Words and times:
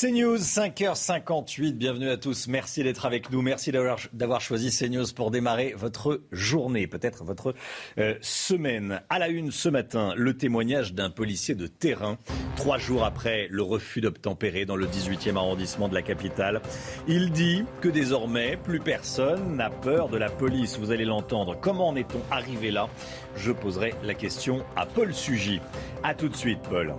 CNews, 0.00 0.36
5h58, 0.36 1.72
bienvenue 1.72 2.08
à 2.08 2.16
tous. 2.16 2.46
Merci 2.46 2.84
d'être 2.84 3.04
avec 3.04 3.32
nous. 3.32 3.42
Merci 3.42 3.72
d'avoir 3.72 4.40
choisi 4.40 4.70
CNews 4.70 5.12
pour 5.12 5.32
démarrer 5.32 5.74
votre 5.76 6.22
journée, 6.30 6.86
peut-être 6.86 7.24
votre 7.24 7.52
euh, 7.98 8.14
semaine. 8.20 9.02
À 9.08 9.18
la 9.18 9.26
une 9.26 9.50
ce 9.50 9.68
matin, 9.68 10.12
le 10.16 10.36
témoignage 10.36 10.94
d'un 10.94 11.10
policier 11.10 11.56
de 11.56 11.66
terrain, 11.66 12.16
trois 12.54 12.78
jours 12.78 13.04
après 13.04 13.48
le 13.50 13.64
refus 13.64 14.00
d'obtempérer 14.00 14.66
dans 14.66 14.76
le 14.76 14.86
18e 14.86 15.34
arrondissement 15.34 15.88
de 15.88 15.94
la 15.94 16.02
capitale. 16.02 16.62
Il 17.08 17.32
dit 17.32 17.64
que 17.80 17.88
désormais, 17.88 18.56
plus 18.56 18.78
personne 18.78 19.56
n'a 19.56 19.68
peur 19.68 20.08
de 20.10 20.16
la 20.16 20.30
police. 20.30 20.78
Vous 20.78 20.92
allez 20.92 21.06
l'entendre. 21.06 21.58
Comment 21.60 21.88
en 21.88 21.96
est-on 21.96 22.20
arrivé 22.30 22.70
là? 22.70 22.88
Je 23.34 23.50
poserai 23.50 23.94
la 24.04 24.14
question 24.14 24.64
à 24.76 24.86
Paul 24.86 25.12
Sugy. 25.12 25.58
A 26.04 26.14
tout 26.14 26.28
de 26.28 26.36
suite, 26.36 26.60
Paul. 26.70 26.94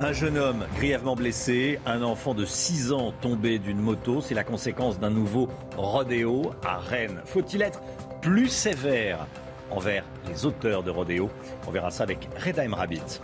Un 0.00 0.12
jeune 0.12 0.38
homme 0.38 0.64
grièvement 0.76 1.16
blessé, 1.16 1.80
un 1.84 2.02
enfant 2.02 2.32
de 2.32 2.44
6 2.44 2.92
ans 2.92 3.12
tombé 3.20 3.58
d'une 3.58 3.80
moto, 3.80 4.20
c'est 4.20 4.34
la 4.34 4.44
conséquence 4.44 5.00
d'un 5.00 5.10
nouveau 5.10 5.48
rodéo 5.76 6.52
à 6.64 6.78
Rennes. 6.78 7.20
Faut-il 7.24 7.62
être 7.62 7.80
plus 8.22 8.46
sévère 8.46 9.26
envers 9.72 10.04
les 10.28 10.46
auteurs 10.46 10.84
de 10.84 10.92
rodéo 10.92 11.30
On 11.66 11.72
verra 11.72 11.90
ça 11.90 12.04
avec 12.04 12.28
Redheim 12.38 12.74
Rabbit. 12.74 13.20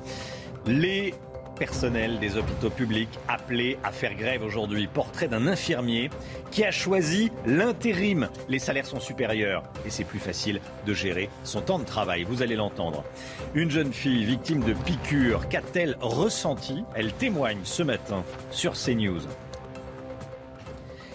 Les 0.66 1.14
personnel 1.54 2.18
des 2.18 2.36
hôpitaux 2.36 2.70
publics 2.70 3.18
appelés 3.28 3.78
à 3.82 3.92
faire 3.92 4.14
grève 4.14 4.42
aujourd'hui. 4.42 4.86
Portrait 4.86 5.28
d'un 5.28 5.46
infirmier 5.46 6.10
qui 6.50 6.64
a 6.64 6.70
choisi 6.70 7.30
l'intérim. 7.46 8.28
Les 8.48 8.58
salaires 8.58 8.86
sont 8.86 9.00
supérieurs 9.00 9.62
et 9.86 9.90
c'est 9.90 10.04
plus 10.04 10.18
facile 10.18 10.60
de 10.86 10.94
gérer 10.94 11.30
son 11.42 11.60
temps 11.60 11.78
de 11.78 11.84
travail. 11.84 12.24
Vous 12.24 12.42
allez 12.42 12.56
l'entendre. 12.56 13.04
Une 13.54 13.70
jeune 13.70 13.92
fille 13.92 14.24
victime 14.24 14.62
de 14.62 14.74
piqûres, 14.74 15.48
qu'a-t-elle 15.48 15.96
ressenti 16.00 16.84
Elle 16.94 17.12
témoigne 17.12 17.60
ce 17.64 17.82
matin 17.82 18.24
sur 18.50 18.72
CNews. 18.72 19.22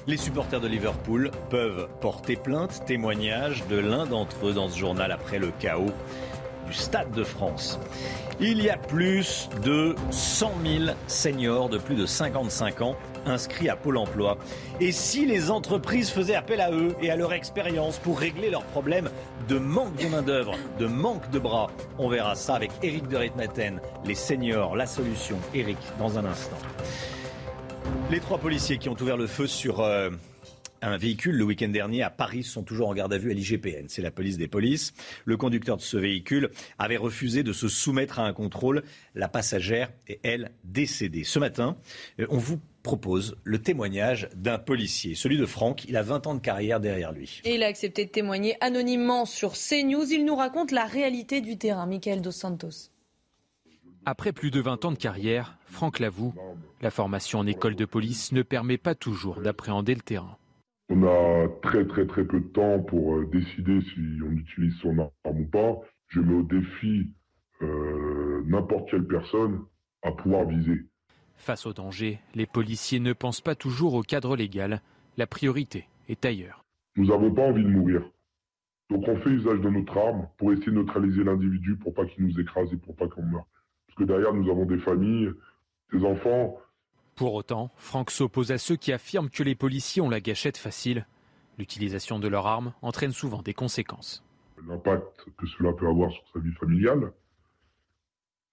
Les 0.08 0.18
supporters 0.18 0.60
de 0.60 0.68
Liverpool 0.68 1.30
peuvent 1.52 1.88
porter 2.02 2.36
plainte, 2.36 2.84
témoignage 2.86 3.68
de 3.68 3.78
l'un 3.78 4.08
d'entre 4.08 4.48
eux 4.48 4.54
dans 4.54 4.68
ce 4.68 4.78
journal 4.78 5.12
après 5.12 5.38
le 5.38 5.52
chaos 5.60 5.92
du 6.66 6.74
Stade 6.74 7.12
de 7.12 7.24
France. 7.24 7.80
Il 8.42 8.64
y 8.64 8.70
a 8.70 8.78
plus 8.78 9.50
de 9.66 9.96
100 10.12 10.54
000 10.64 10.96
seniors 11.08 11.68
de 11.68 11.78
plus 11.78 11.96
de 11.96 12.06
55 12.06 12.82
ans 12.82 12.96
inscrits 13.26 13.68
à 13.68 13.76
Pôle 13.76 13.98
emploi. 13.98 14.38
Et 14.80 14.94
si 14.94 15.26
les 15.26 15.52
entreprises 15.52 16.10
faisaient 16.10 16.36
appel 16.36 16.62
à 16.62 16.72
eux 16.72 16.96
et 17.02 17.12
à 17.12 17.18
leur 17.18 17.34
expérience 17.34 17.98
pour 17.98 18.18
régler 18.18 18.50
leurs 18.50 18.64
problèmes 18.64 19.10
de 19.50 19.60
manque 19.60 19.98
de 19.98 20.08
main-d'œuvre, 20.08 20.56
de 20.80 20.88
manque 20.88 21.30
de 21.32 21.40
bras, 21.40 21.70
on 21.98 22.08
verra 22.08 22.36
ça 22.36 22.56
avec 22.56 22.72
Eric 22.82 23.10
de 23.10 23.18
Ritmaten, 23.18 23.82
les 24.06 24.16
seniors, 24.16 24.78
la 24.78 24.86
solution. 24.86 25.38
Eric, 25.54 25.78
dans 25.98 26.18
un 26.18 26.24
instant. 26.24 26.58
Les 28.10 28.22
trois 28.22 28.38
policiers 28.38 28.78
qui 28.78 28.88
ont 28.88 28.96
ouvert 29.02 29.18
le 29.18 29.28
feu 29.28 29.48
sur 29.48 29.82
euh, 29.82 30.12
un 30.82 30.98
véhicule 30.98 31.36
le 31.36 31.44
week-end 31.44 31.70
dernier 31.70 32.04
à 32.04 32.10
Paris 32.10 32.44
sont 32.44 32.64
toujours 32.64 32.90
en 32.90 32.94
garde 32.94 33.14
à 33.14 33.18
vue 33.18 33.32
à 33.32 33.34
l'IGPN. 33.34 33.86
C'est 33.88 34.02
la 34.02 34.12
police 34.12 34.38
des 34.38 34.48
polices. 34.48 34.94
Le 35.26 35.38
conducteur 35.38 35.78
de 35.78 35.82
ce 35.82 35.98
véhicule 35.98 36.50
avait 36.78 36.98
refusé 36.98 37.44
de 37.44 37.54
se 37.54 37.68
soumettre 37.68 38.20
à 38.20 38.26
un 38.26 38.34
contrôle. 38.34 38.84
La 39.16 39.28
passagère 39.28 39.92
est, 40.08 40.20
elle, 40.24 40.52
décédée. 40.64 41.24
Ce 41.24 41.40
matin, 41.40 41.78
euh, 42.20 42.26
on 42.30 42.38
vous 42.38 42.60
propose 42.84 43.36
le 43.44 43.62
témoignage 43.62 44.30
d'un 44.36 44.58
policier, 44.58 45.16
celui 45.16 45.38
de 45.38 45.46
Franck. 45.46 45.86
Il 45.86 45.98
a 45.98 46.02
20 46.04 46.28
ans 46.28 46.36
de 46.36 46.40
carrière 46.40 46.80
derrière 46.80 47.12
lui. 47.12 47.42
Et 47.44 47.56
il 47.56 47.64
a 47.64 47.68
accepté 47.68 48.06
de 48.06 48.10
témoigner 48.10 48.56
anonymement 48.62 49.26
sur 49.26 49.54
CNews. 49.54 50.12
Il 50.12 50.26
nous 50.26 50.36
raconte 50.36 50.72
la 50.72 50.86
réalité 50.86 51.42
du 51.42 51.58
terrain. 51.58 51.86
Michael 51.86 52.22
Dos 52.22 52.32
Santos. 52.32 52.90
Après 54.06 54.32
plus 54.32 54.50
de 54.50 54.60
20 54.60 54.86
ans 54.86 54.92
de 54.92 54.98
carrière, 54.98 55.58
Franck 55.66 56.00
l'avoue, 56.00 56.34
la 56.82 56.90
formation 56.90 57.38
en 57.38 57.46
école 57.46 57.76
de 57.76 57.86
police 57.86 58.32
ne 58.32 58.42
permet 58.42 58.78
pas 58.78 58.96
toujours 58.96 59.42
d'appréhender 59.42 59.94
le 59.94 60.02
terrain. 60.02 60.39
On 60.90 61.04
a 61.04 61.48
très 61.62 61.86
très 61.86 62.08
très 62.08 62.26
peu 62.26 62.40
de 62.40 62.48
temps 62.48 62.80
pour 62.80 63.16
euh, 63.16 63.26
décider 63.32 63.80
si 63.82 64.00
on 64.26 64.32
utilise 64.32 64.76
son 64.82 64.98
arme 64.98 65.40
ou 65.40 65.46
pas. 65.46 65.80
Je 66.08 66.20
mets 66.20 66.34
au 66.34 66.44
défi 66.44 67.12
euh, 67.62 68.42
n'importe 68.46 68.90
quelle 68.90 69.06
personne 69.06 69.66
à 70.02 70.12
pouvoir 70.12 70.48
viser. 70.48 70.86
Face 71.36 71.66
au 71.68 71.74
danger, 71.74 72.20
les 72.34 72.48
policiers 72.48 73.00
ne 73.00 73.14
pensent 73.14 73.42
pas 73.42 73.56
toujours 73.56 73.94
au 73.94 74.02
cadre 74.02 74.36
légal. 74.36 74.82
La 75.16 75.28
priorité 75.28 75.88
est 76.08 76.26
ailleurs. 76.26 76.66
Nous 76.96 77.08
n'avons 77.08 77.32
pas 77.34 77.44
envie 77.44 77.64
de 77.64 77.70
mourir. 77.70 78.02
Donc 78.90 79.08
on 79.08 79.16
fait 79.18 79.30
usage 79.30 79.60
de 79.60 79.70
notre 79.70 79.96
arme 79.96 80.28
pour 80.38 80.52
essayer 80.52 80.72
de 80.72 80.78
neutraliser 80.78 81.24
l'individu 81.24 81.76
pour 81.76 81.94
pas 81.94 82.06
qu'il 82.06 82.26
nous 82.26 82.40
écrase 82.40 82.74
et 82.74 82.78
pour 82.78 82.96
pas 82.96 83.08
qu'on 83.08 83.24
meure. 83.24 83.46
Parce 83.88 83.98
que 84.00 84.04
derrière, 84.06 84.34
nous 84.34 84.50
avons 84.50 84.66
des 84.66 84.80
familles, 84.80 85.30
des 85.94 86.04
enfants, 86.04 86.58
pour 87.20 87.34
autant, 87.34 87.70
Franck 87.76 88.12
s'oppose 88.12 88.54
à 88.54 88.58
ceux 88.58 88.78
qui 88.78 88.94
affirment 88.94 89.30
que 89.30 89.44
les 89.44 89.54
policiers 89.54 90.02
ont 90.02 90.10
la 90.10 90.22
gâchette 90.22 90.56
facile. 90.56 91.06
L'utilisation 91.58 92.18
de 92.18 92.30
leur 92.30 92.48
arme 92.48 92.72
entraîne 92.82 93.12
souvent 93.12 93.42
des 93.42 93.54
conséquences. 93.54 94.24
L'impact 94.66 95.26
que 95.38 95.46
cela 95.46 95.74
peut 95.74 95.90
avoir 95.90 96.14
sur 96.14 96.24
sa 96.32 96.40
vie 96.40 96.54
familiale. 96.54 97.12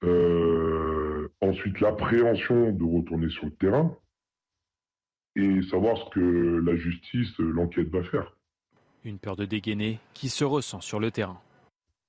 Euh, 0.02 1.28
ensuite, 1.40 1.78
l'appréhension 1.78 2.72
de 2.72 2.82
retourner 2.82 3.28
sur 3.28 3.44
le 3.44 3.52
terrain. 3.52 3.96
Et 5.36 5.62
savoir 5.62 5.96
ce 5.98 6.10
que 6.10 6.60
la 6.66 6.74
justice, 6.74 7.38
l'enquête 7.38 7.90
va 7.90 8.02
faire. 8.02 8.36
Une 9.04 9.20
peur 9.20 9.36
de 9.36 9.44
dégainer 9.44 10.00
qui 10.12 10.28
se 10.28 10.42
ressent 10.42 10.80
sur 10.80 10.98
le 10.98 11.12
terrain. 11.12 11.40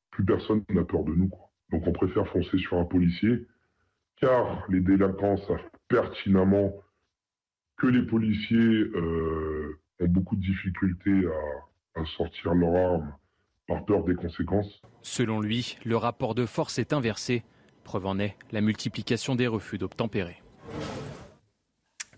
Plus 0.10 0.26
personne 0.26 0.64
n'a 0.70 0.84
peur 0.84 1.04
de 1.04 1.14
nous. 1.14 1.30
Donc 1.70 1.86
on 1.86 1.92
préfère 1.92 2.28
foncer 2.28 2.58
sur 2.58 2.80
un 2.80 2.86
policier 2.86 3.46
car 4.20 4.66
les 4.70 4.80
délinquants 4.80 5.38
savent 5.38 5.62
pertinemment 5.88 6.74
que 7.78 7.88
les 7.88 8.04
policiers 8.04 8.58
euh, 8.58 9.80
ont 10.00 10.08
beaucoup 10.08 10.36
de 10.36 10.42
difficultés 10.42 11.28
à, 11.96 12.02
à 12.02 12.06
sortir 12.18 12.54
leur 12.54 12.76
arme 12.76 13.14
par 13.68 13.86
peur 13.86 14.04
des 14.04 14.16
conséquences. 14.16 14.82
Selon 15.02 15.42
lui, 15.42 15.78
le 15.86 15.98
rapport 15.98 16.36
de 16.36 16.46
force 16.46 16.80
est 16.80 16.94
inversé. 16.94 17.44
Preuve 17.84 18.06
en 18.06 18.20
est 18.20 18.36
la 18.52 18.62
multiplication 18.62 19.36
des 19.36 19.48
refus 19.48 19.78
d'obtempérer. 19.78 20.42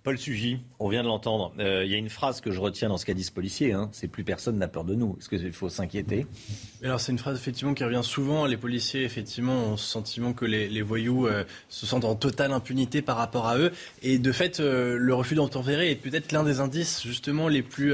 Paul 0.10 0.18
Sugy, 0.18 0.58
on 0.80 0.90
vient 0.90 1.04
de 1.04 1.08
l'entendre. 1.08 1.54
Euh, 1.60 1.86
il 1.86 1.92
y 1.92 1.94
a 1.94 1.98
une 2.00 2.10
phrase 2.10 2.42
que 2.42 2.50
je 2.50 2.60
retiens 2.60 2.90
dans 2.90 2.98
ce 2.98 3.06
qu'a 3.06 3.14
dit 3.14 3.24
ce 3.24 3.32
policier. 3.32 3.74
Hein, 3.74 3.90
c'est 3.92 4.08
plus 4.08 4.24
personne 4.24 4.58
n'a 4.58 4.68
peur 4.68 4.84
de 4.84 4.96
nous. 4.96 5.16
Est-ce 5.20 5.30
qu'il 5.30 5.54
faut 5.54 5.70
s'inquiéter? 5.70 6.26
Alors 6.84 7.00
c'est 7.00 7.12
une 7.12 7.20
phrase 7.20 7.38
effectivement 7.38 7.76
qui 7.76 7.84
revient 7.84 8.02
souvent. 8.02 8.48
Les 8.48 8.58
policiers 8.58 9.04
effectivement 9.04 9.54
ont 9.54 9.78
ce 9.78 9.86
sentiment 9.86 10.34
que 10.34 10.46
les, 10.46 10.82
voyous 10.82 11.28
euh, 11.28 11.44
se 11.68 11.86
sentent 11.86 12.06
en 12.06 12.16
totale 12.16 12.54
impunité 12.54 13.04
par 13.04 13.18
rapport 13.18 13.46
à 13.46 13.60
eux. 13.60 13.72
Et 14.02 14.18
de 14.18 14.32
fait, 14.32 14.60
euh, 14.60 14.98
le 14.98 15.14
refus 15.14 15.36
d'obtempérer 15.36 15.92
est 15.92 15.96
peut-être 15.96 16.32
l'un 16.32 16.44
des 16.44 16.60
indices 16.60 17.04
justement 17.06 17.48
les 17.48 17.62
plus 17.62 17.94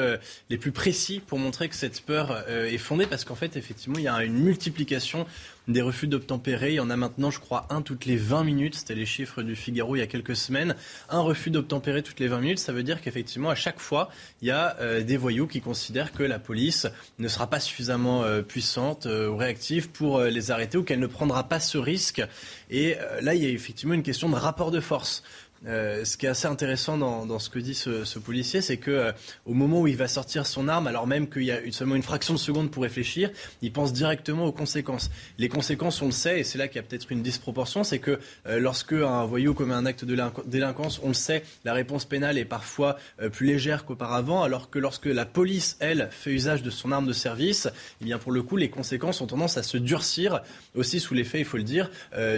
les 0.49 0.57
plus 0.57 0.71
précis 0.71 1.19
pour 1.19 1.37
montrer 1.37 1.67
que 1.67 1.75
cette 1.75 1.99
peur 1.99 2.45
est 2.47 2.77
fondée, 2.77 3.07
parce 3.07 3.25
qu'en 3.25 3.35
fait 3.35 3.57
effectivement 3.57 3.97
il 3.97 4.05
y 4.05 4.07
a 4.07 4.23
une 4.23 4.37
multiplication 4.37 5.25
des 5.67 5.81
refus 5.81 6.07
d'obtempérer. 6.07 6.71
Il 6.71 6.75
y 6.75 6.79
en 6.79 6.89
a 6.89 6.97
maintenant, 6.97 7.31
je 7.31 7.39
crois, 7.39 7.67
un 7.69 7.81
toutes 7.81 8.05
les 8.05 8.17
20 8.17 8.43
minutes. 8.43 8.75
C'était 8.75 8.95
les 8.95 9.05
chiffres 9.05 9.41
du 9.41 9.55
Figaro 9.55 9.95
il 9.95 9.99
y 9.99 10.01
a 10.01 10.07
quelques 10.07 10.35
semaines. 10.35 10.75
Un 11.09 11.21
refus 11.21 11.49
d'obtempérer 11.49 12.03
toutes 12.03 12.19
les 12.19 12.27
20 12.27 12.39
minutes, 12.41 12.59
ça 12.59 12.73
veut 12.73 12.83
dire 12.83 13.01
qu'effectivement, 13.01 13.49
à 13.49 13.55
chaque 13.55 13.79
fois, 13.79 14.09
il 14.41 14.47
y 14.47 14.51
a 14.51 14.77
euh, 14.79 15.01
des 15.01 15.17
voyous 15.17 15.47
qui 15.47 15.61
considèrent 15.61 16.11
que 16.11 16.23
la 16.23 16.39
police 16.39 16.87
ne 17.19 17.27
sera 17.27 17.49
pas 17.49 17.59
suffisamment 17.59 18.23
euh, 18.23 18.41
puissante 18.41 19.05
euh, 19.05 19.29
ou 19.29 19.37
réactive 19.37 19.89
pour 19.89 20.21
les 20.21 20.51
arrêter 20.51 20.77
ou 20.77 20.83
qu'elle 20.83 20.99
ne 20.99 21.07
prendra 21.07 21.47
pas 21.47 21.59
ce 21.59 21.77
risque. 21.77 22.21
Et 22.69 22.95
là, 23.21 23.35
il 23.35 23.43
y 23.43 23.45
a 23.45 23.49
effectivement 23.49 23.93
une 23.93 24.03
question 24.03 24.29
de 24.29 24.35
rapport 24.35 24.71
de 24.71 24.79
force. 24.79 25.23
Euh, 25.67 26.05
ce 26.05 26.17
qui 26.17 26.25
est 26.25 26.29
assez 26.29 26.47
intéressant 26.47 26.97
dans, 26.97 27.39
ce 27.39 27.49
que 27.49 27.59
dit 27.59 27.73
ce, 27.73 28.19
policier, 28.19 28.61
c'est 28.61 28.77
que 28.77 28.91
euh, 28.91 29.11
au 29.45 29.53
moment 29.53 29.81
où 29.81 29.87
il 29.87 29.97
va 29.97 30.07
sortir 30.07 30.45
son 30.45 30.67
arme, 30.67 30.87
alors 30.87 31.07
même 31.07 31.29
qu'il 31.29 31.43
y 31.43 31.51
a 31.51 31.59
seulement 31.71 31.95
une 31.95 32.03
fraction 32.03 32.33
de 32.33 32.39
seconde 32.39 32.71
pour 32.71 32.83
réfléchir, 32.83 33.31
il 33.61 33.71
pense 33.71 33.93
directement 33.93 34.45
aux 34.45 34.51
conséquences. 34.51 35.09
Les 35.37 35.49
conséquences, 35.49 36.01
on 36.01 36.07
le 36.07 36.11
sait, 36.11 36.39
et 36.39 36.43
c'est 36.43 36.57
là 36.57 36.67
qu'il 36.67 36.77
y 36.77 36.79
a 36.79 36.83
peut-être 36.83 37.11
une 37.11 37.23
disproportion, 37.23 37.83
c'est 37.83 37.99
que 37.99 38.19
euh, 38.47 38.59
lorsque 38.59 38.93
un 38.93 39.25
voyou 39.25 39.53
commet 39.53 39.73
un 39.73 39.85
acte 39.85 40.05
de 40.05 40.17
délinquance, 40.45 40.99
on 41.03 41.09
le 41.09 41.13
sait, 41.13 41.43
la 41.63 41.73
réponse 41.73 42.05
pénale 42.05 42.37
est 42.37 42.45
parfois 42.45 42.97
plus 43.31 43.47
légère 43.47 43.85
qu'auparavant, 43.85 44.43
alors 44.43 44.69
que 44.69 44.79
lorsque 44.79 45.05
la 45.05 45.25
police, 45.25 45.77
elle, 45.79 46.09
fait 46.11 46.31
usage 46.31 46.63
de 46.63 46.69
son 46.69 46.91
arme 46.91 47.07
de 47.07 47.13
service, 47.13 47.67
eh 48.01 48.05
bien 48.05 48.17
pour 48.17 48.31
le 48.31 48.43
coup, 48.43 48.57
les 48.57 48.69
conséquences 48.69 49.21
ont 49.21 49.27
tendance 49.27 49.57
à 49.57 49.63
se 49.63 49.77
durcir, 49.77 50.41
aussi 50.75 50.99
sous 50.99 51.13
l'effet, 51.13 51.39
il 51.39 51.45
faut 51.45 51.57
le 51.57 51.63
dire, 51.63 51.89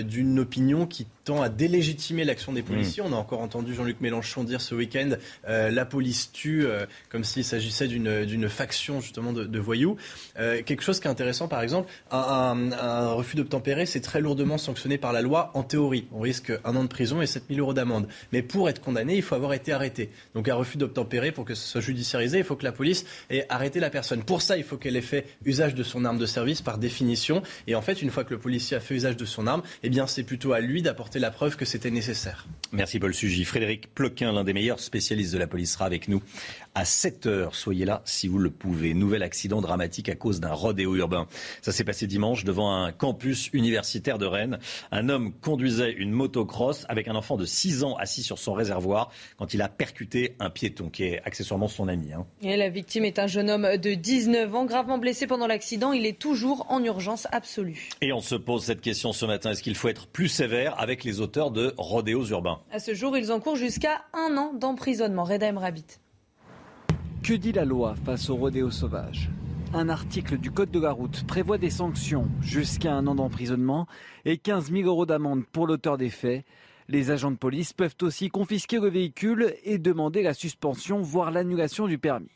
d'une 0.04 0.40
opinion 0.40 0.86
qui 0.86 1.08
tend 1.24 1.42
à 1.42 1.50
délégitimer 1.50 2.24
l'action 2.24 2.54
des 2.54 2.64
policiers. 2.64 3.04
Mmh. 3.04 3.14
On 3.14 3.17
encore 3.18 3.42
entendu 3.42 3.74
Jean-Luc 3.74 4.02
Mélenchon 4.02 4.44
dire 4.44 4.62
ce 4.62 4.76
week-end 4.76 5.12
euh, 5.48 5.70
la 5.70 5.86
police 5.86 6.32
tue, 6.32 6.66
euh, 6.66 6.86
comme 7.10 7.24
s'il 7.24 7.44
s'agissait 7.44 7.88
d'une 7.88 8.50
faction 8.50 9.02
justement 9.02 9.34
de, 9.34 9.60
voyous. 9.60 9.98
Euh, 10.40 10.62
quelque 10.64 10.84
chose 10.84 11.00
qui 11.00 11.08
est 11.08 11.12
intéressant, 11.12 11.48
par 11.48 11.62
exemple, 11.62 11.92
un, 12.12 13.12
refus 13.12 13.36
d'obtempérer, 13.36 13.86
c'est 13.86 14.02
très 14.02 14.22
lourdement 14.22 14.58
sanctionné 14.58 14.98
par 14.98 15.14
la 15.14 15.22
loi 15.22 15.52
en 15.54 15.64
théorie. 15.64 16.08
On 16.12 16.20
risque 16.20 16.52
un 16.64 16.76
an 16.76 16.84
de 16.84 16.90
prison 16.90 17.22
et 17.22 17.28
7000 17.28 17.60
euros 17.60 17.74
d'amende. 17.74 18.08
Mais 18.32 18.42
pour 18.42 18.70
être 18.70 18.82
condamné, 18.82 19.16
il 19.16 19.22
faut 19.22 19.36
avoir 19.36 19.54
été 19.54 19.72
arrêté. 19.74 20.10
Donc 20.36 20.48
un 20.48 20.56
refus 20.56 20.78
d'obtempérer, 20.78 21.32
pour 21.32 21.46
que 21.46 21.56
ce 21.56 21.68
soit 21.68 21.82
judiciarisé, 21.82 22.38
il 22.38 22.44
faut 22.44 22.56
que 22.56 22.64
la 22.64 22.72
police 22.72 23.06
ait 23.30 23.46
arrêté 23.50 23.80
la 23.80 23.90
personne. 23.90 24.24
Pour 24.24 24.42
ça, 24.42 24.58
il 24.58 24.64
faut 24.64 24.78
qu'elle 24.78 24.96
ait 24.96 25.02
fait 25.02 25.26
usage 25.46 25.76
de 25.76 25.84
son 25.84 26.06
arme 26.06 26.18
de 26.18 26.26
service 26.26 26.62
par 26.62 26.78
définition. 26.78 27.42
Et 27.66 27.76
en 27.76 27.82
fait, 27.82 28.02
une 28.02 28.10
fois 28.10 28.24
que 28.24 28.34
le 28.34 28.40
policier 28.40 28.78
a 28.78 28.80
fait 28.80 28.96
usage 28.96 29.18
de 29.18 29.26
son 29.26 29.48
arme, 29.48 29.64
eh 29.84 29.90
bien 29.90 30.08
c'est 30.08 30.24
plutôt 30.24 30.54
à 30.54 30.60
lui 30.60 30.82
d'apporter 30.82 31.20
la 31.20 31.32
preuve 31.32 31.56
que 31.56 31.66
c'était 31.66 31.92
nécessaire. 31.92 32.48
Merci 32.72 33.00
Paul. 33.08 33.46
Frédéric 33.46 33.94
Ploquin, 33.94 34.32
l'un 34.32 34.44
des 34.44 34.54
meilleurs 34.54 34.80
spécialistes 34.80 35.34
de 35.34 35.38
la 35.38 35.48
police, 35.48 35.74
sera 35.74 35.86
avec 35.86 36.08
nous 36.08 36.22
à 36.78 36.86
7 36.86 37.26
heures. 37.26 37.56
Soyez 37.56 37.86
là 37.86 38.04
si 38.06 38.28
vous 38.28 38.38
le 38.38 38.52
pouvez. 38.52 38.94
Nouvel 38.94 39.24
accident 39.24 39.62
dramatique 39.62 40.10
à 40.10 40.16
cause 40.16 40.40
d'un 40.40 40.54
rodéo 40.54 40.96
urbain. 40.96 41.26
Ça 41.64 41.72
s'est 41.72 41.84
passé 41.84 42.06
dimanche 42.06 42.44
devant 42.44 42.72
un 42.72 42.92
campus 42.92 43.50
universitaire 43.52 44.20
de 44.20 44.28
Rennes. 44.28 44.60
Un 44.92 45.10
homme 45.10 45.34
conduisait 45.34 45.92
une 45.92 46.12
motocross 46.12 46.86
avec 46.88 47.08
un 47.08 47.16
enfant 47.16 47.36
de 47.36 47.46
6 47.46 47.84
ans 47.84 47.96
assis 47.96 48.22
sur 48.22 48.38
son 48.38 48.54
réservoir 48.54 49.10
quand 49.38 49.56
il 49.56 49.64
a 49.64 49.70
percuté 49.70 50.36
un 50.40 50.52
piéton 50.52 50.92
qui 50.92 51.06
est 51.06 51.22
accessoirement 51.26 51.68
son 51.68 51.88
ami. 51.88 52.14
Hein. 52.14 52.28
Et 52.44 52.56
la 52.56 52.70
victime 52.70 53.06
est 53.06 53.18
un 53.18 53.28
jeune 53.28 53.50
homme 53.50 53.78
de 53.78 53.96
19 53.96 54.54
ans, 54.54 54.66
gravement 54.66 55.00
blessé 55.00 55.26
pendant 55.26 55.48
l'accident. 55.48 55.94
Il 55.94 56.06
est 56.06 56.20
toujours 56.20 56.68
en 56.70 56.84
urgence 56.84 57.28
absolue. 57.32 57.90
Et 58.02 58.14
on 58.14 58.22
se 58.22 58.36
pose 58.36 58.64
cette 58.64 58.82
question 58.82 59.14
ce 59.14 59.26
matin. 59.26 59.50
Est-ce 59.50 59.64
qu'il 59.64 59.76
faut 59.76 59.88
être 59.88 60.06
plus 60.06 60.28
sévère 60.28 60.80
avec 60.80 61.04
les 61.04 61.22
auteurs 61.22 61.50
de 61.50 61.74
rodéos 61.76 62.28
urbains? 62.28 62.60
À 62.72 62.78
ce 62.78 62.94
jour, 62.94 63.18
ils 63.18 63.32
encourent 63.32 63.56
jusqu'à 63.56 64.04
un 64.14 64.38
an 64.38 64.54
d'emprisonnement. 64.54 65.24
Reda 65.24 65.52
Rabbit. 65.52 65.98
Que 67.28 67.34
dit 67.34 67.52
la 67.52 67.66
loi 67.66 67.94
face 68.06 68.30
au 68.30 68.38
rodéo 68.38 68.72
sauvage 68.72 69.30
Un 69.74 69.90
article 69.90 70.38
du 70.38 70.50
Code 70.50 70.72
de 70.72 70.80
la 70.80 70.94
route 70.94 71.28
prévoit 71.28 71.58
des 71.58 71.70
sanctions 71.70 72.30
jusqu'à 72.40 72.94
un 72.94 73.06
an 73.06 73.16
d'emprisonnement 73.16 73.86
et 74.24 74.38
15 74.38 74.72
000 74.72 74.88
euros 74.88 75.06
d'amende 75.06 75.44
pour 75.52 75.68
l'auteur 75.68 75.98
des 75.98 76.10
faits. 76.10 76.46
Les 76.88 77.12
agents 77.12 77.32
de 77.32 77.36
police 77.36 77.74
peuvent 77.74 77.98
aussi 78.02 78.30
confisquer 78.30 78.80
le 78.80 78.88
véhicule 78.88 79.54
et 79.66 79.78
demander 79.78 80.24
la 80.24 80.34
suspension, 80.34 81.02
voire 81.02 81.32
l'annulation 81.32 81.86
du 81.86 81.98
permis. 81.98 82.32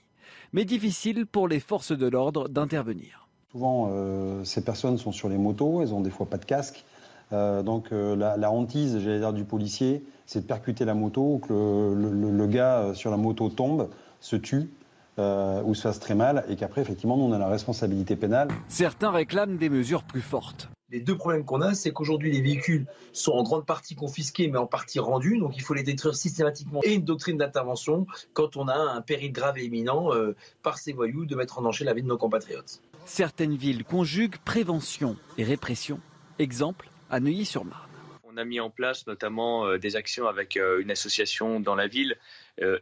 Mais 0.51 0.65
difficile 0.65 1.25
pour 1.25 1.47
les 1.47 1.61
forces 1.61 1.93
de 1.93 2.07
l'ordre 2.07 2.49
d'intervenir. 2.49 3.29
Souvent, 3.53 3.91
euh, 3.93 4.43
ces 4.43 4.61
personnes 4.61 4.97
sont 4.97 5.13
sur 5.13 5.29
les 5.29 5.37
motos, 5.37 5.81
elles 5.81 5.93
ont 5.93 6.01
des 6.01 6.09
fois 6.09 6.25
pas 6.25 6.37
de 6.37 6.43
casque. 6.43 6.83
Euh, 7.31 7.63
donc 7.63 7.93
euh, 7.93 8.13
la, 8.17 8.51
hantise, 8.51 8.99
j'allais 8.99 9.19
dire, 9.19 9.31
du 9.31 9.45
policier, 9.45 10.03
c'est 10.25 10.41
de 10.41 10.47
percuter 10.47 10.83
la 10.83 10.95
moto, 10.95 11.39
que 11.47 11.93
le, 11.93 12.47
gars 12.47 12.91
sur 12.93 13.09
la 13.09 13.15
moto 13.15 13.47
tombe, 13.47 13.87
se 14.19 14.35
tue 14.35 14.69
ou 15.63 15.75
se 15.75 15.81
fasse 15.81 15.99
très 15.99 16.15
mal, 16.15 16.45
et 16.49 16.55
qu'après, 16.55 16.81
effectivement, 16.81 17.17
nous, 17.17 17.23
on 17.23 17.31
a 17.33 17.37
la 17.37 17.49
responsabilité 17.49 18.15
pénale. 18.15 18.49
Certains 18.67 19.11
réclament 19.11 19.57
des 19.57 19.69
mesures 19.69 20.03
plus 20.03 20.21
fortes. 20.21 20.69
Les 20.89 20.99
deux 20.99 21.15
problèmes 21.15 21.45
qu'on 21.45 21.61
a, 21.61 21.73
c'est 21.73 21.91
qu'aujourd'hui, 21.91 22.31
les 22.31 22.41
véhicules 22.41 22.85
sont 23.13 23.31
en 23.31 23.43
grande 23.43 23.65
partie 23.65 23.95
confisqués, 23.95 24.49
mais 24.49 24.57
en 24.57 24.67
partie 24.67 24.99
rendus, 24.99 25.37
donc 25.37 25.55
il 25.55 25.61
faut 25.61 25.73
les 25.73 25.83
détruire 25.83 26.15
systématiquement. 26.15 26.81
Et 26.83 26.95
une 26.95 27.05
doctrine 27.05 27.37
d'intervention 27.37 28.07
quand 28.33 28.57
on 28.57 28.67
a 28.67 28.75
un 28.75 29.01
péril 29.01 29.31
grave 29.31 29.57
et 29.57 29.63
imminent 29.63 30.09
par 30.63 30.77
ces 30.77 30.91
voyous 30.91 31.25
de 31.25 31.35
mettre 31.35 31.59
en 31.59 31.61
danger 31.61 31.85
la 31.85 31.93
vie 31.93 32.01
de 32.01 32.07
nos 32.07 32.17
compatriotes. 32.17 32.81
Certaines 33.05 33.55
villes 33.55 33.83
conjuguent 33.83 34.37
prévention 34.43 35.15
et 35.37 35.43
répression. 35.43 35.99
Exemple, 36.39 36.89
à 37.09 37.19
Neuilly-sur-Marne. 37.19 37.87
On 38.23 38.37
a 38.37 38.45
mis 38.45 38.59
en 38.59 38.69
place 38.69 39.05
notamment 39.07 39.65
euh, 39.65 39.77
des 39.77 39.97
actions 39.97 40.27
avec 40.27 40.55
euh, 40.55 40.81
une 40.81 40.89
association 40.89 41.59
dans 41.59 41.75
la 41.75 41.87
ville 41.87 42.13
euh, 42.13 42.15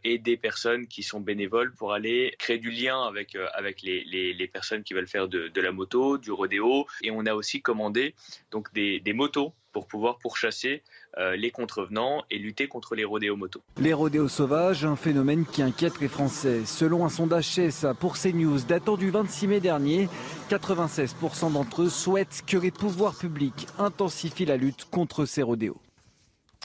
et 0.04 0.18
des 0.18 0.36
personnes 0.36 0.86
qui 0.86 1.02
sont 1.02 1.20
bénévoles 1.20 1.72
pour 1.74 1.92
aller 1.92 2.34
créer 2.38 2.58
du 2.58 2.70
lien 2.70 3.02
avec, 3.02 3.36
avec 3.54 3.82
les, 3.82 4.04
les, 4.04 4.48
personnes 4.48 4.82
qui 4.82 4.94
veulent 4.94 5.08
faire 5.08 5.28
de, 5.28 5.48
de, 5.48 5.60
la 5.60 5.72
moto, 5.72 6.18
du 6.18 6.32
rodéo. 6.32 6.86
Et 7.02 7.10
on 7.10 7.24
a 7.26 7.34
aussi 7.34 7.62
commandé 7.62 8.14
donc 8.50 8.72
des, 8.72 9.00
des 9.00 9.12
motos 9.12 9.54
pour 9.72 9.86
pouvoir 9.86 10.18
pourchasser 10.18 10.82
euh, 11.18 11.36
les 11.36 11.50
contrevenants 11.50 12.24
et 12.30 12.38
lutter 12.38 12.68
contre 12.68 12.94
les 12.94 13.04
rodéos 13.04 13.36
motos. 13.36 13.62
Les 13.78 13.92
rodéos 13.92 14.28
sauvages, 14.28 14.84
un 14.84 14.96
phénomène 14.96 15.44
qui 15.44 15.62
inquiète 15.62 16.00
les 16.00 16.08
Français. 16.08 16.64
Selon 16.64 17.04
un 17.04 17.08
sondage 17.08 17.54
CSA 17.54 17.94
pour 17.94 18.16
CNews 18.16 18.60
datant 18.68 18.96
du 18.96 19.10
26 19.10 19.46
mai 19.48 19.60
dernier, 19.60 20.08
96% 20.50 21.52
d'entre 21.52 21.82
eux 21.82 21.88
souhaitent 21.88 22.42
que 22.46 22.56
les 22.56 22.70
pouvoirs 22.70 23.16
publics 23.16 23.66
intensifient 23.78 24.46
la 24.46 24.56
lutte 24.56 24.86
contre 24.90 25.24
ces 25.24 25.42
rodéos. 25.42 25.80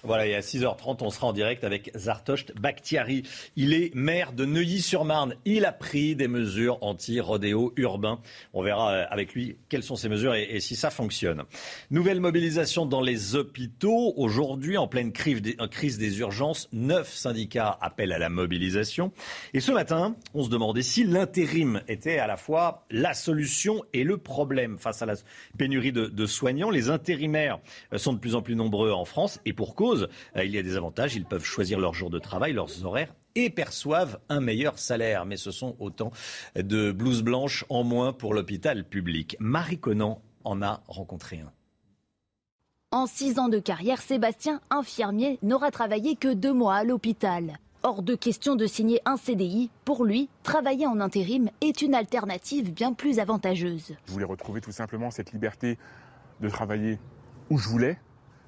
Voilà, 0.06 0.28
et 0.28 0.36
à 0.36 0.42
6h30, 0.42 0.98
on 1.02 1.10
sera 1.10 1.26
en 1.26 1.34
direct 1.34 1.64
avec 1.64 1.90
Zartocht 1.96 2.54
Bakhtiari. 2.54 3.24
Il 3.56 3.74
est 3.74 3.94
maire 3.96 4.34
de 4.34 4.46
Neuilly-sur-Marne. 4.46 5.34
Il 5.46 5.66
a 5.66 5.72
pris 5.72 6.16
des 6.16 6.28
mesures 6.28 6.78
anti-rodéo 6.82 7.74
urbain. 7.76 8.20
On 8.54 8.62
verra 8.62 8.94
euh, 8.94 9.06
avec 9.10 9.34
lui 9.34 9.58
quelles 9.68 9.82
sont 9.82 9.96
ces 9.96 10.08
mesures 10.08 10.36
et, 10.36 10.60
si 10.60 10.76
ça 10.76 10.92
fonctionne. 10.92 11.42
Nouvelle 11.90 12.20
mobilisation 12.20 12.86
dans 12.86 13.02
les 13.02 13.36
hôpitaux. 13.36 14.14
Aujourd'hui, 14.16 14.78
en 14.78 14.88
pleine 14.88 15.12
crise 15.12 15.42
des, 15.42 15.56
crise 15.72 15.98
des 15.98 16.20
urgences, 16.20 16.70
neuf 16.72 17.12
syndicats 17.12 17.76
appellent 17.82 18.14
à 18.14 18.20
la 18.20 18.30
mobilisation. 18.30 19.12
Et 19.56 19.60
ce 19.60 19.72
matin, 19.72 20.16
on 20.36 20.44
se 20.44 20.50
demandait 20.50 20.84
si 20.84 21.04
l'intérim 21.04 21.82
était 21.88 22.20
à 22.20 22.28
la 22.28 22.38
fois 22.38 22.86
la 22.92 23.16
solution 23.16 23.84
et 23.94 24.04
le 24.04 24.18
problème 24.18 24.78
face 24.78 25.02
à 25.02 25.08
la 25.08 25.16
pénurie 25.58 25.92
de, 25.92 26.06
de 26.06 26.26
soignants. 26.28 26.70
Les 26.70 26.92
intérimaires 26.92 27.58
sont 27.96 28.14
de 28.14 28.20
plus 28.20 28.36
en 28.36 28.44
plus 28.44 28.56
nombreux 28.56 28.92
en 28.92 29.06
France 29.06 29.42
et 29.46 29.54
pour 29.54 29.74
cause. 29.74 29.95
Euh, 30.04 30.44
il 30.44 30.52
y 30.52 30.58
a 30.58 30.64
des 30.64 30.78
avantages, 30.78 31.16
ils 31.16 31.26
peuvent 31.26 31.46
choisir 31.46 31.80
leur 31.80 31.94
jour 31.94 32.10
de 32.10 32.20
travail, 32.20 32.54
leurs 32.54 32.86
horaires 32.86 33.14
et 33.36 33.50
perçoivent 33.50 34.20
un 34.30 34.40
meilleur 34.40 34.80
salaire. 34.80 35.26
Mais 35.26 35.38
ce 35.38 35.52
sont 35.52 35.76
autant 35.80 36.12
de 36.56 36.92
blouses 36.92 37.22
blanches 37.22 37.66
en 37.70 37.84
moins 37.84 38.14
pour 38.14 38.34
l'hôpital 38.34 38.86
public. 38.86 39.36
Marie 39.40 39.80
Conan 39.80 40.22
en 40.44 40.62
a 40.62 40.82
rencontré 40.88 41.40
un. 41.40 41.52
En 42.92 43.08
six 43.08 43.40
ans 43.40 43.50
de 43.50 43.60
carrière, 43.60 44.02
Sébastien, 44.02 44.62
infirmier, 44.70 45.38
n'aura 45.42 45.70
travaillé 45.70 46.16
que 46.16 46.34
deux 46.34 46.54
mois 46.54 46.76
à 46.76 46.84
l'hôpital. 46.86 47.58
Hors 47.84 48.02
de 48.02 48.16
question 48.16 48.56
de 48.56 48.66
signer 48.66 49.02
un 49.06 49.18
CDI. 49.18 49.70
Pour 49.84 50.06
lui, 50.06 50.30
travailler 50.44 50.88
en 50.88 51.00
intérim 51.02 51.50
est 51.62 51.82
une 51.82 51.94
alternative 51.94 52.74
bien 52.74 52.94
plus 52.94 53.20
avantageuse. 53.20 53.96
Je 54.06 54.12
voulais 54.12 54.26
retrouver 54.26 54.62
tout 54.62 54.72
simplement 54.72 55.12
cette 55.12 55.34
liberté 55.34 55.78
de 56.40 56.50
travailler 56.50 57.00
où 57.50 57.58
je 57.58 57.68
voulais, 57.68 58.00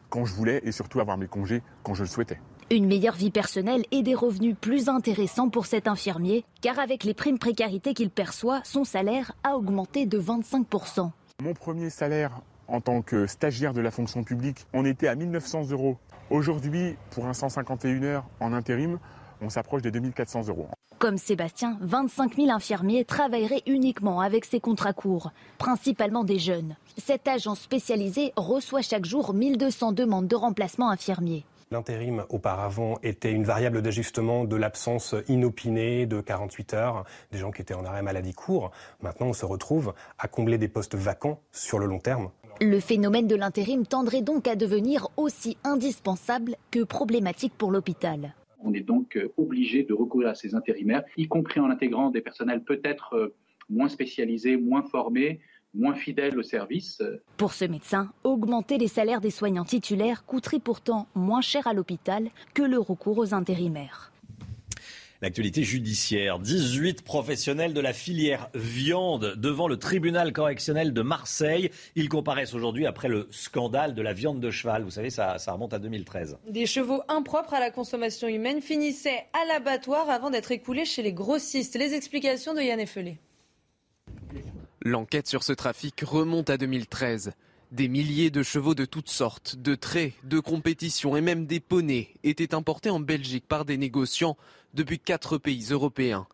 quand 0.10 0.26
je 0.26 0.34
voulais 0.34 0.62
et 0.64 0.72
surtout 0.72 1.00
avoir 1.00 1.18
mes 1.18 1.28
congés 1.28 1.62
quand 1.84 1.94
je 1.94 2.04
le 2.04 2.10
souhaitais. 2.10 2.40
Une 2.70 2.86
meilleure 2.86 3.16
vie 3.16 3.32
personnelle 3.32 3.84
et 3.92 4.04
des 4.04 4.16
revenus 4.16 4.56
plus 4.60 4.90
intéressants 4.90 5.50
pour 5.50 5.66
cet 5.66 5.88
infirmier, 5.88 6.44
car 6.62 6.80
avec 6.80 7.06
les 7.06 7.14
primes 7.14 7.40
précarité 7.40 7.94
qu'il 7.94 8.10
perçoit, 8.10 8.62
son 8.66 8.84
salaire 8.84 9.32
a 9.44 9.56
augmenté 9.56 10.06
de 10.06 10.20
25%. 10.20 11.12
Mon 11.42 11.54
premier 11.54 11.90
salaire 11.90 12.42
en 12.68 12.82
tant 12.82 13.02
que 13.02 13.28
stagiaire 13.28 13.74
de 13.74 13.82
la 13.82 13.92
fonction 13.92 14.24
publique, 14.24 14.66
on 14.74 14.86
était 14.86 15.08
à 15.08 15.16
1900 15.16 15.70
euros. 15.72 15.98
Aujourd'hui, 16.30 16.98
pour 17.12 17.26
un 17.26 17.34
151 17.34 18.04
heures 18.04 18.26
en 18.42 18.52
intérim, 18.52 19.00
on 19.42 19.50
s'approche 19.50 19.82
des 19.82 19.92
2400 19.92 20.48
euros. 20.48 20.68
Comme 21.00 21.18
Sébastien, 21.18 21.78
25 21.82 22.36
000 22.36 22.50
infirmiers 22.50 23.06
travailleraient 23.06 23.64
uniquement 23.68 24.20
avec 24.20 24.46
ces 24.46 24.60
contrats 24.60 24.94
courts, 24.94 25.32
principalement 25.58 26.24
des 26.24 26.40
jeunes. 26.40 26.76
Cette 26.98 27.28
agence 27.28 27.62
spécialisée 27.62 28.34
reçoit 28.36 28.82
chaque 28.82 29.06
jour 29.06 29.34
1200 29.34 29.92
demandes 29.92 30.28
de 30.28 30.36
remplacement 30.36 30.90
infirmier. 30.90 31.46
L'intérim 31.70 32.24
auparavant 32.30 32.98
était 33.04 33.32
une 33.32 33.44
variable 33.44 33.82
d'ajustement 33.82 34.46
de 34.46 34.56
l'absence 34.56 35.14
inopinée 35.28 36.06
de 36.06 36.22
48 36.22 36.74
heures, 36.74 37.04
des 37.34 37.40
gens 37.40 37.52
qui 37.52 37.62
étaient 37.62 37.74
en 37.74 37.84
arrêt 37.84 38.02
maladie 38.02 38.34
court. 38.34 38.72
Maintenant, 39.02 39.28
on 39.28 39.34
se 39.34 39.46
retrouve 39.46 39.94
à 40.18 40.30
combler 40.30 40.58
des 40.58 40.70
postes 40.70 40.96
vacants 40.96 41.42
sur 41.52 41.78
le 41.78 41.86
long 41.86 42.00
terme. 42.00 42.30
Le 42.62 42.80
phénomène 42.80 43.28
de 43.28 43.36
l'intérim 43.36 43.86
tendrait 43.86 44.22
donc 44.22 44.48
à 44.48 44.56
devenir 44.56 45.10
aussi 45.18 45.58
indispensable 45.66 46.56
que 46.72 46.84
problématique 46.84 47.54
pour 47.58 47.70
l'hôpital. 47.70 48.34
On 48.64 48.74
est 48.74 48.82
donc 48.82 49.16
euh, 49.18 49.32
obligé 49.38 49.84
de 49.84 49.94
recourir 49.94 50.30
à 50.30 50.36
ces 50.36 50.56
intérimaires, 50.56 51.04
y 51.16 51.28
compris 51.28 51.60
en 51.60 51.70
intégrant 51.70 52.10
des 52.10 52.22
personnels 52.22 52.64
peut-être 52.64 53.14
euh, 53.14 53.36
moins 53.70 53.90
spécialisés, 53.90 54.58
moins 54.58 54.84
formés, 54.84 55.40
moins 55.74 55.96
fidèles 55.96 56.38
au 56.40 56.44
service. 56.44 57.02
Pour 57.38 57.54
ce 57.54 57.66
médecin, 57.66 58.12
augmenter 58.24 58.78
les 58.78 58.88
salaires 58.88 59.22
des 59.22 59.30
soignants 59.30 59.66
titulaires 59.66 60.26
coûterait 60.26 60.60
pourtant 60.60 61.08
moins 61.14 61.42
cher 61.42 61.68
à 61.68 61.74
l'hôpital 61.74 62.30
que 62.54 62.64
le 62.64 62.80
recours 62.80 63.18
aux 63.18 63.34
intérimaires. 63.34 64.12
L'actualité 65.22 65.64
judiciaire. 65.64 66.38
18 66.38 67.02
professionnels 67.02 67.74
de 67.74 67.82
la 67.82 67.92
filière 67.94 68.50
viande 68.54 69.34
devant 69.36 69.68
le 69.68 69.78
tribunal 69.78 70.32
correctionnel 70.32 70.94
de 70.94 71.02
Marseille. 71.02 71.72
Ils 71.96 72.08
comparaissent 72.08 72.54
aujourd'hui 72.54 72.86
après 72.86 73.08
le 73.08 73.28
scandale 73.32 73.96
de 73.96 74.02
la 74.04 74.14
viande 74.14 74.40
de 74.40 74.52
cheval. 74.52 74.84
Vous 74.84 74.92
savez, 74.92 75.10
ça, 75.10 75.40
ça 75.40 75.54
remonte 75.54 75.74
à 75.74 75.80
2013. 75.80 76.38
Des 76.48 76.68
chevaux 76.68 77.02
impropres 77.08 77.56
à 77.56 77.60
la 77.60 77.72
consommation 77.72 78.28
humaine 78.28 78.62
finissaient 78.62 79.26
à 79.34 79.46
l'abattoir 79.48 80.10
avant 80.10 80.30
d'être 80.30 80.52
écoulés 80.52 80.86
chez 80.86 81.02
les 81.02 81.14
grossistes. 81.14 81.76
Les 81.76 81.96
explications 81.96 82.54
de 82.54 82.62
Yann 82.62 82.80
Effelé. 82.80 83.18
L'enquête 84.82 85.28
sur 85.28 85.44
ce 85.44 85.54
trafic 85.54 86.02
remonte 86.02 86.52
à 86.52 86.58
2013. 86.58 87.32
Des 87.72 87.90
milliers 87.90 88.30
de 88.30 88.44
chevaux 88.44 88.76
de 88.76 88.86
toutes 88.86 89.10
sortes, 89.10 89.58
de 89.58 89.76
traits, 89.76 90.14
de 90.24 90.40
compétition 90.40 91.18
et 91.18 91.22
même 91.22 91.46
des 91.46 91.60
poneys 91.60 92.14
étaient 92.24 92.56
importés 92.56 92.90
en 92.90 93.02
Belgique 93.02 93.44
par 93.46 93.66
des 93.66 93.76
négociants 93.76 94.38
depuis 94.74 95.00
quatre 95.00 95.38
pays 95.38 95.68
européens. 95.72 96.28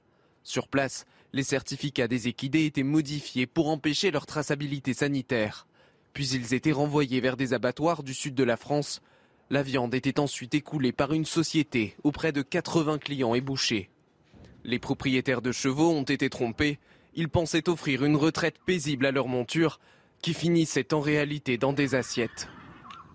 Sur 0.44 0.68
place, 0.68 1.08
les 1.34 1.42
certificats 1.42 2.08
des 2.08 2.28
équidés 2.28 2.66
étaient 2.66 2.84
modifiés 2.84 3.48
pour 3.48 3.70
empêcher 3.70 4.12
leur 4.12 4.28
traçabilité 4.28 4.94
sanitaire. 4.94 5.66
Puis 6.14 6.30
ils 6.30 6.54
étaient 6.54 6.72
renvoyés 6.72 7.20
vers 7.20 7.36
des 7.36 7.54
abattoirs 7.54 8.04
du 8.04 8.14
sud 8.14 8.36
de 8.36 8.44
la 8.44 8.56
France. 8.56 9.02
La 9.50 9.64
viande 9.64 9.96
était 9.96 10.20
ensuite 10.20 10.54
écoulée 10.54 10.92
par 10.92 11.14
une 11.14 11.26
société 11.26 11.96
auprès 12.04 12.32
de 12.32 12.44
80 12.44 13.00
clients 13.00 13.34
et 13.34 13.42
bouchers. 13.42 13.90
Les 14.64 14.78
propriétaires 14.78 15.42
de 15.42 15.52
chevaux 15.52 15.90
ont 15.90 16.04
été 16.04 16.30
trompés. 16.30 16.78
Ils 17.16 17.30
pensaient 17.30 17.70
offrir 17.70 18.06
une 18.06 18.18
retraite 18.18 18.60
paisible 18.64 19.08
à 19.08 19.12
leur 19.12 19.28
monture 19.28 19.80
qui 20.24 20.34
finissaient 20.34 20.94
en 20.94 21.02
réalité 21.02 21.58
dans 21.58 21.74
des 21.74 21.96
assiettes. 21.96 22.48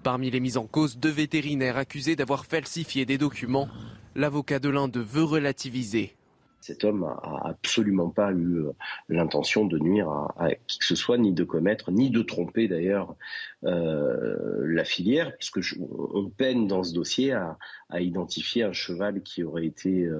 Parmi 0.03 0.31
les 0.31 0.41
mises 0.41 0.59
en 0.59 0.67
cause, 0.67 0.99
deux 0.99 1.11
vétérinaires 1.11 1.79
accusés 1.79 2.17
d'avoir 2.17 2.45
falsifié 2.45 3.07
des 3.07 3.17
documents. 3.17 3.69
L'avocat 4.15 4.59
de 4.59 4.69
l'un 4.69 4.89
d'eux 4.89 5.01
veut 5.01 5.25
relativiser. 5.25 6.15
Cet 6.61 6.85
homme 6.85 7.05
a 7.05 7.43
absolument 7.47 8.11
pas 8.11 8.31
eu 8.33 8.59
euh, 8.59 8.73
l'intention 9.09 9.65
de 9.65 9.79
nuire 9.79 10.11
à, 10.11 10.51
qui 10.67 10.79
que 10.81 10.85
ce 10.85 10.97
soit, 10.97 11.17
ni 11.17 11.33
de 11.33 11.45
commettre, 11.45 11.91
ni 11.93 12.11
de 12.11 12.21
tromper 12.21 12.69
d'ailleurs 12.69 13.17
euh, 13.65 14.67
la 14.67 14.85
filière, 14.85 15.35
puisque 15.39 15.61
on 15.81 16.29
peine 16.29 16.67
dans 16.67 16.83
ce 16.83 16.93
dossier 16.93 17.33
à, 17.33 17.57
identifier 17.99 18.65
un 18.65 18.75
cheval 18.75 19.23
qui 19.23 19.45
aurait 19.45 19.65
été 19.67 20.11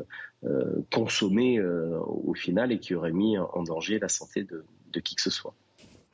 euh, 0.45 0.87
consommé 0.91 1.61
au 1.61 2.33
final 2.33 2.73
et 2.73 2.79
qui 2.79 2.95
aurait 2.95 3.13
mis 3.13 3.37
en 3.37 3.63
danger 3.63 3.99
la 3.99 4.09
santé 4.09 4.43
de 4.45 5.01
qui 5.01 5.17
que 5.17 5.23
ce 5.23 5.31
soit. 5.31 5.55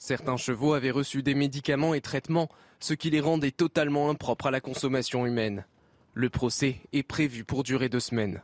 Certains 0.07 0.37
chevaux 0.37 0.75
avaient 0.75 0.91
reçu 0.91 1.23
des 1.23 1.35
médicaments 1.35 1.95
et 1.95 2.03
traitements, 2.03 2.51
ce 2.79 2.93
qui 2.93 3.09
les 3.09 3.23
rendait 3.23 3.53
totalement 3.53 4.11
impropres 4.11 4.45
à 4.45 4.51
la 4.51 4.61
consommation 4.61 5.25
humaine. 5.25 5.65
Le 6.13 6.29
procès 6.29 6.83
est 6.93 7.03
prévu 7.03 7.43
pour 7.43 7.63
durer 7.63 7.89
deux 7.89 8.01
semaines. 8.01 8.43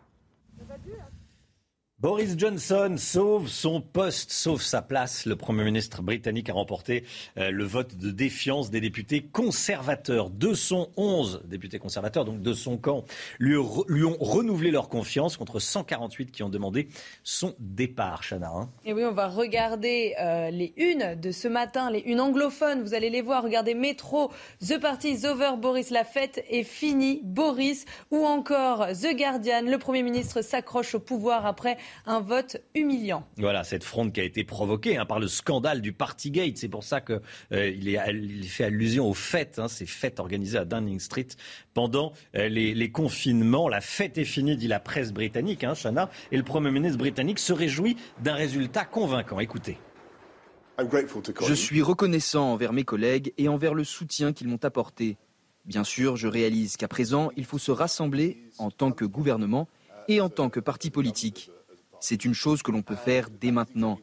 Boris 2.01 2.35
Johnson 2.39 2.95
sauve 2.97 3.49
son 3.49 3.83
poste, 3.83 4.33
sauve 4.33 4.63
sa 4.63 4.81
place. 4.81 5.27
Le 5.27 5.37
Premier 5.37 5.65
ministre 5.65 6.01
britannique 6.01 6.49
a 6.49 6.55
remporté 6.55 7.05
euh, 7.37 7.51
le 7.51 7.65
vote 7.65 7.95
de 7.95 8.11
défiance 8.11 8.71
des 8.71 8.81
députés 8.81 9.21
conservateurs. 9.21 10.31
211 10.31 11.43
députés 11.45 11.79
conservateurs, 11.79 12.25
donc 12.25 12.41
de 12.41 12.55
son 12.55 12.79
camp, 12.79 13.05
lui, 13.39 13.55
ont 13.55 14.17
renouvelé 14.19 14.71
leur 14.71 14.89
confiance 14.89 15.37
contre 15.37 15.59
148 15.59 16.33
qui 16.33 16.43
ont 16.43 16.49
demandé 16.49 16.89
son 17.23 17.55
départ, 17.59 18.23
Chana. 18.23 18.49
Hein. 18.49 18.71
Et 18.87 18.95
oui, 18.95 19.05
on 19.05 19.13
va 19.13 19.29
regarder 19.29 20.15
euh, 20.19 20.49
les 20.49 20.73
unes 20.79 21.21
de 21.21 21.33
ce 21.33 21.49
matin, 21.49 21.91
les 21.91 22.01
unes 22.07 22.23
anglophones. 22.23 22.81
Vous 22.81 22.95
allez 22.95 23.11
les 23.11 23.21
voir. 23.21 23.43
Regardez 23.43 23.75
Métro, 23.75 24.31
The 24.67 24.81
Party 24.81 25.11
is 25.11 25.27
over, 25.27 25.51
Boris, 25.59 25.91
la 25.91 26.05
fête 26.05 26.43
est 26.49 26.65
finie, 26.65 27.21
Boris, 27.25 27.85
ou 28.11 28.25
encore 28.25 28.87
The 28.87 29.15
Guardian. 29.15 29.65
Le 29.67 29.77
Premier 29.77 30.03
ministre 30.03 30.41
s'accroche 30.41 30.95
au 30.95 31.01
pouvoir 31.01 31.45
après 31.45 31.77
un 32.07 32.21
vote 32.21 32.59
humiliant. 32.75 33.27
Voilà, 33.37 33.65
cette 33.65 33.85
fronde 33.85 34.13
qui 34.13 34.21
a 34.21 34.25
été 34.25 34.45
provoquée 34.45 34.97
hein, 34.97 35.07
par 35.07 35.19
le 35.19 35.29
scandale 35.29 35.81
du 35.81 35.93
Partygate. 35.93 36.57
C'est 36.57 36.69
pour 36.69 36.85
ça 36.85 37.01
qu'il 37.01 37.21
euh, 37.53 37.71
il 37.71 38.49
fait 38.49 38.65
allusion 38.65 39.09
aux 39.09 39.15
fêtes, 39.15 39.59
hein, 39.59 39.69
ces 39.69 39.87
fêtes 39.87 40.21
organisées 40.21 40.59
à 40.59 40.65
Downing 40.65 41.01
Street 41.01 41.29
pendant 41.75 42.13
euh, 42.37 42.49
les, 42.49 42.91
confinements. 42.91 43.69
La 43.69 43.81
fête 43.81 44.19
est 44.19 44.25
finie, 44.25 44.57
dit 44.57 44.69
la 44.69 44.81
presse 44.81 45.13
britannique, 45.13 45.65
hein, 45.65 45.75
et 46.33 46.37
le 46.37 46.43
Premier 46.43 46.71
ministre 46.71 46.99
britannique 46.99 47.39
se 47.39 47.53
réjouit 47.53 47.97
d'un 48.23 48.35
résultat 48.35 48.85
convaincant. 48.85 49.41
Écoutez. 49.41 49.79
Je 51.47 51.55
suis 51.55 51.83
reconnaissant 51.83 52.53
envers 52.53 52.73
mes 52.73 52.85
collègues 52.85 53.35
et 53.37 53.49
envers 53.49 53.75
le 53.75 53.85
soutien 53.85 54.33
qu'ils 54.33 54.49
m'ont 54.49 54.65
apporté. 54.65 55.19
Bien 55.67 55.85
sûr, 55.85 56.17
je 56.17 56.27
réalise 56.27 56.77
qu'à 56.77 56.89
présent, 56.89 57.31
il 57.37 57.45
faut 57.45 57.59
se 57.59 57.71
rassembler 57.71 58.39
en 58.59 58.71
tant 58.71 58.93
que 58.93 59.05
gouvernement 59.05 59.69
et 60.09 60.21
en 60.21 60.29
tant 60.29 60.49
que 60.49 60.59
parti 60.59 60.91
politique. 60.91 61.51
C'est 62.01 62.25
une 62.25 62.35
chose 62.35 62.63
que 62.63 62.71
l'on 62.71 62.83
peut 62.83 62.97
faire 62.97 63.29
dès 63.31 63.51
maintenant. 63.51 63.99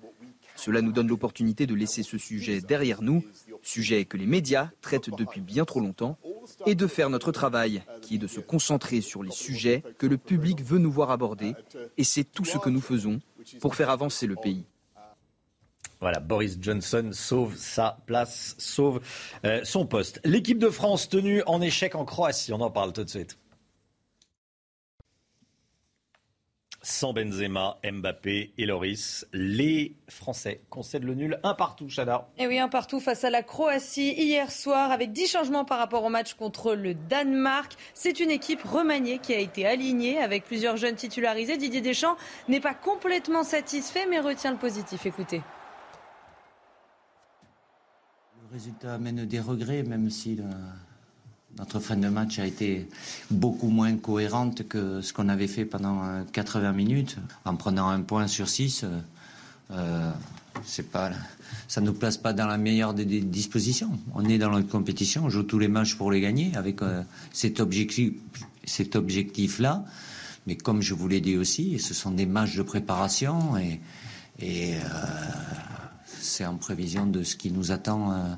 Cela 0.56 0.82
nous 0.82 0.92
donne 0.92 1.08
l'opportunité 1.08 1.68
de 1.68 1.76
laisser 1.76 2.04
ce 2.04 2.18
sujet 2.18 2.62
derrière 2.62 3.02
nous, 3.02 3.24
sujet 3.62 4.06
que 4.06 4.18
les 4.18 4.26
médias 4.26 4.70
traitent 4.82 5.16
depuis 5.16 5.42
bien 5.42 5.66
trop 5.66 5.80
longtemps, 5.80 6.18
et 6.66 6.76
de 6.76 6.88
faire 6.88 7.10
notre 7.10 7.32
travail, 7.32 7.84
qui 8.02 8.16
est 8.16 8.20
de 8.20 8.28
se 8.28 8.40
concentrer 8.40 9.02
sur 9.02 9.22
les 9.22 9.32
sujets 9.32 9.84
que 9.98 10.08
le 10.08 10.18
public 10.18 10.64
veut 10.64 10.80
nous 10.80 10.92
voir 10.92 11.12
aborder, 11.12 11.54
et 11.98 12.04
c'est 12.04 12.24
tout 12.24 12.46
ce 12.46 12.58
que 12.58 12.70
nous 12.70 12.82
faisons 12.82 13.20
pour 13.62 13.76
faire 13.76 13.90
avancer 13.90 14.26
le 14.26 14.36
pays. 14.36 14.66
Voilà, 16.00 16.20
Boris 16.20 16.58
Johnson 16.62 17.10
sauve 17.12 17.56
sa 17.56 17.98
place, 18.06 18.56
sauve 18.60 19.02
euh, 19.46 19.62
son 19.64 19.88
poste. 19.88 20.20
L'équipe 20.24 20.60
de 20.60 20.70
France 20.70 21.10
tenue 21.10 21.42
en 21.48 21.60
échec 21.60 21.96
en 21.96 22.06
Croatie, 22.06 22.54
on 22.54 22.62
en 22.62 22.70
parle 22.70 22.94
tout 22.94 23.04
de 23.04 23.10
suite. 23.10 23.40
Sans 26.88 27.12
Benzema, 27.12 27.80
Mbappé 27.84 28.54
et 28.58 28.66
Loris. 28.66 29.28
Les 29.34 29.98
Français 30.08 30.62
concèdent 30.70 31.04
le 31.04 31.16
nul 31.16 31.38
un 31.44 31.54
partout, 31.54 31.90
Chada. 31.90 32.30
Et 32.38 32.48
oui, 32.48 32.60
un 32.60 32.70
partout 32.70 33.02
face 33.02 33.26
à 33.26 33.30
la 33.30 33.44
Croatie 33.44 34.14
hier 34.14 34.50
soir 34.50 34.92
avec 34.92 35.12
10 35.12 35.28
changements 35.28 35.66
par 35.66 35.80
rapport 35.80 36.06
au 36.06 36.10
match 36.10 36.36
contre 36.36 36.76
le 36.76 36.94
Danemark. 36.94 37.74
C'est 37.94 38.22
une 38.22 38.32
équipe 38.32 38.64
remaniée 38.64 39.20
qui 39.20 39.34
a 39.34 39.40
été 39.40 39.68
alignée 39.68 40.20
avec 40.20 40.46
plusieurs 40.46 40.78
jeunes 40.78 40.96
titularisés. 40.96 41.58
Didier 41.58 41.82
Deschamps 41.82 42.16
n'est 42.48 42.62
pas 42.62 42.74
complètement 42.74 43.44
satisfait 43.44 44.06
mais 44.10 44.22
retient 44.22 44.52
le 44.52 44.58
positif. 44.58 45.06
Écoutez. 45.06 45.42
Le 48.42 48.54
résultat 48.54 48.94
amène 48.94 49.26
des 49.26 49.42
regrets, 49.42 49.84
même 49.84 50.10
si 50.10 50.40
notre 51.60 51.80
fin 51.80 51.98
de 51.98 52.08
match 52.08 52.40
a 52.40 52.46
été 52.46 52.88
beaucoup 53.32 53.70
moins 53.70 53.96
cohérente 53.98 54.68
que 54.68 55.02
ce 55.02 55.14
qu'on 55.14 55.30
avait 55.30 55.48
fait 55.48 55.66
pendant 55.66 56.24
80 56.32 56.70
euh, 56.70 56.74
minutes. 56.74 57.18
En 57.46 57.56
prenant 57.56 57.90
un 57.90 58.02
point 58.02 58.28
sur 58.28 58.48
six, 58.48 58.84
euh, 58.84 59.00
euh, 59.72 60.12
ça 61.68 61.82
ne 61.82 61.88
nous 61.88 61.94
place 61.94 62.18
pas 62.18 62.34
dans 62.34 62.48
la 62.48 62.58
meilleure 62.58 62.94
des, 62.94 63.06
dispositions. 63.06 63.92
On 64.14 64.26
est 64.26 64.38
dans 64.38 64.50
la 64.52 64.62
compétition, 64.64 65.26
on 65.26 65.30
joue 65.30 65.44
tous 65.44 65.60
les 65.60 65.68
matchs 65.68 65.96
pour 65.96 66.12
les 66.12 66.22
gagner 66.22 66.56
avec 66.56 66.80
cet 67.32 67.60
objectif, 67.60 68.14
cet 68.64 68.96
objectif-là. 68.96 69.86
Mais 70.48 70.56
comme 70.56 70.82
je 70.82 70.94
vous 70.94 71.08
l'ai 71.08 71.22
dit 71.22 71.38
aussi, 71.38 71.78
ce 71.80 71.94
sont 71.94 72.12
des 72.12 72.26
matchs 72.26 72.56
de 72.56 72.64
préparation 72.64 73.58
et 74.40 74.74
c'est 76.20 76.46
en 76.46 76.56
prévision 76.56 77.06
de 77.06 77.24
ce 77.24 77.36
qui 77.36 77.52
nous 77.52 77.72
attend. 77.72 78.38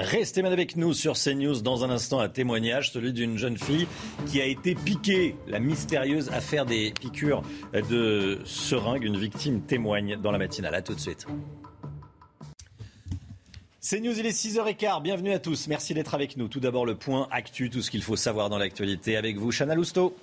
Restez 0.00 0.42
avec 0.42 0.76
nous 0.76 0.94
sur 0.94 1.12
CNews 1.12 1.60
dans 1.60 1.84
un 1.84 1.90
instant, 1.90 2.20
un 2.20 2.30
témoignage, 2.30 2.90
celui 2.90 3.12
d'une 3.12 3.36
jeune 3.36 3.58
fille 3.58 3.86
qui 4.26 4.40
a 4.40 4.46
été 4.46 4.74
piquée. 4.74 5.36
La 5.46 5.60
mystérieuse 5.60 6.30
affaire 6.30 6.64
des 6.64 6.94
piqûres 6.98 7.42
de 7.74 8.38
seringue. 8.46 9.04
Une 9.04 9.18
victime 9.18 9.60
témoigne 9.60 10.16
dans 10.16 10.30
la 10.30 10.38
matinale. 10.38 10.74
A 10.74 10.80
tout 10.80 10.94
de 10.94 11.00
suite. 11.00 11.26
CNews, 13.82 14.18
il 14.18 14.24
est 14.24 14.30
6h15. 14.30 15.02
Bienvenue 15.02 15.32
à 15.32 15.38
tous. 15.38 15.68
Merci 15.68 15.92
d'être 15.92 16.14
avec 16.14 16.38
nous. 16.38 16.48
Tout 16.48 16.60
d'abord, 16.60 16.86
le 16.86 16.94
point 16.94 17.28
actu, 17.30 17.68
tout 17.68 17.82
ce 17.82 17.90
qu'il 17.90 18.02
faut 18.02 18.16
savoir 18.16 18.48
dans 18.48 18.58
l'actualité. 18.58 19.18
Avec 19.18 19.36
vous, 19.36 19.52
Chana 19.52 19.74
Lousteau. 19.74 20.16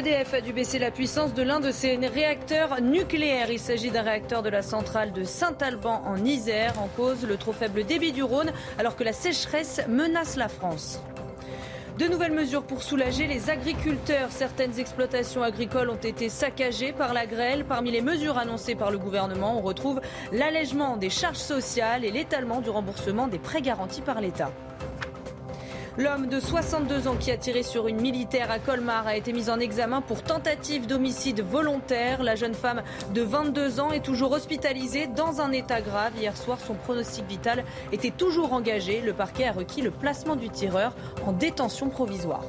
EDF 0.00 0.32
a 0.32 0.40
dû 0.40 0.54
baisser 0.54 0.78
la 0.78 0.90
puissance 0.90 1.34
de 1.34 1.42
l'un 1.42 1.60
de 1.60 1.70
ses 1.70 1.96
réacteurs 1.96 2.80
nucléaires. 2.80 3.50
Il 3.50 3.58
s'agit 3.58 3.90
d'un 3.90 4.00
réacteur 4.00 4.42
de 4.42 4.48
la 4.48 4.62
centrale 4.62 5.12
de 5.12 5.24
Saint-Alban 5.24 6.00
en 6.06 6.24
Isère, 6.24 6.80
en 6.80 6.88
cause 6.88 7.26
le 7.26 7.36
trop 7.36 7.52
faible 7.52 7.84
débit 7.84 8.12
du 8.12 8.22
Rhône, 8.22 8.50
alors 8.78 8.96
que 8.96 9.04
la 9.04 9.12
sécheresse 9.12 9.82
menace 9.88 10.36
la 10.36 10.48
France. 10.48 11.02
De 11.98 12.06
nouvelles 12.06 12.32
mesures 12.32 12.62
pour 12.62 12.82
soulager 12.82 13.26
les 13.26 13.50
agriculteurs. 13.50 14.30
Certaines 14.30 14.78
exploitations 14.78 15.42
agricoles 15.42 15.90
ont 15.90 15.96
été 15.96 16.30
saccagées 16.30 16.92
par 16.92 17.12
la 17.12 17.26
grêle. 17.26 17.66
Parmi 17.66 17.90
les 17.90 18.00
mesures 18.00 18.38
annoncées 18.38 18.76
par 18.76 18.90
le 18.90 18.96
gouvernement, 18.96 19.58
on 19.58 19.60
retrouve 19.60 20.00
l'allègement 20.32 20.96
des 20.96 21.10
charges 21.10 21.36
sociales 21.36 22.06
et 22.06 22.10
l'étalement 22.10 22.62
du 22.62 22.70
remboursement 22.70 23.28
des 23.28 23.38
prêts 23.38 23.60
garantis 23.60 24.00
par 24.00 24.22
l'État. 24.22 24.50
L'homme 25.98 26.28
de 26.28 26.38
62 26.38 27.08
ans 27.08 27.16
qui 27.16 27.32
a 27.32 27.36
tiré 27.36 27.64
sur 27.64 27.88
une 27.88 28.00
militaire 28.00 28.50
à 28.50 28.60
Colmar 28.60 29.08
a 29.08 29.16
été 29.16 29.32
mis 29.32 29.50
en 29.50 29.58
examen 29.58 30.00
pour 30.00 30.22
tentative 30.22 30.86
d'homicide 30.86 31.40
volontaire. 31.40 32.22
La 32.22 32.36
jeune 32.36 32.54
femme 32.54 32.82
de 33.12 33.22
22 33.22 33.80
ans 33.80 33.90
est 33.90 34.04
toujours 34.04 34.30
hospitalisée 34.30 35.08
dans 35.08 35.40
un 35.40 35.50
état 35.50 35.80
grave. 35.80 36.12
Hier 36.16 36.36
soir, 36.36 36.60
son 36.60 36.74
pronostic 36.74 37.26
vital 37.26 37.64
était 37.90 38.12
toujours 38.12 38.52
engagé. 38.52 39.00
Le 39.00 39.12
parquet 39.12 39.46
a 39.46 39.52
requis 39.52 39.82
le 39.82 39.90
placement 39.90 40.36
du 40.36 40.48
tireur 40.48 40.94
en 41.26 41.32
détention 41.32 41.88
provisoire. 41.88 42.44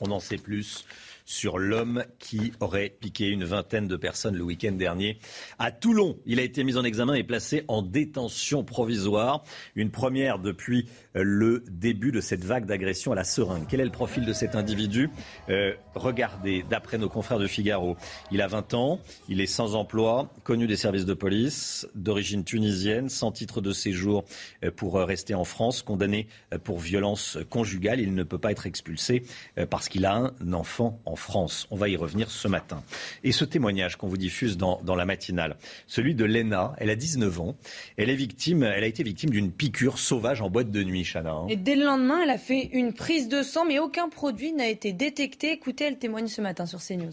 On 0.00 0.10
en 0.10 0.20
sait 0.20 0.38
plus 0.38 0.86
sur 1.30 1.58
l'homme 1.58 2.04
qui 2.18 2.52
aurait 2.58 2.90
piqué 2.90 3.28
une 3.28 3.44
vingtaine 3.44 3.86
de 3.86 3.94
personnes 3.94 4.34
le 4.34 4.42
week-end 4.42 4.72
dernier 4.72 5.20
à 5.60 5.70
Toulon. 5.70 6.18
Il 6.26 6.40
a 6.40 6.42
été 6.42 6.64
mis 6.64 6.76
en 6.76 6.82
examen 6.82 7.14
et 7.14 7.22
placé 7.22 7.62
en 7.68 7.82
détention 7.82 8.64
provisoire. 8.64 9.44
Une 9.76 9.92
première 9.92 10.40
depuis 10.40 10.88
euh, 11.14 11.22
le 11.24 11.62
début 11.70 12.10
de 12.10 12.20
cette 12.20 12.44
vague 12.44 12.66
d'agression 12.66 13.12
à 13.12 13.14
la 13.14 13.22
seringue. 13.22 13.64
Quel 13.68 13.78
est 13.78 13.84
le 13.84 13.92
profil 13.92 14.26
de 14.26 14.32
cet 14.32 14.56
individu? 14.56 15.08
Euh, 15.48 15.72
Regardez, 15.94 16.64
d'après 16.68 16.98
nos 16.98 17.08
confrères 17.08 17.38
de 17.38 17.46
Figaro, 17.46 17.96
il 18.32 18.40
a 18.42 18.48
20 18.48 18.74
ans, 18.74 19.00
il 19.28 19.40
est 19.40 19.46
sans 19.46 19.74
emploi, 19.74 20.32
connu 20.44 20.66
des 20.66 20.76
services 20.76 21.04
de 21.04 21.14
police, 21.14 21.86
d'origine 21.94 22.42
tunisienne, 22.44 23.08
sans 23.08 23.30
titre 23.30 23.60
de 23.60 23.72
séjour 23.72 24.24
euh, 24.64 24.70
pour 24.72 24.94
rester 24.94 25.34
en 25.34 25.44
France, 25.44 25.82
condamné 25.82 26.26
pour 26.64 26.80
violence 26.80 27.38
conjugale. 27.50 28.00
Il 28.00 28.14
ne 28.14 28.22
peut 28.24 28.38
pas 28.38 28.50
être 28.50 28.66
expulsé 28.66 29.22
parce 29.68 29.88
qu'il 29.88 30.06
a 30.06 30.14
un 30.14 30.52
enfant 30.52 31.00
en 31.04 31.16
France. 31.20 31.66
On 31.70 31.76
va 31.76 31.88
y 31.88 31.96
revenir 31.96 32.30
ce 32.30 32.48
matin. 32.48 32.82
Et 33.24 33.32
ce 33.32 33.44
témoignage 33.44 33.96
qu'on 33.96 34.08
vous 34.08 34.16
diffuse 34.16 34.56
dans, 34.56 34.80
la 34.84 35.04
matinale, 35.04 35.56
celui 35.86 36.14
de 36.14 36.24
Lena, 36.24 36.74
elle 36.78 36.90
a 36.90 36.96
19 36.96 37.40
ans. 37.40 37.56
Elle 37.96 38.10
est 38.10 38.14
victime, 38.14 38.62
elle 38.62 38.84
a 38.84 38.86
été 38.86 39.02
victime 39.02 39.30
d'une 39.30 39.52
piqûre 39.52 39.98
sauvage 39.98 40.42
en 40.42 40.50
boîte 40.50 40.70
de 40.70 40.82
nuit, 40.82 41.04
Chana. 41.04 41.32
Hein. 41.32 41.46
Et 41.48 41.56
dès 41.56 41.76
le 41.76 41.84
lendemain, 41.84 42.20
elle 42.22 42.30
a 42.30 42.38
fait 42.38 42.70
une 42.72 42.92
prise 42.92 43.28
de 43.28 43.42
sang, 43.42 43.64
mais 43.66 43.78
aucun 43.78 44.08
produit 44.08 44.52
n'a 44.52 44.68
été 44.68 44.92
détecté. 44.92 45.52
Écoutez, 45.52 45.84
elle 45.84 45.98
témoigne 45.98 46.26
ce 46.26 46.40
matin 46.40 46.66
sur 46.66 46.80
CNews. 46.80 47.12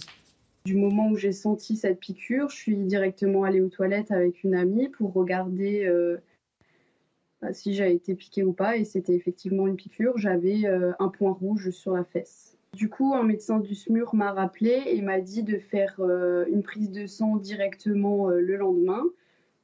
Du 0.66 0.76
moment 0.76 1.10
où 1.10 1.16
j'ai 1.16 1.32
senti 1.32 1.78
cette 1.78 2.00
piqûre, 2.00 2.50
je 2.50 2.58
suis 2.58 2.76
directement 2.76 3.44
allée 3.44 3.62
aux 3.62 3.70
toilettes 3.70 4.12
avec 4.12 4.44
une 4.44 4.54
amie 4.54 4.90
pour 4.90 5.14
regarder 5.14 5.86
euh, 5.86 6.18
bah, 7.42 7.54
si 7.54 7.74
j'avais 7.74 7.96
été 7.96 8.16
piquée 8.16 8.44
ou 8.44 8.54
pas. 8.54 8.78
Et 8.78 8.84
c'était 8.84 9.14
effectivement 9.14 9.68
une 9.68 9.78
piqûre. 9.78 10.18
J'avais 10.18 10.66
euh, 10.66 10.92
un 11.00 11.08
point 11.08 11.32
rouge 11.32 11.70
sur 11.70 11.94
la 11.94 12.04
fesse. 12.04 12.47
Du 12.74 12.90
coup, 12.90 13.14
un 13.14 13.24
médecin 13.24 13.60
du 13.60 13.74
SMUR 13.74 14.14
m'a 14.14 14.32
rappelé 14.34 14.84
et 14.88 15.02
m'a 15.02 15.20
dit 15.20 15.44
de 15.44 15.58
faire 15.58 15.96
euh, 16.00 16.46
une 16.48 16.64
prise 16.64 16.92
de 16.92 17.08
sang 17.08 17.38
directement 17.38 18.30
euh, 18.30 18.40
le 18.40 18.56
lendemain. 18.56 19.04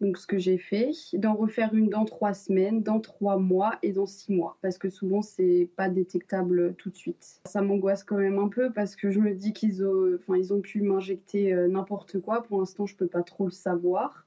Donc, 0.02 0.18
ce 0.18 0.28
que 0.28 0.38
j'ai 0.38 0.58
fait, 0.58 0.92
d'en 1.14 1.34
refaire 1.34 1.74
une 1.74 1.90
dans 1.90 2.06
trois 2.06 2.34
semaines, 2.34 2.82
dans 2.84 3.00
trois 3.00 3.38
mois 3.38 3.78
et 3.84 3.92
dans 3.92 4.06
six 4.06 4.34
mois, 4.34 4.58
parce 4.62 4.78
que 4.78 4.90
souvent 4.90 5.22
c'est 5.22 5.70
pas 5.78 5.88
détectable 5.88 6.74
tout 6.76 6.90
de 6.90 6.96
suite. 6.96 7.40
Ça 7.46 7.62
m'angoisse 7.62 8.04
quand 8.04 8.18
même 8.18 8.40
un 8.40 8.50
peu 8.50 8.72
parce 8.74 8.96
que 8.96 9.12
je 9.12 9.20
me 9.20 9.34
dis 9.34 9.54
qu'ils 9.54 9.86
ont, 9.86 10.18
ils 10.36 10.54
ont 10.54 10.60
pu 10.60 10.82
m'injecter 10.82 11.54
euh, 11.54 11.68
n'importe 11.68 12.20
quoi. 12.20 12.44
Pour 12.44 12.60
l'instant, 12.60 12.86
je 12.86 12.98
peux 12.98 13.08
pas 13.08 13.24
trop 13.24 13.46
le 13.46 13.52
savoir. 13.52 14.26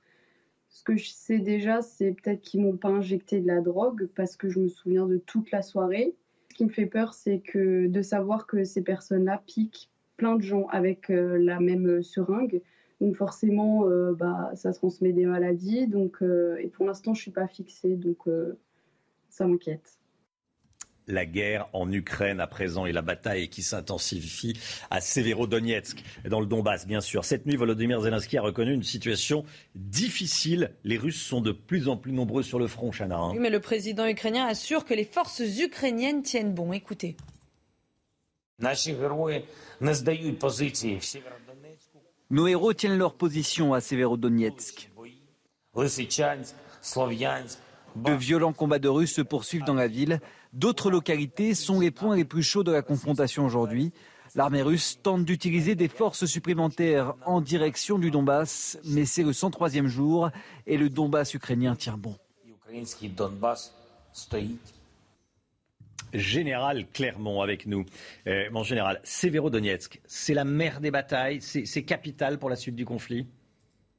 Ce 0.68 0.82
que 0.82 0.96
je 0.96 1.10
sais 1.10 1.38
déjà, 1.38 1.82
c'est 1.82 2.12
peut-être 2.12 2.40
qu'ils 2.40 2.62
m'ont 2.62 2.76
pas 2.76 2.88
injecté 2.88 3.40
de 3.40 3.46
la 3.46 3.60
drogue 3.60 4.08
parce 4.14 4.36
que 4.36 4.48
je 4.48 4.60
me 4.60 4.68
souviens 4.68 5.06
de 5.06 5.18
toute 5.18 5.50
la 5.50 5.62
soirée 5.62 6.14
qui 6.56 6.64
me 6.64 6.70
fait 6.70 6.86
peur, 6.86 7.14
c'est 7.14 7.40
que 7.40 7.86
de 7.86 8.02
savoir 8.02 8.46
que 8.46 8.64
ces 8.64 8.82
personnes-là 8.82 9.42
piquent 9.46 9.90
plein 10.16 10.36
de 10.36 10.42
gens 10.42 10.66
avec 10.68 11.10
euh, 11.10 11.38
la 11.38 11.60
même 11.60 12.02
seringue. 12.02 12.62
Donc 13.00 13.14
forcément, 13.16 13.86
euh, 13.88 14.14
bah, 14.14 14.50
ça 14.54 14.72
transmet 14.72 15.12
des 15.12 15.26
maladies. 15.26 15.86
Donc, 15.86 16.22
euh, 16.22 16.56
et 16.56 16.68
pour 16.68 16.86
l'instant, 16.86 17.12
je 17.12 17.20
suis 17.20 17.30
pas 17.30 17.46
fixée, 17.46 17.96
donc 17.96 18.28
ça 19.28 19.46
m'inquiète 19.46 19.98
la 21.06 21.24
guerre 21.24 21.68
en 21.72 21.90
Ukraine 21.92 22.40
à 22.40 22.46
présent 22.46 22.86
et 22.86 22.92
la 22.92 23.02
bataille 23.02 23.48
qui 23.48 23.62
s'intensifie 23.62 24.58
à 24.90 25.00
Severodonetsk, 25.00 26.02
dans 26.28 26.40
le 26.40 26.46
Donbass, 26.46 26.86
bien 26.86 27.00
sûr. 27.00 27.24
Cette 27.24 27.46
nuit, 27.46 27.56
Volodymyr 27.56 28.00
Zelensky 28.00 28.38
a 28.38 28.42
reconnu 28.42 28.72
une 28.72 28.82
situation 28.82 29.44
difficile. 29.74 30.72
Les 30.84 30.98
Russes 30.98 31.22
sont 31.22 31.40
de 31.40 31.52
plus 31.52 31.88
en 31.88 31.96
plus 31.96 32.12
nombreux 32.12 32.42
sur 32.42 32.58
le 32.58 32.66
front, 32.66 32.90
Chana. 32.90 33.16
Hein. 33.16 33.30
Oui, 33.32 33.38
mais 33.38 33.50
le 33.50 33.60
président 33.60 34.06
ukrainien 34.06 34.46
assure 34.46 34.84
que 34.84 34.94
les 34.94 35.04
forces 35.04 35.40
ukrainiennes 35.40 36.22
tiennent 36.22 36.52
bon. 36.54 36.72
Écoutez. 36.72 37.16
Nos 42.30 42.46
héros 42.48 42.72
tiennent 42.72 42.98
leur 42.98 43.14
position 43.14 43.74
à 43.74 43.80
Severodonetsk. 43.80 44.90
De 47.96 48.12
violents 48.12 48.52
combats 48.52 48.78
de 48.78 48.88
Russes 48.88 49.14
se 49.14 49.22
poursuivent 49.22 49.64
dans 49.64 49.74
la 49.74 49.86
ville. 49.86 50.20
D'autres 50.56 50.90
localités 50.90 51.52
sont 51.52 51.80
les 51.80 51.90
points 51.90 52.16
les 52.16 52.24
plus 52.24 52.42
chauds 52.42 52.64
de 52.64 52.72
la 52.72 52.80
confrontation 52.80 53.44
aujourd'hui. 53.44 53.92
L'armée 54.34 54.62
russe 54.62 54.98
tente 55.02 55.22
d'utiliser 55.22 55.74
des 55.74 55.88
forces 55.88 56.24
supplémentaires 56.24 57.12
en 57.26 57.42
direction 57.42 57.98
du 57.98 58.10
Donbass, 58.10 58.78
mais 58.86 59.04
c'est 59.04 59.22
le 59.22 59.32
103e 59.32 59.86
jour 59.86 60.30
et 60.66 60.78
le 60.78 60.88
Donbass 60.88 61.34
ukrainien 61.34 61.76
tient 61.76 61.98
bon. 61.98 62.16
Général 66.14 66.86
Clermont 66.90 67.42
avec 67.42 67.66
nous. 67.66 67.84
Euh, 68.26 68.48
mon 68.50 68.62
général, 68.62 69.02
Severodonetsk, 69.04 70.00
c'est 70.06 70.32
la 70.32 70.46
mère 70.46 70.80
des 70.80 70.90
batailles, 70.90 71.42
c'est 71.42 71.82
capital 71.82 72.38
pour 72.38 72.48
la 72.48 72.56
suite 72.56 72.76
du 72.76 72.86
conflit? 72.86 73.26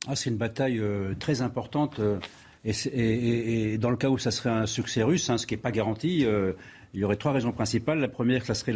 Ah, 0.07 0.15
C'est 0.15 0.31
une 0.31 0.37
bataille 0.37 0.79
euh, 0.79 1.13
très 1.19 1.43
importante. 1.43 1.99
Euh, 1.99 2.19
et, 2.65 3.77
dans 3.77 3.89
le 3.89 3.97
cas 3.97 4.09
où 4.09 4.17
ça 4.17 4.31
serait 4.31 4.49
un 4.49 4.65
succès 4.65 5.03
russe, 5.03 5.29
hein, 5.29 5.37
ce 5.37 5.47
qui 5.47 5.53
n'est 5.53 5.61
pas 5.61 5.71
garanti, 5.71 6.25
euh, 6.25 6.53
il 6.93 6.99
y 6.99 7.03
aurait 7.03 7.15
trois 7.15 7.31
raisons 7.31 7.51
principales. 7.51 7.99
La 7.99 8.07
première, 8.07 8.45
ça 8.45 8.53
serait 8.53 8.73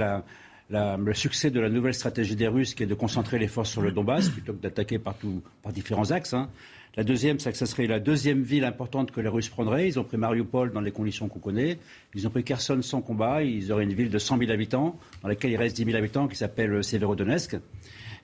le 0.69 1.13
succès 1.13 1.51
de 1.51 1.59
la 1.59 1.69
nouvelle 1.69 1.93
stratégie 1.93 2.35
des 2.35 2.47
Russes, 2.47 2.73
qui 2.73 2.83
est 2.83 2.87
de 2.87 2.93
concentrer 2.93 3.39
les 3.39 3.47
forces 3.47 3.71
sur 3.71 3.81
le 3.81 3.91
Donbass 3.91 4.29
plutôt 4.29 4.53
que 4.53 4.61
d'attaquer 4.61 4.99
par, 4.99 5.15
différents 5.73 6.11
axes. 6.11 6.33
Hein. 6.33 6.49
La 6.97 7.03
deuxième, 7.03 7.39
c'est 7.39 7.51
que 7.51 7.57
ça 7.57 7.65
serait 7.65 7.87
la 7.87 7.99
deuxième 7.99 8.43
ville 8.43 8.65
importante 8.65 9.11
que 9.11 9.21
les 9.21 9.29
Russes 9.29 9.49
prendraient. 9.49 9.87
Ils 9.87 9.97
ont 9.97 10.03
pris 10.03 10.17
Mariupol 10.17 10.73
dans 10.73 10.81
les 10.81 10.91
conditions 10.91 11.29
qu'on 11.29 11.39
connaît. 11.39 11.79
Ils 12.15 12.27
ont 12.27 12.29
pris 12.29 12.43
Kherson 12.43 12.81
sans 12.81 13.01
combat. 13.01 13.43
Ils 13.43 13.71
auraient 13.71 13.85
une 13.85 13.93
ville 13.93 14.09
de 14.09 14.19
100 14.19 14.37
000 14.39 14.51
habitants, 14.51 14.99
dans 15.21 15.29
laquelle 15.29 15.51
il 15.51 15.57
reste 15.57 15.77
10 15.77 15.85
000 15.85 15.97
habitants, 15.97 16.27
qui 16.27 16.35
s'appelle 16.35 16.83
Severodonetsk. 16.83 17.57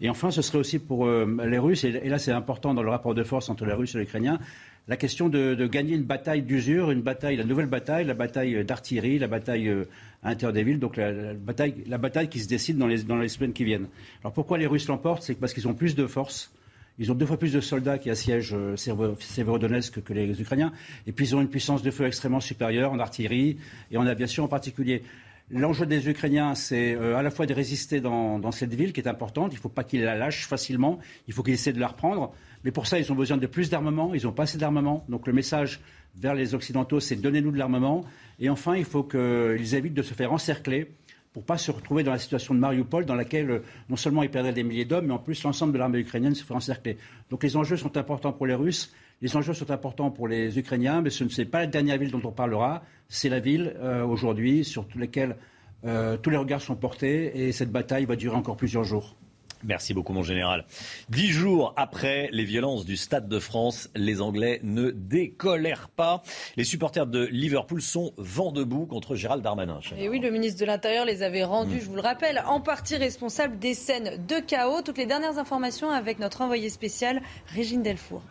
Et 0.02 0.10
enfin, 0.10 0.32
ce 0.32 0.42
serait 0.42 0.60
aussi 0.60 0.80
pour 0.80 1.08
euh, 1.08 1.26
les 1.46 1.58
Russes, 1.58 1.84
et, 1.84 1.92
là 1.92 2.20
c'est 2.20 2.32
important 2.32 2.74
dans 2.74 2.84
le 2.84 2.90
rapport 2.90 3.16
de 3.16 3.24
force 3.24 3.50
entre 3.50 3.66
les 3.66 3.74
Russes 3.74 3.96
et 3.96 4.00
les 4.00 4.04
Ukrainiens, 4.04 4.40
la 4.88 4.96
question 4.96 5.28
de, 5.28 5.68
gagner 5.68 5.96
une 5.96 6.04
bataille 6.04 6.42
d'usure, 6.42 6.92
une 6.92 7.02
bataille, 7.02 7.36
la 7.36 7.44
nouvelle 7.44 7.66
bataille, 7.66 8.06
la 8.06 8.14
bataille 8.14 8.64
d'artillerie, 8.64 9.20
la 9.20 9.28
bataille 9.28 9.68
euh, 9.68 9.86
l'intérieur 10.24 10.54
des 10.54 10.64
villes, 10.64 10.80
donc 10.80 10.96
la, 10.96 11.34
bataille, 11.34 11.76
la 11.88 11.98
bataille 11.98 12.30
qui 12.30 12.40
se 12.40 12.48
décide 12.48 12.78
dans 12.78 12.88
les, 12.88 13.28
semaines 13.28 13.54
qui 13.54 13.66
viennent. 13.66 13.88
Alors 14.24 14.34
pourquoi 14.34 14.58
les 14.58 14.66
Russes 14.66 14.88
l'emportent? 14.88 15.24
C'est 15.24 15.36
parce 15.36 15.54
qu'ils 15.54 15.68
ont 15.68 15.74
plus 15.74 15.96
de 15.96 16.08
force. 16.08 16.54
Ils 17.00 17.12
ont 17.12 17.16
deux 17.16 17.26
fois 17.26 17.38
plus 17.38 17.54
de 17.54 17.60
soldats 17.60 17.98
qui 17.98 18.10
assiègent 18.10 18.56
euh, 18.56 18.76
Severodonetsk 18.76 20.02
que 20.02 20.14
les 20.14 20.42
Ukrainiens. 20.42 20.72
Et 21.06 21.12
puis 21.12 21.26
ils 21.26 21.36
ont 21.36 21.42
une 21.42 21.50
puissance 21.50 21.84
de 21.84 21.92
feu 21.92 22.06
extrêmement 22.06 22.40
supérieure 22.40 22.92
en 22.92 23.00
artillerie 23.00 23.58
et 23.92 23.98
en 23.98 24.08
aviation 24.08 24.46
en 24.46 24.48
particulier. 24.48 25.04
L'enjeu 25.52 25.86
des 25.86 26.10
Ukrainiens, 26.10 26.56
c'est 26.56 26.96
euh, 26.96 27.18
à 27.18 27.24
la 27.24 27.30
fois 27.30 27.46
de 27.46 27.54
résister 27.54 28.00
dans, 28.00 28.40
dans, 28.40 28.52
cette 28.52 28.74
ville 28.74 28.94
qui 28.94 29.02
est 29.02 29.08
importante. 29.08 29.52
Il 29.52 29.58
ne 29.58 29.62
faut 29.62 29.70
pas 29.70 29.84
qu'ils 29.84 30.04
la 30.04 30.16
lâchent 30.16 30.48
facilement. 30.48 31.00
Il 31.28 31.34
faut 31.34 31.44
qu'ils 31.44 31.54
essaient 31.54 31.74
de 31.74 31.80
la 31.80 31.88
reprendre. 31.88 32.34
Mais 32.68 32.72
pour 32.72 32.86
ça, 32.86 33.00
ils 33.00 33.10
ont 33.14 33.16
besoin 33.16 33.38
de 33.38 33.48
plus 33.48 33.70
d'armement. 33.70 34.14
Ils 34.14 34.26
n'ont 34.26 34.34
pas 34.34 34.44
assez 34.44 34.58
d'armement. 34.58 35.06
Donc 35.08 35.26
le 35.26 35.32
message 35.32 35.80
vers 36.18 36.36
les 36.36 36.54
Occidentaux, 36.54 37.00
c'est 37.00 37.16
donnez-nous 37.16 37.52
de 37.52 37.58
l'armement. 37.58 38.04
Et 38.42 38.50
enfin, 38.50 38.76
il 38.76 38.84
faut 38.84 39.04
qu'ils 39.04 39.74
évitent 39.74 39.94
de 39.94 40.02
se 40.02 40.14
faire 40.14 40.34
encercler 40.34 40.92
pour 41.32 41.44
ne 41.44 41.48
pas 41.48 41.58
se 41.58 41.72
retrouver 41.72 42.04
dans 42.04 42.12
la 42.12 42.18
situation 42.18 42.54
de 42.54 42.60
Mariupol, 42.60 43.06
dans 43.06 43.16
laquelle 43.16 43.50
euh, 43.50 43.60
non 43.88 43.96
seulement 43.96 44.22
ils 44.22 44.30
perdraient 44.30 44.52
des 44.52 44.64
milliers 44.64 44.84
d'hommes, 44.84 45.06
mais 45.06 45.14
en 45.14 45.18
plus 45.18 45.42
l'ensemble 45.44 45.72
de 45.72 45.78
l'armée 45.78 46.00
ukrainienne 46.00 46.36
se 46.36 46.44
ferait 46.44 46.56
encercler. 46.56 46.98
Donc 47.30 47.42
les 47.42 47.56
enjeux 47.56 47.78
sont 47.78 47.96
importants 47.96 48.34
pour 48.34 48.48
les 48.48 48.56
Russes. 48.56 48.94
Les 49.22 49.38
enjeux 49.38 49.54
sont 49.54 49.72
importants 49.72 50.12
pour 50.12 50.28
les 50.28 50.60
Ukrainiens, 50.60 51.00
mais 51.00 51.10
ce 51.10 51.24
ne 51.24 51.30
n'est 51.38 51.46
pas 51.46 51.60
la 51.60 51.68
dernière 51.68 51.98
ville 51.98 52.12
dont 52.12 52.22
on 52.26 52.34
parlera. 52.34 52.84
C'est 53.08 53.30
la 53.30 53.40
ville 53.40 53.76
euh, 53.78 54.04
aujourd'hui 54.04 54.66
sur 54.66 54.86
laquelle 54.98 55.38
euh, 55.86 56.18
tous 56.18 56.32
les 56.32 56.38
regards 56.38 56.62
sont 56.62 56.76
portés 56.76 57.48
et 57.48 57.54
cette 57.54 57.72
bataille 57.72 58.04
va 58.04 58.18
durer 58.18 58.36
encore 58.36 58.58
plusieurs 58.58 58.84
jours. 58.84 59.16
Merci 59.64 59.94
beaucoup, 59.94 60.14
mon 60.14 60.24
général. 60.24 60.66
Dix 61.10 61.30
jours 61.30 61.74
après 61.78 62.30
les 62.32 62.44
violences 62.44 62.86
du 62.86 62.98
Stade 62.98 63.28
de 63.28 63.40
France, 63.40 63.90
les 63.96 64.22
Anglais 64.22 64.60
ne 64.64 64.92
décolèrent 64.92 65.90
pas. 65.90 66.22
Les 66.56 66.64
supporters 66.64 67.08
de 67.08 67.26
Liverpool 67.26 67.82
sont 67.82 68.14
vent 68.18 68.52
debout 68.52 68.86
contre 68.86 69.16
Gérald 69.16 69.44
Darmanin. 69.44 69.80
Et 69.98 70.10
oui, 70.10 70.20
le 70.20 70.30
ministre 70.30 70.60
de 70.60 70.66
l'Intérieur 70.66 71.06
les 71.06 71.24
avait 71.24 71.44
rendus, 71.44 71.78
mm. 71.78 71.82
je 71.82 71.86
vous 71.86 71.96
le 71.96 72.02
rappelle, 72.02 72.44
en 72.48 72.62
partie 72.62 72.96
responsables 72.96 73.60
des 73.60 73.74
scènes 73.74 74.26
de 74.28 74.40
chaos. 74.40 74.82
Toutes 74.82 74.98
les 74.98 75.06
dernières 75.06 75.38
informations 75.38 75.90
avec 75.90 76.20
notre 76.20 76.42
envoyé 76.42 76.70
spécial, 76.70 77.22
Régine 77.48 77.84
Delfour. 77.84 78.22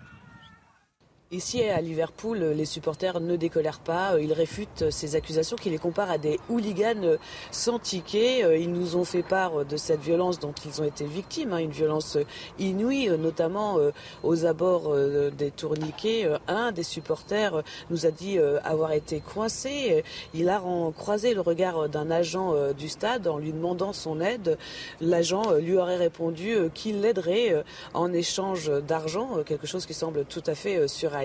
Ici 1.32 1.60
à 1.64 1.80
Liverpool, 1.80 2.38
les 2.38 2.64
supporters 2.64 3.18
ne 3.18 3.34
décolèrent 3.34 3.80
pas. 3.80 4.16
Ils 4.20 4.32
réfutent 4.32 4.90
ces 4.90 5.16
accusations 5.16 5.56
qui 5.56 5.70
les 5.70 5.78
comparent 5.78 6.12
à 6.12 6.18
des 6.18 6.38
hooligans 6.48 7.18
sans 7.50 7.80
ticket. 7.80 8.60
Ils 8.62 8.70
nous 8.70 8.94
ont 8.94 9.04
fait 9.04 9.24
part 9.24 9.64
de 9.64 9.76
cette 9.76 9.98
violence 9.98 10.38
dont 10.38 10.54
ils 10.64 10.80
ont 10.80 10.84
été 10.84 11.04
victimes, 11.04 11.52
hein, 11.52 11.58
une 11.58 11.72
violence 11.72 12.16
inouïe, 12.60 13.08
notamment 13.18 13.76
aux 14.22 14.46
abords 14.46 14.94
des 15.36 15.50
tourniquets. 15.50 16.28
Un 16.46 16.70
des 16.70 16.84
supporters 16.84 17.64
nous 17.90 18.06
a 18.06 18.12
dit 18.12 18.38
avoir 18.62 18.92
été 18.92 19.18
coincé. 19.18 20.04
Il 20.32 20.48
a 20.48 20.62
croisé 20.96 21.34
le 21.34 21.40
regard 21.40 21.88
d'un 21.88 22.08
agent 22.12 22.54
du 22.78 22.88
stade 22.88 23.26
en 23.26 23.38
lui 23.38 23.52
demandant 23.52 23.92
son 23.92 24.20
aide. 24.20 24.58
L'agent 25.00 25.54
lui 25.54 25.76
aurait 25.76 25.96
répondu 25.96 26.56
qu'il 26.72 27.00
l'aiderait 27.00 27.64
en 27.94 28.12
échange 28.12 28.70
d'argent, 28.86 29.42
quelque 29.44 29.66
chose 29.66 29.86
qui 29.86 29.94
semble 29.94 30.24
tout 30.24 30.44
à 30.46 30.54
fait 30.54 30.86
sur 30.86 31.15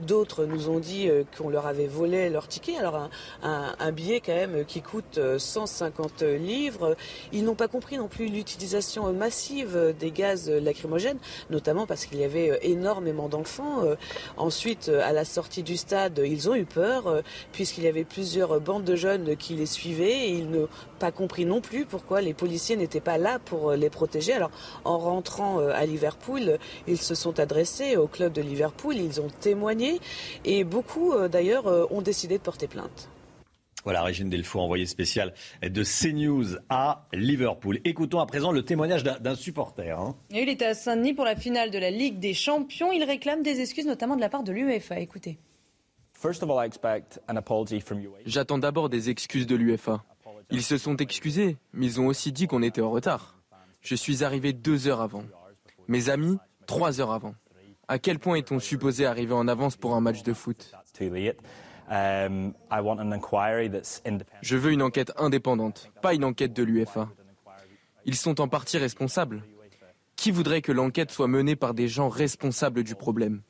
D'autres 0.00 0.44
nous 0.44 0.68
ont 0.68 0.80
dit 0.80 1.08
euh, 1.08 1.24
qu'on 1.36 1.48
leur 1.48 1.66
avait 1.66 1.86
volé 1.86 2.30
leur 2.30 2.48
ticket. 2.48 2.76
Alors 2.76 3.08
un, 3.42 3.92
billet 3.92 4.20
quand 4.24 4.34
même 4.34 4.64
qui 4.64 4.82
coûte 4.82 5.20
150 5.38 6.22
euh, 6.22 6.38
livres. 6.38 6.96
Ils 7.32 7.44
n'ont 7.44 7.54
pas 7.54 7.68
compris 7.68 7.98
non 7.98 8.08
plus 8.08 8.28
l'utilisation 8.28 9.12
massive 9.12 9.94
des 9.98 10.10
gaz 10.10 10.50
lacrymogènes, 10.50 11.18
notamment 11.50 11.86
parce 11.86 12.06
qu'il 12.06 12.18
y 12.18 12.24
avait 12.24 12.50
euh, 12.50 12.58
énormément 12.62 13.28
d'enfants. 13.28 13.82
Ensuite, 14.36 14.88
à 14.88 15.12
la 15.12 15.24
sortie 15.24 15.62
du 15.62 15.76
stade, 15.76 16.20
ils 16.24 16.48
ont 16.48 16.54
eu 16.54 16.64
peur 16.64 17.22
puisqu'il 17.52 17.84
y 17.84 17.88
avait 17.88 18.04
plusieurs 18.04 18.60
bandes 18.60 18.84
de 18.84 18.96
jeunes 18.96 19.36
qui 19.36 19.54
les 19.54 19.66
suivaient 19.66 20.28
et 20.28 20.30
ils 20.30 20.50
n'ont 20.50 20.68
pas 21.00 21.10
compris 21.10 21.44
non 21.44 21.60
plus 21.60 21.86
pourquoi 21.86 22.20
les 22.20 22.34
policiers 22.34 22.76
n'étaient 22.76 23.00
pas 23.00 23.18
là 23.18 23.40
pour 23.40 23.72
les 23.72 23.90
protéger. 23.90 24.34
Alors 24.34 24.52
en 24.84 24.98
rentrant 24.98 25.58
à 25.58 25.84
Liverpool, 25.86 26.58
ils 26.86 26.98
se 26.98 27.16
sont 27.16 27.40
adressés 27.40 27.96
au 27.96 28.06
club 28.06 28.32
de 28.32 28.42
Liverpool. 28.42 28.96
Ils 28.96 29.20
ont 29.20 29.30
témoigné 29.40 30.00
et 30.44 30.64
beaucoup 30.64 31.12
euh, 31.12 31.28
d'ailleurs 31.28 31.66
euh, 31.66 31.86
ont 31.90 32.02
décidé 32.02 32.38
de 32.38 32.42
porter 32.42 32.66
plainte. 32.66 33.08
Voilà, 33.84 34.02
Régine 34.02 34.28
Delfour, 34.28 34.62
envoyée 34.62 34.84
spéciale 34.84 35.32
de 35.62 35.82
CNews 35.82 36.58
à 36.68 37.06
Liverpool. 37.14 37.80
Écoutons 37.84 38.20
à 38.20 38.26
présent 38.26 38.52
le 38.52 38.62
témoignage 38.62 39.04
d'un 39.04 39.34
supporter. 39.34 39.98
Hein. 39.98 40.14
Il 40.30 40.50
était 40.50 40.66
à 40.66 40.74
Saint-Denis 40.74 41.14
pour 41.14 41.24
la 41.24 41.34
finale 41.34 41.70
de 41.70 41.78
la 41.78 41.90
Ligue 41.90 42.18
des 42.18 42.34
Champions. 42.34 42.92
Il 42.92 43.02
réclame 43.04 43.42
des 43.42 43.62
excuses, 43.62 43.86
notamment 43.86 44.16
de 44.16 44.20
la 44.20 44.28
part 44.28 44.42
de 44.42 44.52
l'UEFA. 44.52 45.00
Écoutez. 45.00 45.38
J'attends 48.26 48.58
d'abord 48.58 48.90
des 48.90 49.08
excuses 49.08 49.46
de 49.46 49.56
l'UEFA. 49.56 50.04
Ils 50.50 50.62
se 50.62 50.78
sont 50.78 50.96
excusés, 50.96 51.56
mais 51.72 51.86
ils 51.86 52.00
ont 52.00 52.06
aussi 52.06 52.32
dit 52.32 52.46
qu'on 52.46 52.62
était 52.62 52.80
en 52.80 52.90
retard. 52.90 53.36
Je 53.80 53.94
suis 53.94 54.24
arrivé 54.24 54.52
deux 54.52 54.88
heures 54.88 55.00
avant. 55.00 55.24
Mes 55.88 56.08
amis, 56.08 56.38
trois 56.66 57.00
heures 57.00 57.12
avant. 57.12 57.34
À 57.88 57.98
quel 57.98 58.18
point 58.18 58.36
est-on 58.36 58.58
supposé 58.58 59.06
arriver 59.06 59.32
en 59.32 59.48
avance 59.48 59.76
pour 59.76 59.94
un 59.94 60.00
match 60.00 60.22
de 60.22 60.32
foot? 60.32 60.72
Um, 61.90 62.52
Je 64.42 64.56
veux 64.56 64.70
une 64.70 64.82
enquête 64.82 65.12
indépendante, 65.16 65.90
pas 66.00 66.14
une 66.14 66.24
enquête 66.24 66.52
de 66.52 66.62
l'UFA. 66.62 67.08
Ils 68.04 68.14
sont 68.14 68.40
en 68.40 68.48
partie 68.48 68.78
responsables. 68.78 69.42
Qui 70.14 70.30
voudrait 70.30 70.62
que 70.62 70.72
l'enquête 70.72 71.10
soit 71.10 71.28
menée 71.28 71.56
par 71.56 71.74
des 71.74 71.88
gens 71.88 72.08
responsables 72.08 72.84
du 72.84 72.94
problème? 72.94 73.42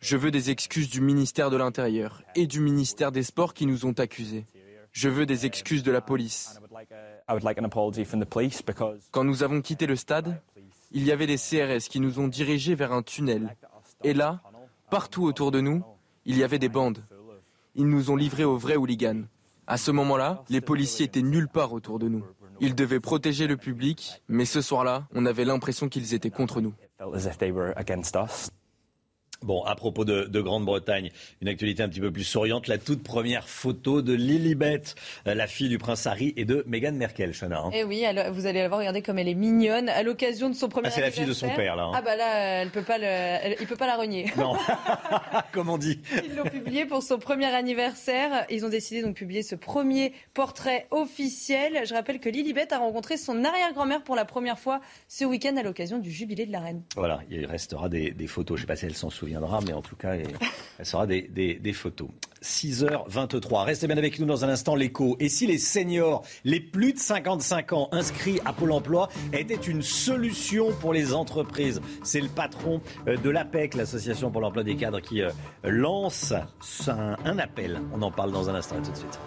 Je 0.00 0.16
veux 0.16 0.30
des 0.30 0.50
excuses 0.50 0.88
du 0.88 1.00
ministère 1.00 1.50
de 1.50 1.56
l'Intérieur 1.56 2.22
et 2.36 2.46
du 2.46 2.60
ministère 2.60 3.10
des 3.12 3.24
Sports 3.24 3.52
qui 3.52 3.66
nous 3.66 3.84
ont 3.84 3.92
accusés. 3.92 4.46
Je 4.92 5.08
veux 5.08 5.26
des 5.26 5.46
excuses 5.46 5.82
de 5.82 5.92
la 5.92 6.00
police. 6.00 6.58
Quand 9.10 9.24
nous 9.24 9.42
avons 9.42 9.60
quitté 9.60 9.86
le 9.86 9.96
stade, 9.96 10.40
il 10.90 11.04
y 11.04 11.12
avait 11.12 11.26
des 11.26 11.36
CRS 11.36 11.88
qui 11.88 12.00
nous 12.00 12.18
ont 12.18 12.28
dirigés 12.28 12.74
vers 12.74 12.92
un 12.92 13.02
tunnel. 13.02 13.56
Et 14.02 14.14
là, 14.14 14.40
partout 14.90 15.24
autour 15.24 15.50
de 15.50 15.60
nous, 15.60 15.84
il 16.24 16.36
y 16.36 16.44
avait 16.44 16.58
des 16.58 16.68
bandes. 16.68 17.04
Ils 17.74 17.88
nous 17.88 18.10
ont 18.10 18.16
livrés 18.16 18.44
aux 18.44 18.56
vrais 18.56 18.76
hooligans. 18.76 19.24
À 19.66 19.76
ce 19.76 19.90
moment-là, 19.90 20.42
les 20.48 20.62
policiers 20.62 21.06
étaient 21.06 21.22
nulle 21.22 21.48
part 21.48 21.72
autour 21.72 21.98
de 21.98 22.08
nous. 22.08 22.24
Ils 22.60 22.74
devaient 22.74 23.00
protéger 23.00 23.46
le 23.46 23.56
public, 23.56 24.22
mais 24.26 24.44
ce 24.44 24.62
soir-là, 24.62 25.06
on 25.14 25.26
avait 25.26 25.44
l'impression 25.44 25.88
qu'ils 25.88 26.14
étaient 26.14 26.30
contre 26.30 26.60
nous. 26.60 26.74
Bon, 29.42 29.62
à 29.62 29.76
propos 29.76 30.04
de, 30.04 30.40
Grande-Bretagne, 30.40 31.10
une 31.40 31.48
actualité 31.48 31.82
un 31.82 31.88
petit 31.88 32.00
peu 32.00 32.10
plus 32.10 32.24
souriante. 32.24 32.66
La 32.66 32.76
toute 32.76 33.04
première 33.04 33.48
photo 33.48 34.02
de 34.02 34.12
Lilibet, 34.12 34.82
euh, 35.26 35.34
la 35.34 35.46
fille 35.46 35.68
du 35.68 35.78
prince 35.78 36.06
Harry 36.06 36.34
et 36.36 36.44
de 36.44 36.64
Meghan 36.66 36.92
Merkel, 36.92 37.32
Chana. 37.32 37.60
Hein. 37.60 37.70
Eh 37.72 37.84
oui, 37.84 38.04
vous 38.32 38.46
allez 38.46 38.60
la 38.60 38.68
voir, 38.68 38.80
regardez 38.80 39.00
comme 39.00 39.18
elle 39.18 39.28
est 39.28 39.34
mignonne. 39.34 39.88
À 39.88 40.02
l'occasion 40.02 40.50
de 40.50 40.54
son 40.54 40.68
premier 40.68 40.88
ah, 40.88 40.90
c'est 40.90 41.00
la 41.00 41.12
fille 41.12 41.24
de 41.24 41.32
son 41.32 41.48
père, 41.50 41.76
là. 41.76 41.84
Hein. 41.84 41.92
Ah 41.94 42.02
bah 42.02 42.16
là, 42.16 42.62
elle 42.62 42.70
peut 42.70 42.82
pas 42.82 42.98
le, 42.98 43.54
il 43.60 43.66
peut 43.66 43.76
pas 43.76 43.86
la 43.86 43.96
renier. 43.96 44.26
Non, 44.38 44.54
comme 45.52 45.68
on 45.68 45.78
dit. 45.78 46.00
Ils 46.24 46.36
l'ont 46.36 46.44
publié 46.44 46.84
pour 46.84 47.02
son 47.02 47.18
premier 47.18 47.46
anniversaire. 47.46 48.44
Ils 48.50 48.64
ont 48.64 48.68
décidé 48.68 49.02
donc 49.02 49.14
de 49.14 49.18
publier 49.18 49.42
ce 49.42 49.56
premier 49.56 50.12
portrait 50.32 50.86
officiel. 50.92 51.84
Je 51.84 51.94
rappelle 51.94 52.20
que 52.20 52.28
Lilibet 52.28 52.72
a 52.72 52.78
rencontré 52.78 53.16
son 53.16 53.44
arrière-grand-mère 53.44 54.02
pour 54.04 54.14
la 54.14 54.24
première 54.24 54.60
fois 54.60 54.80
ce 55.08 55.24
week-end 55.24 55.56
à 55.56 55.62
l'occasion 55.62 55.98
du 55.98 56.10
jubilé 56.10 56.46
de 56.46 56.52
la 56.52 56.60
reine. 56.60 56.82
Voilà, 56.94 57.20
il 57.30 57.46
restera 57.46 57.88
des, 57.88 58.12
des 58.12 58.26
photos. 58.28 58.58
Je 58.58 58.62
ne 58.62 58.66
sais 58.66 58.72
pas 58.72 58.76
si 58.76 58.86
elle 58.86 58.94
s'en 58.94 59.10
souvient 59.10 59.27
viendra, 59.28 59.60
mais 59.66 59.72
en 59.72 59.82
tout 59.82 59.96
cas, 59.96 60.14
elle 60.78 60.86
sera 60.86 61.06
des, 61.06 61.22
des, 61.22 61.72
photos. 61.72 62.08
6h23. 62.42 63.64
Restez 63.64 63.86
bien 63.86 63.96
avec 63.96 64.18
nous 64.18 64.26
dans 64.26 64.44
un 64.44 64.48
instant, 64.48 64.74
l'écho. 64.74 65.16
Et 65.20 65.28
si 65.28 65.46
les 65.46 65.58
seniors, 65.58 66.24
les 66.44 66.60
plus 66.60 66.92
de 66.92 66.98
55 66.98 67.72
ans 67.72 67.88
inscrits 67.92 68.40
à 68.44 68.52
Pôle 68.52 68.72
emploi, 68.72 69.08
étaient 69.32 69.54
une 69.54 69.82
solution 69.82 70.72
pour 70.80 70.92
les 70.92 71.14
entreprises? 71.14 71.80
C'est 72.02 72.20
le 72.20 72.28
patron 72.28 72.80
euh, 73.06 73.16
de 73.16 73.30
l'APEC, 73.30 73.74
l'association 73.74 74.30
pour 74.30 74.40
l'emploi 74.40 74.62
des 74.62 74.76
cadres, 74.76 75.00
qui 75.00 75.22
euh, 75.22 75.30
lance 75.64 76.32
un, 76.88 77.38
appel. 77.38 77.80
On 77.92 78.02
en 78.02 78.10
parle 78.10 78.32
dans 78.32 78.48
un 78.48 78.54
instant. 78.54 78.76
tout 78.82 78.90
de 78.90 78.96
suite. 78.96 79.18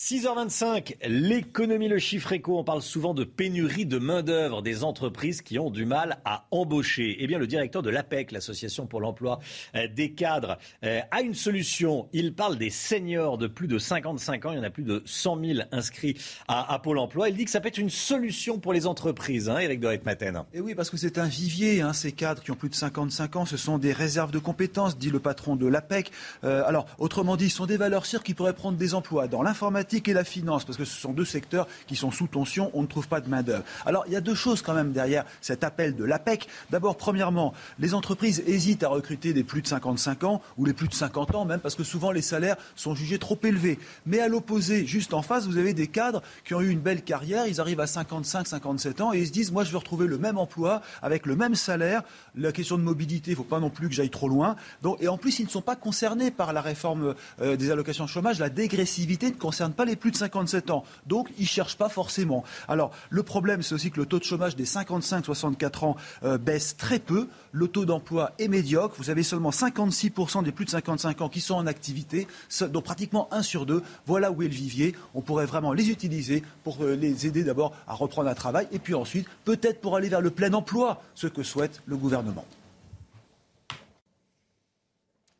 6h25, 0.00 0.94
l'économie, 1.08 1.88
le 1.88 1.98
chiffre 1.98 2.30
éco, 2.30 2.56
on 2.56 2.62
parle 2.62 2.82
souvent 2.82 3.14
de 3.14 3.24
pénurie 3.24 3.84
de 3.84 3.98
main-d'œuvre 3.98 4.62
des 4.62 4.84
entreprises 4.84 5.42
qui 5.42 5.58
ont 5.58 5.70
du 5.70 5.86
mal 5.86 6.20
à 6.24 6.46
embaucher. 6.52 7.16
Eh 7.18 7.26
bien, 7.26 7.36
le 7.36 7.48
directeur 7.48 7.82
de 7.82 7.90
l'APEC, 7.90 8.30
l'Association 8.30 8.86
pour 8.86 9.00
l'emploi 9.00 9.40
euh, 9.74 9.88
des 9.88 10.12
cadres, 10.12 10.56
euh, 10.84 11.00
a 11.10 11.20
une 11.22 11.34
solution. 11.34 12.08
Il 12.12 12.32
parle 12.32 12.58
des 12.58 12.70
seniors 12.70 13.38
de 13.38 13.48
plus 13.48 13.66
de 13.66 13.76
55 13.76 14.46
ans. 14.46 14.52
Il 14.52 14.58
y 14.58 14.60
en 14.60 14.62
a 14.62 14.70
plus 14.70 14.84
de 14.84 15.02
100 15.04 15.44
000 15.44 15.58
inscrits 15.72 16.16
à, 16.46 16.78
Pôle 16.78 16.98
emploi. 16.98 17.28
Il 17.28 17.36
dit 17.36 17.44
que 17.44 17.50
ça 17.50 17.60
peut 17.60 17.66
être 17.66 17.78
une 17.78 17.90
solution 17.90 18.60
pour 18.60 18.72
les 18.72 18.86
entreprises, 18.86 19.48
hein, 19.48 19.58
Eric 19.58 19.80
Doret-Maten. 19.80 20.36
Et 20.36 20.58
eh 20.58 20.60
oui, 20.60 20.76
parce 20.76 20.90
que 20.90 20.96
c'est 20.96 21.18
un 21.18 21.26
vivier, 21.26 21.80
hein, 21.80 21.92
ces 21.92 22.12
cadres 22.12 22.40
qui 22.40 22.52
ont 22.52 22.56
plus 22.56 22.68
de 22.68 22.76
55 22.76 23.34
ans. 23.34 23.46
Ce 23.46 23.56
sont 23.56 23.78
des 23.78 23.92
réserves 23.92 24.30
de 24.30 24.38
compétences, 24.38 24.96
dit 24.96 25.10
le 25.10 25.18
patron 25.18 25.56
de 25.56 25.66
l'APEC. 25.66 26.12
Euh, 26.44 26.62
alors, 26.66 26.86
autrement 26.98 27.34
dit, 27.34 27.50
ce 27.50 27.56
sont 27.56 27.66
des 27.66 27.76
valeurs 27.76 28.06
sûres 28.06 28.22
qui 28.22 28.34
pourraient 28.34 28.54
prendre 28.54 28.78
des 28.78 28.94
emplois 28.94 29.26
dans 29.26 29.42
l'informatique 29.42 29.87
et 29.94 30.12
la 30.12 30.24
finance, 30.24 30.64
parce 30.64 30.76
que 30.76 30.84
ce 30.84 31.00
sont 31.00 31.12
deux 31.12 31.24
secteurs 31.24 31.66
qui 31.86 31.96
sont 31.96 32.10
sous 32.10 32.26
tension, 32.26 32.70
on 32.74 32.82
ne 32.82 32.86
trouve 32.86 33.08
pas 33.08 33.20
de 33.20 33.28
main-d'œuvre. 33.28 33.64
Alors, 33.86 34.04
il 34.06 34.12
y 34.12 34.16
a 34.16 34.20
deux 34.20 34.34
choses 34.34 34.62
quand 34.62 34.74
même 34.74 34.92
derrière 34.92 35.24
cet 35.40 35.64
appel 35.64 35.96
de 35.96 36.04
l'APEC. 36.04 36.46
D'abord, 36.70 36.96
premièrement, 36.96 37.54
les 37.78 37.94
entreprises 37.94 38.42
hésitent 38.46 38.82
à 38.82 38.88
recruter 38.88 39.32
des 39.32 39.44
plus 39.44 39.62
de 39.62 39.66
55 39.66 40.24
ans 40.24 40.42
ou 40.56 40.64
les 40.64 40.72
plus 40.72 40.88
de 40.88 40.94
50 40.94 41.34
ans, 41.34 41.44
même 41.44 41.60
parce 41.60 41.74
que 41.74 41.84
souvent 41.84 42.10
les 42.10 42.22
salaires 42.22 42.56
sont 42.76 42.94
jugés 42.94 43.18
trop 43.18 43.38
élevés. 43.42 43.78
Mais 44.06 44.20
à 44.20 44.28
l'opposé, 44.28 44.86
juste 44.86 45.14
en 45.14 45.22
face, 45.22 45.46
vous 45.46 45.56
avez 45.56 45.74
des 45.74 45.86
cadres 45.86 46.22
qui 46.44 46.54
ont 46.54 46.60
eu 46.60 46.68
une 46.68 46.80
belle 46.80 47.02
carrière, 47.02 47.46
ils 47.46 47.60
arrivent 47.60 47.80
à 47.80 47.86
55, 47.86 48.46
57 48.46 49.00
ans 49.00 49.12
et 49.12 49.20
ils 49.20 49.26
se 49.26 49.32
disent, 49.32 49.52
moi, 49.52 49.64
je 49.64 49.70
veux 49.70 49.78
retrouver 49.78 50.06
le 50.06 50.18
même 50.18 50.38
emploi 50.38 50.82
avec 51.02 51.24
le 51.26 51.34
même 51.34 51.54
salaire. 51.54 52.02
La 52.34 52.52
question 52.52 52.76
de 52.76 52.82
mobilité, 52.82 53.30
il 53.30 53.34
ne 53.34 53.38
faut 53.38 53.44
pas 53.44 53.60
non 53.60 53.70
plus 53.70 53.88
que 53.88 53.94
j'aille 53.94 54.10
trop 54.10 54.28
loin. 54.28 54.56
Et 55.00 55.08
en 55.08 55.16
plus, 55.16 55.38
ils 55.38 55.44
ne 55.44 55.50
sont 55.50 55.62
pas 55.62 55.76
concernés 55.76 56.30
par 56.30 56.52
la 56.52 56.60
réforme 56.60 57.14
euh, 57.40 57.56
des 57.56 57.70
allocations 57.70 58.06
chômage. 58.06 58.38
La 58.38 58.50
dégressivité 58.50 59.30
ne 59.30 59.36
concerne 59.36 59.72
pas 59.78 59.84
les 59.84 59.94
plus 59.94 60.10
de 60.10 60.16
57 60.16 60.70
ans. 60.70 60.84
Donc, 61.06 61.28
ils 61.38 61.42
ne 61.42 61.46
cherchent 61.46 61.78
pas 61.78 61.88
forcément. 61.88 62.42
Alors, 62.66 62.90
le 63.10 63.22
problème, 63.22 63.62
c'est 63.62 63.76
aussi 63.76 63.92
que 63.92 64.00
le 64.00 64.06
taux 64.06 64.18
de 64.18 64.24
chômage 64.24 64.56
des 64.56 64.64
55-64 64.64 65.84
ans 65.84 65.96
euh, 66.24 66.36
baisse 66.36 66.76
très 66.76 66.98
peu. 66.98 67.28
Le 67.52 67.68
taux 67.68 67.84
d'emploi 67.84 68.32
est 68.40 68.48
médiocre. 68.48 68.96
Vous 68.98 69.08
avez 69.08 69.22
seulement 69.22 69.50
56% 69.50 70.42
des 70.42 70.50
plus 70.50 70.64
de 70.64 70.70
55 70.70 71.20
ans 71.20 71.28
qui 71.28 71.40
sont 71.40 71.54
en 71.54 71.68
activité, 71.68 72.26
donc 72.70 72.84
pratiquement 72.84 73.28
un 73.30 73.42
sur 73.42 73.66
deux. 73.66 73.84
Voilà 74.04 74.32
où 74.32 74.42
est 74.42 74.48
le 74.48 74.54
vivier. 74.54 74.96
On 75.14 75.20
pourrait 75.20 75.46
vraiment 75.46 75.72
les 75.72 75.90
utiliser 75.90 76.42
pour 76.64 76.82
euh, 76.82 76.96
les 76.96 77.28
aider 77.28 77.44
d'abord 77.44 77.72
à 77.86 77.94
reprendre 77.94 78.28
un 78.28 78.34
travail 78.34 78.66
et 78.72 78.80
puis 78.80 78.94
ensuite, 78.94 79.28
peut-être 79.44 79.80
pour 79.80 79.94
aller 79.94 80.08
vers 80.08 80.20
le 80.20 80.30
plein 80.30 80.52
emploi, 80.54 81.00
ce 81.14 81.28
que 81.28 81.44
souhaite 81.44 81.82
le 81.86 81.96
gouvernement. 81.96 82.44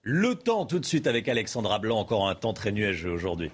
Le 0.02 0.36
temps 0.36 0.64
tout 0.64 0.78
de 0.78 0.86
suite 0.86 1.08
avec 1.08 1.28
Alexandra 1.28 1.80
Blanc, 1.80 1.98
encore 1.98 2.28
un 2.28 2.36
temps 2.36 2.52
très 2.52 2.70
nuageux 2.70 3.10
aujourd'hui. 3.10 3.50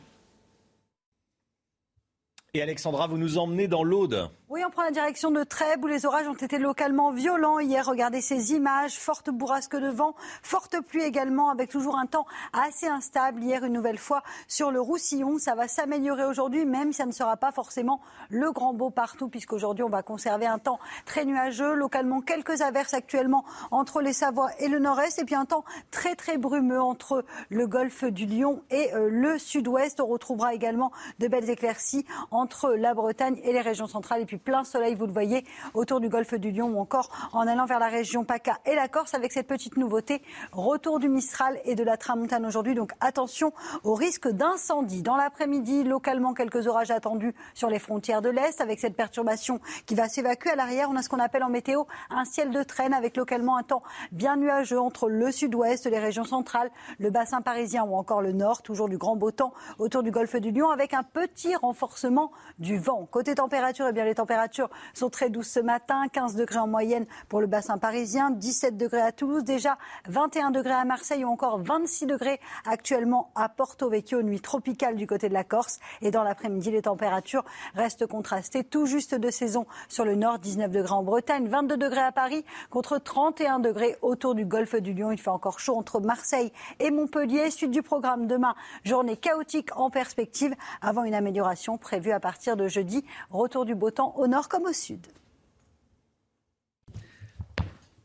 Et 2.56 2.62
Alexandra, 2.62 3.08
vous 3.08 3.18
nous 3.18 3.36
emmenez 3.36 3.66
dans 3.66 3.82
l'Aude. 3.82 4.30
Oui, 4.48 4.62
on 4.64 4.70
prend 4.70 4.84
la 4.84 4.92
direction 4.92 5.32
de 5.32 5.42
Trèbes 5.42 5.82
où 5.82 5.88
les 5.88 6.06
orages 6.06 6.28
ont 6.28 6.34
été 6.34 6.58
localement 6.58 7.10
violents 7.10 7.58
hier. 7.58 7.84
Regardez 7.84 8.20
ces 8.20 8.52
images, 8.52 8.96
forte 8.96 9.28
bourrasque 9.28 9.74
de 9.74 9.88
vent, 9.88 10.14
forte 10.44 10.80
pluie 10.80 11.02
également, 11.02 11.50
avec 11.50 11.70
toujours 11.70 11.98
un 11.98 12.06
temps 12.06 12.26
assez 12.52 12.86
instable. 12.86 13.42
Hier, 13.42 13.64
une 13.64 13.72
nouvelle 13.72 13.98
fois 13.98 14.22
sur 14.46 14.70
le 14.70 14.80
Roussillon, 14.80 15.38
ça 15.38 15.56
va 15.56 15.66
s'améliorer 15.66 16.24
aujourd'hui, 16.24 16.64
même 16.64 16.92
si 16.92 16.98
ça 16.98 17.06
ne 17.06 17.10
sera 17.10 17.36
pas 17.36 17.50
forcément 17.50 18.00
le 18.28 18.52
grand 18.52 18.72
beau 18.74 18.90
partout, 18.90 19.28
puisqu'aujourd'hui 19.28 19.82
on 19.82 19.88
va 19.88 20.04
conserver 20.04 20.46
un 20.46 20.60
temps 20.60 20.78
très 21.06 21.24
nuageux, 21.24 21.74
localement 21.74 22.20
quelques 22.20 22.60
averses 22.60 22.94
actuellement 22.94 23.44
entre 23.72 24.00
les 24.00 24.12
Savoies 24.12 24.50
et 24.60 24.68
le 24.68 24.78
Nord-Est, 24.78 25.18
et 25.18 25.24
puis 25.24 25.34
un 25.34 25.46
temps 25.46 25.64
très 25.90 26.14
très 26.14 26.38
brumeux 26.38 26.80
entre 26.80 27.24
le 27.48 27.66
golfe 27.66 28.04
du 28.04 28.26
Lion 28.26 28.62
et 28.70 28.94
euh, 28.94 29.08
le 29.10 29.36
Sud-Ouest. 29.40 30.00
On 30.00 30.06
retrouvera 30.06 30.54
également 30.54 30.92
de 31.18 31.26
belles 31.26 31.50
éclaircies 31.50 32.06
entre 32.44 32.74
la 32.74 32.92
Bretagne 32.92 33.40
et 33.42 33.54
les 33.54 33.62
régions 33.62 33.86
centrales, 33.86 34.20
et 34.20 34.26
puis 34.26 34.36
plein 34.36 34.64
soleil, 34.64 34.94
vous 34.94 35.06
le 35.06 35.12
voyez, 35.12 35.46
autour 35.72 35.98
du 35.98 36.10
golfe 36.10 36.34
du 36.34 36.50
Lion 36.50 36.66
ou 36.66 36.78
encore 36.78 37.08
en 37.32 37.46
allant 37.46 37.64
vers 37.64 37.78
la 37.78 37.88
région 37.88 38.22
PACA 38.22 38.58
et 38.66 38.74
la 38.74 38.86
Corse 38.86 39.14
avec 39.14 39.32
cette 39.32 39.46
petite 39.46 39.78
nouveauté, 39.78 40.20
retour 40.52 40.98
du 40.98 41.08
Mistral 41.08 41.58
et 41.64 41.74
de 41.74 41.82
la 41.82 41.96
Tramontane 41.96 42.44
aujourd'hui. 42.44 42.74
Donc 42.74 42.92
attention 43.00 43.54
au 43.82 43.94
risque 43.94 44.28
d'incendie. 44.28 45.00
Dans 45.00 45.16
l'après-midi, 45.16 45.84
localement, 45.84 46.34
quelques 46.34 46.66
orages 46.66 46.90
attendus 46.90 47.34
sur 47.54 47.70
les 47.70 47.78
frontières 47.78 48.20
de 48.20 48.28
l'Est 48.28 48.60
avec 48.60 48.78
cette 48.78 48.94
perturbation 48.94 49.58
qui 49.86 49.94
va 49.94 50.06
s'évacuer 50.10 50.50
à 50.50 50.56
l'arrière. 50.56 50.90
On 50.90 50.96
a 50.96 51.02
ce 51.02 51.08
qu'on 51.08 51.20
appelle 51.20 51.44
en 51.44 51.48
météo 51.48 51.84
un 52.10 52.26
ciel 52.26 52.50
de 52.50 52.62
traîne 52.62 52.92
avec 52.92 53.16
localement 53.16 53.56
un 53.56 53.62
temps 53.62 53.82
bien 54.12 54.36
nuageux 54.36 54.78
entre 54.78 55.08
le 55.08 55.32
sud-ouest, 55.32 55.86
les 55.86 55.98
régions 55.98 56.24
centrales, 56.24 56.70
le 56.98 57.08
bassin 57.08 57.40
parisien 57.40 57.84
ou 57.84 57.94
encore 57.94 58.20
le 58.20 58.32
nord. 58.32 58.60
Toujours 58.60 58.90
du 58.90 58.98
grand 58.98 59.16
beau 59.16 59.30
temps 59.30 59.54
autour 59.78 60.02
du 60.02 60.10
golfe 60.10 60.36
du 60.36 60.50
Lion 60.50 60.68
avec 60.68 60.92
un 60.92 61.04
petit 61.04 61.56
renforcement 61.56 62.30
du 62.58 62.78
vent. 62.78 63.06
Côté 63.10 63.34
température, 63.34 63.86
eh 63.88 63.92
bien 63.92 64.04
les 64.04 64.14
températures 64.14 64.34
températures 64.34 64.70
sont 64.94 65.10
très 65.10 65.30
douces 65.30 65.50
ce 65.50 65.60
matin, 65.60 66.08
15 66.12 66.34
degrés 66.34 66.58
en 66.58 66.66
moyenne 66.66 67.06
pour 67.28 67.40
le 67.40 67.46
bassin 67.46 67.78
parisien, 67.78 68.30
17 68.30 68.76
degrés 68.76 69.00
à 69.00 69.12
Toulouse, 69.12 69.44
déjà 69.44 69.78
21 70.08 70.50
degrés 70.50 70.72
à 70.72 70.84
Marseille 70.84 71.24
ou 71.24 71.28
encore 71.28 71.60
26 71.62 72.06
degrés 72.06 72.40
actuellement 72.64 73.30
à 73.34 73.48
Porto 73.48 73.88
Vecchio, 73.88 74.22
nuit 74.22 74.40
tropicale 74.40 74.96
du 74.96 75.06
côté 75.06 75.28
de 75.28 75.34
la 75.34 75.44
Corse. 75.44 75.78
Et 76.02 76.10
dans 76.10 76.24
l'après-midi, 76.24 76.70
les 76.70 76.82
températures 76.82 77.44
restent 77.74 78.06
contrastées, 78.06 78.64
tout 78.64 78.86
juste 78.86 79.14
de 79.14 79.30
saison 79.30 79.66
sur 79.88 80.04
le 80.04 80.14
nord, 80.14 80.38
19 80.38 80.70
degrés 80.70 80.94
en 80.94 81.02
Bretagne, 81.02 81.46
22 81.46 81.76
degrés 81.76 82.00
à 82.00 82.12
Paris 82.12 82.44
contre 82.70 82.98
31 82.98 83.60
degrés 83.60 83.96
autour 84.02 84.34
du 84.34 84.46
golfe 84.46 84.74
du 84.76 84.94
Lion. 84.94 85.12
Il 85.12 85.20
fait 85.20 85.28
encore 85.28 85.60
chaud 85.60 85.76
entre 85.76 86.00
Marseille 86.00 86.50
et 86.80 86.90
Montpellier. 86.90 87.50
Suite 87.50 87.70
du 87.70 87.82
programme 87.82 88.26
demain, 88.26 88.54
journée 88.84 89.16
chaotique 89.16 89.68
en 89.76 89.90
perspective 89.90 90.54
avant 90.80 91.04
une 91.04 91.14
amélioration 91.14 91.78
prévue 91.78 92.10
à 92.10 92.20
partir 92.24 92.56
de 92.56 92.68
jeudi. 92.68 93.04
Retour 93.28 93.66
du 93.66 93.74
beau 93.74 93.90
temps 93.90 94.14
au 94.16 94.26
nord 94.26 94.48
comme 94.48 94.64
au 94.64 94.72
sud. 94.72 95.06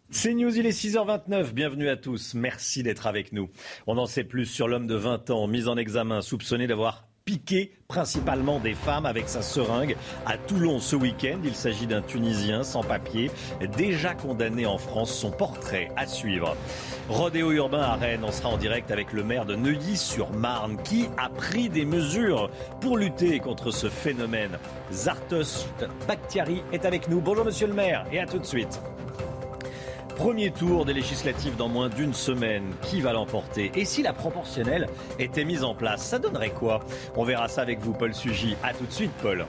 C'est 0.10 0.34
News, 0.34 0.58
il 0.58 0.66
est 0.66 0.78
6h29. 0.78 1.54
Bienvenue 1.54 1.88
à 1.88 1.96
tous. 1.96 2.34
Merci 2.34 2.84
d'être 2.84 3.08
avec 3.08 3.32
nous. 3.32 3.50
On 3.88 3.98
en 3.98 4.08
sait 4.08 4.26
plus 4.26 4.46
sur 4.46 4.68
l'homme 4.68 4.88
de 4.88 4.96
20 4.96 5.30
ans 5.30 5.48
mis 5.48 5.70
en 5.70 5.78
examen, 5.78 6.22
soupçonné 6.22 6.68
d'avoir 6.68 7.09
piqué 7.30 7.72
principalement 7.88 8.58
des 8.58 8.74
femmes 8.74 9.06
avec 9.06 9.30
sa 9.30 9.44
seringue 9.44 9.96
à 10.26 10.36
Toulon 10.36 10.80
ce 10.80 10.96
week-end. 10.96 11.38
Il 11.44 11.54
s'agit 11.54 11.86
d'un 11.86 12.02
Tunisien 12.02 12.64
sans 12.64 12.82
papier, 12.82 13.30
déjà 13.78 14.16
condamné 14.16 14.66
en 14.66 14.80
France. 14.80 15.14
Son 15.14 15.30
portrait 15.30 15.92
à 15.96 16.08
suivre. 16.08 16.58
Rodéo 17.08 17.52
urbain 17.52 17.84
à 17.84 17.94
Rennes, 17.98 18.24
on 18.24 18.32
sera 18.32 18.50
en 18.50 18.58
direct 18.58 18.90
avec 18.90 19.14
le 19.14 19.24
maire 19.24 19.46
de 19.46 19.56
Neuilly-sur-Marne 19.56 20.82
qui 20.84 21.08
a 21.18 21.30
pris 21.30 21.70
des 21.70 21.86
mesures 21.86 22.50
pour 22.82 22.98
lutter 22.98 23.40
contre 23.40 23.70
ce 23.70 23.90
phénomène. 23.90 24.58
Zartos 24.92 25.68
Bakhtiari 26.08 26.64
est 26.72 26.86
avec 26.86 27.10
nous. 27.10 27.22
Bonjour 27.22 27.46
monsieur 27.46 27.68
le 27.68 27.74
maire 27.76 28.08
et 28.12 28.20
à 28.20 28.26
tout 28.26 28.40
de 28.40 28.46
suite. 28.46 28.82
Premier 30.20 30.52
tour 30.52 30.84
des 30.84 30.92
législatives 30.92 31.56
dans 31.56 31.70
moins 31.70 31.88
d'une 31.88 32.14
semaine. 32.14 32.74
Qui 32.82 33.00
va 33.00 33.14
l'emporter 33.14 33.72
Et 33.74 33.86
si 33.86 34.04
la 34.04 34.12
proportionnelle 34.12 34.90
était 35.18 35.46
mise 35.46 35.64
en 35.64 35.74
place, 35.74 36.04
ça 36.04 36.20
donnerait 36.20 36.50
quoi 36.50 36.82
On 37.16 37.24
verra 37.24 37.48
ça 37.48 37.62
avec 37.62 37.80
vous, 37.80 37.94
Paul 37.94 38.14
Sugy. 38.14 38.58
A 38.62 38.74
tout 38.74 38.86
de 38.86 38.92
suite, 38.92 39.14
Paul. 39.22 39.46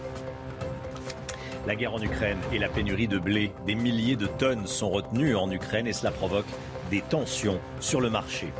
La 1.66 1.74
guerre 1.74 1.94
en 1.94 2.00
Ukraine 2.00 2.38
et 2.52 2.61
la 2.61 2.68
pénurie 2.68 3.09
de 3.09 3.18
blé. 3.18 3.50
Des 3.66 3.74
milliers 3.74 4.14
de 4.14 4.28
tonnes 4.28 4.68
sont 4.68 4.90
retenues 4.90 5.35
en 5.35 5.50
Ukraine 5.50 5.88
et 5.88 5.92
cela 5.92 6.12
provoque 6.12 6.46
des 6.88 7.00
tensions 7.00 7.59
sur 7.80 8.00
le 8.00 8.09
marché. 8.09 8.52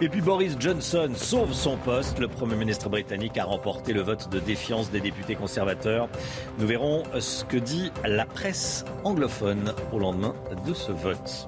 Et 0.00 0.08
puis 0.08 0.22
Boris 0.22 0.56
Johnson 0.58 1.10
sauve 1.16 1.52
son 1.52 1.76
poste. 1.76 2.18
Le 2.18 2.28
Premier 2.28 2.56
ministre 2.56 2.88
britannique 2.88 3.36
a 3.36 3.44
remporté 3.44 3.92
le 3.92 4.00
vote 4.00 4.30
de 4.30 4.40
défiance 4.40 4.90
des 4.90 5.00
députés 5.00 5.34
conservateurs. 5.34 6.08
Nous 6.58 6.66
verrons 6.66 7.02
ce 7.20 7.44
que 7.44 7.58
dit 7.58 7.92
la 8.06 8.24
presse 8.24 8.86
anglophone 9.04 9.74
au 9.92 9.98
lendemain 9.98 10.34
de 10.66 10.72
ce 10.72 10.92
vote. 10.92 11.46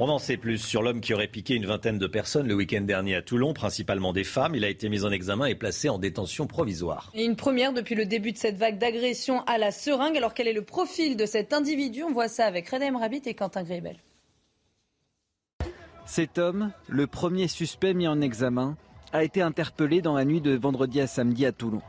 On 0.00 0.08
en 0.08 0.18
sait 0.20 0.36
plus 0.36 0.58
sur 0.58 0.82
l'homme 0.82 1.00
qui 1.00 1.12
aurait 1.12 1.26
piqué 1.26 1.54
une 1.54 1.66
vingtaine 1.66 1.98
de 1.98 2.06
personnes 2.06 2.46
le 2.46 2.54
week-end 2.54 2.82
dernier 2.82 3.16
à 3.16 3.22
Toulon, 3.22 3.52
principalement 3.52 4.12
des 4.12 4.22
femmes. 4.22 4.54
Il 4.54 4.64
a 4.64 4.68
été 4.68 4.88
mis 4.88 5.04
en 5.04 5.10
examen 5.10 5.46
et 5.46 5.56
placé 5.56 5.88
en 5.88 5.98
détention 5.98 6.46
provisoire. 6.46 7.10
Et 7.14 7.24
une 7.24 7.34
première 7.34 7.72
depuis 7.72 7.96
le 7.96 8.06
début 8.06 8.30
de 8.30 8.38
cette 8.38 8.56
vague 8.56 8.78
d'agression 8.78 9.42
à 9.46 9.58
la 9.58 9.72
seringue. 9.72 10.16
Alors 10.16 10.34
quel 10.34 10.46
est 10.46 10.52
le 10.52 10.62
profil 10.62 11.16
de 11.16 11.26
cet 11.26 11.52
individu? 11.52 12.04
On 12.04 12.12
voit 12.12 12.28
ça 12.28 12.44
avec 12.44 12.68
Redem 12.68 12.94
Rabbit 12.94 13.22
et 13.26 13.34
Quentin 13.34 13.64
Grébel. 13.64 13.96
Cet 16.06 16.38
homme, 16.38 16.70
le 16.88 17.06
premier 17.06 17.48
suspect 17.48 17.92
mis 17.92 18.06
en 18.06 18.20
examen, 18.20 18.76
a 19.12 19.24
été 19.24 19.42
interpellé 19.42 20.00
dans 20.00 20.14
la 20.14 20.24
nuit 20.24 20.40
de 20.40 20.56
vendredi 20.56 21.00
à 21.00 21.06
samedi 21.06 21.44
à 21.44 21.52
Toulon. 21.52 21.82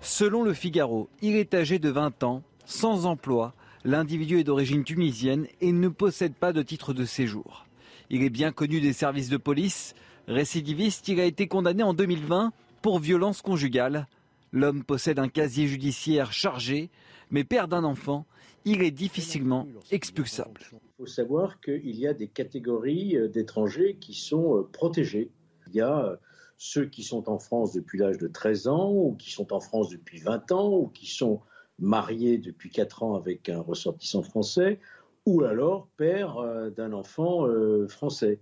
Selon 0.00 0.42
le 0.42 0.54
Figaro, 0.54 1.10
il 1.20 1.36
est 1.36 1.52
âgé 1.54 1.78
de 1.78 1.90
20 1.90 2.22
ans, 2.22 2.42
sans 2.64 3.04
emploi, 3.04 3.52
L'individu 3.84 4.38
est 4.38 4.44
d'origine 4.44 4.84
tunisienne 4.84 5.46
et 5.62 5.72
ne 5.72 5.88
possède 5.88 6.34
pas 6.34 6.52
de 6.52 6.60
titre 6.62 6.92
de 6.92 7.06
séjour. 7.06 7.66
Il 8.10 8.22
est 8.22 8.30
bien 8.30 8.52
connu 8.52 8.78
des 8.80 8.92
services 8.92 9.30
de 9.30 9.38
police. 9.38 9.94
Récidiviste, 10.28 11.08
il 11.08 11.18
a 11.18 11.24
été 11.24 11.48
condamné 11.48 11.82
en 11.82 11.94
2020 11.94 12.52
pour 12.82 12.98
violence 12.98 13.40
conjugale. 13.40 14.06
L'homme 14.52 14.84
possède 14.84 15.18
un 15.18 15.28
casier 15.28 15.66
judiciaire 15.66 16.30
chargé, 16.30 16.90
mais 17.30 17.42
père 17.42 17.68
d'un 17.68 17.84
enfant, 17.84 18.26
il 18.66 18.82
est 18.82 18.90
difficilement 18.90 19.66
expulsable. 19.90 20.60
Il 20.72 20.78
faut 20.98 21.06
savoir 21.06 21.58
qu'il 21.60 21.96
y 21.98 22.06
a 22.06 22.12
des 22.12 22.28
catégories 22.28 23.16
euh, 23.16 23.28
d'étrangers 23.28 23.96
qui 23.98 24.12
sont 24.12 24.58
euh, 24.58 24.68
protégés. 24.70 25.30
Il 25.68 25.76
y 25.76 25.80
a 25.80 26.04
euh, 26.04 26.16
ceux 26.58 26.84
qui 26.84 27.02
sont 27.02 27.30
en 27.30 27.38
France 27.38 27.72
depuis 27.72 27.98
l'âge 27.98 28.18
de 28.18 28.28
13 28.28 28.68
ans, 28.68 28.92
ou 28.92 29.14
qui 29.14 29.30
sont 29.30 29.54
en 29.54 29.60
France 29.60 29.88
depuis 29.88 30.18
20 30.18 30.52
ans, 30.52 30.76
ou 30.76 30.88
qui 30.88 31.06
sont 31.06 31.40
marié 31.80 32.38
depuis 32.38 32.70
4 32.70 33.02
ans 33.02 33.14
avec 33.14 33.48
un 33.48 33.60
ressortissant 33.60 34.22
français, 34.22 34.78
ou 35.26 35.42
alors 35.42 35.88
père 35.96 36.38
euh, 36.38 36.70
d'un 36.70 36.92
enfant 36.92 37.46
euh, 37.46 37.88
français. 37.88 38.40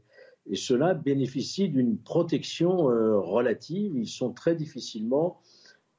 Et 0.51 0.57
cela 0.57 0.95
bénéficie 0.95 1.69
d'une 1.69 1.99
protection 1.99 2.91
euh, 2.91 3.19
relative. 3.19 3.93
Ils 3.97 4.09
sont 4.09 4.33
très 4.33 4.55
difficilement 4.55 5.41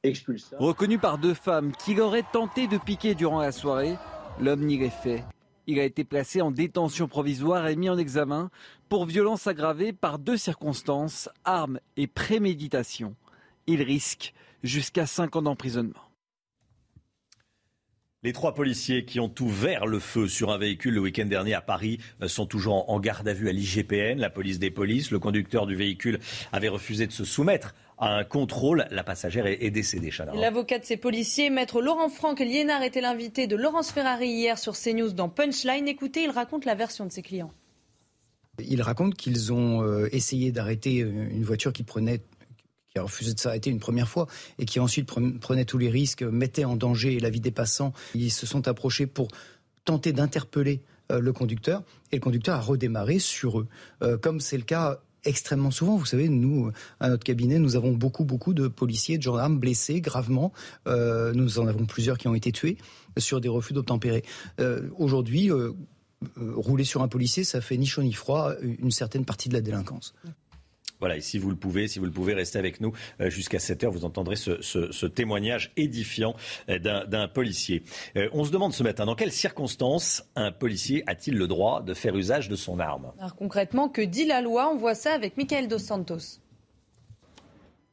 expulsables. 0.02 0.62
Reconnu 0.62 0.98
par 0.98 1.18
deux 1.18 1.34
femmes 1.34 1.72
qui 1.72 1.98
auraient 2.00 2.24
tenté 2.32 2.66
de 2.66 2.78
piquer 2.78 3.14
durant 3.14 3.40
la 3.40 3.52
soirée, 3.52 3.96
l'homme 4.40 4.64
n'y 4.64 4.82
est 4.82 4.90
fait. 4.90 5.24
Il 5.66 5.78
a 5.78 5.84
été 5.84 6.04
placé 6.04 6.40
en 6.40 6.50
détention 6.50 7.06
provisoire 7.06 7.68
et 7.68 7.76
mis 7.76 7.88
en 7.88 7.98
examen 7.98 8.50
pour 8.88 9.04
violence 9.04 9.46
aggravée 9.46 9.92
par 9.92 10.18
deux 10.18 10.36
circonstances, 10.36 11.28
armes 11.44 11.78
et 11.96 12.08
préméditation. 12.08 13.14
Il 13.68 13.82
risque 13.82 14.34
jusqu'à 14.64 15.06
5 15.06 15.36
ans 15.36 15.42
d'emprisonnement. 15.42 16.09
Les 18.22 18.34
trois 18.34 18.52
policiers 18.52 19.06
qui 19.06 19.18
ont 19.18 19.32
ouvert 19.40 19.86
le 19.86 19.98
feu 19.98 20.28
sur 20.28 20.50
un 20.50 20.58
véhicule 20.58 20.92
le 20.92 21.00
week-end 21.00 21.24
dernier 21.24 21.54
à 21.54 21.62
Paris 21.62 22.00
euh, 22.20 22.28
sont 22.28 22.44
toujours 22.44 22.90
en 22.90 23.00
garde 23.00 23.26
à 23.26 23.32
vue 23.32 23.48
à 23.48 23.52
l'IGPN, 23.52 24.18
la 24.18 24.28
police 24.28 24.58
des 24.58 24.70
polices. 24.70 25.10
Le 25.10 25.18
conducteur 25.18 25.66
du 25.66 25.74
véhicule 25.74 26.18
avait 26.52 26.68
refusé 26.68 27.06
de 27.06 27.12
se 27.12 27.24
soumettre 27.24 27.74
à 27.96 28.14
un 28.14 28.24
contrôle. 28.24 28.84
La 28.90 29.04
passagère 29.04 29.46
est 29.46 29.70
décédée, 29.70 30.12
L'avocat 30.34 30.78
de 30.78 30.84
ces 30.84 30.98
policiers, 30.98 31.48
maître 31.48 31.80
Laurent 31.80 32.10
Franck 32.10 32.40
Liénard, 32.40 32.82
était 32.82 33.00
l'invité 33.00 33.46
de 33.46 33.56
Laurence 33.56 33.90
Ferrari 33.90 34.28
hier 34.28 34.58
sur 34.58 34.74
CNews 34.74 35.12
dans 35.12 35.30
Punchline. 35.30 35.88
Écoutez, 35.88 36.24
il 36.24 36.30
raconte 36.30 36.66
la 36.66 36.74
version 36.74 37.06
de 37.06 37.12
ses 37.12 37.22
clients. 37.22 37.52
Il 38.58 38.82
raconte 38.82 39.14
qu'ils 39.14 39.50
ont 39.54 39.82
euh, 39.82 40.14
essayé 40.14 40.52
d'arrêter 40.52 41.00
euh, 41.00 41.30
une 41.30 41.44
voiture 41.44 41.72
qui 41.72 41.84
prenait 41.84 42.20
qui 42.90 42.98
a 42.98 43.02
refusé 43.02 43.34
de 43.34 43.38
s'arrêter 43.38 43.70
une 43.70 43.78
première 43.78 44.08
fois 44.08 44.26
et 44.58 44.64
qui 44.64 44.80
ensuite 44.80 45.08
prenait 45.40 45.64
tous 45.64 45.78
les 45.78 45.90
risques, 45.90 46.22
mettait 46.22 46.64
en 46.64 46.76
danger 46.76 47.20
la 47.20 47.30
vie 47.30 47.40
des 47.40 47.52
passants. 47.52 47.92
Ils 48.14 48.32
se 48.32 48.46
sont 48.46 48.66
approchés 48.66 49.06
pour 49.06 49.28
tenter 49.84 50.12
d'interpeller 50.12 50.82
euh, 51.12 51.20
le 51.20 51.32
conducteur 51.32 51.82
et 52.10 52.16
le 52.16 52.20
conducteur 52.20 52.56
a 52.56 52.60
redémarré 52.60 53.18
sur 53.18 53.60
eux, 53.60 53.68
euh, 54.02 54.18
comme 54.18 54.40
c'est 54.40 54.56
le 54.56 54.64
cas 54.64 55.00
extrêmement 55.24 55.70
souvent. 55.70 55.96
Vous 55.96 56.06
savez, 56.06 56.28
nous, 56.28 56.72
à 56.98 57.10
notre 57.10 57.24
cabinet, 57.24 57.58
nous 57.58 57.76
avons 57.76 57.92
beaucoup, 57.92 58.24
beaucoup 58.24 58.54
de 58.54 58.68
policiers, 58.68 59.18
de 59.18 59.22
gendarmes 59.22 59.58
blessés 59.58 60.00
gravement. 60.00 60.52
Euh, 60.88 61.32
nous 61.34 61.58
en 61.58 61.66
avons 61.66 61.84
plusieurs 61.84 62.16
qui 62.16 62.26
ont 62.26 62.34
été 62.34 62.52
tués 62.52 62.78
sur 63.18 63.40
des 63.40 63.48
refus 63.48 63.74
d'obtempérer. 63.74 64.24
Aujourd'hui, 64.96 65.50
rouler 66.36 66.84
sur 66.84 67.02
un 67.02 67.08
policier, 67.08 67.44
ça 67.44 67.60
fait 67.60 67.76
ni 67.76 67.84
chaud 67.84 68.02
ni 68.02 68.14
froid 68.14 68.54
une 68.62 68.90
certaine 68.90 69.26
partie 69.26 69.50
de 69.50 69.54
la 69.54 69.60
délinquance. 69.60 70.14
Voilà, 71.00 71.16
et 71.16 71.20
si 71.20 71.38
vous 71.38 71.50
le 71.50 71.56
pouvez, 71.56 71.88
si 71.88 71.98
vous 71.98 72.04
le 72.04 72.10
pouvez, 72.10 72.34
rester 72.34 72.58
avec 72.58 72.80
nous 72.80 72.92
euh, 73.20 73.30
jusqu'à 73.30 73.58
7 73.58 73.84
heures. 73.84 73.92
Vous 73.92 74.04
entendrez 74.04 74.36
ce, 74.36 75.06
témoignage 75.06 75.72
édifiant 75.76 76.36
euh, 76.68 76.78
d'un 76.78 77.28
policier. 77.28 77.82
Euh, 78.16 78.28
on 78.32 78.44
se 78.44 78.50
demande 78.50 78.72
ce 78.72 78.82
matin, 78.82 79.06
dans 79.06 79.14
quelles 79.14 79.32
circonstances 79.32 80.24
un 80.36 80.52
policier 80.52 81.02
a-t-il 81.06 81.36
le 81.36 81.48
droit 81.48 81.82
de 81.82 81.94
faire 81.94 82.16
usage 82.16 82.48
de 82.48 82.56
son 82.56 82.78
arme? 82.78 83.12
Alors 83.18 83.34
concrètement, 83.34 83.88
que 83.88 84.02
dit 84.02 84.26
la 84.26 84.40
loi? 84.40 84.70
On 84.72 84.76
voit 84.76 84.94
ça 84.94 85.12
avec 85.12 85.36
Michael 85.36 85.68
Dos 85.68 85.78
Santos. 85.78 86.40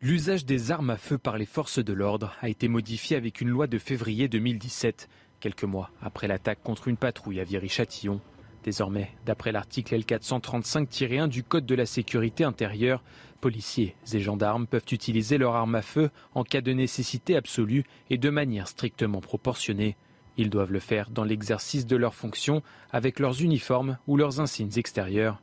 L'usage 0.02 0.46
des 0.46 0.72
armes 0.72 0.92
à 0.92 0.98
feu 0.98 1.18
par 1.18 1.38
les 1.38 1.46
forces 1.46 1.84
de 1.84 1.94
l'ordre 1.94 2.36
a 2.42 2.50
été 2.50 2.68
modifié 2.68 3.18
avec 3.18 3.42
une 3.42 3.50
loi 3.50 3.66
de 3.66 3.80
février 3.80 4.28
2017, 4.28 5.10
quelques 5.40 5.64
mois 5.64 5.90
après 6.02 6.28
l'attaque 6.28 6.60
contre 6.64 6.88
une 6.88 6.98
patrouille 6.98 7.40
à 7.40 7.44
Viry-Châtillon. 7.44 8.22
Désormais, 8.68 9.12
d'après 9.26 9.54
l'article 9.54 9.98
L435-1 9.98 11.30
du 11.30 11.42
Code 11.42 11.66
de 11.66 11.74
la 11.74 11.86
sécurité 11.86 12.44
intérieure, 12.44 13.02
policiers 13.40 13.96
et 14.12 14.20
gendarmes 14.20 14.68
peuvent 14.68 14.92
utiliser 14.92 15.38
leur 15.38 15.56
arme 15.56 15.76
à 15.76 15.82
feu 15.82 16.10
en 16.36 16.44
cas 16.44 16.60
de 16.60 16.74
nécessité 16.74 17.38
absolue 17.38 17.86
et 18.10 18.18
de 18.18 18.30
manière 18.30 18.68
strictement 18.68 19.22
proportionnée. 19.22 19.96
Ils 20.36 20.50
doivent 20.50 20.74
le 20.74 20.82
faire 20.82 21.12
dans 21.12 21.24
l'exercice 21.24 21.86
de 21.86 21.96
leurs 21.96 22.14
fonctions 22.14 22.62
avec 22.92 23.20
leurs 23.20 23.42
uniformes 23.42 24.00
ou 24.06 24.18
leurs 24.18 24.42
insignes 24.42 24.76
extérieurs. 24.76 25.42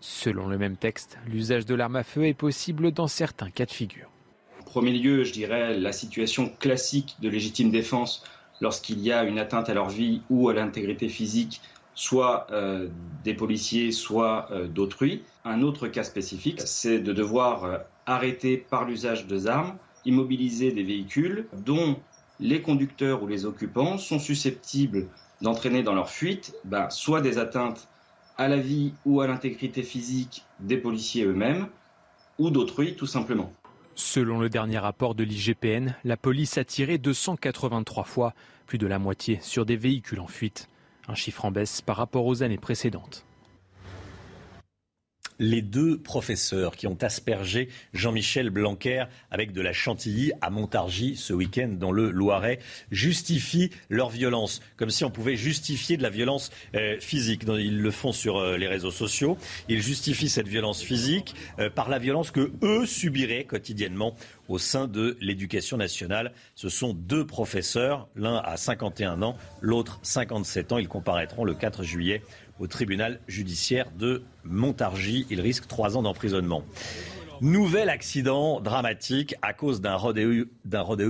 Selon 0.00 0.48
le 0.48 0.58
même 0.58 0.76
texte, 0.76 1.16
l'usage 1.28 1.66
de 1.66 1.76
l'arme 1.76 1.94
à 1.94 2.02
feu 2.02 2.26
est 2.26 2.34
possible 2.34 2.90
dans 2.90 3.06
certains 3.06 3.50
cas 3.50 3.66
de 3.66 3.70
figure. 3.70 4.10
En 4.60 4.64
premier 4.64 4.94
lieu, 4.94 5.22
je 5.22 5.32
dirais 5.32 5.78
la 5.78 5.92
situation 5.92 6.48
classique 6.58 7.14
de 7.20 7.28
légitime 7.28 7.70
défense 7.70 8.24
lorsqu'il 8.60 8.98
y 8.98 9.12
a 9.12 9.22
une 9.22 9.38
atteinte 9.38 9.68
à 9.68 9.74
leur 9.74 9.90
vie 9.90 10.22
ou 10.28 10.48
à 10.48 10.54
l'intégrité 10.54 11.08
physique 11.08 11.60
soit 11.94 12.46
euh, 12.50 12.88
des 13.22 13.34
policiers, 13.34 13.92
soit 13.92 14.48
euh, 14.50 14.66
d'autrui. 14.66 15.22
Un 15.44 15.62
autre 15.62 15.88
cas 15.88 16.04
spécifique, 16.04 16.60
c'est 16.64 16.98
de 16.98 17.12
devoir 17.12 17.64
euh, 17.64 17.78
arrêter 18.06 18.56
par 18.56 18.84
l'usage 18.84 19.26
des 19.26 19.46
armes, 19.46 19.76
immobiliser 20.04 20.72
des 20.72 20.82
véhicules 20.82 21.46
dont 21.52 21.96
les 22.40 22.62
conducteurs 22.62 23.22
ou 23.22 23.26
les 23.26 23.44
occupants 23.46 23.96
sont 23.96 24.18
susceptibles 24.18 25.06
d'entraîner 25.40 25.82
dans 25.82 25.94
leur 25.94 26.10
fuite 26.10 26.54
ben, 26.64 26.90
soit 26.90 27.20
des 27.20 27.38
atteintes 27.38 27.88
à 28.36 28.48
la 28.48 28.56
vie 28.56 28.92
ou 29.04 29.20
à 29.20 29.26
l'intégrité 29.28 29.82
physique 29.82 30.44
des 30.58 30.76
policiers 30.76 31.24
eux-mêmes, 31.24 31.68
ou 32.38 32.50
d'autrui 32.50 32.96
tout 32.96 33.06
simplement. 33.06 33.52
Selon 33.94 34.40
le 34.40 34.48
dernier 34.48 34.78
rapport 34.78 35.14
de 35.14 35.22
l'IGPN, 35.22 35.94
la 36.02 36.16
police 36.16 36.58
a 36.58 36.64
tiré 36.64 36.98
283 36.98 38.02
fois, 38.02 38.34
plus 38.66 38.78
de 38.78 38.88
la 38.88 38.98
moitié 38.98 39.38
sur 39.40 39.64
des 39.64 39.76
véhicules 39.76 40.18
en 40.18 40.26
fuite 40.26 40.68
un 41.08 41.14
chiffre 41.14 41.44
en 41.44 41.50
baisse 41.50 41.80
par 41.82 41.96
rapport 41.96 42.26
aux 42.26 42.42
années 42.42 42.58
précédentes 42.58 43.24
les 45.38 45.62
deux 45.62 45.98
professeurs 45.98 46.76
qui 46.76 46.86
ont 46.86 46.98
aspergé 47.00 47.68
Jean-Michel 47.92 48.50
Blanquer 48.50 49.04
avec 49.30 49.52
de 49.52 49.60
la 49.60 49.72
chantilly 49.72 50.32
à 50.40 50.50
Montargis 50.50 51.16
ce 51.16 51.32
week-end 51.32 51.68
dans 51.78 51.92
le 51.92 52.10
Loiret 52.10 52.58
justifient 52.90 53.70
leur 53.88 54.10
violence, 54.10 54.60
comme 54.76 54.90
si 54.90 55.04
on 55.04 55.10
pouvait 55.10 55.36
justifier 55.36 55.96
de 55.96 56.02
la 56.02 56.10
violence 56.10 56.50
euh, 56.74 56.98
physique. 57.00 57.42
Ils 57.46 57.80
le 57.80 57.90
font 57.90 58.12
sur 58.12 58.38
euh, 58.38 58.56
les 58.56 58.68
réseaux 58.68 58.90
sociaux. 58.90 59.36
Ils 59.68 59.82
justifient 59.82 60.28
cette 60.28 60.48
violence 60.48 60.82
physique 60.82 61.34
euh, 61.58 61.70
par 61.70 61.88
la 61.88 61.98
violence 61.98 62.30
que 62.30 62.52
eux 62.62 62.86
subiraient 62.86 63.44
quotidiennement 63.44 64.14
au 64.48 64.58
sein 64.58 64.86
de 64.86 65.16
l'éducation 65.20 65.76
nationale. 65.76 66.32
Ce 66.54 66.68
sont 66.68 66.92
deux 66.92 67.26
professeurs, 67.26 68.08
l'un 68.14 68.36
a 68.36 68.56
51 68.56 69.22
ans, 69.22 69.36
l'autre 69.60 69.98
57 70.02 70.72
ans. 70.72 70.78
Ils 70.78 70.88
comparaîtront 70.88 71.44
le 71.44 71.54
4 71.54 71.82
juillet 71.82 72.22
au 72.60 72.66
tribunal 72.66 73.20
judiciaire 73.28 73.90
de 73.98 74.22
Montargis. 74.44 75.26
Il 75.30 75.40
risque 75.40 75.66
trois 75.66 75.96
ans 75.96 76.02
d'emprisonnement. 76.02 76.64
Nouvel 77.40 77.88
accident 77.88 78.60
dramatique 78.60 79.34
à 79.42 79.52
cause 79.52 79.80
d'un 79.80 79.96
rodéo, 79.96 80.44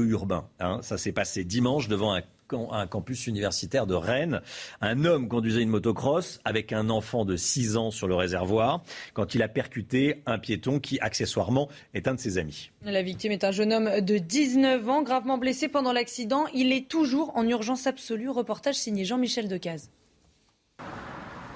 urbain. 0.03 0.49
Hein. 0.59 0.81
Ça 0.83 0.97
s'est 0.97 1.13
passé 1.13 1.45
dimanche 1.45 1.89
devant 1.89 2.15
un 2.15 2.23
un 2.71 2.87
campus 2.87 3.27
universitaire 3.27 3.87
de 3.87 3.95
Rennes. 3.95 4.41
Un 4.81 5.05
homme 5.05 5.29
conduisait 5.29 5.63
une 5.63 5.71
motocross 5.71 6.41
avec 6.45 6.73
un 6.73 6.91
enfant 6.91 7.25
de 7.25 7.37
6 7.37 7.77
ans 7.77 7.91
sur 7.91 8.07
le 8.07 8.15
réservoir 8.15 8.83
quand 9.13 9.35
il 9.35 9.43
a 9.43 9.49
percuté 9.49 10.23
un 10.27 10.39
piéton 10.39 10.81
qui, 10.81 10.99
accessoirement, 11.01 11.69
est 11.95 12.09
un 12.09 12.15
de 12.15 12.21
ses 12.21 12.39
amis. 12.39 12.71
La 12.83 13.03
victime 13.03 13.33
est 13.33 13.45
un 13.45 13.51
jeune 13.51 13.73
homme 13.73 14.01
de 14.01 14.19
19 14.19 14.89
ans, 14.89 15.03
gravement 15.03 15.39
blessé 15.39 15.69
pendant 15.69 15.93
l'accident. 15.93 16.45
Il 16.55 16.73
est 16.73 16.89
toujours 16.89 17.37
en 17.37 17.47
urgence 17.47 17.87
absolue. 17.87 18.29
Reportage 18.29 18.77
signé 18.77 19.05
Jean-Michel 19.05 19.49
Decaze. 19.49 19.91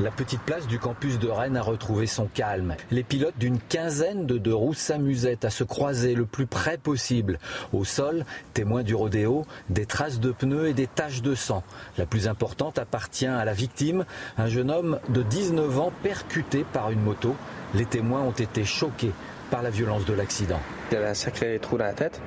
La 0.01 0.13
petite 0.13 0.43
place 0.43 0.69
du 0.69 0.79
campus 0.79 1.19
de 1.19 1.27
Rennes 1.27 1.57
a 1.57 1.63
retrouvé 1.63 2.07
son 2.07 2.27
calme. 2.27 2.77
Les 2.93 3.03
pilotes 3.03 3.37
d'une 3.37 3.59
quinzaine 3.59 4.27
de 4.27 4.39
deux 4.39 4.55
roues 4.55 4.73
s'amusaient 4.75 5.45
à 5.45 5.51
se 5.51 5.65
croiser 5.65 6.15
le 6.15 6.25
plus 6.25 6.47
près 6.47 6.79
possible. 6.79 7.41
Au 7.73 7.85
sol, 7.85 8.25
témoins 8.55 8.85
du 8.85 8.95
rodéo, 8.95 9.45
des 9.71 9.87
traces 9.87 10.21
de 10.21 10.31
pneus 10.31 10.69
et 10.69 10.73
des 10.73 10.87
taches 10.87 11.21
de 11.21 11.35
sang. 11.35 11.65
La 11.97 12.07
plus 12.07 12.29
importante 12.29 12.79
appartient 12.79 13.27
à 13.27 13.45
la 13.45 13.53
victime, 13.53 14.05
un 14.37 14.47
jeune 14.47 14.71
homme 14.71 15.01
de 15.09 15.25
19 15.25 15.81
ans 15.81 15.93
percuté 16.05 16.65
par 16.73 16.93
une 16.93 17.03
moto. 17.03 17.35
Les 17.75 17.85
témoins 17.85 18.23
ont 18.23 18.31
été 18.31 18.65
choqués 18.65 19.13
par 19.51 19.63
la 19.63 19.71
violence 19.71 20.05
de 20.05 20.13
l'accident. 20.13 20.61
Il 20.93 20.99
avait 20.99 21.09
un 21.09 21.15
sacré 21.15 21.59
trou 21.61 21.77
dans 21.77 21.87
la 21.87 21.93
tête. 21.93 22.21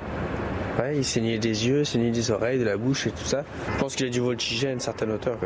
Ouais, 0.78 0.98
il 0.98 1.06
saignait 1.06 1.38
des 1.38 1.68
yeux, 1.68 1.86
saignait 1.86 2.12
des 2.12 2.32
oreilles, 2.32 2.60
de 2.60 2.66
la 2.66 2.76
bouche 2.76 3.08
et 3.08 3.12
tout 3.12 3.24
ça. 3.24 3.46
Je 3.74 3.80
pense 3.80 3.96
qu'il 3.96 4.08
a 4.08 4.10
dû 4.10 4.20
voltiger 4.20 4.68
à 4.68 4.72
une 4.74 4.82
certaine 4.82 5.12
hauteur. 5.12 5.38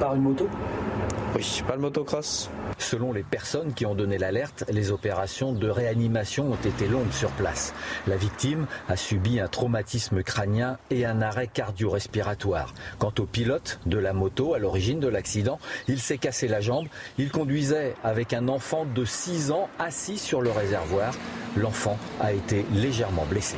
Par 0.00 0.14
une 0.14 0.22
moto? 0.22 0.48
Oui, 1.36 1.62
pas 1.66 1.74
le 1.74 1.82
motocross. 1.82 2.50
Selon 2.78 3.12
les 3.12 3.22
personnes 3.22 3.74
qui 3.74 3.84
ont 3.84 3.94
donné 3.94 4.16
l'alerte, 4.16 4.64
les 4.70 4.90
opérations 4.90 5.52
de 5.52 5.68
réanimation 5.68 6.50
ont 6.50 6.68
été 6.68 6.88
longues 6.88 7.12
sur 7.12 7.30
place. 7.32 7.74
La 8.06 8.16
victime 8.16 8.66
a 8.88 8.96
subi 8.96 9.38
un 9.38 9.46
traumatisme 9.46 10.22
crânien 10.22 10.78
et 10.90 11.04
un 11.04 11.20
arrêt 11.20 11.46
cardio-respiratoire. 11.46 12.72
Quant 12.98 13.12
au 13.18 13.26
pilote 13.26 13.80
de 13.84 13.98
la 13.98 14.14
moto 14.14 14.54
à 14.54 14.58
l'origine 14.58 15.00
de 15.00 15.08
l'accident, 15.08 15.58
il 15.88 16.00
s'est 16.00 16.18
cassé 16.18 16.48
la 16.48 16.60
jambe. 16.60 16.86
Il 17.18 17.30
conduisait 17.30 17.94
avec 18.02 18.32
un 18.32 18.48
enfant 18.48 18.86
de 18.86 19.04
6 19.04 19.50
ans 19.50 19.68
assis 19.78 20.18
sur 20.18 20.40
le 20.40 20.50
réservoir. 20.50 21.12
L'enfant 21.56 21.98
a 22.20 22.32
été 22.32 22.64
légèrement 22.72 23.26
blessé. 23.26 23.56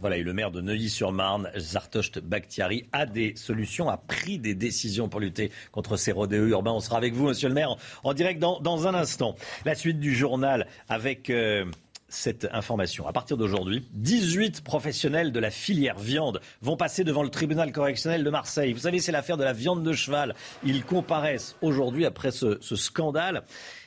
Voilà, 0.00 0.16
le 0.16 0.32
maire 0.32 0.50
de 0.50 0.62
Neuilly-sur-Marne, 0.62 1.50
Zartocht 1.58 2.20
Bakhtiari, 2.20 2.86
a 2.92 3.04
des 3.04 3.34
solutions, 3.36 3.90
a 3.90 3.98
pris 3.98 4.38
des 4.38 4.54
décisions 4.54 5.10
pour 5.10 5.20
lutter 5.20 5.52
contre 5.72 5.98
ces 5.98 6.10
rodéos 6.10 6.46
urbains. 6.46 6.72
On 6.72 6.80
sera 6.80 6.96
avec 6.96 7.12
vous, 7.12 7.28
monsieur 7.28 7.48
le 7.48 7.54
maire, 7.54 7.76
en 8.02 8.14
direct 8.14 8.40
dans, 8.40 8.86
un 8.86 8.94
instant. 8.94 9.36
La 9.66 9.74
suite 9.74 10.00
du 10.00 10.14
journal 10.14 10.66
avec... 10.88 11.28
Euh, 11.30 11.66
cette 12.12 12.48
information. 12.50 13.06
À 13.06 13.12
partir 13.12 13.36
d'aujourd'hui, 13.36 13.86
18 13.92 14.64
professionnels 14.64 15.30
de 15.30 15.38
la 15.38 15.52
filière 15.52 15.96
viande 15.96 16.40
vont 16.60 16.76
passer 16.76 17.04
devant 17.04 17.22
le 17.22 17.28
tribunal 17.28 17.70
correctionnel 17.70 18.24
de 18.24 18.30
Marseille. 18.30 18.72
Vous 18.72 18.80
savez, 18.80 18.98
c'est 18.98 19.12
l'affaire 19.12 19.36
de 19.36 19.44
la 19.44 19.52
viande 19.52 19.84
de 19.84 19.92
cheval. 19.92 20.34
Ils 20.64 20.84
comparaissent 20.84 21.54
aujourd'hui, 21.62 22.06
après 22.06 22.32
ce, 22.32 22.58
ce, 22.60 22.74
scandale, 22.74 23.44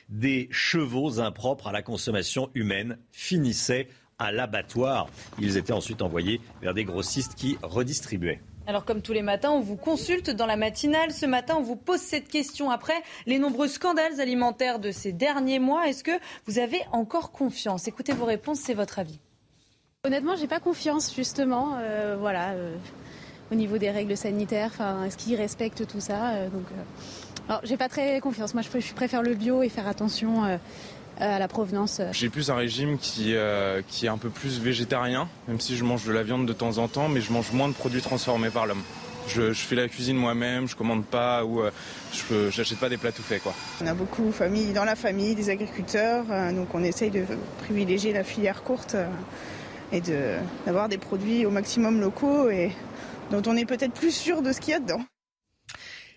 des 0.08 0.48
chevaux 0.50 1.20
impropres 1.20 1.66
à 1.66 1.72
la 1.72 1.82
consommation 1.82 2.48
humaine 2.54 2.96
finissaient 3.12 3.88
à 4.18 4.32
l'abattoir. 4.32 5.08
Ils 5.38 5.56
étaient 5.56 5.72
ensuite 5.72 6.02
envoyés 6.02 6.40
vers 6.62 6.74
des 6.74 6.84
grossistes 6.84 7.34
qui 7.34 7.58
redistribuaient. 7.62 8.40
Alors 8.66 8.84
comme 8.84 9.02
tous 9.02 9.12
les 9.12 9.22
matins, 9.22 9.50
on 9.50 9.60
vous 9.60 9.76
consulte 9.76 10.30
dans 10.30 10.46
la 10.46 10.56
matinale. 10.56 11.12
Ce 11.12 11.26
matin, 11.26 11.56
on 11.58 11.62
vous 11.62 11.76
pose 11.76 12.00
cette 12.00 12.28
question 12.28 12.70
après 12.70 13.02
les 13.26 13.38
nombreux 13.38 13.68
scandales 13.68 14.20
alimentaires 14.20 14.78
de 14.78 14.90
ces 14.90 15.12
derniers 15.12 15.58
mois. 15.58 15.86
Est-ce 15.86 16.02
que 16.02 16.18
vous 16.46 16.58
avez 16.58 16.80
encore 16.92 17.30
confiance? 17.30 17.88
Écoutez 17.88 18.12
vos 18.12 18.24
réponses, 18.24 18.60
c'est 18.60 18.74
votre 18.74 18.98
avis. 18.98 19.18
Honnêtement, 20.04 20.36
j'ai 20.36 20.46
pas 20.46 20.60
confiance 20.60 21.14
justement. 21.14 21.76
Euh, 21.78 22.16
voilà, 22.18 22.52
euh, 22.52 22.74
au 23.52 23.54
niveau 23.54 23.76
des 23.76 23.90
règles 23.90 24.16
sanitaires, 24.16 24.72
est-ce 25.06 25.18
qu'ils 25.18 25.36
respectent 25.36 25.86
tout 25.86 26.00
ça 26.00 26.30
euh, 26.30 26.48
Donc, 26.48 26.64
alors, 27.48 27.60
j'ai 27.64 27.76
pas 27.76 27.90
très 27.90 28.20
confiance. 28.20 28.54
Moi, 28.54 28.62
je, 28.62 28.80
je, 28.80 28.94
préfère 28.94 29.22
le 29.22 29.34
bio 29.34 29.62
et 29.62 29.68
faire 29.68 29.86
attention 29.86 30.44
euh, 30.44 30.56
à 31.18 31.38
la 31.38 31.48
provenance. 31.48 32.00
J'ai 32.12 32.28
plus 32.28 32.50
un 32.50 32.56
régime 32.56 32.98
qui, 32.98 33.34
euh, 33.34 33.82
qui 33.86 34.06
est 34.06 34.08
un 34.08 34.18
peu 34.18 34.30
plus 34.30 34.60
végétarien, 34.60 35.28
même 35.48 35.60
si 35.60 35.76
je 35.76 35.84
mange 35.84 36.04
de 36.04 36.12
la 36.12 36.22
viande 36.22 36.46
de 36.46 36.52
temps 36.52 36.78
en 36.78 36.88
temps, 36.88 37.08
mais 37.08 37.20
je 37.20 37.32
mange 37.32 37.52
moins 37.52 37.68
de 37.68 37.74
produits 37.74 38.02
transformés 38.02 38.50
par 38.50 38.66
l'homme. 38.66 38.82
Je, 39.26 39.52
fais 39.54 39.74
la 39.74 39.88
cuisine 39.88 40.16
moi-même, 40.16 40.68
je 40.68 40.76
commande 40.76 41.04
pas 41.04 41.44
ou 41.44 41.60
euh, 41.60 41.70
je 42.12 42.58
n'achète 42.58 42.78
pas 42.78 42.90
des 42.90 42.98
plats 42.98 43.12
tout 43.12 43.22
faits. 43.22 43.42
Quoi. 43.42 43.54
On 43.82 43.86
a 43.86 43.94
beaucoup 43.94 44.30
famille, 44.32 44.72
dans 44.72 44.84
la 44.84 44.96
famille 44.96 45.34
des 45.34 45.48
agriculteurs, 45.48 46.24
donc 46.52 46.74
on 46.74 46.84
essaye 46.84 47.10
de 47.10 47.24
privilégier 47.60 48.12
la 48.12 48.22
filière 48.22 48.62
courte 48.62 48.96
et 49.92 50.02
d'avoir 50.66 50.90
des 50.90 50.98
produits 50.98 51.46
au 51.46 51.50
maximum 51.50 52.00
locaux 52.00 52.50
et 52.50 52.72
dont 53.30 53.42
on 53.46 53.56
est 53.56 53.64
peut-être 53.64 53.92
plus 53.92 54.14
sûr 54.14 54.42
de 54.42 54.52
ce 54.52 54.60
qu'il 54.60 54.72
y 54.72 54.76
a 54.76 54.80
dedans. 54.80 55.00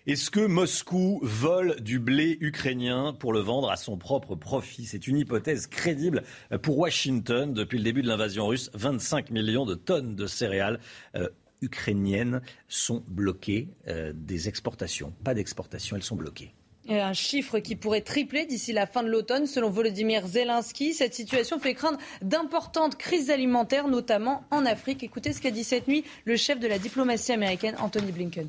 Est-ce 0.06 0.30
que 0.30 0.40
Moscou 0.40 1.20
vole 1.22 1.80
du 1.80 1.98
blé 1.98 2.38
ukrainien 2.40 3.12
pour 3.18 3.32
le 3.32 3.40
vendre 3.40 3.70
à 3.70 3.76
son 3.76 3.98
propre 3.98 4.36
profit? 4.36 4.86
C'est 4.86 5.06
une 5.06 5.18
hypothèse 5.18 5.66
crédible 5.66 6.22
pour 6.62 6.78
Washington. 6.78 7.52
Depuis 7.52 7.78
le 7.78 7.84
début 7.84 8.02
de 8.02 8.08
l'invasion 8.08 8.46
russe, 8.46 8.70
25 8.74 9.30
millions 9.30 9.66
de 9.66 9.74
tonnes 9.74 10.14
de 10.14 10.26
céréales 10.26 10.80
euh, 11.14 11.28
ukrainiennes 11.60 12.40
sont 12.68 13.04
bloquées. 13.06 13.68
Euh, 13.88 14.12
des 14.14 14.48
exportations, 14.48 15.12
pas 15.24 15.34
d'exportations, 15.34 15.96
elles 15.96 16.02
sont 16.02 16.16
bloquées. 16.16 16.54
Un 16.88 17.12
chiffre 17.12 17.58
qui 17.58 17.76
pourrait 17.76 18.00
tripler 18.00 18.46
d'ici 18.46 18.72
la 18.72 18.86
fin 18.86 19.02
de 19.02 19.08
l'automne, 19.08 19.46
selon 19.46 19.68
Volodymyr 19.68 20.26
Zelensky. 20.26 20.94
Cette 20.94 21.12
situation 21.12 21.58
fait 21.58 21.74
craindre 21.74 21.98
d'importantes 22.22 22.96
crises 22.96 23.28
alimentaires, 23.28 23.88
notamment 23.88 24.44
en 24.50 24.64
Afrique. 24.64 25.02
Écoutez 25.02 25.34
ce 25.34 25.42
qu'a 25.42 25.50
dit 25.50 25.64
cette 25.64 25.86
nuit 25.86 26.04
le 26.24 26.36
chef 26.36 26.58
de 26.58 26.66
la 26.66 26.78
diplomatie 26.78 27.32
américaine, 27.32 27.74
Anthony 27.78 28.10
Blinken. 28.10 28.48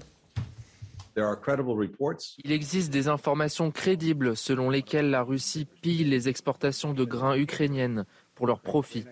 Il 2.43 2.51
existe 2.51 2.91
des 2.91 3.07
informations 3.07 3.72
crédibles 3.72 4.36
selon 4.36 4.70
lesquelles 4.70 5.09
la 5.09 5.24
Russie 5.24 5.67
pille 5.82 6.03
les 6.03 6.30
exportations 6.30 6.93
de 6.93 7.03
grains 7.03 7.36
ukrainiennes 7.36 8.05
pour 8.36 8.47
leur 8.47 8.61
profit. 8.61 9.05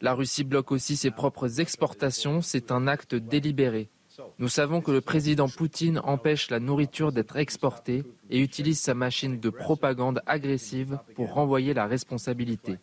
La 0.00 0.14
Russie 0.14 0.44
bloque 0.44 0.72
aussi 0.72 0.96
ses 0.96 1.10
propres 1.10 1.60
exportations, 1.60 2.42
c'est 2.42 2.70
un 2.70 2.86
acte 2.86 3.14
délibéré. 3.14 3.88
Nous 4.38 4.48
savons 4.48 4.80
que 4.80 4.92
le 4.92 5.00
président 5.00 5.48
Poutine 5.48 6.00
empêche 6.04 6.50
la 6.50 6.60
nourriture 6.60 7.12
d'être 7.12 7.36
exportée 7.36 8.04
et 8.30 8.40
utilise 8.40 8.80
sa 8.80 8.94
machine 8.94 9.40
de 9.40 9.50
propagande 9.50 10.20
agressive 10.26 10.98
pour 11.14 11.32
renvoyer 11.32 11.74
la 11.74 11.86
responsabilité. 11.86 12.78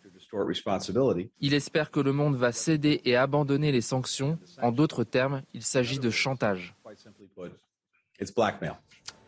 Il 1.40 1.54
espère 1.54 1.90
que 1.90 2.00
le 2.00 2.12
monde 2.12 2.36
va 2.36 2.52
céder 2.52 3.00
et 3.04 3.16
abandonner 3.16 3.72
les 3.72 3.80
sanctions. 3.80 4.38
En 4.60 4.72
d'autres 4.72 5.04
termes, 5.04 5.42
il 5.52 5.62
s'agit 5.62 5.98
de 5.98 6.10
chantage. 6.10 6.74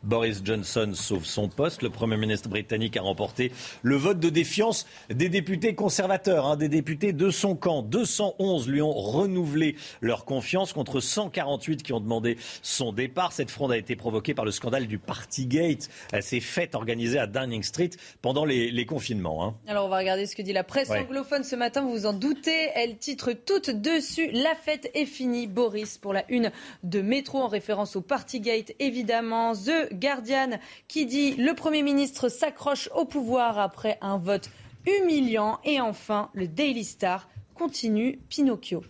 Boris 0.05 0.43
Johnson 0.45 0.93
sauve 0.95 1.25
son 1.25 1.49
poste. 1.49 1.83
Le 1.83 1.91
Premier 1.91 2.17
ministre 2.17 2.49
britannique 2.49 2.97
a 2.97 3.03
remporté 3.03 3.53
le 3.83 3.97
vote 3.97 4.21
de 4.21 4.29
défiance 4.29 4.87
des 5.11 5.29
députés 5.29 5.75
conservateurs, 5.75 6.47
hein, 6.47 6.57
des 6.57 6.69
députés 6.69 7.13
de 7.13 7.31
son 7.31 7.57
camp. 7.57 7.83
211 7.83 8.69
lui 8.69 8.83
ont 8.83 8.93
renouvelé 8.93 9.77
leur 10.01 10.25
confiance 10.25 10.73
contre 10.73 11.01
148 11.01 11.83
qui 11.83 11.93
ont 11.93 12.01
demandé 12.01 12.37
son 12.63 12.93
départ. 12.93 13.33
Cette 13.33 13.51
fronde 13.51 13.73
a 13.73 13.77
été 13.77 13.97
provoquée 13.97 14.35
par 14.35 14.45
le 14.45 14.51
scandale 14.51 14.87
du 14.87 14.99
Partygate, 14.99 15.89
ces 16.21 16.41
fêtes 16.41 16.75
organisées 16.75 17.19
à 17.19 17.27
Downing 17.27 17.63
Street 17.63 17.91
pendant 18.23 18.45
les, 18.45 18.85
confinements. 18.85 19.47
Hein. 19.47 19.55
Alors 19.67 19.87
on 19.87 19.89
va 19.89 19.97
regarder 19.97 20.27
ce 20.27 20.37
que 20.37 20.43
dit 20.43 20.53
la 20.53 20.63
presse 20.63 20.91
anglophone 20.91 21.43
ce 21.43 21.57
matin, 21.57 21.81
vous 21.81 21.91
vous 21.91 22.07
en 22.07 22.13
doutez. 22.13 22.69
Elle 22.75 22.99
titre 22.99 23.33
toute 23.33 23.71
dessus 23.71 24.31
La 24.33 24.55
fête 24.55 24.91
est 24.95 25.07
finie, 25.07 25.47
Boris, 25.47 25.97
pour 25.97 26.13
la 26.13 26.25
une 26.29 26.53
de 26.83 27.01
métro 27.01 27.39
en 27.39 27.49
référence 27.49 27.97
au 27.97 28.03
Partygate 28.03 28.73
évidemment. 28.79 29.55
The 29.55 29.94
Guardian 29.95 30.59
qui 30.89 31.07
dit 31.07 31.35
le 31.37 31.55
Premier 31.55 31.83
ministre 31.83 32.29
s'accroche 32.29 32.89
au 32.95 33.05
pouvoir 33.05 33.59
après 33.59 33.99
un 34.01 34.19
vote 34.19 34.51
humiliant. 34.87 35.59
Et 35.65 35.81
enfin, 35.81 36.31
le 36.35 36.49
Daily 36.49 36.85
Star 36.85 37.29
continue 37.55 38.19
Pinocchio. 38.29 38.83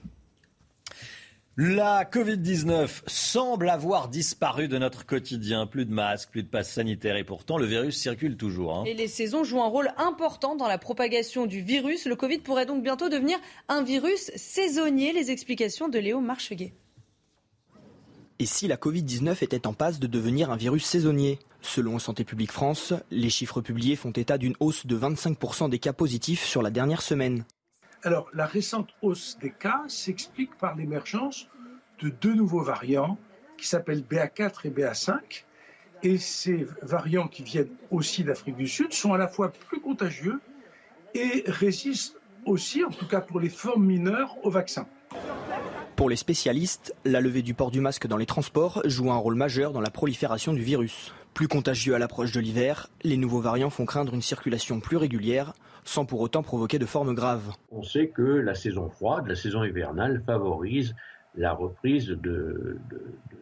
La 1.57 2.05
Covid-19 2.05 3.03
semble 3.07 3.71
avoir 3.71 4.09
disparu 4.09 4.67
de 4.67 4.77
notre 4.77 5.07
quotidien. 5.07 5.69
Plus 5.69 5.85
de 5.85 5.93
masques, 5.93 6.31
plus 6.31 6.43
de 6.43 6.49
passes 6.49 6.73
sanitaires 6.73 7.15
et 7.15 7.23
pourtant 7.23 7.59
le 7.59 7.65
virus 7.65 7.97
circule 7.97 8.37
toujours. 8.37 8.75
Hein. 8.77 8.85
Et 8.87 8.95
les 8.95 9.07
saisons 9.07 9.45
jouent 9.45 9.63
un 9.63 9.69
rôle 9.69 9.93
important 9.97 10.57
dans 10.57 10.67
la 10.67 10.79
propagation 10.79 11.47
du 11.47 11.61
virus. 11.61 12.07
Le 12.07 12.17
Covid 12.17 12.39
pourrait 12.39 12.67
donc 12.67 12.83
bientôt 12.83 13.09
devenir 13.09 13.39
un 13.69 13.85
virus 13.85 14.33
saisonnier. 14.35 15.13
Les 15.13 15.31
explications 15.31 15.89
de 15.89 16.01
Léo 16.01 16.21
Marcheguet. 16.21 16.73
Et 18.41 18.47
si 18.47 18.67
la 18.67 18.77
Covid-19 18.77 19.45
était 19.45 19.69
en 19.69 19.75
passe 19.75 20.01
de 20.01 20.09
devenir 20.09 20.51
un 20.51 20.57
virus 20.57 20.85
saisonnier? 20.85 21.39
Selon 21.63 22.01
Santé 22.01 22.25
publique 22.25 22.51
France, 22.51 22.93
les 23.13 23.31
chiffres 23.31 23.61
publiés 23.61 23.95
font 23.95 24.11
état 24.11 24.39
d'une 24.39 24.57
hausse 24.59 24.87
de 24.87 24.99
25% 24.99 25.71
des 25.71 25.79
cas 25.79 25.93
positifs 25.93 26.45
sur 26.45 26.61
la 26.61 26.71
dernière 26.71 27.01
semaine. 27.01 27.45
Alors, 28.03 28.29
la 28.35 28.47
récente 28.47 28.91
hausse 29.03 29.39
des 29.41 29.53
cas 29.53 29.85
s'explique 29.87 30.57
par 30.57 30.75
l'émergence 30.75 31.47
de 32.03 32.09
deux 32.09 32.35
nouveaux 32.35 32.63
variants 32.63 33.19
qui 33.57 33.69
s'appellent 33.69 34.03
BA4 34.03 34.67
et 34.67 34.71
BA5. 34.71 35.45
Et 36.03 36.19
ces 36.19 36.67
variants 36.83 37.29
qui 37.29 37.45
viennent 37.45 37.71
aussi 37.93 38.25
d'Afrique 38.25 38.57
du 38.57 38.67
Sud 38.67 38.93
sont 38.93 39.15
à 39.15 39.19
la 39.19 39.29
fois 39.29 39.53
plus 39.53 39.81
contagieux 39.81 40.41
et 41.15 41.45
résistent 41.47 42.17
aussi, 42.47 42.83
en 42.83 42.91
tout 42.91 43.07
cas 43.07 43.21
pour 43.21 43.39
les 43.39 43.49
formes 43.49 43.87
mineures, 43.87 44.37
au 44.45 44.51
vaccin. 44.51 44.89
Pour 45.97 46.11
les 46.11 46.17
spécialistes, 46.17 46.93
la 47.05 47.21
levée 47.21 47.43
du 47.43 47.55
port 47.55 47.71
du 47.71 47.81
masque 47.81 48.09
dans 48.09 48.17
les 48.17 48.27
transports 48.27 48.83
joue 48.85 49.13
un 49.13 49.17
rôle 49.17 49.37
majeur 49.37 49.73
dans 49.73 49.81
la 49.81 49.91
prolifération 49.91 50.53
du 50.53 50.63
virus. 50.63 51.15
Plus 51.35 51.47
contagieux 51.47 51.95
à 51.95 52.01
l'approche 52.01 52.33
de 52.33 52.41
l'hiver, 52.41 52.89
les 53.05 53.17
nouveaux 53.17 53.41
variants 53.41 53.71
font 53.71 53.87
craindre 53.87 54.13
une 54.13 54.23
circulation 54.23 54.81
plus 54.81 54.97
régulière, 54.97 55.55
sans 55.85 56.05
pour 56.05 56.21
autant 56.21 56.43
provoquer 56.43 56.81
de 56.81 56.87
formes 56.87 57.15
graves. 57.15 57.53
On 57.71 57.85
sait 57.85 58.09
que 58.09 58.23
la 58.23 58.57
saison 58.57 58.91
froide, 58.91 59.29
la 59.29 59.37
saison 59.37 59.63
hivernale 59.63 60.21
favorise 60.27 60.97
la 61.37 61.53
reprise 61.53 62.09
de, 62.09 62.79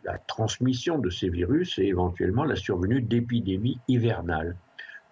la 0.05 0.19
transmission 0.19 0.99
de 0.99 1.09
ces 1.09 1.31
virus 1.31 1.79
et 1.79 1.85
éventuellement 1.85 2.45
la 2.45 2.57
survenue 2.57 3.01
d'épidémies 3.01 3.79
hivernales. 3.89 4.57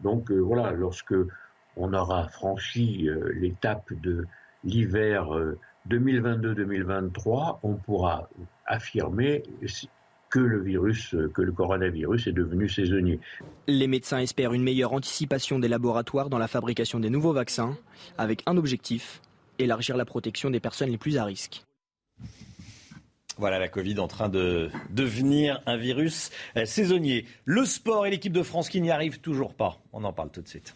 Donc 0.03 0.31
euh, 0.31 0.39
voilà, 0.39 0.73
lorsque 0.73 1.15
on 1.77 1.95
aura 1.95 2.29
franchi 2.29 3.09
euh, 3.09 3.33
l'étape 3.35 3.93
de 4.03 4.27
l'hiver 4.65 5.35
euh, 5.37 5.59
2022-2023, 5.91 7.59
on 7.63 7.75
pourra 7.75 8.29
affirmer 8.67 9.43
que 10.31 10.39
le 10.39 10.63
virus, 10.63 11.17
que 11.35 11.43
le 11.43 11.53
coronavirus 11.53 12.29
est 12.29 12.33
devenu 12.33 12.69
saisonnier. 12.69 13.19
Les 13.67 13.89
médecins 13.89 14.19
espèrent 14.19 14.53
une 14.53 14.63
meilleure 14.63 14.93
anticipation 14.93 15.59
des 15.59 15.69
laboratoires 15.69 16.31
dans 16.31 16.39
la 16.39 16.47
fabrication 16.47 17.01
des 17.01 17.11
nouveaux 17.11 17.33
vaccins, 17.33 17.77
avec 18.17 18.43
un 18.47 18.57
objectif, 18.57 19.21
élargir 19.59 19.97
la 19.97 20.05
protection 20.05 20.51
des 20.51 20.61
personnes 20.61 20.91
les 20.91 20.99
plus 20.99 21.19
à 21.19 21.25
risque. 21.25 21.65
Voilà 23.39 23.59
la 23.59 23.69
Covid 23.69 23.99
en 23.99 24.07
train 24.07 24.29
de 24.29 24.71
devenir 24.91 25.63
un 25.67 25.77
virus 25.77 26.31
euh, 26.57 26.67
saisonnier. 26.67 27.25
Le 27.47 27.65
sport 27.65 28.07
et 28.07 28.11
l'équipe 28.11 28.35
de 28.35 28.43
France 28.43 28.69
qui 28.69 28.81
n'y 28.83 28.91
arrivent 28.91 29.21
toujours 29.21 29.55
pas. 29.55 29.79
On 29.93 30.05
en 30.05 30.13
parle 30.13 30.31
tout 30.31 30.43
de 30.43 30.49
suite 30.49 30.75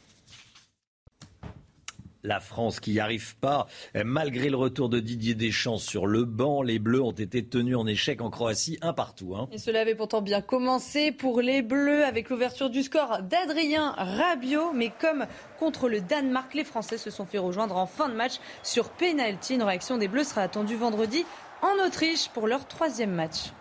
la 2.24 2.40
France 2.40 2.80
qui 2.80 2.92
n'y 2.92 3.00
arrive 3.00 3.36
pas. 3.36 3.66
Malgré 3.94 4.50
le 4.50 4.56
retour 4.56 4.88
de 4.88 4.98
Didier 4.98 5.34
Deschamps 5.34 5.78
sur 5.78 6.06
le 6.06 6.24
banc, 6.24 6.62
les 6.62 6.78
Bleus 6.78 7.02
ont 7.02 7.12
été 7.12 7.44
tenus 7.44 7.76
en 7.76 7.86
échec 7.86 8.20
en 8.20 8.30
Croatie, 8.30 8.78
un 8.82 8.92
partout. 8.92 9.36
Hein. 9.36 9.48
Et 9.52 9.58
cela 9.58 9.80
avait 9.80 9.94
pourtant 9.94 10.22
bien 10.22 10.40
commencé 10.40 11.12
pour 11.12 11.40
les 11.40 11.62
Bleus 11.62 12.04
avec 12.04 12.30
l'ouverture 12.30 12.70
du 12.70 12.82
score 12.82 13.20
d'Adrien 13.22 13.94
Rabiot. 13.96 14.72
Mais 14.72 14.90
comme 15.00 15.26
contre 15.58 15.88
le 15.88 16.00
Danemark, 16.00 16.54
les 16.54 16.64
Français 16.64 16.98
se 16.98 17.10
sont 17.10 17.26
fait 17.26 17.38
rejoindre 17.38 17.76
en 17.76 17.86
fin 17.86 18.08
de 18.08 18.14
match 18.14 18.34
sur 18.62 18.90
penalty. 18.90 19.54
Une 19.54 19.62
réaction 19.62 19.98
des 19.98 20.08
Bleus 20.08 20.24
sera 20.24 20.42
attendue 20.42 20.76
vendredi 20.76 21.24
en 21.62 21.86
Autriche 21.86 22.28
pour 22.30 22.46
leur 22.46 22.66
troisième 22.66 23.12
match. 23.12 23.52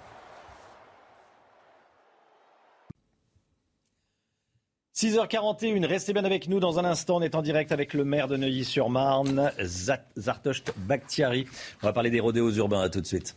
6h41, 5.03 5.85
restez 5.85 6.13
bien 6.13 6.23
avec 6.23 6.47
nous 6.47 6.61
dans 6.61 6.79
un 6.79 6.85
instant. 6.85 7.17
On 7.17 7.21
est 7.21 7.35
en 7.35 7.41
direct 7.41 7.73
avec 7.73 7.93
le 7.93 8.05
maire 8.05 8.29
de 8.29 8.37
Neuilly-sur-Marne, 8.37 9.51
Zartocht 9.59 10.71
Bakhtiari. 10.77 11.45
On 11.81 11.87
va 11.87 11.91
parler 11.91 12.09
des 12.09 12.21
rodéos 12.21 12.51
urbains. 12.51 12.79
À 12.79 12.87
tout 12.87 13.01
de 13.01 13.05
suite. 13.05 13.35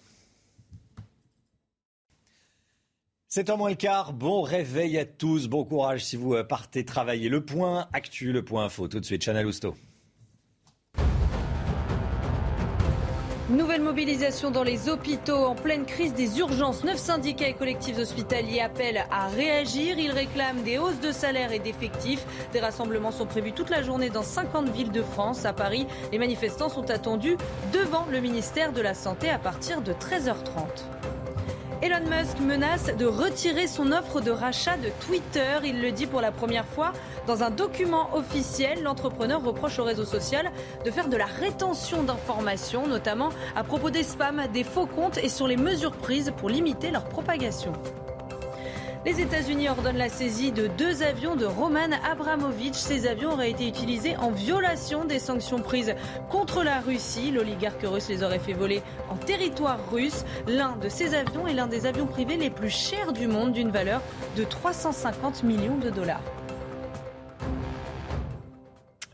C'est 3.26 3.50
en 3.50 3.56
moins 3.56 3.70
le 3.70 3.74
quart. 3.74 4.12
Bon 4.12 4.42
réveil 4.42 4.96
à 4.96 5.04
tous. 5.04 5.48
Bon 5.48 5.64
courage 5.64 6.04
si 6.04 6.14
vous 6.14 6.36
partez 6.48 6.84
travailler. 6.84 7.28
Le 7.28 7.44
point 7.44 7.88
actu, 7.92 8.30
le 8.30 8.44
point 8.44 8.66
info. 8.66 8.86
Tout 8.86 9.00
de 9.00 9.04
suite, 9.04 9.24
Chanel 9.24 9.44
Housteau. 9.44 9.74
Nouvelle 13.48 13.80
mobilisation 13.80 14.50
dans 14.50 14.64
les 14.64 14.88
hôpitaux 14.88 15.44
en 15.44 15.54
pleine 15.54 15.86
crise 15.86 16.12
des 16.12 16.40
urgences. 16.40 16.82
Neuf 16.82 16.96
syndicats 16.96 17.46
et 17.46 17.54
collectifs 17.54 17.96
hospitaliers 17.96 18.60
appellent 18.60 19.06
à 19.08 19.28
réagir. 19.28 19.96
Ils 20.00 20.10
réclament 20.10 20.64
des 20.64 20.78
hausses 20.78 20.98
de 20.98 21.12
salaire 21.12 21.52
et 21.52 21.60
d'effectifs. 21.60 22.26
Des 22.52 22.58
rassemblements 22.58 23.12
sont 23.12 23.24
prévus 23.24 23.52
toute 23.52 23.70
la 23.70 23.84
journée 23.84 24.10
dans 24.10 24.24
50 24.24 24.70
villes 24.70 24.90
de 24.90 25.02
France. 25.02 25.44
À 25.44 25.52
Paris, 25.52 25.86
les 26.10 26.18
manifestants 26.18 26.68
sont 26.68 26.90
attendus 26.90 27.36
devant 27.72 28.04
le 28.10 28.18
ministère 28.18 28.72
de 28.72 28.80
la 28.80 28.94
Santé 28.94 29.30
à 29.30 29.38
partir 29.38 29.80
de 29.80 29.92
13h30. 29.92 30.82
Elon 31.86 32.10
Musk 32.10 32.40
menace 32.40 32.96
de 32.96 33.06
retirer 33.06 33.68
son 33.68 33.92
offre 33.92 34.20
de 34.20 34.32
rachat 34.32 34.76
de 34.76 34.88
Twitter. 35.06 35.60
Il 35.64 35.80
le 35.80 35.92
dit 35.92 36.06
pour 36.06 36.20
la 36.20 36.32
première 36.32 36.66
fois 36.66 36.92
dans 37.28 37.44
un 37.44 37.50
document 37.50 38.12
officiel. 38.12 38.82
L'entrepreneur 38.82 39.40
reproche 39.40 39.78
au 39.78 39.84
réseau 39.84 40.04
social 40.04 40.50
de 40.84 40.90
faire 40.90 41.08
de 41.08 41.16
la 41.16 41.26
rétention 41.26 42.02
d'informations, 42.02 42.88
notamment 42.88 43.28
à 43.54 43.62
propos 43.62 43.90
des 43.90 44.02
spams, 44.02 44.48
des 44.52 44.64
faux 44.64 44.86
comptes 44.86 45.18
et 45.18 45.28
sur 45.28 45.46
les 45.46 45.56
mesures 45.56 45.96
prises 45.96 46.32
pour 46.36 46.48
limiter 46.48 46.90
leur 46.90 47.04
propagation. 47.04 47.72
Les 49.06 49.20
États-Unis 49.20 49.68
ordonnent 49.68 49.98
la 49.98 50.08
saisie 50.08 50.50
de 50.50 50.66
deux 50.66 51.04
avions 51.04 51.36
de 51.36 51.46
Roman 51.46 51.92
Abramovich. 52.10 52.74
Ces 52.74 53.06
avions 53.06 53.34
auraient 53.34 53.52
été 53.52 53.68
utilisés 53.68 54.16
en 54.16 54.32
violation 54.32 55.04
des 55.04 55.20
sanctions 55.20 55.60
prises 55.60 55.94
contre 56.28 56.64
la 56.64 56.80
Russie. 56.80 57.30
L'oligarque 57.30 57.82
russe 57.84 58.08
les 58.08 58.24
aurait 58.24 58.40
fait 58.40 58.52
voler 58.52 58.82
en 59.08 59.14
territoire 59.14 59.78
russe. 59.92 60.24
L'un 60.48 60.74
de 60.82 60.88
ces 60.88 61.14
avions 61.14 61.46
est 61.46 61.54
l'un 61.54 61.68
des 61.68 61.86
avions 61.86 62.06
privés 62.06 62.36
les 62.36 62.50
plus 62.50 62.68
chers 62.68 63.12
du 63.12 63.28
monde, 63.28 63.52
d'une 63.52 63.70
valeur 63.70 64.02
de 64.36 64.42
350 64.42 65.44
millions 65.44 65.78
de 65.78 65.90
dollars. 65.90 66.22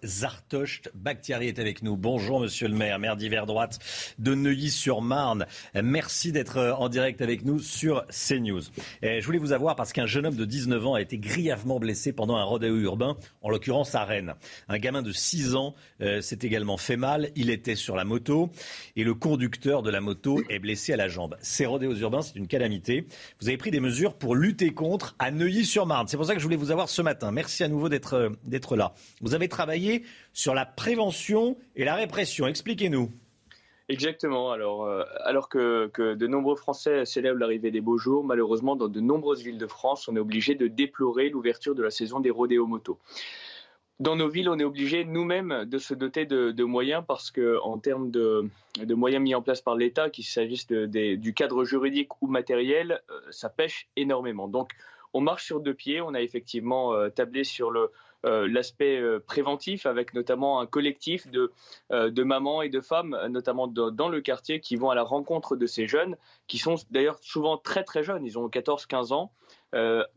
Zartocht 0.05 0.91
Bakhtiari 0.95 1.49
est 1.49 1.59
avec 1.59 1.83
nous. 1.83 1.97
Bonjour 1.97 2.41
monsieur 2.41 2.67
le 2.67 2.75
maire, 2.75 2.99
maire 2.99 3.17
d'hiver 3.17 3.47
droite 3.47 3.79
de 4.19 4.35
Neuilly-sur-Marne. 4.35 5.47
Merci 5.81 6.33
d'être 6.33 6.57
euh, 6.57 6.75
en 6.75 6.89
direct 6.89 7.23
avec 7.23 7.45
nous 7.45 7.61
sur 7.61 8.05
CNews. 8.09 8.63
je 9.03 9.25
voulais 9.25 9.39
vous 9.39 9.53
avoir 9.53 9.77
parce 9.77 9.93
qu'un 9.93 10.07
jeune 10.07 10.27
homme 10.27 10.35
de 10.35 10.45
19 10.45 10.87
ans 10.87 10.95
a 10.95 11.01
été 11.01 11.19
grièvement 11.19 11.79
blessé 11.79 12.13
pendant 12.13 12.37
un 12.37 12.43
rodéo 12.43 12.77
urbain, 12.79 13.17
en 13.43 13.51
l'occurrence 13.51 13.95
à 13.95 14.05
Rennes. 14.05 14.35
Un 14.69 14.79
gamin 14.79 15.03
de 15.03 15.13
6 15.13 15.55
ans 15.55 15.75
euh, 16.01 16.21
s'est 16.21 16.39
également 16.43 16.77
fait 16.77 16.97
mal. 16.97 17.31
Il 17.37 17.51
était 17.51 17.77
sur 17.77 17.95
la 17.95 18.05
moto 18.05 18.51
et 18.97 19.05
le 19.05 19.15
conducteur 19.15 19.83
de 19.83 19.91
la 19.91 20.01
moto 20.01 20.43
est 20.49 20.59
blessé 20.59 20.93
à 20.93 20.97
la 20.97 21.09
jambe. 21.09 21.37
Ces 21.43 21.67
rodéos 21.67 21.97
urbains, 21.97 22.23
c'est 22.23 22.37
une 22.37 22.49
calamité. 22.49 23.07
Vous 23.41 23.49
avez 23.49 23.57
pris 23.57 23.71
des 23.71 23.81
mesures 23.81 24.15
pour 24.15 24.35
lutter 24.35 24.73
contre 24.73 25.15
à 25.19 25.31
Neuilly-sur-Marne. 25.31 26.09
C'est 26.09 26.17
pour 26.17 26.27
ça 26.27 26.35
que 26.35 26.41
je 26.41 26.45
voulais 26.45 26.57
vous 26.57 26.73
avoir 26.73 26.89
ce 26.89 27.03
matin. 27.03 27.31
Merci 27.31 27.63
à 27.63 27.69
nouveau 27.69 27.89
d'être 27.89 28.15
euh, 28.15 28.77
là. 28.77 28.95
Vous 29.21 29.35
avez 29.35 29.49
travaillé 29.49 29.92
sur 30.33 30.55
la 30.55 30.67
prévention 30.67 31.57
et 31.77 31.85
la 31.85 31.95
répression. 31.95 32.47
Expliquez-nous. 32.47 33.11
Exactement. 33.89 34.51
Alors, 34.51 34.85
euh, 34.85 35.05
alors 35.25 35.49
que, 35.49 35.91
de 36.15 36.27
nombreux 36.27 36.57
Français 36.57 37.05
célèbrent 37.05 37.39
l'arrivée 37.39 37.71
des 37.71 37.81
beaux 37.81 37.99
jours, 37.99 38.25
malheureusement, 38.25 38.77
dans 38.77 38.89
de 38.89 39.01
nombreuses 39.01 39.43
villes 39.43 39.59
de 39.59 39.67
France, 39.67 40.09
on 40.09 40.17
est 40.17 40.21
obligé 40.21 40.55
de 40.55 40.67
déplorer 40.67 41.29
l'ouverture 41.29 41.75
de 41.75 41.83
la 41.83 41.91
saison 41.91 42.21
des 42.21 42.31
rodéos 42.31 42.67
motos. 42.67 42.99
Dans 44.01 44.17
nos 44.17 44.29
villes, 44.29 44.49
on 44.49 44.59
est 44.59 44.65
obligé 44.65 45.05
nous-mêmes 45.05 45.65
de 45.67 45.79
se 45.79 45.95
doter 45.95 46.25
de, 46.25 46.65
moyens 46.65 47.05
parce 47.07 47.31
que, 47.31 47.59
en 47.63 47.79
termes 47.79 48.11
de, 48.11 48.49
moyens 48.89 49.23
mis 49.23 49.35
en 49.35 49.43
place 49.43 49.61
par 49.61 49.77
l'État, 49.77 50.11
qu'il 50.11 50.25
s'agisse 50.25 50.67
du 50.67 51.35
cadre 51.35 51.65
juridique 51.65 52.09
ou 52.23 52.29
matériel, 52.29 53.03
euh, 53.11 53.21
ça 53.31 53.49
pêche 53.49 53.89
énormément. 53.97 54.49
Donc, 54.49 54.71
on 55.15 55.21
marche 55.21 55.45
sur 55.45 55.61
deux 55.61 55.75
pieds. 55.75 56.01
On 56.01 56.15
a 56.15 56.21
effectivement 56.21 56.95
euh, 56.95 57.09
tablé 57.09 57.45
sur 57.45 57.71
euh, 57.71 58.49
l'aspect 58.49 58.99
euh, 58.99 59.21
préventif 59.21 59.87
avec 59.87 60.15
notamment 60.15 60.61
un 60.61 60.67
collectif 60.67 61.29
de, 61.29 61.53
mamans 62.23 62.63
et 62.63 62.69
de 62.69 62.81
femmes, 62.81 63.19
notamment 63.29 63.67
dans 63.67 64.09
le 64.09 64.21
quartier, 64.21 64.61
qui 64.61 64.77
vont 64.77 64.91
à 64.91 64.95
la 64.95 65.03
rencontre 65.03 65.57
de 65.57 65.67
ces 65.67 65.87
jeunes, 65.87 66.17
qui 66.47 66.59
sont 66.59 66.77
d'ailleurs 66.91 67.19
souvent 67.21 67.57
très 67.59 67.85
très 67.85 68.03
jeunes, 68.03 68.25
ils 68.25 68.39
ont 68.39 68.49
14-15 68.49 69.13
ans, 69.13 69.33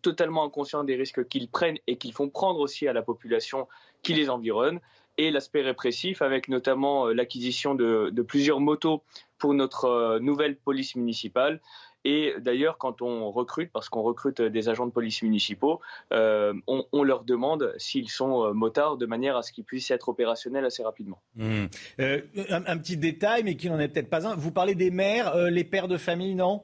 totalement 0.02 0.46
inconscients 0.46 0.84
des 0.84 0.96
risques 0.96 1.28
qu'ils 1.28 1.50
prennent 1.50 1.78
et 1.88 1.98
qu'ils 1.98 2.14
font 2.14 2.30
prendre 2.30 2.60
aussi 2.60 2.88
à 2.88 2.94
la 2.94 3.02
population 3.02 3.68
qui 4.04 4.14
les 4.14 4.30
environne 4.30 4.80
et 5.18 5.32
l'aspect 5.32 5.62
répressif 5.62 6.22
avec 6.22 6.50
notamment 6.50 7.08
l'acquisition 7.08 7.74
de, 7.74 8.12
plusieurs 8.22 8.60
motos 8.60 9.02
pour 9.38 9.54
notre 9.54 10.20
nouvelle 10.20 10.58
police 10.58 10.96
municipale 10.96 11.62
et 12.06 12.36
d'ailleurs, 12.40 12.78
quand 12.78 13.02
on 13.02 13.32
recrute, 13.32 13.72
parce 13.72 13.90
qu'on 13.90 14.04
recrute 14.04 14.40
des 14.40 14.70
agents 14.70 14.86
de 14.86 14.92
police 14.92 15.24
municipaux, 15.24 15.82
euh, 16.14 16.54
on, 16.68 17.04
leur 17.04 17.24
demande 17.24 17.74
s'ils 17.78 18.10
sont 18.10 18.46
euh, 18.46 18.54
motards 18.54 18.98
de 18.98 19.08
manière 19.08 19.36
à 19.36 19.42
ce 19.42 19.52
qu'ils 19.52 19.64
puissent 19.64 19.90
être 19.90 20.08
opérationnels 20.08 20.66
assez 20.66 20.84
rapidement. 20.84 21.20
Mmh. 21.36 21.66
Euh, 22.00 22.22
un, 22.50 22.78
petit 22.78 22.98
détail, 22.98 23.44
mais 23.44 23.58
qui 23.58 23.72
n'en 23.72 23.80
est 23.80 23.88
peut-être 23.88 24.12
pas 24.12 24.28
un. 24.28 24.36
Vous 24.36 24.52
parlez 24.52 24.76
des 24.76 24.92
mères, 24.92 25.36
les 25.36 25.64
pères 25.64 25.88
de 25.88 25.98
famille, 25.98 26.36
non? 26.36 26.64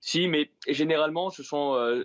Si, 0.00 0.26
mais 0.28 0.50
généralement, 0.66 1.28
ce 1.28 1.42
sont 1.42 2.02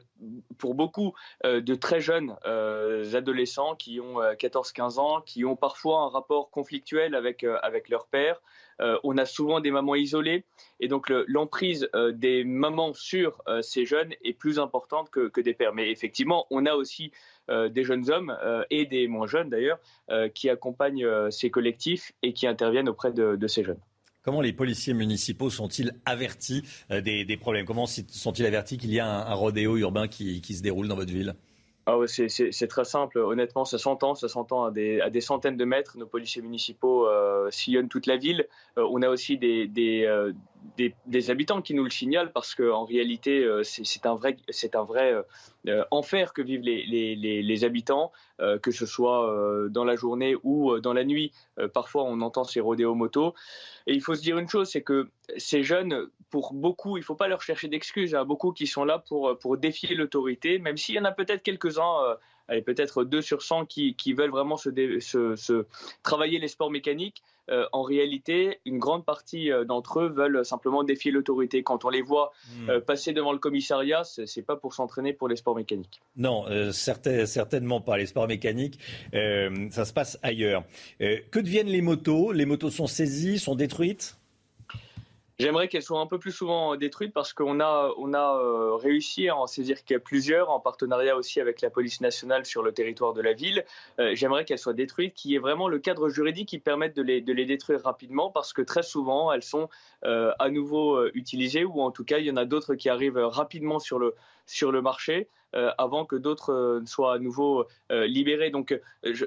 pour 0.57 0.75
beaucoup 0.75 1.13
de 1.43 1.75
très 1.75 1.99
jeunes 1.99 2.35
adolescents 2.43 3.75
qui 3.75 3.99
ont 3.99 4.19
14-15 4.19 4.99
ans, 4.99 5.21
qui 5.21 5.45
ont 5.45 5.55
parfois 5.55 6.01
un 6.01 6.09
rapport 6.09 6.51
conflictuel 6.51 7.15
avec, 7.15 7.43
avec 7.63 7.89
leur 7.89 8.05
père, 8.05 8.39
euh, 8.81 8.97
on 9.03 9.17
a 9.17 9.25
souvent 9.25 9.59
des 9.59 9.71
mamans 9.71 9.95
isolées 9.95 10.45
et 10.79 10.87
donc 10.87 11.11
l'emprise 11.27 11.89
euh, 11.95 12.11
des 12.11 12.43
mamans 12.43 12.93
sur 12.93 13.41
euh, 13.47 13.61
ces 13.61 13.85
jeunes 13.85 14.13
est 14.23 14.33
plus 14.33 14.59
importante 14.59 15.09
que, 15.09 15.41
des 15.41 15.53
pères. 15.53 15.73
Mais 15.73 15.91
effectivement, 15.91 16.45
on 16.51 16.65
a 16.65 16.73
aussi 16.73 17.11
des 17.49 17.85
jeunes 17.85 18.09
hommes 18.09 18.37
et 18.69 18.85
des 18.85 19.07
moins 19.07 19.27
jeunes 19.27 19.49
d'ailleurs 19.49 19.79
qui 20.33 20.49
accompagnent 20.49 21.07
ces 21.31 21.49
collectifs 21.49 22.11
et 22.21 22.33
qui 22.33 22.45
interviennent 22.45 22.89
auprès 22.89 23.13
de, 23.13 23.47
ces 23.47 23.63
jeunes. 23.63 23.79
Comment 24.23 24.41
les 24.41 24.51
policiers 24.51 24.93
municipaux 24.93 25.49
sont-ils 25.49 25.93
avertis 26.05 26.63
des, 26.89 27.37
problèmes? 27.39 27.65
Comment 27.65 27.85
sont-ils 27.85 28.45
avertis 28.45 28.77
qu'il 28.77 28.91
y 28.91 28.99
a 28.99 29.07
un, 29.07 29.33
rodéo 29.33 29.77
urbain 29.77 30.07
qui 30.09 30.41
se 30.41 30.61
déroule 30.61 30.87
dans 30.87 30.95
votre 30.95 31.13
ville? 31.13 31.35
Ah 31.89 31.95
c'est 32.05 32.67
très 32.67 32.83
simple. 32.83 33.17
Honnêtement, 33.17 33.63
ça 33.63 33.77
s'entend, 33.77 34.13
ça 34.13 34.27
s'entend 34.27 34.65
à 34.65 34.71
des, 34.71 34.99
à 34.99 35.09
des, 35.09 35.21
centaines 35.21 35.55
de 35.55 35.63
mètres. 35.63 35.97
Nos 35.97 36.05
policiers 36.05 36.41
municipaux 36.41 37.07
euh, 37.07 37.49
sillonnent 37.49 37.87
toute 37.87 38.07
la 38.07 38.17
ville. 38.17 38.45
Euh, 38.77 38.85
on 38.91 39.01
a 39.03 39.07
aussi 39.07 39.37
des, 39.37 40.03
euh, 40.05 40.33
des, 40.77 41.31
habitants 41.31 41.61
qui 41.61 41.73
nous 41.73 41.83
le 41.83 41.89
signalent 41.89 42.31
parce 42.31 42.55
qu'en 42.55 42.85
réalité, 42.85 43.43
euh, 43.43 43.63
c'est 43.63 44.05
un 44.05 44.15
vrai, 44.15 44.37
un 44.73 44.83
vrai 44.83 45.13
euh, 45.13 45.21
euh, 45.67 45.83
enfer 45.91 46.33
que 46.33 46.41
vivent 46.41 46.61
les, 46.61 46.85
les, 47.15 47.63
habitants, 47.63 48.11
que 48.61 48.71
ce 48.71 48.85
soit 48.85 49.67
dans 49.69 49.83
la 49.83 49.95
journée 49.95 50.35
ou 50.43 50.79
dans 50.79 50.93
la 50.93 51.03
nuit. 51.03 51.31
parfois, 51.73 52.03
on 52.03 52.21
entend 52.21 52.43
ces 52.43 52.59
rodéos 52.59 52.93
motos. 52.93 53.33
Et 53.87 53.93
il 53.93 54.01
faut 54.01 54.13
se 54.13 54.21
dire 54.21 54.37
une 54.37 54.47
chose, 54.47 54.69
c'est 54.69 54.83
que 54.83 55.09
ces 55.37 55.63
jeunes, 55.63 56.07
pour 56.29 56.53
beaucoup, 56.53 56.97
il 56.97 56.99
ne 56.99 57.05
faut 57.05 57.15
pas 57.15 57.27
leur 57.27 57.41
chercher 57.41 57.67
d'excuses. 57.67 58.13
A 58.13 58.23
beaucoup 58.25 58.51
qui 58.51 58.67
sont 58.67 58.85
là 58.85 58.99
pour, 58.99 59.37
pour 59.39 59.57
défier 59.57 59.95
l'autorité, 59.95 60.59
même 60.59 60.77
s'il 60.77 60.95
y 60.95 60.99
en 60.99 61.05
a 61.05 61.11
peut-être 61.11 61.41
quelques-uns 61.41 62.17
allez, 62.47 62.61
peut-être 62.61 63.03
2 63.03 63.21
sur 63.21 63.41
100 63.41 63.65
qui, 63.65 63.95
qui 63.95 64.13
veulent 64.13 64.31
vraiment 64.31 64.57
se, 64.57 64.69
se, 64.99 65.65
travailler 66.03 66.39
les 66.39 66.47
sports 66.47 66.71
mécaniques. 66.71 67.23
Euh, 67.49 67.65
en 67.71 67.81
réalité, 67.81 68.59
une 68.65 68.77
grande 68.77 69.05
partie 69.05 69.51
euh, 69.51 69.63
d'entre 69.63 70.01
eux 70.01 70.09
veulent 70.09 70.43
simplement 70.43 70.83
défier 70.83 71.11
l'autorité. 71.11 71.63
Quand 71.63 71.85
on 71.85 71.89
les 71.89 72.01
voit 72.01 72.33
hmm. 72.51 72.69
euh, 72.69 72.81
passer 72.81 73.13
devant 73.13 73.31
le 73.31 73.39
commissariat, 73.39 74.03
c'est 74.03 74.41
pas 74.41 74.57
pour 74.57 74.73
s'entraîner 74.73 75.13
pour 75.13 75.29
les 75.29 75.37
sports 75.37 75.55
mécaniques. 75.55 76.01
Non, 76.17 76.45
certainement 76.71 77.79
pas. 77.79 77.97
Les 77.97 78.05
sports 78.05 78.27
mécaniques, 78.27 78.79
ça 79.13 79.85
se 79.85 79.93
passe 79.93 80.19
ailleurs. 80.23 80.63
que 80.99 81.39
deviennent 81.39 81.67
les 81.67 81.81
motos? 81.81 82.31
Les 82.31 82.45
motos 82.45 82.69
sont 82.69 82.87
saisies, 82.87 83.39
sont 83.39 83.55
détruites? 83.55 84.17
J'aimerais 85.39 85.67
qu'elles 85.67 85.83
soient 85.83 85.99
un 85.99 86.07
peu 86.07 86.17
plus 86.17 86.31
souvent 86.31 86.75
détruites 86.75 87.13
parce 87.13 87.31
qu'on 87.31 87.59
a, 87.59 87.93
on 87.99 88.15
a 88.15 88.39
euh, 88.39 88.75
réussi 88.75 89.29
à 89.29 89.37
en 89.37 89.45
saisir 89.45 89.77
plusieurs 90.03 90.49
en 90.49 90.59
partenariat 90.59 91.15
aussi 91.15 91.39
avec 91.39 91.61
la 91.61 91.69
police 91.69 92.01
nationale 92.01 92.43
sur 92.43 92.63
le 92.63 92.71
territoire 92.71 93.13
de 93.13 93.21
la 93.21 93.33
ville. 93.33 93.63
Euh, 93.99 94.15
j'aimerais 94.15 94.45
qu'elles 94.45 94.57
soient 94.57 94.73
détruites, 94.73 95.13
qu'il 95.13 95.29
y 95.29 95.35
ait 95.35 95.39
vraiment 95.39 95.67
le 95.67 95.77
cadre 95.77 96.09
juridique 96.09 96.49
qui 96.49 96.57
permette 96.57 96.95
de 96.95 97.03
les, 97.03 97.21
de 97.21 97.33
les 97.33 97.45
détruire 97.45 97.83
rapidement 97.83 98.31
parce 98.31 98.51
que 98.51 98.63
très 98.63 98.81
souvent 98.81 99.31
elles 99.31 99.43
sont 99.43 99.69
euh, 100.05 100.31
à 100.39 100.49
nouveau 100.49 101.07
utilisées 101.13 101.65
ou 101.65 101.81
en 101.81 101.91
tout 101.91 102.03
cas 102.03 102.17
il 102.17 102.25
y 102.25 102.31
en 102.31 102.37
a 102.37 102.45
d'autres 102.45 102.73
qui 102.73 102.89
arrivent 102.89 103.19
rapidement 103.19 103.77
sur 103.77 103.99
le, 103.99 104.15
sur 104.47 104.71
le 104.71 104.81
marché 104.81 105.29
avant 105.53 106.05
que 106.05 106.15
d'autres 106.15 106.81
soient 106.85 107.13
à 107.13 107.19
nouveau 107.19 107.65
libérés. 107.89 108.49
Donc, 108.49 108.79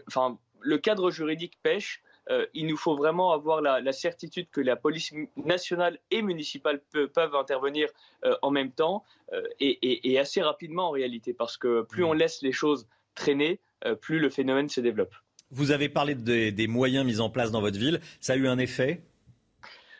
enfin, 0.06 0.38
le 0.60 0.78
cadre 0.78 1.10
juridique 1.10 1.58
pêche. 1.62 2.02
Euh, 2.30 2.46
il 2.54 2.66
nous 2.66 2.76
faut 2.76 2.96
vraiment 2.96 3.32
avoir 3.32 3.60
la, 3.60 3.92
certitude 3.92 4.48
que 4.50 4.60
la 4.60 4.76
police 4.76 5.12
nationale 5.36 5.98
et 6.10 6.22
municipale 6.22 6.80
peuvent 6.92 7.34
intervenir 7.34 7.88
euh, 8.24 8.36
en 8.42 8.50
même 8.50 8.70
temps 8.70 9.04
euh, 9.32 9.42
et, 9.58 10.18
assez 10.18 10.42
rapidement 10.42 10.88
en 10.88 10.90
réalité, 10.90 11.32
parce 11.32 11.56
que 11.56 11.82
plus 11.82 12.04
on 12.04 12.12
laisse 12.12 12.42
les 12.42 12.52
choses 12.52 12.86
traîner, 13.14 13.60
plus 14.00 14.18
le 14.18 14.28
phénomène 14.28 14.68
se 14.68 14.80
développe. 14.80 15.14
Vous 15.50 15.72
avez 15.72 15.88
parlé 15.88 16.14
des 16.14 16.66
moyens 16.66 17.04
mis 17.04 17.20
en 17.20 17.30
place 17.30 17.50
dans 17.50 17.60
votre 17.60 17.78
ville. 17.78 18.00
Ça 18.20 18.34
a 18.34 18.36
eu 18.36 18.46
un 18.46 18.58
effet? 18.58 19.02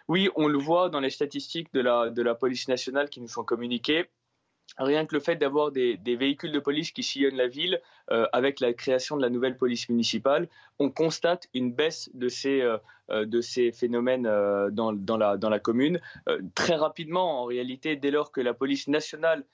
Oui, 0.07 0.29
on 0.37 0.47
le 0.47 0.59
voit 0.59 0.91
dans 0.91 1.01
les 1.01 1.11
statistiques 1.11 1.73
de 1.73 1.81
la 2.23 2.35
police 2.35 2.68
nationale 2.68 3.09
qui 3.09 3.21
nous 3.21 3.29
sont 3.29 3.45
communiquées. 3.45 4.07
Rien 4.79 5.05
que 5.05 5.14
le 5.14 5.21
fait 5.21 5.37
d'avoir 5.37 5.73
des, 5.73 5.99
véhicules 6.07 6.53
de 6.53 6.59
police 6.59 6.91
qui 6.93 7.03
sillonnent 7.03 7.37
la 7.37 7.49
ville 7.49 7.81
euh, 8.11 8.27
avec 8.33 8.61
la 8.61 8.73
création 8.73 9.16
de 9.16 9.23
la 9.23 9.29
nouvelle 9.29 9.57
police 9.57 9.89
municipale, 9.89 10.49
on 10.79 10.91
constate 10.91 11.49
une 11.55 11.73
baisse 11.73 12.11
de 12.14 12.29
ces, 12.29 12.61
euh, 12.61 12.79
euh, 13.11 13.73
phénomènes 13.73 14.23
dans, 14.71 15.16
la, 15.16 15.37
dans 15.37 15.51
la 15.51 15.59
commune. 15.59 16.01
très 16.55 16.77
rapidement, 16.77 17.43
en 17.43 17.45
réalité, 17.45 17.97
dès 17.97 18.11
lors 18.11 18.33
que 18.33 18.41
la 18.41 18.55
police 18.55 18.89
nationale 18.89 19.45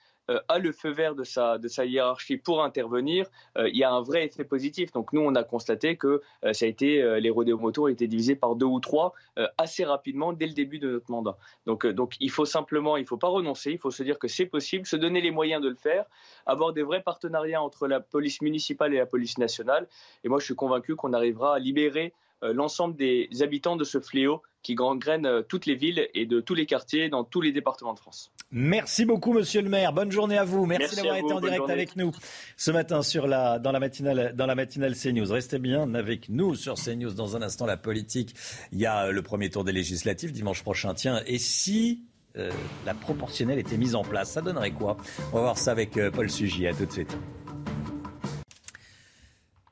a 0.49 0.59
le 0.59 0.73
feu 0.73 0.91
vert 0.91 1.15
de 1.15 1.25
sa, 1.25 1.59
hiérarchie 1.85 2.37
pour 2.37 2.63
intervenir, 2.63 3.27
euh, 3.57 3.69
il 3.69 3.77
y 3.77 3.85
a 3.85 3.93
un 3.93 4.03
vrai 4.03 4.25
effet 4.25 4.45
positif. 4.45 4.93
Donc 4.93 5.13
nous, 5.13 5.21
on 5.21 5.35
a 5.35 5.45
constaté 5.45 5.97
que 5.97 6.21
euh, 6.45 6.53
ça 6.53 6.65
a 6.65 6.69
été, 6.69 7.21
les 7.21 7.31
rodéos 7.31 7.59
motos 7.59 7.85
ont 7.85 7.89
été 7.89 8.07
divisés 8.07 8.37
par 8.37 8.57
deux 8.57 8.67
ou 8.67 8.81
trois 8.81 9.15
assez 9.59 9.85
rapidement 9.85 10.33
dès 10.33 10.47
le 10.47 10.53
début 10.53 10.79
de 10.79 10.91
notre 10.91 11.11
mandat. 11.11 11.37
Donc, 11.67 11.87
donc 11.87 12.15
il 12.21 12.31
faut 12.31 12.45
simplement, 12.45 12.97
il 12.97 13.03
ne 13.03 13.07
faut 13.07 13.17
pas 13.17 13.29
renoncer, 13.29 13.73
il 13.73 13.79
faut 13.79 13.91
se 13.91 14.03
dire 14.03 14.19
que 14.19 14.29
c'est 14.29 14.47
possible, 14.47 14.87
se 14.87 14.97
donner 14.97 15.21
les 15.21 15.31
moyens 15.31 15.63
de 15.63 15.69
le 15.69 15.75
faire, 15.75 16.07
avoir 16.47 16.73
des 16.73 16.83
vrais 16.83 17.03
partenariats 17.03 17.63
entre 17.63 17.87
la 17.87 18.01
police 18.01 18.41
municipale 18.43 18.95
et 18.95 18.99
la 18.99 19.07
police 19.07 19.39
nationale. 19.39 19.87
Et 20.25 20.29
moi, 20.29 20.39
je 20.39 20.45
suis 20.45 20.55
convaincu 20.55 20.97
qu'on 20.97 21.13
arrivera 21.13 21.57
à 21.57 21.59
libérer 21.59 22.13
l'ensemble 22.43 22.97
des 22.97 23.29
habitants 23.41 23.77
de 23.77 23.85
ce 23.85 23.99
fléau 23.99 24.43
qui 24.67 24.75
gangrène 24.75 25.27
euh, 25.27 25.43
toutes 25.43 25.67
les 25.67 25.77
villes 25.77 26.09
et 26.13 26.27
de 26.27 26.41
tous 26.41 26.55
les 26.55 26.67
quartiers 26.67 27.09
dans 27.09 27.23
tous 27.23 27.41
les 27.41 27.53
départements 27.53 27.95
de 27.95 28.01
France. 28.01 28.33
Merci 28.53 29.05
beaucoup, 29.05 29.33
monsieur 29.33 29.61
le 29.61 29.69
maire. 29.69 29.93
Bonne 29.93 30.13
journée 30.13 30.39
à 30.39 30.45
vous. 30.45 30.67
Merci, 30.67 30.97
d'avoir 30.97 31.17
été 31.17 31.33
en 31.33 31.41
direct 31.41 31.69
avec 31.69 31.97
nous 31.97 32.13
ce 32.57 32.71
matin 32.71 33.03
sur 33.03 33.27
la, 33.27 33.59
dans, 33.59 33.73
la 33.73 33.81
matinale, 33.81 34.35
dans 34.37 34.47
la 34.47 34.55
matinale 34.55 34.95
CNews. 34.95 35.31
Restez 35.33 35.59
bien 35.59 35.93
avec 35.95 36.29
nous 36.29 36.55
sur 36.55 36.75
CNews. 36.75 37.13
Dans 37.13 37.37
un 37.37 37.43
instant, 37.43 37.67
la 37.67 37.77
politique. 37.77 38.35
Il 38.73 38.79
y 38.79 38.87
a 38.87 39.11
le 39.11 39.23
premier 39.23 39.51
tour 39.51 39.65
des 39.65 39.73
législatives 39.73 40.33
dimanche 40.33 40.63
prochain. 40.63 40.95
Tiens, 40.95 41.23
et 41.27 41.39
si 41.39 42.05
euh, 42.37 42.51
la 42.85 42.95
proportionnelle 42.95 43.59
était 43.59 43.79
mise 43.79 43.97
en 43.97 44.05
place, 44.05 44.31
ça 44.31 44.43
donnerait 44.43 44.71
quoi? 44.71 44.97
On 45.33 45.37
va 45.37 45.41
voir 45.41 45.59
ça 45.59 45.73
avec 45.73 45.97
euh, 45.97 46.13
Paul 46.13 46.31
Sugy. 46.31 46.69
À 46.69 46.73
tout 46.73 46.87
de 46.87 46.93
suite. 46.93 47.17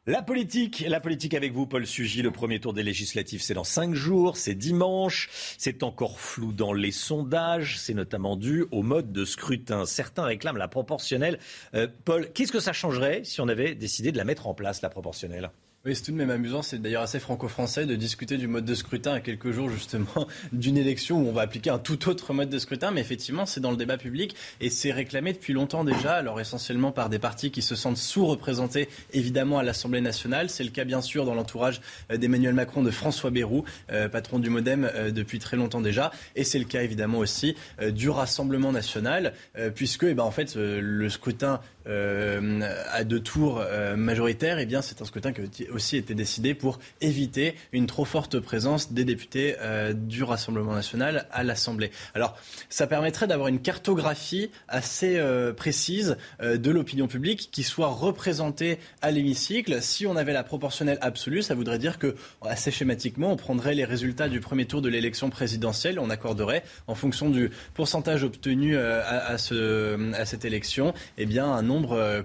La 0.07 0.21
politique, 0.21 0.85
la 0.87 1.01
politique 1.01 1.33
avec 1.33 1.55
vous, 1.55 1.67
Paul 1.67 1.87
Sugy. 1.87 2.21
Le 2.21 2.31
premier 2.31 2.61
tour 2.61 2.75
des 2.75 2.83
législatives, 2.83 3.41
c'est 3.41 3.55
dans 3.55 3.65
cinq 3.65 3.95
jours, 3.95 4.37
c'est 4.37 4.55
dimanche. 4.55 5.31
C'est 5.57 5.83
encore 5.83 6.21
flou 6.21 6.53
dans 6.53 6.75
les 6.75 6.93
sondages. 6.93 7.79
C'est 7.79 7.95
notamment 7.95 8.37
dû 8.37 8.67
au 8.71 8.83
mode 8.83 9.13
de 9.13 9.25
scrutin. 9.25 9.87
Certains 9.87 10.25
réclament 10.25 10.59
la 10.59 10.69
proportionnelle. 10.69 11.39
Euh, 11.73 11.89
Paul, 12.05 12.31
qu'est-ce 12.35 12.53
que 12.53 12.61
ça 12.61 12.75
changerait 12.75 13.25
si 13.25 13.41
on 13.41 13.49
avait 13.49 13.75
décidé 13.75 14.13
de 14.13 14.19
la 14.19 14.25
mettre 14.25 14.47
en 14.47 14.53
place, 14.53 14.83
la 14.83 14.91
proportionnelle? 14.91 15.51
Oui, 15.87 15.95
c'est 15.95 16.05
tout 16.05 16.13
de 16.13 16.17
même 16.17 16.31
amusant. 16.31 16.63
C'est 16.63 16.79
d'ailleurs 16.79 17.03
assez 17.03 17.21
franco-français 17.21 17.85
de 17.85 17.95
discuter 17.95 18.39
du 18.39 18.49
mode 18.49 18.65
de 18.65 18.75
scrutin 18.75 19.13
à 19.13 19.21
quelques 19.21 19.51
jours 19.51 19.69
justement 19.69 20.27
d'une 20.53 20.79
élection 20.79 21.21
où 21.21 21.29
on 21.29 21.33
va 21.33 21.43
appliquer 21.43 21.69
un 21.69 21.79
tout 21.79 22.09
autre 22.09 22.33
mode 22.33 22.49
de 22.49 22.59
scrutin. 22.59 22.91
Mais 22.91 23.03
effectivement, 23.03 23.45
c'est 23.45 23.61
dans 23.61 23.71
le 23.71 23.77
débat 23.77 23.99
public 23.99 24.35
et 24.63 24.71
c'est 24.71 24.93
réclamé 24.93 25.35
depuis 25.35 25.53
longtemps 25.53 25.85
déjà. 25.85 26.15
Alors 26.15 26.41
essentiellement 26.41 26.91
par 26.91 27.11
des 27.11 27.19
partis 27.19 27.51
qui 27.51 27.61
se 27.61 27.75
sentent 27.75 27.99
sous-représentés 27.99 28.89
évidemment 29.13 29.59
à 29.59 29.63
l'Assemblée 29.63 30.01
nationale. 30.01 30.49
C'est 30.49 30.65
le 30.65 30.71
cas 30.71 30.85
bien 30.85 31.03
sûr 31.03 31.27
dans 31.27 31.35
l'entourage 31.35 31.83
euh, 32.11 32.17
d'Emmanuel 32.17 32.55
Macron, 32.55 32.83
de 32.83 32.91
François 32.91 33.31
Bayrou, 33.31 33.65
euh, 33.93 34.09
patron 34.09 34.39
du 34.39 34.49
MoDem 34.49 34.91
euh, 34.95 35.11
depuis 35.11 35.39
très 35.39 35.59
longtemps 35.59 35.83
déjà. 35.83 36.13
Et 36.35 36.45
c'est 36.45 36.59
le 36.59 36.65
cas 36.65 36.83
évidemment 36.83 37.19
aussi 37.19 37.57
du 37.93 38.09
Rassemblement 38.09 38.73
national, 38.73 39.35
puisque 39.75 40.05
eh 40.05 40.15
ben, 40.15 40.23
en 40.23 40.31
fait 40.31 40.55
le 40.57 41.09
scrutin 41.09 41.61
à 41.87 43.05
deux 43.05 43.21
tours 43.21 43.65
majoritaires, 43.97 44.59
eh 44.59 44.67
bien 44.67 44.83
c'est 44.83 45.03
un 45.03 45.05
scrutin 45.05 45.33
qui 45.33 45.69
aussi 45.69 45.97
été 45.97 46.15
décidé 46.15 46.55
pour 46.55 46.79
éviter 47.01 47.55
une 47.73 47.87
trop 47.87 48.05
forte 48.05 48.39
présence 48.41 48.93
des 48.93 49.05
députés 49.05 49.57
euh, 49.61 49.93
du 49.93 50.23
Rassemblement 50.23 50.75
national 50.75 51.27
à 51.31 51.43
l'Assemblée. 51.43 51.91
Alors, 52.15 52.37
ça 52.69 52.87
permettrait 52.87 53.27
d'avoir 53.27 53.49
une 53.49 53.61
cartographie 53.61 54.51
assez 54.69 55.17
euh, 55.19 55.53
précise 55.53 56.17
euh, 56.43 56.57
de 56.57 56.71
l'opinion 56.71 57.07
publique 57.07 57.51
qui 57.53 57.63
soit 57.63 57.89
représentée 57.89 58.79
à 59.03 59.11
l'hémicycle. 59.11 59.83
Si 59.83 60.07
on 60.07 60.17
avait 60.17 60.33
la 60.33 60.45
proportionnelle 60.45 60.99
absolue, 61.01 61.43
ça 61.43 61.55
voudrait 61.55 61.79
dire 61.79 61.99
que, 61.99 62.15
assez 62.43 62.71
schématiquement, 62.71 63.33
on 63.33 63.37
prendrait 63.37 63.75
les 63.75 63.85
résultats 63.85 64.29
du 64.29 64.41
premier 64.41 64.67
tour 64.67 64.83
de 64.83 64.89
l'élection 64.89 65.31
présidentielle, 65.31 65.99
on 65.99 66.11
accorderait 66.11 66.65
en 66.87 66.95
fonction 66.95 67.31
du 67.31 67.51
pourcentage 67.75 68.25
obtenu 68.25 68.77
à, 68.77 69.37
cette 69.39 70.45
élection, 70.45 70.95
eh 71.19 71.27
bien, 71.27 71.47
un 71.47 71.63
nombre 71.63 71.74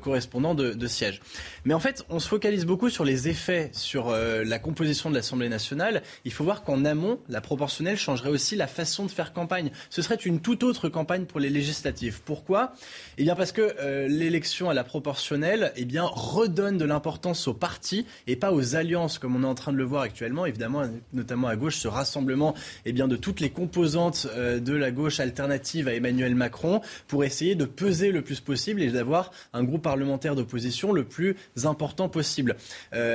correspondant 0.01 0.55
de, 0.55 0.73
de 0.73 0.87
sièges. 0.87 1.21
Mais 1.65 1.73
en 1.73 1.79
fait, 1.79 2.05
on 2.09 2.19
se 2.19 2.27
focalise 2.27 2.65
beaucoup 2.65 2.89
sur 2.89 3.05
les 3.05 3.27
effets 3.27 3.69
sur 3.73 4.09
euh, 4.09 4.43
la 4.43 4.59
composition 4.59 5.09
de 5.09 5.15
l'Assemblée 5.15 5.49
nationale, 5.49 6.03
il 6.25 6.31
faut 6.31 6.43
voir 6.43 6.63
qu'en 6.63 6.85
amont, 6.85 7.19
la 7.29 7.41
proportionnelle 7.41 7.97
changerait 7.97 8.29
aussi 8.29 8.55
la 8.55 8.67
façon 8.67 9.05
de 9.05 9.11
faire 9.11 9.33
campagne. 9.33 9.71
Ce 9.89 10.01
serait 10.01 10.15
une 10.15 10.39
toute 10.39 10.63
autre 10.63 10.89
campagne 10.89 11.25
pour 11.25 11.39
les 11.39 11.49
législatives. 11.49 12.21
Pourquoi? 12.23 12.73
Eh 13.17 13.23
bien 13.23 13.35
parce 13.35 13.51
que 13.51 13.75
euh, 13.79 14.07
l'élection 14.07 14.69
à 14.69 14.73
la 14.73 14.83
proportionnelle 14.83 15.73
eh 15.75 15.85
bien, 15.85 16.03
redonne 16.05 16.77
de 16.77 16.85
l'importance 16.85 17.47
aux 17.47 17.53
partis 17.53 18.05
et 18.27 18.35
pas 18.35 18.51
aux 18.51 18.75
alliances, 18.75 19.19
comme 19.19 19.35
on 19.35 19.43
est 19.43 19.47
en 19.47 19.55
train 19.55 19.71
de 19.71 19.77
le 19.77 19.83
voir 19.83 20.03
actuellement, 20.03 20.45
évidemment, 20.45 20.83
notamment 21.13 21.47
à 21.47 21.55
gauche, 21.55 21.77
ce 21.77 21.87
rassemblement 21.87 22.55
eh 22.85 22.91
bien, 22.91 23.07
de 23.07 23.15
toutes 23.15 23.39
les 23.39 23.49
composantes 23.49 24.27
euh, 24.35 24.59
de 24.59 24.73
la 24.73 24.91
gauche 24.91 25.19
alternative 25.19 25.87
à 25.87 25.93
Emmanuel 25.93 26.35
Macron 26.35 26.81
pour 27.07 27.23
essayer 27.23 27.55
de 27.55 27.65
peser 27.65 28.11
le 28.11 28.21
plus 28.21 28.39
possible 28.39 28.81
et 28.81 28.91
d'avoir 28.91 29.31
un 29.53 29.63
groupe 29.63 29.83
parlementaire 29.83 30.35
d'opposition 30.35 30.91
le 30.91 31.03
plus 31.03 31.35
important 31.63 32.09
possible 32.09 32.55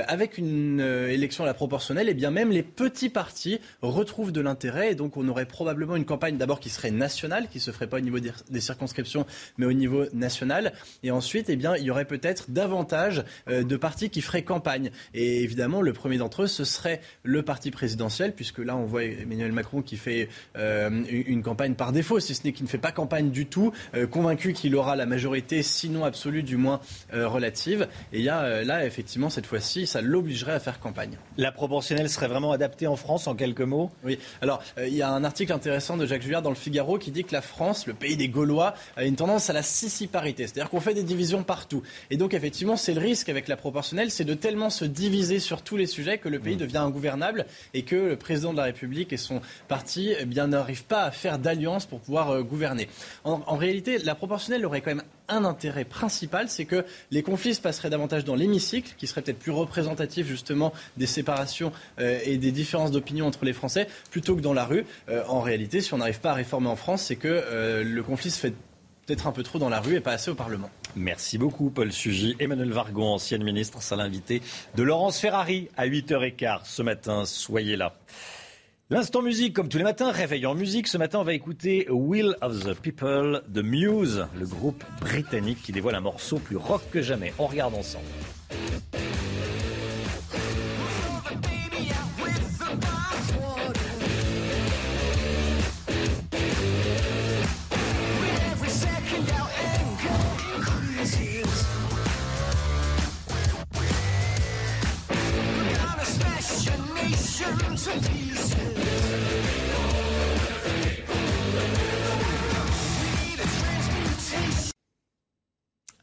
avec 0.07 0.39
une 0.39 0.81
euh, 0.81 1.11
élection 1.11 1.45
à 1.45 1.47
la 1.47 1.55
proportionnelle, 1.55 2.09
et 2.09 2.13
eh 2.13 2.15
bien 2.15 2.31
même 2.31 2.51
les 2.51 2.63
petits 2.63 3.09
partis 3.09 3.61
retrouvent 3.83 4.33
de 4.33 4.41
l'intérêt 4.41 4.93
et 4.93 4.95
donc 4.95 5.17
on 5.17 5.27
aurait 5.29 5.47
probablement 5.47 5.97
une 5.97 6.05
campagne 6.05 6.37
d'abord 6.37 6.61
qui 6.61 6.71
serait 6.71 6.91
nationale, 6.91 7.49
qui 7.49 7.61
se 7.61 7.71
ferait 7.71 7.87
pas 7.87 7.99
au 7.99 8.01
niveau 8.01 8.19
des, 8.21 8.61
circonscriptions, 8.61 9.27
mais 9.59 9.67
au 9.67 9.73
niveau 9.73 10.07
national. 10.13 10.73
Et 11.03 11.11
ensuite, 11.11 11.49
eh 11.49 11.57
bien, 11.57 11.77
il 11.77 11.85
y 11.85 11.91
aurait 11.91 12.05
peut-être 12.05 12.51
davantage 12.51 13.25
euh, 13.49 13.63
de 13.63 13.77
partis 13.77 14.11
qui 14.11 14.23
feraient 14.23 14.43
campagne. 14.43 14.91
Et 15.13 15.43
évidemment, 15.43 15.83
le 15.83 15.93
premier 15.93 16.17
d'entre 16.17 16.43
eux, 16.43 16.47
ce 16.47 16.65
serait 16.65 17.01
le 17.23 17.43
parti 17.43 17.71
présidentiel, 17.71 18.35
puisque 18.35 18.59
là, 18.59 18.77
on 18.77 18.85
voit 18.85 19.05
Emmanuel 19.05 19.53
Macron 19.53 19.83
qui 19.83 19.97
fait 19.97 20.29
euh, 20.57 20.91
une 21.09 21.43
campagne 21.43 21.75
par 21.75 21.93
défaut, 21.93 22.21
si 22.21 22.35
ce 22.35 22.45
n'est 22.45 22.53
qu'il 22.53 22.65
ne 22.65 22.71
fait 22.71 22.79
pas 22.79 22.93
campagne 22.93 23.31
du 23.31 23.47
tout, 23.47 23.73
convaincu 24.11 24.53
qu'il 24.53 24.75
aura 24.77 24.97
la 24.97 25.07
majorité, 25.07 25.63
sinon 25.63 26.05
absolue, 26.15 26.43
du 26.43 26.57
moins 26.57 26.81
relative. 27.13 27.89
Et 28.13 28.19
il 28.19 28.25
y 28.25 28.29
a 28.29 28.63
là, 28.63 28.87
effectivement, 28.87 29.31
cette 29.31 29.47
fois-ci, 29.47 29.87
ça 29.87 30.01
l'obligerait 30.01 30.53
à 30.53 30.61
faire 30.61 30.79
campagne. 30.81 31.19
La 31.37 31.53
proportionnelle 31.53 32.09
serait 32.09 32.29
vraiment 32.29 32.53
adaptée 32.53 32.87
en 32.87 32.97
France, 32.97 33.27
en 33.27 33.35
quelques 33.35 33.61
mots? 33.61 33.91
Oui. 34.05 34.19
Alors, 34.41 34.63
euh, 34.79 34.87
il 34.87 34.95
y 34.95 35.03
a 35.03 35.11
un 35.11 35.25
article 35.25 35.53
intéressant 35.53 35.97
de 35.97 36.07
Jacques 36.07 36.23
Julliard 36.23 36.43
dans 36.43 36.51
le 36.51 36.57
Figaro 36.57 36.99
qui 36.99 37.11
dit 37.11 37.25
que 37.25 37.33
la 37.33 37.43
France, 37.43 37.87
le 37.87 37.95
pays 37.95 38.17
des 38.17 38.29
Gaulois, 38.29 38.75
a 38.97 39.05
une 39.05 39.17
tendance 39.17 39.51
à 39.51 39.53
la 39.53 39.63
sissiparité. 39.63 40.47
C'est-à-dire 40.47 40.71
qu'on 40.71 40.81
fait 40.81 40.95
des 40.95 41.03
divisions 41.03 41.43
partout. 41.43 41.83
Et 42.11 42.17
donc, 42.17 42.35
effectivement, 42.35 42.77
c'est 42.77 42.95
le 42.95 43.01
risque 43.01 43.29
avec 43.29 43.49
la 43.49 43.57
proportionnelle, 43.57 44.11
c'est 44.11 44.25
de 44.25 44.35
tellement 44.35 44.71
se 44.71 44.85
diviser 44.85 45.41
sur 45.41 45.63
tous 45.63 45.77
les 45.77 45.87
sujets 45.87 46.19
que 46.19 46.29
le 46.29 46.39
pays 46.39 46.55
mmh. 46.57 46.59
devient 46.59 46.79
ingouvernable 46.79 47.47
et 47.73 47.83
que 47.83 47.97
le 47.97 48.17
président 48.17 48.53
de 48.53 48.59
la 48.59 48.65
République 48.65 49.13
et 49.13 49.17
son 49.17 49.41
parti 49.69 50.13
eh 50.19 50.25
bien 50.25 50.47
n'arrivent 50.47 50.85
pas 50.85 51.03
à 51.03 51.11
faire 51.11 51.39
d'alliance 51.39 51.87
pour 51.87 52.01
pouvoir 52.01 52.31
euh, 52.31 52.43
gouverner. 52.43 52.89
En, 53.25 53.41
en 53.47 53.57
réalité, 53.57 53.99
la 53.99 54.15
proportionnelle 54.15 54.65
aurait 54.65 54.81
quand 54.81 54.95
même 54.95 55.05
un 55.29 55.45
intérêt 55.45 55.85
principal, 55.85 56.49
c'est 56.49 56.65
que 56.65 56.85
les 57.11 57.23
conflits 57.23 57.55
se 57.55 57.61
passeraient 57.61 57.91
davantage 57.91 58.25
dans 58.25 58.35
l'hémicycle, 58.35 58.95
qui 58.99 59.07
serait 59.07 59.23
peut-être 59.23 59.39
plus 59.39 59.53
représentatif 59.53 60.27
justement 60.27 60.73
des 60.97 61.07
séparations 61.07 61.73
euh, 61.99 62.19
et 62.25 62.37
des 62.37 62.53
différences 62.53 62.91
d'opinion 62.91 63.27
entre 63.27 63.45
les 63.45 63.53
Français, 63.53 63.89
plutôt 64.11 64.37
que 64.37 64.41
dans 64.41 64.55
la 64.55 64.65
rue. 64.65 64.85
Euh, 65.09 65.23
en 65.29 65.41
réalité, 65.41 65.81
si 65.81 65.95
on 65.95 65.99
n'arrive 65.99 66.21
pas 66.21 66.33
à 66.33 66.35
réformer 66.35 66.69
en 66.69 66.77
France, 66.77 67.03
c'est 67.03 67.17
que 67.17 67.29
euh, 67.29 67.85
le 67.85 68.03
conflit 68.03 68.31
se 68.31 68.39
fait 68.39 68.55
peut-être 69.07 69.27
un 69.27 69.33
peu 69.33 69.43
trop 69.43 69.59
dans 69.59 69.69
la 69.69 69.81
rue 69.81 69.97
et 69.97 70.01
pas 70.01 70.13
assez 70.13 70.31
au 70.31 70.35
Parlement. 70.35 70.71
Merci 70.97 71.39
beaucoup, 71.39 71.71
Paul 71.71 71.93
Sugy. 71.93 72.37
Emmanuel 72.39 72.71
Vargon, 72.71 73.15
ancienne 73.15 73.43
ministre, 73.43 73.83
c'est 73.83 73.97
l'invité 73.97 74.41
de 74.77 74.83
Laurence 74.83 75.19
Ferrari 75.19 75.69
à 75.77 75.87
8h15 75.87 76.61
ce 76.65 76.83
matin. 76.83 77.25
Soyez 77.27 77.77
là. 77.77 77.95
L'instant 78.91 79.23
musique, 79.23 79.55
comme 79.55 79.71
tous 79.71 79.79
les 79.79 79.85
matins, 79.85 80.11
réveil 80.11 80.45
en 80.45 80.55
musique. 80.55 80.89
Ce 80.89 80.99
matin, 80.99 81.19
on 81.21 81.25
va 81.25 81.33
écouter 81.33 81.87
Will 81.89 82.37
of 82.43 82.65
the 82.65 82.75
People 82.75 83.41
de 83.49 83.63
Muse, 83.63 84.27
le 84.39 84.47
groupe 84.47 84.85
britannique 85.01 85.63
qui 85.63 85.73
dévoile 85.73 85.95
un 85.95 86.03
morceau 86.03 86.39
plus 86.39 86.57
rock 86.57 86.83
que 86.91 87.01
jamais. 87.01 87.33
On 87.39 87.47
regarde 87.47 87.75
ensemble. 87.75 88.05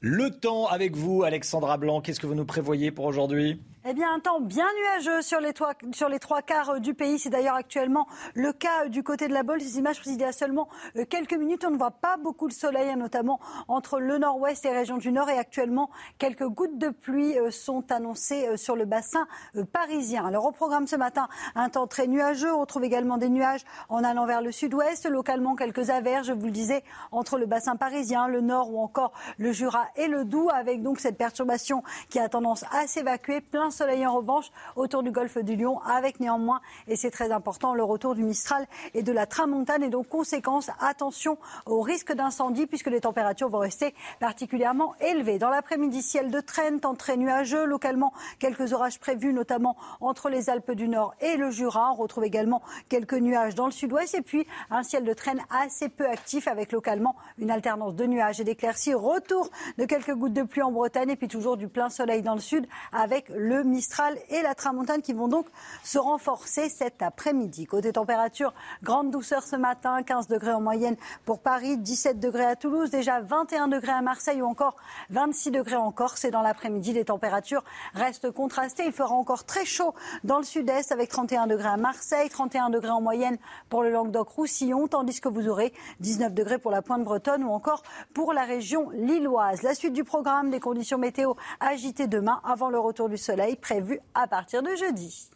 Le 0.04 0.32
temps 0.32 0.66
avec 0.66 0.95
vous, 0.95 1.22
Alexandra 1.22 1.78
Blanc. 1.78 2.02
Qu'est-ce 2.02 2.20
que 2.20 2.26
vous 2.26 2.34
nous 2.34 2.43
prévoyez 2.43 2.89
pour 2.89 3.06
aujourd'hui? 3.06 3.62
Eh 3.84 3.93
bien, 3.93 4.13
un 4.13 4.19
temps 4.19 4.39
bien 4.39 4.67
nuageux 4.79 5.23
sur 5.23 5.39
les, 5.39 5.53
trois, 5.53 5.73
sur 5.91 6.07
les 6.07 6.19
trois 6.19 6.43
quarts 6.43 6.69
euh, 6.69 6.79
du 6.79 6.93
pays. 6.93 7.17
C'est 7.17 7.32
d'ailleurs 7.32 7.55
actuellement 7.55 8.07
le 8.36 8.53
cas 8.53 8.86
euh, 8.86 8.89
du 8.89 9.01
côté 9.01 9.27
de 9.27 9.34
la 9.34 9.41
Bolle. 9.41 9.59
Ces 9.59 9.79
images 9.79 9.99
précisent 9.99 10.21
à 10.21 10.32
seulement 10.32 10.69
euh, 10.97 11.05
quelques 11.05 11.34
minutes. 11.34 11.65
On 11.65 11.71
ne 11.71 11.77
voit 11.77 11.89
pas 11.89 12.17
beaucoup 12.17 12.47
le 12.47 12.53
soleil, 12.53 12.91
hein, 12.91 12.95
notamment 12.95 13.39
entre 13.67 13.99
le 13.99 14.19
nord-ouest 14.19 14.63
et 14.65 14.69
les 14.69 14.77
régions 14.77 14.97
du 14.97 15.11
nord. 15.11 15.29
Et 15.29 15.38
actuellement, 15.38 15.89
quelques 16.19 16.45
gouttes 16.45 16.77
de 16.77 16.89
pluie 16.89 17.36
sont 17.49 17.91
annoncées 17.91 18.55
sur 18.55 18.75
le 18.75 18.86
bassin 18.86 19.27
parisien. 19.73 20.27
Alors, 20.27 20.45
au 20.45 20.51
programme 20.51 20.86
ce 20.86 20.95
matin, 20.95 21.27
un 21.55 21.69
temps 21.69 21.88
très 21.88 22.05
nuageux. 22.05 22.53
On 22.53 22.59
retrouve 22.59 22.84
également 22.84 23.17
des 23.17 23.29
nuages 23.29 23.61
en 23.89 24.03
allant 24.03 24.27
vers 24.27 24.41
le 24.41 24.51
sud-ouest. 24.51 25.07
Localement, 25.07 25.55
quelques 25.55 25.89
averses, 25.89 26.27
je 26.27 26.34
vous 26.34 26.45
le 26.45 26.51
disais, 26.51 26.84
entre 27.11 27.39
le 27.39 27.47
bassin 27.47 27.75
parisien, 27.75 28.27
le 28.27 28.41
nord 28.41 28.71
ou 28.71 28.79
encore 28.79 29.13
le 29.39 29.51
Jura 29.51 29.88
et 29.95 30.07
le 30.07 30.23
Doubs, 30.23 30.51
avec 30.51 30.84
donc 30.84 30.99
cette 30.99 31.17
perturbation 31.17 31.82
qui 32.09 32.19
a 32.19 32.29
tendance 32.29 32.63
à 32.71 32.86
s'évacuer. 32.86 33.41
Soleil 33.72 34.05
en 34.05 34.15
revanche 34.15 34.51
autour 34.76 35.03
du 35.03 35.11
golfe 35.11 35.38
du 35.38 35.55
Lion, 35.55 35.82
avec 35.82 36.19
néanmoins, 36.19 36.61
et 36.88 36.95
c'est 36.95 37.11
très 37.11 37.32
important, 37.32 37.74
le 37.74 37.84
retour 37.84 38.15
du 38.15 38.24
Mistral 38.24 38.67
et 38.93 39.03
de 39.03 39.11
la 39.11 39.26
Tramontane. 39.26 39.84
Et 39.84 39.89
donc, 39.89 40.07
conséquence, 40.07 40.69
attention 40.80 41.38
au 41.65 41.82
risque 41.82 42.13
d'incendie, 42.13 42.67
puisque 42.67 42.88
les 42.88 43.01
températures 43.01 43.49
vont 43.49 43.59
rester 43.59 43.93
particulièrement 44.19 44.95
élevées. 44.99 45.39
Dans 45.39 45.49
l'après-midi, 45.49 46.01
ciel 46.01 46.32
de 46.32 46.39
traîne, 46.39 46.80
temps 46.80 46.95
très 46.95 47.17
nuageux. 47.17 47.65
Localement, 47.65 48.13
quelques 48.39 48.74
orages 48.74 48.99
prévus, 48.99 49.34
notamment 49.34 49.78
entre 49.99 50.30
les 50.30 50.49
Alpes 50.49 50.72
du 50.72 50.88
Nord 50.88 51.15
et 51.22 51.38
le 51.38 51.51
Jura. 51.51 51.91
On 51.91 51.95
retrouve 51.95 52.24
également 52.24 52.61
quelques 52.89 53.13
nuages 53.13 53.55
dans 53.55 53.65
le 53.65 53.72
sud-ouest. 53.72 54.15
Et 54.15 54.22
puis, 54.22 54.45
un 54.69 54.84
ciel 54.84 55.03
de 55.03 55.13
traîne 55.13 55.41
assez 55.49 55.89
peu 55.89 56.07
actif, 56.07 56.47
avec 56.47 56.72
localement 56.72 57.15
une 57.38 57.51
alternance 57.51 57.95
de 57.95 58.05
nuages 58.05 58.39
et 58.39 58.43
d'éclaircies. 58.43 58.93
Retour 58.93 59.49
de 59.78 59.86
quelques 59.86 60.13
gouttes 60.13 60.34
de 60.34 60.43
pluie 60.43 60.61
en 60.61 60.72
Bretagne, 60.72 61.09
et 61.09 61.15
puis 61.15 61.28
toujours 61.28 61.57
du 61.57 61.67
plein 61.67 61.89
soleil 61.89 62.22
dans 62.22 62.36
le 62.36 62.41
sud, 62.41 62.67
avec 62.91 63.30
le 63.30 63.61
Mistral 63.64 64.18
et 64.30 64.41
la 64.41 64.55
Tramontane 64.55 65.01
qui 65.01 65.14
vont 65.14 65.28
donc 65.28 65.47
se 65.84 65.97
renforcer 65.97 66.70
cet 66.70 67.01
après-midi. 67.01 67.66
Côté 67.66 67.93
température, 67.93 68.53
grande 68.84 69.12
douceur 69.12 69.43
ce 69.43 69.55
matin, 69.55 70.03
15 70.03 70.28
degrés 70.28 70.53
en 70.53 70.62
moyenne 70.62 70.95
pour 71.26 71.39
Paris, 71.39 71.78
17 71.78 72.20
degrés 72.20 72.45
à 72.45 72.55
Toulouse, 72.55 72.89
déjà 72.89 73.22
21 73.22 73.68
degrés 73.68 73.91
à 73.91 74.01
Marseille 74.01 74.41
ou 74.41 74.45
encore 74.45 74.76
26 75.09 75.51
degrés 75.51 75.76
en 75.76 75.91
Corse. 75.91 76.26
Et 76.26 76.32
dans 76.32 76.41
l'après-midi, 76.41 76.93
les 76.93 77.05
températures 77.05 77.64
restent 77.93 78.32
contrastées. 78.32 78.86
Il 78.86 78.93
fera 78.93 79.14
encore 79.14 79.45
très 79.45 79.66
chaud 79.66 79.93
dans 80.24 80.38
le 80.38 80.43
sud-est 80.43 80.91
avec 80.91 81.09
31 81.09 81.47
degrés 81.47 81.70
à 81.70 81.78
Marseille, 81.78 82.30
31 82.30 82.70
degrés 82.70 82.89
en 82.89 83.01
moyenne 83.01 83.38
pour 83.70 83.84
le 83.84 83.91
Languedoc-Roussillon, 83.91 84.88
tandis 84.88 85.22
que 85.22 85.30
vous 85.30 85.47
aurez 85.47 85.74
19 85.99 86.34
degrés 86.34 86.57
pour 86.57 86.72
la 86.72 86.82
pointe 86.82 87.03
bretonne 87.03 87.43
ou 87.43 87.51
encore 87.51 87.84
pour 88.14 88.34
la 88.34 88.43
région 88.43 88.89
lilloise. 88.91 89.64
La 89.64 89.74
suite 89.74 89.93
du 89.93 90.03
programme, 90.03 90.49
des 90.49 90.59
conditions 90.59 90.97
météo 90.97 91.34
agitées 91.59 92.07
demain 92.07 92.41
avant 92.43 92.70
le 92.70 92.80
retour 92.80 93.09
du 93.09 93.18
soleil 93.18 93.51
prévu 93.56 93.99
à 94.14 94.28
partir 94.28 94.64
de 94.64 94.76
jeudi. 94.76 95.30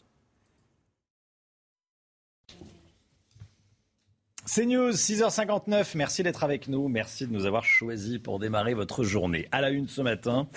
C'est 4.47 4.67
News, 4.67 4.91
6h59. 4.91 5.93
Merci 5.95 6.21
d'être 6.21 6.43
avec 6.43 6.67
nous. 6.67 6.87
Merci 6.87 7.25
de 7.25 7.33
nous 7.33 7.47
avoir 7.47 7.63
choisis 7.63 8.19
pour 8.19 8.37
démarrer 8.37 8.75
votre 8.75 9.03
journée. 9.03 9.47
À 9.51 9.59
la 9.59 9.71
une 9.71 9.87
ce 9.87 10.01
matin, 10.01 10.47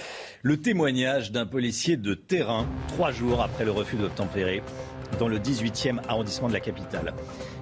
le 0.43 0.61
témoignage 0.61 1.33
d'un 1.33 1.47
policier 1.47 1.97
de 1.97 2.13
terrain, 2.13 2.69
trois 2.89 3.13
jours 3.13 3.41
après 3.41 3.65
le 3.65 3.71
refus 3.71 3.97
d'obtempérer 3.97 4.63
dans 5.19 5.27
le 5.27 5.39
18e 5.39 6.01
arrondissement 6.07 6.49
de 6.49 6.53
la 6.53 6.61
capitale. 6.61 7.15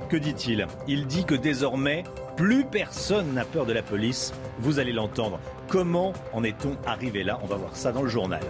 Que 0.09 0.17
dit-il? 0.17 0.67
Il 0.89 1.07
dit 1.07 1.25
que 1.25 1.37
désormais, 1.37 2.03
plus 2.37 2.65
personne 2.65 3.33
n'a 3.33 3.45
peur 3.45 3.65
de 3.65 3.73
la 3.73 3.85
police. 3.85 4.33
Vous 4.59 4.81
allez 4.81 4.93
l'entendre. 4.93 5.39
Comment 5.69 6.13
en 6.33 6.43
est-on 6.43 6.77
arrivé 6.87 7.23
là? 7.23 7.39
On 7.45 7.47
va 7.47 7.55
voir 7.55 7.77
ça 7.77 7.93
dans 7.93 8.03
le 8.03 8.09
journal. 8.09 8.43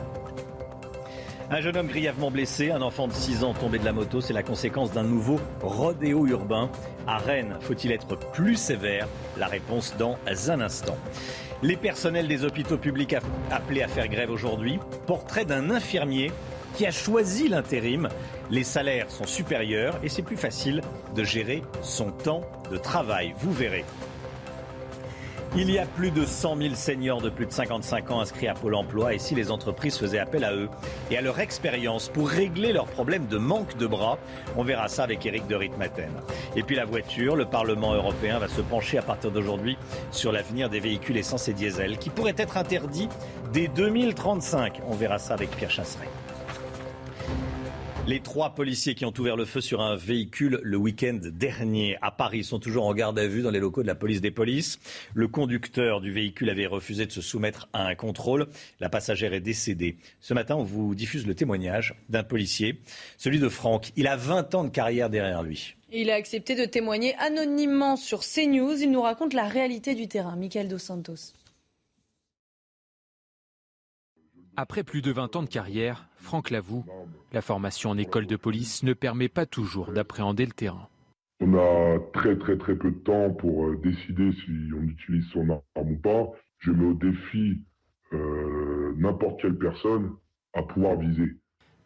Un 1.49 1.61
jeune 1.61 1.77
homme 1.77 1.87
grièvement 1.87 2.33
blessé, 2.33 2.73
un 2.73 2.83
enfant 2.83 3.07
de 3.07 3.13
6 3.13 3.45
ans 3.45 3.55
tombé 3.55 3.79
de 3.79 3.85
la 3.85 3.93
moto, 3.93 4.21
c'est 4.21 4.33
la 4.33 4.43
conséquence 4.43 4.91
d'un 4.91 5.05
nouveau 5.05 5.39
rodéo 5.63 6.27
urbain. 6.27 6.69
À 7.07 7.19
Rennes, 7.19 7.57
faut-il 7.61 7.93
être 7.93 8.17
plus 8.33 8.57
sévère? 8.57 9.07
La 9.37 9.47
réponse 9.47 9.95
dans 9.97 10.19
un 10.49 10.61
instant. 10.61 10.97
Les 11.63 11.77
personnels 11.77 12.27
des 12.27 12.45
hôpitaux 12.45 12.79
publics 12.79 13.15
appelés 13.53 13.83
à 13.83 13.89
faire 13.89 14.09
grève 14.09 14.31
aujourd'hui. 14.31 14.81
Portrait 15.07 15.45
d'un 15.45 15.71
infirmier 15.71 16.33
qui 16.75 16.85
a 16.85 16.91
choisi 16.91 17.49
l'intérim. 17.49 18.09
Les 18.51 18.65
salaires 18.65 19.09
sont 19.09 19.27
supérieurs 19.27 20.01
et 20.03 20.09
c'est 20.09 20.23
plus 20.23 20.37
facile 20.37 20.81
de 21.15 21.23
gérer 21.23 21.63
son 21.81 22.11
temps 22.11 22.41
de 22.73 22.77
travail. 22.77 23.35
Vous 23.39 23.53
verrez. 23.53 23.85
Il 25.55 25.71
y 25.71 25.79
a 25.79 25.87
plus 25.87 26.11
de 26.11 26.27
100 26.27 26.57
000 26.57 26.75
seniors 26.75 27.21
de 27.21 27.31
plus 27.31 27.47
de 27.47 27.53
55 27.53 28.11
ans 28.11 28.21
inscrits 28.21 28.49
à 28.49 28.55
Pôle 28.55 28.75
emploi 28.75 29.15
et 29.15 29.19
si 29.19 29.35
les 29.35 29.51
entreprises 29.51 29.97
faisaient 29.97 30.19
appel 30.19 30.45
à 30.45 30.55
eux 30.55 30.69
et 31.11 31.17
à 31.17 31.23
leur 31.23 31.39
expérience 31.41 32.09
pour 32.09 32.29
régler 32.29 32.73
leurs 32.73 32.87
problèmes 32.87 33.27
de 33.27 33.39
manque 33.39 33.77
de 33.79 33.87
bras, 33.87 34.19
on 34.57 34.65
verra 34.65 34.89
ça 34.89 35.05
avec 35.05 35.25
Eric 35.25 35.47
de 35.47 35.55
Ritmaten. 35.55 36.11
Et 36.57 36.63
puis 36.63 36.77
la 36.77 36.85
voiture, 36.85 37.37
le 37.37 37.47
Parlement 37.47 37.95
européen 37.95 38.39
va 38.39 38.49
se 38.49 38.61
pencher 38.61 38.99
à 38.99 39.03
partir 39.03 39.31
d'aujourd'hui 39.31 39.79
sur 40.11 40.33
l'avenir 40.33 40.69
des 40.69 40.81
véhicules 40.81 41.17
essence 41.17 41.49
et 41.49 41.55
diesel 41.55 41.97
qui 41.99 42.11
pourraient 42.11 42.35
être 42.37 42.57
interdits 42.57 43.09
dès 43.53 43.69
2035. 43.69 44.83
On 44.89 44.95
verra 44.95 45.19
ça 45.19 45.35
avec 45.35 45.51
Pierre 45.51 45.71
Chasseret. 45.71 46.09
Les 48.09 48.21
trois 48.21 48.55
policiers 48.55 48.95
qui 48.95 49.05
ont 49.05 49.13
ouvert 49.19 49.35
le 49.35 49.45
feu 49.45 49.61
sur 49.61 49.81
un 49.81 49.97
véhicule 49.97 50.61
le 50.63 50.77
week-end 50.77 51.19
dernier 51.25 51.99
à 52.03 52.13
Paris 52.13 52.45
sont 52.45 52.61
toujours 52.61 52.87
en 52.87 52.95
garde 52.95 53.19
à 53.19 53.27
vue 53.27 53.43
dans 53.43 53.51
les 53.51 53.59
locaux 53.59 53.83
de 53.83 53.89
la 53.89 53.97
police 53.97 54.21
des 54.21 54.31
polices. 54.31 54.79
Le 55.13 55.27
conducteur 55.27 56.01
du 56.01 56.13
véhicule 56.13 56.49
avait 56.51 56.67
refusé 56.67 57.07
de 57.07 57.11
se 57.11 57.21
soumettre 57.21 57.69
à 57.73 57.85
un 57.85 57.97
contrôle. 57.97 58.47
La 58.79 58.89
passagère 58.89 59.35
est 59.35 59.41
décédée. 59.41 59.97
Ce 60.21 60.35
matin, 60.35 60.55
on 60.55 60.63
vous 60.63 60.95
diffuse 60.95 61.27
le 61.27 61.35
témoignage 61.35 61.97
d'un 62.09 62.23
policier, 62.23 62.81
celui 63.19 63.41
de 63.41 63.49
Franck. 63.49 63.91
Il 63.97 64.07
a 64.07 64.15
20 64.15 64.55
ans 64.55 64.63
de 64.63 64.71
carrière 64.71 65.11
derrière 65.11 65.43
lui. 65.43 65.75
Il 65.91 66.09
a 66.11 66.15
accepté 66.15 66.55
de 66.55 66.65
témoigner 66.65 67.17
anonymement 67.17 67.97
sur 67.97 68.21
CNews. 68.21 68.81
Il 68.81 68.93
nous 68.93 69.03
raconte 69.03 69.35
la 69.35 69.49
réalité 69.49 69.97
du 69.97 70.07
terrain. 70.07 70.37
Michael 70.37 70.69
Dos 70.69 70.79
Santos. 70.79 71.33
Après 74.59 74.85
plus 74.85 75.03
de 75.03 75.13
20 75.13 75.37
ans 75.37 75.43
de 75.43 75.49
carrière, 75.49 76.09
Franck 76.27 76.51
l'avoue, 76.51 76.85
la 77.33 77.41
formation 77.41 77.91
en 77.91 77.99
école 77.99 78.27
de 78.27 78.35
police 78.35 78.83
ne 78.83 78.95
permet 78.95 79.29
pas 79.29 79.47
toujours 79.47 79.93
d'appréhender 79.93 80.45
le 80.45 80.51
terrain. 80.51 80.89
On 81.39 81.55
a 81.55 82.01
très 82.13 82.37
très 82.37 82.59
très 82.59 82.75
peu 82.75 82.91
de 82.91 82.99
temps 82.99 83.31
pour 83.31 83.69
euh, 83.69 83.77
décider 83.77 84.33
si 84.33 84.51
on 84.77 84.83
utilise 84.83 85.25
son 85.33 85.49
arme 85.49 85.93
ou 85.93 85.97
pas. 85.97 86.33
Je 86.59 86.73
mets 86.73 86.87
au 86.87 86.95
défi 86.95 87.63
euh, 88.13 88.93
n'importe 88.97 89.41
quelle 89.41 89.57
personne 89.57 90.17
à 90.53 90.65
pouvoir 90.65 90.99
viser. 90.99 91.37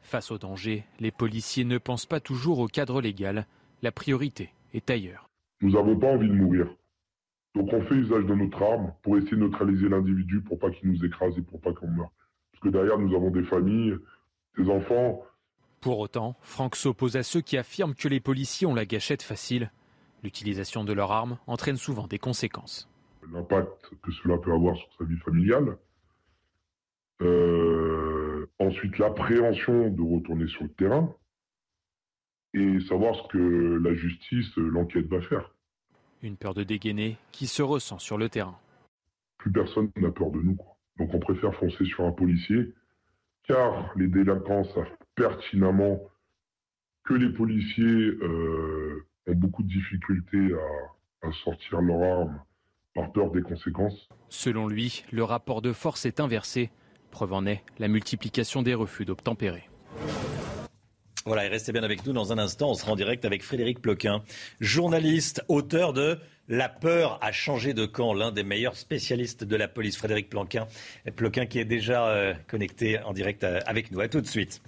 Face 0.00 0.30
au 0.30 0.38
danger, 0.38 0.84
les 1.00 1.10
policiers 1.10 1.66
ne 1.66 1.76
pensent 1.76 2.06
pas 2.06 2.20
toujours 2.20 2.60
au 2.60 2.66
cadre 2.66 3.02
légal. 3.02 3.44
La 3.82 3.92
priorité 3.92 4.54
est 4.72 4.88
ailleurs. 4.88 5.28
Nous 5.60 5.72
n'avons 5.72 5.98
pas 5.98 6.14
envie 6.14 6.28
de 6.28 6.34
mourir. 6.34 6.66
Donc 7.54 7.70
on 7.74 7.82
fait 7.82 7.96
usage 7.96 8.24
de 8.24 8.34
notre 8.34 8.62
arme 8.62 8.94
pour 9.02 9.18
essayer 9.18 9.32
de 9.32 9.42
neutraliser 9.42 9.90
l'individu 9.90 10.40
pour 10.40 10.58
pas 10.58 10.70
qu'il 10.70 10.88
nous 10.88 11.04
écrase 11.04 11.36
et 11.36 11.42
pour 11.42 11.60
pas 11.60 11.74
qu'on 11.74 11.88
meure 11.88 12.10
que 12.60 12.68
derrière, 12.68 12.98
nous 12.98 13.14
avons 13.14 13.30
des 13.30 13.42
familles, 13.42 13.96
enfants. 14.58 15.22
Pour 15.80 15.98
autant, 15.98 16.36
Franck 16.42 16.76
s'oppose 16.76 17.16
à 17.16 17.22
ceux 17.22 17.40
qui 17.40 17.56
affirment 17.56 17.94
que 17.94 18.08
les 18.08 18.20
policiers 18.20 18.66
ont 18.66 18.74
la 18.74 18.84
gâchette 18.84 19.22
facile. 19.22 19.70
L'utilisation 20.22 20.84
de 20.84 20.92
leurs 20.92 21.12
armes 21.12 21.38
entraîne 21.46 21.76
souvent 21.76 22.06
des 22.06 22.18
conséquences. 22.18 22.88
L'impact 23.32 23.90
que 24.02 24.12
cela 24.12 24.36
peut 24.38 24.52
avoir 24.52 24.76
sur 24.76 24.88
sa 24.98 25.04
vie 25.04 25.16
familiale. 25.18 25.78
Euh, 27.22 28.46
ensuite, 28.58 28.98
l'appréhension 28.98 29.88
de 29.88 30.02
retourner 30.02 30.46
sur 30.48 30.64
le 30.64 30.70
terrain. 30.70 31.14
Et 32.52 32.80
savoir 32.80 33.14
ce 33.14 33.28
que 33.28 33.78
la 33.82 33.94
justice, 33.94 34.56
l'enquête 34.56 35.06
va 35.06 35.20
faire. 35.22 35.54
Une 36.22 36.36
peur 36.36 36.52
de 36.52 36.64
dégainer 36.64 37.16
qui 37.32 37.46
se 37.46 37.62
ressent 37.62 37.98
sur 37.98 38.18
le 38.18 38.28
terrain. 38.28 38.58
Plus 39.38 39.52
personne 39.52 39.90
n'a 39.96 40.10
peur 40.10 40.30
de 40.30 40.40
nous. 40.40 40.56
Quoi. 40.56 40.76
Donc 40.98 41.14
on 41.14 41.18
préfère 41.18 41.54
foncer 41.54 41.84
sur 41.84 42.04
un 42.04 42.12
policier, 42.12 42.74
car 43.46 43.92
les 43.96 44.08
délinquants 44.08 44.64
savent 44.64 44.96
pertinemment 45.14 46.00
que 47.04 47.14
les 47.14 47.32
policiers 47.32 47.84
euh, 48.22 49.06
ont 49.26 49.34
beaucoup 49.34 49.62
de 49.62 49.68
difficultés 49.68 50.54
à, 51.22 51.28
à 51.28 51.32
sortir 51.32 51.80
leur 51.80 52.20
arme 52.20 52.42
par 52.94 53.12
peur 53.12 53.30
des 53.30 53.42
conséquences. 53.42 54.08
Selon 54.28 54.68
lui, 54.68 55.04
le 55.12 55.24
rapport 55.24 55.62
de 55.62 55.72
force 55.72 56.06
est 56.06 56.20
inversé. 56.20 56.70
Preuve 57.10 57.32
en 57.32 57.46
est 57.46 57.64
la 57.78 57.88
multiplication 57.88 58.62
des 58.62 58.74
refus 58.74 59.04
d'obtempérer. 59.04 59.68
Voilà, 61.26 61.44
et 61.44 61.48
restez 61.48 61.72
bien 61.72 61.82
avec 61.82 62.06
nous 62.06 62.12
dans 62.12 62.32
un 62.32 62.38
instant. 62.38 62.70
On 62.70 62.74
sera 62.74 62.92
en 62.92 62.96
direct 62.96 63.26
avec 63.26 63.42
Frédéric 63.42 63.82
Ploquin, 63.82 64.22
journaliste, 64.60 65.44
auteur 65.48 65.92
de 65.92 66.18
La 66.48 66.70
peur 66.70 67.18
a 67.20 67.30
changé 67.30 67.74
de 67.74 67.84
camp, 67.84 68.14
l'un 68.14 68.32
des 68.32 68.42
meilleurs 68.42 68.76
spécialistes 68.76 69.44
de 69.44 69.56
la 69.56 69.68
police, 69.68 69.98
Frédéric 69.98 70.30
Ploquin, 70.30 70.66
Ploquin 71.16 71.44
qui 71.44 71.58
est 71.58 71.66
déjà 71.66 72.06
euh, 72.06 72.34
connecté 72.48 72.98
en 73.00 73.12
direct 73.12 73.44
euh, 73.44 73.60
avec 73.66 73.90
nous. 73.92 74.00
À 74.00 74.08
tout 74.08 74.22
de 74.22 74.26
suite. 74.26 74.62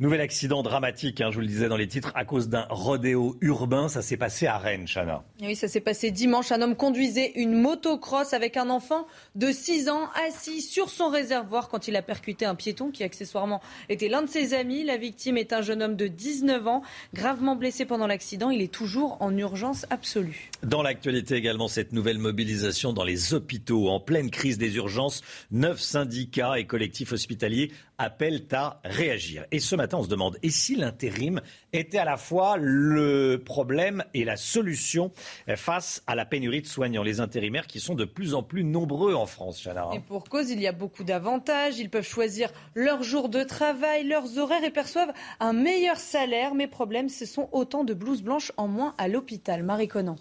Nouvel 0.00 0.20
accident 0.20 0.62
dramatique, 0.62 1.20
hein, 1.20 1.30
je 1.32 1.34
vous 1.34 1.40
le 1.40 1.48
disais 1.48 1.66
dans 1.66 1.76
les 1.76 1.88
titres, 1.88 2.12
à 2.14 2.24
cause 2.24 2.48
d'un 2.48 2.68
rodéo 2.70 3.36
urbain. 3.40 3.88
Ça 3.88 4.00
s'est 4.00 4.16
passé 4.16 4.46
à 4.46 4.56
Rennes, 4.56 4.86
Chana. 4.86 5.24
Oui, 5.42 5.56
ça 5.56 5.66
s'est 5.66 5.80
passé 5.80 6.12
dimanche. 6.12 6.52
Un 6.52 6.62
homme 6.62 6.76
conduisait 6.76 7.32
une 7.34 7.60
motocross 7.60 8.32
avec 8.32 8.56
un 8.56 8.70
enfant 8.70 9.08
de 9.34 9.50
6 9.50 9.88
ans 9.88 10.08
assis 10.28 10.62
sur 10.62 10.88
son 10.88 11.08
réservoir 11.08 11.68
quand 11.68 11.88
il 11.88 11.96
a 11.96 12.02
percuté 12.02 12.44
un 12.46 12.54
piéton 12.54 12.92
qui 12.92 13.02
accessoirement 13.02 13.60
était 13.88 14.08
l'un 14.08 14.22
de 14.22 14.28
ses 14.28 14.54
amis. 14.54 14.84
La 14.84 14.98
victime 14.98 15.36
est 15.36 15.52
un 15.52 15.62
jeune 15.62 15.82
homme 15.82 15.96
de 15.96 16.06
19 16.06 16.68
ans, 16.68 16.82
gravement 17.12 17.56
blessé 17.56 17.84
pendant 17.84 18.06
l'accident. 18.06 18.50
Il 18.50 18.62
est 18.62 18.72
toujours 18.72 19.16
en 19.18 19.36
urgence 19.36 19.84
absolue. 19.90 20.52
Dans 20.62 20.82
l'actualité 20.82 21.34
également, 21.34 21.66
cette 21.66 21.92
nouvelle 21.92 22.18
mobilisation 22.18 22.92
dans 22.92 23.02
les 23.02 23.34
hôpitaux. 23.34 23.88
En 23.88 23.98
pleine 23.98 24.30
crise 24.30 24.58
des 24.58 24.76
urgences, 24.76 25.22
neuf 25.50 25.80
syndicats 25.80 26.56
et 26.56 26.66
collectifs 26.66 27.10
hospitaliers 27.10 27.72
appellent 27.98 28.46
à 28.52 28.80
réagir. 28.84 29.44
Et 29.50 29.58
ce 29.58 29.76
matin, 29.76 29.98
on 29.98 30.04
se 30.04 30.08
demande, 30.08 30.38
et 30.42 30.50
si 30.50 30.76
l'intérim 30.76 31.40
était 31.72 31.98
à 31.98 32.04
la 32.04 32.16
fois 32.16 32.56
le 32.58 33.42
problème 33.44 34.04
et 34.14 34.24
la 34.24 34.36
solution 34.36 35.12
face 35.56 36.02
à 36.06 36.14
la 36.14 36.24
pénurie 36.24 36.62
de 36.62 36.66
soignants 36.66 37.02
Les 37.02 37.20
intérimaires 37.20 37.66
qui 37.66 37.80
sont 37.80 37.94
de 37.94 38.04
plus 38.04 38.34
en 38.34 38.42
plus 38.42 38.64
nombreux 38.64 39.14
en 39.14 39.26
France, 39.26 39.60
Chana. 39.62 39.88
Et 39.92 40.00
pour 40.00 40.24
cause, 40.24 40.50
il 40.50 40.60
y 40.60 40.66
a 40.66 40.72
beaucoup 40.72 41.04
d'avantages. 41.04 41.78
Ils 41.78 41.90
peuvent 41.90 42.06
choisir 42.06 42.50
leur 42.74 43.02
jour 43.02 43.28
de 43.28 43.42
travail, 43.42 44.06
leurs 44.06 44.38
horaires 44.38 44.64
et 44.64 44.70
perçoivent 44.70 45.12
un 45.40 45.52
meilleur 45.52 45.96
salaire. 45.96 46.54
Mais 46.54 46.68
problème, 46.68 47.08
ce 47.08 47.26
sont 47.26 47.48
autant 47.52 47.84
de 47.84 47.94
blouses 47.94 48.22
blanches 48.22 48.52
en 48.56 48.68
moins 48.68 48.94
à 48.98 49.08
l'hôpital. 49.08 49.62
Marie 49.62 49.88
Conan. 49.88 50.16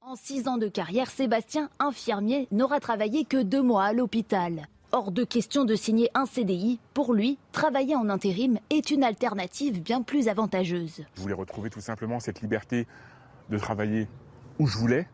En 0.00 0.14
six 0.14 0.46
ans 0.46 0.56
de 0.56 0.68
carrière, 0.68 1.10
Sébastien, 1.10 1.68
infirmier, 1.80 2.46
n'aura 2.52 2.78
travaillé 2.78 3.24
que 3.24 3.42
deux 3.42 3.62
mois 3.62 3.86
à 3.86 3.92
l'hôpital. 3.92 4.68
Hors 4.98 5.12
de 5.12 5.24
question 5.24 5.66
de 5.66 5.74
signer 5.74 6.08
un 6.14 6.24
CDI. 6.24 6.80
Pour 6.94 7.12
lui, 7.12 7.36
travailler 7.52 7.94
en 7.94 8.08
intérim 8.08 8.58
est 8.70 8.90
une 8.90 9.04
alternative 9.04 9.82
bien 9.82 10.00
plus 10.00 10.28
avantageuse. 10.28 11.04
Je 11.14 11.20
voulais 11.20 11.34
retrouver 11.34 11.68
tout 11.68 11.82
simplement 11.82 12.18
cette 12.18 12.40
liberté 12.40 12.86
de 13.50 13.58
travailler 13.58 14.08
où 14.58 14.66
je 14.66 14.78
voulais, 14.78 15.06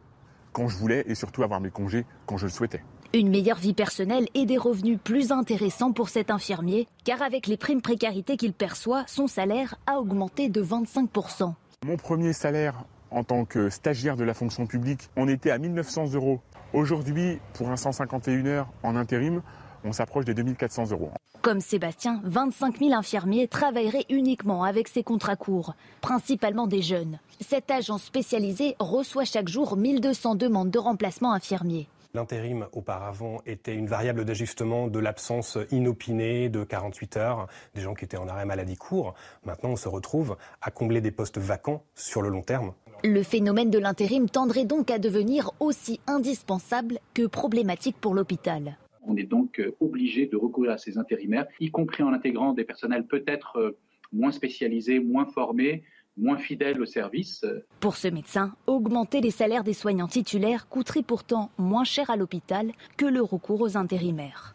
quand 0.52 0.68
je 0.68 0.76
voulais 0.76 1.02
et 1.08 1.16
surtout 1.16 1.42
avoir 1.42 1.60
mes 1.60 1.70
congés 1.70 2.06
quand 2.26 2.36
je 2.36 2.46
le 2.46 2.52
souhaitais. 2.52 2.84
Une 3.12 3.28
meilleure 3.28 3.58
vie 3.58 3.74
personnelle 3.74 4.28
et 4.34 4.46
des 4.46 4.56
revenus 4.56 5.00
plus 5.02 5.32
intéressants 5.32 5.90
pour 5.90 6.10
cet 6.10 6.30
infirmier, 6.30 6.86
car 7.02 7.20
avec 7.20 7.48
les 7.48 7.56
primes 7.56 7.82
précarité 7.82 8.36
qu'il 8.36 8.52
perçoit, 8.52 9.02
son 9.08 9.26
salaire 9.26 9.74
a 9.88 9.98
augmenté 9.98 10.48
de 10.48 10.62
25%. 10.62 11.54
Mon 11.84 11.96
premier 11.96 12.32
salaire 12.32 12.84
en 13.10 13.24
tant 13.24 13.44
que 13.44 13.68
stagiaire 13.68 14.16
de 14.16 14.22
la 14.22 14.32
fonction 14.32 14.66
publique, 14.66 15.10
on 15.16 15.26
était 15.26 15.50
à 15.50 15.58
1900 15.58 16.12
euros. 16.14 16.40
Aujourd'hui, 16.72 17.40
pour 17.54 17.68
un 17.68 17.76
151 17.76 18.46
heures 18.46 18.68
en 18.84 18.94
intérim, 18.94 19.42
on 19.84 19.92
s'approche 19.92 20.24
des 20.24 20.34
2400 20.34 20.90
euros. 20.90 21.10
Comme 21.40 21.60
Sébastien, 21.60 22.20
25 22.24 22.78
000 22.78 22.92
infirmiers 22.92 23.48
travailleraient 23.48 24.06
uniquement 24.08 24.64
avec 24.64 24.88
ces 24.88 25.02
contrats 25.02 25.36
courts, 25.36 25.74
principalement 26.00 26.66
des 26.66 26.82
jeunes. 26.82 27.18
Cette 27.40 27.70
agence 27.70 28.04
spécialisée 28.04 28.76
reçoit 28.78 29.24
chaque 29.24 29.48
jour 29.48 29.76
1200 29.76 30.36
demandes 30.36 30.70
de 30.70 30.78
remplacement 30.78 31.32
infirmiers. 31.32 31.88
L'intérim 32.14 32.66
auparavant 32.72 33.38
était 33.46 33.74
une 33.74 33.86
variable 33.86 34.26
d'ajustement 34.26 34.86
de 34.86 34.98
l'absence 34.98 35.56
inopinée 35.70 36.50
de 36.50 36.62
48 36.62 37.16
heures, 37.16 37.46
des 37.74 37.80
gens 37.80 37.94
qui 37.94 38.04
étaient 38.04 38.18
en 38.18 38.28
arrêt 38.28 38.44
maladie 38.44 38.76
court. 38.76 39.14
Maintenant, 39.44 39.70
on 39.70 39.76
se 39.76 39.88
retrouve 39.88 40.36
à 40.60 40.70
combler 40.70 41.00
des 41.00 41.10
postes 41.10 41.38
vacants 41.38 41.82
sur 41.94 42.20
le 42.20 42.28
long 42.28 42.42
terme. 42.42 42.74
Le 43.02 43.22
phénomène 43.22 43.70
de 43.70 43.78
l'intérim 43.78 44.28
tendrait 44.28 44.66
donc 44.66 44.90
à 44.90 44.98
devenir 44.98 45.52
aussi 45.58 46.00
indispensable 46.06 46.98
que 47.14 47.26
problématique 47.26 47.96
pour 47.98 48.14
l'hôpital. 48.14 48.76
On 49.02 49.16
est 49.16 49.24
donc 49.24 49.58
euh, 49.58 49.74
obligé 49.80 50.26
de 50.26 50.36
recourir 50.36 50.72
à 50.72 50.78
ces 50.78 50.98
intérimaires, 50.98 51.46
y 51.60 51.70
compris 51.70 52.02
en 52.02 52.12
intégrant 52.12 52.52
des 52.52 52.64
personnels 52.64 53.06
peut-être 53.06 53.56
euh, 53.56 53.78
moins 54.12 54.32
spécialisés, 54.32 55.00
moins 55.00 55.26
formés, 55.26 55.82
moins 56.16 56.36
fidèles 56.38 56.80
au 56.80 56.86
service. 56.86 57.44
Pour 57.80 57.96
ce 57.96 58.08
médecin, 58.08 58.54
augmenter 58.66 59.20
les 59.20 59.30
salaires 59.30 59.64
des 59.64 59.72
soignants 59.72 60.08
titulaires 60.08 60.68
coûterait 60.68 61.02
pourtant 61.02 61.50
moins 61.58 61.84
cher 61.84 62.10
à 62.10 62.16
l'hôpital 62.16 62.72
que 62.96 63.06
le 63.06 63.22
recours 63.22 63.62
aux 63.62 63.76
intérimaires. 63.76 64.54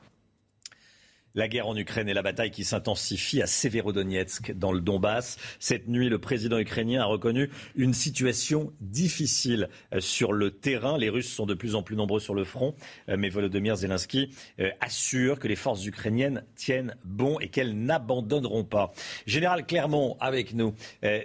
La 1.38 1.47
guerre 1.47 1.67
en 1.67 1.77
Ukraine 1.77 2.09
et 2.09 2.15
la 2.15 2.23
bataille 2.23 2.49
qui 2.49 2.63
s'intensifie 2.63 3.43
à 3.43 3.45
Severodonetsk 3.45 4.53
dans 4.53 4.71
le 4.71 4.81
Donbass. 4.81 5.38
Cette 5.59 5.88
nuit, 5.88 6.09
le 6.09 6.17
président 6.17 6.57
ukrainien 6.57 7.03
a 7.03 7.05
reconnu 7.05 7.51
une 7.75 7.93
situation 7.93 8.73
difficile 8.81 9.69
euh, 9.93 9.99
sur 9.99 10.33
le 10.33 10.49
terrain. 10.49 10.97
Les 10.97 11.09
Russes 11.09 11.31
sont 11.31 11.45
de 11.45 11.53
plus 11.53 11.75
en 11.75 11.83
plus 11.83 11.95
nombreux 11.95 12.19
sur 12.19 12.33
le 12.33 12.43
front, 12.43 12.73
euh, 13.07 13.17
mais 13.19 13.29
Volodymyr 13.29 13.75
Zelensky 13.75 14.35
euh, 14.59 14.71
assure 14.81 15.38
que 15.38 15.47
les 15.47 15.55
forces 15.55 15.85
ukrainiennes 15.85 16.43
tiennent 16.55 16.95
bon 17.05 17.39
et 17.39 17.49
qu'elles 17.49 17.77
n'abandonneront 17.77 18.63
pas. 18.63 18.91
Général 19.27 19.67
Clermont 19.67 20.17
avec 20.19 20.55
nous. 20.55 20.73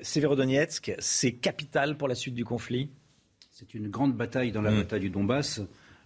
Severodonetsk, 0.03 0.93
c'est 0.99 1.33
capital 1.33 1.97
pour 1.97 2.07
la 2.07 2.15
suite 2.15 2.35
du 2.35 2.45
conflit? 2.45 2.91
C'est 3.51 3.73
une 3.73 3.89
grande 3.89 4.15
bataille 4.15 4.53
dans 4.53 4.61
la 4.61 4.73
hmm. 4.73 4.77
bataille 4.77 5.01
du 5.01 5.11
Donbass 5.11 5.63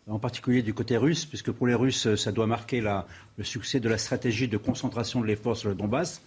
en 0.08 0.18
particulier 0.20 0.62
du 0.62 0.72
côté 0.72 0.96
russe, 0.96 1.24
puisque 1.24 1.50
pour 1.50 1.66
les 1.66 1.74
Russes, 1.74 2.14
ça 2.14 2.30
doit 2.30 2.46
marquer 2.46 2.80
le 2.80 3.44
succès 3.44 3.80
de 3.80 3.88
la 3.88 3.98
stratégie 3.98 4.46
de 4.46 4.56
concentration 4.56 5.20
de 5.20 5.26
l'effort 5.26 5.56
sur 5.56 5.68
le 5.68 5.74
Donbass, 5.74 6.22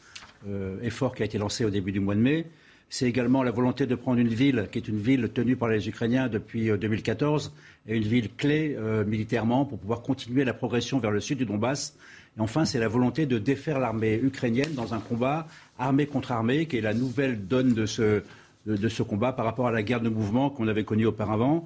euh, 0.47 0.81
effort 0.81 1.15
qui 1.15 1.23
a 1.23 1.25
été 1.25 1.37
lancé 1.37 1.63
au 1.63 1.69
début 1.69 1.93
du 1.93 2.01
mois 2.01 2.15
de 2.15 2.19
mai. 2.19 2.45
C'est 2.89 3.07
également 3.07 3.41
la 3.41 3.51
volonté 3.51 3.85
de 3.85 3.95
prendre 3.95 4.19
une 4.19 4.27
ville 4.27 4.67
qui 4.71 4.79
est 4.79 4.87
une 4.87 4.99
ville 4.99 5.29
tenue 5.29 5.55
par 5.55 5.69
les 5.69 5.87
Ukrainiens 5.87 6.27
depuis 6.27 6.69
2014 6.77 7.53
euh, 7.87 7.93
et 7.93 7.97
une 7.97 8.03
ville 8.03 8.29
clé 8.35 8.75
euh, 8.77 9.05
militairement 9.05 9.63
pour 9.63 9.77
pouvoir 9.77 10.01
continuer 10.01 10.43
la 10.43 10.53
progression 10.53 10.99
vers 10.99 11.11
le 11.11 11.21
sud 11.21 11.37
du 11.37 11.45
Donbass. 11.45 11.95
Et 12.37 12.41
enfin, 12.41 12.65
c'est 12.65 12.79
la 12.79 12.87
volonté 12.87 13.27
de 13.27 13.37
défaire 13.37 13.79
l'armée 13.79 14.19
ukrainienne 14.21 14.73
dans 14.73 14.93
un 14.93 14.99
combat 14.99 15.47
armée 15.77 16.07
contre 16.07 16.33
armée, 16.33 16.65
qui 16.65 16.77
est 16.77 16.81
la 16.81 16.93
nouvelle 16.93 17.47
donne 17.47 17.73
de 17.73 17.85
ce, 17.85 18.23
de 18.65 18.89
ce 18.89 19.03
combat 19.03 19.31
par 19.31 19.45
rapport 19.45 19.67
à 19.67 19.71
la 19.71 19.83
guerre 19.83 20.01
de 20.01 20.09
mouvement 20.09 20.49
qu'on 20.49 20.67
avait 20.67 20.83
connue 20.83 21.05
auparavant. 21.05 21.65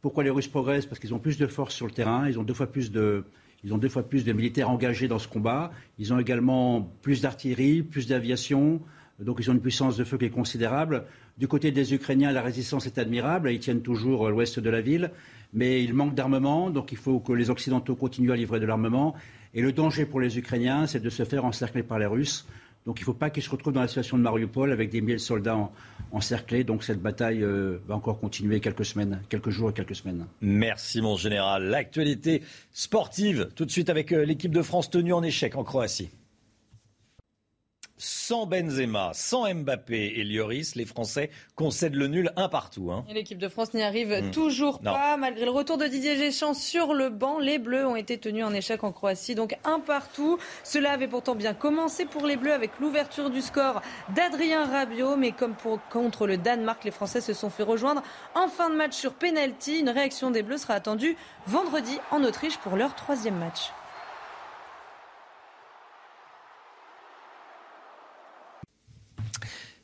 Pourquoi 0.00 0.24
les 0.24 0.30
Russes 0.30 0.48
progressent 0.48 0.86
Parce 0.86 1.00
qu'ils 1.00 1.14
ont 1.14 1.18
plus 1.18 1.38
de 1.38 1.46
force 1.46 1.74
sur 1.74 1.86
le 1.86 1.92
terrain, 1.92 2.28
ils 2.28 2.38
ont 2.38 2.44
deux 2.44 2.54
fois 2.54 2.68
plus 2.68 2.92
de, 2.92 3.24
ils 3.64 3.74
ont 3.74 3.78
deux 3.78 3.88
fois 3.88 4.04
plus 4.04 4.24
de 4.24 4.32
militaires 4.32 4.70
engagés 4.70 5.08
dans 5.08 5.18
ce 5.18 5.26
combat. 5.26 5.72
Ils 5.98 6.12
ont 6.12 6.18
également 6.18 6.82
plus 7.02 7.22
d'artillerie, 7.22 7.82
plus 7.82 8.06
d'aviation. 8.06 8.80
Donc 9.18 9.38
ils 9.40 9.50
ont 9.50 9.54
une 9.54 9.60
puissance 9.60 9.96
de 9.96 10.04
feu 10.04 10.16
qui 10.16 10.26
est 10.26 10.30
considérable. 10.30 11.04
Du 11.38 11.48
côté 11.48 11.72
des 11.72 11.92
Ukrainiens, 11.92 12.30
la 12.30 12.42
résistance 12.42 12.86
est 12.86 12.98
admirable. 12.98 13.50
Ils 13.50 13.58
tiennent 13.58 13.82
toujours 13.82 14.28
l'ouest 14.30 14.60
de 14.60 14.70
la 14.70 14.80
ville. 14.80 15.10
Mais 15.52 15.82
il 15.82 15.92
manque 15.92 16.14
d'armement. 16.14 16.70
Donc 16.70 16.92
il 16.92 16.98
faut 16.98 17.18
que 17.18 17.32
les 17.32 17.50
Occidentaux 17.50 17.96
continuent 17.96 18.30
à 18.30 18.36
livrer 18.36 18.60
de 18.60 18.66
l'armement. 18.66 19.16
Et 19.54 19.62
le 19.62 19.72
danger 19.72 20.06
pour 20.06 20.20
les 20.20 20.38
Ukrainiens, 20.38 20.86
c'est 20.86 21.00
de 21.00 21.10
se 21.10 21.24
faire 21.24 21.44
encercler 21.44 21.82
par 21.82 21.98
les 21.98 22.06
Russes. 22.06 22.46
Donc 22.86 23.00
il 23.00 23.02
ne 23.02 23.06
faut 23.06 23.14
pas 23.14 23.30
qu'ils 23.30 23.42
se 23.42 23.50
retrouvent 23.50 23.72
dans 23.72 23.82
la 23.82 23.88
situation 23.88 24.16
de 24.16 24.22
Mariupol 24.22 24.72
avec 24.72 24.90
des 24.90 25.00
milliers 25.00 25.14
de 25.14 25.20
soldats 25.20 25.70
encerclés. 26.10 26.64
Donc 26.64 26.84
cette 26.84 27.02
bataille 27.02 27.42
euh, 27.42 27.78
va 27.86 27.94
encore 27.94 28.18
continuer 28.18 28.60
quelques 28.60 28.84
semaines, 28.84 29.20
quelques 29.28 29.50
jours 29.50 29.70
et 29.70 29.72
quelques 29.72 29.96
semaines. 29.96 30.26
Merci 30.40 31.02
mon 31.02 31.16
général. 31.16 31.64
L'actualité 31.64 32.42
sportive, 32.72 33.50
tout 33.54 33.64
de 33.64 33.70
suite 33.70 33.90
avec 33.90 34.12
euh, 34.12 34.24
l'équipe 34.24 34.52
de 34.52 34.62
France 34.62 34.90
tenue 34.90 35.12
en 35.12 35.22
échec 35.22 35.56
en 35.56 35.64
Croatie 35.64 36.10
sans 38.28 38.44
Benzema, 38.44 39.12
sans 39.14 39.50
Mbappé 39.54 40.12
et 40.16 40.22
Lloris, 40.22 40.74
les 40.74 40.84
Français 40.84 41.30
concèdent 41.54 41.94
le 41.94 42.08
nul 42.08 42.30
un 42.36 42.50
partout. 42.50 42.90
Hein. 42.92 43.06
l'équipe 43.08 43.38
de 43.38 43.48
France 43.48 43.72
n'y 43.72 43.82
arrive 43.82 44.12
hmm. 44.12 44.30
toujours 44.32 44.80
pas. 44.80 45.16
Malgré 45.16 45.46
le 45.46 45.50
retour 45.50 45.78
de 45.78 45.86
Didier 45.86 46.14
Deschamps 46.14 46.52
sur 46.52 46.92
le 46.92 47.08
banc, 47.08 47.38
les 47.38 47.58
Bleus 47.58 47.86
ont 47.86 47.96
été 47.96 48.18
tenus 48.18 48.44
en 48.44 48.52
échec 48.52 48.84
en 48.84 48.92
Croatie. 48.92 49.34
Donc 49.34 49.56
un 49.64 49.80
partout. 49.80 50.36
Cela 50.62 50.92
avait 50.92 51.08
pourtant 51.08 51.36
bien 51.36 51.54
commencé 51.54 52.04
pour 52.04 52.26
les 52.26 52.36
Bleus 52.36 52.52
avec 52.52 52.72
l'ouverture 52.80 53.30
du 53.30 53.40
score 53.40 53.80
d'Adrien 54.14 54.66
Rabiot. 54.66 55.16
Mais 55.16 55.32
comme 55.32 55.54
pour, 55.54 55.80
contre 55.88 56.26
le 56.26 56.36
Danemark, 56.36 56.84
les 56.84 56.90
Français 56.90 57.22
se 57.22 57.32
sont 57.32 57.48
fait 57.48 57.62
rejoindre 57.62 58.02
en 58.34 58.48
fin 58.48 58.68
de 58.68 58.74
match 58.74 58.92
sur 58.92 59.14
penalty. 59.14 59.78
Une 59.78 59.88
réaction 59.88 60.30
des 60.30 60.42
Bleus 60.42 60.58
sera 60.58 60.74
attendue 60.74 61.16
vendredi 61.46 61.98
en 62.10 62.22
Autriche 62.22 62.58
pour 62.58 62.76
leur 62.76 62.94
troisième 62.94 63.38
match. 63.38 63.70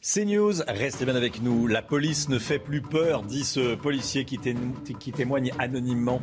CNews, 0.05 0.61
restez 0.69 1.07
bien 1.07 1.17
avec 1.17 1.41
nous. 1.41 1.67
La 1.67 1.81
police 1.81 2.29
ne 2.29 2.39
fait 2.39 2.59
plus 2.59 2.83
peur, 2.83 3.23
dit 3.23 3.43
ce 3.43 3.75
policier 3.75 4.27
qui, 4.27 4.39
témoigne 4.39 5.51
anonymement 5.59 6.21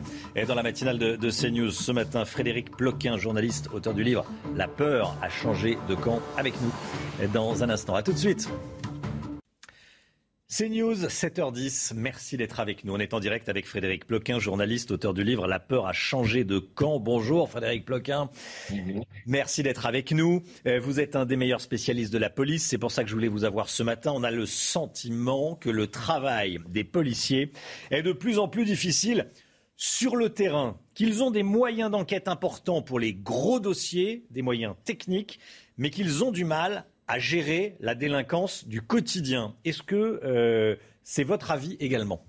dans 0.48 0.54
la 0.54 0.62
matinale 0.62 1.00
de, 1.00 1.16
de 1.16 1.32
CNews 1.32 1.72
ce 1.72 1.92
matin. 1.92 2.24
Frédéric 2.24 2.70
Ploquin, 2.78 3.18
journaliste, 3.18 3.70
auteur 3.74 3.96
du 3.96 4.04
livre 4.04 4.24
La 4.56 4.68
peur 4.68 5.18
a 5.24 5.30
changé 5.30 5.80
de 5.90 5.96
camp, 5.96 6.20
avec 6.38 6.54
nous 6.62 7.28
dans 7.30 7.64
un 7.64 7.72
instant. 7.72 7.96
A 7.96 8.04
tout 8.04 8.14
de 8.14 8.20
suite. 8.20 8.50
C'est 10.54 10.68
News, 10.68 11.06
7h10. 11.06 11.93
Merci 11.95 12.36
d'être 12.36 12.60
avec 12.60 12.84
nous. 12.84 12.93
On 12.93 12.99
est 12.99 13.14
en 13.14 13.22
direct 13.22 13.47
avec 13.47 13.66
Frédéric 13.66 14.06
Ploquin, 14.06 14.38
journaliste, 14.38 14.91
auteur 14.91 15.14
du 15.14 15.24
livre 15.24 15.47
La 15.47 15.60
peur 15.60 15.88
a 15.88 15.93
changé 15.93 16.43
de 16.43 16.60
camp. 16.60 16.99
Bonjour 16.99 17.49
Frédéric 17.49 17.86
Ploquin. 17.86 18.30
Merci 19.26 19.64
d'être 19.64 19.86
avec 19.86 20.12
nous. 20.12 20.43
Euh, 20.68 20.82
vous 20.82 20.99
êtes 20.99 21.16
un 21.16 21.26
des 21.26 21.38
meilleurs 21.38 21.62
spécialistes 21.62 22.12
de 22.12 22.18
la 22.18 22.30
police. 22.30 22.68
C'est 22.68 22.78
pour 22.78 22.91
ça 22.91 23.06
que 23.06 23.10
je 23.10 23.16
voulais 23.16 23.30
vous 23.30 23.45
avoir 23.45 23.70
ce 23.70 23.82
matin. 23.82 24.12
On 24.14 24.24
a 24.24 24.32
le 24.32 24.45
sentiment 24.45 25.56
que 25.56 25.70
le 25.70 25.88
travail 25.88 26.60
des 26.68 26.84
policiers 26.84 27.54
est 27.89 28.02
de 28.02 28.12
plus 28.12 28.38
en 28.38 28.49
plus 28.49 28.66
difficile 28.66 29.30
sur 29.78 30.18
le 30.18 30.32
terrain, 30.32 30.78
qu'ils 30.95 31.24
ont 31.24 31.32
des 31.32 31.43
moyens 31.43 31.89
d'enquête 31.89 32.28
importants 32.28 32.82
pour 32.82 32.99
les 32.99 33.14
gros 33.14 33.62
dossiers, 33.62 34.26
des 34.32 34.41
moyens 34.41 34.76
techniques, 34.84 35.39
mais 35.78 35.91
qu'ils 35.91 36.26
ont 36.26 36.32
du 36.32 36.43
mal 36.43 36.86
à 37.08 37.20
gérer 37.20 37.76
la 37.80 37.95
délinquance 37.95 38.68
du 38.68 38.82
quotidien. 38.82 39.56
Est-ce 39.66 39.84
que 39.84 40.22
euh, 40.24 40.76
c'est 41.04 41.24
votre 41.24 41.52
avis 41.52 41.76
également? 41.80 42.26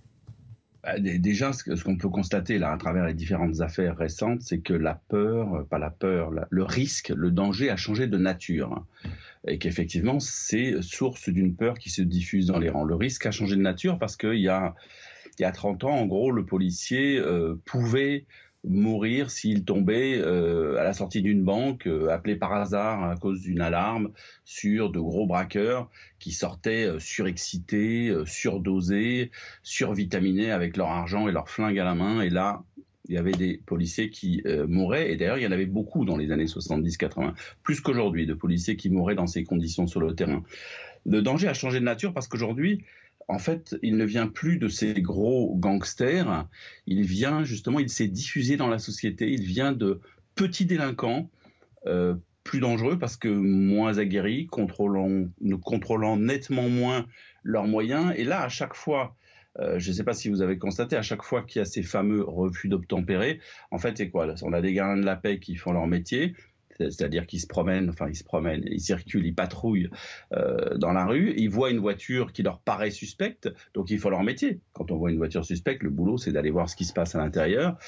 Bah, 0.82 0.98
Déjà, 0.98 1.52
ce 1.52 1.84
qu'on 1.84 1.96
peut 1.96 2.08
constater 2.08 2.58
là 2.58 2.72
à 2.72 2.76
travers 2.76 3.06
les 3.06 3.14
différentes 3.14 3.60
affaires 3.60 3.96
récentes, 3.96 4.42
c'est 4.42 4.58
que 4.58 4.74
la 4.74 4.94
peur, 4.94 5.54
euh, 5.54 5.62
pas 5.64 5.78
la 5.78 5.90
peur, 5.90 6.30
le 6.48 6.62
risque, 6.64 7.12
le 7.14 7.30
danger 7.30 7.70
a 7.70 7.76
changé 7.76 8.06
de 8.06 8.18
nature. 8.18 8.84
Et 9.46 9.58
qu'effectivement, 9.58 10.20
c'est 10.20 10.82
source 10.82 11.28
d'une 11.28 11.54
peur 11.54 11.78
qui 11.78 11.90
se 11.90 12.02
diffuse 12.02 12.46
dans 12.46 12.58
les 12.58 12.68
rangs. 12.68 12.84
Le 12.84 12.94
risque 12.94 13.26
a 13.26 13.30
changé 13.30 13.56
de 13.56 13.60
nature 13.60 13.98
parce 13.98 14.16
qu'il 14.16 14.40
y 14.40 14.48
a, 14.48 14.74
y 15.38 15.44
a 15.44 15.52
30 15.52 15.84
ans, 15.84 15.94
en 15.94 16.06
gros, 16.06 16.30
le 16.30 16.44
policier 16.44 17.18
euh, 17.18 17.54
pouvait 17.64 18.26
mourir 18.64 19.30
s'il 19.30 19.64
tombait 19.64 20.18
euh, 20.18 20.78
à 20.78 20.84
la 20.84 20.92
sortie 20.92 21.22
d'une 21.22 21.42
banque, 21.42 21.86
euh, 21.86 22.08
appelé 22.10 22.36
par 22.36 22.52
hasard 22.52 23.02
à 23.02 23.16
cause 23.16 23.40
d'une 23.40 23.60
alarme 23.60 24.10
sur 24.44 24.90
de 24.90 25.00
gros 25.00 25.26
braqueurs 25.26 25.90
qui 26.18 26.30
sortaient 26.32 26.84
euh, 26.84 26.98
surexcités, 26.98 28.14
surdosés, 28.24 29.30
survitaminés 29.62 30.50
avec 30.50 30.76
leur 30.76 30.88
argent 30.88 31.28
et 31.28 31.32
leur 31.32 31.48
flingue 31.48 31.78
à 31.78 31.84
la 31.84 31.94
main. 31.94 32.20
Et 32.20 32.30
là, 32.30 32.62
il 33.08 33.16
y 33.16 33.18
avait 33.18 33.32
des 33.32 33.60
policiers 33.66 34.10
qui 34.10 34.42
mouraient. 34.68 35.12
Et 35.12 35.16
d'ailleurs, 35.16 35.36
il 35.36 35.42
y 35.42 35.46
en 35.46 35.52
avait 35.52 35.66
beaucoup 35.66 36.04
dans 36.04 36.16
les 36.16 36.30
années 36.30 36.44
70-80, 36.44 37.34
plus 37.62 37.80
qu'aujourd'hui, 37.80 38.26
de 38.26 38.34
policiers 38.34 38.76
qui 38.76 38.90
mouraient 38.90 39.16
dans 39.16 39.26
ces 39.26 39.42
conditions 39.42 39.88
sur 39.88 40.00
le 40.00 40.14
terrain. 40.14 40.44
Le 41.04 41.20
danger 41.20 41.48
a 41.48 41.54
changé 41.54 41.80
de 41.80 41.84
nature 41.84 42.14
parce 42.14 42.28
qu'aujourd'hui, 42.28 42.84
en 43.28 43.38
fait, 43.38 43.76
il 43.82 43.96
ne 43.96 44.04
vient 44.04 44.26
plus 44.26 44.58
de 44.58 44.68
ces 44.68 44.94
gros 44.94 45.54
gangsters, 45.56 46.48
il 46.86 47.02
vient 47.02 47.44
justement, 47.44 47.78
il 47.78 47.88
s'est 47.88 48.08
diffusé 48.08 48.56
dans 48.56 48.68
la 48.68 48.78
société, 48.78 49.30
il 49.30 49.42
vient 49.42 49.72
de 49.72 50.00
petits 50.34 50.66
délinquants, 50.66 51.30
euh, 51.86 52.14
plus 52.44 52.60
dangereux 52.60 52.98
parce 52.98 53.16
que 53.16 53.28
moins 53.28 53.98
aguerris, 53.98 54.46
contrôlant, 54.46 55.26
contrôlant 55.62 56.16
nettement 56.16 56.68
moins 56.68 57.06
leurs 57.44 57.66
moyens. 57.66 58.12
Et 58.16 58.24
là, 58.24 58.42
à 58.42 58.48
chaque 58.48 58.74
fois 58.74 59.16
je 59.58 59.90
ne 59.90 59.94
sais 59.94 60.04
pas 60.04 60.14
si 60.14 60.28
vous 60.28 60.40
avez 60.40 60.58
constaté, 60.58 60.96
à 60.96 61.02
chaque 61.02 61.22
fois 61.22 61.42
qu'il 61.42 61.60
y 61.60 61.62
a 61.62 61.66
ces 61.66 61.82
fameux 61.82 62.22
refus 62.22 62.68
d'obtempérer, 62.68 63.40
en 63.70 63.78
fait, 63.78 63.98
c'est 63.98 64.08
quoi? 64.08 64.34
On 64.42 64.52
a 64.52 64.62
des 64.62 64.72
gardiens 64.72 65.00
de 65.00 65.04
la 65.04 65.16
paix 65.16 65.38
qui 65.38 65.56
font 65.56 65.72
leur 65.72 65.86
métier, 65.86 66.34
c'est-à-dire 66.78 67.26
qu'ils 67.26 67.40
se 67.40 67.46
promènent, 67.46 67.90
enfin 67.90 68.08
ils 68.08 68.16
se 68.16 68.24
promènent, 68.24 68.62
ils 68.66 68.80
circulent, 68.80 69.26
ils 69.26 69.34
patrouillent 69.34 69.90
euh, 70.32 70.76
dans 70.76 70.92
la 70.92 71.06
rue, 71.06 71.34
ils 71.36 71.50
voient 71.50 71.70
une 71.70 71.78
voiture 71.78 72.32
qui 72.32 72.42
leur 72.42 72.60
paraît 72.60 72.90
suspecte, 72.90 73.52
donc 73.74 73.90
ils 73.90 73.98
font 73.98 74.10
leur 74.10 74.22
métier. 74.22 74.60
Quand 74.72 74.90
on 74.90 74.96
voit 74.96 75.10
une 75.10 75.18
voiture 75.18 75.44
suspecte, 75.44 75.82
le 75.82 75.90
boulot 75.90 76.18
c'est 76.18 76.32
d'aller 76.32 76.50
voir 76.50 76.68
ce 76.68 76.76
qui 76.76 76.84
se 76.84 76.92
passe 76.92 77.14
à 77.14 77.18
l'intérieur. 77.18 77.78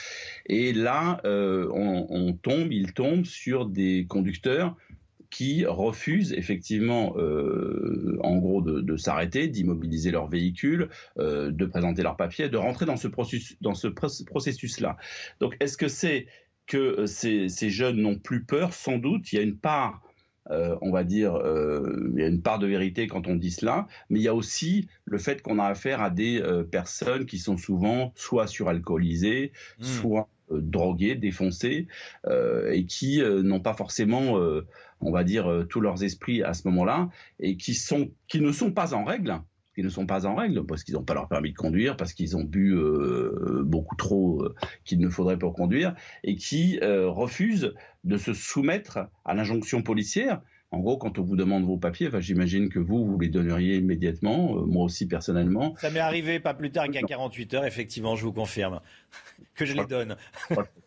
Et 0.47 0.73
là, 0.73 1.21
euh, 1.25 1.69
on, 1.73 2.33
tombe, 2.33 2.73
ils 2.73 2.93
tombent 2.93 3.25
sur 3.25 3.67
des 3.67 4.07
conducteurs 4.09 4.77
qui 5.31 5.67
refusent 5.67 6.33
effectivement, 6.33 7.15
euh, 7.17 8.19
en 8.23 8.37
gros, 8.37 8.63
de, 8.63 8.97
s'arrêter, 8.97 9.49
d'immobiliser 9.49 10.13
leur 10.13 10.29
véhicule, 10.29 10.91
de 11.17 11.67
présenter 11.67 12.03
leurs 12.03 12.17
papiers, 12.17 12.49
de 12.49 12.57
rentrer 12.57 12.87
dans 12.87 12.97
ce 12.97 13.09
processus, 13.09 13.57
dans 13.61 13.75
ce 13.75 13.89
processus-là. 13.89 14.97
Donc, 15.41 15.57
est-ce 15.59 15.77
que 15.77 15.89
c'est 15.89 16.27
que 16.67 17.01
euh, 17.01 17.07
ces, 17.07 17.71
jeunes 17.71 17.97
n'ont 17.97 18.19
plus 18.19 18.45
peur, 18.45 18.73
sans 18.73 18.99
doute. 18.99 19.33
Il 19.33 19.37
y 19.37 19.39
a 19.39 19.43
une 19.43 19.57
part, 19.57 20.03
euh, 20.51 20.77
on 20.81 20.91
va 20.91 21.05
dire, 21.05 21.35
euh, 21.35 22.11
il 22.15 22.21
y 22.21 22.25
a 22.25 22.29
une 22.29 22.43
part 22.43 22.59
de 22.59 22.67
vérité 22.67 23.07
quand 23.07 23.27
on 23.27 23.37
dit 23.37 23.51
cela, 23.51 23.87
mais 24.11 24.21
il 24.21 24.23
y 24.23 24.29
a 24.29 24.35
aussi 24.35 24.89
le 25.05 25.19
fait 25.19 25.43
qu'on 25.43 25.59
a 25.59 25.67
affaire 25.67 26.01
à 26.01 26.11
des 26.11 26.43
personnes 26.71 27.27
qui 27.27 27.39
sont 27.39 27.57
souvent 27.57 28.13
soit 28.17 28.47
suralcoolisées, 28.47 29.53
mmh. 29.79 29.85
soit 29.85 30.29
droguées, 30.51 31.15
défoncées, 31.15 31.89
et 32.71 32.85
qui 32.87 33.23
n'ont 33.23 33.61
pas 33.61 33.75
forcément, 33.75 34.39
on 35.01 35.11
va 35.11 35.25
dire, 35.25 35.65
tous 35.69 35.81
leurs 35.81 36.05
esprits 36.05 36.43
à 36.43 36.53
ce 36.53 36.69
moment-là, 36.69 37.09
et 37.41 37.57
qui, 37.57 37.75
sont, 37.75 38.11
qui 38.29 38.41
ne 38.41 38.53
sont 38.53 38.73
pas 38.73 38.95
en 38.95 39.05
règle 39.05 39.41
qui 39.75 39.83
ne 39.83 39.89
sont 39.89 40.07
pas 40.07 40.27
en 40.27 40.35
règle, 40.35 40.65
parce 40.65 40.85
qu'ils 40.85 40.95
n'ont 40.95 41.03
pas 41.03 41.15
leur 41.15 41.29
permis 41.29 41.53
de 41.53 41.57
conduire, 41.57 41.97
parce 41.97 42.13
qu'ils 42.13 42.37
ont 42.37 42.45
bu 42.45 42.75
euh, 42.75 43.63
beaucoup 43.65 43.97
trop 43.97 44.43
euh, 44.43 44.55
qu'il 44.85 45.01
ne 45.01 45.09
faudrait 45.09 45.39
pour 45.39 45.53
conduire, 45.53 45.95
et 46.23 46.37
qui 46.37 46.79
euh, 46.83 47.09
refusent 47.09 47.75
de 48.05 48.17
se 48.17 48.33
soumettre 48.33 48.99
à 49.25 49.35
l'injonction 49.35 49.83
policière. 49.83 50.41
En 50.71 50.81
gros, 50.81 50.97
quand 50.97 51.19
on 51.19 51.23
vous 51.23 51.37
demande 51.37 51.65
vos 51.65 51.77
papiers, 51.77 52.11
j'imagine 52.19 52.69
que 52.69 52.81
vous, 52.81 53.05
vous 53.05 53.19
les 53.19 53.29
donneriez 53.29 53.77
immédiatement, 53.77 54.67
moi 54.67 54.85
aussi 54.85 55.07
personnellement. 55.07 55.77
Ça 55.79 55.91
m'est 55.91 56.01
arrivé 56.01 56.41
pas 56.41 56.53
plus 56.53 56.73
tard 56.73 56.89
qu'à 56.89 57.03
48 57.03 57.55
heures, 57.55 57.65
effectivement, 57.65 58.17
je 58.17 58.25
vous 58.25 58.33
confirme, 58.33 58.81
que 59.55 59.65
je 59.65 59.75
les 59.75 59.87
donne. 59.87 60.17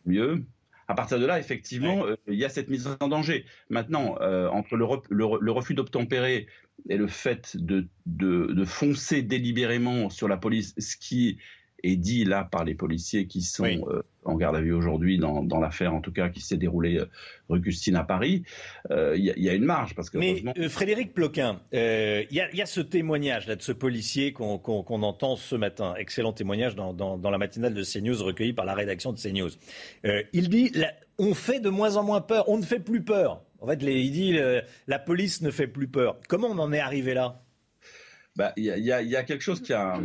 Mieux 0.06 0.44
à 0.88 0.96
partir 0.96 1.20
de 1.20 1.26
là, 1.26 1.40
effectivement, 1.40 2.06
il 2.28 2.36
y 2.36 2.46
a 2.46 2.50
cette 2.50 2.70
mise 2.70 2.88
en 3.00 3.08
danger. 3.08 3.46
Maintenant, 3.70 4.18
entre 4.52 4.76
le, 4.78 4.86
le 5.10 5.52
refus 5.52 5.74
d'obtempérer 5.74 6.48
et 6.90 6.98
le 6.98 7.08
fait 7.08 7.58
de, 7.58 7.88
de, 8.06 8.66
foncer 8.66 9.22
délibérément 9.22 10.10
sur 10.10 10.28
la 10.28 10.38
police, 10.38 10.74
ce 10.78 10.96
qui 10.96 11.38
est 11.88 11.96
dit 11.96 12.26
là 12.26 12.44
par 12.44 12.64
les 12.64 12.76
policiers 12.76 13.28
qui 13.28 13.42
sont 13.42 13.66
euh, 13.66 14.04
en 14.24 14.36
garde 14.36 14.56
à 14.56 14.62
vue 14.62 14.74
aujourd'hui 14.74 15.18
dans, 15.18 15.44
dans 15.44 15.60
l'affaire 15.60 15.94
en 15.94 16.02
tout 16.02 16.12
cas 16.12 16.30
qui 16.30 16.42
s'est 16.42 16.58
déroulée 16.58 16.98
euh, 16.98 17.10
rue 17.50 17.62
Custine 17.62 17.96
à 17.96 18.04
Paris, 18.04 18.44
euh, 18.92 19.16
il 19.18 19.24
y, 19.24 19.50
a 19.50 19.54
une 19.54 19.64
marge 19.64 19.96
parce 19.96 20.10
que. 20.10 20.18
Mais 20.18 20.44
Frédéric 20.70 21.14
Ploquin, 21.14 21.62
il 21.72 22.28
y, 22.30 22.36
y, 22.36 22.62
a 22.62 22.66
ce 22.66 22.82
témoignage 22.82 23.48
là 23.48 23.56
de 23.56 23.62
ce 23.62 23.72
policier 23.72 24.34
qu'on 24.34 25.02
entend 25.02 25.36
ce 25.36 25.56
matin, 25.56 25.96
excellent 25.98 26.34
témoignage 26.34 26.76
dans, 26.76 26.94
dans, 26.94 27.18
dans, 27.18 27.32
la 27.32 27.38
matinale 27.38 27.74
de 27.74 27.84
CNews 27.84 28.24
recueilli 28.24 28.54
par 28.54 28.66
la 28.66 28.74
rédaction 28.74 29.14
de 29.14 29.20
CNews. 29.20 29.52
il 30.34 30.50
dit 30.50 30.72
on 31.18 31.34
fait 31.34 31.60
de 31.60 31.70
moins 31.70 31.96
en 31.96 32.04
moins 32.04 32.22
peur, 32.22 32.48
on 32.50 32.58
ne 32.58 32.64
fait 32.64 32.80
plus 32.80 33.04
peur. 33.04 33.44
En 33.60 33.68
fait, 33.68 33.82
il 33.82 34.12
dit 34.12 34.38
la 34.88 35.00
police 35.00 35.42
ne 35.42 35.52
fait 35.52 35.68
plus 35.68 35.88
peur. 35.88 36.20
Comment 36.28 36.48
on 36.48 36.60
en 36.60 36.74
est 36.74 36.80
arrivé 36.80 37.14
là? 37.14 37.44
Bah, 38.36 38.54
Il 38.56 38.66
y, 38.66 38.92
a, 38.92 39.24
quelque 39.24 39.42
chose 39.42 39.62
qui 39.62 39.74
a, 39.74 40.00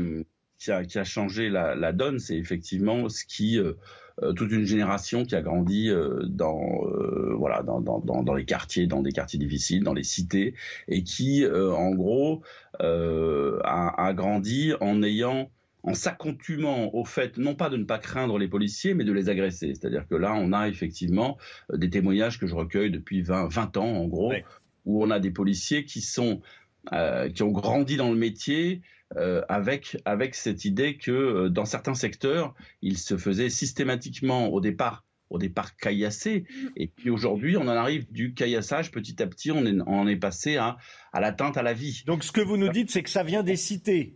qui 0.63 0.99
a, 0.99 1.05
changé 1.05 1.49
la, 1.49 1.93
donne, 1.93 2.19
c'est 2.19 2.37
effectivement 2.37 3.09
ce 3.09 3.25
qui 3.25 3.59
euh, 3.59 3.75
euh, 4.23 4.33
toute 4.33 4.53
une 4.53 4.65
génération 4.65 5.25
qui 5.25 5.35
a 5.35 5.43
grandi 5.43 5.89
euh, 5.89 6.21
dans 6.25 6.83
voilà 7.37 7.63
dans, 7.63 7.81
dans, 7.81 8.01
dans, 8.01 8.35
les 8.35 8.45
quartiers, 8.45 8.87
dans 8.87 9.03
des 9.03 9.13
quartiers 9.13 9.39
difficiles, 9.39 9.83
dans 9.83 9.95
les 9.95 10.05
cités, 10.05 10.55
et 10.89 11.03
qui 11.03 11.45
en 11.47 11.91
gros 11.93 12.43
a, 12.79 14.07
a, 14.07 14.13
grandi 14.13 14.73
en 14.81 15.03
ayant 15.03 15.51
en 15.85 15.95
s'accoutumant 15.95 16.95
au 16.95 17.05
fait 17.05 17.39
non 17.39 17.57
pas 17.57 17.69
de 17.69 17.77
ne 17.77 17.85
pas 17.85 17.99
craindre 17.99 18.39
les 18.39 18.47
policiers, 18.47 18.95
mais 18.95 19.03
de 19.05 19.13
les 19.13 19.29
agresser. 19.29 19.75
C'est-à-dire 19.75 20.07
que 20.07 20.15
là, 20.15 20.33
on 20.33 20.53
a 20.53 20.69
effectivement 20.69 21.39
des 21.73 21.91
témoignages 21.91 22.39
que 22.39 22.47
je 22.47 22.55
recueille 22.55 22.93
depuis 22.93 23.23
20, 23.23 23.49
20 23.49 23.77
ans, 23.79 23.89
en 23.89 24.07
gros, 24.07 24.33
où 24.85 25.03
on 25.03 25.11
a 25.11 25.19
des 25.19 25.33
policiers 25.33 25.85
qui 25.85 26.01
sont 26.01 26.41
euh, 26.93 27.31
qui 27.31 27.45
ont 27.45 27.53
grandi 27.53 27.97
dans 27.97 28.11
le 28.11 28.17
métier 28.17 28.83
euh, 29.17 29.43
avec 29.49 29.97
avec 30.05 30.35
cette 30.35 30.65
idée 30.65 30.97
que 30.97 31.49
dans 31.49 31.65
certains 31.65 31.95
secteurs, 31.95 32.55
ils 32.81 32.99
se 32.99 33.17
faisaient 33.17 33.51
systématiquement 33.51 34.49
au 34.49 34.61
départ 34.61 35.05
au 35.31 35.39
départ 35.39 35.77
caillassés. 35.77 36.45
Et 36.77 36.89
puis 36.89 37.09
aujourd'hui, 37.09 37.57
on 37.57 37.63
en 37.63 37.69
arrive 37.69 38.11
du 38.13 38.35
caillassage 38.35 38.91
petit 38.91 39.23
à 39.23 39.27
petit, 39.27 39.51
on 39.51 39.65
est, 39.65 39.79
on 39.87 40.07
est 40.07 40.17
passé 40.17 40.57
à, 40.57 40.77
à 41.13 41.21
l'atteinte 41.21 41.57
à 41.57 41.63
la 41.63 41.73
vie. 41.73 42.03
Donc 42.07 42.23
ce 42.23 42.33
que 42.33 42.43
vous 42.43 42.59
nous 42.59 42.69
dites, 42.69 42.91
c'est 42.91 43.03
que 43.03 43.09
ça 43.09 43.23
vient 43.23 43.43
des 43.43 43.57
cités. 43.57 44.15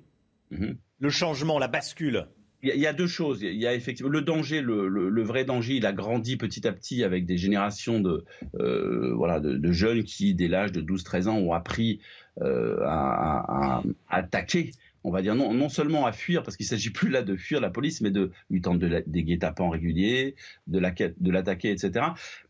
Mmh 0.51 0.73
le 0.99 1.11
changement, 1.11 1.59
la 1.59 1.69
bascule 1.69 2.27
il 2.63 2.81
y, 2.81 2.87
a 2.87 2.93
deux 2.93 3.07
choses. 3.07 3.43
Il 3.43 3.55
y 3.55 3.67
a 3.67 3.75
effectivement 3.75 4.11
le 4.11 4.23
danger, 4.23 4.61
le, 4.61 5.23
vrai 5.23 5.45
danger. 5.45 5.77
Il 5.77 5.87
a 5.87 5.93
grandi 5.93 6.37
petit 6.37 6.67
à 6.67 6.73
petit 6.73 7.05
avec 7.05 7.27
des 7.27 7.37
générations 7.37 8.01
de 8.01 8.25
euh, 8.59 9.13
voilà 9.15 9.41
de, 9.41 9.73
jeunes 9.73 10.03
qui, 10.03 10.35
dès 10.35 10.49
l'âge 10.49 10.73
de 10.73 10.81
12-13 10.81 11.29
ans, 11.29 11.37
ont 11.37 11.53
appris 11.53 12.01
euh, 12.41 12.79
à, 12.85 13.83
attaquer. 14.09 14.73
On 15.07 15.13
va 15.13 15.23
dire 15.23 15.37
non, 15.37 15.55
non 15.55 15.69
seulement 15.69 16.05
à 16.05 16.11
fuir, 16.11 16.43
parce 16.43 16.57
qu'il 16.57 16.67
s'agit 16.67 16.91
plus 16.91 17.11
là 17.11 17.23
de 17.23 17.37
fuir 17.37 17.61
la 17.61 17.71
police, 17.71 18.01
mais 18.01 18.11
de 18.11 18.33
lui 18.51 18.61
tendre 18.61 18.81
de 18.81 19.05
des 19.07 19.23
guet-apens 19.23 19.69
réguliers, 19.69 20.35
de 20.67 20.81
l'attaquer, 20.81 21.71
etc. 21.71 22.07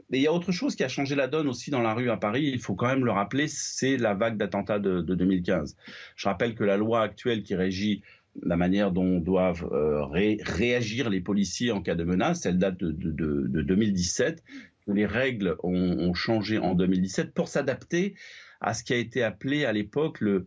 Mais 0.08 0.18
il 0.18 0.22
y 0.22 0.26
a 0.26 0.32
autre 0.32 0.52
chose 0.52 0.74
qui 0.74 0.82
a 0.82 0.88
changé 0.88 1.14
la 1.16 1.28
donne 1.28 1.48
aussi 1.48 1.70
dans 1.70 1.82
la 1.82 1.92
rue 1.92 2.08
à 2.08 2.16
Paris, 2.16 2.50
il 2.50 2.58
faut 2.58 2.74
quand 2.74 2.86
même 2.86 3.04
le 3.04 3.10
rappeler, 3.10 3.46
c'est 3.46 3.98
la 3.98 4.14
vague 4.14 4.38
d'attentats 4.38 4.78
de, 4.78 5.02
de, 5.02 5.14
2015. 5.14 5.76
Je 6.16 6.28
rappelle 6.28 6.54
que 6.54 6.64
la 6.64 6.78
loi 6.78 7.02
actuelle 7.02 7.42
qui 7.42 7.54
régit 7.54 8.00
la 8.42 8.56
manière 8.56 8.90
dont 8.90 9.18
doivent 9.18 9.68
euh, 9.72 10.06
réagir 10.06 11.10
les 11.10 11.20
policiers 11.20 11.72
en 11.72 11.82
cas 11.82 11.94
de 11.94 12.04
menace, 12.04 12.46
elle 12.46 12.56
date 12.56 12.78
de, 12.78 12.90
2017. 13.62 14.42
Les 14.86 15.04
règles 15.04 15.56
ont, 15.62 16.14
changé 16.14 16.56
en 16.56 16.74
2017 16.74 17.34
pour 17.34 17.48
s'adapter 17.48 18.14
à 18.62 18.72
ce 18.72 18.82
qui 18.82 18.94
a 18.94 18.96
été 18.96 19.22
appelé 19.22 19.66
à 19.66 19.72
l'époque 19.74 20.22
le, 20.22 20.46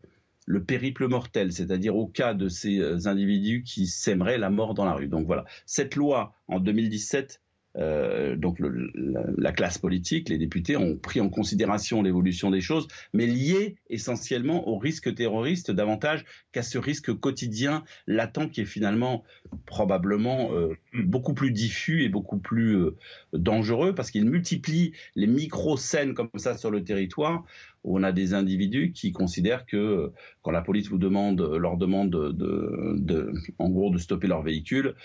le 0.50 0.64
périple 0.64 1.08
mortel, 1.08 1.54
c'est-à-dire 1.54 1.96
au 1.96 2.08
cas 2.08 2.34
de 2.34 2.50
ces 2.50 2.80
euh, 2.80 3.06
individus 3.06 3.62
qui 3.62 3.86
sèmeraient 3.86 4.40
la 4.40 4.50
mort 4.50 4.74
dans 4.74 4.84
la 4.84 4.94
rue. 4.94 5.08
Donc 5.08 5.28
voilà, 5.28 5.46
cette 5.68 5.96
loi 5.96 6.34
en 6.48 6.60
2017 6.60 7.40
euh, 7.80 8.36
donc 8.36 8.58
la, 8.60 9.52
classe 9.52 9.78
politique, 9.78 10.30
les 10.30 10.38
députés 10.38 10.76
ont 10.76 10.98
pris 10.98 11.22
en 11.22 11.30
considération 11.30 12.02
l'évolution 12.02 12.52
des 12.52 12.62
choses, 12.62 12.88
mais 13.14 13.26
lié 13.26 13.76
essentiellement 13.90 14.68
au 14.68 14.78
risque 14.78 15.14
terroriste 15.16 15.72
davantage 15.72 16.26
qu'à 16.52 16.62
ce 16.62 16.78
risque 16.78 17.14
quotidien 17.14 17.84
latent 18.08 18.52
qui 18.52 18.62
est 18.62 18.66
finalement 18.66 19.24
probablement 19.66 20.54
euh, 20.54 20.76
beaucoup 20.94 21.34
plus 21.34 21.52
diffus 21.52 22.04
et 22.04 22.10
beaucoup 22.10 22.38
plus 22.38 22.76
euh, 22.76 22.98
dangereux 23.34 23.96
parce 23.96 24.12
qu'il 24.12 24.26
multiplie 24.26 24.94
les 25.16 25.28
micro-scènes 25.28 26.14
comme 26.14 26.30
ça 26.36 26.58
sur 26.58 26.72
le 26.72 26.84
territoire 26.84 27.46
où 27.84 27.98
on 27.98 28.04
a 28.04 28.12
des 28.12 28.34
individus 28.34 28.92
qui 28.92 29.14
considèrent 29.14 29.66
que 29.66 30.12
quand 30.42 30.52
la 30.52 30.62
police 30.62 30.90
vous 30.90 30.98
demande, 30.98 31.42
leur 31.42 31.78
demande 31.78 32.10
de 32.12 33.34
en 33.58 33.70
gros 33.70 33.90
de 33.90 33.98
stopper 33.98 34.28
leur 34.28 34.42
véhicule, 34.42 34.96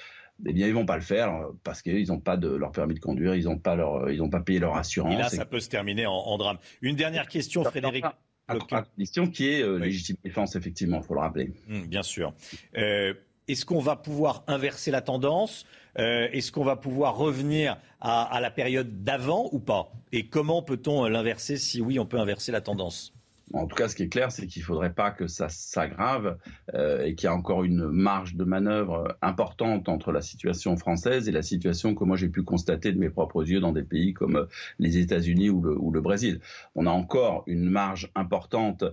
eh 0.46 0.52
bien, 0.52 0.66
ils 0.66 0.74
vont 0.74 0.86
pas 0.86 0.96
le 0.96 1.02
faire 1.02 1.34
euh, 1.34 1.52
parce 1.62 1.82
qu'ils 1.82 2.08
n'ont 2.08 2.20
pas 2.20 2.36
de 2.36 2.48
leur 2.48 2.72
permis 2.72 2.94
de 2.94 3.00
conduire, 3.00 3.34
ils 3.34 3.44
n'ont 3.44 3.58
pas 3.58 3.76
leur, 3.76 4.10
ils 4.10 4.20
ont 4.20 4.30
pas 4.30 4.40
payé 4.40 4.58
leur 4.58 4.76
assurance. 4.76 5.14
Et 5.14 5.18
là, 5.18 5.28
ça 5.28 5.44
peut 5.44 5.60
se 5.60 5.68
terminer 5.68 6.06
en, 6.06 6.36
drame. 6.38 6.58
Une 6.82 6.96
dernière 6.96 7.28
question, 7.28 7.64
Frédéric. 7.64 8.04
Une 8.48 8.58
question 8.98 9.26
qui 9.28 9.48
est 9.48 9.62
euh, 9.62 9.78
légitime 9.78 10.16
défense, 10.22 10.54
effectivement, 10.54 10.98
il 10.98 11.04
faut 11.04 11.14
le 11.14 11.20
rappeler. 11.20 11.52
Hum, 11.70 11.86
bien 11.86 12.02
sûr. 12.02 12.34
Euh, 12.76 13.14
est-ce 13.48 13.64
qu'on 13.64 13.80
va 13.80 13.96
pouvoir 13.96 14.44
inverser 14.46 14.90
la 14.90 15.00
tendance? 15.00 15.66
Est-ce 15.96 16.50
qu'on 16.50 16.64
va 16.64 16.74
pouvoir 16.74 17.16
revenir 17.16 17.78
à, 18.00 18.22
à 18.24 18.40
la 18.40 18.50
période 18.50 19.04
d'avant 19.04 19.48
ou 19.52 19.60
pas? 19.60 19.92
Et 20.10 20.26
comment 20.26 20.60
peut-on 20.60 21.04
l'inverser 21.06 21.56
Si 21.56 21.80
oui, 21.80 22.00
on 22.00 22.06
peut 22.06 22.18
inverser 22.18 22.50
la 22.50 22.60
tendance? 22.60 23.14
En 23.52 23.66
tout 23.66 23.76
cas, 23.76 23.88
ce 23.88 23.94
qui 23.94 24.04
est 24.04 24.08
clair, 24.08 24.32
c'est 24.32 24.46
qu'il 24.46 24.62
ne 24.62 24.66
faudrait 24.66 24.92
pas 24.92 25.10
que 25.10 25.26
ça 25.26 25.48
s'aggrave 25.48 26.38
euh, 26.74 27.04
et 27.04 27.14
qu'il 27.14 27.26
y 27.26 27.28
a 27.28 27.34
encore 27.34 27.62
une 27.62 27.88
marge 27.88 28.34
de 28.36 28.44
manœuvre 28.44 29.16
importante 29.20 29.88
entre 29.88 30.12
la 30.12 30.22
situation 30.22 30.76
française 30.76 31.28
et 31.28 31.32
la 31.32 31.42
situation 31.42 31.94
que 31.94 32.04
moi 32.04 32.16
j'ai 32.16 32.28
pu 32.28 32.42
constater 32.42 32.90
de 32.90 32.98
mes 32.98 33.10
propres 33.10 33.48
yeux 33.48 33.60
dans 33.60 33.72
des 33.72 33.82
pays 33.82 34.14
comme 34.14 34.36
euh, 34.36 34.46
les 34.78 34.96
États-Unis 34.96 35.50
ou 35.50 35.90
le, 35.90 36.00
Brésil. 36.00 36.40
On 36.74 36.86
a 36.86 36.90
encore 36.90 37.44
une 37.46 37.68
marge 37.70 38.10
importante, 38.14 38.84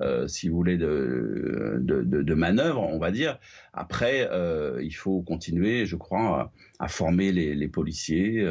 euh, 0.00 0.28
si 0.28 0.48
vous 0.48 0.56
voulez, 0.56 0.76
de, 0.76 1.80
de, 1.80 2.34
manœuvre, 2.34 2.82
on 2.82 2.98
va 2.98 3.10
dire. 3.10 3.38
Après, 3.72 4.28
il 4.80 4.92
faut 4.92 5.20
continuer, 5.22 5.84
je 5.84 5.96
crois, 5.96 6.52
à, 6.78 6.88
former 6.88 7.32
les, 7.32 7.68
policiers 7.68 8.46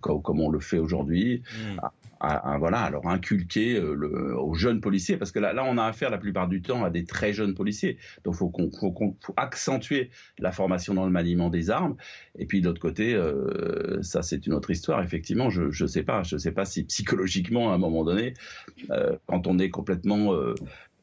comme, 0.00 0.40
on 0.40 0.50
le 0.50 0.60
fait 0.60 0.78
aujourd'hui, 0.78 1.42
mmh. 1.42 1.78
à, 1.80 1.92
voilà, 2.20 2.80
alors 2.80 3.08
inculquer 3.08 3.80
le, 3.80 4.38
aux 4.38 4.54
jeunes 4.54 4.80
policiers 4.80 5.16
parce 5.16 5.32
que 5.32 5.38
là, 5.38 5.64
on 5.66 5.78
a 5.78 5.84
affaire 5.84 6.10
la 6.10 6.18
plupart 6.18 6.48
du 6.48 6.62
temps 6.62 6.84
à 6.84 6.90
des 6.90 7.04
très 7.04 7.32
jeunes 7.32 7.54
policiers. 7.54 7.98
Donc, 8.24 8.34
faut 8.34 8.48
qu'on, 8.48 8.70
faut, 8.70 8.92
qu'on, 8.92 9.16
faut 9.20 9.34
accentuer 9.36 10.10
la 10.38 10.52
formation 10.52 10.94
dans 10.94 11.04
le 11.04 11.10
maniement 11.10 11.50
des 11.50 11.70
armes. 11.70 11.96
Et 12.38 12.46
puis, 12.46 12.60
de 12.60 12.66
l'autre 12.66 12.80
côté, 12.80 13.14
euh, 13.14 14.02
ça, 14.02 14.22
c'est 14.22 14.46
une 14.46 14.54
autre 14.54 14.70
histoire. 14.70 15.02
Effectivement, 15.02 15.50
je, 15.50 15.70
je 15.70 15.86
sais 15.86 16.02
pas, 16.02 16.22
je 16.22 16.36
sais 16.36 16.52
pas 16.52 16.64
si 16.64 16.84
psychologiquement, 16.84 17.72
à 17.72 17.74
un 17.74 17.78
moment 17.78 18.04
donné, 18.04 18.34
euh, 18.90 19.16
quand 19.26 19.46
on 19.46 19.58
est 19.58 19.70
complètement 19.70 20.34
euh, 20.34 20.54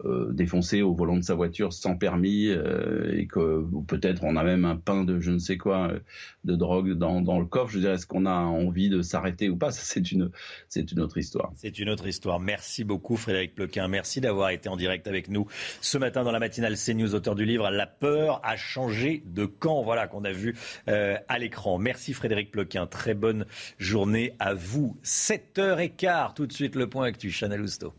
euh, 0.06 0.32
défoncé 0.32 0.82
au 0.82 0.94
volant 0.94 1.18
de 1.18 1.24
sa 1.24 1.36
voiture 1.36 1.74
sans 1.74 1.96
permis 1.96 2.48
euh, 2.48 3.18
et 3.18 3.28
que 3.28 3.66
peut-être 3.88 4.24
on 4.24 4.36
a 4.36 4.44
même 4.44 4.66
un 4.66 4.76
pain 4.76 5.04
de 5.04 5.20
je 5.20 5.32
ne 5.32 5.40
sais 5.40 5.58
quoi 5.58 5.90
euh, 5.90 6.00
de 6.44 6.56
drogue 6.56 6.94
dans, 6.94 7.22
dans 7.22 7.40
le 7.40 7.46
coffre. 7.46 7.72
Je 7.72 7.80
dirais, 7.80 7.94
est-ce 7.96 8.08
qu'on 8.08 8.26
a 8.26 8.36
envie 8.36 8.90
de 8.90 9.02
s'arrêter 9.02 9.50
ou 9.50 9.58
pas? 9.58 9.72
C'est 9.92 10.12
une, 10.12 10.32
c'est 10.70 10.92
une 10.92 11.02
autre 11.02 11.18
histoire. 11.18 11.52
C'est 11.56 11.78
une 11.80 11.90
autre 11.90 12.08
histoire. 12.08 12.40
Merci 12.40 12.84
beaucoup, 12.84 13.18
Frédéric 13.18 13.56
Plequin. 13.56 13.88
Merci 13.88 14.22
d'avoir 14.22 14.52
été 14.52 14.70
en 14.70 14.78
direct 14.78 15.08
avec 15.08 15.30
nous 15.30 15.48
ce 15.82 15.98
matin 15.98 16.24
dans 16.24 16.32
la 16.32 16.40
matinale 16.40 16.76
CNews, 16.76 17.14
auteur 17.16 17.36
du 17.36 17.46
livre 17.46 17.70
La 17.70 17.88
peur 17.88 18.40
a 18.44 18.56
changé 18.56 19.24
de 19.26 19.46
camp. 19.46 19.82
Voilà 19.84 20.08
qu'on 20.08 20.24
a 20.24 20.32
vu 20.32 20.56
euh, 20.88 21.18
à 21.28 21.40
l'écran. 21.40 21.78
Merci, 21.78 22.14
Frédéric 22.14 22.52
Plequin. 22.52 22.88
Très 22.88 23.14
bonne 23.14 23.46
journée 23.78 24.34
à 24.40 24.54
vous. 24.54 24.98
7h15, 25.04 26.34
tout 26.34 26.48
de 26.48 26.54
suite 26.54 26.76
le 26.76 26.88
point 26.88 27.06
actu. 27.06 27.32
Chanel 27.32 27.62
Housteau. 27.62 27.94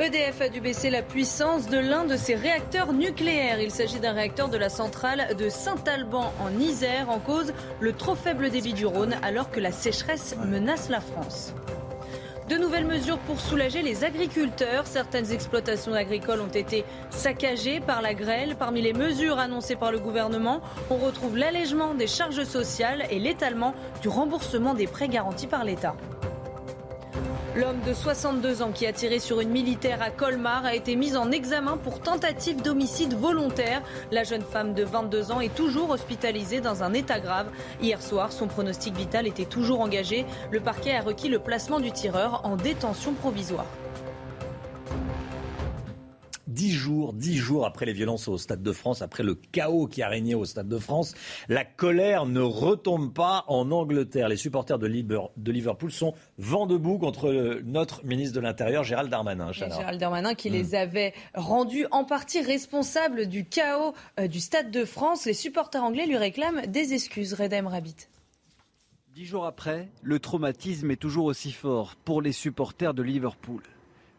EDF 0.00 0.40
a 0.40 0.48
dû 0.48 0.62
baisser 0.62 0.88
la 0.88 1.02
puissance 1.02 1.66
de 1.66 1.76
l'un 1.76 2.06
de 2.06 2.16
ses 2.16 2.34
réacteurs 2.34 2.94
nucléaires. 2.94 3.60
Il 3.60 3.70
s'agit 3.70 4.00
d'un 4.00 4.14
réacteur 4.14 4.48
de 4.48 4.56
la 4.56 4.70
centrale 4.70 5.36
de 5.36 5.50
Saint-Alban 5.50 6.32
en 6.40 6.58
Isère, 6.58 7.10
en 7.10 7.18
cause 7.18 7.52
le 7.80 7.92
trop 7.92 8.14
faible 8.14 8.48
débit 8.48 8.72
du 8.72 8.86
Rhône 8.86 9.16
alors 9.22 9.50
que 9.50 9.60
la 9.60 9.72
sécheresse 9.72 10.36
menace 10.46 10.88
la 10.88 11.02
France. 11.02 11.52
De 12.48 12.56
nouvelles 12.56 12.86
mesures 12.86 13.18
pour 13.18 13.38
soulager 13.38 13.82
les 13.82 14.02
agriculteurs. 14.02 14.86
Certaines 14.86 15.32
exploitations 15.32 15.92
agricoles 15.92 16.40
ont 16.40 16.46
été 16.46 16.86
saccagées 17.10 17.80
par 17.80 18.00
la 18.00 18.14
grêle. 18.14 18.56
Parmi 18.58 18.80
les 18.80 18.94
mesures 18.94 19.38
annoncées 19.38 19.76
par 19.76 19.92
le 19.92 19.98
gouvernement, 19.98 20.62
on 20.88 20.96
retrouve 20.96 21.36
l'allègement 21.36 21.92
des 21.92 22.06
charges 22.06 22.44
sociales 22.44 23.04
et 23.10 23.18
l'étalement 23.18 23.74
du 24.00 24.08
remboursement 24.08 24.72
des 24.72 24.86
prêts 24.86 25.08
garantis 25.08 25.46
par 25.46 25.62
l'État. 25.62 25.94
L'homme 27.56 27.80
de 27.84 27.92
62 27.92 28.62
ans 28.62 28.70
qui 28.70 28.86
a 28.86 28.92
tiré 28.92 29.18
sur 29.18 29.40
une 29.40 29.50
militaire 29.50 30.00
à 30.02 30.10
Colmar 30.10 30.64
a 30.64 30.76
été 30.76 30.94
mis 30.94 31.16
en 31.16 31.32
examen 31.32 31.76
pour 31.76 32.00
tentative 32.00 32.62
d'homicide 32.62 33.14
volontaire. 33.14 33.82
La 34.12 34.22
jeune 34.22 34.42
femme 34.42 34.72
de 34.72 34.84
22 34.84 35.32
ans 35.32 35.40
est 35.40 35.52
toujours 35.52 35.90
hospitalisée 35.90 36.60
dans 36.60 36.84
un 36.84 36.92
état 36.92 37.18
grave. 37.18 37.48
Hier 37.82 38.00
soir, 38.00 38.30
son 38.30 38.46
pronostic 38.46 38.96
vital 38.96 39.26
était 39.26 39.46
toujours 39.46 39.80
engagé. 39.80 40.26
Le 40.52 40.60
parquet 40.60 40.94
a 40.94 41.00
requis 41.00 41.28
le 41.28 41.40
placement 41.40 41.80
du 41.80 41.90
tireur 41.90 42.40
en 42.44 42.54
détention 42.54 43.14
provisoire. 43.14 43.66
Dix 46.50 46.72
jours, 46.72 47.12
dix 47.12 47.36
jours 47.36 47.64
après 47.64 47.86
les 47.86 47.92
violences 47.92 48.26
au 48.26 48.36
Stade 48.36 48.60
de 48.60 48.72
France, 48.72 49.02
après 49.02 49.22
le 49.22 49.36
chaos 49.36 49.86
qui 49.86 50.02
a 50.02 50.08
régné 50.08 50.34
au 50.34 50.44
Stade 50.44 50.68
de 50.68 50.78
France, 50.78 51.14
la 51.48 51.64
colère 51.64 52.26
ne 52.26 52.40
retombe 52.40 53.14
pas 53.14 53.44
en 53.46 53.70
Angleterre. 53.70 54.28
Les 54.28 54.36
supporters 54.36 54.80
de 54.80 54.86
Liverpool 54.88 55.92
sont 55.92 56.12
vent 56.38 56.66
debout 56.66 56.98
contre 56.98 57.60
notre 57.64 58.04
ministre 58.04 58.34
de 58.34 58.40
l'Intérieur, 58.40 58.82
Gérald 58.82 59.10
Darmanin. 59.10 59.52
Gérald 59.52 60.00
Darmanin 60.00 60.34
qui 60.34 60.50
les 60.50 60.74
avait 60.74 61.14
rendus 61.34 61.86
en 61.92 62.04
partie 62.04 62.42
responsables 62.42 63.26
du 63.26 63.44
chaos 63.44 63.94
euh, 64.18 64.26
du 64.26 64.40
Stade 64.40 64.72
de 64.72 64.84
France. 64.84 65.26
Les 65.26 65.34
supporters 65.34 65.84
anglais 65.84 66.06
lui 66.06 66.16
réclament 66.16 66.66
des 66.66 66.94
excuses. 66.94 67.34
Redem 67.34 67.68
Rabbit. 67.68 68.08
Dix 69.14 69.24
jours 69.24 69.46
après, 69.46 69.88
le 70.02 70.18
traumatisme 70.18 70.90
est 70.90 70.96
toujours 70.96 71.26
aussi 71.26 71.52
fort 71.52 71.94
pour 72.04 72.22
les 72.22 72.32
supporters 72.32 72.92
de 72.92 73.02
Liverpool. 73.02 73.62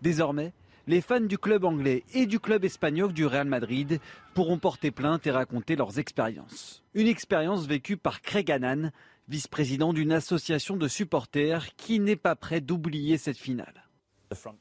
Désormais, 0.01 0.53
les 0.91 0.99
fans 0.99 1.21
du 1.21 1.37
club 1.37 1.63
anglais 1.63 2.03
et 2.13 2.25
du 2.25 2.41
club 2.41 2.65
espagnol 2.65 3.13
du 3.13 3.25
Real 3.25 3.47
Madrid 3.47 4.01
pourront 4.33 4.59
porter 4.59 4.91
plainte 4.91 5.25
et 5.25 5.31
raconter 5.31 5.77
leurs 5.77 5.99
expériences. 5.99 6.83
Une 6.93 7.07
expérience 7.07 7.65
vécue 7.65 7.95
par 7.95 8.21
Craig 8.21 8.51
Annan, 8.51 8.91
vice-président 9.29 9.93
d'une 9.93 10.11
association 10.11 10.75
de 10.75 10.89
supporters 10.89 11.73
qui 11.77 12.01
n'est 12.01 12.17
pas 12.17 12.35
prêt 12.35 12.59
d'oublier 12.59 13.17
cette 13.17 13.37
finale. 13.37 13.87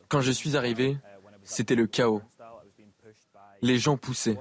Quand 0.07 0.21
je 0.21 0.31
suis 0.31 0.57
arrivé, 0.57 0.99
c'était 1.43 1.75
le 1.75 1.89
chaos. 1.89 2.23
Les 3.61 3.79
gens 3.79 3.97
poussaient. 3.97 4.39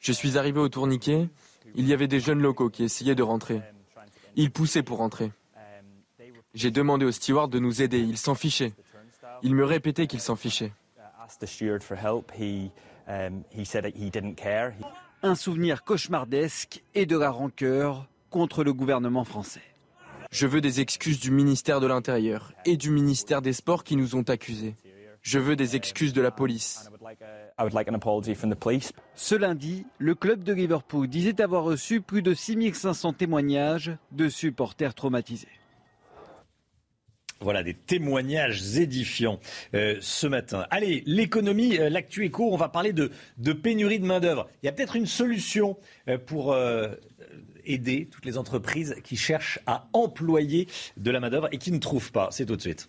Je 0.00 0.10
suis 0.10 0.36
arrivé 0.36 0.58
au 0.58 0.68
tourniquet, 0.68 1.28
il 1.76 1.86
y 1.86 1.92
avait 1.92 2.08
des 2.08 2.18
jeunes 2.18 2.42
locaux 2.42 2.70
qui 2.70 2.82
essayaient 2.82 3.14
de 3.14 3.22
rentrer. 3.22 3.62
Ils 4.34 4.50
poussaient 4.50 4.82
pour 4.82 4.98
rentrer. 4.98 5.30
J'ai 6.54 6.72
demandé 6.72 7.04
au 7.04 7.12
steward 7.12 7.52
de 7.52 7.60
nous 7.60 7.82
aider, 7.82 8.00
il 8.00 8.18
s'en 8.18 8.34
fichait. 8.34 8.72
Il 9.44 9.54
me 9.54 9.64
répétait 9.64 10.08
qu'il 10.08 10.20
s'en 10.20 10.34
fichait. 10.34 10.72
Un 15.22 15.34
souvenir 15.34 15.84
cauchemardesque 15.84 16.82
et 16.94 17.06
de 17.06 17.16
la 17.16 17.30
rancœur 17.30 18.08
contre 18.30 18.64
le 18.64 18.72
gouvernement 18.72 19.24
français. 19.24 19.62
Je 20.30 20.46
veux 20.46 20.60
des 20.60 20.80
excuses 20.80 21.20
du 21.20 21.30
ministère 21.30 21.80
de 21.80 21.86
l'Intérieur 21.86 22.52
et 22.64 22.76
du 22.76 22.90
ministère 22.90 23.40
des 23.40 23.52
Sports 23.52 23.84
qui 23.84 23.96
nous 23.96 24.16
ont 24.16 24.28
accusés. 24.28 24.74
Je 25.22 25.38
veux 25.38 25.56
des 25.56 25.76
excuses 25.76 26.12
de 26.12 26.20
la 26.20 26.30
police. 26.30 26.90
Ce 29.14 29.34
lundi, 29.34 29.86
le 29.98 30.14
club 30.14 30.42
de 30.42 30.52
Liverpool 30.52 31.08
disait 31.08 31.40
avoir 31.40 31.64
reçu 31.64 32.00
plus 32.00 32.20
de 32.20 32.34
6500 32.34 33.14
témoignages 33.14 33.96
de 34.12 34.28
supporters 34.28 34.94
traumatisés. 34.94 35.48
Voilà 37.40 37.62
des 37.62 37.74
témoignages 37.74 38.78
édifiants 38.78 39.38
euh, 39.74 39.96
ce 40.00 40.26
matin. 40.26 40.66
Allez, 40.70 41.02
l'économie, 41.06 41.78
euh, 41.78 41.90
l'actu 41.90 42.24
éco, 42.24 42.48
on 42.50 42.56
va 42.56 42.68
parler 42.68 42.92
de, 42.92 43.10
de 43.38 43.52
pénurie 43.52 43.98
de 43.98 44.06
main-d'œuvre. 44.06 44.48
Il 44.62 44.66
y 44.66 44.68
a 44.68 44.72
peut-être 44.72 44.96
une 44.96 45.06
solution 45.06 45.76
euh, 46.08 46.16
pour 46.16 46.52
euh, 46.52 46.88
aider 47.66 48.08
toutes 48.10 48.24
les 48.24 48.38
entreprises 48.38 48.96
qui 49.04 49.16
cherchent 49.16 49.58
à 49.66 49.88
employer 49.92 50.68
de 50.96 51.10
la 51.10 51.20
main-d'œuvre 51.20 51.48
et 51.52 51.58
qui 51.58 51.72
ne 51.72 51.78
trouvent 51.78 52.12
pas. 52.12 52.28
C'est 52.30 52.46
tout 52.46 52.56
de 52.56 52.62
suite. 52.62 52.88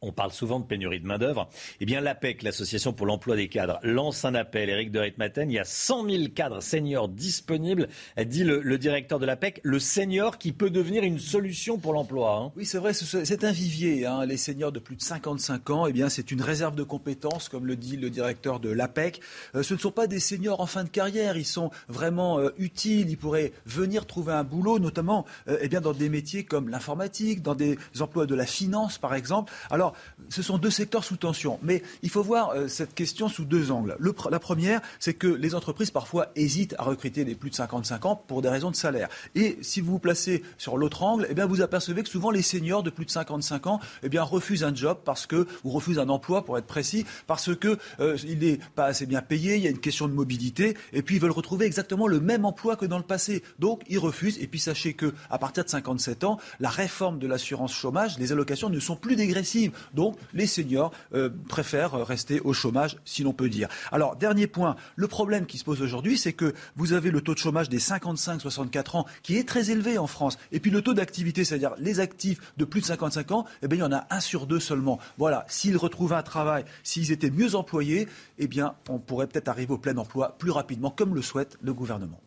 On 0.00 0.12
parle 0.12 0.30
souvent 0.30 0.60
de 0.60 0.64
pénurie 0.64 1.00
de 1.00 1.06
main-d'œuvre. 1.06 1.48
Eh 1.80 1.84
bien, 1.84 2.00
l'APEC, 2.00 2.42
l'Association 2.42 2.92
pour 2.92 3.06
l'emploi 3.06 3.34
des 3.34 3.48
cadres, 3.48 3.80
lance 3.82 4.24
un 4.24 4.34
appel. 4.34 4.70
Éric 4.70 4.92
de 4.92 5.00
Ritmaten, 5.00 5.50
il 5.50 5.54
y 5.54 5.58
a 5.58 5.64
100 5.64 6.08
000 6.08 6.24
cadres 6.34 6.62
seniors 6.62 7.08
disponibles, 7.08 7.88
dit 8.16 8.44
le, 8.44 8.60
le 8.60 8.78
directeur 8.78 9.18
de 9.18 9.26
l'APEC. 9.26 9.60
Le 9.64 9.80
senior 9.80 10.38
qui 10.38 10.52
peut 10.52 10.70
devenir 10.70 11.02
une 11.02 11.18
solution 11.18 11.78
pour 11.78 11.92
l'emploi. 11.92 12.36
Hein. 12.36 12.52
Oui, 12.56 12.64
c'est 12.64 12.78
vrai, 12.78 12.92
c'est 12.94 13.44
un 13.44 13.50
vivier. 13.50 14.06
Hein. 14.06 14.24
Les 14.24 14.36
seniors 14.36 14.70
de 14.70 14.78
plus 14.78 14.94
de 14.94 15.02
55 15.02 15.70
ans, 15.70 15.86
eh 15.86 15.92
bien, 15.92 16.08
c'est 16.08 16.30
une 16.30 16.42
réserve 16.42 16.76
de 16.76 16.84
compétences, 16.84 17.48
comme 17.48 17.66
le 17.66 17.74
dit 17.74 17.96
le 17.96 18.10
directeur 18.10 18.60
de 18.60 18.70
l'APEC. 18.70 19.20
Euh, 19.54 19.62
ce 19.62 19.74
ne 19.74 19.78
sont 19.78 19.90
pas 19.90 20.06
des 20.06 20.20
seniors 20.20 20.60
en 20.60 20.66
fin 20.66 20.84
de 20.84 20.88
carrière. 20.88 21.36
Ils 21.36 21.44
sont 21.44 21.70
vraiment 21.88 22.38
euh, 22.38 22.50
utiles. 22.58 23.10
Ils 23.10 23.18
pourraient 23.18 23.52
venir 23.66 24.06
trouver 24.06 24.32
un 24.32 24.44
boulot, 24.44 24.78
notamment 24.78 25.24
euh, 25.48 25.58
eh 25.60 25.68
bien, 25.68 25.80
dans 25.80 25.92
des 25.92 26.08
métiers 26.08 26.44
comme 26.44 26.68
l'informatique, 26.68 27.42
dans 27.42 27.54
des 27.54 27.78
emplois 28.00 28.26
de 28.26 28.34
la 28.34 28.46
finance, 28.46 28.98
par 28.98 29.14
exemple. 29.14 29.52
Alors, 29.70 29.87
ce 30.28 30.42
sont 30.42 30.58
deux 30.58 30.70
secteurs 30.70 31.04
sous 31.04 31.16
tension. 31.16 31.58
Mais 31.62 31.82
il 32.02 32.10
faut 32.10 32.22
voir 32.22 32.50
euh, 32.50 32.68
cette 32.68 32.94
question 32.94 33.28
sous 33.28 33.44
deux 33.44 33.70
angles. 33.70 33.96
Le, 33.98 34.14
la 34.30 34.38
première, 34.38 34.80
c'est 34.98 35.14
que 35.14 35.28
les 35.28 35.54
entreprises 35.54 35.90
parfois 35.90 36.28
hésitent 36.36 36.74
à 36.78 36.84
recruter 36.84 37.24
des 37.24 37.34
plus 37.34 37.50
de 37.50 37.54
55 37.54 38.06
ans 38.06 38.22
pour 38.26 38.42
des 38.42 38.48
raisons 38.48 38.70
de 38.70 38.76
salaire. 38.76 39.08
Et 39.34 39.58
si 39.62 39.80
vous 39.80 39.92
vous 39.92 39.98
placez 39.98 40.42
sur 40.56 40.76
l'autre 40.76 41.02
angle, 41.02 41.26
eh 41.30 41.34
bien, 41.34 41.46
vous 41.46 41.60
apercevez 41.60 42.02
que 42.02 42.08
souvent 42.08 42.30
les 42.30 42.42
seniors 42.42 42.82
de 42.82 42.90
plus 42.90 43.04
de 43.04 43.10
55 43.10 43.66
ans 43.66 43.80
eh 44.02 44.18
refusent 44.18 44.64
un 44.64 44.74
job 44.74 44.98
parce 45.04 45.26
que, 45.26 45.46
ou 45.64 45.70
refusent 45.70 45.98
un 45.98 46.08
emploi, 46.08 46.44
pour 46.44 46.58
être 46.58 46.66
précis, 46.66 47.04
parce 47.26 47.54
que 47.54 47.78
euh, 48.00 48.16
il 48.24 48.40
n'est 48.40 48.58
pas 48.74 48.86
assez 48.86 49.06
bien 49.06 49.22
payé, 49.22 49.56
il 49.56 49.62
y 49.62 49.66
a 49.66 49.70
une 49.70 49.78
question 49.78 50.08
de 50.08 50.12
mobilité, 50.12 50.76
et 50.92 51.02
puis 51.02 51.16
ils 51.16 51.20
veulent 51.20 51.30
retrouver 51.30 51.66
exactement 51.66 52.06
le 52.06 52.20
même 52.20 52.44
emploi 52.44 52.76
que 52.76 52.86
dans 52.86 52.98
le 52.98 53.04
passé. 53.04 53.42
Donc 53.58 53.82
ils 53.88 53.98
refusent. 53.98 54.38
Et 54.38 54.46
puis 54.46 54.60
sachez 54.60 54.94
que 54.94 55.12
à 55.30 55.38
partir 55.38 55.64
de 55.64 55.68
57 55.68 56.24
ans, 56.24 56.38
la 56.60 56.68
réforme 56.68 57.18
de 57.18 57.26
l'assurance 57.26 57.72
chômage, 57.72 58.18
les 58.18 58.32
allocations 58.32 58.68
ne 58.68 58.80
sont 58.80 58.96
plus 58.96 59.16
dégressives. 59.16 59.72
Donc 59.94 60.16
les 60.32 60.46
seniors 60.46 60.92
euh, 61.14 61.30
préfèrent 61.48 61.92
rester 61.92 62.40
au 62.40 62.52
chômage, 62.52 62.96
si 63.04 63.22
l'on 63.22 63.32
peut 63.32 63.48
dire. 63.48 63.68
Alors, 63.92 64.16
dernier 64.16 64.46
point, 64.46 64.76
le 64.96 65.08
problème 65.08 65.46
qui 65.46 65.58
se 65.58 65.64
pose 65.64 65.82
aujourd'hui, 65.82 66.18
c'est 66.18 66.32
que 66.32 66.54
vous 66.76 66.92
avez 66.92 67.10
le 67.10 67.20
taux 67.20 67.34
de 67.34 67.38
chômage 67.38 67.68
des 67.68 67.78
55-64 67.78 68.96
ans 68.96 69.06
qui 69.22 69.36
est 69.36 69.48
très 69.48 69.70
élevé 69.70 69.98
en 69.98 70.06
France. 70.06 70.38
Et 70.52 70.60
puis 70.60 70.70
le 70.70 70.82
taux 70.82 70.94
d'activité, 70.94 71.44
c'est-à-dire 71.44 71.74
les 71.78 72.00
actifs 72.00 72.40
de 72.56 72.64
plus 72.64 72.80
de 72.80 72.86
55 72.86 73.30
ans, 73.32 73.44
eh 73.62 73.68
bien, 73.68 73.78
il 73.78 73.80
y 73.80 73.84
en 73.84 73.92
a 73.92 74.06
un 74.10 74.20
sur 74.20 74.46
deux 74.46 74.60
seulement. 74.60 74.98
Voilà, 75.16 75.44
s'ils 75.48 75.76
retrouvaient 75.76 76.16
un 76.16 76.22
travail, 76.22 76.64
s'ils 76.82 77.12
étaient 77.12 77.30
mieux 77.30 77.54
employés, 77.54 78.08
eh 78.38 78.46
bien, 78.46 78.74
on 78.88 78.98
pourrait 78.98 79.26
peut-être 79.26 79.48
arriver 79.48 79.72
au 79.72 79.78
plein 79.78 79.96
emploi 79.96 80.36
plus 80.38 80.50
rapidement, 80.50 80.90
comme 80.90 81.14
le 81.14 81.22
souhaite 81.22 81.56
le 81.62 81.72
gouvernement. 81.72 82.20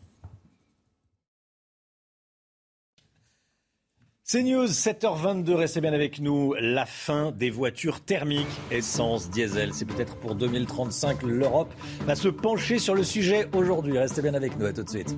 C'est 4.32 4.44
News, 4.44 4.64
7h22, 4.64 5.52
restez 5.52 5.82
bien 5.82 5.92
avec 5.92 6.18
nous. 6.18 6.54
La 6.58 6.86
fin 6.86 7.32
des 7.32 7.50
voitures 7.50 8.00
thermiques, 8.00 8.46
essence, 8.70 9.28
diesel, 9.28 9.74
c'est 9.74 9.84
peut-être 9.84 10.16
pour 10.16 10.34
2035. 10.34 11.22
L'Europe 11.24 11.70
va 12.06 12.14
se 12.14 12.28
pencher 12.28 12.78
sur 12.78 12.94
le 12.94 13.04
sujet 13.04 13.46
aujourd'hui. 13.54 13.98
Restez 13.98 14.22
bien 14.22 14.32
avec 14.32 14.58
nous, 14.58 14.64
à 14.64 14.72
tout 14.72 14.84
de 14.84 14.88
suite. 14.88 15.14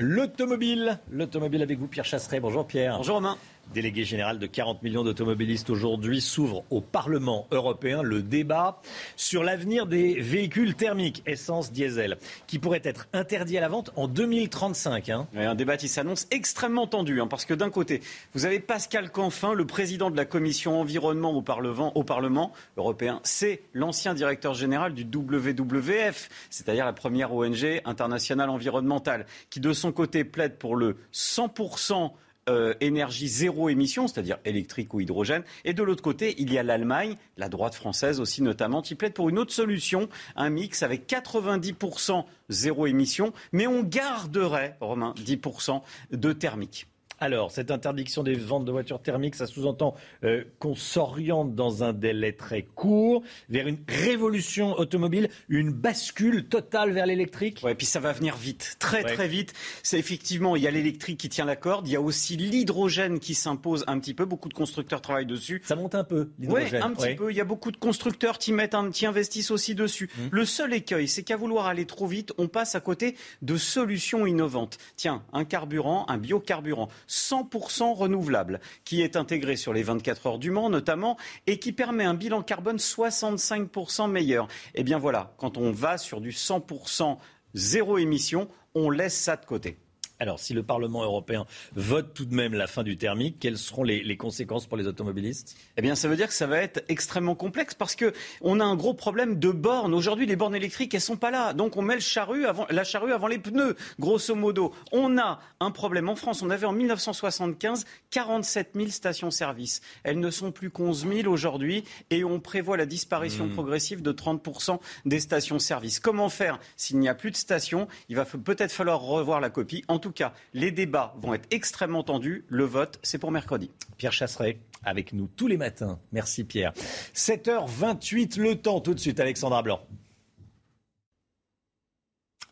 L'automobile, 0.00 0.98
l'automobile 1.12 1.62
avec 1.62 1.78
vous 1.78 1.86
Pierre 1.86 2.04
Chasseret. 2.04 2.40
Bonjour 2.40 2.66
Pierre. 2.66 2.96
Bonjour 2.96 3.14
Romain. 3.14 3.38
Délégué 3.74 4.04
général 4.04 4.38
de 4.38 4.46
40 4.46 4.82
millions 4.82 5.02
d'automobilistes 5.02 5.70
aujourd'hui 5.70 6.20
s'ouvre 6.20 6.62
au 6.70 6.82
Parlement 6.82 7.46
européen 7.50 8.02
le 8.02 8.22
débat 8.22 8.82
sur 9.16 9.42
l'avenir 9.42 9.86
des 9.86 10.20
véhicules 10.20 10.74
thermiques 10.74 11.22
essence 11.24 11.72
diesel 11.72 12.18
qui 12.46 12.58
pourraient 12.58 12.82
être 12.84 13.08
interdits 13.14 13.56
à 13.56 13.62
la 13.62 13.68
vente 13.68 13.90
en 13.96 14.08
2035. 14.08 15.08
Hein. 15.08 15.26
un 15.34 15.54
débat 15.54 15.78
qui 15.78 15.88
s'annonce 15.88 16.26
extrêmement 16.30 16.86
tendu 16.86 17.20
hein, 17.20 17.26
parce 17.26 17.46
que 17.46 17.54
d'un 17.54 17.70
côté, 17.70 18.02
vous 18.34 18.44
avez 18.44 18.60
Pascal 18.60 19.10
Canfin, 19.10 19.54
le 19.54 19.66
président 19.66 20.10
de 20.10 20.16
la 20.16 20.26
commission 20.26 20.78
environnement 20.78 21.32
au 21.32 21.40
Parlement, 21.40 21.96
au 21.96 22.04
Parlement 22.04 22.52
européen. 22.76 23.20
C'est 23.22 23.62
l'ancien 23.72 24.12
directeur 24.12 24.52
général 24.52 24.92
du 24.92 25.04
WWF, 25.04 26.28
c'est-à-dire 26.50 26.84
la 26.84 26.92
première 26.92 27.32
ONG 27.34 27.80
internationale 27.86 28.50
environnementale, 28.50 29.24
qui 29.48 29.60
de 29.60 29.72
son 29.72 29.92
côté 29.92 30.24
plaide 30.24 30.58
pour 30.58 30.76
le 30.76 30.98
100% 31.14 32.12
euh, 32.48 32.74
énergie 32.80 33.28
zéro 33.28 33.68
émission, 33.68 34.08
c'est-à-dire 34.08 34.38
électrique 34.44 34.94
ou 34.94 35.00
hydrogène. 35.00 35.44
Et 35.64 35.74
de 35.74 35.82
l'autre 35.82 36.02
côté, 36.02 36.34
il 36.38 36.52
y 36.52 36.58
a 36.58 36.62
l'Allemagne, 36.62 37.16
la 37.36 37.48
droite 37.48 37.74
française 37.74 38.20
aussi 38.20 38.42
notamment, 38.42 38.82
qui 38.82 38.94
plaide 38.94 39.14
pour 39.14 39.28
une 39.28 39.38
autre 39.38 39.52
solution, 39.52 40.08
un 40.36 40.50
mix 40.50 40.82
avec 40.82 41.08
90% 41.08 42.24
zéro 42.48 42.86
émission, 42.86 43.32
mais 43.52 43.66
on 43.66 43.82
garderait, 43.82 44.76
Romain, 44.80 45.14
10% 45.18 45.82
de 46.10 46.32
thermique. 46.32 46.86
Alors, 47.22 47.52
cette 47.52 47.70
interdiction 47.70 48.24
des 48.24 48.34
ventes 48.34 48.64
de 48.64 48.72
voitures 48.72 49.00
thermiques, 49.00 49.36
ça 49.36 49.46
sous-entend 49.46 49.94
euh, 50.24 50.42
qu'on 50.58 50.74
s'oriente 50.74 51.54
dans 51.54 51.84
un 51.84 51.92
délai 51.92 52.32
très 52.32 52.62
court 52.62 53.22
vers 53.48 53.68
une 53.68 53.78
révolution 53.86 54.72
automobile, 54.76 55.28
une 55.48 55.70
bascule 55.70 56.48
totale 56.48 56.90
vers 56.90 57.06
l'électrique. 57.06 57.60
Ouais, 57.62 57.76
puis 57.76 57.86
ça 57.86 58.00
va 58.00 58.10
venir 58.10 58.34
vite, 58.34 58.74
très 58.80 59.04
très 59.04 59.28
vite. 59.28 59.52
C'est 59.84 60.00
effectivement, 60.00 60.56
il 60.56 60.64
y 60.64 60.66
a 60.66 60.72
l'électrique 60.72 61.20
qui 61.20 61.28
tient 61.28 61.44
la 61.44 61.54
corde, 61.54 61.86
il 61.86 61.92
y 61.92 61.96
a 61.96 62.00
aussi 62.00 62.36
l'hydrogène 62.36 63.20
qui 63.20 63.34
s'impose 63.34 63.84
un 63.86 64.00
petit 64.00 64.14
peu. 64.14 64.24
Beaucoup 64.24 64.48
de 64.48 64.54
constructeurs 64.54 65.00
travaillent 65.00 65.24
dessus. 65.24 65.62
Ça 65.64 65.76
monte 65.76 65.94
un 65.94 66.02
peu, 66.02 66.30
l'hydrogène. 66.40 66.82
Oui, 66.82 66.90
un 66.90 66.90
petit 66.92 67.14
peu. 67.14 67.30
Il 67.30 67.36
y 67.36 67.40
a 67.40 67.44
beaucoup 67.44 67.70
de 67.70 67.76
constructeurs 67.76 68.38
qui 68.38 68.52
mettent, 68.52 68.74
un, 68.74 68.90
qui 68.90 69.06
investissent 69.06 69.52
aussi 69.52 69.76
dessus. 69.76 70.10
Mmh. 70.12 70.20
Le 70.32 70.44
seul 70.44 70.74
écueil, 70.74 71.06
c'est 71.06 71.22
qu'à 71.22 71.36
vouloir 71.36 71.66
aller 71.66 71.86
trop 71.86 72.08
vite, 72.08 72.32
on 72.36 72.48
passe 72.48 72.74
à 72.74 72.80
côté 72.80 73.14
de 73.42 73.56
solutions 73.56 74.26
innovantes. 74.26 74.76
Tiens, 74.96 75.22
un 75.32 75.44
carburant, 75.44 76.04
un 76.08 76.18
biocarburant 76.18 76.88
100% 77.12 77.94
renouvelable, 77.94 78.60
qui 78.84 79.02
est 79.02 79.16
intégré 79.16 79.56
sur 79.56 79.72
les 79.72 79.82
24 79.82 80.26
heures 80.26 80.38
du 80.38 80.50
Mans 80.50 80.70
notamment, 80.70 81.18
et 81.46 81.58
qui 81.58 81.72
permet 81.72 82.04
un 82.04 82.14
bilan 82.14 82.42
carbone 82.42 82.78
65% 82.78 84.10
meilleur. 84.10 84.48
Eh 84.74 84.82
bien 84.82 84.98
voilà, 84.98 85.34
quand 85.36 85.58
on 85.58 85.70
va 85.70 85.98
sur 85.98 86.20
du 86.20 86.30
100% 86.30 87.18
zéro 87.54 87.98
émission, 87.98 88.48
on 88.74 88.90
laisse 88.90 89.16
ça 89.16 89.36
de 89.36 89.44
côté. 89.44 89.78
Alors, 90.22 90.38
si 90.38 90.54
le 90.54 90.62
Parlement 90.62 91.02
européen 91.02 91.46
vote 91.74 92.14
tout 92.14 92.26
de 92.26 92.32
même 92.32 92.54
la 92.54 92.68
fin 92.68 92.84
du 92.84 92.96
thermique, 92.96 93.38
quelles 93.40 93.58
seront 93.58 93.82
les, 93.82 94.16
conséquences 94.16 94.68
pour 94.68 94.76
les 94.76 94.86
automobilistes? 94.86 95.56
Eh 95.76 95.82
bien, 95.82 95.96
ça 95.96 96.06
veut 96.06 96.14
dire 96.14 96.28
que 96.28 96.32
ça 96.32 96.46
va 96.46 96.58
être 96.58 96.84
extrêmement 96.88 97.34
complexe 97.34 97.74
parce 97.74 97.96
que 97.96 98.12
on 98.40 98.60
a 98.60 98.64
un 98.64 98.76
gros 98.76 98.94
problème 98.94 99.40
de 99.40 99.50
bornes. 99.50 99.92
Aujourd'hui, 99.92 100.26
les 100.26 100.36
bornes 100.36 100.54
électriques, 100.54 100.94
elles 100.94 101.00
sont 101.00 101.16
pas 101.16 101.32
là. 101.32 101.54
Donc, 101.54 101.76
on 101.76 101.82
met 101.82 101.96
le 101.96 102.00
charrue 102.00 102.46
avant, 102.46 102.68
la 102.70 102.84
charrue 102.84 103.12
avant 103.12 103.26
les 103.26 103.40
pneus, 103.40 103.74
grosso 103.98 104.36
modo. 104.36 104.72
On 104.92 105.18
a 105.18 105.40
un 105.58 105.72
problème 105.72 106.08
en 106.08 106.14
France. 106.14 106.40
On 106.40 106.50
avait 106.50 106.66
en 106.66 106.72
1975 106.72 107.84
47 108.12 108.74
000 108.76 108.90
stations-service. 108.90 109.80
Elles 110.04 110.20
ne 110.20 110.30
sont 110.30 110.52
plus 110.52 110.70
qu'onze 110.70 111.04
000 111.04 111.28
aujourd'hui 111.28 111.82
et 112.10 112.22
on 112.22 112.38
prévoit 112.38 112.76
la 112.76 112.86
disparition 112.86 113.46
hmm. 113.46 113.54
progressive 113.54 114.02
de 114.02 114.12
30% 114.12 114.78
des 115.04 115.18
stations-service. 115.18 115.98
Comment 115.98 116.28
faire 116.28 116.60
s'il 116.76 117.00
n'y 117.00 117.08
a 117.08 117.16
plus 117.16 117.32
de 117.32 117.36
stations? 117.36 117.88
Il 118.08 118.14
va 118.14 118.24
peut-être 118.24 118.70
falloir 118.70 119.00
revoir 119.00 119.40
la 119.40 119.50
copie. 119.50 119.82
En 119.88 119.98
tout 119.98 120.11
tout 120.12 120.24
cas, 120.24 120.32
les 120.52 120.70
débats 120.70 121.14
vont 121.20 121.34
être 121.34 121.48
extrêmement 121.50 122.02
tendus. 122.02 122.44
Le 122.48 122.64
vote, 122.64 122.98
c'est 123.02 123.18
pour 123.18 123.30
mercredi. 123.30 123.70
Pierre 123.96 124.12
Chasseret, 124.12 124.58
avec 124.84 125.12
nous 125.12 125.26
tous 125.26 125.48
les 125.48 125.56
matins. 125.56 125.98
Merci 126.12 126.44
Pierre. 126.44 126.72
7h28, 127.14 128.38
le 128.40 128.56
temps 128.56 128.80
tout 128.80 128.94
de 128.94 129.00
suite, 129.00 129.18
Alexandra 129.20 129.62
Blanc. 129.62 129.80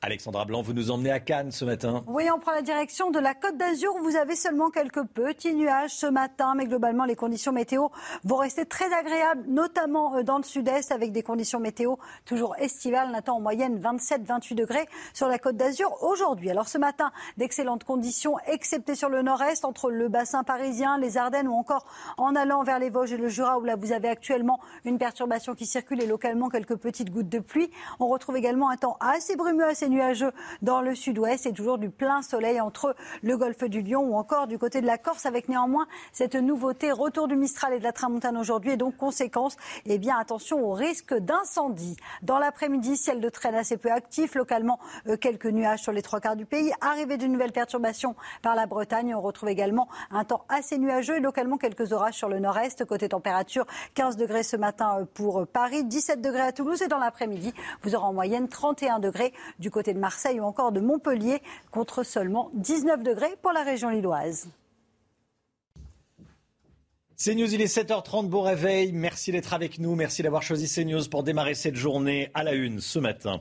Alexandra 0.02 0.46
Blanc, 0.46 0.62
vous 0.62 0.72
nous 0.72 0.90
emmenez 0.90 1.10
à 1.10 1.20
Cannes 1.20 1.52
ce 1.52 1.66
matin. 1.66 2.02
Oui, 2.06 2.24
on 2.34 2.38
prend 2.38 2.52
la 2.52 2.62
direction 2.62 3.10
de 3.10 3.18
la 3.18 3.34
Côte 3.34 3.58
d'Azur 3.58 3.94
où 3.96 4.02
vous 4.02 4.16
avez 4.16 4.34
seulement 4.34 4.70
quelques 4.70 5.04
petits 5.04 5.52
nuages 5.52 5.90
ce 5.90 6.06
matin, 6.06 6.54
mais 6.56 6.64
globalement 6.64 7.04
les 7.04 7.16
conditions 7.16 7.52
météo 7.52 7.88
vont 8.24 8.36
rester 8.36 8.64
très 8.64 8.90
agréables, 8.94 9.44
notamment 9.46 10.16
euh, 10.16 10.22
dans 10.22 10.38
le 10.38 10.42
sud-est 10.42 10.90
avec 10.90 11.12
des 11.12 11.22
conditions 11.22 11.60
météo 11.60 11.96
toujours 12.24 12.56
estivales. 12.56 13.08
On 13.10 13.14
attend 13.14 13.36
en 13.36 13.40
moyenne 13.40 13.78
27-28 13.78 14.54
degrés 14.54 14.88
sur 15.12 15.28
la 15.28 15.38
Côte 15.38 15.58
d'Azur 15.58 15.94
aujourd'hui. 16.02 16.48
Alors 16.48 16.68
ce 16.68 16.78
matin, 16.78 17.12
d'excellentes 17.36 17.84
conditions, 17.84 18.38
excepté 18.46 18.94
sur 18.94 19.10
le 19.10 19.20
nord-est, 19.20 19.66
entre 19.66 19.90
le 19.90 20.08
bassin 20.08 20.44
parisien, 20.44 20.96
les 20.96 21.18
Ardennes 21.18 21.48
ou 21.48 21.52
encore 21.52 21.84
en 22.16 22.34
allant 22.36 22.62
vers 22.62 22.78
les 22.78 22.88
Vosges 22.88 23.12
et 23.12 23.18
le 23.18 23.28
Jura 23.28 23.58
où 23.58 23.64
là 23.64 23.76
vous 23.76 23.92
avez 23.92 24.08
actuellement 24.08 24.60
une 24.86 24.96
perturbation 24.96 25.54
qui 25.54 25.66
circule 25.66 26.02
et 26.02 26.06
localement 26.06 26.48
quelques 26.48 26.76
petites 26.76 27.10
gouttes 27.10 27.28
de 27.28 27.38
pluie. 27.38 27.70
On 27.98 28.06
retrouve 28.06 28.38
également 28.38 28.70
un 28.70 28.78
temps 28.78 28.96
assez 29.00 29.36
brumeux, 29.36 29.66
assez 29.66 29.89
nuageux 29.90 30.32
dans 30.62 30.80
le 30.80 30.94
sud-ouest 30.94 31.46
et 31.46 31.52
toujours 31.52 31.78
du 31.78 31.90
plein 31.90 32.22
soleil 32.22 32.60
entre 32.60 32.96
le 33.22 33.36
golfe 33.36 33.64
du 33.64 33.82
Lion 33.82 34.02
ou 34.02 34.14
encore 34.14 34.46
du 34.46 34.58
côté 34.58 34.80
de 34.80 34.86
la 34.86 34.96
Corse 34.96 35.26
avec 35.26 35.48
néanmoins 35.48 35.86
cette 36.12 36.34
nouveauté, 36.34 36.92
retour 36.92 37.28
du 37.28 37.36
Mistral 37.36 37.74
et 37.74 37.78
de 37.78 37.84
la 37.84 37.92
Tramontane 37.92 38.36
aujourd'hui 38.36 38.72
et 38.72 38.76
donc 38.76 38.96
conséquence, 38.96 39.56
eh 39.86 39.98
bien 39.98 40.16
attention 40.18 40.64
au 40.64 40.72
risque 40.72 41.14
d'incendie. 41.14 41.96
Dans 42.22 42.38
l'après-midi, 42.38 42.96
ciel 42.96 43.20
de 43.20 43.28
traîne 43.28 43.54
assez 43.54 43.76
peu 43.76 43.90
actif, 43.90 44.34
localement 44.34 44.78
euh, 45.08 45.16
quelques 45.16 45.46
nuages 45.46 45.80
sur 45.80 45.92
les 45.92 46.02
trois 46.02 46.20
quarts 46.20 46.36
du 46.36 46.46
pays, 46.46 46.72
arrivée 46.80 47.16
d'une 47.16 47.32
nouvelle 47.32 47.52
perturbation 47.52 48.14
par 48.42 48.54
la 48.54 48.66
Bretagne, 48.66 49.14
on 49.14 49.20
retrouve 49.20 49.48
également 49.48 49.88
un 50.10 50.24
temps 50.24 50.44
assez 50.48 50.78
nuageux 50.78 51.16
et 51.16 51.20
localement 51.20 51.56
quelques 51.56 51.92
orages 51.92 52.14
sur 52.14 52.28
le 52.28 52.38
nord-est, 52.38 52.84
côté 52.84 53.08
température 53.08 53.66
15 53.94 54.16
degrés 54.16 54.42
ce 54.42 54.56
matin 54.56 55.00
euh, 55.00 55.04
pour 55.12 55.46
Paris, 55.46 55.84
17 55.84 56.20
degrés 56.20 56.40
à 56.40 56.52
Toulouse 56.52 56.82
et 56.82 56.88
dans 56.88 56.98
l'après-midi, 56.98 57.52
vous 57.82 57.94
aurez 57.94 58.06
en 58.06 58.12
moyenne 58.12 58.48
31 58.48 58.98
degrés 58.98 59.32
du 59.58 59.70
côté 59.70 59.79
côté 59.80 59.94
de 59.94 59.98
Marseille 59.98 60.38
ou 60.40 60.44
encore 60.44 60.72
de 60.72 60.80
Montpellier, 60.80 61.40
contre 61.70 62.02
seulement 62.02 62.50
19 62.52 63.02
degrés 63.02 63.34
pour 63.40 63.52
la 63.52 63.62
région 63.62 63.88
lilloise. 63.88 64.46
CNews, 67.16 67.54
il 67.54 67.62
est 67.62 67.74
7h30, 67.74 68.28
beau 68.28 68.42
réveil. 68.42 68.92
Merci 68.92 69.32
d'être 69.32 69.54
avec 69.54 69.78
nous. 69.78 69.94
Merci 69.94 70.22
d'avoir 70.22 70.42
choisi 70.42 70.68
CNews 70.68 71.08
pour 71.10 71.22
démarrer 71.22 71.54
cette 71.54 71.76
journée 71.76 72.30
à 72.34 72.42
la 72.42 72.52
une 72.52 72.80
ce 72.80 72.98
matin. 72.98 73.40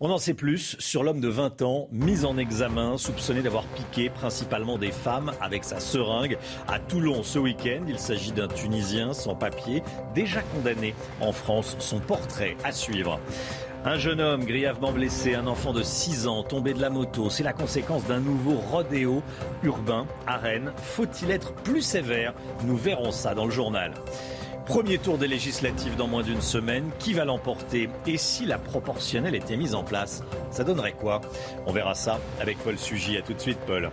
On 0.00 0.10
en 0.10 0.16
sait 0.16 0.32
plus 0.32 0.76
sur 0.78 1.02
l'homme 1.02 1.20
de 1.20 1.28
20 1.28 1.60
ans, 1.60 1.88
mis 1.92 2.24
en 2.24 2.38
examen, 2.38 2.96
soupçonné 2.96 3.42
d'avoir 3.42 3.64
piqué 3.64 4.08
principalement 4.08 4.78
des 4.78 4.92
femmes 4.92 5.32
avec 5.40 5.64
sa 5.64 5.80
seringue 5.80 6.38
à 6.66 6.78
Toulon 6.78 7.22
ce 7.22 7.38
week-end. 7.38 7.84
Il 7.88 7.98
s'agit 7.98 8.32
d'un 8.32 8.48
Tunisien 8.48 9.12
sans 9.12 9.34
papier, 9.34 9.82
déjà 10.14 10.40
condamné 10.40 10.94
en 11.20 11.32
France. 11.32 11.76
Son 11.78 12.00
portrait 12.00 12.56
à 12.64 12.72
suivre. 12.72 13.20
Un 13.86 13.98
jeune 13.98 14.22
homme 14.22 14.46
grièvement 14.46 14.92
blessé, 14.92 15.34
un 15.34 15.46
enfant 15.46 15.74
de 15.74 15.82
6 15.82 16.26
ans 16.26 16.42
tombé 16.42 16.72
de 16.72 16.80
la 16.80 16.88
moto. 16.88 17.28
C'est 17.28 17.42
la 17.42 17.52
conséquence 17.52 18.02
d'un 18.06 18.18
nouveau 18.18 18.54
rodéo 18.54 19.22
urbain 19.62 20.06
à 20.26 20.38
Rennes. 20.38 20.72
Faut-il 20.78 21.30
être 21.30 21.52
plus 21.52 21.82
sévère? 21.82 22.32
Nous 22.64 22.78
verrons 22.78 23.10
ça 23.10 23.34
dans 23.34 23.44
le 23.44 23.50
journal. 23.50 23.92
Premier 24.64 24.96
tour 24.96 25.18
des 25.18 25.28
législatives 25.28 25.96
dans 25.96 26.06
moins 26.06 26.22
d'une 26.22 26.40
semaine. 26.40 26.88
Qui 26.98 27.12
va 27.12 27.26
l'emporter? 27.26 27.90
Et 28.06 28.16
si 28.16 28.46
la 28.46 28.56
proportionnelle 28.56 29.34
était 29.34 29.58
mise 29.58 29.74
en 29.74 29.84
place, 29.84 30.24
ça 30.50 30.64
donnerait 30.64 30.92
quoi? 30.92 31.20
On 31.66 31.72
verra 31.72 31.94
ça 31.94 32.18
avec 32.40 32.56
Paul 32.60 32.78
Sugy. 32.78 33.18
À 33.18 33.20
tout 33.20 33.34
de 33.34 33.40
suite, 33.40 33.58
Paul. 33.66 33.90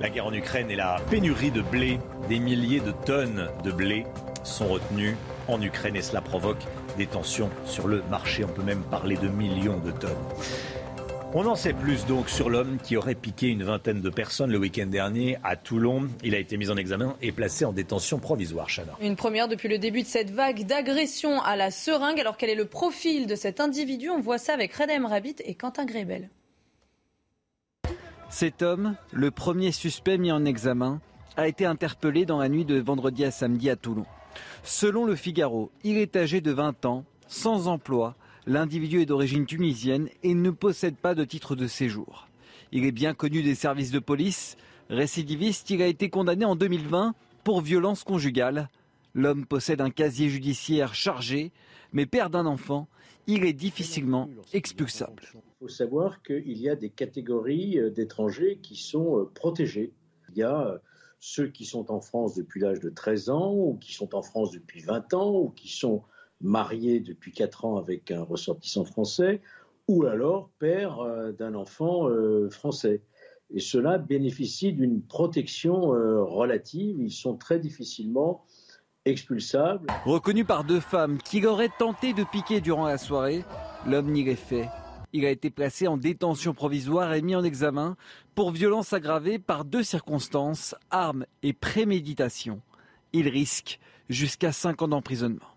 La 0.00 0.08
guerre 0.08 0.24
en 0.24 0.32
Ukraine 0.32 0.70
et 0.70 0.76
la 0.76 0.96
pénurie 1.10 1.50
de 1.50 1.60
blé. 1.60 2.00
Des 2.30 2.38
milliers 2.38 2.80
de 2.80 2.92
tonnes 3.04 3.50
de 3.64 3.70
blé 3.70 4.06
sont 4.44 4.68
retenues 4.68 5.18
en 5.46 5.60
Ukraine 5.60 5.96
et 5.96 6.02
cela 6.02 6.22
provoque 6.22 6.64
des 6.96 7.06
tensions 7.06 7.50
sur 7.64 7.88
le 7.88 8.02
marché. 8.10 8.44
On 8.44 8.48
peut 8.48 8.62
même 8.62 8.82
parler 8.82 9.16
de 9.16 9.28
millions 9.28 9.78
de 9.78 9.90
tonnes. 9.90 10.10
On 11.36 11.46
en 11.46 11.56
sait 11.56 11.72
plus 11.72 12.06
donc 12.06 12.28
sur 12.28 12.48
l'homme 12.48 12.78
qui 12.80 12.96
aurait 12.96 13.16
piqué 13.16 13.48
une 13.48 13.64
vingtaine 13.64 14.00
de 14.00 14.08
personnes 14.08 14.52
le 14.52 14.58
week-end 14.58 14.86
dernier 14.86 15.36
à 15.42 15.56
Toulon. 15.56 16.08
Il 16.22 16.32
a 16.32 16.38
été 16.38 16.56
mis 16.56 16.70
en 16.70 16.76
examen 16.76 17.16
et 17.22 17.32
placé 17.32 17.64
en 17.64 17.72
détention 17.72 18.20
provisoire. 18.20 18.68
Chana. 18.68 18.92
Une 19.00 19.16
première 19.16 19.48
depuis 19.48 19.68
le 19.68 19.78
début 19.78 20.02
de 20.02 20.06
cette 20.06 20.30
vague 20.30 20.64
d'agression 20.64 21.42
à 21.42 21.56
la 21.56 21.72
seringue. 21.72 22.20
Alors 22.20 22.36
quel 22.36 22.50
est 22.50 22.54
le 22.54 22.66
profil 22.66 23.26
de 23.26 23.34
cet 23.34 23.58
individu? 23.58 24.10
On 24.10 24.20
voit 24.20 24.38
ça 24.38 24.54
avec 24.54 24.72
Redem 24.74 25.06
Rabbit 25.06 25.34
et 25.44 25.56
Quentin 25.56 25.86
Grébel. 25.86 26.30
Cet 28.30 28.62
homme, 28.62 28.94
le 29.12 29.32
premier 29.32 29.72
suspect 29.72 30.18
mis 30.18 30.30
en 30.30 30.44
examen, 30.44 31.00
a 31.36 31.48
été 31.48 31.66
interpellé 31.66 32.26
dans 32.26 32.38
la 32.38 32.48
nuit 32.48 32.64
de 32.64 32.80
vendredi 32.80 33.24
à 33.24 33.32
samedi 33.32 33.70
à 33.70 33.74
Toulon. 33.74 34.06
Selon 34.62 35.04
le 35.04 35.16
Figaro, 35.16 35.70
il 35.82 35.96
est 35.96 36.16
âgé 36.16 36.40
de 36.40 36.52
20 36.52 36.84
ans, 36.84 37.04
sans 37.28 37.68
emploi. 37.68 38.16
L'individu 38.46 39.00
est 39.00 39.06
d'origine 39.06 39.46
tunisienne 39.46 40.08
et 40.22 40.34
ne 40.34 40.50
possède 40.50 40.96
pas 40.96 41.14
de 41.14 41.24
titre 41.24 41.56
de 41.56 41.66
séjour. 41.66 42.28
Il 42.72 42.84
est 42.84 42.92
bien 42.92 43.14
connu 43.14 43.42
des 43.42 43.54
services 43.54 43.90
de 43.90 43.98
police. 43.98 44.56
Récidiviste, 44.90 45.70
il 45.70 45.80
a 45.80 45.86
été 45.86 46.10
condamné 46.10 46.44
en 46.44 46.56
2020 46.56 47.14
pour 47.42 47.60
violence 47.60 48.04
conjugale. 48.04 48.68
L'homme 49.14 49.46
possède 49.46 49.80
un 49.80 49.90
casier 49.90 50.28
judiciaire 50.28 50.94
chargé, 50.94 51.52
mais 51.92 52.04
père 52.04 52.30
d'un 52.30 52.46
enfant. 52.46 52.88
il 53.26 53.44
est 53.44 53.52
difficilement 53.54 54.28
expulsable. 54.52 55.22
Il 55.34 55.40
faut 55.60 55.68
savoir 55.68 56.20
qu'il 56.22 56.58
y 56.58 56.68
a 56.68 56.76
des 56.76 56.90
catégories 56.90 57.78
euh, 57.78 57.90
d'étrangers 57.90 58.58
qui 58.62 58.76
sont 58.76 59.20
euh, 59.20 59.30
protégés. 59.32 59.92
Il 60.30 60.38
y 60.38 60.42
a 60.42 60.60
euh, 60.60 60.78
ceux 61.26 61.46
qui 61.46 61.64
sont 61.64 61.90
en 61.90 62.02
France 62.02 62.34
depuis 62.34 62.60
l'âge 62.60 62.80
de 62.80 62.90
13 62.90 63.30
ans, 63.30 63.54
ou 63.54 63.78
qui 63.80 63.94
sont 63.94 64.14
en 64.14 64.20
France 64.20 64.50
depuis 64.50 64.82
20 64.82 65.14
ans, 65.14 65.34
ou 65.34 65.48
qui 65.48 65.68
sont 65.68 66.02
mariés 66.42 67.00
depuis 67.00 67.32
4 67.32 67.64
ans 67.64 67.76
avec 67.78 68.10
un 68.10 68.22
ressortissant 68.22 68.84
français, 68.84 69.40
ou 69.88 70.04
alors 70.04 70.50
père 70.58 70.98
d'un 71.38 71.54
enfant 71.54 72.10
français. 72.50 73.00
Et 73.54 73.60
ceux-là 73.60 73.96
bénéficient 73.96 74.74
d'une 74.74 75.00
protection 75.00 75.80
relative. 75.86 77.00
Ils 77.00 77.10
sont 77.10 77.36
très 77.38 77.58
difficilement 77.58 78.44
expulsables. 79.06 79.86
Reconnu 80.04 80.44
par 80.44 80.64
deux 80.64 80.80
femmes 80.80 81.16
qui 81.16 81.40
l'auraient 81.40 81.72
tenté 81.78 82.12
de 82.12 82.24
piquer 82.30 82.60
durant 82.60 82.86
la 82.86 82.98
soirée, 82.98 83.44
l'homme 83.86 84.12
n'y 84.12 84.36
fait. 84.36 84.68
Il 85.16 85.24
a 85.24 85.30
été 85.30 85.48
placé 85.48 85.86
en 85.86 85.96
détention 85.96 86.54
provisoire 86.54 87.14
et 87.14 87.22
mis 87.22 87.36
en 87.36 87.44
examen 87.44 87.96
pour 88.34 88.50
violence 88.50 88.92
aggravée 88.92 89.38
par 89.38 89.64
deux 89.64 89.84
circonstances, 89.84 90.74
armes 90.90 91.24
et 91.44 91.52
préméditation. 91.52 92.60
Il 93.12 93.28
risque 93.28 93.78
jusqu'à 94.08 94.50
5 94.50 94.82
ans 94.82 94.88
d'emprisonnement. 94.88 95.53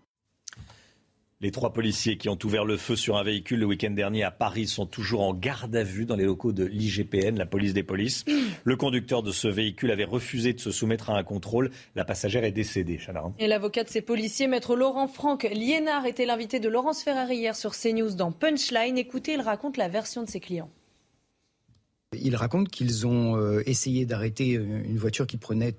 Les 1.40 1.52
trois 1.52 1.72
policiers 1.72 2.18
qui 2.18 2.28
ont 2.28 2.38
ouvert 2.42 2.64
le 2.64 2.76
feu 2.76 2.96
sur 2.96 3.16
un 3.16 3.22
véhicule 3.22 3.60
le 3.60 3.66
week-end 3.66 3.92
dernier 3.92 4.24
à 4.24 4.32
Paris 4.32 4.66
sont 4.66 4.86
toujours 4.86 5.22
en 5.22 5.32
garde 5.32 5.76
à 5.76 5.84
vue 5.84 6.04
dans 6.04 6.16
les 6.16 6.24
locaux 6.24 6.50
de 6.50 6.64
l'IGPN, 6.64 7.38
la 7.38 7.46
police 7.46 7.72
des 7.72 7.84
polices. 7.84 8.24
Le 8.64 8.74
conducteur 8.74 9.22
de 9.22 9.30
ce 9.30 9.46
véhicule 9.46 9.92
avait 9.92 10.02
refusé 10.02 10.52
de 10.52 10.58
se 10.58 10.72
soumettre 10.72 11.10
à 11.10 11.16
un 11.16 11.22
contrôle. 11.22 11.70
La 11.94 12.04
passagère 12.04 12.42
est 12.42 12.50
décédée. 12.50 12.98
Et 13.38 13.46
l'avocat 13.46 13.84
de 13.84 13.88
ces 13.88 14.02
policiers, 14.02 14.48
maître 14.48 14.74
Laurent 14.74 15.06
Franck 15.06 15.44
Liénard, 15.44 16.06
était 16.06 16.26
l'invité 16.26 16.58
de 16.58 16.68
Laurence 16.68 17.04
Ferrari 17.04 17.36
hier 17.36 17.54
sur 17.54 17.70
CNews 17.76 18.16
dans 18.16 18.32
Punchline. 18.32 18.98
Écoutez, 18.98 19.34
il 19.34 19.40
raconte 19.40 19.76
la 19.76 19.86
version 19.86 20.24
de 20.24 20.28
ses 20.28 20.40
clients. 20.40 20.70
Il 22.20 22.34
raconte 22.34 22.68
qu'ils 22.68 23.06
ont 23.06 23.36
euh, 23.36 23.62
essayé 23.64 24.06
d'arrêter 24.06 24.56
euh, 24.56 24.82
une 24.84 24.98
voiture 24.98 25.26
qui 25.26 25.36
prenait 25.36 25.76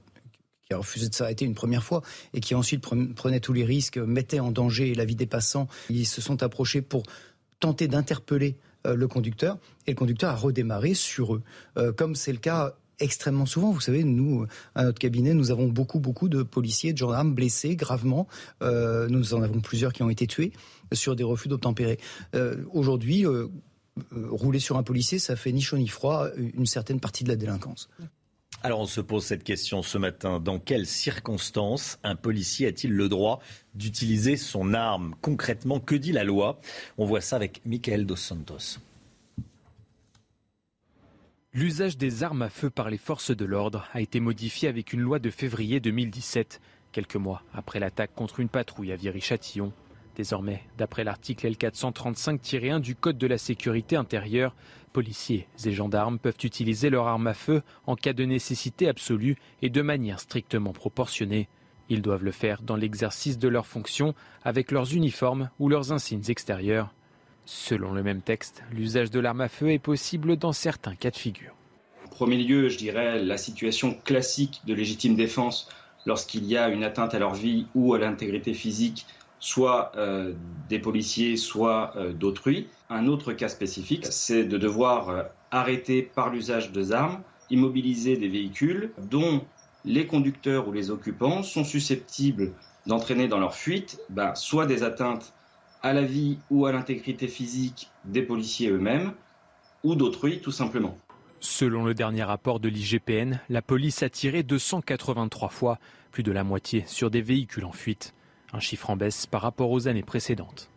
qui 0.70 0.76
a 0.76 0.78
refusé 0.78 1.10
de 1.10 1.16
s'arrêter 1.16 1.46
une 1.46 1.56
première 1.56 1.84
fois 1.84 2.04
et 2.36 2.41
qui 2.41 2.54
ensuite 2.54 2.86
prenait 3.16 3.40
tous 3.40 3.54
les 3.54 3.66
risques, 3.66 3.98
mettait 3.98 4.40
en 4.40 4.52
danger 4.52 4.94
la 4.94 5.04
vie 5.04 5.16
des 5.16 5.26
passants. 5.26 5.68
Ils 5.90 6.06
se 6.06 6.22
sont 6.22 6.44
approchés 6.44 6.84
pour 6.84 7.02
tenter 7.60 7.88
d'interpeller 7.88 8.56
euh, 8.86 8.94
le 8.94 9.08
conducteur 9.08 9.58
et 9.88 9.91
le 9.91 9.96
conducteur 9.96 10.30
a 10.30 10.36
redémarré 10.36 10.94
sur 10.94 11.34
eux, 11.34 11.41
euh, 11.78 11.91
comme 11.91 12.14
c'est 12.14 12.32
le 12.32 12.38
cas 12.38 12.76
extrêmement 13.00 13.48
souvent. 13.48 13.72
Vous 13.72 13.80
savez, 13.80 14.04
nous, 14.04 14.46
à 14.76 14.84
notre 14.84 15.00
cabinet, 15.00 15.34
nous 15.34 15.50
avons 15.50 15.70
beaucoup, 15.70 16.00
beaucoup 16.00 16.30
de 16.30 16.44
policiers, 16.44 16.94
de 16.94 17.00
gendarmes 17.00 17.34
blessés 17.34 17.76
gravement. 17.76 18.28
Euh, 18.62 19.08
nous 19.08 19.34
en 19.34 19.41
avons 19.41 19.62
plusieurs 19.62 19.91
qui 19.91 20.04
ont 20.04 20.10
été 20.12 20.28
tués 20.28 20.54
sur 20.94 21.16
des 21.16 21.24
refus 21.24 21.48
d'obtempérer. 21.48 21.98
Aujourd'hui, 22.72 23.26
rouler 24.12 24.60
sur 24.60 24.78
un 24.78 24.84
policier, 24.84 25.18
ça 25.18 25.36
fait 25.36 25.52
ni 25.52 25.62
chaud 25.62 25.78
ni 25.78 25.88
froid 25.88 26.28
une 26.36 26.66
certaine 26.66 27.00
partie 27.00 27.24
de 27.24 27.30
la 27.30 27.38
délinquance. 27.38 27.90
Alors 28.61 28.81
on 28.81 28.86
se 28.86 28.99
pose 28.99 29.23
cette 29.23 29.45
question 29.45 29.81
ce 29.81 29.98
matin. 29.98 30.41
Dans 30.41 30.60
quelles 30.60 30.86
circonstances 30.86 31.98
un 32.03 32.18
policier 32.18 32.68
a-t-il 32.68 32.91
le 32.94 33.07
droit 33.07 33.40
d'utiliser 33.73 34.36
son 34.36 34.73
arme? 34.73 35.15
Concrètement, 35.22 35.80
que 35.80 35.95
dit 35.95 36.11
la 36.11 36.26
loi? 36.26 36.60
On 36.98 37.06
voit 37.06 37.22
ça 37.22 37.38
avec 37.38 37.61
Michael 37.65 38.06
Dos 38.06 38.18
Santos. 38.18 38.80
L'usage 41.53 41.98
des 41.98 42.22
armes 42.23 42.41
à 42.41 42.49
feu 42.49 42.69
par 42.69 42.90
les 42.90 42.98
forces 42.98 43.31
de 43.36 43.45
l'ordre 43.45 43.88
a 43.94 44.02
été 44.02 44.19
modifié 44.19 44.68
avec 44.68 44.91
une 44.91 45.02
loi 45.02 45.19
de 45.19 45.30
février 45.30 45.80
2017, 45.80 46.60
quelques 46.91 47.15
mois 47.15 47.44
après 47.53 47.80
l'attaque 47.80 48.14
contre 48.14 48.41
une 48.41 48.49
patrouille 48.49 48.91
à 48.91 48.98
Viry-Châtillon. 48.98 49.72
Désormais, 50.20 50.64
d'après 50.78 51.06
l'article 51.06 51.50
L435-1 51.50 52.82
du 52.82 52.94
Code 52.94 53.18
de 53.18 53.26
la 53.26 53.38
sécurité 53.38 53.96
intérieure, 53.96 54.54
policiers 54.91 55.48
et 55.64 55.72
gendarmes 55.72 56.20
peuvent 56.20 56.44
utiliser 56.44 56.90
leur 56.90 57.08
arme 57.08 57.28
à 57.28 57.34
feu 57.34 57.62
en 57.88 57.96
cas 57.96 58.12
de 58.12 58.26
nécessité 58.26 58.90
absolue 58.90 59.38
et 59.62 59.70
de 59.70 59.82
manière 59.82 60.20
strictement 60.20 60.74
proportionnée. 60.74 61.48
Ils 61.88 62.02
doivent 62.02 62.26
le 62.26 62.34
faire 62.34 62.62
dans 62.64 62.76
l'exercice 62.76 63.38
de 63.38 63.48
leurs 63.48 63.66
fonctions 63.66 64.14
avec 64.44 64.72
leurs 64.72 64.94
uniformes 64.94 65.52
ou 65.58 65.70
leurs 65.70 65.94
insignes 65.94 66.28
extérieurs. 66.28 66.94
Selon 67.46 67.94
le 67.94 68.04
même 68.04 68.22
texte, 68.22 68.62
l'usage 68.74 69.12
de 69.12 69.22
l'arme 69.22 69.40
à 69.40 69.48
feu 69.48 69.72
est 69.72 69.80
possible 69.80 70.36
dans 70.36 70.52
certains 70.52 70.96
cas 70.96 71.12
de 71.12 71.16
figure. 71.16 71.56
En 72.06 72.10
premier 72.10 72.40
lieu, 72.40 72.68
je 72.68 72.78
dirais 72.78 73.24
la 73.24 73.38
situation 73.38 73.94
classique 73.94 74.60
de 74.68 74.74
légitime 74.74 75.16
défense 75.16 75.70
lorsqu'il 76.06 76.44
y 76.44 76.58
a 76.58 76.68
une 76.68 76.84
atteinte 76.84 77.14
à 77.14 77.20
leur 77.20 77.36
vie 77.36 77.68
ou 77.74 77.94
à 77.94 78.00
l'intégrité 78.00 78.54
physique 78.54 79.06
soit 79.40 79.91
euh, 79.95 80.34
des 80.70 80.80
policiers, 80.80 81.38
soit 81.38 81.94
euh, 81.95 82.14
d'autrui. 82.14 82.68
Un 82.90 83.07
autre 83.07 83.34
cas 83.34 83.49
spécifique, 83.49 84.07
c'est 84.10 84.44
de 84.44 84.57
devoir 84.57 85.10
euh, 85.10 85.24
arrêter 85.52 86.02
par 86.02 86.30
l'usage 86.30 86.72
des 86.72 86.91
armes, 86.91 87.22
immobiliser 87.49 88.18
des 88.18 88.28
véhicules 88.28 88.91
dont 88.98 89.44
les 89.86 90.06
conducteurs 90.06 90.68
ou 90.68 90.72
les 90.72 90.91
occupants 90.91 91.41
sont 91.41 91.64
susceptibles 91.64 92.53
d'entraîner 92.86 93.28
dans 93.28 93.40
leur 93.40 93.56
fuite 93.56 93.99
ben, 94.10 94.36
soit 94.36 94.66
des 94.66 94.84
atteintes 94.84 95.34
à 95.82 95.94
la 95.94 96.03
vie 96.03 96.38
ou 96.49 96.66
à 96.66 96.72
l'intégrité 96.72 97.28
physique 97.28 97.90
des 98.03 98.22
policiers 98.22 98.70
eux-mêmes, 98.70 99.14
ou 99.84 99.95
d'autrui 99.95 100.41
tout 100.41 100.52
simplement. 100.52 100.98
Selon 101.40 101.86
le 101.86 101.94
dernier 101.94 102.24
rapport 102.24 102.60
de 102.60 102.68
l'IGPN, 102.68 103.40
la 103.48 103.61
police 103.61 104.03
a 104.03 104.10
tiré 104.10 104.44
283 104.44 105.48
fois, 105.48 105.80
plus 106.11 106.24
de 106.24 106.34
la 106.34 106.44
moitié, 106.44 106.84
sur 106.86 107.10
des 107.10 107.22
véhicules 107.22 107.64
en 107.64 107.72
fuite. 107.72 108.14
Un 108.54 108.60
chiffre 108.60 108.90
en 108.90 108.96
baisse 108.96 109.26
par 109.26 109.42
rapport 109.42 109.72
aux 109.72 109.88
années 109.88 110.04
précédentes. 110.04 110.70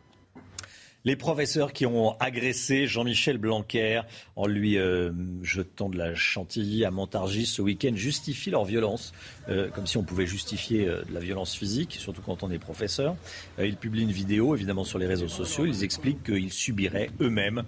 Les 1.05 1.17
professeurs 1.17 1.73
qui 1.73 1.85
ont 1.85 2.17
agressé 2.21 2.87
Jean-Michel 2.87 3.37
Blanquer 3.37 4.03
en 4.37 4.47
lui 4.47 4.79
euh, 4.79 5.11
jetant 5.43 5.89
de 5.89 5.99
la 5.99 6.15
chantilly 6.15 6.85
à 6.85 6.93
Montargis 6.93 7.47
ce 7.47 7.61
week-end 7.61 7.91
justifient 7.97 8.51
leur 8.51 8.65
violence, 8.65 9.13
euh, 9.49 9.69
comme 9.69 9.89
si 9.89 9.97
on 9.97 10.05
pouvait 10.05 10.27
justifier 10.27 10.87
euh, 10.87 11.03
de 11.03 11.13
la 11.13 11.19
violence 11.19 11.57
physique, 11.57 11.97
surtout 11.99 12.23
quand 12.23 12.45
on 12.45 12.53
est 12.53 12.61
professeur. 12.61 13.17
ils 13.59 13.77
publient 13.77 14.05
une 14.05 14.13
vidéo, 14.13 14.55
évidemment, 14.55 14.85
sur 14.85 15.01
les 15.01 15.09
réseaux 15.09 15.27
sociaux. 15.27 15.67
Ils 15.67 15.83
expliquent 15.83 16.23
qu'ils 16.23 16.53
subiraient 16.53 17.11
eux-mêmes 17.21 17.65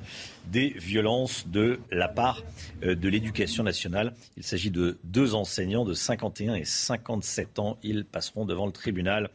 des 0.47 0.69
violences 0.69 1.49
de 1.49 1.81
la 1.91 2.07
part 2.07 2.43
de 2.83 3.09
l'éducation 3.09 3.65
nationale. 3.65 4.15
Il 4.37 4.45
s'agit 4.45 4.71
de 4.71 4.99
deux 5.03 5.35
enseignants 5.35 5.85
de 5.85 5.95
51 5.95 6.55
et 6.55 6.65
57 6.65 7.59
ans. 7.59 7.79
Ils 7.83 8.05
passeront 8.05 8.45
devant 8.45 8.67
le 8.67 8.73
tribunal 8.73 9.31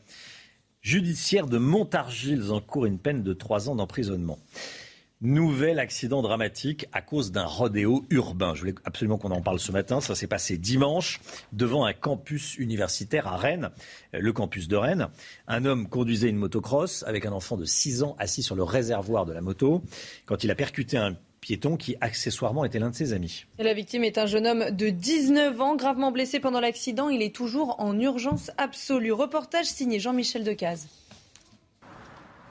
judiciaire 0.82 1.48
de 1.48 1.58
Montargis 1.58 2.52
encourt 2.52 2.86
une 2.86 3.00
peine 3.00 3.24
de 3.24 3.34
trois 3.34 3.70
ans 3.70 3.76
d'emprisonnement. 3.76 4.40
Nouvel 5.22 5.80
accident 5.80 6.22
dramatique 6.22 6.88
à 6.94 7.02
cause 7.02 7.34
d'un 7.34 7.44
rodéo 7.44 8.06
urbain. 8.10 8.54
Je 8.56 8.62
voulais 8.62 8.76
absolument 8.86 9.18
qu'on 9.18 9.32
en 9.32 9.42
parle 9.42 9.60
ce 9.60 9.74
matin. 9.74 10.00
Ça 10.00 10.16
s'est 10.16 10.28
passé 10.28 10.58
dimanche 10.58 11.20
devant 11.52 11.84
un 11.84 11.92
campus 11.92 12.56
universitaire 12.58 13.28
à 13.28 13.36
Rennes, 13.36 13.70
le 14.14 14.32
campus 14.32 14.70
de 14.70 14.78
Rennes. 14.78 15.10
Un 15.48 15.66
homme 15.66 15.90
conduisait 15.90 16.30
une 16.30 16.38
motocross 16.38 17.04
avec 17.04 17.26
un 17.26 17.34
enfant 17.34 17.58
de 17.58 17.66
6 17.66 18.04
ans 18.04 18.16
assis 18.18 18.44
sur 18.44 18.56
le 18.56 18.64
réservoir 18.64 19.26
de 19.26 19.34
la 19.34 19.42
moto. 19.42 19.84
Quand 20.26 20.46
il 20.46 20.52
a 20.52 20.56
percuté 20.56 20.96
un 20.96 21.18
piéton 21.42 21.78
qui 21.78 21.96
accessoirement 22.02 22.66
était 22.66 22.80
l'un 22.80 22.90
de 22.90 22.96
ses 22.96 23.14
amis. 23.14 23.46
la 23.58 23.74
victime 23.74 24.04
est 24.04 24.18
un 24.18 24.26
jeune 24.26 24.48
homme 24.48 24.72
de 24.72 24.90
19 24.90 25.60
ans, 25.62 25.76
gravement 25.76 26.12
blessé 26.12 26.40
pendant 26.40 26.60
l'accident. 26.60 27.10
Il 27.10 27.22
est 27.22 27.36
toujours 27.36 27.76
en 27.80 28.00
urgence 28.00 28.52
absolue. 28.58 29.12
Reportage 29.12 29.66
signé 29.66 30.00
Jean-Michel 30.00 30.44
Decaze. 30.44 30.88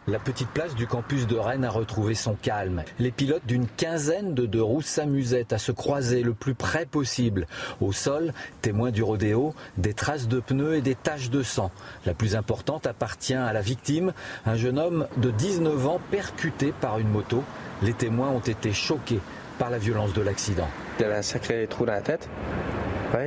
La 0.08 0.18
petite 0.18 0.48
place 0.48 0.74
du 0.74 0.86
campus 0.86 1.26
de 1.26 1.36
Rennes 1.36 1.66
a 1.66 1.70
retrouvé 1.70 2.14
son 2.14 2.34
calme. 2.34 2.82
Les 2.98 3.10
pilotes 3.10 3.44
d'une 3.44 3.66
quinzaine 3.66 4.32
de 4.32 4.46
deux 4.46 4.62
roues 4.62 4.80
s'amusaient 4.80 5.52
à 5.52 5.58
se 5.58 5.70
croiser 5.70 6.22
le 6.22 6.32
plus 6.32 6.54
près 6.54 6.86
possible. 6.86 7.46
Au 7.82 7.92
sol, 7.92 8.32
témoins 8.62 8.90
du 8.90 9.02
rodéo, 9.02 9.54
des 9.76 9.92
traces 9.92 10.26
de 10.26 10.40
pneus 10.40 10.76
et 10.76 10.80
des 10.80 10.94
taches 10.94 11.28
de 11.28 11.42
sang. 11.42 11.70
La 12.06 12.14
plus 12.14 12.36
importante 12.36 12.86
appartient 12.86 13.34
à 13.34 13.52
la 13.52 13.60
victime, 13.60 14.14
un 14.46 14.54
jeune 14.54 14.78
homme 14.78 15.06
de 15.18 15.30
19 15.30 15.86
ans 15.86 16.00
percuté 16.10 16.72
par 16.80 16.98
une 16.98 17.10
moto. 17.10 17.44
Les 17.82 17.92
témoins 17.92 18.30
ont 18.30 18.38
été 18.38 18.72
choqués 18.72 19.20
par 19.58 19.68
la 19.68 19.76
violence 19.76 20.14
de 20.14 20.22
l'accident. 20.22 20.68
Il 20.98 21.04
avait 21.04 21.16
un 21.16 21.22
sacré 21.22 21.66
trou 21.66 21.84
dans 21.84 21.92
la 21.92 22.00
tête. 22.00 22.30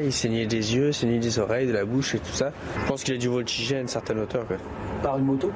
il 0.03 0.11
saignait 0.11 0.47
des 0.47 0.75
yeux, 0.75 0.91
saignait 0.93 1.19
des 1.19 1.37
oreilles, 1.37 1.67
de 1.67 1.73
la 1.73 1.85
bouche 1.85 2.15
et 2.15 2.19
tout 2.19 2.33
ça. 2.33 2.51
Je 2.81 2.87
pense 2.87 3.03
qu'il 3.03 3.13
a 3.13 3.17
dû 3.19 3.27
voltiger 3.27 3.75
à 3.75 3.81
une 3.81 3.87
certaine 3.87 4.17
hauteur. 4.17 4.45
Par 5.03 5.19
une 5.19 5.25
moto? 5.25 5.51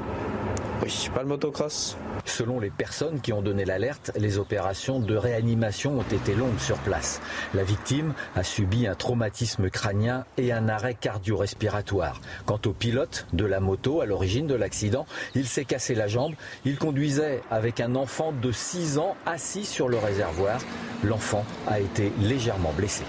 Oui, 0.81 1.09
pas 1.13 1.21
le 1.21 1.27
motocross. 1.27 1.97
Selon 2.25 2.59
les 2.59 2.69
personnes 2.69 3.21
qui 3.21 3.33
ont 3.33 3.41
donné 3.41 3.65
l'alerte, 3.65 4.11
les 4.17 4.37
opérations 4.37 4.99
de 4.99 5.15
réanimation 5.15 5.99
ont 5.99 6.15
été 6.15 6.35
longues 6.35 6.59
sur 6.59 6.77
place. 6.77 7.21
La 7.53 7.63
victime 7.63 8.13
a 8.35 8.43
subi 8.43 8.87
un 8.87 8.95
traumatisme 8.95 9.69
crânien 9.69 10.25
et 10.37 10.51
un 10.51 10.67
arrêt 10.67 10.95
cardio-respiratoire. 10.95 12.19
Quant 12.45 12.59
au 12.65 12.73
pilote 12.73 13.27
de 13.33 13.45
la 13.45 13.59
moto 13.59 14.01
à 14.01 14.05
l'origine 14.05 14.47
de 14.47 14.55
l'accident, 14.55 15.05
il 15.33 15.47
s'est 15.47 15.65
cassé 15.65 15.95
la 15.95 16.07
jambe. 16.07 16.33
Il 16.65 16.77
conduisait 16.77 17.41
avec 17.51 17.79
un 17.79 17.95
enfant 17.95 18.31
de 18.31 18.51
6 18.51 18.97
ans 18.97 19.15
assis 19.25 19.65
sur 19.65 19.87
le 19.87 19.97
réservoir. 19.97 20.59
L'enfant 21.03 21.45
a 21.67 21.79
été 21.79 22.11
légèrement 22.19 22.73
blessé. 22.75 23.03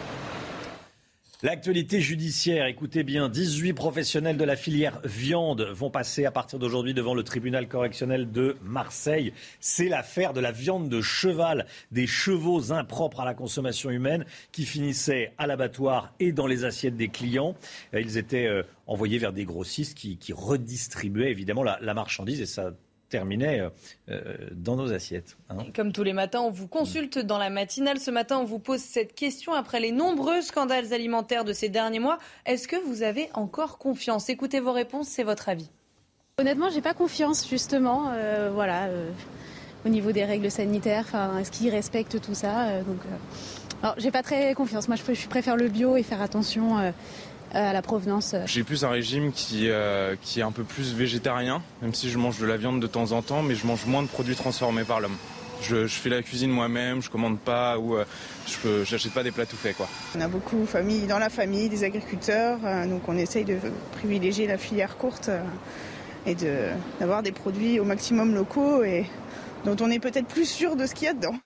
L'actualité 1.47 2.01
judiciaire, 2.01 2.67
écoutez 2.67 3.05
bien, 3.05 3.29
18 3.29 3.73
professionnels 3.73 4.37
de 4.37 4.43
la 4.43 4.57
filière 4.57 5.01
viande 5.05 5.61
vont 5.61 5.91
passer 5.91 6.25
à 6.25 6.33
partir 6.33 6.59
d'aujourd'hui 6.59 6.93
devant 6.93 7.15
le 7.15 7.23
tribunal 7.23 7.69
correctionnel 7.69 8.33
de 8.33 8.57
Marseille. 8.65 9.33
C'est 9.61 9.89
l'affaire 9.89 10.33
de 10.33 10.41
la 10.41 10.51
viande 10.51 10.89
de 10.89 11.01
cheval, 11.01 11.67
des 11.93 12.09
chevaux 12.09 12.73
impropres 12.73 13.21
à 13.21 13.25
la 13.25 13.35
consommation 13.35 13.91
humaine 13.91 14.25
qui 14.51 14.65
finissaient 14.65 15.35
à 15.39 15.47
l'abattoir 15.47 16.13
et 16.19 16.33
dans 16.33 16.49
les 16.49 16.65
assiettes 16.65 16.97
des 16.97 17.11
clients. 17.11 17.55
Ils 17.93 18.19
étaient 18.19 18.49
euh, 18.49 18.65
envoyés 18.89 19.19
vers 19.19 19.33
des 19.33 19.45
grossistes 19.45 19.97
qui, 19.97 20.19
redistribuaient 20.33 21.31
évidemment 21.31 21.63
la, 21.63 21.79
la 21.81 21.95
marchandise 21.95 22.41
et 22.41 22.47
ça 22.47 22.73
terminait 23.09 23.61
euh, 23.61 23.69
euh, 24.11 24.37
dans 24.53 24.77
nos 24.77 24.93
assiettes. 24.93 25.37
Hein. 25.49 25.59
Comme 25.75 25.93
tous 25.93 26.03
les 26.03 26.13
matins, 26.13 26.41
on 26.41 26.51
vous 26.51 26.69
consulte 26.69 27.19
dans 27.19 27.39
la 27.39 27.51
matinale. 27.51 27.99
Ce 27.99 28.11
matin, 28.11 28.39
on 28.39 28.45
vous 28.45 28.59
pose 28.59 28.81
cette 28.81 29.15
question 29.15 29.53
après 29.53 29.81
les 29.81 29.93
nombreux 29.93 30.43
scandales 30.43 30.93
alimentaires 30.93 31.45
de 31.45 31.53
ces 31.53 31.69
derniers 31.69 31.99
mois. 31.99 32.19
Est-ce 32.45 32.69
que 32.69 32.77
vous 32.77 33.03
avez 33.03 33.29
encore 33.35 33.79
confiance? 33.79 34.29
Écoutez 34.29 34.61
vos 34.61 34.73
réponses, 34.73 35.09
c'est 35.09 35.25
votre 35.25 35.49
avis. 35.49 35.71
Honnêtement, 36.39 36.69
j'ai 36.71 36.83
pas 36.83 36.95
confiance 36.95 37.49
justement. 37.49 38.11
Euh, 38.13 38.51
voilà, 38.53 38.89
au 39.85 39.89
niveau 39.89 40.13
des 40.13 40.25
règles 40.25 40.51
sanitaires, 40.51 41.07
est-ce 41.41 41.51
qu'ils 41.51 41.71
respectent 41.71 42.21
tout 42.21 42.35
ça 42.35 42.83
Donc, 42.83 42.99
alors, 43.83 43.95
j'ai 43.99 44.11
pas 44.11 44.23
très 44.23 44.53
confiance. 44.55 44.89
Moi, 44.89 44.97
je, 44.97 45.15
je 45.15 45.29
préfère 45.29 45.57
le 45.57 45.69
bio 45.69 45.97
et 45.97 46.03
faire 46.03 46.21
attention 46.21 46.93
à 47.53 47.73
la 47.73 47.83
provenance. 47.83 48.35
J'ai 48.47 48.65
plus 48.65 48.85
un 48.85 48.91
régime 48.91 49.33
qui, 49.33 49.69
euh, 49.69 50.17
qui 50.21 50.41
est 50.41 50.43
un 50.43 50.53
peu 50.53 50.65
plus 50.65 50.95
végétarien, 50.95 51.63
même 51.83 51.95
si 51.95 52.11
je 52.11 52.19
mange 52.19 52.39
de 52.39 52.47
la 52.47 52.57
viande 52.57 52.81
de 52.81 52.87
temps 52.87 53.13
en 53.13 53.23
temps, 53.23 53.43
mais 53.43 53.55
je 53.55 53.67
mange 53.67 53.87
moins 53.87 54.03
de 54.03 54.09
produits 54.09 54.37
transformés 54.37 54.85
par 54.85 55.01
l'homme. 55.01 55.17
Je, 55.63 55.87
fais 55.87 56.11
la 56.11 56.23
cuisine 56.23 56.51
moi-même, 56.51 57.01
je 57.01 57.09
commande 57.09 57.39
pas 57.39 57.79
ou 57.79 57.97
euh, 57.97 58.05
je 58.47 58.93
n'achète 58.93 59.13
pas 59.13 59.23
des 59.23 59.31
plats 59.31 59.47
tout 59.47 59.57
faits. 59.57 59.77
Quoi. 59.77 59.89
On 60.15 60.21
a 60.21 60.29
beaucoup 60.29 60.67
famille, 60.67 61.07
dans 61.07 61.19
la 61.19 61.31
famille 61.31 61.71
des 61.71 61.83
agriculteurs, 61.83 62.59
euh, 62.65 62.87
donc 62.87 63.09
on 63.09 63.17
essaye 63.17 63.45
de 63.45 63.59
privilégier 63.93 64.47
la 64.47 64.59
filière 64.59 64.99
courte 64.99 65.31
et 66.27 66.37
d'avoir 67.01 67.23
des 67.23 67.33
produits 67.33 67.81
au 67.81 67.85
maximum 67.85 68.35
locaux 68.35 68.83
et 68.83 69.07
dont 69.65 69.77
on 69.81 69.91
est 69.91 70.01
peut-être 70.01 70.27
plus 70.27 70.47
sûr 70.47 70.77
de 70.77 70.87
ce 70.87 70.95
qu'il 70.95 71.07
y 71.07 71.11
a 71.11 71.15
dedans. 71.15 71.37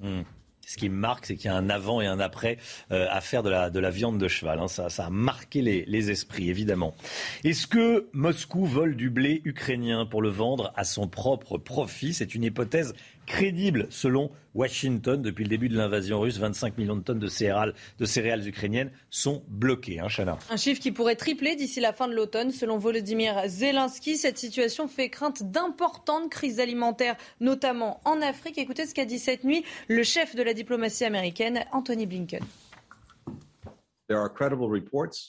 Mmh 0.00 0.22
ce 0.66 0.76
qui 0.76 0.88
marque, 0.88 1.26
c'est 1.26 1.36
qu'il 1.36 1.46
y 1.46 1.54
a 1.54 1.56
un 1.56 1.70
avant 1.70 2.00
et 2.00 2.06
un 2.06 2.20
après 2.20 2.58
euh, 2.90 3.06
à 3.10 3.20
faire 3.20 3.42
de 3.42 3.50
la, 3.50 3.70
de 3.70 3.80
la 3.80 3.90
viande 3.90 4.18
de 4.18 4.28
cheval. 4.28 4.58
Hein. 4.58 4.68
Ça, 4.68 4.88
ça, 4.90 5.06
a 5.06 5.10
marqué 5.10 5.62
les, 5.62 5.84
les 5.86 6.10
esprits, 6.10 6.50
évidemment. 6.50 6.94
Est-ce 7.44 7.66
que 7.66 8.08
Moscou 8.12 8.64
vole 8.64 8.96
du 8.96 9.10
blé 9.10 9.42
ukrainien 9.44 10.06
pour 10.06 10.22
le 10.22 10.30
vendre 10.30 10.72
à 10.76 10.84
son 10.84 11.08
propre 11.08 11.58
profit? 11.58 12.14
C'est 12.14 12.34
une 12.34 12.44
hypothèse 12.44 12.94
crédible 13.26 13.86
selon 13.90 14.30
Washington. 14.54 15.22
Depuis 15.22 15.44
le 15.44 15.48
début 15.48 15.68
de 15.68 15.76
l'invasion 15.76 16.20
russe, 16.20 16.38
25 16.38 16.78
millions 16.78 16.96
de 16.96 17.02
tonnes 17.02 17.18
de 17.18 17.26
céréales, 17.26 17.74
de 17.98 18.04
céréales 18.04 18.46
ukrainiennes 18.46 18.90
sont 19.10 19.42
bloquées. 19.48 20.00
Hein, 20.00 20.08
Un 20.50 20.56
chiffre 20.56 20.80
qui 20.80 20.92
pourrait 20.92 21.16
tripler 21.16 21.56
d'ici 21.56 21.80
la 21.80 21.92
fin 21.92 22.08
de 22.08 22.14
l'automne. 22.14 22.50
Selon 22.50 22.78
Volodymyr 22.78 23.42
Zelensky, 23.46 24.16
cette 24.16 24.38
situation 24.38 24.88
fait 24.88 25.08
crainte 25.08 25.42
d'importantes 25.50 26.30
crises 26.30 26.60
alimentaires, 26.60 27.16
notamment 27.40 28.00
en 28.04 28.20
Afrique. 28.20 28.58
Écoutez 28.58 28.86
ce 28.86 28.94
qu'a 28.94 29.04
dit 29.04 29.18
cette 29.18 29.44
nuit 29.44 29.64
le 29.88 30.02
chef 30.02 30.34
de 30.36 30.42
la 30.42 30.54
diplomatie 30.54 31.04
américaine, 31.04 31.64
Anthony 31.72 32.06
Blinken. 32.06 32.44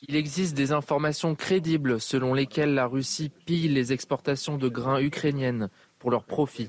Il 0.07 0.15
existe 0.15 0.55
des 0.55 0.71
informations 0.73 1.35
crédibles 1.35 2.01
selon 2.01 2.33
lesquelles 2.33 2.73
la 2.73 2.85
Russie 2.85 3.31
pille 3.45 3.69
les 3.69 3.93
exportations 3.93 4.57
de 4.57 4.67
grains 4.67 4.99
ukrainiennes 4.99 5.69
pour 5.99 6.11
leur 6.11 6.25
profit. 6.25 6.67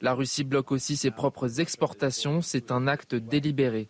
La 0.00 0.14
Russie 0.14 0.44
bloque 0.44 0.72
aussi 0.72 0.96
ses 0.96 1.10
propres 1.10 1.60
exportations, 1.60 2.42
c'est 2.42 2.70
un 2.70 2.86
acte 2.86 3.14
délibéré. 3.14 3.88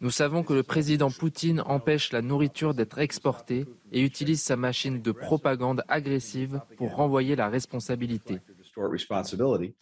Nous 0.00 0.10
savons 0.10 0.42
que 0.42 0.54
le 0.54 0.62
président 0.62 1.10
Poutine 1.10 1.60
empêche 1.66 2.12
la 2.12 2.22
nourriture 2.22 2.74
d'être 2.74 2.98
exportée 2.98 3.66
et 3.92 4.02
utilise 4.02 4.42
sa 4.42 4.56
machine 4.56 5.02
de 5.02 5.12
propagande 5.12 5.82
agressive 5.88 6.60
pour 6.76 6.94
renvoyer 6.94 7.36
la 7.36 7.48
responsabilité. 7.48 8.38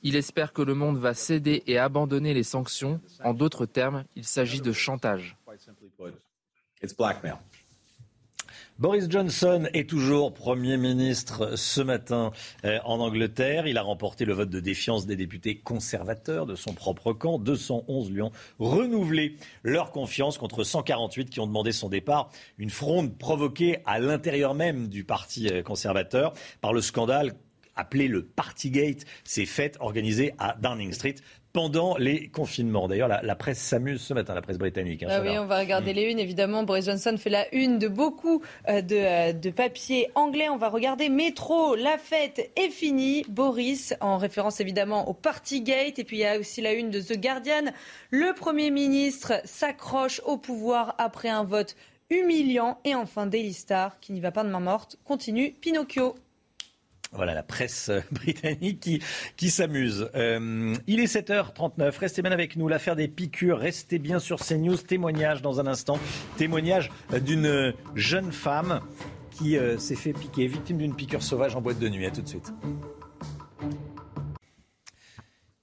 Il 0.02 0.16
espère 0.16 0.52
que 0.52 0.62
le 0.62 0.74
monde 0.74 0.98
va 0.98 1.14
céder 1.14 1.62
et 1.66 1.78
abandonner 1.78 2.34
les 2.34 2.42
sanctions. 2.42 3.00
En 3.22 3.34
d'autres 3.34 3.66
termes, 3.66 4.04
il 4.16 4.24
s'agit 4.24 4.60
de 4.60 4.72
chantage. 4.72 5.36
Boris 8.80 9.08
Johnson 9.08 9.68
est 9.72 9.88
toujours 9.88 10.34
Premier 10.34 10.76
ministre 10.76 11.56
ce 11.56 11.80
matin 11.80 12.32
euh, 12.64 12.80
en 12.84 12.98
Angleterre. 12.98 13.68
Il 13.68 13.78
a 13.78 13.82
remporté 13.82 14.24
le 14.24 14.32
vote 14.32 14.50
de 14.50 14.58
défiance 14.58 15.06
des 15.06 15.14
députés 15.14 15.58
conservateurs 15.58 16.44
de 16.44 16.56
son 16.56 16.72
propre 16.72 17.12
camp. 17.12 17.38
211 17.38 18.10
lui 18.10 18.20
ont 18.20 18.32
renouvelé 18.58 19.36
leur 19.62 19.92
confiance 19.92 20.38
contre 20.38 20.64
148 20.64 21.30
qui 21.30 21.38
ont 21.38 21.46
demandé 21.46 21.70
son 21.70 21.88
départ. 21.88 22.30
Une 22.58 22.68
fronde 22.68 23.16
provoquée 23.16 23.78
à 23.86 24.00
l'intérieur 24.00 24.54
même 24.54 24.88
du 24.88 25.04
Parti 25.04 25.46
euh, 25.46 25.62
conservateur 25.62 26.32
par 26.60 26.72
le 26.72 26.80
scandale 26.80 27.34
appelé 27.76 28.08
le 28.08 28.24
Partygate, 28.24 29.04
ces 29.22 29.46
fêtes 29.46 29.76
organisées 29.78 30.34
à 30.38 30.56
Downing 30.60 30.92
Street 30.92 31.16
pendant 31.54 31.96
les 31.96 32.26
confinements. 32.26 32.88
D'ailleurs, 32.88 33.08
la, 33.08 33.36
presse 33.36 33.60
s'amuse 33.60 34.02
ce 34.02 34.12
matin, 34.12 34.34
la 34.34 34.42
presse 34.42 34.58
britannique. 34.58 35.04
Hein, 35.04 35.08
ah 35.08 35.20
oui, 35.22 35.38
on 35.38 35.46
va 35.46 35.60
regarder 35.60 35.92
mm. 35.92 35.96
les 35.96 36.10
unes. 36.10 36.18
Évidemment, 36.18 36.64
Boris 36.64 36.86
Johnson 36.86 37.14
fait 37.16 37.30
la 37.30 37.46
une 37.54 37.78
de 37.78 37.86
beaucoup 37.86 38.42
euh, 38.68 38.82
de, 38.82 38.96
euh, 38.96 39.32
de 39.32 39.50
papiers 39.50 40.10
anglais. 40.16 40.48
On 40.48 40.56
va 40.56 40.68
regarder 40.68 41.08
Métro. 41.08 41.76
La 41.76 41.96
fête 41.96 42.50
est 42.56 42.70
finie. 42.70 43.24
Boris, 43.28 43.94
en 44.00 44.18
référence 44.18 44.58
évidemment 44.58 45.08
au 45.08 45.14
Partygate. 45.14 46.00
Et 46.00 46.04
puis 46.04 46.16
il 46.16 46.20
y 46.20 46.26
a 46.26 46.40
aussi 46.40 46.60
la 46.60 46.72
une 46.72 46.90
de 46.90 47.00
The 47.00 47.16
Guardian. 47.20 47.72
Le 48.10 48.34
Premier 48.34 48.72
ministre 48.72 49.34
s'accroche 49.44 50.20
au 50.26 50.36
pouvoir 50.36 50.96
après 50.98 51.28
un 51.28 51.44
vote 51.44 51.76
humiliant. 52.10 52.78
Et 52.84 52.96
enfin, 52.96 53.26
Daily 53.26 53.52
Star, 53.52 54.00
qui 54.00 54.12
n'y 54.12 54.20
va 54.20 54.32
pas 54.32 54.42
de 54.42 54.50
main 54.50 54.58
morte, 54.58 54.98
continue 55.04 55.52
Pinocchio. 55.52 56.16
Voilà 57.14 57.34
la 57.34 57.42
presse 57.42 57.90
euh, 57.90 58.00
britannique 58.10 59.02
qui, 59.36 59.50
s'amuse. 59.50 60.10
Euh, 60.14 60.74
il 60.86 61.00
est 61.00 61.12
7h39. 61.12 61.98
Restez 61.98 62.22
bien 62.22 62.32
avec 62.32 62.56
nous. 62.56 62.68
L'affaire 62.68 62.96
des 62.96 63.08
piqûres. 63.08 63.58
Restez 63.58 63.98
bien 63.98 64.18
sur 64.18 64.40
CNews. 64.40 64.76
Témoignage 64.76 65.42
dans 65.42 65.60
un 65.60 65.66
instant. 65.66 65.98
Témoignage 66.36 66.90
d'une 67.24 67.72
jeune 67.94 68.32
femme 68.32 68.80
qui 69.30 69.56
euh, 69.56 69.78
s'est 69.78 69.96
fait 69.96 70.12
piquer, 70.12 70.46
victime 70.46 70.78
d'une 70.78 70.94
piqûre 70.94 71.22
sauvage 71.22 71.56
en 71.56 71.60
boîte 71.60 71.78
de 71.78 71.88
nuit. 71.88 72.06
À 72.06 72.10
tout 72.10 72.22
de 72.22 72.28
suite. 72.28 72.52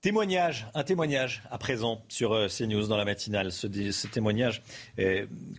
Témoignage, 0.01 0.65
un 0.73 0.83
témoignage 0.83 1.43
à 1.51 1.59
présent 1.59 2.01
sur 2.07 2.33
euh, 2.33 2.47
CNews 2.47 2.87
dans 2.87 2.97
la 2.97 3.05
matinale. 3.05 3.51
Ce, 3.51 3.67
témoignage 4.07 4.63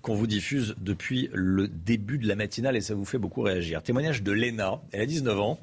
qu'on 0.02 0.14
vous 0.14 0.26
diffuse 0.26 0.74
depuis 0.80 1.30
le 1.32 1.68
début 1.68 2.18
de 2.18 2.26
la 2.26 2.34
matinale 2.34 2.76
et 2.76 2.80
ça 2.80 2.96
vous 2.96 3.04
fait 3.04 3.18
beaucoup 3.18 3.42
réagir. 3.42 3.84
Témoignage 3.84 4.24
de 4.24 4.32
Léna, 4.32 4.82
elle 4.90 5.02
a 5.02 5.06
19 5.06 5.38
ans. 5.38 5.60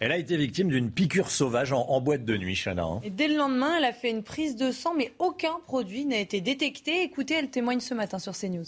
Elle 0.00 0.10
a 0.10 0.16
été 0.16 0.38
victime 0.38 0.68
d'une 0.68 0.90
piqûre 0.90 1.30
sauvage 1.30 1.74
en, 1.74 2.00
boîte 2.00 2.24
de 2.24 2.38
nuit, 2.38 2.54
Chana. 2.54 2.84
Hein. 2.84 3.00
Et 3.04 3.10
dès 3.10 3.28
le 3.28 3.36
lendemain, 3.36 3.76
elle 3.76 3.84
a 3.84 3.92
fait 3.92 4.10
une 4.10 4.22
prise 4.22 4.56
de 4.56 4.72
sang, 4.72 4.94
mais 4.96 5.12
aucun 5.18 5.60
produit 5.66 6.06
n'a 6.06 6.18
été 6.18 6.40
détecté. 6.40 7.02
Écoutez, 7.02 7.34
elle 7.34 7.50
témoigne 7.50 7.80
ce 7.80 7.92
matin 7.92 8.18
sur 8.18 8.32
CNews. 8.32 8.64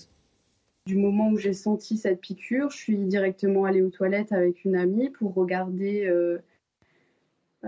Du 0.85 0.97
moment 0.97 1.31
où 1.31 1.39
j'ai 1.39 1.55
senti 1.55 1.97
cette 1.97 2.21
piqûre, 2.21 2.71
je 2.71 2.77
suis 2.77 2.97
directement 2.99 3.65
allée 3.65 3.81
aux 3.81 3.91
toilettes 3.91 4.33
avec 4.33 4.67
une 4.67 4.77
amie 4.77 5.09
pour 5.09 5.35
regarder. 5.35 6.05
Euh, 6.05 6.43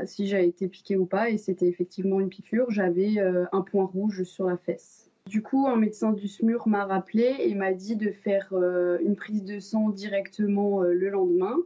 si 0.05 0.27
j'avais 0.27 0.49
été 0.49 0.69
piquée 0.69 0.97
ou 0.97 1.07
pas, 1.07 1.31
et 1.31 1.39
c'était 1.39 1.67
effectivement 1.67 2.21
une 2.21 2.29
piqûre, 2.29 2.71
j'avais 2.71 3.19
euh, 3.19 3.45
un 3.53 3.63
point 3.63 3.85
rouge 3.85 4.23
sur 4.25 4.47
la 4.47 4.57
fesse. 4.57 5.11
Du 5.27 5.43
coup, 5.43 5.67
un 5.67 5.77
médecin 5.77 6.13
du 6.13 6.27
SMUR 6.27 6.69
m'a 6.69 6.87
rappelé 6.87 7.37
et 7.41 7.55
m'a 7.55 7.73
dit 7.73 7.97
de 7.97 8.11
faire 8.11 8.49
euh, 8.53 8.99
une 9.05 9.15
prise 9.15 9.45
de 9.45 9.59
sang 9.61 9.91
directement 9.91 10.83
euh, 10.83 10.95
le 10.95 11.11
lendemain. 11.11 11.57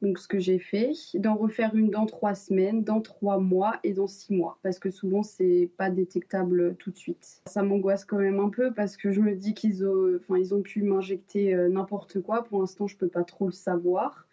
Donc, 0.00 0.18
ce 0.18 0.26
que 0.26 0.40
j'ai 0.40 0.58
fait, 0.58 0.94
d'en 1.14 1.36
refaire 1.36 1.76
une 1.76 1.90
dans 1.90 2.06
trois 2.06 2.34
semaines, 2.34 2.82
dans 2.82 3.00
trois 3.00 3.38
mois 3.38 3.78
et 3.84 3.92
dans 3.92 4.08
six 4.08 4.34
mois, 4.34 4.58
parce 4.62 4.80
que 4.80 4.90
souvent 4.90 5.22
c'est 5.22 5.70
pas 5.76 5.90
détectable 5.90 6.74
tout 6.76 6.90
de 6.90 6.96
suite. 6.96 7.40
Ça 7.46 7.62
m'angoisse 7.62 8.04
quand 8.04 8.18
même 8.18 8.40
un 8.40 8.48
peu 8.48 8.72
parce 8.72 8.96
que 8.96 9.12
je 9.12 9.20
me 9.20 9.36
dis 9.36 9.54
qu'ils 9.54 9.86
ont, 9.86 10.18
ils 10.36 10.54
ont 10.54 10.62
pu 10.62 10.82
m'injecter 10.82 11.54
n'importe 11.68 12.20
quoi. 12.20 12.42
Pour 12.42 12.60
l'instant, 12.60 12.88
je 12.88 12.96
peux 12.96 13.06
pas 13.06 13.22
trop 13.22 13.46
le 13.46 13.52
savoir. 13.52 14.26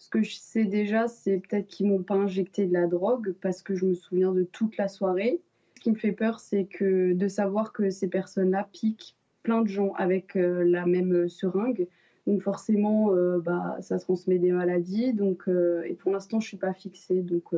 Ce 0.00 0.08
que 0.08 0.22
je 0.22 0.34
sais 0.34 0.64
déjà, 0.64 1.08
c'est 1.08 1.38
peut-être 1.38 1.66
qu'ils 1.66 1.86
m'ont 1.86 2.02
pas 2.02 2.14
injecté 2.14 2.66
de 2.66 2.72
la 2.72 2.86
drogue 2.86 3.34
parce 3.42 3.62
que 3.62 3.74
je 3.74 3.84
me 3.84 3.92
souviens 3.92 4.32
de 4.32 4.44
toute 4.44 4.78
la 4.78 4.88
soirée. 4.88 5.42
Ce 5.76 5.82
qui 5.82 5.90
me 5.90 5.96
fait 5.96 6.12
peur, 6.12 6.40
c'est 6.40 6.64
que 6.64 7.12
de 7.12 7.28
savoir 7.28 7.74
que 7.74 7.90
ces 7.90 8.08
personnes-là 8.08 8.66
piquent 8.72 9.14
plein 9.42 9.60
de 9.60 9.68
gens 9.68 9.92
avec 9.92 10.36
euh, 10.36 10.64
la 10.64 10.86
même 10.86 11.28
seringue. 11.28 11.86
Donc 12.26 12.40
forcément, 12.40 13.14
euh, 13.14 13.40
bah, 13.40 13.76
ça 13.82 13.98
transmet 13.98 14.38
des 14.38 14.52
maladies. 14.52 15.12
Donc, 15.12 15.42
euh, 15.48 15.82
et 15.86 15.92
pour 15.92 16.12
l'instant, 16.12 16.40
je 16.40 16.48
suis 16.48 16.56
pas 16.56 16.72
fixée, 16.72 17.20
donc 17.20 17.54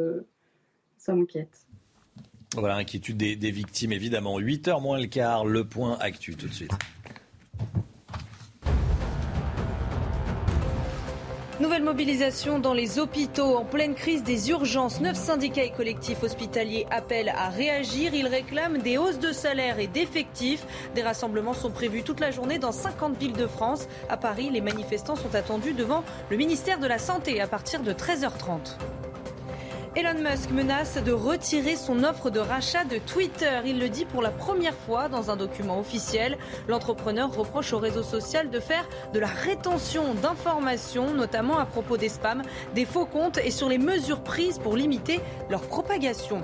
ça 0.99 1.15
m'inquiète. 1.15 1.67
Voilà, 2.57 2.75
inquiétude 2.75 3.19
des, 3.19 3.37
des 3.37 3.53
victimes, 3.53 3.93
évidemment. 3.93 4.41
8h 4.41 4.83
moins 4.83 5.01
le 5.01 5.07
quart, 5.07 5.47
le 5.47 5.65
point 5.65 5.97
actu 6.01 6.35
tout 6.35 6.49
de 6.49 6.53
suite. 6.53 6.73
Nouvelle 11.63 11.85
mobilisation 11.85 12.59
dans 12.59 12.75
les 12.75 12.99
hôpitaux 12.99 13.55
en 13.55 13.65
pleine 13.65 13.95
crise 13.95 14.25
des 14.25 14.51
urgences. 14.51 15.01
Neuf 15.01 15.15
syndicats 15.15 15.63
et 15.63 15.71
collectifs 15.71 16.25
hospitaliers 16.25 16.89
appellent 16.91 17.29
à 17.29 17.51
réagir. 17.51 18.13
Ils 18.15 18.27
réclament 18.27 18.79
des 18.79 18.99
hausses 18.99 19.21
de 19.21 19.31
salaire 19.31 19.79
et 19.79 19.87
d'effectifs. 19.87 20.67
Des 20.97 21.03
rassemblements 21.03 21.55
sont 21.55 21.71
prévus 21.71 22.03
toute 22.03 22.19
la 22.19 22.33
journée 22.33 22.59
dans 22.59 22.73
50 22.73 23.17
villes 23.17 23.37
de 23.37 23.47
France. 23.47 23.87
À 24.09 24.17
Paris, 24.17 24.51
les 24.51 24.61
manifestants 24.61 25.15
sont 25.15 25.37
attendus 25.37 25.73
devant 25.73 26.03
le 26.31 26.37
ministère 26.37 26.81
de 26.81 26.89
la 26.89 26.99
Santé 26.99 27.41
à 27.41 27.47
partir 27.47 27.85
de 27.85 27.93
13h30. 27.93 28.77
Elon 29.95 30.23
Musk 30.23 30.51
menace 30.53 30.97
de 31.05 31.13
retirer 31.13 31.77
son 31.77 32.03
offre 32.03 32.31
de 32.31 32.41
rachat 32.41 32.85
de 32.85 32.97
Twitter. 32.97 33.61
Il 33.67 33.79
le 33.79 33.91
dit 33.91 34.07
pour 34.07 34.23
la 34.23 34.31
première 34.31 34.75
fois 34.75 35.11
dans 35.11 35.31
un 35.31 35.37
document 35.37 35.79
officiel. 35.79 36.39
L'entrepreneur 36.67 37.31
reproche 37.31 37.75
au 37.75 37.79
réseau 37.79 38.03
social 38.03 38.49
de 38.49 38.59
faire 38.59 38.89
de 39.13 39.19
la 39.19 39.27
rétention 39.27 40.15
d'informations, 40.15 41.13
notamment 41.13 41.59
à 41.59 41.67
propos 41.67 41.99
des 41.99 42.09
spams, 42.09 42.41
des 42.75 42.87
faux 42.87 43.05
comptes 43.05 43.37
et 43.37 43.51
sur 43.51 43.69
les 43.69 43.77
mesures 43.77 44.23
prises 44.23 44.59
pour 44.59 44.77
limiter 44.77 45.21
leur 45.51 45.61
propagation. 45.61 46.43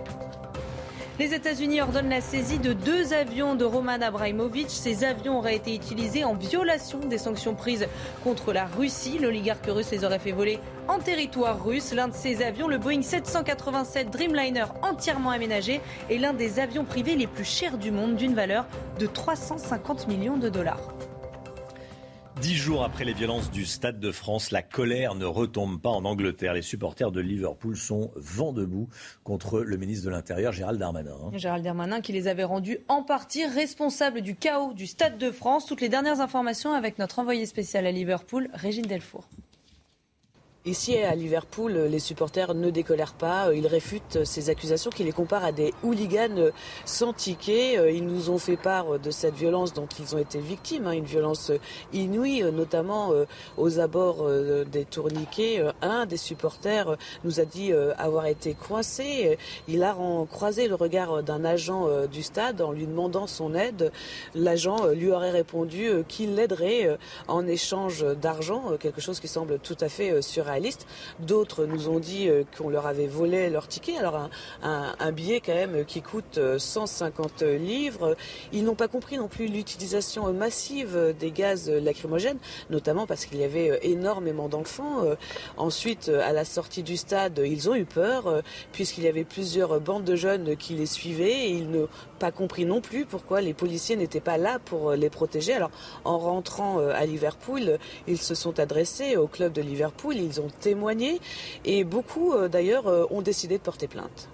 Les 1.18 1.32
États-Unis 1.32 1.80
ordonnent 1.80 2.10
la 2.10 2.20
saisie 2.20 2.58
de 2.58 2.74
deux 2.74 3.14
avions 3.14 3.54
de 3.54 3.64
Roman 3.64 4.02
Abramovich. 4.02 4.68
Ces 4.68 5.04
avions 5.04 5.38
auraient 5.38 5.56
été 5.56 5.74
utilisés 5.74 6.22
en 6.22 6.34
violation 6.34 6.98
des 6.98 7.18
sanctions 7.18 7.54
prises 7.54 7.88
contre 8.22 8.52
la 8.52 8.66
Russie. 8.66 9.18
L'oligarque 9.18 9.66
russe 9.66 9.90
les 9.90 10.04
aurait 10.04 10.18
fait 10.18 10.32
voler 10.32 10.60
en 10.89 10.98
territoire 10.98 11.65
russe. 11.65 11.93
L'un 11.93 12.09
de 12.09 12.15
ces 12.15 12.43
avions, 12.43 12.69
le 12.69 12.78
Boeing 12.78 13.02
787 13.02 14.10
Dreamliner 14.10 14.65
entièrement 14.82 15.31
aménagé, 15.31 15.81
est 16.10 16.19
l'un 16.19 16.32
des 16.32 16.59
avions 16.59 16.85
privés 16.85 17.16
les 17.16 17.27
plus 17.27 17.44
chers 17.44 17.78
du 17.78 17.90
monde 17.90 18.16
d'une 18.16 18.35
valeur 18.35 18.66
de 18.98 19.06
350 19.06 20.09
millions 20.09 20.36
de 20.36 20.48
dollars. 20.48 20.94
Dix 22.40 22.55
jours 22.55 22.85
après 22.85 23.05
les 23.05 23.15
violences 23.15 23.51
du 23.51 23.66
Stade 23.66 23.98
de 23.98 24.12
France, 24.12 24.52
la 24.52 24.62
colère 24.62 25.16
ne 25.16 25.24
retombe 25.24 25.81
pas 25.81 25.89
en 25.89 26.05
Angleterre. 26.05 26.55
Les 26.55 26.62
supporters 26.62 27.10
de 27.10 27.20
Liverpool 27.20 27.77
sont 27.77 28.12
vent 28.15 28.52
debout 28.52 28.89
contre 29.24 29.59
le 29.59 29.77
ministre 29.77 30.06
de 30.06 30.10
l'Intérieur, 30.10 30.52
Gérald 30.52 30.78
Darmanin. 30.78 31.16
Gérald 31.32 31.65
Darmanin 31.65 32.01
qui 32.01 32.12
les 32.12 32.28
avait 32.28 32.44
rendus 32.44 32.78
en 32.86 33.02
partie 33.02 33.44
responsables 33.44 34.20
du 34.20 34.36
chaos 34.36 34.73
du 34.73 34.86
Stade 34.86 35.19
de 35.19 35.32
France. 35.32 35.66
Toutes 35.66 35.81
les 35.81 35.89
dernières 35.89 36.20
informations 36.20 36.74
avec 36.74 37.01
notre 37.01 37.19
envoyé 37.19 37.44
spécial 37.44 37.86
à 37.86 37.90
Liverpool, 37.90 38.48
Régine 38.55 38.86
Delfour. 38.86 39.28
Ici 40.64 40.98
à 40.98 41.14
Liverpool, 41.14 41.72
les 41.72 42.01
supporters 42.01 42.52
ne 42.52 42.70
décolèrent 42.70 43.14
pas. 43.14 43.55
Ils 43.55 43.68
réfutent 43.68 44.24
ces 44.24 44.51
accusations 44.51 44.90
qui 44.90 45.05
les 45.05 45.12
comparent 45.12 45.44
à 45.44 45.52
des 45.52 45.72
hooligans 45.85 46.51
sans 46.85 47.12
ticket. 47.12 47.94
Ils 47.94 48.05
nous 48.05 48.28
ont 48.28 48.39
fait 48.39 48.56
part 48.56 48.98
de 48.98 49.10
cette 49.12 49.36
violence 49.36 49.72
dont 49.72 49.86
ils 50.01 50.16
ont 50.16 50.18
été 50.18 50.40
victimes, 50.40 50.89
hein, 50.89 50.93
une 50.93 51.05
violence 51.05 51.52
inouïe, 51.93 52.43
notamment 52.52 53.12
euh, 53.12 53.24
aux 53.56 53.78
abords 53.78 54.22
euh, 54.22 54.64
des 54.64 54.85
tourniquets. 54.85 55.62
Un 55.80 56.06
des 56.06 56.16
supporters 56.16 56.97
nous 57.22 57.39
a 57.39 57.44
dit 57.44 57.72
euh, 57.72 57.94
avoir 57.97 58.26
été 58.26 58.55
coincé. 58.55 59.39
Il 59.68 59.85
a 59.85 59.97
croisé 60.28 60.66
le 60.66 60.74
regard 60.74 61.22
d'un 61.22 61.44
agent 61.44 61.86
du 62.09 62.22
stade 62.22 62.60
en 62.60 62.72
lui 62.72 62.86
demandant 62.86 63.28
son 63.28 63.55
aide. 63.55 63.93
L'agent 64.35 64.89
lui 64.89 65.10
aurait 65.10 65.30
répondu 65.30 65.89
qu'il 66.09 66.35
l'aiderait 66.35 66.98
en 67.28 67.47
échange 67.47 68.05
d'argent, 68.16 68.76
quelque 68.78 69.01
chose 69.01 69.20
qui 69.20 69.28
semble 69.28 69.60
tout 69.60 69.76
à 69.80 69.89
fait 69.89 70.20
sur 70.20 70.47
D'autres 71.20 71.64
nous 71.66 71.88
ont 71.88 71.98
dit 71.98 72.28
euh, 72.28 72.44
qu'on 72.56 72.68
leur 72.68 72.86
avait 72.86 73.06
volé 73.06 73.50
leur 73.50 73.68
ticket. 73.68 73.96
Alors 73.98 74.28
un, 74.62 75.12
billet 75.12 75.40
quand 75.44 75.54
même 75.54 75.84
qui 75.84 76.02
coûte 76.02 76.38
150 76.58 77.42
euh, 77.42 77.58
livres. 77.58 78.16
Ils 78.52 78.64
n'ont 78.64 78.74
pas 78.74 78.88
compris 78.88 79.18
non 79.18 79.28
plus 79.28 79.46
l'utilisation 79.46 80.32
massive 80.32 81.14
des 81.18 81.30
gaz 81.30 81.70
lacrymogènes, 81.70 82.38
notamment 82.70 83.06
parce 83.06 83.26
qu'il 83.26 83.38
y 83.38 83.44
avait 83.44 83.70
euh, 83.70 83.78
énormément 83.82 84.48
d'enfants. 84.48 85.04
Ensuite, 85.56 86.08
à 86.08 86.32
la 86.32 86.44
sortie 86.44 86.82
du 86.82 86.96
stade, 86.96 87.40
ils 87.44 87.68
ont 87.68 87.74
eu 87.74 87.84
peur 87.84 88.42
puisqu'il 88.72 89.04
y 89.04 89.08
avait 89.08 89.24
plusieurs 89.24 89.80
bandes 89.80 90.04
de 90.04 90.16
jeunes 90.16 90.56
qui 90.56 90.74
les 90.74 90.86
suivaient 90.86 91.50
ils 91.50 91.70
n'ont 91.70 91.88
pas 92.18 92.30
compris 92.30 92.64
non 92.64 92.80
plus 92.80 93.04
pourquoi 93.04 93.40
les 93.40 93.54
policiers 93.54 93.96
n'étaient 93.96 94.20
pas 94.20 94.38
là 94.38 94.58
pour 94.58 94.92
les 94.92 95.10
protéger. 95.10 95.54
Alors 95.54 95.70
en 96.04 96.18
rentrant 96.18 96.78
à 96.78 97.04
Liverpool, 97.06 97.78
ils 98.06 98.18
se 98.18 98.34
sont 98.34 98.58
adressés 98.60 99.16
au 99.16 99.26
club 99.26 99.52
de 99.52 99.62
Liverpool. 99.62 100.16
Ont 100.40 100.51
témoigné 100.60 101.20
et 101.65 101.85
beaucoup 101.85 102.32
euh, 102.32 102.48
d'ailleurs 102.48 102.86
euh, 102.86 103.06
ont 103.10 103.23
décidé 103.23 103.59
de 103.59 103.62
porter 103.62 103.89
plainte. 103.89 104.28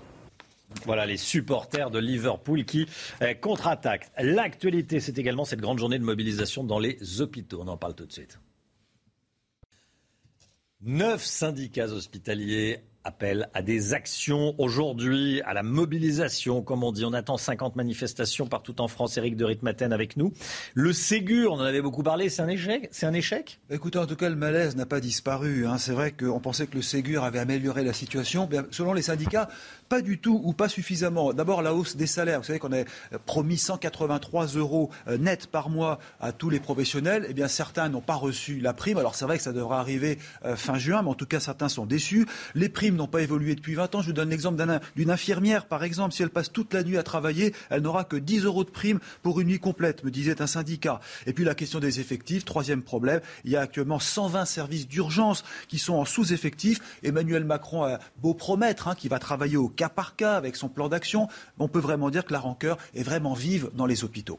Voilà 0.85 1.07
les 1.07 1.17
supporters 1.17 1.91
de 1.91 1.99
Liverpool 1.99 2.65
qui 2.65 2.87
euh, 3.23 3.35
contre-attaquent. 3.35 4.11
L'actualité, 4.19 5.01
c'est 5.01 5.19
également 5.19 5.45
cette 5.45 5.61
grande 5.61 5.79
journée 5.79 5.99
de 5.99 6.05
mobilisation 6.05 6.65
dans 6.65 6.79
les 6.79 7.21
hôpitaux. 7.21 7.61
On 7.63 7.69
en 7.69 7.77
parle 7.77 7.95
tout 7.95 8.07
de 8.07 8.13
suite. 8.13 8.39
Neuf 10.81 11.25
syndicats 11.25 11.87
hospitaliers 11.87 12.81
appellent 13.05 13.49
à 13.53 13.63
des 13.63 13.93
actions 13.93 14.55
aujourd'hui, 14.59 15.43
à 15.43 15.53
la 15.53 15.63
mobilisation, 15.63 16.63
comme 16.63 16.83
on 16.83 16.91
dit. 16.91 17.05
On 17.05 17.13
attend 17.13 17.37
50 17.37 17.77
manifestations 17.77 18.47
partout 18.47 18.81
en 18.81 18.89
France. 18.89 19.17
Éric 19.19 19.37
de 19.37 19.45
Ritmaten 19.45 19.93
avec 19.93 20.17
nous. 20.17 20.33
Le 20.73 20.93
Ségur, 20.93 21.53
on 21.53 21.57
en 21.57 21.65
avait 21.65 21.83
beaucoup 21.83 22.03
parlé, 22.03 22.31
c'est 22.31 22.43
un 22.43 22.49
échec 22.49 22.89
C'est 22.91 23.07
un 23.07 23.13
échec? 23.13 23.61
Écoutez, 23.71 23.99
en 23.99 24.07
tout 24.07 24.17
cas, 24.17 24.31
le 24.31 24.37
malaise 24.37 24.75
n'a 24.75 24.87
pas 24.87 25.01
disparu. 25.01 25.67
Hein. 25.67 25.79
C'est 25.79 25.93
vrai 25.93 26.13
qu'on 26.13 26.41
pensait 26.41 26.67
que 26.67 26.77
le 26.77 26.83
Ségur 26.83 27.25
avait 27.25 27.39
amélioré 27.39 27.85
la 27.85 27.93
situation. 27.93 28.49
Selon 28.71 28.95
les 28.95 29.03
syndicats, 29.03 29.49
pas 29.89 30.01
du 30.01 30.19
tout 30.19 30.40
ou 30.44 30.52
pas 30.52 30.69
suffisamment. 30.69 31.32
D'abord, 31.32 31.62
la 31.62 31.74
hausse 31.74 31.97
des 31.97 32.06
salaires. 32.06 32.40
Vous 32.40 32.47
savez 32.47 32.59
qu'on 32.59 32.73
a 32.73 32.85
promis 33.27 33.59
183 33.59 34.47
euros 34.56 34.90
euh, 35.09 35.19
net 35.19 35.47
par 35.47 35.69
mois 35.69 35.98
à 36.20 36.32
tous 36.32 36.51
les 36.51 36.61
professionnels. 36.61 37.27
Eh 37.28 37.35
bien, 37.35 37.48
certains 37.48 37.89
n'ont 37.89 38.01
pas 38.01 38.15
reçu 38.15 38.61
la 38.61 38.73
prime. 38.73 38.98
Alors, 38.98 39.15
c'est 39.15 39.24
vrai 39.24 39.36
que 39.36 39.44
ça 39.44 39.52
devra 39.52 39.81
arriver 39.81 40.19
euh, 40.44 40.56
fin 40.56 40.78
juin, 40.78 41.02
mais 41.02 41.11
en 41.11 41.15
tout 41.15 41.27
cas, 41.27 41.40
certains 41.40 41.69
sont 41.69 41.86
déçus. 41.86 42.27
Les 42.55 42.69
primes 42.69 42.97
n'ont 42.97 43.06
pas 43.06 43.23
évolué 43.23 43.55
depuis 43.55 43.74
20 43.74 43.94
ans. 43.94 44.02
Je 44.02 44.09
vous 44.09 44.12
donne 44.12 44.31
l'exemple 44.31 44.62
d'une 44.97 45.11
infirmière, 45.11 45.66
par 45.66 45.85
exemple. 45.85 46.15
Si 46.15 46.23
elle 46.23 46.31
passe 46.31 46.51
toute 46.51 46.73
la 46.74 46.82
nuit 46.82 46.98
à 46.98 47.02
travailler, 47.02 47.55
elle 47.70 47.82
n'aura 47.82 48.05
que 48.05 48.16
10 48.16 48.44
euros 48.44 48.65
de 48.65 48.70
prime 48.70 49.01
pour 49.23 49.40
une 49.40 49.48
nuit 49.48 49.61
complète, 49.61 50.05
me 50.05 50.11
disait 50.11 50.40
un 50.40 50.47
syndicat. 50.47 51.01
Et 51.27 51.32
puis, 51.32 51.44
la 51.44 51.55
question 51.55 51.81
des 51.81 52.01
effectifs. 52.01 52.44
Troisième 52.44 52.82
problème, 52.82 53.20
il 53.44 53.51
y 53.51 53.56
a 53.56 53.61
actuellement 53.61 53.98
120 53.98 54.44
services 54.44 54.89
d'urgence 54.89 55.44
qui 55.69 55.78
sont 55.78 55.94
en 55.94 56.05
sous-effectif. 56.05 56.81
Emmanuel 57.02 57.44
Macron 57.44 57.85
a 57.85 57.98
beau 58.20 58.35
promettre 58.35 58.89
hein, 58.89 58.94
qu'il 58.94 59.11
va 59.11 59.19
travailler 59.19 59.56
au 59.56 59.69
cas 59.75 59.89
par 59.89 60.17
cas 60.17 60.37
avec 60.37 60.57
son 60.57 60.69
plan 60.69 60.89
d'action, 60.89 61.29
on 61.59 61.69
peut 61.69 61.81
vraiment 61.81 62.11
dire 62.11 62.25
que 62.25 62.33
la 62.33 62.41
rancœur 62.41 62.79
est 62.95 63.03
vraiment 63.03 63.35
vive 63.35 63.71
dans 63.75 63.87
les 63.87 64.05
hôpitaux. 64.05 64.39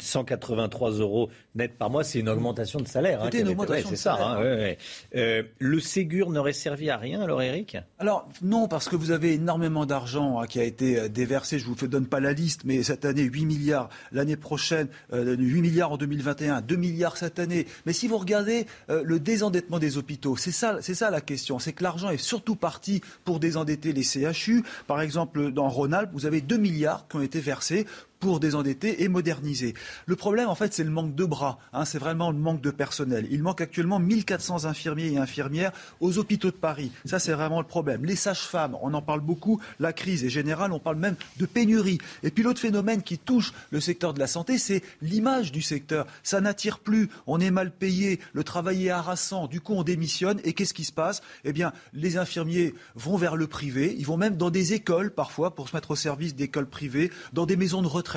183 0.00 0.90
hmm, 0.90 1.00
euros 1.00 1.30
net 1.54 1.76
par 1.76 1.90
mois, 1.90 2.04
c'est 2.04 2.20
une 2.20 2.28
augmentation 2.28 2.80
de 2.80 2.88
salaire. 2.88 3.22
Hein, 3.22 3.30
une 3.32 3.48
augmentation 3.48 3.90
de 3.90 3.96
ça. 3.96 4.16
Hein, 4.20 4.74
euh, 5.14 5.42
le 5.58 5.80
Ségur 5.80 6.30
n'aurait 6.30 6.52
servi 6.52 6.90
à 6.90 6.96
rien 6.96 7.20
alors, 7.22 7.42
Eric 7.42 7.76
Alors, 7.98 8.28
non, 8.42 8.68
parce 8.68 8.88
que 8.88 8.96
vous 8.96 9.10
avez 9.10 9.34
énormément 9.34 9.86
d'argent 9.86 10.40
hein, 10.40 10.46
qui 10.46 10.60
a 10.60 10.64
été 10.64 10.98
euh, 10.98 11.08
déversé. 11.08 11.58
Je 11.58 11.68
ne 11.68 11.74
vous 11.74 11.86
donne 11.86 12.06
pas 12.06 12.20
la 12.20 12.32
liste, 12.32 12.62
mais 12.64 12.82
cette 12.82 13.04
année, 13.04 13.22
8 13.22 13.46
milliards. 13.46 13.88
L'année 14.12 14.36
prochaine, 14.36 14.88
8 15.12 15.16
euh, 15.16 15.36
milliards 15.36 15.92
en 15.92 15.96
2021, 15.96 16.60
2 16.60 16.76
milliards 16.76 17.16
cette 17.16 17.38
année. 17.38 17.66
Mais 17.86 17.92
si 17.92 18.06
vous 18.08 18.18
regardez 18.18 18.66
le 18.88 19.18
désendettement 19.18 19.78
des 19.78 19.98
hôpitaux, 19.98 20.36
c'est 20.36 20.52
ça, 20.52 20.78
c'est 20.80 20.94
ça 20.94 21.10
la 21.10 21.20
question. 21.20 21.58
C'est 21.58 21.72
que 21.72 21.82
l'argent 21.82 22.10
est 22.10 22.16
surtout 22.16 22.56
parti 22.56 23.00
pour 23.24 23.40
désendetter 23.40 23.92
les 23.92 24.02
CHU. 24.02 24.62
Par 24.86 25.00
exemple, 25.00 25.52
dans 25.52 25.68
Rhône-Alpes, 25.68 26.10
vous 26.12 26.26
avez 26.26 26.40
2 26.40 26.56
milliards 26.56 27.06
qui 27.08 27.16
ont 27.16 27.22
été 27.22 27.40
versés 27.40 27.86
pour 28.20 28.38
désendetter 28.38 29.02
et 29.02 29.08
moderniser. 29.08 29.74
Le 30.04 30.14
problème, 30.14 30.48
en 30.48 30.54
fait, 30.54 30.74
c'est 30.74 30.84
le 30.84 30.90
manque 30.90 31.14
de 31.14 31.24
bras. 31.24 31.58
Hein, 31.72 31.86
c'est 31.86 31.98
vraiment 31.98 32.30
le 32.30 32.36
manque 32.36 32.60
de 32.60 32.70
personnel. 32.70 33.26
Il 33.30 33.42
manque 33.42 33.62
actuellement 33.62 33.98
1400 33.98 34.66
infirmiers 34.66 35.12
et 35.12 35.18
infirmières 35.18 35.72
aux 36.00 36.18
hôpitaux 36.18 36.50
de 36.50 36.56
Paris. 36.56 36.92
Ça, 37.06 37.18
c'est 37.18 37.32
vraiment 37.32 37.60
le 37.60 37.66
problème. 37.66 38.04
Les 38.04 38.16
sages-femmes, 38.16 38.76
on 38.82 38.92
en 38.92 39.00
parle 39.00 39.20
beaucoup. 39.20 39.60
La 39.80 39.94
crise 39.94 40.22
est 40.22 40.28
générale. 40.28 40.72
On 40.72 40.78
parle 40.78 40.96
même 40.96 41.16
de 41.38 41.46
pénurie. 41.46 41.98
Et 42.22 42.30
puis 42.30 42.44
l'autre 42.44 42.60
phénomène 42.60 43.02
qui 43.02 43.18
touche 43.18 43.52
le 43.70 43.80
secteur 43.80 44.12
de 44.12 44.18
la 44.18 44.26
santé, 44.26 44.58
c'est 44.58 44.82
l'image 45.00 45.50
du 45.50 45.62
secteur. 45.62 46.06
Ça 46.22 46.42
n'attire 46.42 46.78
plus. 46.78 47.08
On 47.26 47.40
est 47.40 47.50
mal 47.50 47.72
payé. 47.72 48.20
Le 48.34 48.44
travail 48.44 48.86
est 48.86 48.90
harassant. 48.90 49.46
Du 49.46 49.62
coup, 49.62 49.72
on 49.72 49.82
démissionne. 49.82 50.40
Et 50.44 50.52
qu'est-ce 50.52 50.74
qui 50.74 50.84
se 50.84 50.92
passe? 50.92 51.22
Eh 51.44 51.54
bien, 51.54 51.72
les 51.94 52.18
infirmiers 52.18 52.74
vont 52.96 53.16
vers 53.16 53.34
le 53.34 53.46
privé. 53.46 53.96
Ils 53.98 54.06
vont 54.06 54.18
même 54.18 54.36
dans 54.36 54.50
des 54.50 54.74
écoles, 54.74 55.10
parfois, 55.10 55.54
pour 55.54 55.70
se 55.70 55.76
mettre 55.76 55.92
au 55.92 55.96
service 55.96 56.34
d'écoles 56.34 56.68
privées, 56.68 57.10
dans 57.32 57.46
des 57.46 57.56
maisons 57.56 57.80
de 57.80 57.86
retraite 57.86 58.09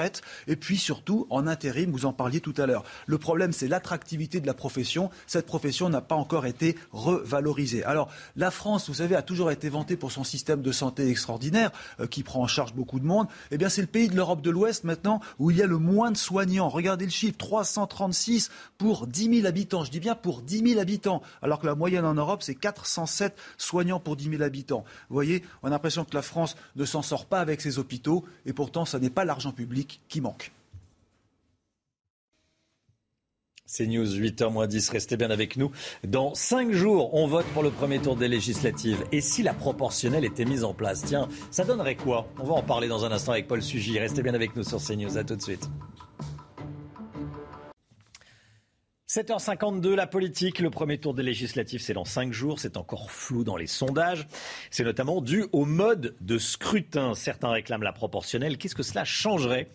et 0.47 0.55
puis 0.55 0.77
surtout 0.77 1.27
en 1.29 1.47
intérim, 1.47 1.91
vous 1.91 2.05
en 2.05 2.13
parliez 2.13 2.41
tout 2.41 2.53
à 2.57 2.65
l'heure. 2.65 2.83
Le 3.05 3.17
problème, 3.17 3.51
c'est 3.51 3.67
l'attractivité 3.67 4.39
de 4.39 4.47
la 4.47 4.53
profession. 4.53 5.09
Cette 5.27 5.45
profession 5.45 5.89
n'a 5.89 6.01
pas 6.01 6.15
encore 6.15 6.45
été 6.45 6.75
revalorisée. 6.91 7.83
Alors, 7.83 8.09
la 8.35 8.51
France, 8.51 8.87
vous 8.87 8.95
savez, 8.95 9.15
a 9.15 9.21
toujours 9.21 9.51
été 9.51 9.69
vantée 9.69 9.97
pour 9.97 10.11
son 10.11 10.23
système 10.23 10.61
de 10.61 10.71
santé 10.71 11.09
extraordinaire, 11.09 11.71
euh, 11.99 12.07
qui 12.07 12.23
prend 12.23 12.41
en 12.41 12.47
charge 12.47 12.73
beaucoup 12.73 12.99
de 12.99 13.05
monde. 13.05 13.27
Eh 13.51 13.57
bien, 13.57 13.69
c'est 13.69 13.81
le 13.81 13.87
pays 13.87 14.07
de 14.07 14.15
l'Europe 14.15 14.41
de 14.41 14.49
l'Ouest 14.49 14.83
maintenant 14.83 15.19
où 15.39 15.51
il 15.51 15.57
y 15.57 15.61
a 15.61 15.67
le 15.67 15.77
moins 15.77 16.11
de 16.11 16.17
soignants. 16.17 16.69
Regardez 16.69 17.05
le 17.05 17.11
chiffre, 17.11 17.37
336 17.37 18.49
pour 18.77 19.07
10 19.07 19.41
000 19.41 19.47
habitants. 19.47 19.83
Je 19.83 19.91
dis 19.91 19.99
bien 19.99 20.15
pour 20.15 20.41
10 20.41 20.69
000 20.69 20.79
habitants, 20.79 21.21
alors 21.41 21.59
que 21.59 21.67
la 21.67 21.75
moyenne 21.75 22.05
en 22.05 22.13
Europe, 22.13 22.43
c'est 22.43 22.55
407 22.55 23.35
soignants 23.57 23.99
pour 23.99 24.15
10 24.15 24.29
000 24.31 24.43
habitants. 24.43 24.83
Vous 25.09 25.15
voyez, 25.15 25.43
on 25.61 25.67
a 25.67 25.71
l'impression 25.71 26.05
que 26.05 26.15
la 26.15 26.21
France 26.21 26.55
ne 26.75 26.85
s'en 26.85 27.01
sort 27.01 27.25
pas 27.25 27.39
avec 27.39 27.61
ses 27.61 27.79
hôpitaux, 27.79 28.25
et 28.45 28.53
pourtant, 28.53 28.85
ce 28.85 28.97
n'est 28.97 29.09
pas 29.09 29.25
l'argent 29.25 29.51
public 29.51 29.82
qui 29.85 30.21
manque. 30.21 30.51
C'est 33.75 33.87
News 33.87 34.05
8h 34.05 34.67
10. 34.67 34.89
Restez 34.89 35.17
bien 35.17 35.31
avec 35.31 35.57
nous. 35.57 35.71
Dans 36.03 36.35
5 36.35 36.71
jours, 36.73 37.11
on 37.15 37.25
vote 37.25 37.45
pour 37.55 37.63
le 37.63 37.71
premier 37.71 37.97
tour 37.97 38.15
des 38.15 38.27
législatives. 38.27 39.03
Et 39.11 39.19
si 39.19 39.41
la 39.41 39.55
proportionnelle 39.55 40.25
était 40.25 40.45
mise 40.45 40.63
en 40.63 40.75
place 40.75 41.01
Tiens, 41.03 41.27
ça 41.49 41.63
donnerait 41.63 41.95
quoi? 41.95 42.27
On 42.39 42.43
va 42.43 42.53
en 42.53 42.61
parler 42.61 42.87
dans 42.87 43.03
un 43.03 43.11
instant 43.11 43.31
avec 43.31 43.47
Paul 43.47 43.63
Sugy. 43.63 43.97
Restez 43.97 44.21
bien 44.21 44.35
avec 44.35 44.55
nous 44.55 44.63
sur 44.63 44.77
CNews. 44.77 45.17
À 45.17 45.23
tout 45.23 45.35
de 45.35 45.41
suite. 45.41 45.67
7h52, 49.13 49.93
la 49.93 50.07
politique. 50.07 50.57
Le 50.57 50.71
premier 50.71 50.97
tour 50.97 51.13
des 51.13 51.21
législatives, 51.21 51.81
c'est 51.81 51.93
dans 51.93 52.03
5 52.03 52.33
jours. 52.33 52.59
C'est 52.59 52.77
encore 52.77 53.11
flou 53.11 53.43
dans 53.43 53.57
les 53.57 53.67
sondages. 53.67 54.27
C'est 54.71 54.83
notamment 54.83 55.21
dû 55.21 55.45
au 55.51 55.65
mode 55.65 56.15
de 56.19 56.39
scrutin. 56.39 57.13
Certains 57.13 57.51
réclament 57.51 57.83
la 57.83 57.93
proportionnelle. 57.93 58.57
Qu'est-ce 58.57 58.73
que 58.73 58.81
cela 58.81 59.05
changerait? 59.05 59.69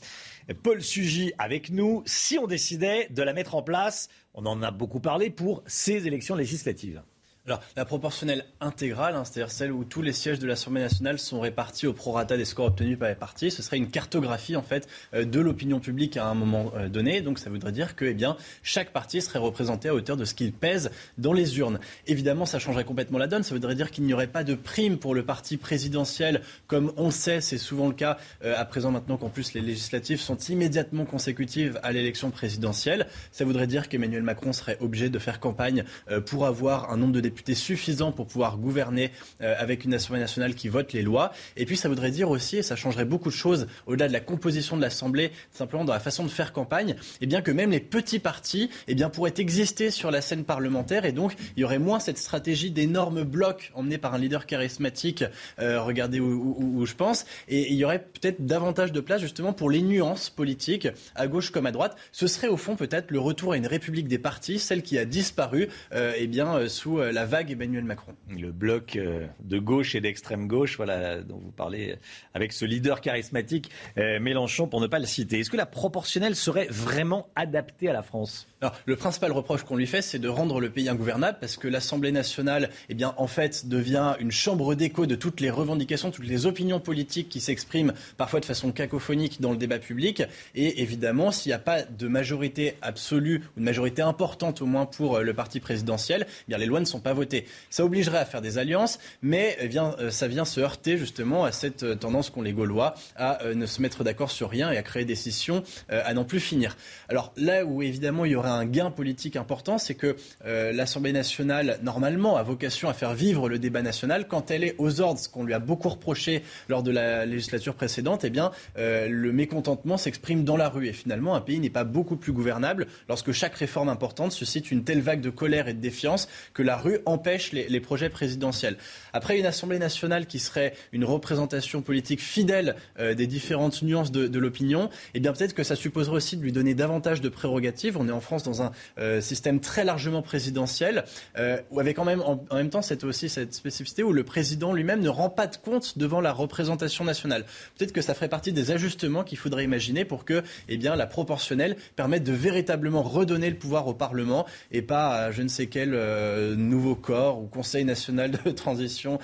Paul 0.65 0.83
Sugy 0.83 1.35
avec 1.39 1.71
nous. 1.71 2.03
Si 2.05 2.37
on 2.37 2.49
décidait 2.49 3.07
de 3.11 3.23
la 3.23 3.33
mettre 3.33 3.55
en 3.55 3.63
place, 3.63 4.09
on 4.35 4.45
en 4.45 4.61
a 4.61 4.73
beaucoup 4.73 4.99
parlé 4.99 5.31
pour 5.31 5.63
ces 5.69 6.09
élections 6.09 6.35
législatives. 6.35 7.01
Alors, 7.49 7.63
la 7.77 7.87
proportionnelle 7.87 8.45
intégrale, 8.61 9.17
hein, 9.17 9.25
c'est-à-dire 9.25 9.51
celle 9.51 9.73
où 9.73 9.83
tous 9.83 10.03
les 10.03 10.13
sièges 10.13 10.39
de 10.39 10.47
l'Assemblée 10.47 10.83
nationale 10.83 11.19
sont 11.19 11.41
répartis 11.41 11.87
au 11.87 11.95
prorata 11.95 12.37
des 12.37 12.45
scores 12.45 12.67
obtenus 12.67 12.99
par 12.99 13.09
les 13.09 13.15
partis, 13.15 13.51
ce 13.51 13.63
serait 13.63 13.79
une 13.79 13.89
cartographie 13.89 14.55
en 14.55 14.61
fait 14.61 14.87
euh, 15.15 15.25
de 15.25 15.41
l'opinion 15.41 15.81
publique 15.81 16.19
à 16.19 16.27
un 16.27 16.35
moment 16.35 16.75
euh, 16.77 16.91
donné. 16.91 17.23
Donc, 17.23 17.39
ça 17.39 17.49
voudrait 17.49 17.73
dire 17.73 17.97
que, 17.97 18.05
eh 18.05 18.13
bien, 18.13 18.37
chaque 18.63 18.93
parti 18.93 19.23
serait 19.23 19.39
représenté 19.39 19.89
à 19.89 19.95
hauteur 19.95 20.19
de 20.19 20.27
ce 20.27 20.35
qu'il 20.35 20.53
pèse 20.53 20.91
dans 21.17 21.33
les 21.33 21.59
urnes. 21.59 21.79
Évidemment, 22.07 22.45
ça 22.45 22.59
changerait 22.59 22.85
complètement 22.85 23.17
la 23.17 23.29
donne. 23.29 23.43
Ça 23.43 23.55
voudrait 23.55 23.75
dire 23.75 23.91
qu'il 23.91 24.05
n'y 24.05 24.13
aurait 24.13 24.27
pas 24.27 24.45
de 24.45 24.55
prime 24.55 24.99
pour 24.99 25.15
le 25.15 25.25
parti 25.25 25.57
présidentiel, 25.57 26.43
comme 26.67 26.93
on 26.99 27.11
sait, 27.11 27.41
c'est 27.41 27.57
souvent 27.57 27.87
le 27.87 27.95
cas 27.95 28.19
euh, 28.45 28.55
à 28.59 28.67
présent 28.67 28.91
maintenant 28.91 29.17
qu'en 29.17 29.31
plus 29.31 29.55
les 29.55 29.63
législatives 29.63 30.21
sont 30.21 30.37
immédiatement 30.37 31.07
consécutives 31.07 31.81
à 31.83 31.93
l'élection 31.93 32.31
présidentielle. 32.31 33.07
Ça 33.33 33.47
voudrait 33.47 33.67
dire 33.67 33.89
qu'Emmanuel 33.89 34.23
Macron 34.23 34.53
serait 34.53 34.77
obligé 34.81 35.09
de 35.09 35.19
faire 35.19 35.41
campagne 35.41 35.85
pour 36.27 36.45
avoir 36.45 36.93
un 36.93 36.99
nombre 36.99 37.13
de 37.13 37.21
députés 37.21 37.38
suffisant 37.55 38.13
pour 38.13 38.27
pouvoir 38.27 38.59
gouverner 38.59 39.11
euh, 39.41 39.55
avec 39.59 39.85
une 39.85 39.95
Assemblée 39.95 40.21
nationale 40.21 40.55
qui 40.55 40.69
vote 40.69 40.93
les 40.93 41.03
lois. 41.03 41.33
Et 41.57 41.67
puis 41.67 41.77
ça 41.77 41.89
voudrait 41.89 42.11
dire 42.11 42.31
aussi, 42.31 42.59
et 42.59 42.63
ça 42.63 42.77
changerait 42.77 43.05
beaucoup 43.05 43.29
de 43.29 43.35
choses 43.35 43.67
au-delà 43.87 44.09
de 44.09 44.13
la 44.13 44.21
composition 44.21 44.77
de 44.77 44.83
l'Assemblée, 44.83 45.33
simplement 45.51 45.85
dans 45.85 45.93
la 45.93 46.01
façon 46.01 46.25
de 46.25 46.29
faire 46.29 46.53
campagne, 46.53 46.97
eh 47.21 47.27
bien 47.27 47.43
que 47.43 47.51
même 47.51 47.71
les 47.71 47.81
petits 47.81 48.19
partis 48.19 48.71
eh 48.87 48.95
bien, 48.95 49.11
pourraient 49.11 49.35
exister 49.39 49.91
sur 49.91 50.11
la 50.11 50.21
scène 50.21 50.45
parlementaire 50.45 51.05
et 51.05 51.13
donc 51.13 51.35
il 51.57 51.61
y 51.61 51.65
aurait 51.65 51.79
moins 51.79 52.01
cette 52.01 52.19
stratégie 52.19 52.71
d'énormes 52.71 53.23
blocs 53.23 53.73
emmenés 53.75 53.99
par 53.99 54.15
un 54.15 54.19
leader 54.19 54.47
charismatique, 54.47 55.25
euh, 55.59 55.83
regardez 55.83 56.21
où, 56.21 56.85
je 56.87 56.95
pense, 56.95 57.25
et 57.49 57.71
il 57.71 57.77
y 57.77 57.85
aurait 57.85 58.03
peut-être 58.03 58.45
davantage 58.45 58.93
de 58.93 59.01
place 59.01 59.21
justement 59.21 59.53
pour 59.53 59.71
les 59.71 59.83
nuances 59.83 60.31
politiques, 60.31 60.89
à 61.15 61.27
gauche 61.27 61.51
comme 61.51 61.67
à 61.67 61.73
droite. 61.73 61.97
Ce 62.13 62.27
serait 62.27 62.49
au 62.49 62.57
fond 62.57 62.77
peut-être 62.77 63.11
le 63.11 63.21
retour 63.21 63.53
à 63.53 63.57
une 63.57 63.67
république 63.67 64.09
des 64.09 64.19
partis, 64.19 64.59
celle 64.59 64.83
qui 64.83 64.99
a 64.99 65.05
disparu 65.05 65.69
euh, 65.93 66.13
eh 66.17 66.27
bien, 66.27 66.69
sous 66.69 66.99
la 66.99 67.25
vague 67.29 67.53
Emmanuel 67.53 67.85
Macron. 67.85 68.15
Le 68.29 68.51
bloc 68.51 68.97
euh, 68.97 69.27
de 69.41 69.59
gauche 69.59 69.95
et 69.95 70.01
d'extrême 70.01 70.49
gauche, 70.49 70.77
voilà, 70.77 71.21
dont 71.21 71.39
vous 71.39 71.53
parlez 71.53 71.97
avec 72.35 72.53
ce 72.53 72.65
leader 72.65 73.01
charismatique 73.01 73.71
euh, 73.99 74.19
Mélenchon, 74.19 74.67
pour 74.67 74.81
ne 74.81 74.87
pas 74.87 74.99
le 74.99 75.07
citer. 75.07 75.41
Est-ce 75.41 75.51
que 75.51 75.57
la 75.57 75.67
proportionnelle 75.67 76.35
serait 76.35 76.67
vraiment 76.71 77.29
adaptée 77.37 77.89
à 77.89 77.93
la 77.93 78.03
France? 78.03 78.49
Le 78.87 78.97
principal 78.97 79.33
reproche 79.33 79.63
qu'on 79.63 79.77
lui 79.77 79.87
fait, 79.87 80.03
c'est 80.03 80.19
de 80.19 80.29
rendre 80.29 80.61
le 80.61 80.71
pays 80.71 80.89
ingouvernable 80.89 81.39
parce 81.41 81.57
que 81.57 81.69
l'Assemblée 81.69 82.13
nationale, 82.13 82.71
eh 82.89 82.95
bien, 82.95 83.15
en 83.17 83.27
fait, 83.27 83.69
devient 83.69 84.15
une 84.19 84.33
chambre 84.33 84.75
d'écho 84.75 85.07
de 85.07 85.15
toutes 85.15 85.41
les 85.41 85.51
revendications, 85.51 86.11
toutes 86.11 86.27
les 86.27 86.47
opinions 86.47 86.81
politiques 86.81 87.29
qui 87.29 87.41
s'expriment 87.41 87.93
parfois 88.17 88.41
de 88.41 88.45
façon 88.45 88.73
cacophonique 88.73 89.41
dans 89.41 89.53
le 89.53 89.57
débat 89.57 89.79
public. 89.79 90.23
Et 90.55 90.83
évidemment, 90.83 91.31
s'il 91.31 91.51
n'y 91.51 91.55
a 91.55 91.61
pas 91.61 91.83
de 91.83 92.09
majorité 92.09 92.75
absolue 92.83 93.43
ou 93.57 93.61
de 93.61 93.65
majorité 93.65 94.03
importante 94.03 94.61
au 94.63 94.67
moins 94.67 94.87
pour 94.87 95.17
euh, 95.17 95.23
le 95.23 95.35
parti 95.35 95.61
présidentiel, 95.61 96.27
eh 96.29 96.45
bien, 96.49 96.59
les 96.59 96.67
lois 96.67 96.81
ne 96.81 96.85
sont 96.85 97.01
pas 97.01 97.13
votées. 97.13 97.47
Ça 97.71 97.85
obligerait 97.85 98.19
à 98.19 98.25
faire 98.25 98.43
des 98.43 98.59
alliances, 98.59 98.99
mais 99.23 99.57
eh 99.61 99.79
euh, 99.79 100.11
ça 100.11 100.27
vient 100.27 100.45
se 100.45 100.61
heurter 100.61 100.99
justement 100.99 101.45
à 101.45 101.53
cette 101.53 101.85
euh, 101.85 101.95
tendance 101.95 102.31
qu'ont 102.31 102.43
les 102.43 102.53
Gaulois 102.53 102.95
à 103.17 103.39
ne 103.55 103.67
se 103.67 103.81
mettre 103.81 104.03
d'accord 104.03 104.31
sur 104.31 104.51
rien 104.51 104.71
et 104.73 104.77
à 104.77 104.83
créer 104.83 105.05
des 105.05 105.15
scissions 105.15 105.63
à 105.89 106.13
n'en 106.15 106.25
plus 106.25 106.41
finir. 106.41 106.77
Alors 107.09 107.33
là 107.37 107.65
où 107.65 107.83
évidemment 107.83 108.25
il 108.25 108.33
y 108.33 108.35
aura 108.35 108.48
un 108.53 108.65
gain 108.65 108.91
politique 108.91 109.37
important, 109.37 109.79
c'est 109.79 109.95
que 109.95 110.17
euh, 110.45 110.73
l'Assemblée 110.73 111.13
nationale, 111.13 111.79
normalement, 111.83 112.37
a 112.37 112.43
vocation 112.43 112.89
à 112.89 112.95
faire 112.95 113.15
vivre 113.15 113.49
le 113.49 113.59
débat 113.59 113.83
national. 113.83 114.29
Quand 114.29 114.51
elle 114.51 114.65
est 114.65 114.75
aux 114.79 115.01
ordres, 115.01 115.21
ce 115.21 115.29
qu'on 115.29 115.45
lui 115.45 115.55
a 115.55 115.59
beaucoup 115.59 115.89
reproché 115.89 116.43
lors 116.69 116.83
de 116.83 116.91
la 116.91 117.27
législature 117.27 117.75
précédente, 117.75 118.25
eh 118.25 118.31
bien, 118.31 118.51
euh, 118.79 119.09
le 119.09 119.33
mécontentement 119.33 119.97
s'exprime 119.97 120.45
dans 120.45 120.57
la 120.57 120.69
rue. 120.69 120.89
Et 120.89 120.93
finalement, 120.93 121.35
un 121.35 121.41
pays 121.41 121.61
n'est 121.61 121.71
pas 121.71 121.85
beaucoup 121.85 122.17
plus 122.17 122.33
gouvernable 122.33 122.87
lorsque 123.09 123.33
chaque 123.33 123.55
réforme 123.55 123.89
importante 123.89 124.33
suscite 124.33 124.71
une 124.71 124.85
telle 124.85 125.01
vague 125.01 125.21
de 125.21 125.31
colère 125.31 125.69
et 125.69 125.75
de 125.75 125.81
défiance 125.81 126.29
que 126.55 126.63
la 126.63 126.77
rue 126.77 126.99
empêche 127.07 127.53
les, 127.53 127.81
projets 127.81 128.09
présidentiels. 128.09 128.77
Après, 129.13 129.39
une 129.39 129.47
Assemblée 129.47 129.79
nationale 129.79 130.27
qui 130.27 130.41
serait 130.41 130.75
une 130.93 131.05
représentation 131.05 131.81
politique 131.81 132.21
fidèle 132.21 132.77
euh, 132.99 133.15
des 133.15 133.27
différentes 133.27 133.83
nuances 133.83 134.11
de, 134.11 134.39
l'opinion, 134.39 134.91
eh 135.15 135.21
bien, 135.21 135.33
peut-être 135.33 135.55
que 135.55 135.63
ça 135.63 135.77
supposerait 135.77 136.17
aussi 136.17 136.37
de 136.37 136.43
lui 136.43 136.53
donner 136.53 136.75
davantage 136.75 137.21
de 137.21 137.29
prérogatives. 137.29 137.97
On 137.99 138.09
est 138.09 138.13
en 138.13 138.21
France 138.21 138.38
dans 138.43 138.63
un 138.63 138.73
euh, 138.99 139.21
système 139.21 139.61
très 139.61 139.85
largement 139.85 140.23
présidentiel, 140.23 141.05
euh, 141.39 141.59
où 141.71 141.81
avec 141.81 141.97
quand 141.97 142.05
même 142.05 142.23
en, 142.23 142.45
même 142.53 142.71
temps 142.71 142.83
c'est 142.83 143.05
aussi 143.05 143.29
cette 143.29 143.55
spécificité 143.55 144.03
où 144.03 144.13
le 144.13 144.25
président 144.25 144.73
lui-même 144.73 145.01
ne 145.01 145.09
rend 145.09 145.31
pas 145.31 145.47
de 145.47 145.57
compte 145.57 145.99
devant 145.99 146.21
la 146.21 146.33
représentation 146.33 147.05
nationale. 147.05 147.45
Peut-être 147.77 147.93
que 147.93 148.03
ça 148.03 148.15
ferait 148.15 148.29
partie 148.29 148.53
des 148.53 148.71
ajustements 148.71 149.25
qu'il 149.25 149.39
faudrait 149.39 149.65
imaginer 149.65 150.05
pour 150.05 150.25
que 150.25 150.43
eh 150.69 150.77
bien, 150.77 150.97
la 150.97 151.07
proportionnelle 151.07 151.77
permette 151.97 152.25
de 152.25 152.33
véritablement 152.33 153.03
redonner 153.03 153.51
le 153.51 153.57
pouvoir 153.57 153.87
au 153.87 153.95
Parlement 153.95 154.47
et 154.71 154.83
pas 154.83 155.25
à 155.25 155.31
je 155.33 155.43
ne 155.43 155.49
sais 155.49 155.67
quel 155.67 155.95
euh, 155.95 156.55
nouveau 156.57 156.95
corps 156.95 157.41
ou 157.41 157.47
Conseil 157.47 157.85
national 157.85 158.33
de 158.33 158.51
transition 158.51 159.19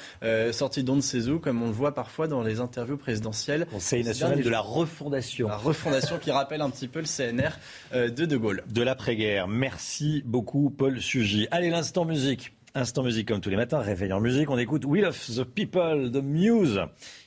sorti 0.52 0.82
d'on 0.82 0.96
ne 0.96 1.00
sait 1.00 1.28
où, 1.28 1.38
comme 1.38 1.62
on 1.62 1.66
le 1.66 1.72
voit 1.72 1.94
parfois 1.94 2.26
dans 2.26 2.42
les 2.42 2.60
interviews 2.60 2.96
présidentielles. 2.96 3.66
Conseil 3.66 4.04
national 4.04 4.42
de 4.42 4.50
la 4.50 4.60
refondation. 4.60 5.48
La 5.48 5.56
refondation 5.56 6.18
qui 6.18 6.30
rappelle 6.30 6.60
un 6.60 6.70
petit 6.70 6.88
peu 6.88 7.00
le 7.00 7.06
CNR 7.06 7.50
de 7.92 8.24
De 8.24 8.36
Gaulle. 8.36 8.62
De 8.70 8.82
la 8.82 8.94
Merci 9.48 10.22
beaucoup, 10.24 10.70
Paul 10.70 11.00
Sugy. 11.00 11.46
Allez, 11.50 11.70
l'instant 11.70 12.04
musique. 12.04 12.52
Instant 12.74 13.02
musique 13.02 13.28
comme 13.28 13.40
tous 13.40 13.50
les 13.50 13.56
matins, 13.56 13.78
réveil 13.78 14.12
en 14.12 14.20
musique, 14.20 14.50
on 14.50 14.58
écoute 14.58 14.84
Will 14.84 15.04
of 15.04 15.30
the 15.30 15.44
People 15.44 16.10
de 16.10 16.20
Muse, 16.20 16.80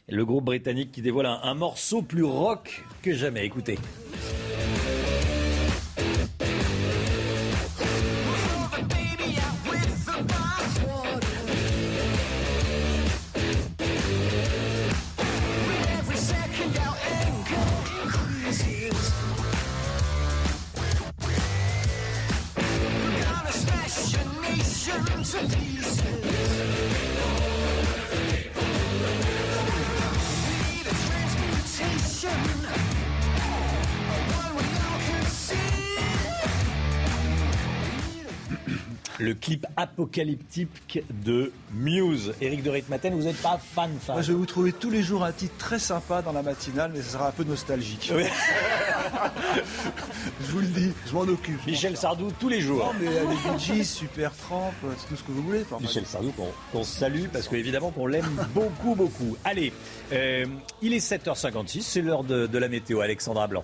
le 0.09 0.25
groupe 0.25 0.43
britannique 0.43 0.91
qui 0.91 1.01
dévoile 1.01 1.27
un 1.41 1.53
morceau 1.53 2.01
plus 2.01 2.25
rock 2.25 2.83
que 3.01 3.13
jamais. 3.13 3.45
Écoutez. 3.45 3.77
Listen! 25.39 25.76
Le 39.19 39.33
clip 39.33 39.65
apocalyptique 39.75 41.03
de 41.23 41.51
Muse. 41.73 42.33
Eric 42.41 42.63
de 42.63 42.69
Ritmaten, 42.69 43.13
vous 43.13 43.23
n'êtes 43.23 43.41
pas 43.41 43.57
fan, 43.57 43.91
fan 43.99 44.15
Moi, 44.15 44.21
Je 44.21 44.31
vais 44.31 44.37
vous 44.37 44.45
trouver 44.45 44.73
tous 44.73 44.89
les 44.89 45.03
jours 45.03 45.23
un 45.23 45.31
titre 45.31 45.55
très 45.57 45.79
sympa 45.79 46.21
dans 46.21 46.31
la 46.31 46.43
matinale, 46.43 46.91
mais 46.93 47.01
ce 47.01 47.11
sera 47.11 47.29
un 47.29 47.31
peu 47.31 47.43
nostalgique. 47.43 48.11
je 50.41 50.51
vous 50.51 50.59
le 50.59 50.67
dis, 50.67 50.91
je 51.07 51.13
m'en 51.13 51.21
occupe. 51.21 51.65
Michel 51.65 51.97
Sardou, 51.97 52.31
tous 52.39 52.49
les 52.49 52.61
jours. 52.61 52.85
Non, 52.85 52.93
mais 52.99 53.09
les 53.09 53.75
Bee 53.75 53.85
Super 53.85 54.31
Tramp, 54.35 54.71
c'est 54.97 55.07
tout 55.07 55.15
ce 55.15 55.23
que 55.23 55.31
vous 55.31 55.43
voulez. 55.43 55.65
Michel 55.79 56.05
Sardou, 56.05 56.33
qu'on 56.71 56.83
salue, 56.83 57.25
parce 57.31 57.47
qu'évidemment 57.47 57.91
qu'on 57.91 58.07
l'aime 58.07 58.45
beaucoup, 58.53 58.95
beaucoup. 58.95 59.37
Allez, 59.43 59.73
euh, 60.13 60.45
il 60.81 60.93
est 60.93 61.05
7h56, 61.05 61.81
c'est 61.81 62.01
l'heure 62.01 62.23
de, 62.23 62.47
de 62.47 62.57
la 62.57 62.67
météo. 62.67 63.01
Alexandra 63.01 63.47
Blanc. 63.47 63.63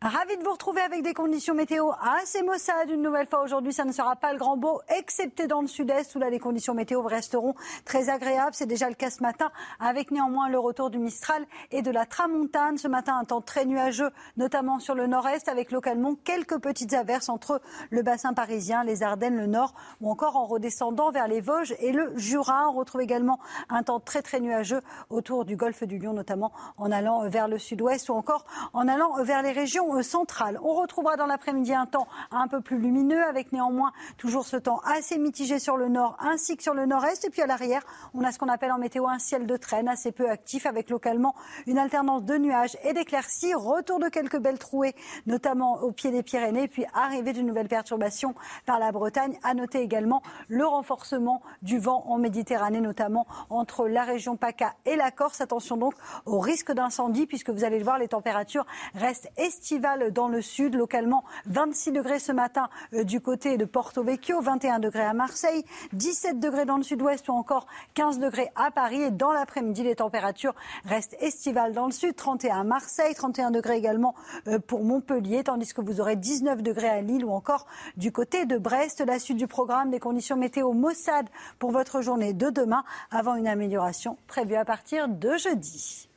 Ravi 0.00 0.36
de 0.36 0.44
vous 0.44 0.52
retrouver 0.52 0.80
avec 0.80 1.02
des 1.02 1.12
conditions 1.12 1.54
météo 1.54 1.90
assez 2.00 2.44
maussades 2.44 2.88
une 2.88 3.02
nouvelle 3.02 3.26
fois 3.26 3.42
aujourd'hui. 3.42 3.72
Ça 3.72 3.84
ne 3.84 3.90
sera 3.90 4.14
pas 4.14 4.32
le 4.32 4.38
grand 4.38 4.56
beau, 4.56 4.80
excepté 4.96 5.48
dans 5.48 5.60
le 5.60 5.66
sud-est 5.66 6.14
où 6.14 6.20
là 6.20 6.30
les 6.30 6.38
conditions 6.38 6.72
météo 6.72 7.02
resteront 7.02 7.56
très 7.84 8.08
agréables. 8.08 8.54
C'est 8.54 8.66
déjà 8.66 8.88
le 8.88 8.94
cas 8.94 9.10
ce 9.10 9.24
matin 9.24 9.50
avec 9.80 10.12
néanmoins 10.12 10.48
le 10.50 10.58
retour 10.60 10.90
du 10.90 10.98
Mistral 10.98 11.44
et 11.72 11.82
de 11.82 11.90
la 11.90 12.06
Tramontane. 12.06 12.78
Ce 12.78 12.86
matin, 12.86 13.18
un 13.18 13.24
temps 13.24 13.40
très 13.40 13.64
nuageux, 13.64 14.12
notamment 14.36 14.78
sur 14.78 14.94
le 14.94 15.08
nord-est 15.08 15.48
avec 15.48 15.72
localement 15.72 16.14
quelques 16.14 16.60
petites 16.60 16.94
averses 16.94 17.28
entre 17.28 17.60
le 17.90 18.02
bassin 18.02 18.34
parisien, 18.34 18.84
les 18.84 19.02
Ardennes, 19.02 19.36
le 19.36 19.46
nord 19.46 19.74
ou 20.00 20.12
encore 20.12 20.36
en 20.36 20.46
redescendant 20.46 21.10
vers 21.10 21.26
les 21.26 21.40
Vosges 21.40 21.74
et 21.80 21.90
le 21.90 22.16
Jura. 22.16 22.68
On 22.68 22.74
retrouve 22.74 23.00
également 23.00 23.40
un 23.68 23.82
temps 23.82 23.98
très 23.98 24.22
très 24.22 24.38
nuageux 24.38 24.82
autour 25.10 25.44
du 25.44 25.56
golfe 25.56 25.82
du 25.82 25.98
Lion, 25.98 26.12
notamment 26.12 26.52
en 26.76 26.92
allant 26.92 27.28
vers 27.28 27.48
le 27.48 27.58
sud-ouest 27.58 28.08
ou 28.10 28.12
encore 28.12 28.44
en 28.72 28.86
allant 28.86 29.20
vers 29.24 29.42
les 29.42 29.50
régions 29.50 29.87
région 29.92 30.08
centrale. 30.08 30.58
On 30.62 30.74
retrouvera 30.74 31.16
dans 31.16 31.26
l'après-midi 31.26 31.74
un 31.74 31.86
temps 31.86 32.08
un 32.30 32.48
peu 32.48 32.60
plus 32.60 32.78
lumineux, 32.78 33.22
avec 33.24 33.52
néanmoins 33.52 33.92
toujours 34.16 34.44
ce 34.44 34.56
temps 34.56 34.80
assez 34.84 35.18
mitigé 35.18 35.58
sur 35.58 35.76
le 35.76 35.88
nord 35.88 36.16
ainsi 36.20 36.56
que 36.56 36.62
sur 36.62 36.74
le 36.74 36.86
nord-est. 36.86 37.24
Et 37.24 37.30
puis 37.30 37.42
à 37.42 37.46
l'arrière, 37.46 37.82
on 38.14 38.24
a 38.24 38.32
ce 38.32 38.38
qu'on 38.38 38.48
appelle 38.48 38.72
en 38.72 38.78
météo 38.78 39.06
un 39.06 39.18
ciel 39.18 39.46
de 39.46 39.56
traîne 39.56 39.88
assez 39.88 40.12
peu 40.12 40.28
actif, 40.30 40.66
avec 40.66 40.90
localement 40.90 41.34
une 41.66 41.78
alternance 41.78 42.24
de 42.24 42.36
nuages 42.36 42.76
et 42.84 42.92
d'éclaircies. 42.92 43.54
Retour 43.54 43.98
de 43.98 44.08
quelques 44.08 44.38
belles 44.38 44.58
trouées, 44.58 44.94
notamment 45.26 45.82
au 45.82 45.92
pied 45.92 46.10
des 46.10 46.22
Pyrénées, 46.22 46.68
puis 46.68 46.84
arrivée 46.94 47.32
d'une 47.32 47.46
nouvelle 47.46 47.68
perturbation 47.68 48.34
par 48.66 48.78
la 48.78 48.92
Bretagne. 48.92 49.38
À 49.42 49.54
noter 49.54 49.80
également 49.80 50.22
le 50.48 50.66
renforcement 50.66 51.42
du 51.62 51.78
vent 51.78 52.04
en 52.06 52.18
Méditerranée, 52.18 52.80
notamment 52.80 53.26
entre 53.50 53.88
la 53.88 54.04
région 54.04 54.36
PACA 54.36 54.74
et 54.86 54.96
la 54.96 55.10
Corse. 55.10 55.40
Attention 55.40 55.76
donc 55.76 55.94
au 56.24 56.38
risque 56.40 56.72
d'incendie, 56.72 57.26
puisque 57.26 57.50
vous 57.50 57.64
allez 57.64 57.78
le 57.78 57.84
voir, 57.84 57.98
les 57.98 58.08
températures 58.08 58.66
restent 58.94 59.30
estivales 59.36 59.77
dans 59.78 60.28
le 60.28 60.42
sud. 60.42 60.74
Localement, 60.74 61.24
26 61.46 61.92
degrés 61.92 62.18
ce 62.18 62.32
matin 62.32 62.68
euh, 62.94 63.04
du 63.04 63.20
côté 63.20 63.56
de 63.56 63.64
Porto 63.64 64.02
Vecchio, 64.02 64.40
21 64.40 64.78
degrés 64.80 65.04
à 65.04 65.12
Marseille, 65.12 65.64
17 65.92 66.40
degrés 66.40 66.64
dans 66.64 66.76
le 66.76 66.82
sud-ouest 66.82 67.28
ou 67.28 67.32
encore 67.32 67.66
15 67.94 68.18
degrés 68.18 68.50
à 68.56 68.70
Paris. 68.70 69.02
Et 69.02 69.10
dans 69.10 69.32
l'après-midi, 69.32 69.84
les 69.84 69.96
températures 69.96 70.54
restent 70.84 71.16
estivales 71.20 71.72
dans 71.72 71.86
le 71.86 71.92
sud, 71.92 72.16
31 72.16 72.60
à 72.60 72.64
Marseille, 72.64 73.14
31 73.14 73.50
degrés 73.50 73.76
également 73.76 74.14
euh, 74.48 74.58
pour 74.58 74.82
Montpellier, 74.82 75.44
tandis 75.44 75.72
que 75.72 75.80
vous 75.80 76.00
aurez 76.00 76.16
19 76.16 76.62
degrés 76.62 76.88
à 76.88 77.00
Lille 77.00 77.24
ou 77.24 77.30
encore 77.30 77.66
du 77.96 78.10
côté 78.10 78.46
de 78.46 78.58
Brest. 78.58 79.00
La 79.06 79.18
suite 79.18 79.38
du 79.38 79.46
programme 79.46 79.90
des 79.90 80.00
conditions 80.00 80.36
météo 80.36 80.72
Mossad 80.72 81.26
pour 81.58 81.70
votre 81.70 82.02
journée 82.02 82.32
de 82.32 82.50
demain 82.50 82.84
avant 83.10 83.36
une 83.36 83.48
amélioration 83.48 84.16
prévue 84.26 84.56
à 84.56 84.64
partir 84.64 85.08
de 85.08 85.36
jeudi. 85.36 86.07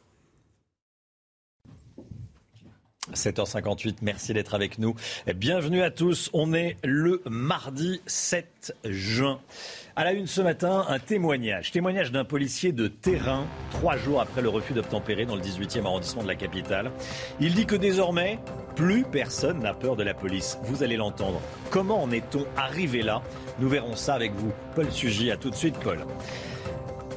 7h58, 3.14 3.96
merci 4.04 4.32
d'être 4.32 4.54
avec 4.54 4.78
nous. 4.78 4.96
Bienvenue 5.36 5.82
à 5.82 5.90
tous. 5.90 6.30
On 6.34 6.54
est 6.54 6.78
le 6.84 7.24
mardi 7.28 8.00
7 8.06 8.76
juin. 8.86 9.40
À 9.96 10.04
la 10.04 10.14
une 10.14 10.28
ce 10.28 10.40
matin, 10.40 10.86
un 10.88 11.00
témoignage. 11.00 11.72
Témoignage 11.72 12.12
d'un 12.12 12.24
policier 12.24 12.72
de 12.72 12.88
terrain, 12.88 13.48
trois 13.72 13.98
jours 13.98 14.22
après 14.22 14.44
le 14.44 14.50
refus 14.50 14.74
d'obtempérer 14.74 15.26
dans 15.26 15.36
le 15.36 15.42
18e 15.42 15.84
arrondissement 15.84 16.22
de 16.22 16.28
la 16.28 16.36
capitale. 16.36 16.92
Il 17.40 17.56
dit 17.56 17.66
que 17.66 17.76
désormais, 17.76 18.38
plus 18.76 19.04
personne 19.04 19.60
n'a 19.60 19.74
peur 19.74 19.96
de 19.96 20.04
la 20.04 20.14
police. 20.14 20.60
Vous 20.64 20.84
allez 20.84 20.96
l'entendre. 20.96 21.42
Comment 21.72 22.04
en 22.04 22.12
est-on 22.12 22.46
arrivé 22.56 23.02
là? 23.02 23.24
Nous 23.60 23.68
verrons 23.68 23.96
ça 23.96 24.14
avec 24.14 24.32
vous. 24.36 24.54
Paul 24.76 24.92
Sugy, 24.92 25.32
à 25.32 25.38
tout 25.38 25.50
de 25.50 25.56
suite, 25.56 25.78
Paul. 25.80 26.06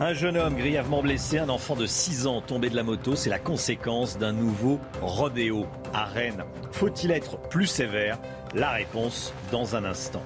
Un 0.00 0.12
jeune 0.12 0.36
homme 0.36 0.56
grièvement 0.56 1.02
blessé, 1.02 1.38
un 1.38 1.48
enfant 1.48 1.76
de 1.76 1.86
6 1.86 2.26
ans 2.26 2.40
tombé 2.40 2.68
de 2.68 2.74
la 2.74 2.82
moto, 2.82 3.14
c'est 3.14 3.30
la 3.30 3.38
conséquence 3.38 4.18
d'un 4.18 4.32
nouveau 4.32 4.80
rodéo 5.00 5.66
à 5.92 6.04
Rennes. 6.04 6.42
Faut-il 6.72 7.12
être 7.12 7.38
plus 7.48 7.66
sévère? 7.68 8.18
La 8.54 8.70
réponse 8.70 9.32
dans 9.52 9.76
un 9.76 9.84
instant. 9.84 10.22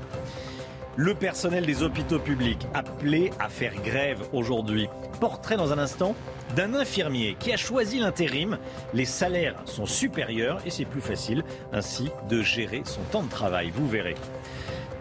Le 0.97 1.15
personnel 1.15 1.67
des 1.67 1.83
hôpitaux 1.83 2.19
publics 2.19 2.67
appelé 2.73 3.31
à 3.39 3.51
faire 3.51 3.75
grève 3.85 4.23
aujourd'hui. 4.33 4.89
Portrait 5.21 5.59
dans 5.59 5.71
un 5.71 5.79
instant 5.79 6.15
d'un 6.57 6.75
infirmier 6.75 7.37
qui 7.39 7.53
a 7.53 7.59
choisi 7.59 7.99
l'intérim. 7.99 8.59
Les 8.95 9.05
salaires 9.05 9.61
sont 9.67 9.87
supérieurs 9.87 10.61
et 10.65 10.71
c'est 10.71 10.87
plus 10.87 11.03
facile 11.03 11.45
ainsi 11.75 12.09
de 12.31 12.41
gérer 12.41 12.83
son 12.85 13.03
temps 13.13 13.23
de 13.23 13.31
travail. 13.31 13.71
Vous 13.75 13.87
verrez. 13.87 14.15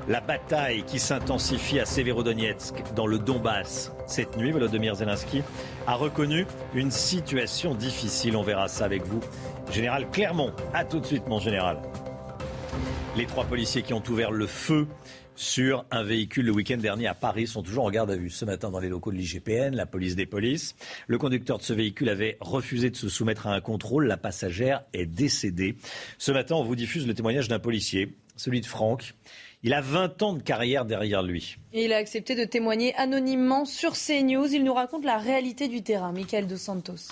La 0.08 0.22
bataille 0.22 0.84
qui 0.84 1.00
s'intensifie 1.00 1.82
à 1.82 1.86
Severodonetsk, 1.86 2.94
dans 2.96 3.08
le 3.08 3.20
Donbass. 3.20 3.92
Cette 4.08 4.38
nuit, 4.38 4.52
Volodymyr 4.52 4.96
Zelensky 4.96 5.42
a 5.86 5.96
reconnu 5.96 6.46
une 6.74 6.92
situation 6.92 7.76
difficile. 7.76 8.38
On 8.38 8.42
verra 8.42 8.70
ça 8.70 8.86
avec 8.86 9.04
vous. 9.04 9.20
Général 9.70 10.10
Clermont, 10.10 10.54
à 10.74 10.86
tout 10.86 11.02
de 11.02 11.06
suite, 11.06 11.28
mon 11.28 11.40
général. 11.40 11.82
Les 13.18 13.26
trois 13.26 13.44
policiers 13.44 13.82
qui 13.82 13.94
ont 13.94 14.04
ouvert 14.08 14.32
le 14.32 14.48
feu 14.48 14.88
sur 15.36 15.86
un 15.92 16.04
véhicule 16.04 16.46
le 16.46 16.54
week-end 16.54 16.78
dernier 16.78 17.08
à 17.08 17.14
Paris 17.14 17.46
sont 17.46 17.62
toujours 17.62 17.84
en 17.84 17.92
garde 17.92 18.10
à 18.10 18.16
vue. 18.16 18.30
Ce 18.30 18.46
matin, 18.46 18.72
dans 18.72 18.80
les 18.80 18.88
locaux 18.88 19.12
de 19.12 19.18
l'IGPN, 19.18 19.76
la 19.76 19.86
police 19.86 20.16
des 20.16 20.26
polices, 20.26 20.78
le 21.08 21.18
conducteur 21.18 21.58
de 21.58 21.64
ce 21.64 21.74
véhicule 21.74 22.08
avait 22.08 22.38
refusé 22.40 22.90
de 22.90 22.96
se 22.96 23.10
soumettre 23.10 23.48
à 23.48 23.54
un 23.54 23.60
contrôle. 23.60 24.08
La 24.08 24.18
passagère 24.18 24.86
est 24.94 25.06
décédée. 25.06 25.76
Ce 26.18 26.32
matin, 26.32 26.56
on 26.56 26.64
vous 26.64 26.78
diffuse 26.78 27.06
le 27.06 27.14
témoignage 27.14 27.50
d'un 27.50 27.60
policier, 27.60 28.16
celui 28.38 28.62
de 28.62 28.66
Franck. 28.66 29.14
Il 29.68 29.74
a 29.74 29.82
20 29.82 30.24
ans 30.24 30.32
de 30.32 30.42
carrière 30.42 30.86
derrière 30.86 31.22
lui. 31.22 31.58
Et 31.74 31.84
il 31.84 31.92
a 31.92 31.98
accepté 31.98 32.36
de 32.36 32.46
témoigner 32.46 32.96
anonymement 32.96 33.66
sur 33.66 33.96
CNews. 33.96 34.48
Il 34.54 34.64
nous 34.64 34.74
raconte 34.74 35.04
la 35.04 35.18
réalité 35.18 35.68
du 35.68 35.84
terrain. 35.84 36.14
Michael 36.14 36.48
Dos 36.48 36.56
Santos. 36.56 37.12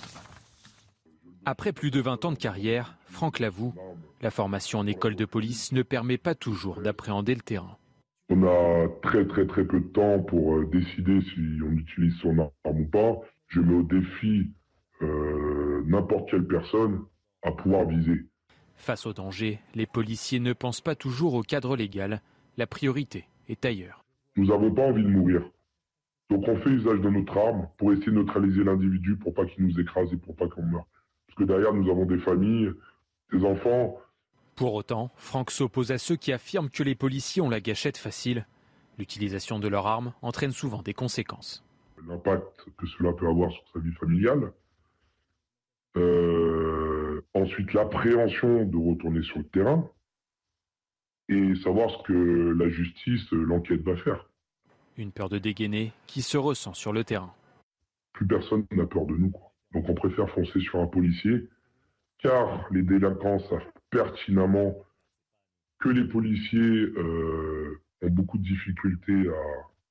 Après 1.43 1.73
plus 1.73 1.91
de 1.91 1.99
20 1.99 2.23
ans 2.23 2.31
de 2.31 2.37
carrière, 2.37 2.97
Franck 3.07 3.39
l'avoue, 3.39 3.73
la 4.21 4.31
formation 4.31 4.79
en 4.79 4.87
école 4.87 5.17
de 5.17 5.25
police 5.25 5.73
ne 5.73 5.83
permet 5.83 6.17
pas 6.17 6.33
toujours 6.33 6.79
d'appréhender 6.79 7.35
le 7.35 7.41
terrain. 7.41 7.77
On 8.29 8.41
a 8.43 8.87
très 9.01 9.27
très 9.27 9.45
très 9.45 9.65
peu 9.65 9.81
de 9.81 9.87
temps 9.87 10.21
pour 10.21 10.55
euh, 10.55 10.65
décider 10.71 11.19
si 11.33 11.41
on 11.61 11.73
utilise 11.73 12.13
son 12.21 12.39
arme 12.39 12.79
ou 12.79 12.85
pas. 12.85 13.19
Je 13.47 13.59
mets 13.59 13.75
au 13.75 13.83
défi 13.83 14.49
euh, 15.01 15.83
n'importe 15.87 16.29
quelle 16.29 16.47
personne 16.47 17.01
à 17.43 17.51
pouvoir 17.51 17.85
viser. 17.85 18.27
Face 18.77 19.05
au 19.05 19.11
danger, 19.11 19.59
les 19.73 19.85
policiers 19.85 20.39
ne 20.39 20.53
pensent 20.53 20.79
pas 20.79 20.95
toujours 20.95 21.33
au 21.33 21.41
cadre 21.41 21.75
légal. 21.75 22.21
La 22.57 22.67
priorité 22.67 23.27
est 23.49 23.65
ailleurs. 23.65 24.05
Nous 24.37 24.47
n'avons 24.47 24.73
pas 24.73 24.83
envie 24.83 25.03
de 25.03 25.09
mourir. 25.09 25.41
Donc 26.29 26.47
on 26.47 26.55
fait 26.57 26.69
usage 26.69 26.99
de 27.01 27.09
notre 27.09 27.37
arme 27.37 27.67
pour 27.77 27.91
essayer 27.91 28.07
de 28.07 28.17
neutraliser 28.17 28.63
l'individu 28.63 29.15
pour 29.15 29.33
pas 29.33 29.45
qu'il 29.45 29.65
nous 29.65 29.79
écrase 29.79 30.11
et 30.13 30.17
pour 30.17 30.35
pas 30.35 30.47
qu'on 30.47 30.63
meure. 30.63 30.87
Parce 31.27 31.37
que 31.37 31.43
derrière, 31.43 31.73
nous 31.73 31.89
avons 31.89 32.05
des 32.05 32.17
familles, 32.17 32.71
des 33.31 33.43
enfants. 33.43 33.99
Pour 34.55 34.73
autant, 34.73 35.11
Franck 35.17 35.51
s'oppose 35.51 35.91
à 35.91 35.97
ceux 35.97 36.15
qui 36.15 36.31
affirment 36.31 36.69
que 36.69 36.83
les 36.83 36.95
policiers 36.95 37.41
ont 37.41 37.49
la 37.49 37.59
gâchette 37.59 37.97
facile. 37.97 38.45
L'utilisation 38.97 39.59
de 39.59 39.67
leur 39.67 39.85
arme 39.85 40.13
entraîne 40.21 40.51
souvent 40.51 40.81
des 40.81 40.93
conséquences. 40.93 41.63
L'impact 42.07 42.65
que 42.77 42.87
cela 42.87 43.11
peut 43.11 43.27
avoir 43.27 43.51
sur 43.51 43.63
sa 43.73 43.79
vie 43.79 43.93
familiale. 43.93 44.53
Euh, 45.97 47.21
ensuite, 47.33 47.73
l'appréhension 47.73 48.63
de 48.63 48.77
retourner 48.77 49.21
sur 49.23 49.39
le 49.39 49.45
terrain 49.45 49.89
et 51.29 51.55
savoir 51.55 51.89
ce 51.89 52.03
que 52.03 52.53
la 52.57 52.69
justice, 52.69 53.31
l'enquête 53.31 53.81
va 53.81 53.95
faire. 53.97 54.29
Une 54.97 55.11
peur 55.11 55.29
de 55.29 55.37
dégainer 55.37 55.91
qui 56.07 56.21
se 56.21 56.37
ressent 56.37 56.73
sur 56.73 56.93
le 56.93 57.03
terrain. 57.03 57.33
Plus 58.13 58.27
personne 58.27 58.65
n'a 58.71 58.85
peur 58.85 59.05
de 59.05 59.15
nous. 59.15 59.29
Quoi. 59.29 59.51
Donc 59.73 59.89
on 59.89 59.93
préfère 59.93 60.29
foncer 60.29 60.59
sur 60.59 60.79
un 60.79 60.87
policier, 60.87 61.49
car 62.19 62.65
les 62.71 62.81
délinquants 62.81 63.39
savent 63.39 63.71
pertinemment 63.89 64.75
que 65.79 65.89
les 65.89 66.07
policiers 66.07 66.59
euh, 66.61 67.81
ont 68.01 68.09
beaucoup 68.09 68.37
de 68.37 68.43
difficultés 68.43 69.27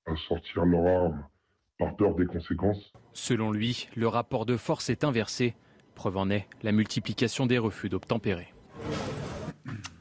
à, 0.06 0.12
à 0.12 0.16
sortir 0.16 0.64
leur 0.64 0.86
arme 0.86 1.26
par 1.78 1.96
peur 1.96 2.14
des 2.14 2.26
conséquences. 2.26 2.92
Selon 3.12 3.52
lui, 3.52 3.88
le 3.96 4.08
rapport 4.08 4.46
de 4.46 4.56
force 4.56 4.88
est 4.88 5.04
inversé. 5.04 5.54
Preuve 5.94 6.16
en 6.16 6.30
est 6.30 6.48
la 6.62 6.72
multiplication 6.72 7.46
des 7.46 7.58
refus 7.58 7.88
d'obtempérer. 7.88 8.52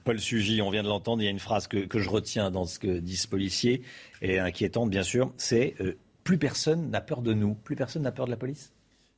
Paul 0.04 0.20
Sugy, 0.20 0.62
on 0.62 0.70
vient 0.70 0.84
de 0.84 0.88
l'entendre, 0.88 1.22
il 1.22 1.26
y 1.26 1.28
a 1.28 1.32
une 1.32 1.40
phrase 1.40 1.68
que, 1.68 2.00
je 2.00 2.10
retiens 2.10 2.52
dans 2.52 2.66
ce 2.66 2.78
que 2.80 3.00
dit 3.00 3.16
ce 3.16 3.28
policier, 3.28 3.82
et 4.22 4.40
inquiétante 4.40 4.90
bien 4.90 5.04
sûr, 5.04 5.32
c'est 5.38 5.76
euh, 5.80 5.98
plus 6.24 6.38
personne 6.38 6.90
n'a 6.90 7.02
peur 7.02 7.22
de 7.22 7.34
nous, 7.34 7.54
plus 7.54 7.76
personne 7.76 8.02
n'a 8.02 8.12
peur 8.12 8.26
de 8.26 8.32
la 8.32 8.38
police? 8.38 8.73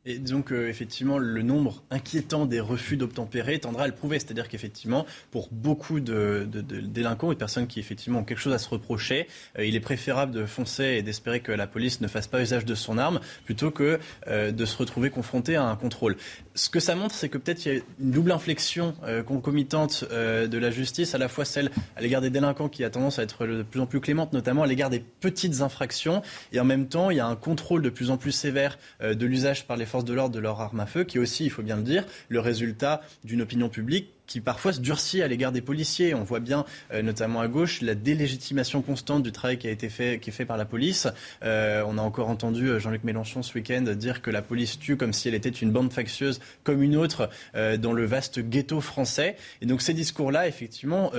Et 0.05 0.19
disons 0.19 0.43
qu'effectivement, 0.43 1.17
le 1.17 1.41
nombre 1.41 1.83
inquiétant 1.89 2.45
des 2.45 2.59
refus 2.59 2.95
d'obtempérer 2.95 3.57
tendra 3.59 3.83
à 3.83 3.87
le 3.87 3.93
prouver. 3.93 4.19
C'est-à-dire 4.19 4.47
qu'effectivement, 4.47 5.05
pour 5.31 5.49
beaucoup 5.51 5.99
de, 5.99 6.47
délinquants 6.51 7.31
et 7.31 7.35
de 7.35 7.39
personnes 7.39 7.65
qui 7.65 7.79
effectivement 7.79 8.19
ont 8.19 8.23
quelque 8.23 8.39
chose 8.39 8.53
à 8.53 8.59
se 8.59 8.69
reprocher, 8.69 9.27
euh, 9.57 9.65
il 9.65 9.75
est 9.75 9.79
préférable 9.79 10.31
de 10.31 10.45
foncer 10.45 10.83
et 10.83 11.01
d'espérer 11.01 11.39
que 11.39 11.51
la 11.51 11.65
police 11.65 12.01
ne 12.01 12.07
fasse 12.07 12.27
pas 12.27 12.41
usage 12.41 12.65
de 12.65 12.75
son 12.75 12.99
arme 12.99 13.19
plutôt 13.45 13.71
que 13.71 13.99
euh, 14.27 14.51
de 14.51 14.65
se 14.65 14.77
retrouver 14.77 15.09
confronté 15.09 15.55
à 15.55 15.63
un 15.63 15.75
contrôle. 15.75 16.17
Ce 16.57 16.69
que 16.69 16.79
ça 16.79 16.95
montre, 16.95 17.13
c'est 17.13 17.27
que 17.27 17.37
peut-être 17.37 17.65
il 17.65 17.73
y 17.73 17.77
a 17.77 17.81
une 17.99 18.11
double 18.11 18.31
inflexion 18.31 18.95
euh, 19.03 19.23
concomitante 19.23 20.05
euh, 20.11 20.47
de 20.47 20.57
la 20.57 20.71
justice, 20.71 21.13
à 21.13 21.17
la 21.17 21.27
fois 21.27 21.43
celle 21.43 21.69
à 21.97 22.01
l'égard 22.01 22.21
des 22.21 22.29
délinquants 22.29 22.69
qui 22.69 22.85
a 22.85 22.89
tendance 22.89 23.19
à 23.19 23.23
être 23.23 23.45
de 23.45 23.61
plus 23.61 23.81
en 23.81 23.85
plus 23.85 23.99
clémente, 23.99 24.31
notamment 24.31 24.63
à 24.63 24.67
l'égard 24.67 24.89
des 24.89 25.01
petites 25.01 25.59
infractions, 25.59 26.21
et 26.53 26.59
en 26.61 26.63
même 26.63 26.87
temps, 26.87 27.09
il 27.11 27.17
y 27.17 27.19
a 27.19 27.27
un 27.27 27.35
contrôle 27.35 27.81
de 27.81 27.89
plus 27.89 28.09
en 28.09 28.15
plus 28.15 28.31
sévère 28.31 28.79
euh, 29.01 29.15
de 29.15 29.25
l'usage 29.25 29.67
par 29.67 29.75
les 29.75 29.85
de 30.03 30.13
l'ordre 30.13 30.35
de 30.35 30.39
leur 30.39 30.59
arme 30.61 30.79
à 30.79 30.85
feu, 30.85 31.03
qui 31.03 31.17
est 31.17 31.21
aussi, 31.21 31.45
il 31.45 31.49
faut 31.49 31.63
bien 31.63 31.77
le 31.77 31.83
dire, 31.83 32.05
le 32.29 32.39
résultat 32.39 33.01
d'une 33.23 33.41
opinion 33.41 33.69
publique 33.69 34.09
qui 34.27 34.41
parfois 34.41 34.73
se 34.73 34.79
durcit 34.79 35.21
à 35.21 35.27
l'égard 35.27 35.51
des 35.51 35.61
policiers. 35.61 36.13
On 36.13 36.23
voit 36.23 36.39
bien, 36.39 36.65
euh, 36.93 37.01
notamment 37.01 37.41
à 37.41 37.47
gauche, 37.47 37.81
la 37.81 37.95
délégitimation 37.95 38.81
constante 38.81 39.23
du 39.23 39.31
travail 39.31 39.57
qui 39.57 39.67
a 39.67 39.71
été 39.71 39.89
fait, 39.89 40.19
qui 40.19 40.29
est 40.29 40.33
fait 40.33 40.45
par 40.45 40.57
la 40.57 40.65
police. 40.65 41.07
Euh, 41.43 41.83
on 41.87 41.97
a 41.97 42.01
encore 42.01 42.29
entendu 42.29 42.67
euh, 42.67 42.79
Jean-Luc 42.79 43.03
Mélenchon 43.03 43.43
ce 43.43 43.53
week-end 43.53 43.81
dire 43.81 44.21
que 44.21 44.31
la 44.31 44.41
police 44.41 44.79
tue 44.79 44.97
comme 44.97 45.13
si 45.13 45.27
elle 45.27 45.35
était 45.35 45.49
une 45.49 45.71
bande 45.71 45.91
factieuse 45.91 46.39
comme 46.63 46.81
une 46.81 46.95
autre 46.95 47.29
dans 47.53 47.93
le 47.93 48.05
vaste 48.05 48.39
ghetto 48.39 48.81
français. 48.81 49.35
Et 49.61 49.65
donc 49.65 49.81
ces 49.81 49.93
discours-là, 49.93 50.47
effectivement, 50.47 51.11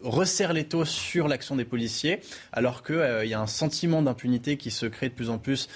resserrent 0.00 0.52
les 0.52 0.64
taux 0.64 0.84
sur 0.84 1.28
l'action 1.28 1.56
des 1.56 1.64
policiers, 1.64 2.20
alors 2.52 2.82
qu'il 2.82 3.24
y 3.24 3.34
a 3.34 3.40
un 3.40 3.46
sentiment 3.46 4.02
d'impunité 4.02 4.56
qui 4.56 4.70
se 4.70 4.86
crée 4.86 5.08
de 5.08 5.14
plus 5.14 5.30
en 5.30 5.38
plus 5.38 5.68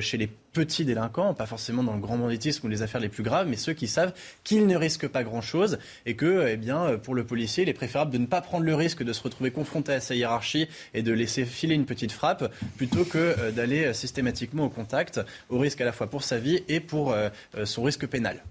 chez 0.00 0.16
les 0.16 0.30
petits 0.52 0.84
délinquants, 0.84 1.34
pas 1.34 1.46
forcément 1.46 1.82
dans 1.82 1.94
le 1.94 2.00
grand 2.00 2.16
banditisme 2.16 2.66
ou 2.66 2.70
les 2.70 2.82
affaires 2.82 3.00
les 3.00 3.08
plus 3.08 3.22
graves, 3.22 3.48
mais 3.48 3.56
ceux 3.56 3.72
qui 3.72 3.86
savent 3.86 4.12
qu'ils 4.44 4.66
ne 4.66 4.76
risquent 4.76 5.08
pas 5.08 5.24
grand-chose 5.24 5.78
et 6.06 6.14
que 6.14 6.46
eh 6.48 6.56
bien, 6.56 6.98
pour 7.02 7.14
le 7.14 7.24
policier, 7.24 7.62
il 7.62 7.68
est 7.68 7.74
préférable 7.74 8.10
de 8.10 8.18
ne 8.18 8.26
pas 8.26 8.40
prendre 8.40 8.64
le 8.64 8.74
risque 8.74 9.02
de 9.02 9.12
se 9.12 9.22
retrouver 9.22 9.50
confronté 9.50 9.92
à 9.92 10.00
sa 10.00 10.14
hiérarchie 10.14 10.68
et 10.94 11.02
de 11.02 11.12
laisser 11.12 11.44
filer 11.44 11.74
une 11.74 11.86
petite 11.86 12.12
frappe 12.12 12.52
plutôt 12.76 13.04
que 13.04 13.50
d'aller 13.50 13.92
systématiquement 13.94 14.64
au 14.64 14.70
contact, 14.70 15.20
au 15.48 15.58
risque 15.58 15.80
à 15.80 15.84
la 15.84 15.92
fois 15.92 16.08
pour 16.08 16.22
sa 16.22 16.38
vie 16.38 16.62
et 16.68 16.80
pour 16.80 17.14
son 17.64 17.82
risque 17.82 18.06
pénal. 18.06 18.42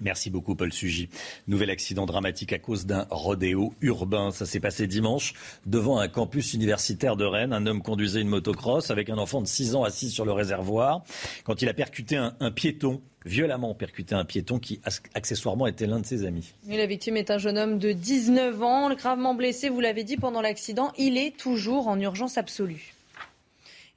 Merci 0.00 0.30
beaucoup, 0.30 0.54
Paul 0.54 0.72
Sugy. 0.72 1.08
Nouvel 1.48 1.70
accident 1.70 2.06
dramatique 2.06 2.52
à 2.52 2.58
cause 2.58 2.86
d'un 2.86 3.06
rodéo 3.10 3.74
urbain. 3.80 4.30
Ça 4.30 4.46
s'est 4.46 4.60
passé 4.60 4.86
dimanche 4.86 5.34
devant 5.66 5.98
un 5.98 6.08
campus 6.08 6.54
universitaire 6.54 7.16
de 7.16 7.24
Rennes. 7.24 7.52
Un 7.52 7.66
homme 7.66 7.82
conduisait 7.82 8.20
une 8.20 8.28
motocross 8.28 8.90
avec 8.90 9.10
un 9.10 9.18
enfant 9.18 9.40
de 9.40 9.46
6 9.46 9.74
ans 9.74 9.84
assis 9.84 10.10
sur 10.10 10.24
le 10.24 10.32
réservoir 10.32 11.02
quand 11.44 11.62
il 11.62 11.68
a 11.68 11.74
percuté 11.74 12.16
un, 12.16 12.50
piéton 12.50 13.00
violemment 13.24 13.74
percuté 13.74 14.14
un 14.14 14.24
piéton 14.24 14.58
qui 14.58 14.80
accessoirement 15.14 15.66
était 15.66 15.86
l'un 15.86 16.00
de 16.00 16.06
ses 16.06 16.24
amis. 16.24 16.54
la 16.66 16.86
victime 16.86 17.16
est 17.16 17.30
un 17.30 17.38
jeune 17.38 17.58
homme 17.58 17.78
de 17.78 17.92
19 17.92 18.62
ans, 18.62 18.94
gravement 18.94 19.34
blessé, 19.34 19.68
vous 19.68 19.80
l'avez 19.80 20.04
dit, 20.04 20.16
pendant 20.16 20.40
l'accident. 20.40 20.92
Il 20.96 21.18
est 21.18 21.36
toujours 21.36 21.88
en 21.88 22.00
urgence 22.00 22.38
absolue. 22.38 22.94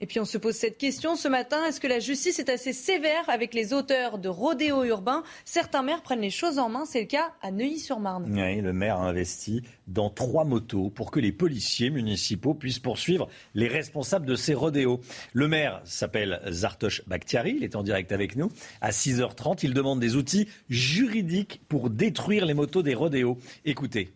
Et 0.03 0.05
puis 0.05 0.19
on 0.19 0.25
se 0.25 0.37
pose 0.37 0.55
cette 0.55 0.77
question 0.77 1.15
ce 1.15 1.29
matin, 1.29 1.65
est-ce 1.65 1.79
que 1.79 1.87
la 1.87 2.01
justice 2.01 2.37
est 2.37 2.49
assez 2.49 2.73
sévère 2.73 3.23
avec 3.29 3.53
les 3.53 3.71
auteurs 3.71 4.17
de 4.17 4.27
rodéo 4.27 4.83
urbain 4.83 5.23
Certains 5.45 5.81
maires 5.81 6.01
prennent 6.01 6.19
les 6.19 6.29
choses 6.29 6.59
en 6.59 6.67
main, 6.67 6.83
c'est 6.83 6.99
le 6.99 7.07
cas 7.07 7.31
à 7.41 7.51
Neuilly-sur-Marne. 7.51 8.25
Oui, 8.29 8.59
le 8.59 8.73
maire 8.73 8.97
a 8.97 9.07
investi 9.07 9.63
dans 9.87 10.09
trois 10.09 10.43
motos 10.43 10.89
pour 10.89 11.09
que 11.09 11.21
les 11.21 11.31
policiers 11.31 11.89
municipaux 11.89 12.53
puissent 12.53 12.79
poursuivre 12.79 13.29
les 13.53 13.69
responsables 13.69 14.25
de 14.25 14.35
ces 14.35 14.53
rodéos. 14.53 14.99
Le 15.31 15.47
maire 15.47 15.79
s'appelle 15.85 16.41
Zartosh 16.49 17.07
Bakhtiari, 17.07 17.53
il 17.55 17.63
est 17.63 17.77
en 17.77 17.81
direct 17.81 18.11
avec 18.11 18.35
nous. 18.35 18.49
À 18.81 18.89
6h30, 18.89 19.59
il 19.63 19.73
demande 19.73 20.01
des 20.01 20.17
outils 20.17 20.49
juridiques 20.67 21.61
pour 21.69 21.89
détruire 21.89 22.45
les 22.45 22.53
motos 22.53 22.83
des 22.83 22.93
rodéos. 22.93 23.37
Écoutez. 23.63 24.11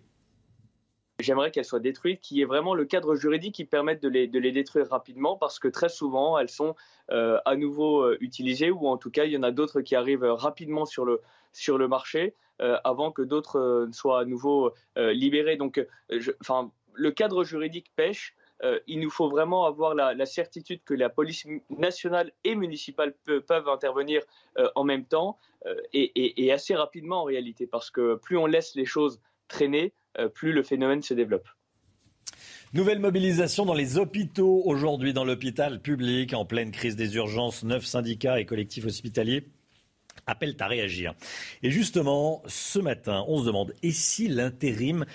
J'aimerais 1.19 1.49
qu'elles 1.49 1.65
soient 1.65 1.80
détruites, 1.80 2.22
qu'il 2.22 2.38
y 2.38 2.41
ait 2.41 2.45
vraiment 2.45 2.76
le 2.76 2.85
cadre 2.85 3.15
juridique 3.15 3.56
qui 3.56 3.65
permette 3.65 4.03
de 4.03 4.07
les, 4.07 4.27
de 4.27 4.38
les 4.38 4.52
détruire 4.52 4.88
rapidement 4.88 5.35
parce 5.35 5.57
que 5.57 5.68
très 5.68 5.89
souvent 5.89 6.38
elles 6.38 6.49
sont 6.49 6.76
euh, 7.10 7.39
à 7.44 7.56
nouveau 7.56 8.02
euh, 8.02 8.18
utilisées 8.19 8.69
ou 8.69 8.88
en 8.88 8.98
tout 8.98 9.10
cas 9.10 9.26
il 9.26 9.31
y 9.31 9.38
en 9.38 9.41
a 9.41 9.49
d'autres 9.49 9.81
qui 9.81 9.95
arrivent 9.95 10.26
rapidement 10.26 10.85
sur 10.85 11.06
le, 11.06 11.22
sur 11.53 11.80
le 11.80 11.88
marché 11.88 12.35
euh, 12.61 12.77
avant 12.84 13.11
que 13.11 13.23
d'autres 13.23 13.89
soient 13.94 14.19
à 14.19 14.26
nouveau 14.26 14.76
libérés. 14.95 15.57
Donc 15.57 15.84
enfin, 16.41 16.72
le 16.94 17.10
cadre 17.10 17.44
juridique 17.44 17.91
pêche. 17.95 18.35
il 18.85 18.99
nous 18.99 19.10
faut 19.10 19.27
vraiment 19.27 19.65
avoir 19.65 19.95
la, 19.95 20.26
certitude 20.27 20.81
que 20.85 20.94
la 20.94 21.10
police 21.10 21.48
nationale 21.72 22.31
et 22.44 22.53
municipale 22.53 23.15
peuvent 23.48 23.69
intervenir 23.69 24.22
en 24.76 24.84
même 24.84 25.06
temps 25.06 25.39
et, 25.94 26.45
et 26.45 26.52
assez 26.52 26.76
rapidement 26.76 27.22
en 27.22 27.23
réalité 27.23 27.65
parce 27.65 27.89
que 27.89 28.15
plus 28.15 28.38
on 28.38 28.45
laisse 28.45 28.76
les 28.76 28.85
choses 28.85 29.19
traîner, 29.48 29.94
euh, 30.06 30.07
plus 30.34 30.53
le 30.53 30.64
phénomène 30.64 31.02
se 31.02 31.14
développe. 31.14 31.48
Nouvelle 32.73 32.99
mobilisation 32.99 33.65
dans 33.65 33.73
les 33.73 33.98
hôpitaux 33.98 34.61
aujourd'hui 34.65 35.14
dans 35.14 35.23
l'hôpital 35.23 35.81
public 35.81 36.34
en 36.34 36.44
pleine 36.44 36.72
crise 36.72 36.98
des 36.98 37.15
urgences. 37.15 37.64
Neuf 37.64 37.85
syndicats 37.85 38.41
et 38.41 38.45
collectifs 38.45 38.85
hospitaliers 38.85 39.48
appellent 40.26 40.57
à 40.60 40.68
réagir. 40.68 41.14
Et 41.64 41.72
justement, 41.72 42.44
ce 42.48 42.80
matin, 42.80 43.23
on 43.30 43.39
se 43.39 43.45
demande 43.45 43.73
et 43.84 43.91
si 43.91 44.27
l'intérim 44.27 45.06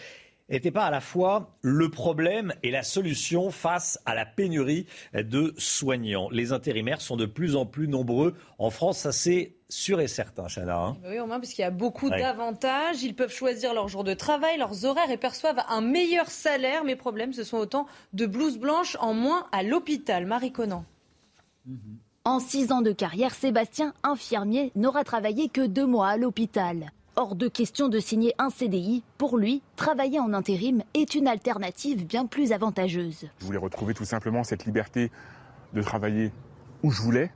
n'était 0.48 0.70
pas 0.70 0.86
à 0.86 0.90
la 0.90 1.00
fois 1.00 1.56
le 1.60 1.90
problème 1.90 2.54
et 2.62 2.70
la 2.70 2.82
solution 2.82 3.50
face 3.50 4.00
à 4.06 4.14
la 4.14 4.24
pénurie 4.24 4.86
de 5.14 5.52
soignants? 5.58 6.30
Les 6.30 6.52
intérimaires 6.52 7.02
sont 7.02 7.16
de 7.16 7.26
plus 7.26 7.54
en 7.54 7.66
plus 7.66 7.86
nombreux 7.86 8.34
en 8.58 8.70
France, 8.70 9.00
ça 9.00 9.12
c'est 9.12 9.56
sûr 9.72 10.00
et 10.00 10.08
certain, 10.08 10.48
Chana. 10.48 10.78
Hein. 10.78 10.96
oui, 11.08 11.18
au 11.18 11.26
moins, 11.26 11.40
parce 11.40 11.52
qu'il 11.52 11.62
y 11.62 11.66
a 11.66 11.70
beaucoup 11.70 12.10
d'avantages. 12.10 13.02
Ils 13.02 13.14
peuvent 13.14 13.32
choisir 13.32 13.72
leur 13.72 13.88
jour 13.88 14.04
de 14.04 14.12
travail, 14.12 14.58
leurs 14.58 14.84
horaires 14.84 15.10
et 15.10 15.16
perçoivent 15.16 15.62
un 15.68 15.80
meilleur 15.80 16.28
salaire. 16.28 16.84
Mes 16.84 16.96
problèmes, 16.96 17.32
ce 17.32 17.42
sont 17.42 17.56
autant 17.56 17.86
de 18.12 18.26
blouses 18.26 18.58
blanches 18.58 18.96
en 19.00 19.14
moins 19.14 19.46
à 19.50 19.62
l'hôpital. 19.62 20.26
Marie 20.26 20.52
Conan. 20.52 20.84
En 22.24 22.38
six 22.38 22.70
ans 22.70 22.82
de 22.82 22.92
carrière, 22.92 23.34
Sébastien, 23.34 23.94
infirmier, 24.02 24.72
n'aura 24.76 25.04
travaillé 25.04 25.48
que 25.48 25.66
deux 25.66 25.86
mois 25.86 26.08
à 26.08 26.16
l'hôpital. 26.16 26.92
Hors 27.16 27.34
de 27.34 27.48
question 27.48 27.88
de 27.88 27.98
signer 27.98 28.34
un 28.38 28.50
CDI. 28.50 29.02
Pour 29.16 29.38
lui, 29.38 29.62
travailler 29.76 30.20
en 30.20 30.32
intérim 30.34 30.82
est 30.94 31.14
une 31.14 31.28
alternative 31.28 32.06
bien 32.06 32.26
plus 32.26 32.52
avantageuse. 32.52 33.28
Je 33.38 33.44
voulais 33.44 33.58
retrouver 33.58 33.94
tout 33.94 34.04
simplement 34.04 34.44
cette 34.44 34.66
liberté 34.66 35.10
de 35.72 35.82
travailler 35.82 36.30
où 36.82 36.90
je 36.90 37.00
voulais, 37.00 37.30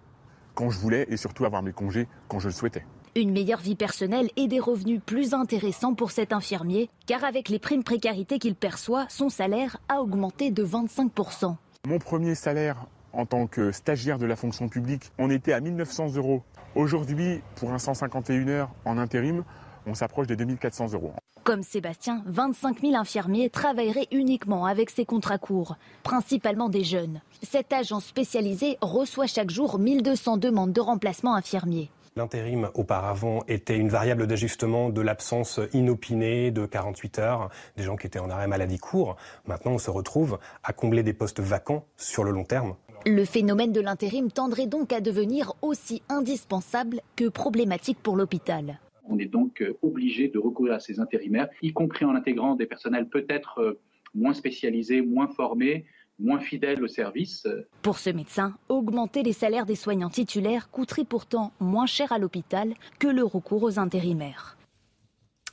quand 0.56 0.70
je 0.70 0.78
voulais 0.80 1.06
et 1.08 1.16
surtout 1.16 1.44
avoir 1.44 1.62
mes 1.62 1.72
congés 1.72 2.08
quand 2.26 2.40
je 2.40 2.48
le 2.48 2.52
souhaitais. 2.52 2.84
Une 3.14 3.30
meilleure 3.30 3.60
vie 3.60 3.76
personnelle 3.76 4.28
et 4.36 4.48
des 4.48 4.58
revenus 4.58 5.00
plus 5.06 5.32
intéressants 5.32 5.94
pour 5.94 6.10
cet 6.10 6.32
infirmier, 6.32 6.90
car 7.06 7.22
avec 7.22 7.48
les 7.48 7.60
primes 7.60 7.84
précarité 7.84 8.40
qu'il 8.40 8.56
perçoit, 8.56 9.06
son 9.08 9.28
salaire 9.28 9.78
a 9.88 10.00
augmenté 10.00 10.50
de 10.50 10.66
25%. 10.66 11.54
Mon 11.86 11.98
premier 11.98 12.34
salaire 12.34 12.86
en 13.12 13.24
tant 13.24 13.46
que 13.46 13.72
stagiaire 13.72 14.18
de 14.18 14.26
la 14.26 14.36
fonction 14.36 14.68
publique, 14.68 15.10
on 15.18 15.30
était 15.30 15.52
à 15.52 15.60
1900 15.60 16.16
euros. 16.16 16.42
Aujourd'hui, 16.74 17.40
pour 17.54 17.72
un 17.72 17.78
151 17.78 18.48
heures 18.48 18.70
en 18.84 18.98
intérim, 18.98 19.44
on 19.86 19.94
s'approche 19.94 20.26
des 20.26 20.36
2400 20.36 20.92
euros. 20.92 21.14
Comme 21.46 21.62
Sébastien, 21.62 22.24
25 22.26 22.80
000 22.80 22.96
infirmiers 22.96 23.50
travailleraient 23.50 24.08
uniquement 24.10 24.66
avec 24.66 24.90
ces 24.90 25.04
contrats 25.04 25.38
courts, 25.38 25.76
principalement 26.02 26.68
des 26.68 26.82
jeunes. 26.82 27.20
Cette 27.40 27.72
agence 27.72 28.06
spécialisée 28.06 28.78
reçoit 28.80 29.28
chaque 29.28 29.50
jour 29.50 29.78
1200 29.78 30.38
demandes 30.38 30.72
de 30.72 30.80
remplacement 30.80 31.36
infirmiers. 31.36 31.88
L'intérim 32.16 32.68
auparavant 32.74 33.44
était 33.46 33.76
une 33.76 33.90
variable 33.90 34.26
d'ajustement 34.26 34.90
de 34.90 35.00
l'absence 35.00 35.60
inopinée 35.72 36.50
de 36.50 36.66
48 36.66 37.20
heures, 37.20 37.50
des 37.76 37.84
gens 37.84 37.94
qui 37.94 38.08
étaient 38.08 38.18
en 38.18 38.28
arrêt 38.28 38.48
maladie 38.48 38.78
court. 38.78 39.14
Maintenant, 39.46 39.70
on 39.74 39.78
se 39.78 39.92
retrouve 39.92 40.40
à 40.64 40.72
combler 40.72 41.04
des 41.04 41.12
postes 41.12 41.38
vacants 41.38 41.84
sur 41.96 42.24
le 42.24 42.32
long 42.32 42.42
terme. 42.42 42.74
Le 43.04 43.24
phénomène 43.24 43.70
de 43.70 43.80
l'intérim 43.80 44.32
tendrait 44.32 44.66
donc 44.66 44.92
à 44.92 45.00
devenir 45.00 45.52
aussi 45.62 46.02
indispensable 46.08 47.02
que 47.14 47.28
problématique 47.28 48.02
pour 48.02 48.16
l'hôpital. 48.16 48.80
On 49.08 49.18
est 49.18 49.26
donc 49.26 49.62
euh, 49.62 49.76
obligé 49.82 50.28
de 50.28 50.38
recourir 50.38 50.74
à 50.74 50.80
ces 50.80 51.00
intérimaires, 51.00 51.48
y 51.62 51.72
compris 51.72 52.04
en 52.04 52.14
intégrant 52.14 52.54
des 52.54 52.66
personnels 52.66 53.08
peut-être 53.08 53.58
euh, 53.58 53.80
moins 54.14 54.34
spécialisés, 54.34 55.02
moins 55.02 55.28
formés, 55.28 55.84
moins 56.18 56.40
fidèles 56.40 56.82
au 56.82 56.88
service. 56.88 57.46
Pour 57.82 57.98
ce 57.98 58.10
médecin, 58.10 58.56
augmenter 58.68 59.22
les 59.22 59.32
salaires 59.32 59.66
des 59.66 59.74
soignants 59.74 60.08
titulaires 60.08 60.70
coûterait 60.70 61.04
pourtant 61.04 61.52
moins 61.60 61.86
cher 61.86 62.12
à 62.12 62.18
l'hôpital 62.18 62.74
que 62.98 63.08
le 63.08 63.22
recours 63.22 63.62
aux 63.62 63.78
intérimaires. 63.78 64.56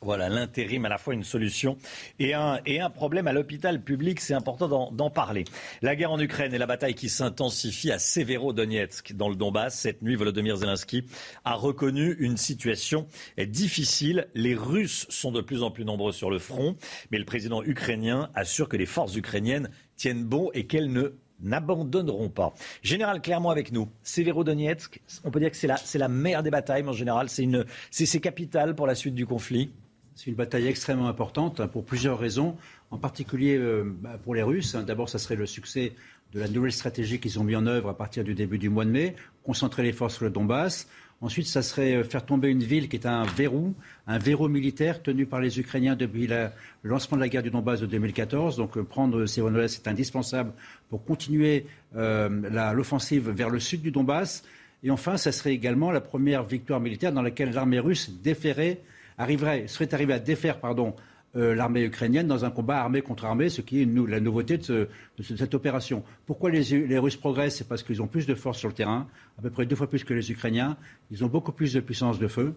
Voilà, 0.04 0.28
l'intérim 0.28 0.86
à 0.86 0.90
la 0.90 0.98
fois 0.98 1.14
une 1.14 1.24
solution 1.24 1.78
et 2.20 2.34
un, 2.34 2.90
problème 2.90 3.28
à 3.28 3.34
l'hôpital 3.34 3.82
public. 3.82 4.20
C'est 4.20 4.34
important 4.34 4.92
d'en 4.92 5.10
parler. 5.10 5.46
La 5.82 5.96
guerre 5.96 6.12
en 6.12 6.20
Ukraine 6.20 6.54
et 6.54 6.58
la 6.58 6.68
bataille 6.68 6.96
qui 6.96 7.10
s'intensifie 7.10 7.92
à 7.92 8.00
Severodonetsk, 8.00 9.14
dans 9.14 9.30
le 9.30 9.36
Donbass. 9.36 9.80
Cette 9.80 10.02
nuit, 10.02 10.16
Volodymyr 10.16 10.58
Zelensky 10.58 11.06
a 11.46 11.56
reconnu 11.56 12.16
une 12.20 12.38
situation 12.38 13.08
difficile. 13.38 14.28
Les 14.36 14.56
Russes 14.56 15.06
sont 15.10 15.32
de 15.32 15.42
plus 15.42 15.64
en 15.64 15.72
plus 15.72 15.86
nombreux 15.86 16.12
sur 16.12 16.30
le 16.30 16.40
front, 16.40 16.76
mais 17.12 17.18
le 17.18 17.26
président 17.26 17.64
ukrainien 17.64 18.30
assure 18.36 18.68
que 18.70 18.78
les 18.78 18.86
forces 18.86 19.16
ukrainiennes 19.16 19.70
tiennent 19.96 20.26
bon 20.26 20.50
et 20.54 20.68
qu'elles 20.68 20.92
ne 20.92 21.14
n'abandonneront 21.44 22.30
pas. 22.30 22.54
Général, 22.82 23.22
clairement 23.22 23.50
avec 23.50 23.72
nous, 23.72 23.90
Severodonetsk, 24.04 25.02
on 25.24 25.32
peut 25.32 25.40
dire 25.40 25.52
que 25.52 25.58
c'est 25.58 25.68
la, 25.68 25.78
la 25.96 26.08
mère 26.08 26.44
des 26.44 26.52
batailles, 26.52 26.84
en 26.88 26.94
général. 26.94 27.28
C'est, 27.30 28.20
capital 28.20 28.76
pour 28.76 28.88
la 28.88 28.96
suite 28.96 29.16
du 29.16 29.26
conflit. 29.26 29.72
C'est 30.15 30.30
une 30.30 30.35
bataille 30.35 30.68
extrêmement 30.68 31.07
importante 31.07 31.60
hein, 31.60 31.68
pour 31.68 31.85
plusieurs 31.85 32.19
raisons, 32.19 32.56
en 32.91 32.98
particulier 32.98 33.57
euh, 33.57 33.84
bah, 33.85 34.19
pour 34.23 34.35
les 34.35 34.44
Russes. 34.44 34.76
Hein. 34.76 34.84
D'abord, 34.84 35.10
ça 35.10 35.18
serait 35.18 35.35
le 35.35 35.48
succès 35.48 35.94
de 36.34 36.40
la 36.40 36.48
nouvelle 36.48 36.72
stratégie 36.72 37.19
qu'ils 37.19 37.40
ont 37.40 37.44
mis 37.44 37.56
en 37.56 37.65
œuvre 37.65 37.90
à 37.90 37.98
partir 37.98 38.23
du 38.23 38.35
début 38.35 38.60
du 38.60 38.69
mois 38.69 38.85
de 38.85 38.91
mai, 38.91 39.15
concentrer 39.44 39.81
les 39.81 39.91
forces 39.91 40.15
sur 40.15 40.26
le 40.26 40.31
Donbass. 40.31 40.88
Ensuite, 41.22 41.48
ça 41.48 41.64
serait 41.64 41.95
euh, 41.95 42.03
faire 42.03 42.26
tomber 42.26 42.49
une 42.49 42.61
ville 42.61 42.90
qui 42.90 42.95
est 42.95 43.07
un 43.07 43.23
verrou, 43.23 43.73
un 44.06 44.19
verrou 44.19 44.49
militaire 44.49 45.02
tenu 45.02 45.26
par 45.26 45.40
les 45.40 45.60
Ukrainiens 45.60 45.95
depuis 45.95 46.27
le 46.27 46.49
lancement 46.84 47.18
de 47.18 47.22
la 47.22 47.30
guerre 47.30 47.44
du 47.44 47.49
Donbass 47.49 47.80
de 47.80 47.88
2014. 47.88 48.57
Donc, 48.57 48.77
euh, 48.77 48.84
prendre 48.84 49.26
Severodonetsk 49.26 49.81
est 49.84 49.90
indispensable 49.90 50.53
pour 50.90 51.03
continuer 51.06 51.65
l'offensive 51.95 53.30
vers 53.30 53.49
le 53.49 53.60
sud 53.60 53.81
du 53.81 53.91
Donbass. 53.91 54.44
Et 54.84 54.91
enfin, 54.91 55.18
ça 55.18 55.31
serait 55.31 55.53
également 55.53 55.91
la 55.91 56.02
première 56.02 56.44
victoire 56.44 56.80
militaire 56.80 57.14
dans 57.14 57.22
laquelle 57.22 57.52
l'armée 57.52 57.80
russe 57.80 58.11
déférait 58.22 58.81
arriverait, 59.18 59.68
serait 59.68 59.94
arrivé 59.94 60.14
à 60.14 60.19
défaire 60.19 60.60
pardon, 60.60 60.95
euh, 61.35 61.56
l'armée 61.56 61.84
ukrainienne 61.84 62.27
dans 62.27 62.45
un 62.45 62.52
combat 62.52 62.80
armé 62.80 63.02
contre 63.02 63.26
armée, 63.26 63.49
ce 63.49 63.61
qui 63.61 63.81
est 63.81 63.85
la 64.07 64.19
nouveauté 64.19 64.57
de, 64.57 64.88
cette 65.22 65.56
opération. 65.56 66.03
Pourquoi 66.26 66.52
les, 66.52 66.99
Russes 66.99 67.18
progressent? 67.18 67.57
C'est 67.57 67.68
parce 67.68 67.81
qu'ils 67.81 68.02
ont 68.02 68.07
plus 68.07 68.27
de 68.27 68.35
force 68.35 68.60
sur 68.60 68.69
le 68.69 68.76
terrain, 68.76 69.07
à 69.40 69.41
peu 69.41 69.49
près 69.49 69.65
deux 69.65 69.76
fois 69.76 69.90
plus 69.90 70.03
que 70.03 70.14
les 70.14 70.31
Ukrainiens. 70.31 70.77
Ils 71.10 71.26
ont 71.26 71.27
beaucoup 71.27 71.52
plus 71.52 71.73
de 71.73 71.80
puissance 71.80 72.19
de 72.19 72.27
feu. 72.27 72.53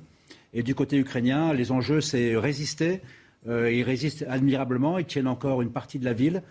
Et 0.52 0.62
du 0.62 0.74
côté 0.74 0.98
ukrainien, 0.98 1.54
les 1.54 1.72
enjeux, 1.72 2.02
c'est 2.02 2.36
résister. 2.36 3.00
Euh, 3.48 3.72
ils 3.72 3.82
résistent 3.82 4.26
admirablement, 4.28 4.98
ils 4.98 5.06
tiennent 5.06 5.28
encore 5.28 5.62
une 5.62 5.70
partie 5.70 5.98
de 5.98 6.04
la 6.04 6.12
ville. 6.12 6.42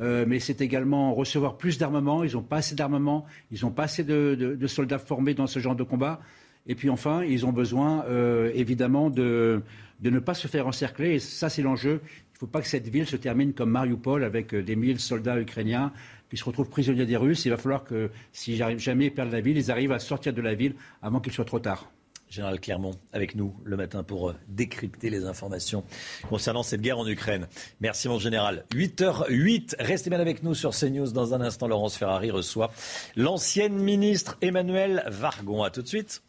Euh, 0.00 0.24
mais 0.26 0.40
c'est 0.40 0.60
également 0.60 1.14
recevoir 1.14 1.56
plus 1.56 1.78
d'armement. 1.78 2.24
Ils 2.24 2.32
n'ont 2.32 2.42
pas 2.42 2.56
assez 2.56 2.74
d'armement, 2.74 3.26
ils 3.52 3.60
n'ont 3.62 3.70
pas 3.70 3.84
assez 3.84 4.04
de, 4.04 4.66
soldats 4.66 4.98
formés 4.98 5.34
dans 5.34 5.46
ce 5.46 5.58
genre 5.58 5.76
de 5.76 5.84
combat. 5.84 6.20
Et 6.66 6.74
puis 6.74 6.88
enfin, 6.90 7.22
ils 7.24 7.44
ont 7.44 7.52
besoin 7.52 8.04
euh, 8.06 8.50
évidemment 8.54 9.10
de, 9.10 9.62
ne 10.02 10.18
pas 10.18 10.34
se 10.34 10.48
faire 10.48 10.66
encercler. 10.66 11.14
Et 11.14 11.18
ça, 11.18 11.48
c'est 11.48 11.62
l'enjeu. 11.62 12.00
Il 12.02 12.34
ne 12.34 12.38
faut 12.38 12.46
pas 12.46 12.62
que 12.62 12.68
cette 12.68 12.88
ville 12.88 13.06
se 13.06 13.16
termine 13.16 13.52
comme 13.52 13.70
Mariupol 13.70 14.24
avec 14.24 14.54
euh, 14.54 14.62
des 14.62 14.76
mille 14.76 14.98
soldats 14.98 15.38
ukrainiens 15.38 15.92
qui 16.30 16.36
se 16.36 16.44
retrouvent 16.44 16.70
prisonniers 16.70 17.06
des 17.06 17.16
Russes. 17.16 17.44
Il 17.44 17.50
va 17.50 17.56
falloir 17.56 17.84
que, 17.84 18.10
si 18.32 18.56
jamais 18.56 19.06
ils 19.06 19.14
perdent 19.14 19.32
la 19.32 19.40
ville, 19.40 19.56
ils 19.56 19.70
arrivent 19.70 19.92
à 19.92 19.98
sortir 19.98 20.32
de 20.32 20.40
la 20.40 20.54
ville 20.54 20.74
avant 21.02 21.20
qu'il 21.20 21.32
soit 21.32 21.44
trop 21.44 21.60
tard. 21.60 21.90
Général 22.30 22.58
Clermont, 22.58 22.94
avec 23.12 23.36
nous 23.36 23.54
le 23.62 23.76
matin 23.76 24.02
pour 24.02 24.30
euh, 24.30 24.34
décrypter 24.48 25.10
les 25.10 25.24
informations 25.24 25.84
concernant 26.28 26.64
cette 26.64 26.80
guerre 26.80 26.98
en 26.98 27.06
Ukraine. 27.06 27.46
Merci 27.80 28.08
mon 28.08 28.18
général. 28.18 28.64
8h08, 28.74 29.76
restez 29.78 30.10
bien 30.10 30.18
avec 30.18 30.42
nous 30.42 30.54
sur 30.54 30.70
CNews. 30.70 31.12
Dans 31.12 31.34
un 31.34 31.40
instant, 31.40 31.68
Laurence 31.68 31.96
Ferrari 31.96 32.30
reçoit 32.30 32.72
l'ancienne 33.14 33.78
ministre 33.78 34.36
Emmanuel 34.40 35.04
Vargon. 35.06 35.62
A 35.62 35.70
tout 35.70 35.82
de 35.82 35.86
suite. 35.86 36.22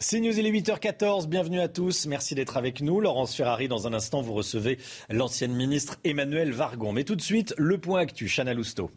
CNews, 0.00 0.38
il 0.38 0.46
est 0.46 0.50
8h14. 0.50 1.28
Bienvenue 1.28 1.60
à 1.60 1.68
tous. 1.68 2.06
Merci 2.06 2.34
d'être 2.34 2.56
avec 2.56 2.80
nous. 2.80 3.00
Laurence 3.00 3.34
Ferrari, 3.34 3.68
dans 3.68 3.86
un 3.86 3.94
instant, 3.94 4.22
vous 4.22 4.34
recevez 4.34 4.78
l'ancienne 5.08 5.54
ministre 5.54 5.98
Emmanuel 6.02 6.50
Vargon. 6.50 6.92
Mais 6.92 7.04
tout 7.04 7.14
de 7.14 7.22
suite, 7.22 7.54
le 7.58 7.78
point 7.78 8.00
actu. 8.00 8.26
Chana 8.28 8.54
Lousteau. 8.54 8.90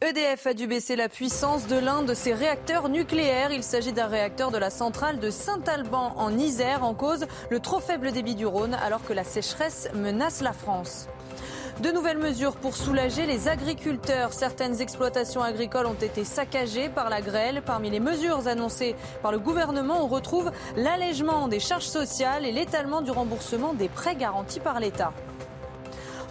EDF 0.00 0.46
a 0.46 0.54
dû 0.54 0.68
baisser 0.68 0.94
la 0.94 1.08
puissance 1.08 1.66
de 1.66 1.76
l'un 1.76 2.02
de 2.02 2.14
ses 2.14 2.32
réacteurs 2.32 2.88
nucléaires. 2.88 3.50
Il 3.50 3.64
s'agit 3.64 3.92
d'un 3.92 4.06
réacteur 4.06 4.52
de 4.52 4.58
la 4.58 4.70
centrale 4.70 5.18
de 5.18 5.30
Saint-Alban 5.30 6.14
en 6.16 6.38
Isère, 6.38 6.84
en 6.84 6.94
cause 6.94 7.26
le 7.50 7.58
trop 7.58 7.80
faible 7.80 8.12
débit 8.12 8.36
du 8.36 8.46
Rhône, 8.46 8.74
alors 8.74 9.04
que 9.04 9.12
la 9.12 9.24
sécheresse 9.24 9.88
menace 9.94 10.42
la 10.42 10.52
France. 10.52 11.08
De 11.82 11.90
nouvelles 11.90 12.16
mesures 12.16 12.56
pour 12.56 12.74
soulager 12.74 13.26
les 13.26 13.48
agriculteurs. 13.48 14.32
Certaines 14.32 14.80
exploitations 14.80 15.42
agricoles 15.42 15.84
ont 15.84 15.92
été 15.92 16.24
saccagées 16.24 16.88
par 16.88 17.10
la 17.10 17.20
grêle. 17.20 17.62
Parmi 17.64 17.90
les 17.90 18.00
mesures 18.00 18.48
annoncées 18.48 18.96
par 19.22 19.30
le 19.30 19.38
gouvernement, 19.38 20.02
on 20.02 20.06
retrouve 20.06 20.50
l'allègement 20.74 21.48
des 21.48 21.60
charges 21.60 21.84
sociales 21.84 22.46
et 22.46 22.52
l'étalement 22.52 23.02
du 23.02 23.10
remboursement 23.10 23.74
des 23.74 23.90
prêts 23.90 24.16
garantis 24.16 24.60
par 24.60 24.80
l'État. 24.80 25.12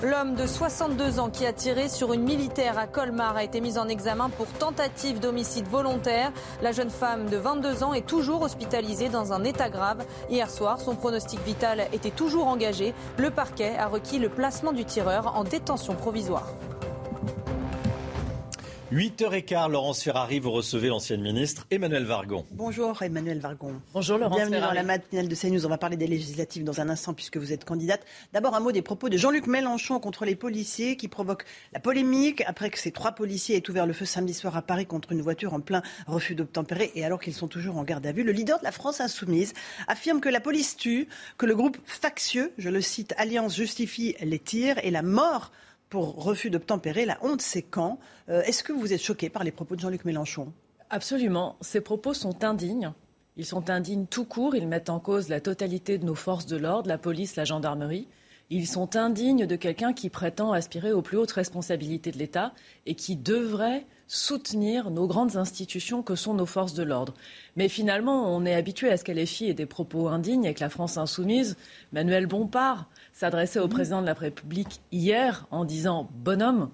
L'homme 0.05 0.35
de 0.35 0.45
62 0.45 1.19
ans 1.19 1.31
qui 1.31 1.47
a 1.47 1.51
tiré 1.51 1.89
sur 1.89 2.13
une 2.13 2.21
militaire 2.21 2.77
à 2.77 2.85
Colmar 2.85 3.37
a 3.37 3.43
été 3.43 3.59
mis 3.59 3.79
en 3.79 3.87
examen 3.87 4.29
pour 4.29 4.45
tentative 4.45 5.19
d'homicide 5.19 5.65
volontaire. 5.65 6.31
La 6.61 6.71
jeune 6.71 6.91
femme 6.91 7.27
de 7.27 7.37
22 7.37 7.83
ans 7.83 7.91
est 7.91 8.05
toujours 8.05 8.43
hospitalisée 8.43 9.09
dans 9.09 9.33
un 9.33 9.43
état 9.43 9.67
grave. 9.67 10.05
Hier 10.29 10.51
soir, 10.51 10.79
son 10.79 10.93
pronostic 10.95 11.39
vital 11.43 11.87
était 11.91 12.11
toujours 12.11 12.45
engagé. 12.45 12.93
Le 13.17 13.31
parquet 13.31 13.75
a 13.79 13.87
requis 13.87 14.19
le 14.19 14.29
placement 14.29 14.73
du 14.73 14.85
tireur 14.85 15.35
en 15.35 15.43
détention 15.43 15.95
provisoire. 15.95 16.53
8h15, 18.93 19.71
Laurence 19.71 20.03
Ferrari, 20.03 20.37
vous 20.37 20.51
recevez 20.51 20.89
l'ancienne 20.89 21.19
ministre 21.19 21.65
Emmanuel 21.71 22.03
Vargon. 22.03 22.45
Bonjour 22.51 23.01
Emmanuel 23.01 23.39
Vargon. 23.39 23.81
Bonjour 23.95 24.19
Laurence 24.19 24.37
Bienvenue 24.37 24.57
Ferrari. 24.57 24.75
dans 24.75 24.81
la 24.81 24.85
matinale 24.85 25.27
de 25.27 25.33
CNews. 25.33 25.65
On 25.65 25.69
va 25.69 25.79
parler 25.79 25.97
des 25.97 26.05
législatives 26.05 26.63
dans 26.63 26.81
un 26.81 26.89
instant 26.89 27.15
puisque 27.15 27.37
vous 27.37 27.51
êtes 27.51 27.65
candidate. 27.65 28.05
D'abord 28.31 28.53
un 28.53 28.59
mot 28.59 28.71
des 28.71 28.83
propos 28.83 29.09
de 29.09 29.17
Jean-Luc 29.17 29.47
Mélenchon 29.47 29.99
contre 29.99 30.23
les 30.23 30.35
policiers 30.35 30.97
qui 30.97 31.07
provoquent 31.07 31.45
la 31.73 31.79
polémique 31.79 32.43
après 32.45 32.69
que 32.69 32.77
ces 32.77 32.91
trois 32.91 33.13
policiers 33.13 33.55
aient 33.55 33.69
ouvert 33.71 33.87
le 33.87 33.93
feu 33.93 34.05
samedi 34.05 34.35
soir 34.35 34.55
à 34.55 34.61
Paris 34.61 34.85
contre 34.85 35.13
une 35.13 35.21
voiture 35.23 35.55
en 35.55 35.61
plein 35.61 35.81
refus 36.05 36.35
d'obtempérer 36.35 36.91
et 36.93 37.03
alors 37.03 37.19
qu'ils 37.19 37.33
sont 37.33 37.47
toujours 37.47 37.77
en 37.77 37.83
garde 37.83 38.05
à 38.05 38.11
vue. 38.11 38.23
Le 38.23 38.33
leader 38.33 38.59
de 38.59 38.65
la 38.65 38.71
France 38.71 39.01
insoumise 39.01 39.53
affirme 39.87 40.21
que 40.21 40.29
la 40.29 40.39
police 40.39 40.77
tue, 40.77 41.07
que 41.39 41.47
le 41.47 41.55
groupe 41.55 41.77
factieux, 41.85 42.53
je 42.59 42.69
le 42.69 42.81
cite, 42.81 43.15
Alliance 43.17 43.55
justifie 43.55 44.15
les 44.21 44.39
tirs 44.39 44.77
et 44.83 44.91
la 44.91 45.01
mort 45.01 45.51
pour 45.89 46.23
refus 46.23 46.49
d'obtempérer. 46.49 47.05
La 47.05 47.17
honte, 47.21 47.41
c'est 47.41 47.61
quand 47.61 47.99
Euh, 48.27 48.41
Est-ce 48.43 48.63
que 48.63 48.73
vous 48.73 48.91
êtes 48.91 49.01
choqué 49.01 49.29
par 49.29 49.43
les 49.43 49.51
propos 49.51 49.75
de 49.75 49.81
Jean-Luc 49.81 50.03
Mélenchon? 50.03 50.51
Absolument. 50.89 51.57
Ces 51.61 51.81
propos 51.81 52.13
sont 52.13 52.43
indignes. 52.43 52.91
Ils 53.37 53.45
sont 53.45 53.69
indignes 53.69 54.07
tout 54.07 54.25
court. 54.25 54.55
Ils 54.55 54.67
mettent 54.67 54.89
en 54.89 54.99
cause 54.99 55.29
la 55.29 55.41
totalité 55.41 55.97
de 55.97 56.05
nos 56.05 56.15
forces 56.15 56.47
de 56.47 56.57
l'ordre, 56.57 56.87
la 56.89 56.97
police, 56.97 57.35
la 57.35 57.45
gendarmerie. 57.45 58.07
Ils 58.49 58.67
sont 58.67 58.95
indignes 58.95 59.47
de 59.47 59.55
quelqu'un 59.55 59.93
qui 59.93 60.09
prétend 60.09 60.53
aspirer 60.53 60.91
aux 60.91 61.01
plus 61.01 61.17
hautes 61.17 61.31
responsabilités 61.31 62.11
de 62.11 62.17
l'État 62.17 62.53
et 62.85 62.93
qui 62.93 63.15
devrait 63.15 63.85
soutenir 64.07 64.91
nos 64.91 65.07
grandes 65.07 65.35
institutions 65.35 66.03
que 66.03 66.15
sont 66.15 66.35
nos 66.35 66.45
forces 66.45 66.75
de 66.75 66.83
l'ordre. 66.83 67.15
Mais 67.55 67.69
finalement, 67.69 68.35
on 68.35 68.45
est 68.45 68.53
habitué 68.53 68.91
à 68.91 68.97
ce 68.97 69.03
qu'elle 69.03 69.17
ait 69.17 69.53
des 69.53 69.65
propos 69.65 70.09
indignes 70.09 70.45
avec 70.45 70.59
la 70.59 70.69
France 70.69 70.97
insoumise. 70.97 71.57
Manuel 71.91 72.27
Bompard 72.27 72.87
s'adressait 73.15 73.59
au 73.59 73.67
président 73.67 74.01
de 74.01 74.05
la 74.05 74.13
République 74.13 74.81
hier 74.91 75.47
en 75.49 75.65
disant 75.65 76.09
bonhomme. 76.13 76.69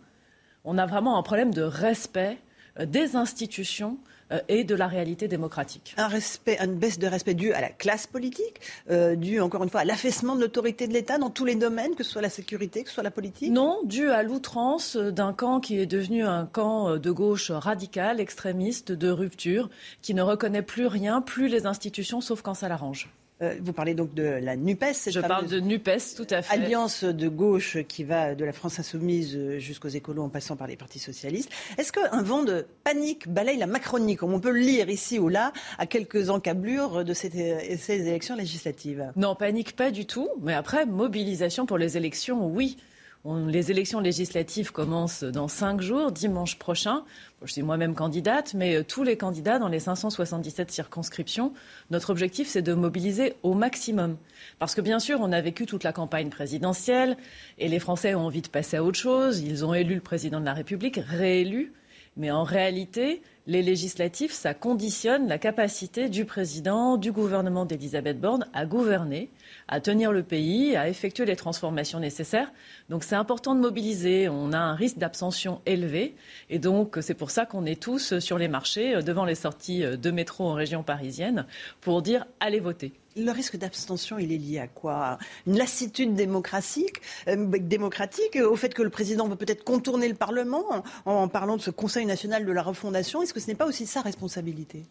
On 0.66 0.78
a 0.78 0.86
vraiment 0.86 1.18
un 1.18 1.24
problème 1.24 1.54
de 1.54 1.62
respect 1.62 2.40
euh, 2.80 2.86
des 2.86 3.16
institutions 3.16 4.00
euh, 4.32 4.40
et 4.48 4.64
de 4.64 4.74
la 4.74 4.88
réalité 4.88 5.28
démocratique. 5.28 5.94
Un 5.98 6.08
respect, 6.08 6.58
une 6.60 6.76
baisse 6.76 6.98
de 6.98 7.06
respect 7.06 7.36
due 7.36 7.54
à 7.54 7.62
la 7.62 7.70
classe 7.70 8.08
politique, 8.08 8.60
euh, 8.90 9.16
due 9.16 9.40
encore 9.40 9.64
une 9.64 9.70
fois 9.70 9.82
à 9.82 9.86
l'affaissement 9.86 10.36
de 10.36 10.42
l'autorité 10.42 10.88
de 10.88 10.94
l'État 10.94 11.20
dans 11.20 11.30
tous 11.30 11.46
les 11.46 11.56
domaines, 11.56 11.94
que 11.94 12.04
ce 12.04 12.12
soit 12.12 12.24
la 12.24 12.30
sécurité, 12.30 12.82
que 12.82 12.90
ce 12.90 12.96
soit 12.96 13.04
la 13.04 13.12
politique? 13.12 13.52
Non, 13.52 13.80
dû 13.86 14.10
à 14.10 14.24
l'outrance 14.24 14.98
d'un 14.98 15.34
camp 15.34 15.60
qui 15.60 15.80
est 15.80 15.86
devenu 15.86 16.24
un 16.24 16.48
camp 16.48 16.98
de 16.98 17.12
gauche 17.12 17.52
radical, 17.52 18.20
extrémiste, 18.20 18.92
de 18.92 19.12
rupture, 19.12 19.70
qui 20.02 20.16
ne 20.16 20.24
reconnaît 20.24 20.64
plus 20.64 20.88
rien, 20.88 21.22
plus 21.22 21.50
les 21.50 21.68
institutions, 21.68 22.20
sauf 22.20 22.42
quand 22.42 22.56
ça 22.56 22.68
l'arrange. 22.68 23.12
Euh, 23.42 23.56
vous 23.62 23.74
parlez 23.74 23.94
donc 23.96 24.14
de 24.14 24.24
la 24.24 24.56
NUPES. 24.56 24.94
cette 24.94 25.14
Je 25.14 25.20
parle 25.20 25.48
de 25.48 25.60
NUPES, 25.60 26.16
tout 26.16 26.28
à 26.30 26.42
fait. 26.42 26.54
Alliance 26.54 27.04
de 27.04 27.28
gauche 27.28 27.78
qui 27.88 28.04
va 28.04 28.36
de 28.36 28.46
la 28.46 28.52
France 28.54 28.80
insoumise 28.80 29.36
euh, 29.36 29.58
jusqu'aux 29.58 29.88
écolos 29.90 30.22
en 30.24 30.30
passant 30.30 30.56
par 30.56 30.68
les 30.68 30.76
partis 30.76 31.00
socialistes. 31.00 31.50
Est-ce 31.78 31.92
qu'un 31.92 32.22
vent 32.22 32.44
de 32.44 32.66
panique 32.84 33.28
balaye 33.28 33.58
la 33.58 33.66
Macronie, 33.68 34.16
comme 34.16 34.34
on 34.34 34.40
peut 34.40 34.52
le 34.52 34.60
lire 34.60 34.90
ici 34.90 35.18
ou 35.18 35.28
là, 35.28 35.54
à 35.80 35.86
quelques 35.88 36.30
encablures 36.30 37.04
de 37.04 37.14
cette- 37.14 37.36
euh, 37.36 37.60
ces 37.80 38.08
élections 38.08 38.36
législatives? 38.36 39.12
Non, 39.16 39.34
panique 39.36 39.76
pas 39.76 39.90
du 39.92 40.06
tout. 40.06 40.30
Mais 40.42 40.54
après, 40.54 40.86
mobilisation 40.86 41.66
pour 41.66 41.78
les 41.80 41.98
élections, 41.98 42.46
oui. 42.48 42.78
Les 43.24 43.70
élections 43.70 44.00
législatives 44.00 44.72
commencent 44.72 45.24
dans 45.24 45.48
cinq 45.48 45.80
jours, 45.80 46.12
dimanche 46.12 46.58
prochain. 46.58 47.04
Je 47.44 47.52
suis 47.52 47.62
moi-même 47.62 47.94
candidate, 47.94 48.56
mais 48.56 48.78
euh, 48.78 48.84
tous 48.84 49.04
les 49.04 49.16
candidats 49.16 49.60
dans 49.60 49.68
les 49.68 49.80
577 49.80 50.72
circonscriptions, 50.72 51.54
notre 51.92 52.10
objectif, 52.10 52.48
c'est 52.48 52.64
de 52.64 52.74
mobiliser 52.74 53.36
au 53.44 53.54
maximum. 53.54 54.18
Parce 54.58 54.74
que 54.74 54.82
bien 54.82 54.98
sûr, 54.98 55.20
on 55.22 55.32
a 55.32 55.40
vécu 55.40 55.68
toute 55.68 55.84
la 55.84 55.94
campagne 55.94 56.30
présidentielle 56.30 57.16
et 57.60 57.68
les 57.68 57.78
Français 57.78 58.16
ont 58.16 58.26
envie 58.26 58.42
de 58.42 58.48
passer 58.48 58.78
à 58.78 58.84
autre 58.84 58.98
chose. 58.98 59.40
Ils 59.42 59.66
ont 59.66 59.76
élu 59.76 59.96
le 59.96 60.02
président 60.02 60.40
de 60.40 60.46
la 60.46 60.54
République, 60.54 60.98
réélu. 60.98 61.74
Mais 62.18 62.32
en 62.32 62.44
réalité, 62.44 63.22
les 63.48 63.64
législatives, 63.64 64.32
ça 64.32 64.54
conditionne 64.54 65.28
la 65.28 65.40
capacité 65.40 66.10
du 66.10 66.26
président, 66.26 66.98
du 66.98 67.12
gouvernement 67.12 67.66
d'Elisabeth 67.66 68.20
Borne 68.20 68.48
à 68.54 68.66
gouverner, 68.66 69.30
à 69.68 69.80
tenir 69.80 70.12
le 70.12 70.22
pays, 70.22 70.76
à 70.76 70.88
effectuer 70.88 71.26
les 71.26 71.36
transformations 71.36 72.00
nécessaires. 72.00 72.52
Donc 72.90 73.04
c'est 73.04 73.16
important 73.16 73.56
de 73.56 73.60
mobiliser. 73.60 74.30
On 74.30 74.54
a 74.54 74.60
un 74.60 74.76
risque 74.76 75.00
d'abstention 75.00 75.62
élevé. 75.66 76.16
Et 76.50 76.60
donc 76.60 77.00
c'est 77.02 77.16
pour 77.16 77.32
ça 77.32 77.46
qu'on 77.46 77.66
est 77.66 77.82
tous 77.82 78.20
sur 78.20 78.38
les 78.38 78.48
marchés, 78.48 78.96
euh, 78.96 79.02
devant 79.02 79.26
les 79.26 79.36
sorties 79.36 79.84
euh, 79.84 79.98
de 79.98 80.12
métro 80.12 80.48
en 80.48 80.54
région 80.54 80.84
parisienne, 80.84 81.46
pour 81.82 82.02
dire 82.02 82.26
allez 82.40 82.60
voter. 82.60 82.94
Le 83.18 83.32
risque 83.32 83.58
d'abstention, 83.58 84.18
il 84.20 84.32
est 84.32 84.38
lié 84.38 84.60
à 84.60 84.68
quoi? 84.68 85.18
Une 85.46 85.58
lassitude 85.58 86.14
démocratique, 86.14 87.02
euh, 87.28 87.46
démocratique, 87.58 88.38
au 88.38 88.56
fait 88.56 88.74
que 88.74 88.82
le 88.82 88.90
président 88.90 89.28
veut 89.28 89.36
peut-être 89.36 89.66
contourner 89.66 90.08
le 90.08 90.16
Parlement 90.16 90.64
en, 91.06 91.28
parlant 91.28 91.58
de 91.58 91.62
ce 91.62 91.72
Conseil 91.72 92.06
national 92.06 92.46
de 92.46 92.52
la 92.52 92.64
refondation. 92.64 93.22
Est-ce 93.22 93.34
que 93.34 93.42
ce 93.42 93.48
n'est 93.48 93.56
pas 93.56 93.66
aussi 93.66 93.86
sa 93.86 94.02
responsabilité? 94.02 94.86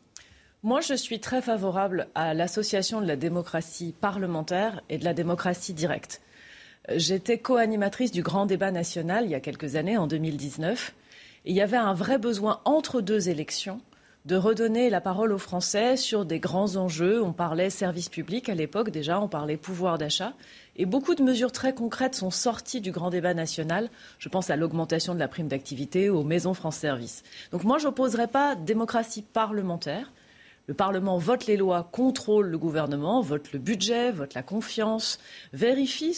Moi, 0.63 0.83
je 0.83 0.93
suis 0.93 1.21
très 1.21 1.41
favorable 1.41 2.09
à 2.15 2.35
l'association 2.35 3.01
de 3.01 3.07
la 3.07 3.17
démocratie 3.17 3.95
parlementaire 3.99 4.83
et 4.91 4.99
de 4.99 5.05
la 5.05 5.15
démocratie 5.15 5.73
directe. 5.73 6.21
Euh, 6.91 6.95
J'étais 6.99 7.39
co-animatrice 7.39 8.13
du 8.13 8.23
grand 8.23 8.45
débat 8.45 8.71
national 8.71 9.25
il 9.25 9.31
y 9.31 9.35
a 9.35 9.41
quelques 9.41 9.77
années, 9.77 9.97
en 9.97 10.07
2019. 10.07 10.95
Et 11.47 11.53
il 11.53 11.57
y 11.57 11.63
avait 11.63 11.79
un 11.79 11.95
vrai 11.95 12.19
besoin 12.19 12.61
entre 12.67 13.01
deux 13.01 13.31
élections 13.31 13.81
de 14.27 14.37
redonner 14.37 14.91
la 14.91 15.01
parole 15.01 15.33
aux 15.33 15.39
Français 15.39 15.97
sur 15.97 16.25
des 16.25 16.41
grands 16.41 16.77
enjeux. 16.77 17.23
On 17.23 17.33
parlait 17.33 17.71
service 17.71 18.09
public 18.09 18.49
à 18.49 18.55
l'époque 18.55 18.91
déjà, 18.91 19.21
on 19.21 19.29
parlait 19.29 19.57
pouvoir 19.57 19.99
d'achat. 19.99 20.35
Et 20.77 20.87
beaucoup 20.87 21.15
de 21.15 21.23
mesures 21.23 21.53
très 21.53 21.75
concrètes 21.75 22.15
sont 22.15 22.31
sorties 22.31 22.81
du 22.81 22.93
grand 22.93 23.11
débat 23.11 23.35
national. 23.35 23.91
Je 24.19 24.29
pense 24.29 24.51
à 24.51 24.57
l'augmentation 24.57 25.15
de 25.15 25.19
la 25.19 25.29
prime 25.29 25.49
d'activité, 25.49 26.09
aux 26.09 26.23
maisons 26.23 26.55
France 26.55 26.77
Service. 26.77 27.23
Donc 27.53 27.65
moi, 27.65 27.79
je 27.79 27.87
n'opposerai 27.87 28.29
pas 28.29 28.55
démocratie 28.55 29.23
parlementaire. 29.23 30.13
Le 30.71 30.77
Parlement 30.77 31.19
vote 31.19 31.47
les 31.47 31.57
lois, 31.57 31.89
contrôle 31.91 32.47
le 32.47 32.57
gouvernement, 32.57 33.23
vote 33.23 33.53
le 33.53 33.59
budget, 33.59 34.13
vote 34.13 34.35
la 34.35 34.45
confiance, 34.45 35.19
vérifie, 35.53 36.17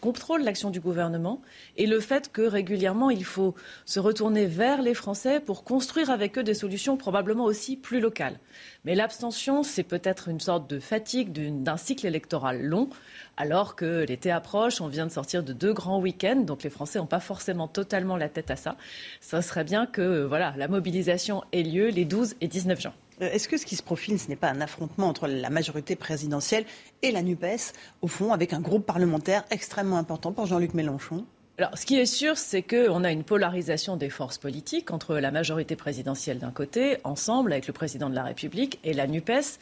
contrôle 0.00 0.42
l'action 0.42 0.70
du 0.70 0.80
gouvernement 0.80 1.40
et 1.76 1.86
le 1.86 2.00
fait 2.00 2.32
que 2.32 2.42
régulièrement 2.42 3.10
il 3.10 3.24
faut 3.24 3.54
se 3.84 4.00
retourner 4.00 4.46
vers 4.46 4.82
les 4.82 4.94
Français 4.94 5.38
pour 5.38 5.62
construire 5.62 6.10
avec 6.10 6.36
eux 6.36 6.42
des 6.42 6.54
solutions 6.54 6.96
probablement 6.96 7.44
aussi 7.44 7.76
plus 7.76 8.00
locales. 8.00 8.40
Mais 8.84 8.96
l'abstention, 8.96 9.62
c'est 9.62 9.84
peut-être 9.84 10.26
une 10.26 10.40
sorte 10.40 10.68
de 10.68 10.80
fatigue 10.80 11.30
d'un 11.62 11.76
cycle 11.76 12.04
électoral 12.04 12.60
long, 12.60 12.88
alors 13.36 13.76
que 13.76 14.04
l'été 14.04 14.32
approche, 14.32 14.80
on 14.80 14.88
vient 14.88 15.06
de 15.06 15.12
sortir 15.12 15.44
de 15.44 15.52
deux 15.52 15.74
grands 15.74 16.00
week-ends, 16.00 16.40
donc 16.40 16.64
les 16.64 16.70
Français 16.70 16.98
n'ont 16.98 17.06
pas 17.06 17.20
forcément 17.20 17.68
totalement 17.68 18.16
la 18.16 18.28
tête 18.28 18.50
à 18.50 18.56
ça. 18.56 18.74
Ça 19.20 19.42
serait 19.42 19.62
bien 19.62 19.86
que 19.86 20.24
voilà, 20.24 20.54
la 20.56 20.66
mobilisation 20.66 21.44
ait 21.52 21.62
lieu 21.62 21.86
les 21.86 22.04
12 22.04 22.34
et 22.40 22.48
19 22.48 22.80
juin. 22.80 22.94
Euh, 23.20 23.30
est-ce 23.30 23.48
que 23.48 23.56
ce 23.56 23.66
qui 23.66 23.76
se 23.76 23.82
profile, 23.82 24.18
ce 24.18 24.28
n'est 24.28 24.36
pas 24.36 24.48
un 24.48 24.60
affrontement 24.60 25.08
entre 25.08 25.26
la 25.26 25.50
majorité 25.50 25.96
présidentielle 25.96 26.64
et 27.02 27.10
la 27.10 27.22
NUPES, 27.22 27.72
au 28.00 28.08
fond, 28.08 28.32
avec 28.32 28.52
un 28.52 28.60
groupe 28.60 28.86
parlementaire 28.86 29.44
extrêmement 29.50 29.98
important 29.98 30.32
pour 30.32 30.46
Jean-Luc 30.46 30.74
Mélenchon? 30.74 31.24
Alors, 31.58 31.76
ce 31.76 31.84
qui 31.84 31.98
est 31.98 32.06
sûr, 32.06 32.38
c'est 32.38 32.62
qu'on 32.62 33.04
a 33.04 33.12
une 33.12 33.24
polarisation 33.24 33.96
des 33.98 34.08
forces 34.08 34.38
politiques 34.38 34.90
entre 34.90 35.16
la 35.16 35.30
majorité 35.30 35.76
présidentielle 35.76 36.38
d'un 36.38 36.50
côté, 36.50 36.96
ensemble 37.04 37.52
avec 37.52 37.66
le 37.66 37.74
président 37.74 38.08
de 38.08 38.14
la 38.14 38.24
République, 38.24 38.80
et 38.84 38.94
la 38.94 39.06
NUPES. 39.06 39.58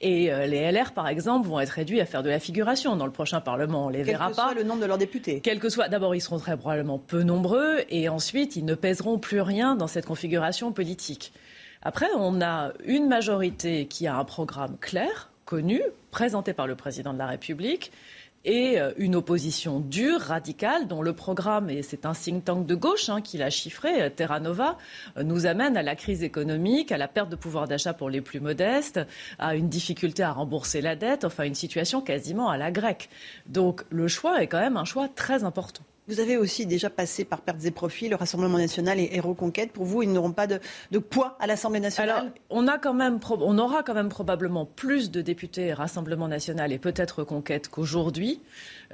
Et 0.00 0.32
euh, 0.32 0.46
les 0.46 0.70
LR, 0.70 0.92
par 0.92 1.08
exemple, 1.08 1.48
vont 1.48 1.58
être 1.58 1.70
réduits 1.70 2.00
à 2.00 2.06
faire 2.06 2.22
de 2.22 2.30
la 2.30 2.38
figuration 2.38 2.94
dans 2.94 3.06
le 3.06 3.12
prochain 3.12 3.40
Parlement. 3.40 3.86
On 3.86 3.88
les 3.88 4.04
verra 4.04 4.30
pas. 4.30 4.30
Quel 4.30 4.34
que 4.36 4.42
soit 4.42 4.54
le 4.54 4.62
nombre 4.62 4.80
de 4.80 4.86
leurs 4.86 4.98
députés. 4.98 5.40
Quel 5.42 5.58
que 5.58 5.68
soit. 5.68 5.88
D'abord, 5.88 6.14
ils 6.14 6.20
seront 6.20 6.38
très 6.38 6.56
probablement 6.56 6.98
peu 6.98 7.24
nombreux, 7.24 7.80
et 7.90 8.08
ensuite, 8.08 8.54
ils 8.54 8.64
ne 8.64 8.74
pèseront 8.74 9.18
plus 9.18 9.40
rien 9.40 9.74
dans 9.74 9.88
cette 9.88 10.06
configuration 10.06 10.70
politique. 10.70 11.32
Après, 11.82 12.06
on 12.16 12.40
a 12.40 12.72
une 12.84 13.08
majorité 13.08 13.86
qui 13.86 14.06
a 14.06 14.16
un 14.16 14.24
programme 14.24 14.76
clair, 14.78 15.30
connu, 15.44 15.82
présenté 16.10 16.52
par 16.52 16.66
le 16.66 16.76
président 16.76 17.12
de 17.12 17.18
la 17.18 17.26
République, 17.26 17.90
et 18.44 18.80
euh, 18.80 18.92
une 18.96 19.14
opposition 19.14 19.80
dure, 19.80 20.20
radicale, 20.20 20.88
dont 20.88 21.02
le 21.02 21.12
programme, 21.12 21.70
et 21.70 21.82
c'est 21.82 22.06
un 22.06 22.12
think 22.12 22.44
tank 22.44 22.66
de 22.66 22.74
gauche 22.74 23.08
hein, 23.08 23.20
qui 23.20 23.38
l'a 23.38 23.50
chiffré, 23.50 24.02
euh, 24.02 24.10
Terra 24.10 24.40
Nova, 24.40 24.78
euh, 25.16 25.22
nous 25.22 25.46
amène 25.46 25.76
à 25.76 25.82
la 25.82 25.94
crise 25.94 26.22
économique, 26.22 26.92
à 26.92 26.98
la 26.98 27.08
perte 27.08 27.28
de 27.28 27.36
pouvoir 27.36 27.68
d'achat 27.68 27.94
pour 27.94 28.10
les 28.10 28.20
plus 28.20 28.40
modestes, 28.40 29.00
à 29.38 29.54
une 29.54 29.68
difficulté 29.68 30.22
à 30.22 30.32
rembourser 30.32 30.80
la 30.80 30.96
dette, 30.96 31.24
enfin 31.24 31.44
une 31.44 31.54
situation 31.54 32.00
quasiment 32.00 32.48
à 32.48 32.56
la 32.56 32.70
grecque. 32.70 33.08
Donc 33.46 33.84
le 33.90 34.08
choix 34.08 34.42
est 34.42 34.48
quand 34.48 34.60
même 34.60 34.76
un 34.76 34.84
choix 34.84 35.08
très 35.08 35.44
important. 35.44 35.82
Vous 36.08 36.18
avez 36.18 36.36
aussi 36.36 36.66
déjà 36.66 36.90
passé 36.90 37.24
par 37.24 37.40
pertes 37.42 37.64
et 37.64 37.70
profits, 37.70 38.08
le 38.08 38.16
Rassemblement 38.16 38.58
national 38.58 38.98
et, 38.98 39.20
Reconquête. 39.20 39.70
Pour 39.70 39.84
vous, 39.84 40.02
ils 40.02 40.12
n'auront 40.12 40.32
pas 40.32 40.48
de, 40.48 40.58
poids 40.98 41.36
à 41.38 41.46
l'Assemblée 41.46 41.78
nationale 41.78 42.10
Alors, 42.10 42.30
on, 42.50 42.66
a 42.66 42.76
quand 42.78 42.92
même, 42.92 43.20
on 43.30 43.56
aura 43.56 43.84
quand 43.84 43.94
même 43.94 44.08
probablement 44.08 44.66
plus 44.66 45.12
de 45.12 45.22
députés 45.22 45.72
Rassemblement 45.72 46.26
national 46.26 46.72
et 46.72 46.78
peut-être 46.78 47.20
Reconquête 47.20 47.68
qu'aujourd'hui. 47.68 48.40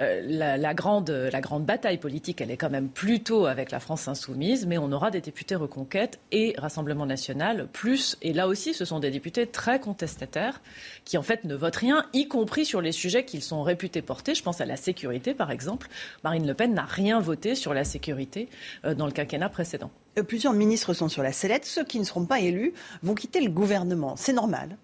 Euh, 0.00 0.20
la, 0.24 0.74
grande, 0.74 1.10
la 1.10 1.40
grande 1.40 1.64
bataille 1.64 1.98
politique, 1.98 2.40
elle 2.40 2.50
est 2.50 2.56
quand 2.56 2.70
même 2.70 2.88
plutôt 2.88 3.46
avec 3.46 3.70
la 3.70 3.80
France 3.80 4.06
insoumise, 4.06 4.66
mais 4.66 4.78
on 4.78 4.92
aura 4.92 5.10
des 5.10 5.20
députés 5.20 5.56
Reconquête 5.56 6.20
et 6.30 6.54
Rassemblement 6.58 7.06
national, 7.06 7.68
plus, 7.72 8.16
et 8.22 8.32
là 8.32 8.46
aussi, 8.46 8.74
ce 8.74 8.84
sont 8.84 9.00
des 9.00 9.10
députés 9.10 9.46
très 9.46 9.80
contestataires 9.80 10.60
qui, 11.04 11.18
en 11.18 11.22
fait, 11.22 11.44
ne 11.44 11.54
votent 11.54 11.76
rien, 11.76 12.04
y 12.12 12.28
compris 12.28 12.64
sur 12.64 12.80
les 12.80 12.92
sujets 12.92 13.24
qu'ils 13.24 13.42
sont 13.42 13.62
réputés 13.62 14.02
porter. 14.02 14.34
Je 14.34 14.42
pense 14.42 14.60
à 14.60 14.66
la 14.66 14.76
sécurité, 14.76 15.34
par 15.34 15.50
exemple. 15.50 15.88
Marine 16.22 16.46
Le 16.46 16.54
Pen 16.54 16.74
n'a 16.74 16.84
rien 16.84 17.20
voté 17.20 17.54
sur 17.54 17.74
la 17.74 17.84
sécurité 17.84 18.48
euh, 18.84 18.94
dans 18.94 19.06
le 19.06 19.12
quinquennat 19.12 19.48
précédent. 19.48 19.90
Euh, 20.18 20.22
plusieurs 20.22 20.52
ministres 20.52 20.94
sont 20.94 21.08
sur 21.08 21.22
la 21.22 21.32
sellette. 21.32 21.64
Ceux 21.64 21.84
qui 21.84 21.98
ne 21.98 22.04
seront 22.04 22.24
pas 22.24 22.40
élus 22.40 22.72
vont 23.02 23.14
quitter 23.14 23.40
le 23.40 23.50
gouvernement. 23.50 24.16
C'est 24.16 24.32
normal. 24.32 24.76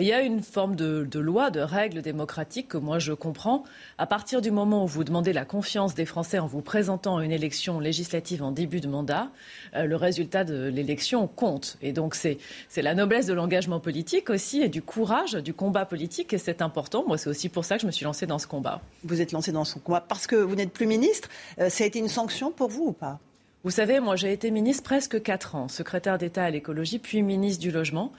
Il 0.00 0.06
y 0.06 0.12
a 0.12 0.22
une 0.22 0.44
forme 0.44 0.76
de, 0.76 1.18
loi, 1.18 1.50
de 1.50 1.58
règle 1.58 2.02
démocratique 2.02 2.68
que 2.68 2.76
moi 2.76 3.00
je 3.00 3.12
comprends. 3.12 3.64
À 3.98 4.06
partir 4.06 4.40
du 4.40 4.52
moment 4.52 4.84
où 4.84 4.86
vous 4.86 5.02
demandez 5.02 5.32
la 5.32 5.44
confiance 5.44 5.96
des 5.96 6.06
Français 6.06 6.38
en 6.38 6.46
vous 6.46 6.60
présentant 6.60 7.18
une 7.18 7.32
élection 7.32 7.80
législative 7.80 8.44
en 8.44 8.52
début 8.52 8.80
de 8.80 8.86
mandat, 8.86 9.28
euh, 9.74 9.86
le 9.86 9.96
résultat 9.96 10.44
de 10.44 10.68
l'élection 10.68 11.26
compte. 11.26 11.78
Et 11.82 11.90
donc 11.90 12.14
c'est 12.14 12.38
la 12.76 12.94
noblesse 12.94 13.26
de 13.26 13.32
l'engagement 13.32 13.80
politique 13.80 14.30
aussi 14.30 14.62
et 14.62 14.68
du 14.68 14.82
courage 14.82 15.32
du 15.32 15.52
combat 15.52 15.84
politique 15.84 16.32
et 16.32 16.38
c'est 16.38 16.62
important. 16.62 17.04
Moi 17.04 17.18
c'est 17.18 17.28
aussi 17.28 17.48
pour 17.48 17.64
ça 17.64 17.74
que 17.74 17.82
je 17.82 17.86
me 17.88 17.92
suis 17.92 18.04
lancée 18.04 18.26
dans 18.26 18.38
ce 18.38 18.46
combat. 18.46 18.80
Vous 19.02 19.20
êtes 19.20 19.32
lancée 19.32 19.50
dans 19.50 19.64
ce 19.64 19.80
combat 19.80 20.00
parce 20.00 20.28
que 20.28 20.36
vous 20.36 20.54
n'êtes 20.54 20.72
plus 20.72 20.86
ministre. 20.86 21.28
Euh, 21.58 21.70
ça 21.70 21.82
a 21.82 21.88
été 21.88 21.98
une 21.98 22.08
sanction 22.08 22.52
pour 22.52 22.68
vous 22.68 22.84
ou 22.84 22.92
pas? 22.92 23.18
Vous 23.64 23.72
savez, 23.72 23.98
moi 23.98 24.14
j'ai 24.14 24.32
été 24.32 24.52
ministre 24.52 24.84
presque 24.84 25.20
quatre 25.24 25.56
ans, 25.56 25.66
secrétaire 25.66 26.18
d'État 26.18 26.44
à 26.44 26.50
l'écologie, 26.50 27.00
puis 27.00 27.22
ministre 27.22 27.60
du 27.60 27.72
logement. 27.72 28.12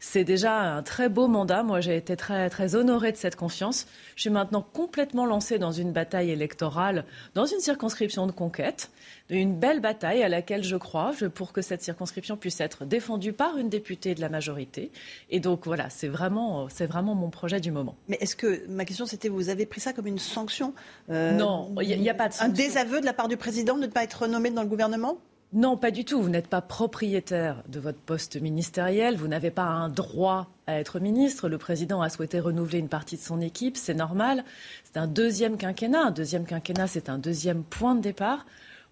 C'est 0.00 0.24
déjà 0.24 0.60
un 0.60 0.82
très 0.82 1.08
beau 1.08 1.26
mandat. 1.26 1.62
Moi, 1.62 1.80
j'ai 1.80 1.96
été 1.96 2.16
très, 2.16 2.48
très 2.50 2.76
honorée 2.76 3.10
de 3.10 3.16
cette 3.16 3.36
confiance. 3.36 3.86
Je 4.14 4.22
suis 4.22 4.30
maintenant 4.30 4.62
complètement 4.62 5.26
lancée 5.26 5.58
dans 5.58 5.72
une 5.72 5.92
bataille 5.92 6.30
électorale, 6.30 7.04
dans 7.34 7.46
une 7.46 7.58
circonscription 7.58 8.26
de 8.26 8.32
conquête, 8.32 8.90
une 9.28 9.58
belle 9.58 9.80
bataille 9.80 10.22
à 10.22 10.28
laquelle 10.28 10.62
je 10.62 10.76
crois 10.76 11.12
pour 11.34 11.52
que 11.52 11.62
cette 11.62 11.82
circonscription 11.82 12.36
puisse 12.36 12.60
être 12.60 12.84
défendue 12.84 13.32
par 13.32 13.58
une 13.58 13.68
députée 13.68 14.14
de 14.14 14.20
la 14.20 14.28
majorité. 14.28 14.92
Et 15.30 15.40
donc, 15.40 15.66
voilà, 15.66 15.90
c'est 15.90 16.08
vraiment, 16.08 16.68
c'est 16.68 16.86
vraiment 16.86 17.14
mon 17.14 17.30
projet 17.30 17.60
du 17.60 17.72
moment. 17.72 17.96
Mais 18.06 18.18
est-ce 18.20 18.36
que, 18.36 18.66
ma 18.68 18.84
question, 18.84 19.04
c'était, 19.04 19.28
vous 19.28 19.48
avez 19.48 19.66
pris 19.66 19.80
ça 19.80 19.92
comme 19.92 20.06
une 20.06 20.18
sanction 20.18 20.74
euh, 21.10 21.32
Non, 21.32 21.74
il 21.82 22.00
n'y 22.00 22.08
a, 22.08 22.14
pas 22.14 22.28
de 22.28 22.34
sanction. 22.34 22.52
Un 22.52 22.54
désaveu 22.54 23.00
de 23.00 23.06
la 23.06 23.12
part 23.12 23.28
du 23.28 23.36
président 23.36 23.74
de 23.76 23.82
ne 23.82 23.86
pas 23.88 24.04
être 24.04 24.26
nommé 24.28 24.50
dans 24.50 24.62
le 24.62 24.68
gouvernement? 24.68 25.18
Non, 25.54 25.78
pas 25.78 25.90
du 25.90 26.04
tout. 26.04 26.20
Vous 26.20 26.28
n'êtes 26.28 26.48
pas 26.48 26.60
propriétaire 26.60 27.62
de 27.68 27.80
votre 27.80 27.98
poste 27.98 28.38
ministériel. 28.38 29.16
Vous 29.16 29.28
n'avez 29.28 29.50
pas 29.50 29.64
un 29.64 29.88
droit 29.88 30.50
à 30.66 30.78
être 30.78 31.00
ministre. 31.00 31.48
Le 31.48 31.56
président 31.56 32.02
a 32.02 32.10
souhaité 32.10 32.38
renouveler 32.38 32.78
une 32.78 32.90
partie 32.90 33.16
de 33.16 33.22
son 33.22 33.40
équipe. 33.40 33.78
C'est 33.78 33.94
normal. 33.94 34.44
C'est 34.84 34.98
un 34.98 35.06
deuxième 35.06 35.56
quinquennat. 35.56 36.08
Un 36.08 36.10
deuxième 36.10 36.44
quinquennat, 36.44 36.86
c'est 36.86 37.08
un 37.08 37.16
deuxième 37.16 37.62
point 37.62 37.94
de 37.94 38.02
départ. 38.02 38.44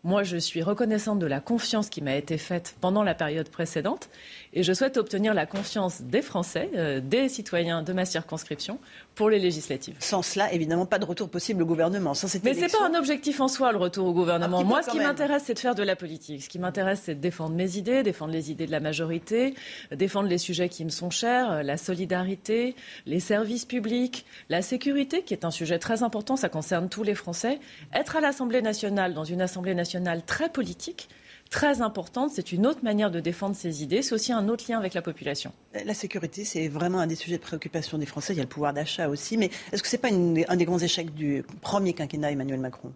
Moi, 0.05 0.23
je 0.23 0.37
suis 0.37 0.63
reconnaissante 0.63 1.19
de 1.19 1.27
la 1.27 1.41
confiance 1.41 1.89
qui 1.89 2.01
m'a 2.01 2.15
été 2.15 2.39
faite 2.39 2.77
pendant 2.81 3.03
la 3.03 3.15
période 3.15 3.49
précédente 3.49 4.09
et 4.53 4.63
je 4.63 4.73
souhaite 4.73 4.99
obtenir 4.99 5.35
la 5.35 5.47
confiance 5.47 6.03
des 6.03 6.23
Français, 6.23 6.71
euh, 6.77 7.01
des 7.01 7.29
citoyens 7.29 7.83
de 7.83 7.93
ma 7.93 8.05
circonscription 8.05 8.79
pour 9.17 9.31
les 9.31 9.39
législatives. 9.39 9.97
Sans 9.99 10.23
cela, 10.23 10.53
évidemment, 10.53 10.87
pas 10.87 10.99
de 10.99 11.05
retour 11.05 11.29
possible 11.29 11.63
au 11.63 11.67
gouvernement. 11.67 12.13
Mais 12.45 12.55
ce 12.55 12.61
n'est 12.61 12.69
pas 12.69 12.87
un 12.87 12.95
objectif 12.95 13.41
en 13.41 13.49
soi, 13.49 13.73
le 13.73 13.79
retour 13.79 14.07
au 14.07 14.13
gouvernement. 14.13 14.63
Moi, 14.63 14.83
ce 14.83 14.91
qui 14.91 14.99
m'intéresse, 14.99 15.45
c'est 15.47 15.55
de 15.55 15.59
faire 15.59 15.75
de 15.75 15.83
la 15.83 15.97
politique. 15.97 16.43
Ce 16.43 16.49
qui 16.49 16.61
m'intéresse, 16.61 17.03
c'est 17.05 17.17
de 17.17 17.21
défendre 17.21 17.57
mes 17.57 17.77
idées, 17.77 18.03
défendre 18.03 18.33
les 18.33 18.51
idées 18.51 18.67
de 18.67 18.73
la 18.73 18.81
majorité, 18.81 19.55
défendre 19.91 20.29
les 20.29 20.39
sujets 20.39 20.69
qui 20.69 20.85
me 20.85 20.91
sont 20.91 21.11
chers, 21.11 21.51
euh, 21.51 21.63
la 21.63 21.77
solidarité, 21.77 22.77
les 23.07 23.21
services 23.21 23.65
publics, 23.65 24.25
la 24.51 24.63
sécurité, 24.63 25.23
qui 25.23 25.35
est 25.35 25.45
un 25.45 25.51
sujet 25.51 25.79
très 25.79 26.03
important, 26.03 26.37
ça 26.37 26.49
concerne 26.49 26.89
tous 26.89 27.03
les 27.03 27.15
Français. 27.15 27.59
Être 27.93 28.17
à 28.17 28.21
l'Assemblée 28.21 28.63
nationale, 28.63 29.15
dans 29.15 29.25
une 29.25 29.41
Assemblée 29.41 29.75
nationale, 29.75 29.96
très 30.27 30.49
politique 30.49 31.09
très 31.51 31.83
importante. 31.83 32.31
C'est 32.35 32.53
une 32.53 32.67
autre 32.67 32.83
manière 32.83 33.11
de 33.11 33.21
défendre 33.21 33.57
ses 33.57 33.83
idées. 33.83 34.03
C'est 34.03 34.15
aussi 34.15 34.33
un 34.33 34.49
autre 34.49 34.65
lien 34.69 34.79
avec 34.79 34.95
la 34.95 35.03
population. 35.03 35.53
La 35.85 35.95
sécurité, 35.95 36.45
c'est 36.45 36.69
vraiment 36.69 36.99
un 36.99 37.07
des 37.07 37.15
sujets 37.15 37.37
de 37.37 37.43
préoccupation 37.43 37.99
des 37.99 38.07
Français. 38.07 38.35
Il 38.35 38.37
y 38.37 38.41
a 38.41 38.43
le 38.43 38.49
pouvoir 38.49 38.73
d'achat 38.73 39.09
aussi. 39.09 39.37
Mais 39.37 39.51
est-ce 39.73 39.83
que 39.83 39.89
ce 39.89 39.97
n'est 39.97 40.01
pas 40.01 40.53
un 40.53 40.57
des 40.57 40.65
grands 40.65 40.79
échecs 40.79 41.15
du 41.15 41.45
premier 41.61 41.93
quinquennat 41.93 42.33
Emmanuel 42.33 42.61
Macron? 42.61 42.93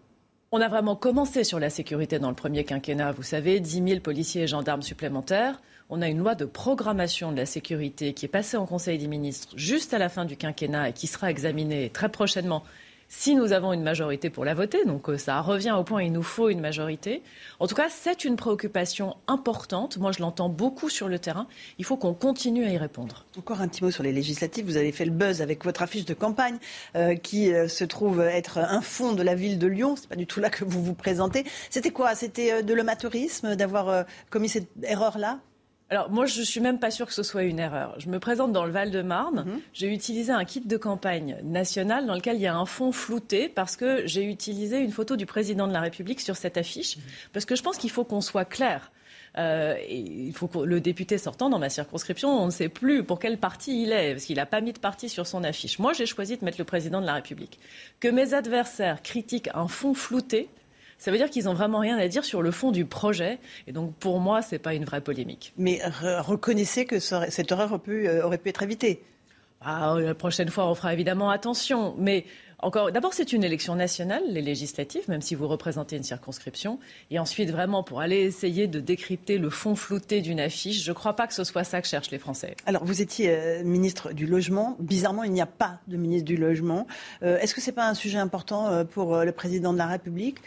On 0.52 0.60
a 0.60 0.68
vraiment 0.68 0.96
commencé 0.96 1.44
sur 1.44 1.60
la 1.60 1.70
sécurité 1.70 2.18
dans 2.18 2.28
le 2.28 2.34
premier 2.34 2.64
quinquennat. 2.64 3.12
Vous 3.12 3.22
savez, 3.22 3.60
10 3.60 3.84
000 3.86 4.00
policiers 4.00 4.42
et 4.42 4.46
gendarmes 4.48 4.82
supplémentaires. 4.82 5.60
On 5.90 6.02
a 6.02 6.08
une 6.08 6.18
loi 6.18 6.34
de 6.34 6.44
programmation 6.44 7.32
de 7.32 7.36
la 7.36 7.46
sécurité 7.46 8.14
qui 8.14 8.24
est 8.24 8.28
passée 8.28 8.56
en 8.56 8.66
Conseil 8.66 8.98
des 8.98 9.08
ministres 9.08 9.52
juste 9.56 9.94
à 9.94 9.98
la 9.98 10.08
fin 10.08 10.24
du 10.24 10.36
quinquennat 10.36 10.88
et 10.88 10.92
qui 10.92 11.06
sera 11.06 11.30
examinée 11.30 11.90
très 11.90 12.08
prochainement 12.08 12.64
si 13.10 13.34
nous 13.34 13.52
avons 13.52 13.74
une 13.74 13.82
majorité 13.82 14.30
pour 14.30 14.46
la 14.46 14.54
voter. 14.54 14.84
Donc 14.86 15.10
euh, 15.10 15.18
ça 15.18 15.38
revient 15.42 15.72
au 15.72 15.84
point, 15.84 16.02
il 16.02 16.12
nous 16.12 16.22
faut 16.22 16.48
une 16.48 16.60
majorité. 16.60 17.22
En 17.58 17.66
tout 17.66 17.74
cas, 17.74 17.88
c'est 17.90 18.24
une 18.24 18.36
préoccupation 18.36 19.16
importante. 19.26 19.98
Moi, 19.98 20.12
je 20.12 20.20
l'entends 20.20 20.48
beaucoup 20.48 20.88
sur 20.88 21.08
le 21.08 21.18
terrain. 21.18 21.46
Il 21.78 21.84
faut 21.84 21.96
qu'on 21.96 22.14
continue 22.14 22.64
à 22.64 22.70
y 22.70 22.78
répondre. 22.78 23.26
Encore 23.36 23.60
un 23.60 23.68
petit 23.68 23.84
mot 23.84 23.90
sur 23.90 24.04
les 24.04 24.12
législatives. 24.12 24.64
Vous 24.64 24.78
avez 24.78 24.92
fait 24.92 25.04
le 25.04 25.10
buzz 25.10 25.42
avec 25.42 25.64
votre 25.64 25.82
affiche 25.82 26.06
de 26.06 26.14
campagne 26.14 26.56
euh, 26.96 27.16
qui 27.16 27.52
euh, 27.52 27.68
se 27.68 27.84
trouve 27.84 28.20
être 28.20 28.58
un 28.58 28.80
fond 28.80 29.12
de 29.12 29.22
la 29.22 29.34
ville 29.34 29.58
de 29.58 29.66
Lyon. 29.66 29.96
C'est 29.96 30.08
pas 30.08 30.16
du 30.16 30.26
tout 30.26 30.40
là 30.40 30.48
que 30.48 30.64
vous 30.64 30.82
vous 30.82 30.94
présentez. 30.94 31.44
C'était 31.68 31.90
quoi? 31.90 32.14
C'était 32.14 32.62
de 32.62 32.74
l'amateurisme 32.74 33.56
d'avoir 33.56 34.04
commis 34.30 34.48
cette 34.48 34.68
erreur-là? 34.84 35.40
Alors 35.90 36.08
moi, 36.08 36.24
je 36.24 36.40
suis 36.42 36.60
même 36.60 36.78
pas 36.78 36.92
sûre 36.92 37.06
que 37.06 37.12
ce 37.12 37.24
soit 37.24 37.42
une 37.42 37.58
erreur. 37.58 37.94
Je 37.98 38.08
me 38.08 38.20
présente 38.20 38.52
dans 38.52 38.64
le 38.64 38.70
Val-de-Marne. 38.70 39.44
Mhm. 39.44 39.60
J'ai 39.72 39.92
utilisé 39.92 40.30
un 40.30 40.44
kit 40.44 40.60
de 40.60 40.76
campagne 40.76 41.38
national 41.42 42.06
dans 42.06 42.14
lequel 42.14 42.36
il 42.36 42.42
y 42.42 42.46
a 42.46 42.54
un 42.54 42.66
fond 42.66 42.92
flouté 42.92 43.48
parce 43.48 43.76
que 43.76 44.06
j'ai 44.06 44.24
utilisé 44.24 44.78
une 44.78 44.92
photo 44.92 45.16
du 45.16 45.26
président 45.26 45.66
de 45.66 45.72
la 45.72 45.80
République 45.80 46.20
sur 46.20 46.36
cette 46.36 46.56
affiche. 46.56 46.96
Mhm. 46.96 47.02
Parce 47.32 47.44
que 47.44 47.56
je 47.56 47.62
pense 47.62 47.76
qu'il 47.76 47.90
faut 47.90 48.04
qu'on 48.04 48.20
soit 48.20 48.44
clair. 48.44 48.92
Euh, 49.38 49.76
il 49.88 50.32
faut 50.32 50.48
que 50.48 50.58
le 50.58 50.80
député 50.80 51.18
sortant 51.18 51.50
dans 51.50 51.58
ma 51.58 51.68
circonscription, 51.68 52.30
on 52.30 52.46
ne 52.46 52.50
sait 52.50 52.68
plus 52.68 53.04
pour 53.04 53.18
quel 53.18 53.38
parti 53.38 53.82
il 53.82 53.92
est, 53.92 54.12
parce 54.12 54.24
qu'il 54.24 54.36
n'a 54.36 54.46
pas 54.46 54.60
mis 54.60 54.72
de 54.72 54.78
parti 54.78 55.08
sur 55.08 55.26
son 55.26 55.44
affiche. 55.44 55.78
Moi, 55.78 55.92
j'ai 55.92 56.06
choisi 56.06 56.36
de 56.36 56.44
mettre 56.44 56.58
le 56.58 56.64
président 56.64 57.00
de 57.00 57.06
la 57.06 57.14
République. 57.14 57.58
Que 58.00 58.08
mes 58.08 58.34
adversaires 58.34 59.02
critiquent 59.02 59.50
un 59.54 59.68
fond 59.68 59.94
flouté, 59.94 60.48
ça 61.00 61.10
veut 61.10 61.16
dire 61.16 61.30
qu'ils 61.30 61.46
n'ont 61.46 61.54
vraiment 61.54 61.78
rien 61.78 61.96
à 61.96 62.06
dire 62.08 62.24
sur 62.26 62.42
le 62.42 62.50
fond 62.50 62.72
du 62.72 62.84
projet. 62.84 63.38
Et 63.66 63.72
donc, 63.72 63.94
pour 63.96 64.20
moi, 64.20 64.42
ce 64.42 64.54
n'est 64.54 64.58
pas 64.58 64.74
une 64.74 64.84
vraie 64.84 65.00
polémique. 65.00 65.54
Mais 65.56 65.80
reconnaissez 66.02 66.84
que 66.84 66.98
cette 66.98 67.50
horreur 67.50 67.70
aurait 67.70 67.78
pu, 67.80 68.20
aurait 68.20 68.36
pu 68.36 68.50
être 68.50 68.62
évitée. 68.62 69.02
Ah, 69.62 69.96
la 69.98 70.14
prochaine 70.14 70.50
fois, 70.50 70.70
on 70.70 70.74
fera 70.74 70.92
évidemment 70.92 71.30
attention. 71.30 71.94
Mais 71.98 72.26
encore, 72.62 72.92
d'abord, 72.92 73.14
c'est 73.14 73.32
une 73.32 73.44
élection 73.44 73.74
nationale, 73.74 74.22
les 74.28 74.42
législatives, 74.42 75.08
même 75.08 75.22
si 75.22 75.34
vous 75.34 75.48
représentez 75.48 75.96
une 75.96 76.02
circonscription. 76.02 76.78
Et 77.10 77.18
ensuite, 77.18 77.50
vraiment, 77.50 77.82
pour 77.82 78.00
aller 78.00 78.18
essayer 78.18 78.66
de 78.66 78.80
décrypter 78.80 79.38
le 79.38 79.50
fond 79.50 79.74
flouté 79.74 80.20
d'une 80.20 80.40
affiche, 80.40 80.82
je 80.82 80.90
ne 80.90 80.94
crois 80.94 81.14
pas 81.16 81.26
que 81.26 81.34
ce 81.34 81.44
soit 81.44 81.64
ça 81.64 81.80
que 81.80 81.88
cherchent 81.88 82.10
les 82.10 82.18
Français. 82.18 82.56
Alors, 82.66 82.84
vous 82.84 83.00
étiez 83.00 83.30
euh, 83.30 83.64
ministre 83.64 84.12
du 84.12 84.26
Logement. 84.26 84.76
Bizarrement, 84.78 85.24
il 85.24 85.32
n'y 85.32 85.40
a 85.40 85.46
pas 85.46 85.80
de 85.88 85.96
ministre 85.96 86.26
du 86.26 86.36
Logement. 86.36 86.86
Euh, 87.22 87.38
est-ce 87.38 87.54
que 87.54 87.60
ce 87.60 87.70
n'est 87.70 87.74
pas 87.74 87.88
un 87.88 87.94
sujet 87.94 88.18
important 88.18 88.68
euh, 88.68 88.84
pour 88.84 89.16
le 89.16 89.32
président 89.32 89.72
de 89.72 89.78
la 89.78 89.86
République? 89.86 90.38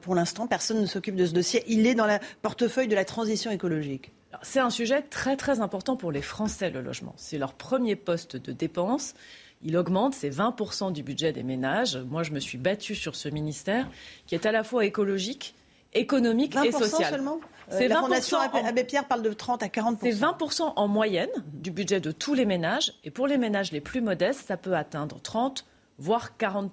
Pour 0.00 0.14
l'instant, 0.14 0.46
personne 0.46 0.80
ne 0.80 0.86
s'occupe 0.86 1.14
de 1.14 1.26
ce 1.26 1.32
dossier. 1.32 1.62
Il 1.68 1.86
est 1.86 1.94
dans 1.94 2.06
le 2.06 2.18
portefeuille 2.42 2.88
de 2.88 2.94
la 2.94 3.04
transition 3.04 3.50
écologique. 3.50 4.12
C'est 4.42 4.60
un 4.60 4.70
sujet 4.70 5.02
très 5.02 5.36
très 5.36 5.60
important 5.60 5.96
pour 5.96 6.12
les 6.12 6.22
Français, 6.22 6.70
le 6.70 6.80
logement. 6.80 7.14
C'est 7.16 7.38
leur 7.38 7.54
premier 7.54 7.96
poste 7.96 8.36
de 8.36 8.52
dépense 8.52 9.14
il 9.62 9.76
augmente, 9.76 10.14
c'est 10.14 10.30
20% 10.30 10.92
du 10.92 11.02
budget 11.02 11.32
des 11.32 11.42
ménages. 11.42 11.96
Moi, 11.96 12.22
je 12.22 12.32
me 12.32 12.40
suis 12.40 12.58
battue 12.58 12.94
sur 12.94 13.14
ce 13.14 13.28
ministère 13.28 13.88
qui 14.26 14.34
est 14.34 14.46
à 14.46 14.52
la 14.52 14.64
fois 14.64 14.84
écologique, 14.84 15.54
économique 15.92 16.56
et 16.64 16.72
social. 16.72 17.10
seulement? 17.10 17.40
Euh, 17.70 17.76
c'est 17.78 17.88
La 17.88 18.00
Fondation 18.00 18.38
Abbé 18.38 18.84
Pierre 18.84 19.06
parle 19.06 19.22
de 19.22 19.32
30 19.32 19.62
à 19.62 19.68
40 19.68 19.98
C'est 20.02 20.10
20 20.10 20.38
en 20.76 20.88
moyenne 20.88 21.30
du 21.52 21.70
budget 21.70 22.00
de 22.00 22.10
tous 22.10 22.34
les 22.34 22.46
ménages. 22.46 22.94
Et 23.04 23.10
pour 23.10 23.26
les 23.26 23.38
ménages 23.38 23.70
les 23.70 23.80
plus 23.80 24.00
modestes, 24.00 24.46
ça 24.46 24.56
peut 24.56 24.74
atteindre 24.74 25.20
30 25.20 25.66
voire 26.00 26.36
40 26.38 26.72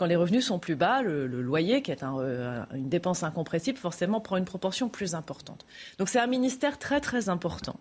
quand 0.00 0.06
les 0.06 0.16
revenus 0.16 0.46
sont 0.46 0.58
plus 0.58 0.76
bas, 0.76 1.02
le, 1.02 1.26
loyer, 1.26 1.82
qui 1.82 1.90
est 1.90 2.02
euh, 2.02 2.64
une 2.74 2.88
dépense 2.88 3.22
incompressible, 3.22 3.76
forcément 3.76 4.18
prend 4.18 4.38
une 4.38 4.46
proportion 4.46 4.88
plus 4.88 5.14
importante. 5.14 5.66
Donc 5.98 6.08
c'est 6.08 6.18
un 6.18 6.26
ministère 6.26 6.78
très 6.78 7.02
très 7.02 7.28
important. 7.28 7.78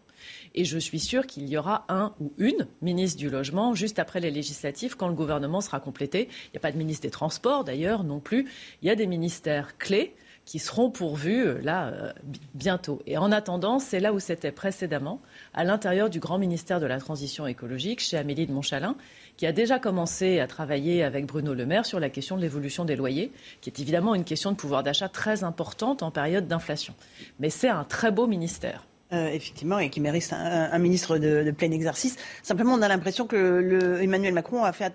Et 0.53 0.65
je 0.65 0.77
suis 0.77 0.99
sûre 0.99 1.25
qu'il 1.25 1.47
y 1.47 1.55
aura 1.55 1.85
un 1.87 2.13
ou 2.19 2.33
une 2.37 2.67
ministre 2.81 3.17
du 3.17 3.29
Logement 3.29 3.73
juste 3.73 3.99
après 3.99 4.19
les 4.19 4.31
législatives, 4.31 4.97
quand 4.97 5.07
le 5.07 5.13
gouvernement 5.13 5.61
sera 5.61 5.79
complété. 5.79 6.27
Il 6.47 6.51
n'y 6.55 6.57
a 6.57 6.59
pas 6.59 6.73
de 6.73 6.77
ministre 6.77 7.03
des 7.03 7.09
Transports 7.09 7.63
d'ailleurs 7.63 8.03
non 8.03 8.19
plus. 8.19 8.49
Il 8.81 8.89
y 8.89 8.91
a 8.91 8.95
des 8.95 9.07
ministères 9.07 9.77
clés 9.77 10.13
qui 10.49 10.57
seront 10.57 10.89
pourvus 10.89 11.45
euh, 11.45 11.61
là 11.61 11.87
euh, 11.87 12.11
bientôt. 12.53 13.01
Et 13.05 13.17
en 13.17 13.31
attendant, 13.31 13.79
c'est 13.79 13.99
là 13.99 14.11
où 14.11 14.19
c'était 14.19 14.51
précédemment, 14.51 15.21
à 15.53 15.63
l'intérieur 15.63 16.09
du 16.09 16.19
grand 16.19 16.37
ministère 16.37 16.79
de 16.79 16.85
la 16.85 16.99
Transition 16.99 17.47
écologique, 17.47 17.99
chez 17.99 18.17
Amélie 18.17 18.47
de 18.47 18.51
Montchalin, 18.51 18.95
qui 19.37 19.45
a 19.45 19.51
déjà 19.51 19.79
commencé 19.79 20.39
à 20.39 20.47
travailler 20.47 21.03
avec 21.03 21.25
Bruno 21.25 21.53
Le 21.53 21.65
Maire 21.65 21.85
sur 21.85 21.99
la 21.99 22.09
question 22.09 22.35
de 22.35 22.41
l'évolution 22.41 22.85
des 22.85 22.95
loyers, 22.95 23.31
qui 23.61 23.69
est 23.69 23.79
évidemment 23.79 24.15
une 24.15 24.25
question 24.25 24.51
de 24.51 24.57
pouvoir 24.57 24.83
d'achat 24.83 25.09
très 25.09 25.43
importante 25.43 26.03
en 26.03 26.11
période 26.11 26.47
d'inflation. 26.47 26.93
Mais 27.39 27.49
c'est 27.49 27.69
un 27.69 27.83
très 27.83 28.11
beau 28.11 28.27
ministère. 28.27 28.85
Euh, 29.11 29.29
effectivement, 29.29 29.79
et 29.79 29.89
qui 29.89 30.01
mérite 30.01 30.31
un, 30.33 30.77
ministre 30.77 31.17
de, 31.17 31.49
plein 31.49 31.71
exercice. 31.71 32.15
Simplement, 32.43 32.75
on 32.75 32.81
a 32.83 32.87
l'impression 32.87 33.25
que 33.25 33.35
le, 33.35 34.03
Emmanuel 34.03 34.35
Macron 34.35 34.63
a, 34.63 34.71
fait, 34.71 34.93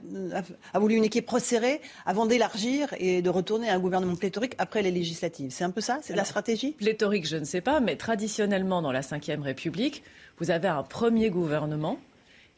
a, 0.72 0.78
voulu 0.78 0.94
une 0.94 1.02
équipe 1.02 1.28
resserrée 1.28 1.80
avant 2.06 2.24
d'élargir 2.24 2.94
et 2.98 3.22
de 3.22 3.28
retourner 3.28 3.68
à 3.70 3.74
un 3.74 3.80
gouvernement 3.80 4.14
pléthorique 4.14 4.54
après 4.58 4.82
les 4.82 4.92
législatives. 4.92 5.50
C'est 5.50 5.64
un 5.64 5.72
peu 5.72 5.80
ça? 5.80 5.98
C'est 6.00 6.14
la 6.14 6.24
stratégie? 6.24 6.74
Pléthorique, 6.78 7.26
je 7.26 7.38
ne 7.38 7.44
sais 7.44 7.60
pas, 7.60 7.80
mais 7.80 7.96
traditionnellement, 7.96 8.82
dans 8.82 8.92
la 8.92 9.00
Ve 9.00 9.42
République, 9.42 10.04
vous 10.38 10.52
avez 10.52 10.68
un 10.68 10.84
premier 10.84 11.30
gouvernement 11.30 11.98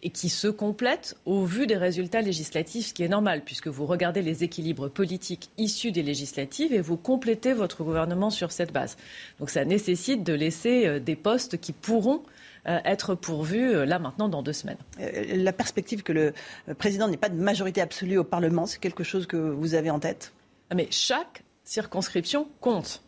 et 0.03 0.11
qui 0.11 0.29
se 0.29 0.49
complète 0.49 1.17
au 1.25 1.45
vu 1.45 1.67
des 1.67 1.77
résultats 1.77 2.21
législatifs, 2.21 2.89
ce 2.89 2.95
qui 2.95 3.03
est 3.03 3.09
normal, 3.09 3.43
puisque 3.45 3.69
vous 3.69 3.87
regardez 3.87 4.23
les 4.23 4.45
équilibres 4.45 4.89
politiques 4.89 5.51
issus 5.57 5.91
des 5.91 6.03
législatives 6.03 6.73
et 6.73 6.81
vous 6.81 6.97
complétez 6.97 7.55
votre 7.55 7.83
gouvernement 7.83 8.31
sur 8.31 8.53
cette 8.53 8.73
base. 8.73 8.97
Donc 9.41 9.51
ça 9.51 9.65
nécessite 9.65 10.23
de 10.23 10.35
laisser 10.35 10.87
euh, 10.87 11.01
des 11.01 11.17
postes 11.17 11.59
qui 11.59 11.73
pourront 11.73 12.23
euh, 12.69 12.79
être 12.85 13.15
pourvus 13.15 13.75
euh, 13.75 13.87
là 13.87 13.99
maintenant 13.99 14.29
dans 14.29 14.43
deux 14.43 14.53
semaines. 14.53 14.79
La 14.99 15.53
perspective 15.53 16.03
que 16.03 16.13
le 16.13 16.35
président 16.79 17.09
n'ait 17.09 17.17
pas 17.17 17.29
de 17.29 17.41
majorité 17.41 17.81
absolue 17.81 18.19
au 18.19 18.25
Parlement, 18.25 18.67
c'est 18.67 18.81
quelque 18.81 19.05
chose 19.05 19.27
que 19.27 19.37
vous 19.37 19.75
avez 19.75 19.91
en 19.91 19.99
tête? 19.99 20.33
Ah, 20.71 20.75
Mais 20.75 20.89
chaque 20.91 21.43
circonscription 21.65 22.49
compte 22.61 23.03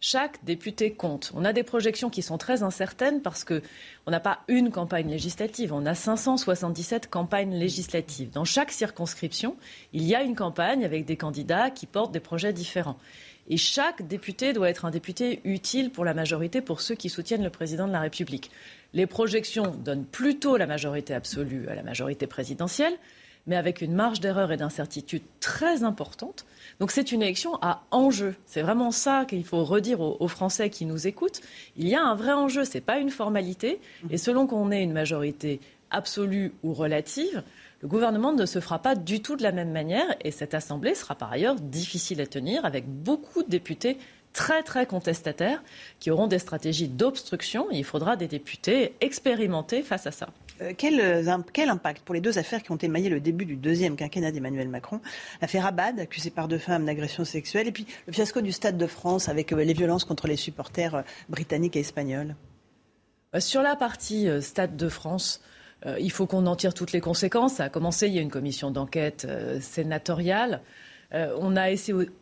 chaque 0.00 0.42
député 0.44 0.92
compte. 0.92 1.30
On 1.34 1.44
a 1.44 1.52
des 1.52 1.62
projections 1.62 2.08
qui 2.08 2.22
sont 2.22 2.38
très 2.38 2.62
incertaines 2.62 3.20
parce 3.20 3.44
qu'on 3.44 3.60
n'a 4.10 4.20
pas 4.20 4.40
une 4.48 4.70
campagne 4.70 5.10
législative, 5.10 5.74
on 5.74 5.84
a 5.84 5.94
577 5.94 7.08
campagnes 7.08 7.54
législatives. 7.54 8.30
Dans 8.30 8.46
chaque 8.46 8.72
circonscription, 8.72 9.56
il 9.92 10.04
y 10.04 10.14
a 10.14 10.22
une 10.22 10.34
campagne 10.34 10.84
avec 10.84 11.04
des 11.04 11.16
candidats 11.16 11.70
qui 11.70 11.84
portent 11.84 12.12
des 12.12 12.20
projets 12.20 12.54
différents. 12.54 12.96
Et 13.48 13.56
chaque 13.56 14.06
député 14.06 14.52
doit 14.52 14.70
être 14.70 14.84
un 14.84 14.90
député 14.90 15.40
utile 15.44 15.90
pour 15.90 16.04
la 16.04 16.14
majorité, 16.14 16.60
pour 16.60 16.80
ceux 16.80 16.94
qui 16.94 17.10
soutiennent 17.10 17.42
le 17.42 17.50
président 17.50 17.86
de 17.86 17.92
la 17.92 18.00
République. 18.00 18.50
Les 18.94 19.06
projections 19.06 19.74
donnent 19.84 20.04
plutôt 20.04 20.56
la 20.56 20.66
majorité 20.66 21.14
absolue 21.14 21.68
à 21.68 21.74
la 21.74 21.82
majorité 21.82 22.26
présidentielle, 22.26 22.96
mais 23.50 23.56
avec 23.56 23.82
une 23.82 23.92
marge 23.92 24.20
d'erreur 24.20 24.50
et 24.52 24.56
d'incertitude 24.56 25.22
très 25.40 25.84
importante 25.84 26.46
donc 26.80 26.90
c'est 26.90 27.12
une 27.12 27.22
élection 27.22 27.58
à 27.60 27.82
enjeu. 27.90 28.34
C'est 28.46 28.62
vraiment 28.62 28.90
ça 28.90 29.26
qu'il 29.28 29.44
faut 29.44 29.64
redire 29.64 30.00
aux, 30.00 30.28
Français 30.28 30.70
qui 30.70 30.86
nous 30.86 31.06
écoutent. 31.06 31.42
Il 31.76 31.86
y 31.86 31.94
a 31.94 32.02
un 32.02 32.14
vrai 32.14 32.32
enjeu, 32.32 32.64
ce 32.64 32.74
n'est 32.74 32.80
pas 32.80 32.98
une 32.98 33.10
formalité. 33.10 33.80
Et 34.08 34.16
selon 34.16 34.46
qu'on 34.46 34.70
ait 34.70 34.82
une 34.82 34.92
majorité 34.92 35.60
absolue 35.90 36.52
ou 36.62 36.72
relative, 36.72 37.42
le 37.82 37.88
gouvernement 37.88 38.32
ne 38.32 38.46
se 38.46 38.60
fera 38.60 38.78
pas 38.78 38.94
du 38.94 39.20
tout 39.20 39.36
de 39.36 39.42
la 39.42 39.52
même 39.52 39.72
manière. 39.72 40.06
Et 40.24 40.30
cette 40.30 40.54
Assemblée 40.54 40.94
sera 40.94 41.14
par 41.14 41.30
ailleurs 41.30 41.56
difficile 41.56 42.20
à 42.22 42.26
tenir 42.26 42.64
avec 42.64 42.88
beaucoup 42.88 43.42
de 43.42 43.50
députés 43.50 43.98
très 44.32 44.62
très 44.62 44.86
contestataires 44.86 45.62
qui 45.98 46.10
auront 46.10 46.28
des 46.28 46.38
stratégies 46.38 46.88
d'obstruction. 46.88 47.66
Il 47.72 47.84
faudra 47.84 48.16
des 48.16 48.28
députés 48.28 48.94
expérimentés 49.02 49.82
face 49.82 50.06
à 50.06 50.12
ça. 50.12 50.28
Euh, 50.60 50.72
quel, 50.76 51.00
euh, 51.00 51.38
quel, 51.52 51.68
impact 51.68 52.02
pour 52.02 52.14
les 52.14 52.20
deux 52.20 52.38
affaires 52.38 52.62
qui 52.62 52.70
ont 52.70 52.76
émaillé 52.76 53.08
le 53.08 53.20
début 53.20 53.44
du 53.44 53.56
deuxième 53.56 53.96
quinquennat 53.96 54.32
d'Emmanuel 54.32 54.68
Macron 54.68 55.00
L'affaire 55.40 55.66
Abad, 55.66 55.98
accusée 55.98 56.30
par 56.30 56.48
deux 56.48 56.58
femmes 56.58 56.84
d'agression 56.84 57.24
sexuelle, 57.24 57.68
et 57.68 57.72
puis 57.72 57.86
le 58.06 58.12
fiasco 58.12 58.40
du 58.40 58.52
Stade 58.52 58.76
de 58.76 58.86
France 58.86 59.28
avec 59.28 59.52
euh, 59.52 59.64
les 59.64 59.72
violences 59.72 60.04
contre 60.04 60.26
les 60.26 60.36
supporters 60.36 61.04
britanniques 61.28 61.76
et 61.76 61.80
espagnols? 61.80 62.34
Sur 63.38 63.62
la 63.62 63.76
partie 63.76 64.26
Stade 64.40 64.76
de 64.76 64.88
France, 64.88 65.40
il 66.00 66.10
faut 66.10 66.26
qu'on 66.26 66.46
en 66.46 66.56
tire 66.56 66.74
toutes 66.74 66.90
les 66.90 67.00
conséquences. 67.00 67.54
Ça 67.54 67.64
a 67.64 67.68
commencé, 67.68 68.08
il 68.08 68.14
y 68.14 68.18
a 68.18 68.22
une 68.22 68.30
commission 68.30 68.72
d'enquête 68.72 69.24
sénatoriale. 69.60 70.62
Euh, 71.12 71.34
on 71.40 71.56
a 71.56 71.68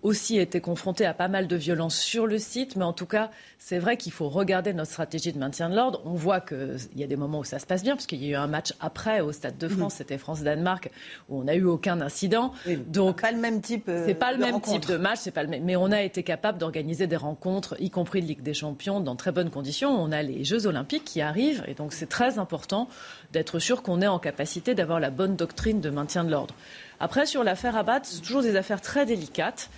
aussi 0.03 0.39
été 0.39 0.61
confronté 0.61 1.05
à 1.05 1.13
pas 1.13 1.29
mal 1.29 1.47
de 1.47 1.57
violences 1.57 1.99
sur 1.99 2.27
le 2.27 2.39
site, 2.39 2.77
mais 2.77 2.85
en 2.85 2.93
tout 2.93 3.07
cas, 3.07 3.31
c'est 3.59 3.79
vrai 3.79 3.97
qu'il 3.97 4.13
faut 4.13 4.29
regarder 4.29 4.73
notre 4.73 4.91
stratégie 4.91 5.33
de 5.33 5.39
maintien 5.39 5.69
de 5.69 5.77
l'ordre. 5.77 6.01
On 6.07 6.15
voit 6.15 6.41
qu'il 6.41 6.79
y 6.97 7.05
a 7.05 7.07
des 7.07 7.17
moments 7.17 7.41
où 7.41 7.45
ça 7.45 7.59
se 7.59 7.67
passe 7.67 7.83
bien, 7.83 7.97
parce 7.97 8.07
qu'il 8.07 8.25
y 8.25 8.29
a 8.29 8.31
eu 8.31 8.35
un 8.35 8.47
match 8.47 8.73
après 8.81 9.21
au 9.21 9.33
Stade 9.33 9.59
de 9.59 9.69
France, 9.69 9.95
c'était 9.97 10.17
France-Danemark, 10.17 10.91
où 11.29 11.41
on 11.41 11.45
n'a 11.45 11.55
eu 11.55 11.65
aucun 11.65 12.01
incident. 12.01 12.53
Donc, 12.87 13.21
pas 13.21 13.33
le 13.33 13.39
même 13.39 13.61
type. 13.61 13.89
Euh, 13.89 14.05
c'est 14.07 14.15
pas 14.15 14.33
le 14.33 14.39
même 14.39 14.61
type 14.61 14.87
de 14.87 14.97
match, 14.97 15.19
c'est 15.21 15.33
pas 15.33 15.43
le 15.43 15.49
même. 15.49 15.65
Mais 15.65 15.77
on 15.77 15.93
a 15.93 16.03
été 16.03 16.23
capable 16.23 16.59
d'organiser 16.59 17.07
des 17.07 17.17
rencontres, 17.17 17.77
y 17.81 17.91
compris 17.91 18.23
de 18.23 18.27
Ligue 18.27 18.43
des 18.43 18.55
Champions, 18.55 19.01
dans 19.01 19.17
très 19.17 19.33
bonnes 19.33 19.51
conditions. 19.51 19.91
On 19.91 20.13
a 20.13 20.23
les 20.23 20.45
Jeux 20.45 20.67
Olympiques 20.67 21.05
qui 21.05 21.21
arrivent, 21.21 21.63
et 21.67 21.75
donc 21.75 21.93
c'est 21.93 22.09
très 22.09 22.39
important 22.39 22.89
d'être 23.33 23.59
sûr 23.59 23.83
qu'on 23.83 24.01
est 24.01 24.07
en 24.07 24.19
capacité 24.19 24.75
d'avoir 24.75 25.01
la 25.01 25.11
bonne 25.11 25.37
doctrine 25.37 25.81
de 25.81 25.91
maintien 25.91 26.25
de 26.25 26.31
l'ordre. 26.31 26.55
Après, 27.01 27.27
sur 27.27 27.45
l'affaire 27.45 27.77
Abad, 27.77 28.05
c'est 28.05 28.21
toujours 28.21 28.43
des 28.43 28.57
affaires 28.57 28.81
très 28.81 29.07
délicates. 29.07 29.71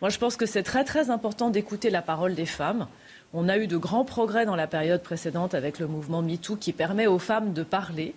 Moi, 0.00 0.10
je 0.10 0.18
pense 0.18 0.36
que 0.36 0.46
c'est 0.46 0.62
très, 0.62 0.84
très 0.84 1.10
important 1.10 1.50
d'écouter 1.50 1.90
la 1.90 2.02
parole 2.02 2.34
des 2.34 2.46
femmes. 2.46 2.88
On 3.32 3.48
a 3.48 3.56
eu 3.56 3.66
de 3.66 3.76
grands 3.76 4.04
progrès 4.04 4.46
dans 4.46 4.56
la 4.56 4.66
période 4.66 5.02
précédente 5.02 5.54
avec 5.54 5.78
le 5.78 5.86
mouvement 5.86 6.22
MeToo 6.22 6.56
qui 6.56 6.72
permet 6.72 7.06
aux 7.06 7.18
femmes 7.18 7.52
de 7.52 7.62
parler. 7.62 8.14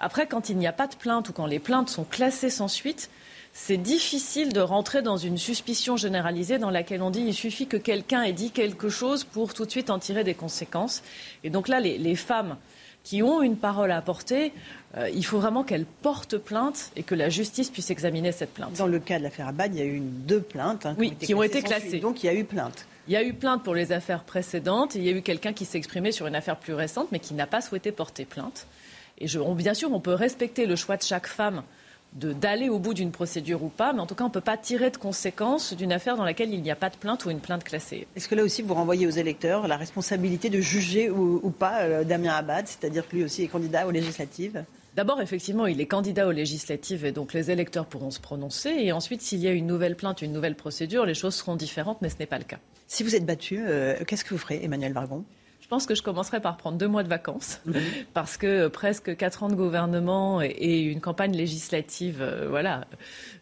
Après, 0.00 0.26
quand 0.26 0.48
il 0.48 0.58
n'y 0.58 0.66
a 0.66 0.72
pas 0.72 0.86
de 0.86 0.94
plainte 0.94 1.28
ou 1.28 1.32
quand 1.32 1.46
les 1.46 1.58
plaintes 1.58 1.88
sont 1.88 2.04
classées 2.04 2.50
sans 2.50 2.68
suite, 2.68 3.10
c'est 3.52 3.76
difficile 3.76 4.52
de 4.52 4.60
rentrer 4.60 5.02
dans 5.02 5.16
une 5.16 5.38
suspicion 5.38 5.96
généralisée 5.96 6.58
dans 6.58 6.70
laquelle 6.70 7.02
on 7.02 7.10
dit 7.10 7.24
il 7.26 7.34
suffit 7.34 7.66
que 7.66 7.76
quelqu'un 7.76 8.22
ait 8.22 8.32
dit 8.32 8.52
quelque 8.52 8.88
chose 8.88 9.24
pour 9.24 9.54
tout 9.54 9.64
de 9.64 9.70
suite 9.70 9.90
en 9.90 9.98
tirer 9.98 10.22
des 10.22 10.34
conséquences. 10.34 11.02
Et 11.42 11.50
donc 11.50 11.66
là, 11.66 11.80
les, 11.80 11.98
les 11.98 12.14
femmes 12.14 12.56
qui 13.08 13.22
ont 13.22 13.40
une 13.40 13.56
parole 13.56 13.90
à 13.90 13.96
apporter, 13.96 14.52
euh, 14.98 15.08
il 15.08 15.24
faut 15.24 15.38
vraiment 15.38 15.64
qu'elles 15.64 15.86
portent 15.86 16.36
plainte 16.36 16.90
et 16.94 17.02
que 17.02 17.14
la 17.14 17.30
justice 17.30 17.70
puisse 17.70 17.88
examiner 17.88 18.32
cette 18.32 18.52
plainte. 18.52 18.74
Dans 18.76 18.86
le 18.86 18.98
cas 18.98 19.16
de 19.18 19.22
l'affaire 19.22 19.48
Abad, 19.48 19.74
il 19.74 19.78
y 19.78 19.82
a 19.82 19.86
eu 19.86 19.98
deux 19.98 20.42
plaintes 20.42 20.84
hein, 20.84 20.94
qui, 21.18 21.32
ont 21.32 21.42
été, 21.42 21.62
classées. 21.62 22.00
Donc 22.00 22.22
il 22.22 22.26
y 22.26 22.28
a 22.28 22.34
eu 22.34 22.44
plainte. 22.44 22.86
Il 23.06 23.14
y 23.14 23.16
a 23.16 23.22
eu 23.22 23.32
plainte 23.32 23.62
pour 23.64 23.74
les 23.74 23.92
affaires 23.92 24.24
précédentes 24.24 24.94
et 24.94 24.98
il 24.98 25.06
y 25.06 25.08
a 25.08 25.12
eu 25.12 25.22
quelqu'un 25.22 25.54
qui 25.54 25.64
s'est 25.64 25.78
exprimé 25.78 26.12
sur 26.12 26.26
une 26.26 26.34
affaire 26.34 26.56
plus 26.56 26.74
récente 26.74 27.08
mais 27.10 27.18
qui 27.18 27.32
n'a 27.32 27.46
pas 27.46 27.62
souhaité 27.62 27.92
porter 27.92 28.26
plainte. 28.26 28.66
Et 29.16 29.26
je, 29.26 29.38
bien 29.54 29.72
sûr, 29.72 29.90
on 29.90 30.00
peut 30.00 30.12
respecter 30.12 30.66
le 30.66 30.76
choix 30.76 30.98
de 30.98 31.02
chaque 31.02 31.28
femme 31.28 31.62
d'aller 32.14 32.68
au 32.68 32.78
bout 32.78 32.94
d'une 32.94 33.10
procédure 33.10 33.62
ou 33.62 33.68
pas, 33.68 33.92
mais 33.92 34.00
en 34.00 34.06
tout 34.06 34.14
cas, 34.14 34.24
on 34.24 34.28
ne 34.28 34.32
peut 34.32 34.40
pas 34.40 34.56
tirer 34.56 34.90
de 34.90 34.96
conséquences 34.96 35.74
d'une 35.74 35.92
affaire 35.92 36.16
dans 36.16 36.24
laquelle 36.24 36.52
il 36.52 36.62
n'y 36.62 36.70
a 36.70 36.76
pas 36.76 36.90
de 36.90 36.96
plainte 36.96 37.24
ou 37.24 37.30
une 37.30 37.40
plainte 37.40 37.64
classée. 37.64 38.06
Est-ce 38.16 38.28
que 38.28 38.34
là 38.34 38.42
aussi, 38.42 38.62
vous 38.62 38.74
renvoyez 38.74 39.06
aux 39.06 39.10
électeurs 39.10 39.68
la 39.68 39.76
responsabilité 39.76 40.50
de 40.50 40.60
juger 40.60 41.10
ou, 41.10 41.50
pas 41.50 41.82
euh, 41.82 42.04
Damien 42.04 42.34
Abad, 42.34 42.66
c'est-à-dire 42.66 43.06
que 43.08 43.16
lui 43.16 43.24
aussi 43.24 43.42
est 43.42 43.48
candidat 43.48 43.86
aux 43.86 43.90
législatives? 43.90 44.64
D'abord, 44.96 45.20
effectivement, 45.20 45.66
il 45.66 45.80
est 45.80 45.86
candidat 45.86 46.26
aux 46.26 46.32
législatives 46.32 47.04
et 47.04 47.12
donc 47.12 47.32
les 47.32 47.50
électeurs 47.50 47.86
pourront 47.86 48.10
se 48.10 48.18
prononcer. 48.18 48.70
Et 48.70 48.90
ensuite, 48.90 49.22
s'il 49.22 49.38
y 49.38 49.46
a 49.46 49.52
une 49.52 49.66
nouvelle 49.66 49.94
plainte, 49.94 50.22
une 50.22 50.32
nouvelle 50.32 50.56
procédure, 50.56 51.06
les 51.06 51.14
choses 51.14 51.36
seront 51.36 51.54
différentes, 51.54 51.98
mais 52.02 52.08
ce 52.08 52.16
n'est 52.18 52.26
pas 52.26 52.38
le 52.38 52.44
cas. 52.44 52.58
Si 52.88 53.04
vous 53.04 53.14
êtes 53.14 53.24
battu, 53.24 53.62
euh, 53.64 53.94
qu'est-ce 54.06 54.24
que 54.24 54.30
vous 54.30 54.38
ferez, 54.38 54.64
Emmanuel 54.64 54.92
Vargon? 54.92 55.24
Je 55.68 55.74
pense 55.74 55.84
que 55.84 55.94
je 55.94 56.02
commencerai 56.02 56.40
par 56.40 56.56
prendre 56.56 56.78
deux 56.78 56.88
mois 56.88 57.02
de 57.02 57.10
vacances, 57.10 57.60
mhm. 57.66 57.74
parce 58.14 58.38
que 58.38 58.68
presque 58.68 59.14
quatre 59.18 59.42
ans 59.42 59.48
de 59.50 59.54
gouvernement 59.54 60.40
et 60.40 60.80
une 60.80 61.02
campagne 61.02 61.36
législative, 61.36 62.22
euh, 62.22 62.46
voilà, 62.48 62.86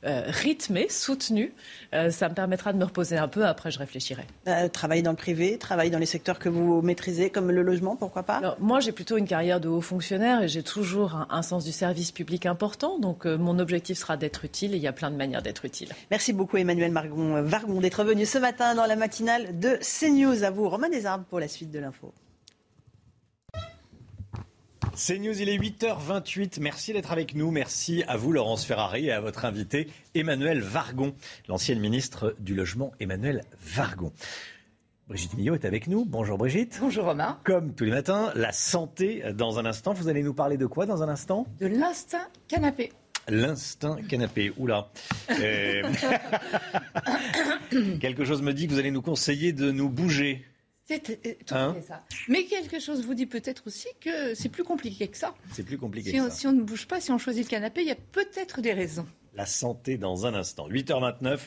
euh, 0.05 0.25
rythmée, 0.27 0.89
soutenue, 0.89 1.53
euh, 1.95 2.11
ça 2.11 2.29
me 2.29 2.35
permettra 2.35 2.73
de 2.73 2.79
me 2.79 2.85
reposer 2.85 3.17
un 3.17 3.29
peu. 3.29 3.47
Après, 3.47 3.71
je 3.71 3.79
réfléchirai. 3.79 4.25
travailler 4.73 5.03
dans 5.03 5.13
le 5.13 5.17
privé, 5.17 5.57
travailler 5.57 5.93
dans 5.93 6.01
les 6.01 6.07
secteurs 6.07 6.41
que 6.41 6.49
vous 6.49 6.83
maîtrisez, 6.83 7.31
comme 7.31 7.53
le 7.53 7.63
logement, 7.63 7.95
pourquoi 7.95 8.25
pas? 8.25 8.57
Moi, 8.59 8.81
j'ai 8.81 8.91
plutôt 8.91 9.19
une 9.19 9.29
carrière 9.29 9.61
de 9.61 9.69
haut 9.69 9.81
fonctionnaire 9.81 10.43
et 10.43 10.49
j'ai 10.49 10.65
toujours 10.65 11.27
un, 11.31 11.43
sens 11.43 11.65
du 11.65 11.71
service 11.71 12.11
public 12.11 12.45
important. 12.45 12.99
Donc, 12.99 13.25
mon 13.25 13.61
objectif 13.61 13.99
sera 13.99 14.17
d'être 14.17 14.45
utile 14.45 14.75
et 14.75 14.79
il 14.79 14.83
y 14.83 14.89
a 14.89 14.93
plein 14.93 15.13
de 15.13 15.17
manières 15.17 15.43
d'être 15.43 15.65
utile. 15.65 15.91
Merci 16.11 16.33
beaucoup, 16.33 16.57
Emmanuel 16.57 16.91
Margon, 16.91 17.41
Vargon, 17.43 17.81
d'être 17.81 18.03
venu 18.03 18.27
ce 18.27 18.39
matin 18.39 18.75
dans 18.75 18.87
la 18.87 18.97
matinale 18.97 19.61
de 19.61 19.79
CNews. 19.81 20.43
À 20.43 20.51
vous, 20.51 20.69
Romain 20.69 20.89
Desarbes, 20.89 21.23
pour 21.31 21.39
la 21.39 21.47
suite 21.47 21.71
de 21.71 21.79
l'info. 21.79 22.13
C'est 24.95 25.19
News, 25.19 25.41
il 25.41 25.49
est 25.49 25.59
8h28. 25.59 26.61
Merci 26.61 26.93
d'être 26.93 27.13
avec 27.13 27.35
nous. 27.35 27.51
Merci 27.51 28.03
à 28.09 28.17
vous, 28.17 28.33
Laurence 28.33 28.65
Ferrari, 28.65 29.07
et 29.07 29.13
à 29.13 29.21
votre 29.21 29.45
invité, 29.45 29.89
Emmanuel 30.15 30.61
Vargon, 30.61 31.15
l'ancienne 31.49 31.81
ministre 31.81 32.35
du 32.39 32.55
Logement, 32.55 32.93
Emmanuel 33.01 33.45
Vargon. 33.61 34.13
Brigitte 35.09 35.35
Millot 35.35 35.55
est 35.55 35.65
avec 35.65 35.87
nous. 35.87 36.05
Bonjour 36.05 36.37
Brigitte. 36.39 36.79
Bonjour 36.81 37.05
Romain. 37.05 37.39
Comme 37.45 37.75
tous 37.75 37.85
les 37.85 37.91
matins, 37.91 38.33
la 38.35 38.53
santé 38.53 39.23
dans 39.35 39.59
un 39.59 39.67
instant. 39.67 39.93
Vous 39.93 40.09
allez 40.09 40.23
nous 40.23 40.35
parler 40.35 40.57
de 40.57 40.67
quoi 40.67 40.87
dans 40.87 41.03
un 41.03 41.09
instant? 41.09 41.47
De 41.61 41.67
l'instinct 41.67 42.27
canapé. 42.49 42.93
L'instinct 43.29 43.99
canapé. 44.09 44.53
Oula. 44.57 44.89
Euh, 45.31 45.83
quelque 48.01 48.25
chose 48.25 48.43
me 48.43 48.53
dit 48.53 48.67
que 48.67 48.73
vous 48.73 48.79
allez 48.79 48.91
nous 48.91 49.03
conseiller 49.03 49.53
de 49.53 49.71
nous 49.71 49.89
bouger. 49.89 50.45
C'est 50.87 51.11
euh, 51.11 51.35
tout 51.45 51.55
hein 51.55 51.75
fait 51.75 51.87
ça. 51.87 52.05
Mais 52.29 52.45
quelque 52.45 52.79
chose 52.79 53.05
vous 53.05 53.15
dit 53.15 53.27
peut-être 53.27 53.65
aussi 53.67 53.89
que 54.01 54.35
c'est 54.35 54.49
plus 54.49 54.63
compliqué 54.63 55.09
que 55.09 55.17
ça. 55.17 55.35
C'est 55.53 55.65
plus 55.65 55.79
compliqué 55.79 56.11
si 56.11 56.17
que 56.17 56.23
on, 56.23 56.31
ça. 56.31 56.31
Si 56.31 56.47
on 56.47 56.53
ne 56.53 56.63
bouge 56.63 56.87
pas, 56.87 57.01
si 57.01 57.11
on 57.11 57.19
choisit 57.19 57.45
le 57.45 57.51
canapé, 57.51 57.83
il 57.83 57.89
y 57.89 57.93
a 57.93 57.97
peut-être 57.97 58.61
des 58.61 58.73
raisons 58.73 59.07
la 59.37 59.47
santé 59.47 59.99
dans 59.99 60.27
un 60.27 60.35
instant. 60.35 60.69
8h29, 60.69 61.41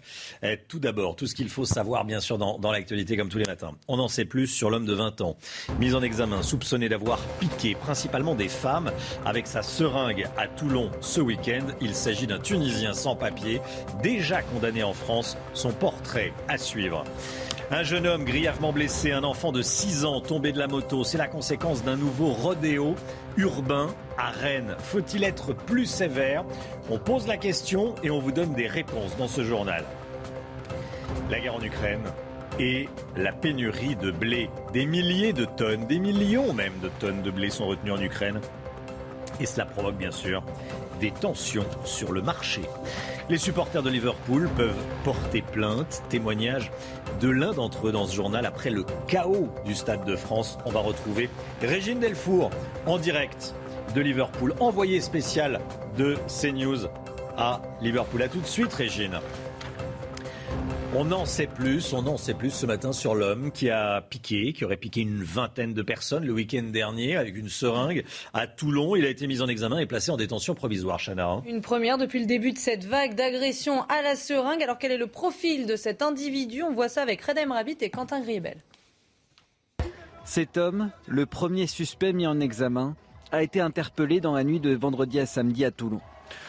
eh, 0.43 0.57
tout 0.67 0.79
d'abord, 0.79 1.15
tout 1.15 1.25
ce 1.25 1.35
qu'il 1.35 1.49
faut 1.49 1.65
savoir 1.65 2.05
bien 2.05 2.19
sûr 2.19 2.37
dans, 2.37 2.59
dans 2.59 2.71
l'actualité 2.71 3.17
comme 3.17 3.29
tous 3.29 3.39
les 3.39 3.45
matins. 3.45 3.75
On 3.87 3.99
en 3.99 4.07
sait 4.07 4.25
plus 4.25 4.47
sur 4.47 4.69
l'homme 4.69 4.85
de 4.85 4.93
20 4.93 5.21
ans, 5.21 5.37
mis 5.79 5.93
en 5.93 6.03
examen, 6.03 6.43
soupçonné 6.43 6.87
d'avoir 6.87 7.19
piqué 7.39 7.75
principalement 7.75 8.35
des 8.35 8.47
femmes 8.47 8.91
avec 9.25 9.47
sa 9.47 9.63
seringue 9.63 10.27
à 10.37 10.47
Toulon 10.47 10.91
ce 11.01 11.19
week-end. 11.19 11.65
Il 11.81 11.95
s'agit 11.95 12.27
d'un 12.27 12.39
Tunisien 12.39 12.93
sans 12.93 13.15
papier, 13.15 13.59
déjà 14.03 14.41
condamné 14.43 14.83
en 14.83 14.93
France, 14.93 15.35
son 15.53 15.71
portrait 15.71 16.33
à 16.47 16.57
suivre. 16.57 17.03
Un 17.71 17.83
jeune 17.83 18.07
homme 18.07 18.23
grièvement 18.23 18.73
blessé, 18.73 19.11
un 19.11 19.23
enfant 19.23 19.51
de 19.51 19.61
6 19.61 20.03
ans 20.03 20.21
tombé 20.21 20.51
de 20.51 20.57
la 20.57 20.65
moto. 20.65 21.03
C'est 21.03 21.19
la 21.19 21.27
conséquence 21.27 21.83
d'un 21.83 21.97
nouveau 21.97 22.29
rodéo 22.29 22.95
urbain 23.37 23.93
à 24.17 24.31
Rennes. 24.31 24.75
Faut-il 24.79 25.23
être 25.23 25.53
plus 25.53 25.85
sévère? 25.85 26.43
On 26.89 26.97
pose 26.97 27.27
la 27.27 27.37
question 27.37 27.93
et 28.01 28.09
on 28.09 28.17
vous 28.17 28.31
donne 28.31 28.55
des 28.55 28.65
réponses 28.65 29.15
dans 29.17 29.27
ce 29.27 29.43
journal. 29.43 29.83
La 31.29 31.39
guerre 31.39 31.55
en 31.55 31.61
Ukraine 31.61 32.01
et 32.59 32.89
la 33.15 33.31
pénurie 33.31 33.95
de 33.95 34.09
blé. 34.09 34.49
Des 34.73 34.87
milliers 34.87 35.33
de 35.33 35.45
tonnes, 35.45 35.85
des 35.85 35.99
millions 35.99 36.53
même 36.53 36.73
de 36.81 36.89
tonnes 36.99 37.21
de 37.21 37.29
blé 37.29 37.51
sont 37.51 37.67
retenues 37.67 37.91
en 37.91 38.01
Ukraine. 38.01 38.41
Et 39.39 39.45
cela 39.45 39.65
provoque 39.65 39.95
bien 39.95 40.11
sûr 40.11 40.43
des 40.99 41.11
tensions 41.11 41.65
sur 41.85 42.11
le 42.11 42.21
marché. 42.21 42.61
Les 43.29 43.37
supporters 43.37 43.83
de 43.83 43.89
Liverpool 43.89 44.49
peuvent 44.55 44.83
porter 45.03 45.41
plainte. 45.41 46.01
Témoignage 46.09 46.71
de 47.21 47.29
l'un 47.29 47.53
d'entre 47.53 47.87
eux 47.87 47.91
dans 47.91 48.05
ce 48.05 48.15
journal 48.15 48.45
après 48.45 48.69
le 48.69 48.85
chaos 49.07 49.49
du 49.65 49.75
Stade 49.75 50.05
de 50.05 50.15
France. 50.15 50.57
On 50.65 50.71
va 50.71 50.79
retrouver 50.79 51.29
Régine 51.61 51.99
Delfour 51.99 52.49
en 52.85 52.97
direct 52.97 53.53
de 53.95 54.01
Liverpool, 54.01 54.53
envoyé 54.59 55.01
spécial 55.01 55.59
de 55.97 56.17
CNews 56.27 56.87
à 57.37 57.61
Liverpool. 57.81 58.21
A 58.21 58.27
tout 58.27 58.41
de 58.41 58.47
suite, 58.47 58.73
Régine. 58.73 59.19
On 60.95 61.11
en 61.11 61.25
sait 61.25 61.45
plus, 61.45 61.93
on 61.93 62.07
en 62.07 62.17
sait 62.17 62.33
plus 62.33 62.49
ce 62.49 62.65
matin 62.65 62.91
sur 62.93 63.13
l'homme 63.13 63.51
qui 63.51 63.69
a 63.69 64.01
piqué, 64.01 64.53
qui 64.53 64.65
aurait 64.65 64.75
piqué 64.75 65.01
une 65.01 65.23
vingtaine 65.23 65.75
de 65.75 65.83
personnes 65.83 66.25
le 66.25 66.33
week-end 66.33 66.63
dernier 66.63 67.15
avec 67.15 67.37
une 67.37 67.47
seringue 67.47 68.03
à 68.33 68.47
Toulon. 68.47 68.95
Il 68.95 69.05
a 69.05 69.09
été 69.09 69.27
mis 69.27 69.43
en 69.43 69.47
examen 69.47 69.77
et 69.77 69.85
placé 69.85 70.09
en 70.09 70.17
détention 70.17 70.55
provisoire, 70.55 70.97
Chana. 70.99 71.29
Hein. 71.29 71.43
Une 71.45 71.61
première 71.61 71.99
depuis 71.99 72.19
le 72.19 72.25
début 72.25 72.53
de 72.53 72.57
cette 72.57 72.85
vague 72.85 73.13
d'agression 73.13 73.83
à 73.83 74.01
la 74.01 74.15
seringue. 74.15 74.63
Alors 74.63 74.79
quel 74.79 74.91
est 74.91 74.97
le 74.97 75.05
profil 75.05 75.67
de 75.67 75.75
cet 75.75 76.01
individu? 76.01 76.63
On 76.63 76.73
voit 76.73 76.89
ça 76.89 77.03
avec 77.03 77.21
Redem 77.21 77.51
Rabbit 77.51 77.77
et 77.81 77.91
Quentin 77.91 78.21
Griebel. 78.21 78.57
Cet 80.25 80.57
homme, 80.57 80.89
le 81.07 81.27
premier 81.27 81.67
suspect 81.67 82.13
mis 82.13 82.25
en 82.25 82.39
examen, 82.39 82.95
a 83.31 83.43
été 83.43 83.61
interpellé 83.61 84.21
dans 84.21 84.33
la 84.33 84.43
nuit 84.43 84.59
de 84.59 84.73
vendredi 84.73 85.19
à 85.19 85.27
samedi 85.27 85.65
à 85.65 85.69
Toulon. 85.69 86.01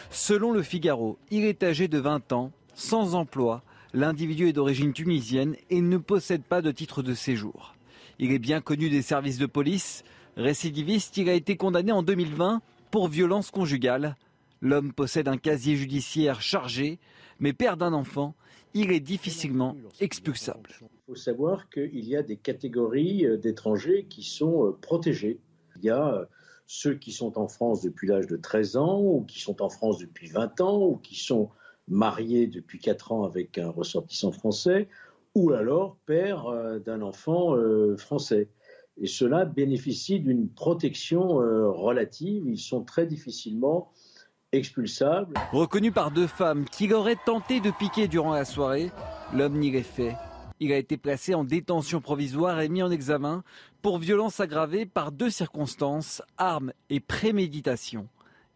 Selon 0.09 0.51
le 0.51 0.63
Figaro, 0.63 1.19
il 1.29 1.45
est 1.45 1.61
âgé 1.61 1.87
de 1.87 1.99
20 1.99 2.31
ans, 2.33 2.51
sans 2.73 3.13
emploi, 3.13 3.61
L'individu 3.93 4.47
est 4.47 4.53
d'origine 4.53 4.93
tunisienne 4.93 5.57
et 5.69 5.81
ne 5.81 5.97
possède 5.97 6.43
pas 6.43 6.61
de 6.61 6.71
titre 6.71 7.03
de 7.03 7.13
séjour. 7.13 7.75
Il 8.19 8.31
est 8.31 8.39
bien 8.39 8.61
connu 8.61 8.89
des 8.89 9.01
services 9.01 9.37
de 9.37 9.45
police. 9.45 10.05
Récidiviste, 10.37 11.17
il 11.17 11.27
a 11.27 11.33
été 11.33 11.57
condamné 11.57 11.91
en 11.91 12.01
2020 12.01 12.61
pour 12.89 13.09
violence 13.09 13.51
conjugale. 13.51 14.15
L'homme 14.61 14.93
possède 14.93 15.27
un 15.27 15.37
casier 15.37 15.75
judiciaire 15.75 16.41
chargé, 16.41 16.99
mais 17.39 17.51
père 17.51 17.75
d'un 17.75 17.91
enfant, 17.91 18.33
il 18.73 18.91
est 18.93 19.01
difficilement 19.01 19.75
expulsable. 19.99 20.69
Il 20.81 20.87
faut 21.07 21.15
savoir 21.15 21.69
qu'il 21.69 22.05
y 22.05 22.15
a 22.15 22.23
des 22.23 22.37
catégories 22.37 23.25
euh, 23.25 23.37
d'étrangers 23.37 24.05
qui 24.09 24.23
sont 24.23 24.67
euh, 24.67 24.71
protégés. 24.71 25.41
Il 25.77 25.83
y 25.83 25.89
a 25.89 26.13
euh, 26.13 26.25
ceux 26.65 26.95
qui 26.95 27.11
sont 27.11 27.37
en 27.37 27.49
France 27.49 27.81
depuis 27.81 28.07
l'âge 28.07 28.27
de 28.27 28.37
13 28.37 28.77
ans, 28.77 29.01
ou 29.01 29.25
qui 29.25 29.41
sont 29.41 29.61
en 29.61 29.67
France 29.67 29.97
depuis 29.97 30.27
20 30.27 30.61
ans, 30.61 30.85
ou 30.85 30.95
qui 30.95 31.15
sont 31.15 31.49
marié 31.91 32.47
depuis 32.47 32.79
4 32.79 33.11
ans 33.11 33.23
avec 33.25 33.57
un 33.57 33.69
ressortissant 33.69 34.31
français, 34.31 34.87
ou 35.35 35.51
alors 35.51 35.97
père 36.05 36.47
euh, 36.47 36.79
d'un 36.79 37.01
enfant 37.01 37.55
euh, 37.55 37.95
français. 37.97 38.49
Et 38.99 39.07
cela 39.07 39.45
bénéficie 39.45 40.19
d'une 40.19 40.49
protection 40.49 41.41
euh, 41.41 41.69
relative. 41.69 42.43
Ils 42.47 42.57
sont 42.59 42.83
très 42.83 43.05
difficilement 43.05 43.91
expulsables. 44.51 45.33
Reconnu 45.51 45.91
par 45.91 46.11
deux 46.11 46.27
femmes 46.27 46.65
qui 46.65 46.91
auraient 46.93 47.17
tenté 47.25 47.59
de 47.59 47.71
piquer 47.71 48.07
durant 48.07 48.33
la 48.33 48.45
soirée, 48.45 48.91
l'homme 49.33 49.59
n'y 49.59 49.75
est 49.75 49.83
fait. 49.83 50.15
Il 50.59 50.71
a 50.71 50.77
été 50.77 50.97
placé 50.97 51.33
en 51.33 51.43
détention 51.43 52.01
provisoire 52.01 52.61
et 52.61 52.69
mis 52.69 52.83
en 52.83 52.91
examen 52.91 53.43
pour 53.81 53.97
violence 53.97 54.39
aggravée 54.39 54.85
par 54.85 55.11
deux 55.11 55.29
circonstances, 55.29 56.21
armes 56.37 56.73
et 56.89 56.99
préméditation. 56.99 58.07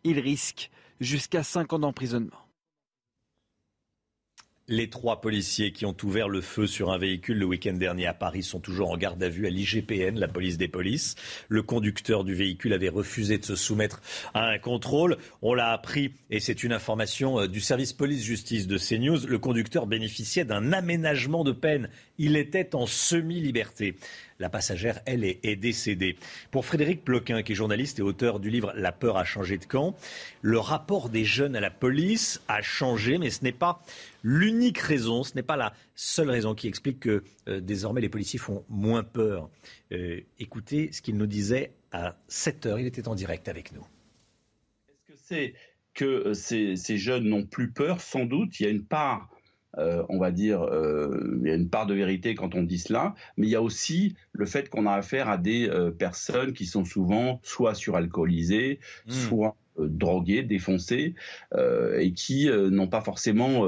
Il 0.03 0.19
risque 0.19 0.69
jusqu'à 0.99 1.41
5 1.41 1.73
ans 1.73 1.79
d'emprisonnement. 1.79 2.44
Les 4.67 4.89
trois 4.89 5.21
policiers 5.21 5.71
qui 5.71 5.85
ont 5.85 5.95
ouvert 6.01 6.27
le 6.27 6.41
feu 6.41 6.65
sur 6.65 6.91
un 6.91 6.97
véhicule 6.97 7.37
le 7.37 7.45
week-end 7.45 7.73
dernier 7.73 8.07
à 8.07 8.15
Paris 8.15 8.41
sont 8.41 8.59
toujours 8.59 8.89
en 8.89 8.97
garde 8.97 9.21
à 9.21 9.29
vue 9.29 9.45
à 9.45 9.51
l'IGPN, 9.51 10.17
la 10.17 10.27
police 10.27 10.57
des 10.57 10.67
polices. 10.67 11.13
Le 11.49 11.61
conducteur 11.61 12.23
du 12.23 12.33
véhicule 12.33 12.73
avait 12.73 12.89
refusé 12.89 13.37
de 13.37 13.45
se 13.45 13.55
soumettre 13.55 14.01
à 14.33 14.47
un 14.47 14.57
contrôle. 14.57 15.17
On 15.43 15.53
l'a 15.53 15.71
appris, 15.71 16.13
et 16.31 16.39
c'est 16.39 16.63
une 16.63 16.73
information 16.73 17.41
euh, 17.41 17.47
du 17.47 17.59
service 17.59 17.93
police-justice 17.93 18.65
de 18.65 18.79
CNews, 18.79 19.27
le 19.27 19.37
conducteur 19.37 19.85
bénéficiait 19.85 20.45
d'un 20.45 20.73
aménagement 20.73 21.43
de 21.43 21.51
peine. 21.51 21.87
Il 22.17 22.37
était 22.37 22.75
en 22.75 22.85
semi-liberté. 22.85 23.95
La 24.39 24.49
passagère, 24.49 24.99
elle, 25.05 25.23
est, 25.23 25.55
décédée. 25.55 26.17
Pour 26.51 26.65
Frédéric 26.65 27.03
Ploquin, 27.03 27.41
qui 27.41 27.53
est 27.53 27.55
journaliste 27.55 27.99
et 27.99 28.01
auteur 28.01 28.39
du 28.39 28.49
livre 28.49 28.73
La 28.75 28.91
peur 28.91 29.17
a 29.17 29.23
changé 29.23 29.57
de 29.57 29.65
camp, 29.65 29.95
le 30.41 30.59
rapport 30.59 31.09
des 31.09 31.23
jeunes 31.23 31.55
à 31.55 31.61
la 31.61 31.71
police 31.71 32.41
a 32.47 32.61
changé, 32.61 33.17
mais 33.17 33.29
ce 33.29 33.43
n'est 33.43 33.53
pas 33.53 33.81
l'unique 34.23 34.79
raison, 34.79 35.23
ce 35.23 35.35
n'est 35.35 35.43
pas 35.43 35.55
la 35.55 35.73
seule 35.95 36.29
raison 36.29 36.53
qui 36.53 36.67
explique 36.67 36.99
que 36.99 37.23
euh, 37.47 37.61
désormais 37.61 38.01
les 38.01 38.09
policiers 38.09 38.39
font 38.39 38.65
moins 38.69 39.03
peur. 39.03 39.49
Euh, 39.93 40.19
écoutez 40.39 40.91
ce 40.91 41.01
qu'il 41.01 41.15
nous 41.15 41.27
disait 41.27 41.71
à 41.91 42.17
7 42.27 42.65
heures. 42.65 42.79
Il 42.79 42.87
était 42.87 43.07
en 43.07 43.15
direct 43.15 43.47
avec 43.47 43.71
nous. 43.71 43.85
Est-ce 44.89 45.13
que 45.13 45.19
c'est 45.23 45.53
que 45.93 46.05
euh, 46.05 46.33
ces 46.33 46.97
jeunes 46.97 47.23
n'ont 47.23 47.45
plus 47.45 47.71
peur? 47.71 48.01
Sans 48.01 48.25
doute. 48.25 48.59
Il 48.59 48.63
y 48.63 48.65
a 48.67 48.69
une 48.69 48.85
part 48.85 49.29
euh, 49.77 50.03
on 50.09 50.17
va 50.17 50.31
dire, 50.31 50.63
euh, 50.63 51.39
il 51.41 51.47
y 51.47 51.51
a 51.51 51.55
une 51.55 51.69
part 51.69 51.85
de 51.85 51.93
vérité 51.93 52.35
quand 52.35 52.55
on 52.55 52.63
dit 52.63 52.79
cela, 52.79 53.15
mais 53.37 53.47
il 53.47 53.49
y 53.49 53.55
a 53.55 53.61
aussi 53.61 54.15
le 54.31 54.45
fait 54.45 54.69
qu'on 54.69 54.85
a 54.85 54.93
affaire 54.93 55.29
à 55.29 55.37
des 55.37 55.67
euh, 55.67 55.91
personnes 55.91 56.53
qui 56.53 56.65
sont 56.65 56.85
souvent 56.85 57.39
soit 57.43 57.75
suralcoolisées, 57.75 58.79
hmm. 59.07 59.11
soit 59.11 59.55
droguées, 59.77 60.43
défoncées, 60.43 61.15
et 61.99 62.13
qui 62.13 62.49
n'ont 62.49 62.87
pas 62.87 63.01
forcément, 63.01 63.67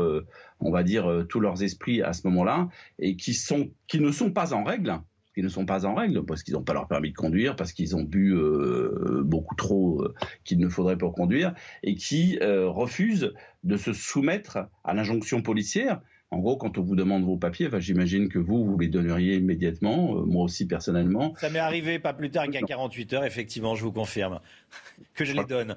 on 0.61 0.71
va 0.71 0.83
dire, 0.83 1.25
tous 1.27 1.41
leurs 1.41 1.63
esprits 1.63 2.01
à 2.01 2.13
ce 2.13 2.25
moment-là, 2.27 2.69
et 2.97 3.17
qui, 3.17 3.33
sont, 3.33 3.71
qui 3.87 3.99
ne 3.99 4.09
sont 4.13 4.31
pas 4.31 4.53
en 4.53 4.63
règle, 4.63 5.01
qui 5.37 5.43
ne 5.43 5.49
sont 5.49 5.67
pas 5.67 5.85
en 5.85 5.93
règle, 5.93 6.25
parce 6.25 6.41
qu'ils 6.41 6.55
n'ont 6.55 6.63
pas 6.63 6.73
leur 6.73 6.87
permis 6.87 7.11
de 7.11 7.15
conduire, 7.15 7.55
parce 7.55 7.71
qu'ils 7.71 7.95
ont 7.95 8.01
bu 8.01 8.33
euh, 8.33 9.21
beaucoup 9.23 9.53
trop 9.53 10.01
euh, 10.01 10.15
qu'il 10.43 10.57
ne 10.57 10.67
faudrait 10.67 10.97
pas 10.97 11.11
conduire, 11.11 11.53
et 11.83 11.93
qui 11.93 12.39
euh, 12.41 12.67
refusent 12.67 13.35
de 13.63 13.77
se 13.77 13.93
soumettre 13.93 14.57
à 14.83 14.95
l'injonction 14.95 15.43
policière. 15.43 16.01
En 16.31 16.39
gros, 16.39 16.57
quand 16.57 16.79
on 16.79 16.81
vous 16.81 16.95
demande 16.95 17.23
vos 17.23 17.37
papiers, 17.37 17.67
enfin, 17.67 17.79
j'imagine 17.79 18.29
que 18.29 18.39
vous, 18.39 18.65
vous 18.65 18.79
les 18.79 18.87
donneriez 18.87 19.35
immédiatement, 19.35 20.25
moi 20.25 20.43
aussi 20.43 20.65
personnellement. 20.65 21.35
Ça 21.37 21.51
m'est 21.51 21.59
arrivé 21.59 21.99
pas 21.99 22.13
plus 22.13 22.31
tard 22.31 22.49
qu'à 22.49 22.61
48 22.63 23.13
heures, 23.13 23.23
effectivement, 23.23 23.75
je 23.75 23.83
vous 23.83 23.91
confirme, 23.91 24.39
que 25.13 25.23
je 25.23 25.33
les 25.33 25.45
donne. 25.45 25.75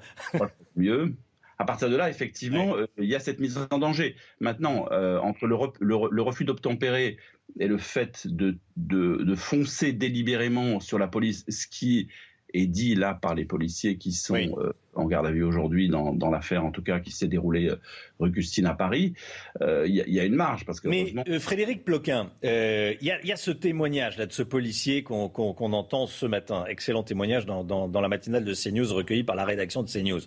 Mieux 0.75 1.13
à 1.61 1.65
partir 1.65 1.89
de 1.89 1.95
là, 1.95 2.09
effectivement, 2.09 2.75
il 2.97 3.05
y 3.05 3.15
a 3.15 3.19
cette 3.19 3.39
mise 3.39 3.59
en 3.69 3.77
danger. 3.77 4.15
Maintenant, 4.39 4.87
entre 5.21 5.45
le, 5.45 5.55
le 5.79 6.21
refus 6.21 6.43
d'obtempérer 6.43 7.17
et 7.59 7.67
le 7.67 7.77
fait 7.77 8.27
de, 8.27 8.57
de, 8.77 9.35
foncer 9.35 9.93
délibérément 9.93 10.79
sur 10.79 10.97
la 10.99 11.07
police, 11.07 11.45
ce 11.49 11.67
qui 11.67 12.07
est 12.53 12.67
dit 12.67 12.95
là 12.95 13.13
par 13.13 13.35
les 13.35 13.45
policiers 13.45 13.97
qui 13.97 14.11
sont 14.11 14.35
euh, 14.35 14.73
en 14.93 15.05
garde 15.05 15.25
à 15.25 15.31
vue 15.31 15.43
aujourd'hui 15.43 15.89
dans, 15.89 16.13
dans 16.13 16.29
l'affaire, 16.29 16.65
en 16.65 16.71
tout 16.71 16.83
cas 16.83 16.99
qui 16.99 17.11
s'est 17.11 17.27
déroulée 17.27 17.69
euh, 17.69 17.79
rue 18.19 18.31
Custine 18.31 18.65
à 18.65 18.73
Paris, 18.73 19.13
euh, 19.61 19.85
il 19.87 19.95
y, 19.95 20.19
a 20.19 20.23
une 20.23 20.35
marge. 20.35 20.65
Parce 20.65 20.79
que 20.79 20.87
Mais 20.87 21.13
Frédéric 21.39 21.85
Ploquin, 21.85 22.31
il 22.43 22.97
y, 23.01 23.27
y, 23.27 23.31
a 23.31 23.35
ce 23.35 23.51
témoignage 23.51 24.17
là 24.17 24.25
de 24.25 24.33
ce 24.33 24.43
policier 24.43 25.03
qu'on 25.03 25.73
entend 25.73 26.07
ce 26.07 26.25
matin, 26.25 26.65
excellent 26.67 27.03
témoignage 27.03 27.45
dans, 27.45 27.63
dans, 27.63 27.87
dans, 27.87 28.01
la 28.01 28.07
matinale 28.07 28.43
de 28.43 28.53
CNews 28.53 28.93
recueilli 28.93 29.23
par 29.23 29.35
la 29.35 29.45
rédaction 29.45 29.83
de 29.83 29.89
CNews. 29.89 30.21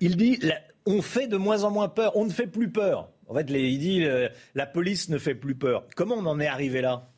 il 0.00 0.16
dit 0.16 0.38
on 0.86 1.02
fait 1.02 1.26
de 1.26 1.36
moins 1.36 1.64
en 1.64 1.70
moins 1.70 1.88
peur, 1.88 2.16
on 2.16 2.24
ne 2.24 2.30
fait 2.30 2.46
plus 2.46 2.70
peur. 2.70 3.10
En 3.26 3.34
fait, 3.34 3.46
il 3.50 3.78
dit 3.78 4.06
la 4.54 4.66
police 4.66 5.08
ne 5.08 5.18
fait 5.18 5.34
plus 5.34 5.54
peur. 5.54 5.86
Comment 5.96 6.16
on 6.16 6.26
en 6.26 6.40
est 6.40 6.46
arrivé 6.46 6.80
là? 6.80 7.08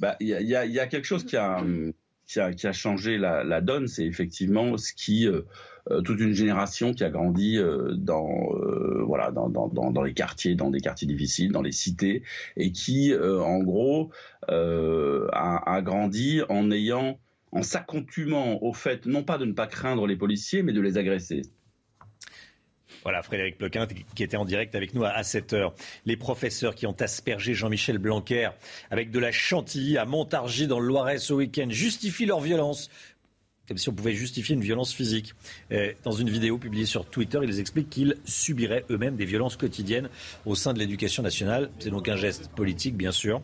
Bah, 0.00 0.16
Il 0.20 0.28
y, 0.28 0.56
a, 0.56 0.86
quelque 0.86 1.04
chose 1.06 1.24
qui 1.24 1.36
a, 1.36 1.62
qui 2.26 2.40
a, 2.40 2.72
changé 2.72 3.18
la, 3.18 3.60
donne, 3.60 3.86
c'est 3.86 4.04
effectivement 4.04 4.76
ce 4.76 4.92
qui 4.92 5.26
euh, 5.26 5.42
euh, 5.90 6.00
toute 6.00 6.20
une 6.20 6.32
génération 6.32 6.94
qui 6.94 7.04
a 7.04 7.10
grandi 7.10 7.58
dans 7.96 8.48
voilà 9.06 9.30
dans, 9.30 9.48
dans, 9.48 10.02
les 10.02 10.14
quartiers, 10.14 10.54
dans 10.54 10.70
des 10.70 10.80
quartiers 10.80 11.06
difficiles, 11.06 11.52
dans 11.52 11.62
les 11.62 11.72
cités, 11.72 12.22
et 12.56 12.72
qui 12.72 13.14
en 13.14 13.58
gros 13.62 14.10
a, 14.48 15.74
a, 15.74 15.82
grandi 15.82 16.40
en 16.48 16.70
ayant 16.70 17.18
en 17.52 17.62
s'accoutumant 17.62 18.62
au 18.62 18.72
fait 18.72 19.06
non 19.06 19.22
pas 19.22 19.38
de 19.38 19.44
ne 19.44 19.52
pas 19.52 19.66
craindre 19.66 20.06
les 20.06 20.16
policiers, 20.16 20.62
mais 20.62 20.72
de 20.72 20.80
les 20.80 20.98
agresser. 20.98 21.42
Voilà, 23.04 23.22
Frédéric 23.22 23.58
Ploquin 23.58 23.86
qui 24.14 24.22
était 24.22 24.36
en 24.36 24.44
direct 24.44 24.74
avec 24.74 24.94
nous 24.94 25.04
à 25.04 25.22
7 25.22 25.52
heures. 25.52 25.74
Les 26.06 26.16
professeurs 26.16 26.74
qui 26.74 26.86
ont 26.86 26.96
aspergé 26.98 27.54
Jean-Michel 27.54 27.98
Blanquer 27.98 28.48
avec 28.90 29.10
de 29.10 29.18
la 29.18 29.30
chantilly 29.30 29.98
à 29.98 30.06
Montargis 30.06 30.66
dans 30.66 30.80
le 30.80 30.88
Loiret 30.88 31.18
ce 31.18 31.34
week-end 31.34 31.66
justifient 31.68 32.26
leur 32.26 32.40
violence 32.40 32.90
comme 33.66 33.78
si 33.78 33.88
on 33.88 33.94
pouvait 33.94 34.12
justifier 34.12 34.54
une 34.54 34.60
violence 34.60 34.92
physique. 34.92 35.32
Dans 36.02 36.12
une 36.12 36.28
vidéo 36.28 36.58
publiée 36.58 36.84
sur 36.84 37.06
Twitter, 37.06 37.40
ils 37.42 37.60
expliquent 37.60 37.88
qu'ils 37.88 38.16
subiraient 38.26 38.84
eux-mêmes 38.90 39.16
des 39.16 39.24
violences 39.24 39.56
quotidiennes 39.56 40.10
au 40.44 40.54
sein 40.54 40.74
de 40.74 40.78
l'éducation 40.78 41.22
nationale. 41.22 41.70
C'est 41.78 41.88
donc 41.88 42.08
un 42.10 42.16
geste 42.16 42.48
politique, 42.48 42.94
bien 42.94 43.12
sûr 43.12 43.40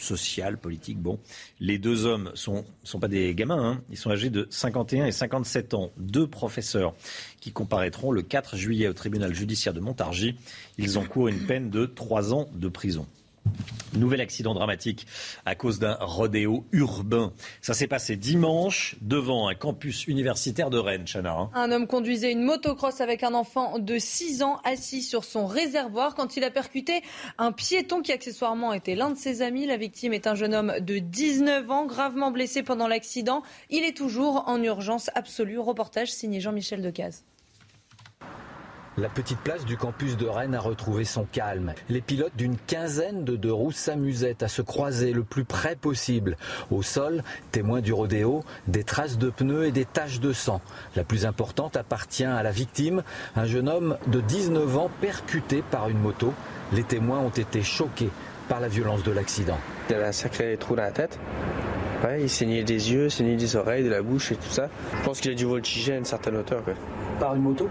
social, 0.00 0.58
politique. 0.58 0.98
Bon, 0.98 1.18
les 1.60 1.78
deux 1.78 2.06
hommes 2.06 2.30
sont 2.34 2.64
sont 2.84 3.00
pas 3.00 3.08
des 3.08 3.34
gamins, 3.34 3.72
hein. 3.72 3.82
ils 3.90 3.96
sont 3.96 4.10
âgés 4.10 4.30
de 4.30 4.46
51 4.50 5.06
et 5.06 5.12
57 5.12 5.74
ans. 5.74 5.90
Deux 5.96 6.26
professeurs 6.26 6.94
qui 7.40 7.52
comparaîtront 7.52 8.12
le 8.12 8.22
4 8.22 8.56
juillet 8.56 8.88
au 8.88 8.92
tribunal 8.92 9.34
judiciaire 9.34 9.74
de 9.74 9.80
Montargis. 9.80 10.36
Ils 10.78 10.98
encourent 10.98 11.28
une 11.28 11.46
peine 11.46 11.70
de 11.70 11.86
trois 11.86 12.34
ans 12.34 12.48
de 12.54 12.68
prison. 12.68 13.06
Nouvel 13.94 14.20
accident 14.20 14.54
dramatique 14.54 15.06
à 15.44 15.56
cause 15.56 15.80
d'un 15.80 15.96
rodéo 16.00 16.64
urbain. 16.70 17.32
Ça 17.60 17.74
s'est 17.74 17.88
passé 17.88 18.14
dimanche 18.14 18.94
devant 19.00 19.48
un 19.48 19.54
campus 19.54 20.06
universitaire 20.06 20.70
de 20.70 20.78
Rennes, 20.78 21.06
Chana. 21.06 21.32
Hein. 21.32 21.50
Un 21.54 21.72
homme 21.72 21.88
conduisait 21.88 22.30
une 22.30 22.42
motocross 22.42 23.00
avec 23.00 23.24
un 23.24 23.34
enfant 23.34 23.80
de 23.80 23.98
6 23.98 24.44
ans 24.44 24.60
assis 24.62 25.02
sur 25.02 25.24
son 25.24 25.46
réservoir 25.46 26.14
quand 26.14 26.36
il 26.36 26.44
a 26.44 26.50
percuté 26.50 27.02
un 27.38 27.50
piéton 27.50 28.00
qui 28.00 28.12
accessoirement 28.12 28.72
était 28.72 28.94
l'un 28.94 29.10
de 29.10 29.18
ses 29.18 29.42
amis. 29.42 29.66
La 29.66 29.76
victime 29.76 30.12
est 30.12 30.28
un 30.28 30.36
jeune 30.36 30.54
homme 30.54 30.74
de 30.80 30.98
19 30.98 31.68
ans, 31.70 31.86
gravement 31.86 32.30
blessé 32.30 32.62
pendant 32.62 32.86
l'accident. 32.86 33.42
Il 33.70 33.82
est 33.82 33.96
toujours 33.96 34.44
en 34.46 34.62
urgence 34.62 35.10
absolue. 35.16 35.58
Reportage 35.58 36.12
signé 36.12 36.40
Jean-Michel 36.40 36.80
Decaze. 36.80 37.24
La 39.00 39.08
petite 39.08 39.38
place 39.38 39.64
du 39.64 39.78
campus 39.78 40.18
de 40.18 40.26
Rennes 40.26 40.54
a 40.54 40.60
retrouvé 40.60 41.06
son 41.06 41.24
calme. 41.24 41.72
Les 41.88 42.02
pilotes 42.02 42.36
d'une 42.36 42.58
quinzaine 42.58 43.24
de 43.24 43.34
deux 43.34 43.52
roues 43.52 43.72
s'amusaient 43.72 44.44
à 44.44 44.48
se 44.48 44.60
croiser 44.60 45.14
le 45.14 45.22
plus 45.22 45.44
près 45.44 45.74
possible. 45.74 46.36
Au 46.70 46.82
sol, 46.82 47.22
témoins 47.50 47.80
du 47.80 47.94
rodéo, 47.94 48.44
des 48.68 48.84
traces 48.84 49.16
de 49.16 49.30
pneus 49.30 49.64
et 49.64 49.72
des 49.72 49.86
taches 49.86 50.20
de 50.20 50.34
sang. 50.34 50.60
La 50.96 51.04
plus 51.04 51.24
importante 51.24 51.78
appartient 51.78 52.24
à 52.24 52.42
la 52.42 52.50
victime, 52.50 53.02
un 53.36 53.46
jeune 53.46 53.70
homme 53.70 53.96
de 54.06 54.20
19 54.20 54.76
ans 54.76 54.90
percuté 55.00 55.62
par 55.70 55.88
une 55.88 55.98
moto. 55.98 56.34
Les 56.74 56.84
témoins 56.84 57.20
ont 57.20 57.30
été 57.30 57.62
choqués 57.62 58.10
par 58.50 58.60
la 58.60 58.68
violence 58.68 59.02
de 59.02 59.12
l'accident. 59.12 59.58
Il 59.88 59.96
a 59.96 60.08
un 60.08 60.12
sacré 60.12 60.58
trou 60.58 60.76
dans 60.76 60.82
la 60.82 60.92
tête. 60.92 61.18
il 62.20 62.28
saignait 62.28 62.64
des 62.64 62.92
yeux, 62.92 63.08
saignait 63.08 63.36
des 63.36 63.56
oreilles, 63.56 63.84
de 63.84 63.88
la 63.88 64.02
bouche 64.02 64.32
et 64.32 64.36
tout 64.36 64.50
ça. 64.50 64.68
Je 64.98 65.02
pense 65.04 65.20
qu'il 65.20 65.30
a 65.30 65.34
dû 65.34 65.46
voltiger 65.46 65.94
à 65.94 65.96
une 65.96 66.04
certaine 66.04 66.36
hauteur. 66.36 66.62
Par 67.18 67.34
une 67.34 67.42
moto? 67.42 67.66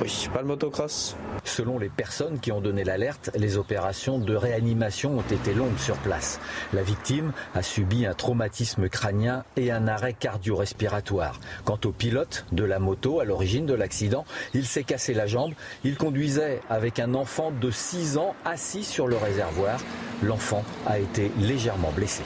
Oui, 0.00 0.28
pas 0.32 0.40
le 0.40 0.46
motocross. 0.46 1.16
Selon 1.44 1.78
les 1.78 1.88
personnes 1.88 2.38
qui 2.38 2.52
ont 2.52 2.60
donné 2.60 2.84
l'alerte, 2.84 3.30
les 3.34 3.56
opérations 3.56 4.18
de 4.18 4.34
réanimation 4.34 5.18
ont 5.18 5.34
été 5.34 5.54
longues 5.54 5.78
sur 5.78 5.96
place. 5.98 6.40
La 6.72 6.82
victime 6.82 7.32
a 7.54 7.62
subi 7.62 8.04
un 8.04 8.14
traumatisme 8.14 8.88
crânien 8.88 9.44
et 9.56 9.70
un 9.70 9.88
arrêt 9.88 10.12
cardio-respiratoire. 10.12 11.40
Quant 11.64 11.78
au 11.84 11.92
pilote 11.92 12.46
de 12.52 12.64
la 12.64 12.78
moto 12.78 13.20
à 13.20 13.24
l'origine 13.24 13.66
de 13.66 13.74
l'accident, 13.74 14.24
il 14.54 14.66
s'est 14.66 14.84
cassé 14.84 15.14
la 15.14 15.26
jambe. 15.26 15.52
Il 15.84 15.96
conduisait 15.96 16.60
avec 16.68 16.98
un 16.98 17.14
enfant 17.14 17.50
de 17.50 17.70
6 17.70 18.18
ans 18.18 18.34
assis 18.44 18.84
sur 18.84 19.06
le 19.06 19.16
réservoir. 19.16 19.80
L'enfant 20.22 20.64
a 20.86 20.98
été 20.98 21.30
légèrement 21.38 21.92
blessé 21.92 22.22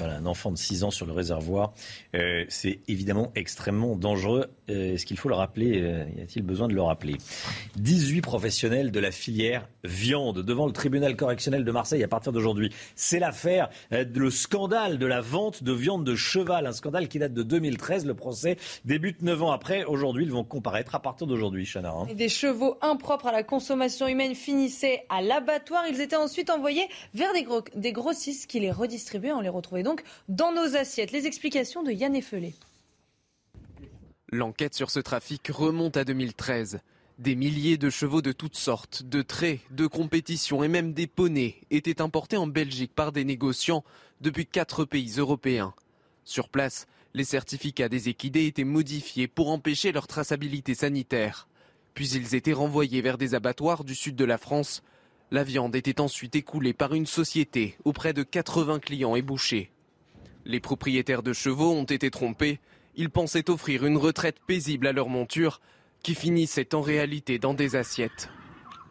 un 0.00 0.26
enfant 0.26 0.50
de 0.50 0.56
6 0.56 0.84
ans 0.84 0.90
sur 0.90 1.06
le 1.06 1.12
réservoir, 1.12 1.72
euh, 2.14 2.44
c'est 2.48 2.80
évidemment 2.88 3.32
extrêmement 3.34 3.96
dangereux. 3.96 4.46
Euh, 4.68 4.94
est-ce 4.94 5.04
qu'il 5.04 5.18
faut 5.18 5.28
le 5.28 5.34
rappeler 5.34 5.82
euh, 5.82 6.04
Y 6.16 6.22
a-t-il 6.22 6.42
besoin 6.42 6.68
de 6.68 6.74
le 6.74 6.82
rappeler? 6.82 7.16
18 7.76 8.20
professionnels 8.20 8.90
de 8.90 9.00
la 9.00 9.10
filière 9.10 9.68
viande 9.84 10.42
devant 10.42 10.66
le 10.66 10.72
tribunal 10.72 11.16
correctionnel 11.16 11.64
de 11.64 11.72
Marseille 11.72 12.02
à 12.04 12.08
partir 12.08 12.32
d'aujourd'hui. 12.32 12.72
C'est 12.94 13.18
l'affaire, 13.18 13.70
le 13.90 14.30
scandale 14.30 14.98
de 14.98 15.06
la 15.06 15.20
vente 15.20 15.62
de 15.62 15.72
viande 15.72 16.04
de 16.04 16.14
cheval, 16.14 16.66
un 16.66 16.72
scandale 16.72 17.08
qui 17.08 17.18
date 17.18 17.34
de 17.34 17.42
2013. 17.42 18.06
Le 18.06 18.14
procès 18.14 18.56
débute 18.84 19.22
9 19.22 19.42
ans 19.42 19.52
après. 19.52 19.84
Aujourd'hui, 19.84 20.24
ils 20.24 20.32
vont 20.32 20.44
comparaître 20.44 20.94
à 20.94 21.00
partir 21.00 21.26
d'aujourd'hui, 21.26 21.66
Chana. 21.66 21.90
Hein. 21.90 22.06
Des 22.14 22.28
chevaux 22.28 22.76
impropres 22.82 23.26
à 23.26 23.32
la 23.32 23.42
consommation 23.42 24.06
humaine 24.06 24.34
finissaient 24.34 25.04
à 25.08 25.22
l'abattoir. 25.22 25.84
Ils 25.88 26.00
étaient 26.00 26.16
ensuite 26.16 26.50
envoyés 26.50 26.86
vers 27.14 27.32
des, 27.32 27.46
des 27.74 27.92
grossistes 27.92 28.50
qui 28.50 28.60
les 28.60 28.70
redistribuaient. 28.70 29.32
On 29.32 29.40
les 29.40 29.48
retrouvait 29.48 29.79
donc 29.82 30.02
dans 30.28 30.52
nos 30.52 30.76
assiettes. 30.76 31.12
Les 31.12 31.26
explications 31.26 31.82
de 31.82 31.92
Yann 31.92 32.14
Effelé. 32.14 32.54
L'enquête 34.32 34.74
sur 34.74 34.90
ce 34.90 35.00
trafic 35.00 35.48
remonte 35.48 35.96
à 35.96 36.04
2013. 36.04 36.80
Des 37.18 37.34
milliers 37.34 37.76
de 37.76 37.90
chevaux 37.90 38.22
de 38.22 38.32
toutes 38.32 38.56
sortes, 38.56 39.02
de 39.02 39.22
traits, 39.22 39.60
de 39.70 39.86
compétitions 39.86 40.62
et 40.62 40.68
même 40.68 40.94
des 40.94 41.06
poneys 41.06 41.56
étaient 41.70 42.00
importés 42.00 42.36
en 42.36 42.46
Belgique 42.46 42.94
par 42.94 43.12
des 43.12 43.24
négociants 43.24 43.84
depuis 44.20 44.46
quatre 44.46 44.84
pays 44.84 45.16
européens. 45.18 45.74
Sur 46.24 46.48
place, 46.48 46.86
les 47.12 47.24
certificats 47.24 47.88
des 47.88 48.08
équidés 48.08 48.46
étaient 48.46 48.64
modifiés 48.64 49.26
pour 49.26 49.50
empêcher 49.50 49.92
leur 49.92 50.06
traçabilité 50.06 50.74
sanitaire. 50.74 51.48
Puis 51.94 52.10
ils 52.10 52.34
étaient 52.34 52.52
renvoyés 52.52 53.02
vers 53.02 53.18
des 53.18 53.34
abattoirs 53.34 53.84
du 53.84 53.94
sud 53.94 54.14
de 54.16 54.24
la 54.24 54.38
France. 54.38 54.82
La 55.32 55.44
viande 55.44 55.76
était 55.76 56.00
ensuite 56.00 56.34
écoulée 56.34 56.72
par 56.72 56.92
une 56.92 57.06
société 57.06 57.76
auprès 57.84 58.12
de 58.12 58.24
80 58.24 58.80
clients 58.80 59.14
et. 59.14 59.24
Les 60.44 60.58
propriétaires 60.58 61.22
de 61.22 61.32
chevaux 61.32 61.72
ont 61.72 61.84
été 61.84 62.10
trompés. 62.10 62.58
Ils 62.96 63.10
pensaient 63.10 63.48
offrir 63.48 63.86
une 63.86 63.96
retraite 63.96 64.40
paisible 64.44 64.88
à 64.88 64.92
leur 64.92 65.08
monture, 65.08 65.60
qui 66.02 66.16
finissait 66.16 66.74
en 66.74 66.80
réalité 66.80 67.38
dans 67.38 67.54
des 67.54 67.76
assiettes. 67.76 68.28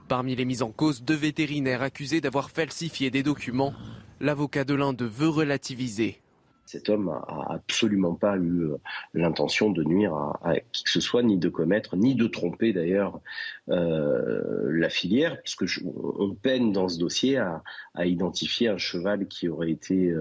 Parmi 0.07 0.33
les 0.35 0.45
mises 0.45 0.63
en 0.63 0.71
cause, 0.71 1.03
deux 1.03 1.15
vétérinaires 1.15 1.81
accusés 1.81 2.21
d'avoir 2.21 2.51
falsifié 2.51 3.11
des 3.11 3.21
documents. 3.21 3.73
L'avocat 4.21 4.63
de 4.63 4.75
l'un 4.75 4.93
de 4.93 5.05
veut 5.05 5.27
relativiser. 5.27 6.21
Cet 6.71 6.87
homme 6.87 7.09
a 7.09 7.47
absolument 7.49 8.13
pas 8.13 8.37
eu 8.37 8.65
euh, 8.65 8.77
l'intention 9.15 9.71
de 9.71 9.83
nuire 9.83 10.13
à, 10.13 10.53
qui 10.71 10.83
que 10.83 10.91
ce 10.91 10.99
soit, 10.99 11.23
ni 11.23 11.39
de 11.39 11.49
commettre, 11.49 11.95
ni 11.95 12.13
de 12.13 12.27
tromper 12.27 12.73
d'ailleurs 12.73 13.21
euh, 13.69 14.69
la 14.71 14.87
filière, 14.89 15.41
puisque 15.41 15.65
on 15.83 16.35
peine 16.35 16.71
dans 16.71 16.87
ce 16.87 16.99
dossier 16.99 17.37
à, 17.37 17.63
identifier 18.05 18.67
un 18.67 18.77
cheval 18.77 19.27
qui 19.27 19.49
aurait 19.49 19.71
été 19.71 20.13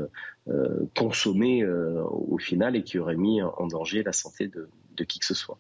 euh, 0.48 0.88
consommé 0.96 1.66
au 1.66 2.38
final 2.38 2.76
et 2.76 2.82
qui 2.82 2.98
aurait 2.98 3.16
mis 3.16 3.42
en 3.42 3.66
danger 3.66 4.02
la 4.02 4.14
santé 4.14 4.48
de, 4.48 4.70
de 4.96 5.04
qui 5.04 5.18
que 5.18 5.26
ce 5.26 5.34
soit. 5.34 5.58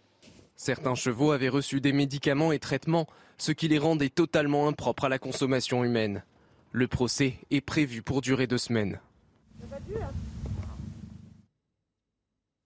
Certains 0.56 0.94
chevaux 0.94 1.32
avaient 1.32 1.50
reçu 1.50 1.82
des 1.82 1.92
médicaments 1.92 2.50
et 2.50 2.58
traitements, 2.58 3.06
ce 3.36 3.52
qui 3.52 3.68
les 3.68 3.78
rendait 3.78 4.08
totalement 4.08 4.68
impropres 4.68 5.04
à 5.04 5.10
la 5.10 5.18
consommation 5.18 5.84
humaine. 5.84 6.24
Le 6.72 6.88
procès 6.88 7.34
est 7.50 7.60
prévu 7.60 8.00
pour 8.00 8.22
durer 8.22 8.46
deux 8.46 8.56
semaines. 8.56 8.98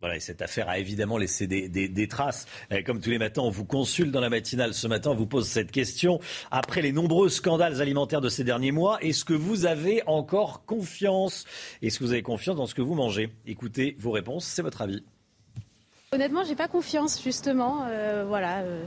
Voilà, 0.03 0.17
et 0.17 0.21
cette 0.21 0.43
affaire 0.43 0.69
a 0.69 0.79
évidemment 0.79 1.17
laissé 1.17 1.47
des, 1.47 2.09
traces. 2.09 2.47
Comme 2.85 3.01
tous 3.01 3.11
les 3.11 3.19
matins, 3.19 3.43
on 3.43 3.51
vous 3.51 3.65
consulte 3.65 4.11
dans 4.11 4.21
la 4.21 4.31
matinale. 4.31 4.75
Ce 4.75 4.89
matin, 4.89 5.11
on 5.11 5.15
vous 5.15 5.27
pose 5.27 5.47
cette 5.47 5.71
question. 5.71 6.19
Après 6.51 6.83
les 6.83 6.91
nombreux 6.91 7.29
scandales 7.29 7.81
alimentaires 7.81 8.21
de 8.21 8.29
ces 8.29 8.43
derniers 8.43 8.73
mois, 8.73 9.01
est-ce 9.01 9.25
que 9.25 9.33
vous 9.33 9.65
avez 9.65 10.03
encore 10.07 10.65
confiance? 10.67 11.45
Est-ce 11.83 12.01
que 12.01 12.05
vous 12.05 12.13
avez 12.13 12.23
confiance 12.23 12.57
dans 12.57 12.67
ce 12.67 12.75
que 12.75 12.83
vous 12.83 12.97
mangez? 12.97 13.31
Écoutez 13.47 13.97
vos 14.01 14.11
réponses, 14.11 14.45
c'est 14.45 14.63
votre 14.63 14.83
avis. 14.83 15.05
Honnêtement, 16.15 16.45
j'ai 16.45 16.57
pas 16.57 16.69
confiance, 16.69 17.23
justement. 17.23 17.87
Euh, 17.89 18.25
voilà, 18.27 18.59
euh, 18.59 18.83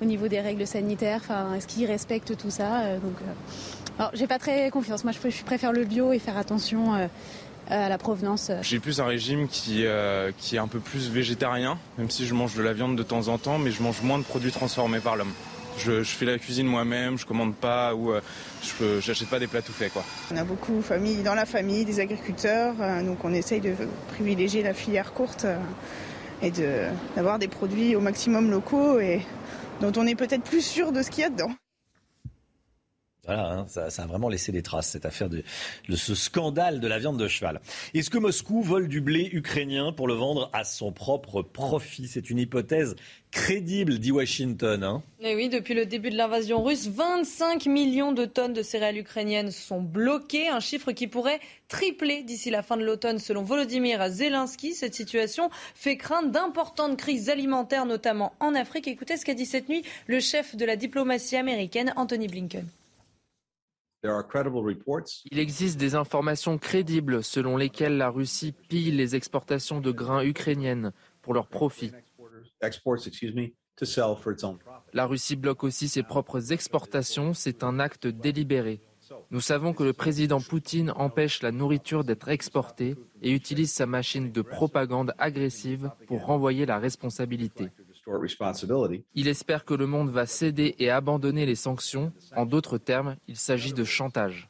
au 0.00 0.04
niveau 0.04 0.28
des 0.28 0.40
règles 0.40 0.66
sanitaires, 0.66 1.22
est-ce 1.56 1.66
qu'ils 1.66 1.86
respectent 1.86 2.36
tout 2.36 2.50
ça 2.50 2.82
euh, 2.82 2.98
Donc, 2.98 4.10
j'ai 4.12 4.26
pas 4.26 4.38
très 4.38 4.70
confiance. 4.70 5.02
Moi, 5.04 5.12
je, 5.12 5.44
préfère 5.44 5.72
le 5.72 5.84
bio 5.84 6.12
et 6.12 6.20
faire 6.20 6.36
attention 6.36 7.08
à 7.68 7.88
la 7.88 7.98
provenance. 7.98 8.50
J'ai 8.62 8.78
plus 8.78 9.00
un 9.00 9.06
régime 9.06 9.48
qui, 9.48 9.84
euh, 9.86 10.30
qui 10.38 10.56
est 10.56 10.58
un 10.58 10.68
peu 10.68 10.80
plus 10.80 11.10
végétarien, 11.10 11.78
même 11.98 12.10
si 12.10 12.26
je 12.26 12.34
mange 12.34 12.54
de 12.54 12.62
la 12.62 12.72
viande 12.72 12.96
de 12.96 13.02
temps 13.02 13.28
en 13.28 13.38
temps, 13.38 13.58
mais 13.58 13.70
je 13.70 13.82
mange 13.82 14.02
moins 14.02 14.18
de 14.18 14.24
produits 14.24 14.52
transformés 14.52 15.00
par 15.00 15.16
l'homme. 15.16 15.32
Je, 15.76 16.04
fais 16.04 16.24
la 16.24 16.38
cuisine 16.38 16.66
moi-même, 16.68 17.18
je 17.18 17.26
commande 17.26 17.54
pas 17.54 17.94
ou 17.96 18.12
euh, 18.12 18.20
je 18.62 19.08
n'achète 19.08 19.28
pas 19.28 19.40
des 19.40 19.48
plats 19.48 19.62
tout 19.62 19.72
faits. 19.72 19.92
Quoi. 19.92 20.04
On 20.32 20.36
a 20.36 20.44
beaucoup 20.44 20.80
famille, 20.82 21.22
dans 21.22 21.34
la 21.34 21.46
famille 21.46 21.84
des 21.84 21.98
agriculteurs, 21.98 22.74
euh, 22.80 23.02
donc 23.02 23.24
on 23.24 23.32
essaye 23.32 23.60
de 23.60 23.74
privilégier 24.08 24.62
la 24.62 24.72
filière 24.72 25.12
courte 25.12 25.46
et 26.42 26.52
d'avoir 27.16 27.38
des 27.38 27.48
produits 27.48 27.96
au 27.96 28.00
maximum 28.00 28.50
locaux 28.50 29.00
et 29.00 29.22
dont 29.80 29.92
on 29.96 30.06
est 30.06 30.14
peut-être 30.14 30.42
plus 30.42 30.64
sûr 30.64 30.92
de 30.92 31.02
ce 31.02 31.10
qu'il 31.10 31.22
y 31.22 31.26
a 31.26 31.30
dedans. 31.30 31.50
Voilà, 33.26 33.50
hein, 33.50 33.66
ça, 33.68 33.88
a 34.02 34.06
vraiment 34.06 34.28
laissé 34.28 34.52
des 34.52 34.62
traces, 34.62 34.88
cette 34.88 35.06
affaire 35.06 35.30
de, 35.30 35.42
ce 35.94 36.14
scandale 36.14 36.80
de 36.80 36.86
la 36.86 36.98
viande 36.98 37.18
de 37.18 37.26
cheval. 37.26 37.60
Est-ce 37.94 38.10
que 38.10 38.18
Moscou 38.18 38.62
vole 38.62 38.88
du 38.88 39.00
blé 39.00 39.30
ukrainien 39.32 39.92
pour 39.92 40.08
le 40.08 40.14
vendre 40.14 40.50
à 40.52 40.64
son 40.64 40.92
propre 40.92 41.42
profit? 41.42 42.06
C'est 42.06 42.28
une 42.28 42.38
hypothèse 42.38 42.96
crédible, 43.30 43.98
dit 43.98 44.12
Washington. 44.12 44.84
Hein. 44.84 45.02
Et 45.20 45.34
oui, 45.34 45.48
depuis 45.48 45.74
le 45.74 45.86
début 45.86 46.10
de 46.10 46.16
l'invasion 46.16 46.62
russe, 46.62 46.86
25 46.86 47.66
millions 47.66 48.12
de 48.12 48.26
tonnes 48.26 48.52
de 48.52 48.62
céréales 48.62 48.98
ukrainiennes 48.98 49.50
sont 49.50 49.80
bloquées, 49.80 50.48
un 50.48 50.60
chiffre 50.60 50.92
qui 50.92 51.06
pourrait 51.06 51.40
tripler 51.68 52.22
d'ici 52.22 52.50
la 52.50 52.62
fin 52.62 52.76
de 52.76 52.84
l'automne 52.84 53.18
selon 53.18 53.42
Volodymyr 53.42 54.08
Zelensky. 54.08 54.74
Cette 54.74 54.94
situation 54.94 55.50
fait 55.74 55.96
craindre 55.96 56.30
d'importantes 56.30 56.96
crises 56.96 57.28
alimentaires, 57.30 57.86
notamment 57.86 58.34
en 58.38 58.54
Afrique. 58.54 58.86
Écoutez 58.86 59.16
ce 59.16 59.24
qu'a 59.24 59.34
dit 59.34 59.46
cette 59.46 59.68
nuit 59.68 59.82
le 60.06 60.20
chef 60.20 60.54
de 60.54 60.64
la 60.64 60.76
diplomatie 60.76 61.36
américaine, 61.36 61.92
Anthony 61.96 62.28
Blinken. 62.28 62.66
Il 65.30 65.38
existe 65.38 65.78
des 65.78 65.94
informations 65.94 66.58
crédibles 66.58 67.24
selon 67.24 67.56
lesquelles 67.56 67.96
la 67.96 68.10
Russie 68.10 68.52
pille 68.68 68.90
les 68.90 69.16
exportations 69.16 69.80
de 69.80 69.90
grains 69.90 70.24
ukrainiennes 70.24 70.92
pour 71.22 71.34
leur 71.34 71.46
profit. 71.46 71.92
La 74.92 75.06
Russie 75.06 75.36
bloque 75.36 75.64
aussi 75.64 75.88
ses 75.88 76.02
propres 76.02 76.52
exportations, 76.52 77.34
c'est 77.34 77.64
un 77.64 77.80
acte 77.80 78.06
délibéré. 78.06 78.80
Nous 79.30 79.40
savons 79.40 79.72
que 79.72 79.82
le 79.82 79.92
président 79.92 80.40
Poutine 80.40 80.92
empêche 80.96 81.42
la 81.42 81.52
nourriture 81.52 82.04
d'être 82.04 82.28
exportée 82.28 82.96
et 83.22 83.32
utilise 83.32 83.72
sa 83.72 83.86
machine 83.86 84.32
de 84.32 84.42
propagande 84.42 85.12
agressive 85.18 85.90
pour 86.06 86.24
renvoyer 86.24 86.66
la 86.66 86.78
responsabilité. 86.78 87.68
Il 89.14 89.28
espère 89.28 89.64
que 89.64 89.74
le 89.74 89.86
monde 89.86 90.10
va 90.10 90.26
céder 90.26 90.74
et 90.78 90.90
abandonner 90.90 91.46
les 91.46 91.54
sanctions. 91.54 92.12
En 92.36 92.46
d'autres 92.46 92.78
termes, 92.78 93.16
il 93.28 93.36
s'agit 93.36 93.72
de 93.72 93.84
chantage. 93.84 94.48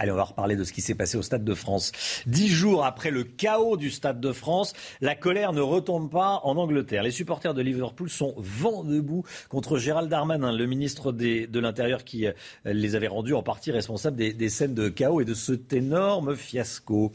Allez, 0.00 0.12
on 0.12 0.16
va 0.16 0.24
reparler 0.24 0.56
de 0.56 0.64
ce 0.64 0.72
qui 0.72 0.80
s'est 0.80 0.94
passé 0.94 1.18
au 1.18 1.22
Stade 1.22 1.44
de 1.44 1.52
France. 1.52 1.92
Dix 2.24 2.48
jours 2.48 2.86
après 2.86 3.10
le 3.10 3.22
chaos 3.22 3.76
du 3.76 3.90
Stade 3.90 4.18
de 4.18 4.32
France, 4.32 4.72
la 5.02 5.14
colère 5.14 5.52
ne 5.52 5.60
retombe 5.60 6.10
pas 6.10 6.40
en 6.44 6.56
Angleterre. 6.56 7.02
Les 7.02 7.10
supporters 7.10 7.52
de 7.52 7.60
Liverpool 7.60 8.08
sont 8.08 8.32
vent 8.38 8.82
debout 8.82 9.24
contre 9.50 9.76
Gérald 9.76 10.08
Darmanin, 10.08 10.56
le 10.56 10.64
ministre 10.64 11.12
de 11.12 11.60
l'Intérieur 11.60 12.04
qui 12.04 12.26
euh, 12.26 12.32
les 12.64 12.94
avait 12.94 13.08
rendus 13.08 13.34
en 13.34 13.42
partie 13.42 13.72
responsables 13.72 14.16
des, 14.16 14.48
scènes 14.48 14.72
de 14.72 14.88
chaos 14.88 15.20
et 15.20 15.26
de 15.26 15.34
cet 15.34 15.74
énorme 15.74 16.34
fiasco. 16.34 17.12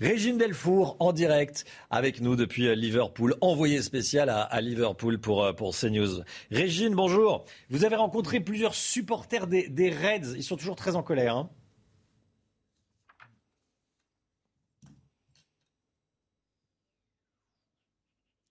Régine 0.00 0.38
Delfour 0.38 0.96
en 1.00 1.12
direct 1.12 1.64
avec 1.90 2.20
nous 2.20 2.36
depuis 2.36 2.68
euh, 2.68 2.76
Liverpool, 2.76 3.34
envoyée 3.40 3.82
spéciale 3.82 4.30
à, 4.30 4.60
Liverpool 4.60 5.18
pour, 5.18 5.42
euh, 5.42 5.52
pour 5.52 5.74
CNews. 5.74 6.22
Régine, 6.52 6.94
bonjour. 6.94 7.46
Vous 7.68 7.84
avez 7.84 7.96
rencontré 7.96 8.38
plusieurs 8.38 8.76
supporters 8.76 9.48
des, 9.48 9.68
des 9.68 9.90
Reds. 9.90 10.36
Ils 10.36 10.44
sont 10.44 10.56
toujours 10.56 10.76
très 10.76 10.94
en 10.94 11.02
colère. 11.02 11.36
Hein 11.36 11.50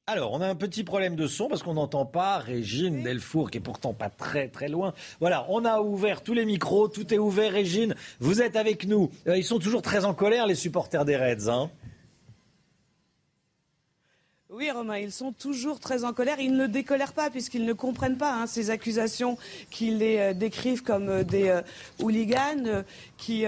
Alors, 0.10 0.32
on 0.32 0.40
a 0.40 0.48
un 0.48 0.56
petit 0.56 0.86
problème 0.86 1.18
de 1.18 1.28
son 1.28 1.50
parce 1.50 1.64
qu'on 1.64 1.74
n'entend 1.74 2.06
pas 2.06 2.38
Régine 2.38 3.04
Delfour, 3.04 3.52
qui 3.52 3.58
est 3.58 3.62
pourtant 3.62 3.94
pas 3.94 4.10
très 4.10 4.48
très 4.48 4.70
loin. 4.70 4.94
Voilà, 5.20 5.46
on 5.50 5.66
a 5.66 5.82
ouvert 5.82 6.24
tous 6.24 6.34
les 6.34 6.46
micros, 6.46 6.88
tout 6.88 7.14
est 7.14 7.18
ouvert. 7.18 7.52
Régine, 7.52 7.94
vous 8.22 8.42
êtes 8.42 8.56
avec 8.56 8.88
nous. 8.88 9.12
Euh, 9.28 9.36
ils 9.36 9.44
sont 9.44 9.60
toujours 9.60 9.82
très 9.82 10.06
en 10.06 10.14
colère, 10.14 10.48
les 10.48 10.56
supporters 10.56 11.04
des 11.04 11.18
Reds. 11.18 11.50
Hein 11.50 11.70
oui, 14.50 14.72
Romain, 14.72 14.98
ils 14.98 15.12
sont 15.12 15.34
toujours 15.34 15.82
très 15.82 16.06
en 16.06 16.14
colère. 16.14 16.40
Ils 16.40 16.56
ne 16.56 16.68
décolèrent 16.68 17.12
pas 17.12 17.30
puisqu'ils 17.30 17.66
ne 17.66 17.74
comprennent 17.74 18.18
pas 18.18 18.34
hein, 18.34 18.48
ces 18.48 18.70
accusations 18.70 19.38
qui 19.70 19.92
les 19.92 20.18
euh, 20.20 20.34
décrivent 20.34 20.84
comme 20.84 21.10
euh, 21.10 21.24
des 21.24 21.54
hooligans 22.00 22.86
qui 23.18 23.46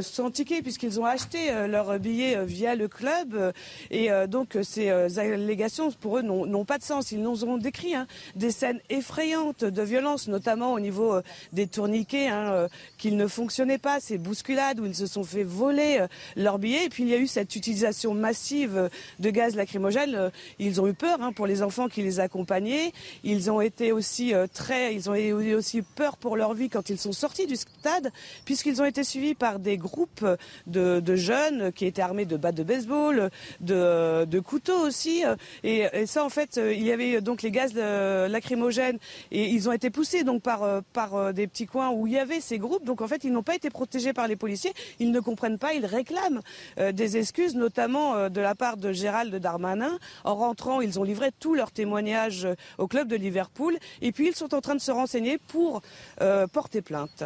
sont 0.00 0.30
tickets 0.30 0.62
puisqu'ils 0.62 1.00
ont 1.00 1.04
acheté 1.04 1.50
leur 1.68 1.98
billet 1.98 2.44
via 2.44 2.74
le 2.74 2.88
club. 2.88 3.52
et 3.90 4.10
donc, 4.28 4.58
ces 4.62 4.90
allégations, 5.18 5.90
pour 5.92 6.18
eux, 6.18 6.22
n'ont 6.22 6.64
pas 6.64 6.78
de 6.78 6.82
sens. 6.82 7.12
Ils 7.12 7.22
nous 7.22 7.44
ont 7.44 7.58
décrit 7.58 7.94
hein, 7.94 8.06
des 8.34 8.50
scènes 8.50 8.80
effrayantes 8.90 9.64
de 9.64 9.82
violence, 9.82 10.28
notamment 10.28 10.72
au 10.72 10.80
niveau 10.80 11.20
des 11.52 11.66
tourniquets, 11.66 12.28
hein, 12.28 12.68
qu'ils 12.98 13.16
ne 13.16 13.26
fonctionnaient 13.26 13.78
pas, 13.78 14.00
ces 14.00 14.18
bousculades 14.18 14.80
où 14.80 14.86
ils 14.86 14.94
se 14.94 15.06
sont 15.06 15.24
fait 15.24 15.44
voler 15.44 16.04
leurs 16.36 16.58
billets. 16.58 16.86
Et 16.86 16.88
puis, 16.88 17.04
il 17.04 17.08
y 17.08 17.14
a 17.14 17.18
eu 17.18 17.26
cette 17.26 17.54
utilisation 17.56 18.14
massive 18.14 18.90
de 19.18 19.30
gaz 19.30 19.54
lacrymogène 19.54 20.32
ils 20.58 20.80
ont 20.80 20.86
eu 20.86 20.94
peur 20.94 21.20
hein, 21.20 21.32
pour 21.32 21.46
les 21.46 21.62
enfants 21.62 21.88
qui 21.88 22.02
les 22.02 22.20
accompagnaient. 22.20 22.92
Ils 23.24 23.50
ont 23.50 23.60
été 23.60 23.92
aussi 23.92 24.34
euh, 24.34 24.46
très, 24.52 24.94
ils 24.94 25.10
ont 25.10 25.14
eu 25.14 25.54
aussi 25.54 25.82
peur 25.82 26.16
pour 26.16 26.36
leur 26.36 26.54
vie 26.54 26.68
quand 26.68 26.90
ils 26.90 26.98
sont 26.98 27.12
sortis 27.12 27.46
du 27.46 27.56
stade, 27.56 28.10
puisqu'ils 28.44 28.80
ont 28.80 28.84
été 28.84 29.04
suivis 29.12 29.34
par 29.34 29.58
des 29.58 29.76
groupes 29.76 30.24
de, 30.66 31.16
jeunes 31.16 31.72
qui 31.72 31.86
étaient 31.86 32.02
armés 32.02 32.24
de 32.24 32.36
battes 32.36 32.54
de 32.54 32.62
baseball, 32.62 33.30
de, 33.60 34.40
couteaux 34.40 34.80
aussi. 34.86 35.22
Et, 35.64 36.06
ça, 36.06 36.24
en 36.24 36.28
fait, 36.28 36.58
euh, 36.58 36.72
il 36.74 36.82
y 36.82 36.92
avait 36.92 37.20
donc 37.20 37.42
les 37.42 37.50
gaz 37.50 37.74
lacrymogènes 37.74 38.98
et 39.30 39.48
ils 39.48 39.68
ont 39.68 39.72
été 39.72 39.90
poussés 39.90 40.24
donc 40.24 40.42
par, 40.42 40.62
euh, 40.62 40.80
par 40.92 41.32
des 41.32 41.46
petits 41.46 41.66
coins 41.66 41.90
où 41.90 42.06
il 42.06 42.14
y 42.14 42.18
avait 42.18 42.40
ces 42.40 42.58
groupes. 42.58 42.84
Donc 42.84 43.02
en 43.02 43.08
fait, 43.08 43.24
ils 43.24 43.32
n'ont 43.32 43.42
pas 43.42 43.54
été 43.54 43.70
protégés 43.70 44.12
par 44.12 44.26
les 44.28 44.36
policiers. 44.36 44.72
Ils 44.98 45.12
ne 45.12 45.20
comprennent 45.20 45.58
pas. 45.58 45.74
Ils 45.74 45.86
réclament 45.86 46.40
des 46.78 47.16
excuses, 47.16 47.54
notamment 47.54 48.30
de 48.30 48.40
la 48.40 48.54
part 48.54 48.76
de 48.76 48.92
Gérald 48.92 49.34
Darmanin. 49.34 49.98
En 50.24 50.34
rentrant, 50.34 50.80
ils 50.80 50.98
ont 50.98 51.04
livré 51.04 51.30
tous 51.38 51.54
leurs 51.54 51.70
témoignages 51.70 52.48
au 52.78 52.86
club 52.86 53.08
de 53.08 53.16
Liverpool 53.16 53.76
et 54.00 54.12
puis 54.12 54.28
ils 54.28 54.34
sont 54.34 54.54
en 54.54 54.60
train 54.60 54.74
de 54.74 54.80
se 54.80 54.90
renseigner 54.90 55.38
pour 55.38 55.82
euh, 56.20 56.46
porter 56.46 56.82
plainte. 56.82 57.24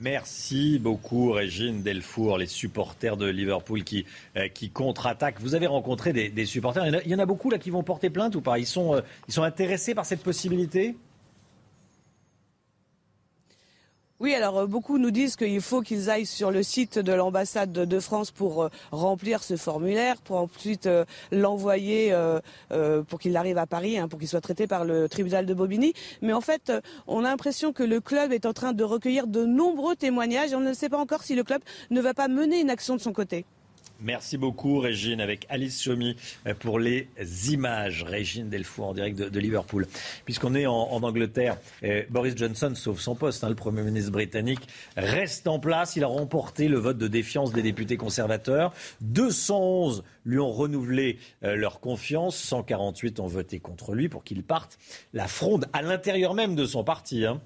Merci 0.00 0.78
beaucoup 0.78 1.32
Régine 1.32 1.82
Delfour, 1.82 2.38
les 2.38 2.46
supporters 2.46 3.16
de 3.16 3.26
Liverpool 3.26 3.82
qui, 3.82 4.06
euh, 4.36 4.46
qui 4.46 4.70
contre-attaquent. 4.70 5.40
Vous 5.40 5.56
avez 5.56 5.66
rencontré 5.66 6.12
des, 6.12 6.46
supporters, 6.46 6.86
il 7.04 7.10
y, 7.10 7.14
en 7.16 7.18
a, 7.18 7.26
beaucoup 7.26 7.50
là 7.50 7.58
qui 7.58 7.70
vont 7.70 7.82
porter 7.82 8.08
plainte 8.08 8.36
ou 8.36 8.40
pas? 8.40 8.60
Ils 8.60 8.66
sont, 8.66 8.94
euh, 8.94 9.00
ils 9.26 9.34
sont 9.34 9.42
intéressés 9.42 9.96
par 9.96 10.06
cette 10.06 10.22
possibilité? 10.22 10.94
Oui, 14.20 14.34
alors 14.34 14.58
euh, 14.58 14.66
beaucoup 14.66 14.98
nous 14.98 15.12
disent 15.12 15.36
qu'il 15.36 15.60
faut 15.60 15.80
qu'ils 15.80 16.10
aillent 16.10 16.26
sur 16.26 16.50
le 16.50 16.64
site 16.64 16.98
de 16.98 17.12
l'ambassade 17.12 17.70
de 17.70 18.00
France 18.00 18.32
pour 18.32 18.64
euh, 18.64 18.68
remplir 18.90 19.44
ce 19.44 19.56
formulaire, 19.56 20.20
pour 20.20 20.38
ensuite 20.38 20.86
euh, 20.86 21.04
l'envoyer 21.30 22.12
pour 23.08 23.20
qu'il 23.20 23.36
arrive 23.36 23.58
à 23.58 23.66
Paris, 23.66 23.96
hein, 23.98 24.08
pour 24.08 24.18
qu'il 24.18 24.28
soit 24.28 24.40
traité 24.40 24.66
par 24.66 24.84
le 24.84 25.08
tribunal 25.08 25.46
de 25.46 25.54
Bobigny. 25.54 25.92
Mais 26.20 26.32
en 26.32 26.40
fait, 26.40 26.72
on 27.06 27.24
a 27.24 27.28
l'impression 27.28 27.72
que 27.72 27.82
le 27.84 28.00
club 28.00 28.32
est 28.32 28.46
en 28.46 28.52
train 28.52 28.72
de 28.72 28.82
recueillir 28.82 29.26
de 29.26 29.44
nombreux 29.44 29.94
témoignages 29.94 30.52
et 30.52 30.56
on 30.56 30.60
ne 30.60 30.72
sait 30.72 30.88
pas 30.88 30.98
encore 30.98 31.22
si 31.22 31.34
le 31.34 31.44
club 31.44 31.62
ne 31.90 32.00
va 32.00 32.14
pas 32.14 32.28
mener 32.28 32.60
une 32.60 32.70
action 32.70 32.96
de 32.96 33.00
son 33.00 33.12
côté. 33.12 33.44
Merci 34.00 34.38
beaucoup, 34.38 34.78
Régine, 34.78 35.20
avec 35.20 35.44
Alice 35.48 35.82
Chomy 35.82 36.14
euh, 36.46 36.54
pour 36.54 36.78
les 36.78 37.08
images. 37.50 38.04
Régine 38.04 38.48
Delfour 38.48 38.86
en 38.86 38.94
direct 38.94 39.18
de, 39.18 39.40
Liverpool. 39.40 39.88
Puisqu'on 40.24 40.54
est 40.54 40.66
en, 40.66 41.02
Angleterre, 41.02 41.56
euh, 41.82 42.04
Boris 42.08 42.36
Johnson 42.36 42.72
sauve 42.76 43.00
son 43.00 43.16
poste. 43.16 43.42
Hein, 43.42 43.48
le 43.48 43.56
Premier 43.56 43.82
ministre 43.82 44.12
britannique 44.12 44.60
reste 44.96 45.48
en 45.48 45.58
place. 45.58 45.96
Il 45.96 46.04
a 46.04 46.06
remporté 46.06 46.68
le 46.68 46.78
vote 46.78 46.98
de 46.98 47.08
défiance 47.08 47.52
des 47.52 47.62
députés 47.62 47.96
conservateurs. 47.96 48.72
211 49.00 50.04
lui 50.24 50.38
ont 50.38 50.52
renouvelé 50.52 51.18
euh, 51.42 51.56
leur 51.56 51.80
confiance. 51.80 52.36
148 52.36 53.18
ont 53.18 53.26
voté 53.26 53.58
contre 53.58 53.94
lui 53.94 54.08
pour 54.08 54.22
qu'il 54.22 54.44
parte. 54.44 54.78
La 55.12 55.26
fronde 55.26 55.66
à 55.72 55.82
l'intérieur 55.82 56.34
même 56.34 56.54
de 56.54 56.66
son 56.66 56.84
parti. 56.84 57.26
Hein. 57.26 57.40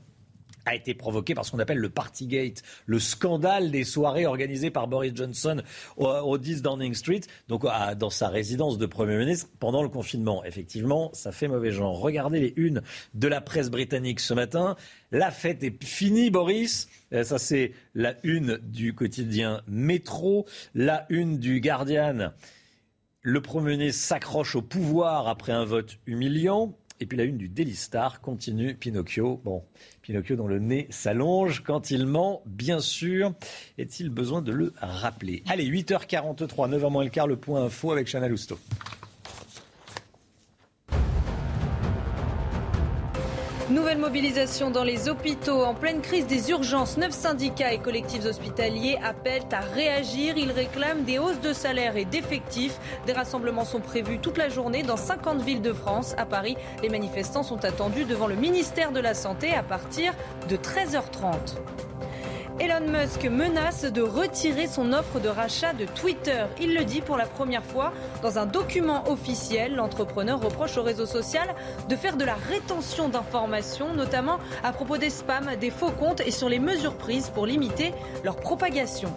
A 0.65 0.75
été 0.75 0.95
provoqué 0.95 1.35
par 1.35 1.45
ce 1.45 1.51
qu'on 1.51 1.59
appelle 1.59 1.79
le 1.79 1.89
Partygate, 1.89 2.63
le 2.87 2.99
scandale 2.99 3.71
des 3.71 3.85
soirées 3.85 4.27
organisées 4.27 4.71
par 4.71 4.89
Boris 4.89 5.13
Johnson 5.15 5.63
au, 5.97 6.39
10 6.39 6.63
Downing 6.63 6.95
Street, 6.95 7.23
donc 7.49 7.65
dans 7.99 8.11
sa 8.11 8.29
résidence 8.29 8.79
de 8.79 8.87
Premier 8.87 9.17
ministre 9.17 9.49
pendant 9.59 9.83
le 9.83 9.89
confinement. 9.89 10.45
Effectivement, 10.45 11.11
ça 11.13 11.33
fait 11.33 11.49
mauvais 11.49 11.73
genre. 11.73 11.99
Regardez 11.99 12.41
les 12.41 12.55
unes 12.57 12.83
de 13.15 13.29
la 13.29 13.41
presse 13.41 13.71
britannique 13.71 14.21
ce 14.21 14.35
matin. 14.35 14.77
La 15.11 15.31
fête 15.31 15.63
est 15.63 15.83
finie, 15.85 16.31
Boris. 16.31 16.89
Euh, 17.13 17.25
ça, 17.25 17.39
c'est 17.39 17.73
la 17.95 18.15
une 18.23 18.59
du 18.63 18.95
quotidien 18.95 19.63
Métro, 19.67 20.47
la 20.75 21.07
une 21.09 21.39
du 21.39 21.61
Guardian. 21.61 22.33
Le 23.21 23.41
Premier 23.41 23.77
ministre 23.77 24.03
s'accroche 24.03 24.57
au 24.57 24.63
pouvoir 24.63 25.29
après 25.29 25.53
un 25.53 25.65
vote 25.65 25.99
humiliant. 26.07 26.77
Et 27.01 27.07
puis 27.07 27.19
la 27.19 27.25
une 27.25 27.37
du 27.37 27.49
Daily 27.49 27.75
Star 27.75 28.21
continue 28.21 28.75
Pinocchio. 28.75 29.41
Bon, 29.45 29.65
Pinocchio 30.03 30.35
dont 30.35 30.49
le 30.49 30.59
nez 30.59 30.89
s'allonge 30.91 31.63
quand 31.63 31.93
il 31.93 32.07
ment, 32.07 32.43
bien 32.45 32.81
sûr. 32.81 33.33
Est-il 33.79 34.11
besoin 34.11 34.43
de 34.43 34.51
le 34.51 34.73
rappeler? 34.81 35.45
Allez, 35.49 35.65
8h43, 35.65 36.71
9h 36.77 36.91
moins 36.91 37.05
le 37.05 37.11
quart, 37.11 37.29
le 37.29 37.37
point 37.37 37.63
info 37.65 37.93
avec 37.93 38.09
Chana 38.09 38.27
Lousteau. 38.29 38.59
Nouvelle 43.73 43.97
mobilisation 43.97 44.71
dans 44.71 44.85
les 44.85 45.09
hôpitaux. 45.09 45.63
En 45.63 45.73
pleine 45.73 46.03
crise 46.03 46.27
des 46.27 46.51
urgences, 46.51 46.99
neuf 46.99 47.13
syndicats 47.13 47.73
et 47.73 47.79
collectifs 47.79 48.27
hospitaliers 48.27 48.99
appellent 49.03 49.47
à 49.51 49.61
réagir. 49.61 50.37
Ils 50.37 50.53
réclament 50.53 51.05
des 51.05 51.19
hausses 51.19 51.41
de 51.41 51.55
salaire 51.55 51.97
et 51.97 52.05
d'effectifs. 52.05 52.79
Des 53.07 53.15
rassemblements 53.15 53.65
sont 53.65 53.81
prévus 53.81 54.19
toute 54.19 54.37
la 54.37 54.51
journée 54.51 54.83
dans 54.83 54.99
50 54.99 55.41
villes 55.41 55.63
de 55.63 55.73
France. 55.73 56.15
À 56.19 56.27
Paris, 56.27 56.59
les 56.83 56.91
manifestants 56.91 57.43
sont 57.43 57.65
attendus 57.65 58.05
devant 58.05 58.27
le 58.27 58.35
ministère 58.35 58.93
de 58.93 59.01
la 59.01 59.15
Santé 59.15 59.55
à 59.55 59.63
partir 59.63 60.13
de 60.51 60.57
13h30. 60.57 61.57
Elon 62.61 62.87
Musk 62.87 63.25
menace 63.25 63.85
de 63.85 64.03
retirer 64.03 64.67
son 64.67 64.93
offre 64.93 65.21
de 65.21 65.29
rachat 65.29 65.73
de 65.73 65.87
Twitter. 65.87 66.45
Il 66.61 66.75
le 66.75 66.85
dit 66.85 67.01
pour 67.01 67.17
la 67.17 67.27
première 67.27 67.65
fois 67.65 67.93
dans 68.23 68.39
un 68.39 68.47
document 68.47 69.09
officiel. 69.11 69.75
L'entrepreneur 69.75 70.41
reproche 70.41 70.77
au 70.77 70.83
réseau 70.83 71.07
social 71.07 71.55
de 71.89 71.97
faire 71.97 72.17
de 72.17 72.25
la 72.25 72.35
rétention 72.35 73.09
d'informations, 73.09 73.95
notamment 73.95 74.39
à 74.63 74.73
propos 74.73 74.99
des 74.99 75.11
spams, 75.11 75.57
des 75.61 75.71
faux 75.71 75.91
comptes 75.91 76.21
et 76.21 76.31
sur 76.31 76.49
les 76.49 76.59
mesures 76.59 76.97
prises 76.97 77.31
pour 77.31 77.47
limiter 77.47 77.93
leur 78.23 78.37
propagation. 78.37 79.13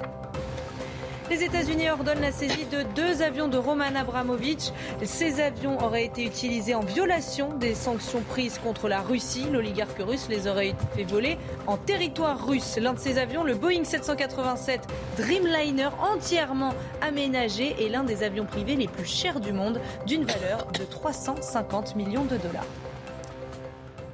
Les 1.31 1.43
États-Unis 1.43 1.89
ordonnent 1.89 2.21
la 2.21 2.31
saisie 2.31 2.65
de 2.71 2.83
deux 2.95 3.23
avions 3.23 3.47
de 3.47 3.57
Roman 3.57 3.95
Abramovich. 3.95 4.71
Ces 5.03 5.41
avions 5.41 5.81
auraient 5.83 6.05
été 6.05 6.23
utilisés 6.23 6.75
en 6.75 6.81
violation 6.81 7.57
des 7.57 7.73
sanctions 7.73 8.21
prises 8.21 8.59
contre 8.59 8.87
la 8.87 9.01
Russie. 9.01 9.47
L'oligarque 9.51 9.97
russe 9.99 10.27
les 10.29 10.47
aurait 10.47 10.75
fait 10.95 11.03
voler 11.03 11.39
en 11.65 11.77
territoire 11.77 12.45
russe. 12.45 12.77
L'un 12.79 12.93
de 12.93 12.99
ces 12.99 13.17
avions, 13.17 13.43
le 13.43 13.55
Boeing 13.55 13.85
787 13.85 14.81
Dreamliner, 15.17 15.89
entièrement 15.99 16.75
aménagé, 17.01 17.75
est 17.83 17.89
l'un 17.89 18.03
des 18.03 18.21
avions 18.21 18.45
privés 18.45 18.75
les 18.75 18.87
plus 18.87 19.07
chers 19.07 19.39
du 19.39 19.51
monde, 19.51 19.81
d'une 20.05 20.25
valeur 20.25 20.67
de 20.73 20.83
350 20.83 21.95
millions 21.95 22.25
de 22.25 22.37
dollars. 22.37 22.67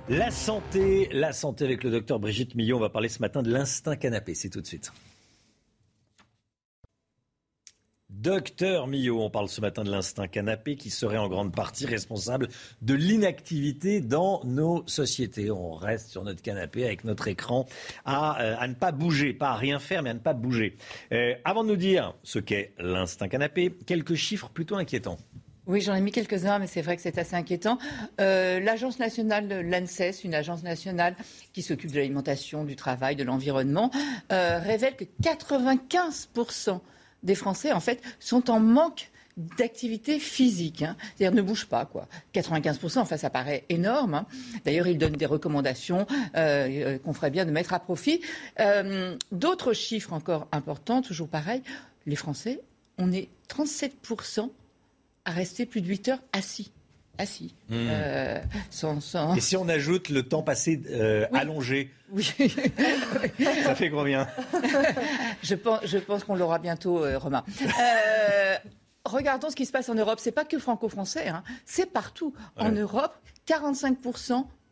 La 0.08 0.32
santé, 0.32 1.10
la 1.12 1.34
santé 1.34 1.66
avec 1.66 1.84
le 1.84 1.92
docteur 1.92 2.20
Brigitte 2.20 2.56
Millon. 2.56 2.78
On 2.78 2.80
va 2.80 2.90
parler 2.90 3.10
ce 3.10 3.20
matin 3.20 3.44
de 3.44 3.52
l'instinct 3.52 3.98
canapé. 3.98 4.34
C'est 4.34 4.50
tout 4.50 4.62
de 4.62 4.68
suite. 4.68 4.94
Docteur 8.22 8.86
Millot, 8.86 9.20
on 9.20 9.32
parle 9.32 9.50
ce 9.50 9.62
matin 9.62 9.84
de 9.84 9.90
l'instinct 9.90 10.28
canapé 10.28 10.76
qui 10.76 10.92
serait 10.92 11.18
en 11.18 11.28
grande 11.28 11.56
partie 11.56 11.88
responsable 11.88 12.50
de 12.84 12.94
l'inactivité 12.94 14.00
dans 14.00 14.44
nos 14.44 14.84
sociétés. 14.86 15.50
On 15.50 15.74
reste 15.74 16.12
sur 16.12 16.24
notre 16.24 16.44
canapé 16.44 16.86
avec 16.86 17.04
notre 17.04 17.28
écran 17.28 17.66
à, 18.06 18.40
euh, 18.40 18.68
ne 18.68 18.76
pas 18.76 18.92
bouger, 18.92 19.34
pas 19.34 19.50
à 19.50 19.56
rien 19.56 19.80
faire, 19.80 20.04
mais 20.04 20.12
à 20.12 20.14
ne 20.14 20.20
pas 20.20 20.34
bouger. 20.34 20.78
Euh, 21.12 21.34
avant 21.46 21.64
de 21.64 21.70
nous 21.70 21.78
dire 21.78 22.14
ce 22.22 22.38
qu'est 22.38 22.74
l'instinct 22.78 23.28
canapé, 23.28 23.76
quelques 23.88 24.14
chiffres 24.14 24.50
plutôt 24.50 24.76
inquiétants. 24.76 25.18
Oui, 25.66 25.82
j'en 25.82 25.96
ai 25.96 26.02
mis 26.02 26.12
quelques-uns, 26.12 26.60
mais 26.60 26.68
c'est 26.68 26.84
vrai 26.84 26.98
que 26.98 27.02
c'est 27.02 27.18
assez 27.18 27.36
inquiétant. 27.36 27.80
Euh, 28.20 28.60
l'agence 28.60 29.00
nationale, 29.00 29.48
l'ANSES, 29.68 30.24
une 30.24 30.36
agence 30.36 30.62
nationale 30.62 31.16
qui 31.54 31.64
s'occupe 31.64 31.92
de 31.92 31.98
l'alimentation, 31.98 32.66
du 32.66 32.76
travail, 32.76 33.16
de 33.16 33.24
l'environnement, 33.24 33.90
révèle 34.30 34.96
que 34.96 35.06
95 35.24 36.30
des 37.24 37.36
Français, 37.36 37.72
en 37.72 37.80
fait, 37.80 38.02
sont 38.20 38.50
en 38.50 38.60
manque 38.60 39.12
d'activité 39.38 40.20
physique, 40.20 40.82
hein. 40.84 40.96
c'est-à-dire 41.16 41.36
ne 41.36 41.42
bougent 41.42 41.68
pas. 41.68 41.86
Quoi. 41.86 42.08
95%, 42.34 43.00
enfin 43.00 43.18
ça 43.18 43.30
paraît 43.30 43.64
énorme. 43.70 44.14
Hein. 44.14 44.26
D'ailleurs, 44.66 44.88
ils 44.88 44.98
donnent 44.98 45.14
des 45.14 45.26
recommandations 45.26 46.06
euh, 46.36 46.68
euh, 46.70 46.98
qu'on 47.00 47.14
ferait 47.14 47.32
bien 47.32 47.46
de 47.46 47.52
mettre 47.52 47.74
à 47.74 47.80
profit. 47.80 48.22
Euh, 48.60 49.16
d'autres 49.32 49.74
chiffres 49.74 50.14
encore 50.14 50.48
importants, 50.52 51.02
toujours 51.02 51.28
pareil, 51.28 51.62
les 52.06 52.16
Français, 52.16 52.62
on 52.98 53.12
est 53.12 53.30
37% 53.50 54.50
à 55.26 55.32
rester 55.32 55.66
plus 55.66 55.82
de 55.82 55.88
8 55.88 56.10
heures 56.10 56.24
assis 56.34 56.72
assis. 57.18 57.54
Hmm. 57.70 57.88
Euh, 57.90 58.42
Et 59.36 59.42
si 59.42 59.56
on 59.58 59.68
ajoute 59.68 60.10
le 60.10 60.24
temps 60.24 60.44
passé 60.44 60.82
euh, 60.90 61.28
allongé 61.34 61.92
Oui. 62.12 62.34
Ça 63.64 63.76
fait 63.76 63.90
combien? 63.90 64.28
Je 65.44 65.56
pense, 65.56 65.86
je 65.86 65.98
pense 65.98 66.24
qu'on 66.24 66.36
l'aura 66.36 66.60
bientôt, 66.60 67.04
euh, 67.04 67.18
Romain. 67.18 67.44
regardons 69.06 69.50
ce 69.50 69.56
qui 69.56 69.66
se 69.66 69.72
passe 69.72 69.90
en 69.90 69.96
Europe. 69.96 70.20
C'est 70.20 70.32
pas 70.32 70.46
que 70.46 70.60
franco-français, 70.60 71.28
hein. 71.28 71.44
c'est 71.66 71.92
partout. 71.92 72.34
En 72.58 72.72
Europe, 72.72 73.16
45 73.46 73.98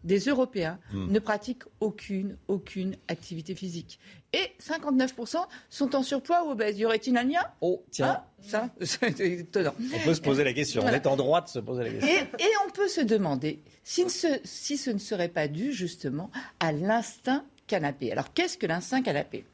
des 0.04 0.20
Européens 0.20 0.80
hmm. 0.94 1.12
ne 1.12 1.20
pratiquent 1.20 1.66
aucune, 1.82 2.38
aucune 2.48 2.96
activité 3.08 3.54
physique. 3.54 4.00
Et 4.34 4.52
59% 4.62 5.38
sont 5.70 5.96
en 5.96 6.04
surpoiz 6.04 6.44
ou 6.44 6.52
obèses. 6.52 6.78
Y 6.78 6.86
aurait-il 6.86 7.18
un 7.18 7.24
lien? 7.24 7.42
Oh, 7.62 7.84
tiens. 7.90 8.18
Ah, 8.20 8.28
ça, 8.42 8.70
c'est 8.82 9.20
étonnant. 9.20 9.74
On 9.94 10.00
peut 10.06 10.14
se 10.14 10.22
poser 10.22 10.44
la 10.44 10.54
question. 10.54 10.84
On 10.86 10.90
est 10.90 11.08
en 11.08 11.16
droit 11.16 11.42
de 11.42 11.48
se 11.48 11.60
poser 11.60 11.84
la 11.84 11.90
question. 11.90 12.10
Et, 12.10 12.44
et 12.44 12.50
on 12.68 12.70
peut 12.70 12.88
se 12.88 13.02
demander 13.02 13.60
si 13.84 14.08
ce, 14.10 14.28
si 14.44 14.78
ce 14.78 14.92
ne 14.92 15.00
serait 15.00 15.30
pas 15.30 15.48
dû 15.48 15.74
justement 15.74 16.30
à 16.60 16.72
l'instinct 16.72 17.44
canapé. 17.66 18.12
Alors, 18.12 18.34
qu'est-ce 18.34 18.58
que 18.58 18.68
l'instinct 18.68 19.02
canapé? 19.02 19.46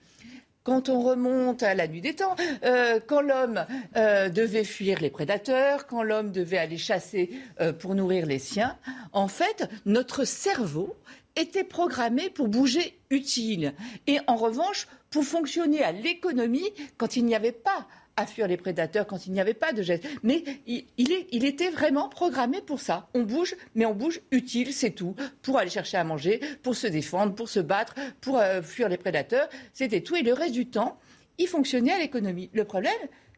Quand 0.66 0.90
on 0.90 1.00
remonte 1.02 1.62
à 1.62 1.76
la 1.76 1.88
nuit 1.88 2.02
des 2.02 2.16
temps, 2.16 2.36
euh, 2.64 3.00
quand 3.06 3.22
l'homme 3.22 3.68
euh, 3.96 4.30
devait 4.30 4.64
fuir 4.64 5.00
les 5.00 5.12
prédateurs, 5.12 5.86
quand 5.86 6.02
l'homme 6.02 6.32
devait 6.32 6.58
aller 6.58 6.80
chasser 6.80 7.30
euh, 7.62 7.72
pour 7.72 7.94
nourrir 7.94 8.26
les 8.26 8.40
siens, 8.40 8.76
en 9.14 9.28
fait, 9.28 9.70
notre 9.86 10.26
cerveau 10.26 10.96
était 11.36 11.64
programmé 11.64 12.30
pour 12.30 12.48
bouger 12.48 12.98
utile. 13.10 13.74
Et 14.08 14.20
en 14.28 14.36
revanche, 14.36 14.88
pour 15.10 15.24
fonctionner 15.24 15.84
à 15.84 15.92
l'économie 15.92 16.70
quand 16.98 17.16
il 17.16 17.26
n'y 17.26 17.36
avait 17.36 17.52
pas 17.52 17.88
à 18.18 18.26
fuir 18.26 18.48
les 18.48 18.58
prédateurs 18.58 19.08
quand 19.08 19.28
il 19.28 19.34
n'y 19.34 19.42
avait 19.42 19.54
pas 19.54 19.74
de 19.74 19.82
geste. 19.82 20.06
Mais 20.24 20.44
il, 20.68 20.86
il, 20.98 21.46
était 21.46 21.70
vraiment 21.70 22.10
programmé 22.10 22.62
pour 22.62 22.80
ça. 22.80 23.10
On 23.14 23.24
bouge, 23.24 23.56
mais 23.76 23.86
on 23.86 23.94
bouge 23.94 24.22
utile, 24.32 24.74
c'est 24.74 24.92
tout. 24.92 25.16
Pour 25.42 25.58
aller 25.58 25.70
chercher 25.70 25.98
à 25.98 26.04
manger, 26.04 26.40
pour 26.64 26.76
se 26.76 26.88
défendre, 26.88 27.36
pour 27.36 27.50
se 27.50 27.60
battre, 27.60 27.96
pour 28.22 28.38
euh, 28.38 28.62
fuir 28.62 28.90
les 28.90 28.98
prédateurs. 28.98 29.50
C'était 29.74 30.02
tout. 30.02 30.16
Et 30.16 30.22
le 30.22 30.34
reste 30.34 30.54
du 30.54 30.68
temps, 30.68 30.98
il 31.38 31.48
fonctionnait 31.48 31.92
à 31.92 32.00
l'économie. 32.00 32.50
Le 32.54 32.64
problème, 32.64 32.94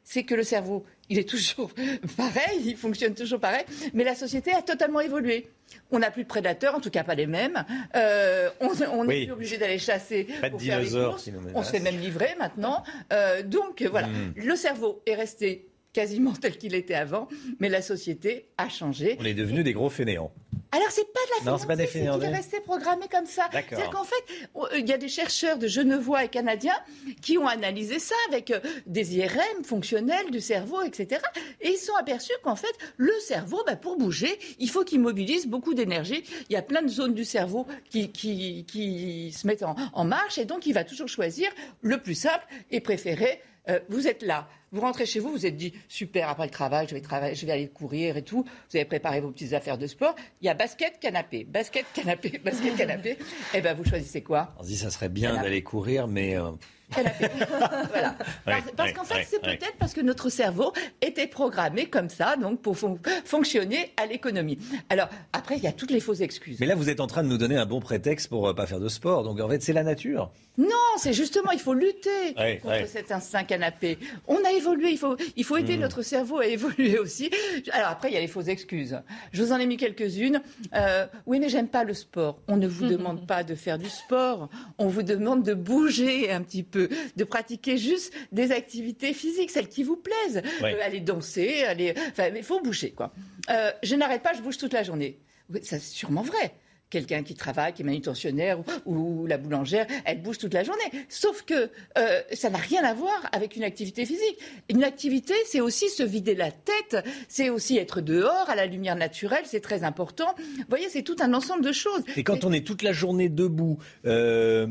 c'est 0.07 0.23
que 0.23 0.35
le 0.35 0.43
cerveau, 0.43 0.85
il 1.09 1.19
est 1.19 1.27
toujours 1.27 1.69
pareil, 2.17 2.61
il 2.65 2.77
fonctionne 2.77 3.13
toujours 3.13 3.41
pareil, 3.41 3.65
mais 3.93 4.05
la 4.05 4.15
société 4.15 4.53
a 4.53 4.61
totalement 4.61 5.01
évolué. 5.01 5.47
On 5.91 5.99
n'a 5.99 6.11
plus 6.11 6.23
de 6.23 6.29
prédateurs, 6.29 6.75
en 6.75 6.79
tout 6.79 6.89
cas 6.89 7.03
pas 7.03 7.13
les 7.13 7.27
mêmes. 7.27 7.65
Euh, 7.93 8.49
on 8.61 9.05
plus 9.05 9.29
obligé 9.31 9.57
d'aller 9.57 9.79
chasser 9.79 10.25
pas 10.39 10.49
pour 10.49 10.61
faire 10.61 10.79
les 10.79 10.89
courses. 10.89 11.29
On 11.53 11.61
se 11.61 11.71
fait 11.71 11.81
même 11.81 11.99
livrer 11.99 12.35
maintenant. 12.39 12.83
Euh, 13.11 13.43
donc 13.43 13.83
voilà, 13.83 14.07
hmm. 14.07 14.33
le 14.37 14.55
cerveau 14.55 15.01
est 15.05 15.15
resté 15.15 15.67
quasiment 15.91 16.31
tel 16.41 16.57
qu'il 16.57 16.73
était 16.73 16.93
avant, 16.93 17.27
mais 17.59 17.67
la 17.67 17.81
société 17.81 18.47
a 18.57 18.69
changé. 18.69 19.17
On 19.19 19.25
est 19.25 19.33
devenus 19.33 19.65
des 19.65 19.73
gros 19.73 19.89
fainéants. 19.89 20.31
Alors 20.71 20.87
c'est 20.89 21.05
pas 21.05 21.19
de 21.25 21.29
la 21.31 21.37
fainéance, 21.43 21.65
c'est 21.67 21.87
qu'il 21.87 22.23
est 22.23 22.35
resté 22.35 22.59
programmé 22.59 23.07
comme 23.09 23.25
ça. 23.25 23.47
C'est-à-dire 23.51 23.89
qu'en 23.89 24.03
fait, 24.03 24.77
il 24.77 24.87
y 24.87 24.93
a 24.93 24.97
des 24.97 25.07
chercheurs 25.07 25.57
de 25.57 25.67
Genevois 25.67 26.25
et 26.25 26.29
Canadiens 26.29 26.77
qui 27.21 27.37
ont 27.37 27.47
analysé 27.47 27.99
ça 27.99 28.15
avec 28.27 28.51
euh, 28.51 28.59
des 28.85 29.17
IRM 29.17 29.63
fonctionnels 29.63 30.29
du 30.31 30.41
cerveau, 30.41 30.81
etc. 30.81 31.21
Et 31.61 31.69
ils 31.69 31.77
sont 31.77 31.95
aperçus 31.95 32.33
qu'en 32.43 32.55
fait, 32.55 32.73
le 32.97 33.13
cerveau, 33.19 33.63
bah, 33.65 33.75
pour 33.75 33.97
bouger, 33.97 34.37
il 34.59 34.69
faut 34.69 34.83
qu'il 34.83 34.99
mobilise 34.99 35.47
beaucoup 35.47 35.73
d'énergie. 35.73 36.23
Il 36.49 36.53
y 36.53 36.57
a 36.57 36.61
plein 36.61 36.81
de 36.81 36.89
zones 36.89 37.13
du 37.13 37.25
cerveau 37.25 37.65
qui, 37.89 38.11
qui, 38.11 38.65
qui 38.65 39.31
se 39.31 39.47
mettent 39.47 39.63
en, 39.63 39.75
en 39.93 40.05
marche 40.05 40.37
et 40.37 40.45
donc 40.45 40.65
il 40.65 40.73
va 40.73 40.83
toujours 40.83 41.07
choisir 41.07 41.49
le 41.81 41.97
plus 42.01 42.15
simple 42.15 42.45
et 42.71 42.81
préférer 42.81 43.41
euh, 43.69 43.79
vous 43.89 44.07
êtes 44.07 44.21
là, 44.21 44.47
vous 44.71 44.81
rentrez 44.81 45.05
chez 45.05 45.19
vous, 45.19 45.29
vous 45.31 45.45
êtes 45.45 45.55
dit 45.55 45.73
super 45.87 46.29
après 46.29 46.45
le 46.45 46.51
travail, 46.51 46.87
je 46.89 46.95
vais 46.95 47.01
travailler, 47.01 47.35
je 47.35 47.45
vais 47.45 47.51
aller 47.53 47.67
courir 47.67 48.17
et 48.17 48.23
tout. 48.23 48.43
Vous 48.43 48.75
avez 48.75 48.85
préparé 48.85 49.21
vos 49.21 49.31
petites 49.31 49.53
affaires 49.53 49.77
de 49.77 49.87
sport. 49.87 50.15
Il 50.41 50.45
y 50.45 50.49
a 50.49 50.53
basket 50.53 50.99
canapé, 50.99 51.45
basket 51.45 51.85
canapé, 51.93 52.37
basket 52.43 52.75
canapé. 52.75 53.17
Eh 53.53 53.61
ben 53.61 53.75
vous 53.75 53.85
choisissez 53.85 54.21
quoi? 54.21 54.53
On 54.59 54.63
se 54.63 54.67
dit 54.67 54.77
ça 54.77 54.89
serait 54.89 55.09
bien 55.09 55.35
d'aller 55.41 55.63
courir, 55.63 56.07
mais 56.07 56.37
euh, 56.37 56.51
canapé. 56.93 57.27
voilà. 57.91 58.15
Ouais, 58.47 58.63
Parce 58.75 58.89
ouais, 58.89 58.93
qu'en 58.93 59.03
fait, 59.03 59.15
ouais, 59.15 59.27
c'est 59.29 59.45
ouais. 59.45 59.57
peut-être 59.57 59.75
parce 59.79 59.93
que 59.93 60.01
notre 60.01 60.29
cerveau 60.29 60.73
était 61.01 61.27
programmé 61.27 61.85
comme 61.87 62.09
ça, 62.09 62.35
donc 62.35 62.61
pour 62.61 62.77
fon- 62.77 62.99
fonctionner 63.25 63.91
à 63.97 64.05
l'économie. 64.05 64.57
Alors, 64.89 65.09
après, 65.33 65.57
il 65.57 65.63
y 65.63 65.67
a 65.67 65.71
toutes 65.71 65.91
les 65.91 65.99
fausses 65.99 66.21
excuses. 66.21 66.57
Mais 66.59 66.65
là, 66.65 66.75
vous 66.75 66.89
êtes 66.89 66.99
en 66.99 67.07
train 67.07 67.23
de 67.23 67.27
nous 67.27 67.37
donner 67.37 67.57
un 67.57 67.65
bon 67.65 67.79
prétexte 67.79 68.29
pour 68.29 68.47
euh, 68.47 68.53
pas 68.53 68.65
faire 68.67 68.79
de 68.79 68.89
sport. 68.89 69.23
Donc 69.23 69.39
en 69.39 69.49
fait, 69.49 69.61
c'est 69.61 69.73
la 69.73 69.83
nature. 69.83 70.31
Non, 70.57 70.67
c'est 70.97 71.13
justement, 71.13 71.51
il 71.51 71.59
faut 71.59 71.73
lutter 71.75 72.33
Ouais, 72.37 72.57
contre 72.61 72.73
ouais. 72.75 72.87
cet 72.87 73.11
instinct 73.11 73.43
canapé. 73.43 73.99
On 74.27 74.37
a 74.43 74.51
évolué, 74.53 74.89
il 74.91 74.97
faut, 74.97 75.15
il 75.35 75.43
faut 75.43 75.57
aider 75.57 75.75
Mhm. 75.75 75.81
notre 75.81 76.01
cerveau 76.01 76.39
à 76.39 76.45
évoluer 76.47 76.97
aussi. 76.97 77.29
Alors 77.71 77.89
après, 77.89 78.09
il 78.09 78.13
y 78.13 78.17
a 78.17 78.21
les 78.21 78.27
fausses 78.27 78.47
excuses. 78.47 78.99
Je 79.33 79.43
vous 79.43 79.51
en 79.51 79.57
ai 79.59 79.65
mis 79.67 79.77
quelques-unes. 79.77 80.41
Euh, 80.73 81.05
oui, 81.25 81.39
mais 81.39 81.49
j'aime 81.49 81.67
pas 81.67 81.83
le 81.83 81.93
sport. 81.93 82.39
On 82.47 82.57
ne 82.57 82.67
vous 82.67 82.85
demande 82.87 83.27
pas 83.27 83.43
de 83.43 83.53
faire 83.55 83.77
du 83.77 83.89
sport. 83.89 84.49
On 84.79 84.87
vous 84.87 85.03
demande 85.03 85.43
de 85.43 85.53
bouger 85.53 86.31
un 86.31 86.41
petit 86.41 86.63
peu, 86.63 86.76
de 87.15 87.23
pratiquer 87.23 87.77
juste 87.77 88.13
des 88.31 88.51
activités 88.51 89.13
physiques, 89.13 89.51
celles 89.51 89.69
qui 89.69 89.83
vous 89.83 89.97
plaisent. 89.97 90.41
Ouais. 90.61 90.75
Euh, 90.75 90.85
aller 90.85 90.99
danser, 90.99 91.63
aller, 91.63 91.93
enfin, 92.11 92.29
il 92.35 92.43
faut 92.43 92.61
bouger, 92.61 92.91
quoi. 92.91 93.11
Euh, 93.49 93.71
je 93.83 93.95
n'arrête 93.95 94.23
pas, 94.23 94.33
je 94.33 94.41
bouge 94.41 94.57
toute 94.57 94.73
la 94.73 94.83
journée. 94.83 95.19
Oui, 95.49 95.59
ça, 95.63 95.79
c'est 95.79 95.93
sûrement 95.93 96.23
vrai. 96.23 96.53
Quelqu'un 96.89 97.23
qui 97.23 97.35
travaille, 97.35 97.73
qui 97.73 97.81
est 97.81 97.85
manutentionnaire 97.85 98.59
ou, 98.85 98.95
ou 98.95 99.25
la 99.25 99.37
boulangère, 99.37 99.85
elle 100.05 100.21
bouge 100.21 100.37
toute 100.37 100.53
la 100.53 100.63
journée. 100.63 100.83
Sauf 101.09 101.41
que 101.41 101.69
euh, 101.97 102.21
ça 102.33 102.49
n'a 102.49 102.57
rien 102.57 102.83
à 102.83 102.93
voir 102.93 103.27
avec 103.33 103.55
une 103.57 103.63
activité 103.63 104.05
physique. 104.05 104.37
Une 104.69 104.83
activité, 104.83 105.33
c'est 105.45 105.59
aussi 105.59 105.89
se 105.89 106.03
vider 106.03 106.33
la 106.33 106.51
tête, 106.51 107.05
c'est 107.27 107.49
aussi 107.49 107.77
être 107.77 107.99
dehors 107.99 108.49
à 108.49 108.55
la 108.55 108.65
lumière 108.65 108.95
naturelle, 108.95 109.43
c'est 109.45 109.59
très 109.59 109.83
important. 109.83 110.33
Vous 110.37 110.63
voyez, 110.69 110.87
c'est 110.89 111.03
tout 111.03 111.17
un 111.19 111.33
ensemble 111.33 111.63
de 111.63 111.73
choses. 111.73 112.03
Et 112.15 112.23
quand 112.23 112.45
on 112.45 112.53
est 112.53 112.65
toute 112.65 112.83
la 112.83 112.93
journée 112.93 113.27
debout, 113.27 113.79
euh, 114.05 114.67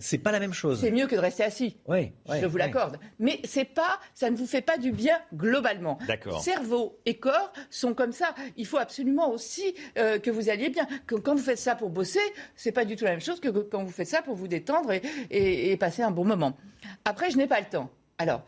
c'est 0.00 0.18
pas 0.18 0.32
la 0.32 0.40
même 0.40 0.54
chose. 0.54 0.80
C'est 0.80 0.90
mieux 0.90 1.06
que 1.06 1.14
de 1.14 1.20
rester 1.20 1.44
assis. 1.44 1.76
Oui, 1.86 2.12
je 2.28 2.46
vous 2.46 2.56
l'accorde. 2.56 2.98
Mais 3.20 3.40
c'est 3.44 3.64
pas, 3.64 4.00
ça 4.14 4.30
ne 4.30 4.36
vous 4.36 4.46
fait 4.46 4.62
pas 4.62 4.76
du 4.76 4.90
bien 4.90 5.18
globalement. 5.34 5.98
D'accord. 6.08 6.42
Cerveau 6.42 6.98
et 7.06 7.14
corps 7.14 7.52
sont 7.70 7.94
comme 7.94 8.12
ça. 8.12 8.34
Il 8.56 8.66
faut 8.66 8.78
absolument 8.78 9.30
aussi 9.30 9.74
euh, 9.98 10.18
que 10.18 10.30
vous 10.30 10.48
alliez 10.48 10.68
bien. 10.68 10.86
Que 11.06 11.14
quand 11.14 11.34
vous 11.34 11.42
faites 11.42 11.59
ça 11.60 11.74
pour 11.76 11.90
bosser, 11.90 12.18
c'est 12.56 12.72
pas 12.72 12.84
du 12.84 12.96
tout 12.96 13.04
la 13.04 13.12
même 13.12 13.20
chose 13.20 13.38
que 13.40 13.48
quand 13.48 13.84
vous 13.84 13.92
faites 13.92 14.08
ça 14.08 14.22
pour 14.22 14.34
vous 14.34 14.48
détendre 14.48 14.92
et, 14.92 15.02
et- 15.30 15.70
et 15.72 15.76
passer 15.76 16.02
un 16.02 16.10
bon 16.10 16.24
moment. 16.24 16.56
Après, 17.04 17.30
je 17.30 17.36
n'ai 17.36 17.46
pas 17.46 17.60
le 17.60 17.66
temps. 17.66 17.90
Alors. 18.18 18.42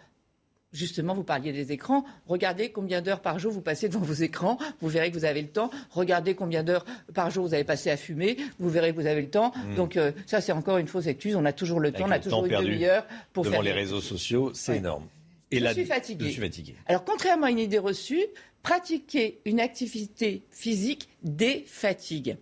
Justement, 0.75 1.15
vous 1.15 1.23
parliez 1.23 1.53
des 1.53 1.71
écrans. 1.71 2.03
Regardez 2.27 2.71
combien 2.71 3.03
d'heures 3.03 3.21
par 3.21 3.39
jour 3.39 3.53
vous 3.53 3.61
passez 3.61 3.91
devant 3.91 4.01
vos 4.01 4.15
écrans. 4.15 4.57
Vous 4.81 4.89
verrez 4.89 5.11
que 5.11 5.19
vous 5.19 5.27
avez 5.27 5.43
le 5.43 5.49
temps. 5.49 5.71
Regardez 5.91 6.35
combien 6.35 6.63
d'heures 6.63 6.87
par 7.13 7.31
jour 7.31 7.47
vous 7.47 7.53
avez 7.53 7.63
passé 7.65 7.91
à 7.91 7.99
fumer. 7.99 8.39
Vous 8.59 8.71
verrez 8.71 8.93
que 8.93 8.97
vous 8.99 9.05
avez 9.07 9.21
le 9.21 9.29
temps. 9.29 9.53
Mm. 9.55 9.75
Donc 9.75 9.99
euh, 9.99 10.13
ça, 10.25 10.41
c'est 10.41 10.53
encore 10.53 10.79
une 10.79 10.89
fausse 10.89 11.09
excuse. 11.09 11.37
On 11.37 11.45
a 11.45 11.53
toujours 11.53 11.79
le 11.79 11.93
temps. 11.93 12.07
On 12.07 12.11
a 12.11 12.17
le 12.17 12.23
toujours 12.23 12.49
temps 12.49 12.59
une 12.63 12.65
demi-heure 12.67 13.05
pour 13.35 13.45
devant 13.45 13.57
faire 13.57 13.63
les 13.65 13.73
réseaux 13.73 14.01
sociaux, 14.01 14.51
c'est 14.55 14.79
énorme. 14.79 15.07
Et 15.51 15.59
Je 15.59 15.65
là, 15.65 15.75
suis 15.75 15.85
fatiguée. 15.85 16.25
Je 16.25 16.31
suis 16.31 16.41
fatigué. 16.41 16.75
Alors, 16.87 17.05
contrairement 17.05 17.49
à 17.49 17.51
une 17.51 17.59
idée 17.59 17.79
reçue, 17.79 18.25
pratiquer 18.63 19.41
une 19.45 19.61
activité 19.61 20.41
physique 20.51 21.11
défatigue. 21.23 22.39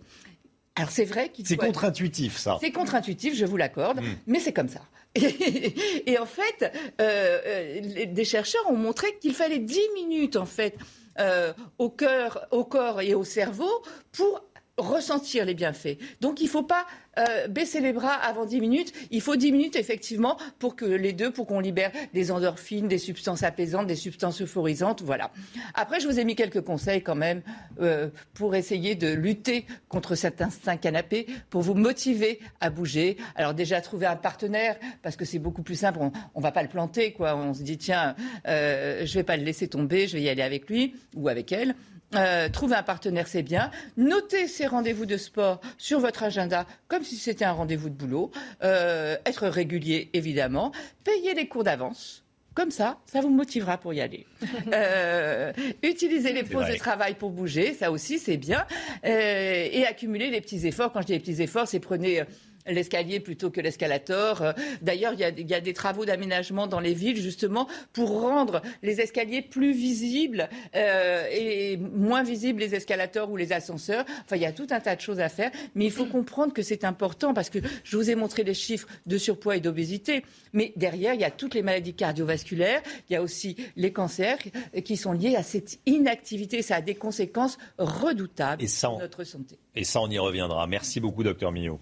Alors, 0.75 0.89
c'est 0.89 1.05
vrai 1.05 1.29
qu'il 1.29 1.45
C'est 1.45 1.57
contre-intuitif, 1.57 2.37
ça. 2.37 2.57
C'est 2.61 2.71
contre-intuitif, 2.71 3.35
je 3.35 3.45
vous 3.45 3.57
l'accorde, 3.57 3.99
Mm. 4.01 4.05
mais 4.27 4.39
c'est 4.39 4.53
comme 4.53 4.69
ça. 4.69 4.81
Et, 5.15 6.17
en 6.17 6.25
fait, 6.25 6.71
euh, 7.01 7.39
euh, 7.45 8.05
des 8.05 8.23
chercheurs 8.25 8.63
ont 8.69 8.77
montré 8.77 9.17
qu'il 9.19 9.33
fallait 9.33 9.59
10 9.59 9.79
minutes, 9.95 10.37
en 10.37 10.45
fait, 10.45 10.77
euh, 11.19 11.51
au 11.77 11.89
cœur, 11.89 12.47
au 12.51 12.63
corps 12.63 13.01
et 13.01 13.13
au 13.13 13.25
cerveau 13.25 13.69
pour 14.13 14.43
ressentir 14.87 15.45
les 15.45 15.53
bienfaits. 15.53 15.97
Donc 16.21 16.41
il 16.41 16.45
ne 16.45 16.49
faut 16.49 16.63
pas 16.63 16.85
euh, 17.19 17.47
baisser 17.47 17.81
les 17.81 17.91
bras 17.91 18.13
avant 18.13 18.45
10 18.45 18.61
minutes. 18.61 18.93
Il 19.11 19.21
faut 19.21 19.35
10 19.35 19.51
minutes 19.51 19.75
effectivement 19.75 20.37
pour 20.59 20.75
que 20.75 20.85
les 20.85 21.11
deux, 21.11 21.31
pour 21.31 21.45
qu'on 21.45 21.59
libère 21.59 21.91
des 22.13 22.31
endorphines, 22.31 22.87
des 22.87 22.97
substances 22.97 23.43
apaisantes, 23.43 23.87
des 23.87 23.95
substances 23.95 24.41
euphorisantes. 24.41 25.01
Voilà. 25.01 25.31
Après, 25.73 25.99
je 25.99 26.07
vous 26.07 26.19
ai 26.19 26.23
mis 26.23 26.35
quelques 26.35 26.61
conseils 26.61 27.03
quand 27.03 27.15
même 27.15 27.41
euh, 27.81 28.09
pour 28.33 28.55
essayer 28.55 28.95
de 28.95 29.09
lutter 29.09 29.65
contre 29.89 30.15
cet 30.15 30.41
instinct 30.41 30.77
canapé, 30.77 31.27
pour 31.49 31.61
vous 31.61 31.73
motiver 31.73 32.39
à 32.61 32.69
bouger. 32.69 33.17
Alors 33.35 33.53
déjà 33.53 33.81
trouver 33.81 34.05
un 34.05 34.15
partenaire 34.15 34.77
parce 35.01 35.17
que 35.17 35.25
c'est 35.25 35.39
beaucoup 35.39 35.63
plus 35.63 35.75
simple. 35.75 35.99
On, 36.01 36.11
on 36.33 36.39
va 36.39 36.51
pas 36.51 36.63
le 36.63 36.69
planter 36.69 37.11
quoi. 37.11 37.35
On 37.35 37.53
se 37.53 37.63
dit 37.63 37.77
tiens, 37.77 38.15
euh, 38.47 39.05
je 39.05 39.13
vais 39.15 39.23
pas 39.23 39.35
le 39.35 39.43
laisser 39.43 39.67
tomber, 39.67 40.07
je 40.07 40.13
vais 40.15 40.23
y 40.23 40.29
aller 40.29 40.43
avec 40.43 40.69
lui 40.69 40.95
ou 41.15 41.27
avec 41.27 41.51
elle. 41.51 41.75
Euh, 42.15 42.49
trouver 42.49 42.75
un 42.75 42.83
partenaire, 42.83 43.27
c'est 43.27 43.43
bien. 43.43 43.71
Notez 43.97 44.47
ces 44.47 44.65
rendez-vous 44.65 45.05
de 45.05 45.17
sport 45.17 45.61
sur 45.77 45.99
votre 45.99 46.23
agenda 46.23 46.65
comme 46.87 47.03
si 47.03 47.15
c'était 47.15 47.45
un 47.45 47.53
rendez-vous 47.53 47.89
de 47.89 47.95
boulot. 47.95 48.31
Euh, 48.63 49.17
être 49.25 49.47
régulier, 49.47 50.09
évidemment. 50.13 50.71
Payer 51.03 51.33
les 51.33 51.47
cours 51.47 51.63
d'avance. 51.63 52.23
Comme 52.53 52.71
ça, 52.71 52.97
ça 53.05 53.21
vous 53.21 53.29
motivera 53.29 53.77
pour 53.77 53.93
y 53.93 54.01
aller. 54.01 54.25
Euh, 54.73 55.51
utiliser 55.83 56.31
les 56.33 56.43
pauses 56.43 56.67
de 56.67 56.75
travail 56.75 57.15
pour 57.15 57.31
bouger, 57.31 57.73
ça 57.73 57.91
aussi 57.91 58.19
c'est 58.19 58.37
bien. 58.37 58.65
Euh, 59.05 59.67
et 59.71 59.85
accumuler 59.85 60.29
les 60.29 60.39
petits 60.39 60.65
efforts. 60.65 60.91
Quand 60.91 61.01
je 61.01 61.07
dis 61.07 61.13
les 61.13 61.19
petits 61.19 61.41
efforts, 61.41 61.67
c'est 61.67 61.79
prenez 61.79 62.23
l'escalier 62.67 63.19
plutôt 63.19 63.49
que 63.51 63.61
l'escalator. 63.61 64.41
Euh, 64.41 64.53
D'ailleurs, 64.81 65.13
il 65.13 65.19
y 65.19 65.23
a, 65.23 65.29
il 65.29 65.49
y 65.49 65.53
a 65.53 65.61
des 65.61 65.73
travaux 65.73 66.05
d'aménagement 66.05 66.67
dans 66.67 66.79
les 66.79 66.93
villes 66.93 67.21
justement 67.21 67.67
pour 67.93 68.21
rendre 68.21 68.61
les 68.83 69.01
escaliers 69.01 69.41
plus 69.41 69.73
visibles 69.73 70.49
euh, 70.75 71.25
et 71.31 71.77
moins 71.77 72.23
visibles 72.23 72.59
les 72.59 72.75
escalators 72.75 73.29
ou 73.31 73.37
les 73.37 73.51
ascenseurs. 73.53 74.05
Enfin, 74.25 74.35
il 74.35 74.41
y 74.41 74.45
a 74.45 74.51
tout 74.51 74.67
un 74.71 74.79
tas 74.79 74.95
de 74.95 75.01
choses 75.01 75.19
à 75.19 75.29
faire, 75.29 75.51
mais 75.75 75.85
il 75.85 75.91
faut 75.91 76.05
comprendre 76.05 76.53
que 76.53 76.61
c'est 76.61 76.83
important 76.83 77.33
parce 77.33 77.49
que 77.49 77.59
je 77.83 77.97
vous 77.97 78.09
ai 78.09 78.15
montré 78.15 78.43
les 78.43 78.53
chiffres 78.53 78.87
de 79.05 79.17
surpoids 79.17 79.57
et 79.57 79.59
d'obésité, 79.59 80.23
mais 80.53 80.73
derrière, 80.75 81.13
il 81.13 81.21
y 81.21 81.25
a 81.25 81.31
toutes 81.31 81.53
les 81.55 81.61
maladies 81.61 81.93
cardiovasculaires, 81.93 82.81
il 83.09 83.13
y 83.13 83.15
a 83.15 83.21
aussi 83.21 83.55
les 83.75 83.91
cancers 83.91 84.37
qui 84.85 84.97
sont 84.97 85.13
liés 85.13 85.35
à 85.35 85.43
cette 85.43 85.79
inactivité. 85.85 86.61
Ça 86.61 86.75
a 86.77 86.81
des 86.81 86.95
conséquences 86.95 87.57
redoutables 87.77 88.63
Et 88.63 88.67
ça, 88.67 88.89
on- 88.89 88.93
sur 88.95 89.01
notre 89.01 89.23
santé. 89.23 89.57
Et 89.75 89.83
ça, 89.83 90.01
on 90.01 90.09
y 90.09 90.19
reviendra. 90.19 90.67
Merci 90.67 90.99
beaucoup, 90.99 91.23
docteur 91.23 91.51
Millot. 91.51 91.79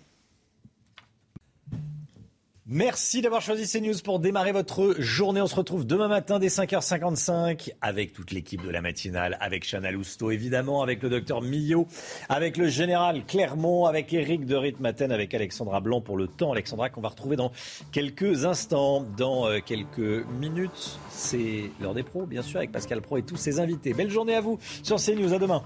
Merci 2.72 3.23
d'avoir 3.23 3.41
choisi 3.41 3.67
CNews 3.67 3.98
pour 4.03 4.19
démarrer 4.19 4.51
votre 4.51 4.93
journée. 4.99 5.41
On 5.41 5.48
se 5.48 5.56
retrouve 5.56 5.88
demain 5.88 6.07
matin 6.07 6.38
dès 6.38 6.49
5h55 6.49 7.72
avec 7.81 8.14
toute 8.14 8.30
l'équipe 8.30 8.64
de 8.64 8.69
la 8.69 8.81
matinale, 8.81 9.39
avec 9.41 9.65
Chana 9.67 9.89
Lousteau 9.89 10.30
évidemment, 10.30 10.83
avec 10.83 11.01
le 11.01 11.09
docteur 11.09 11.41
Millot, 11.41 11.88
avec 12.30 12.57
le 12.57 12.67
général 12.67 13.25
Clermont, 13.25 13.85
avec 13.85 14.14
Eric 14.14 14.45
de 14.45 14.56
Ritmaten, 14.56 15.11
avec 15.11 15.33
Alexandra 15.33 15.81
Blanc 15.81 15.99
pour 15.99 16.15
le 16.15 16.27
temps. 16.27 16.51
Alexandra 16.51 16.91
qu'on 16.91 17.01
va 17.01 17.09
retrouver 17.09 17.38
dans 17.38 17.51
quelques 17.91 18.45
instants, 18.45 19.03
dans 19.17 19.48
euh, 19.48 19.61
quelques 19.65 20.23
minutes. 20.39 20.99
C'est 21.09 21.72
l'heure 21.81 21.95
des 21.95 22.03
pros, 22.03 22.27
bien 22.27 22.43
sûr, 22.43 22.59
avec 22.59 22.72
Pascal 22.72 23.01
Pro 23.01 23.17
et 23.17 23.23
tous 23.23 23.38
ses 23.38 23.59
invités. 23.59 23.95
Belle 23.95 24.11
journée 24.11 24.35
à 24.35 24.41
vous 24.41 24.59
sur 24.83 24.98
CNews. 24.98 25.33
À 25.33 25.39
demain. 25.39 25.64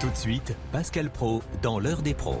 Tout 0.00 0.08
de 0.08 0.16
suite, 0.16 0.54
Pascal 0.72 1.10
Pro 1.10 1.42
dans 1.60 1.78
l'heure 1.78 2.00
des 2.00 2.14
pros. 2.14 2.40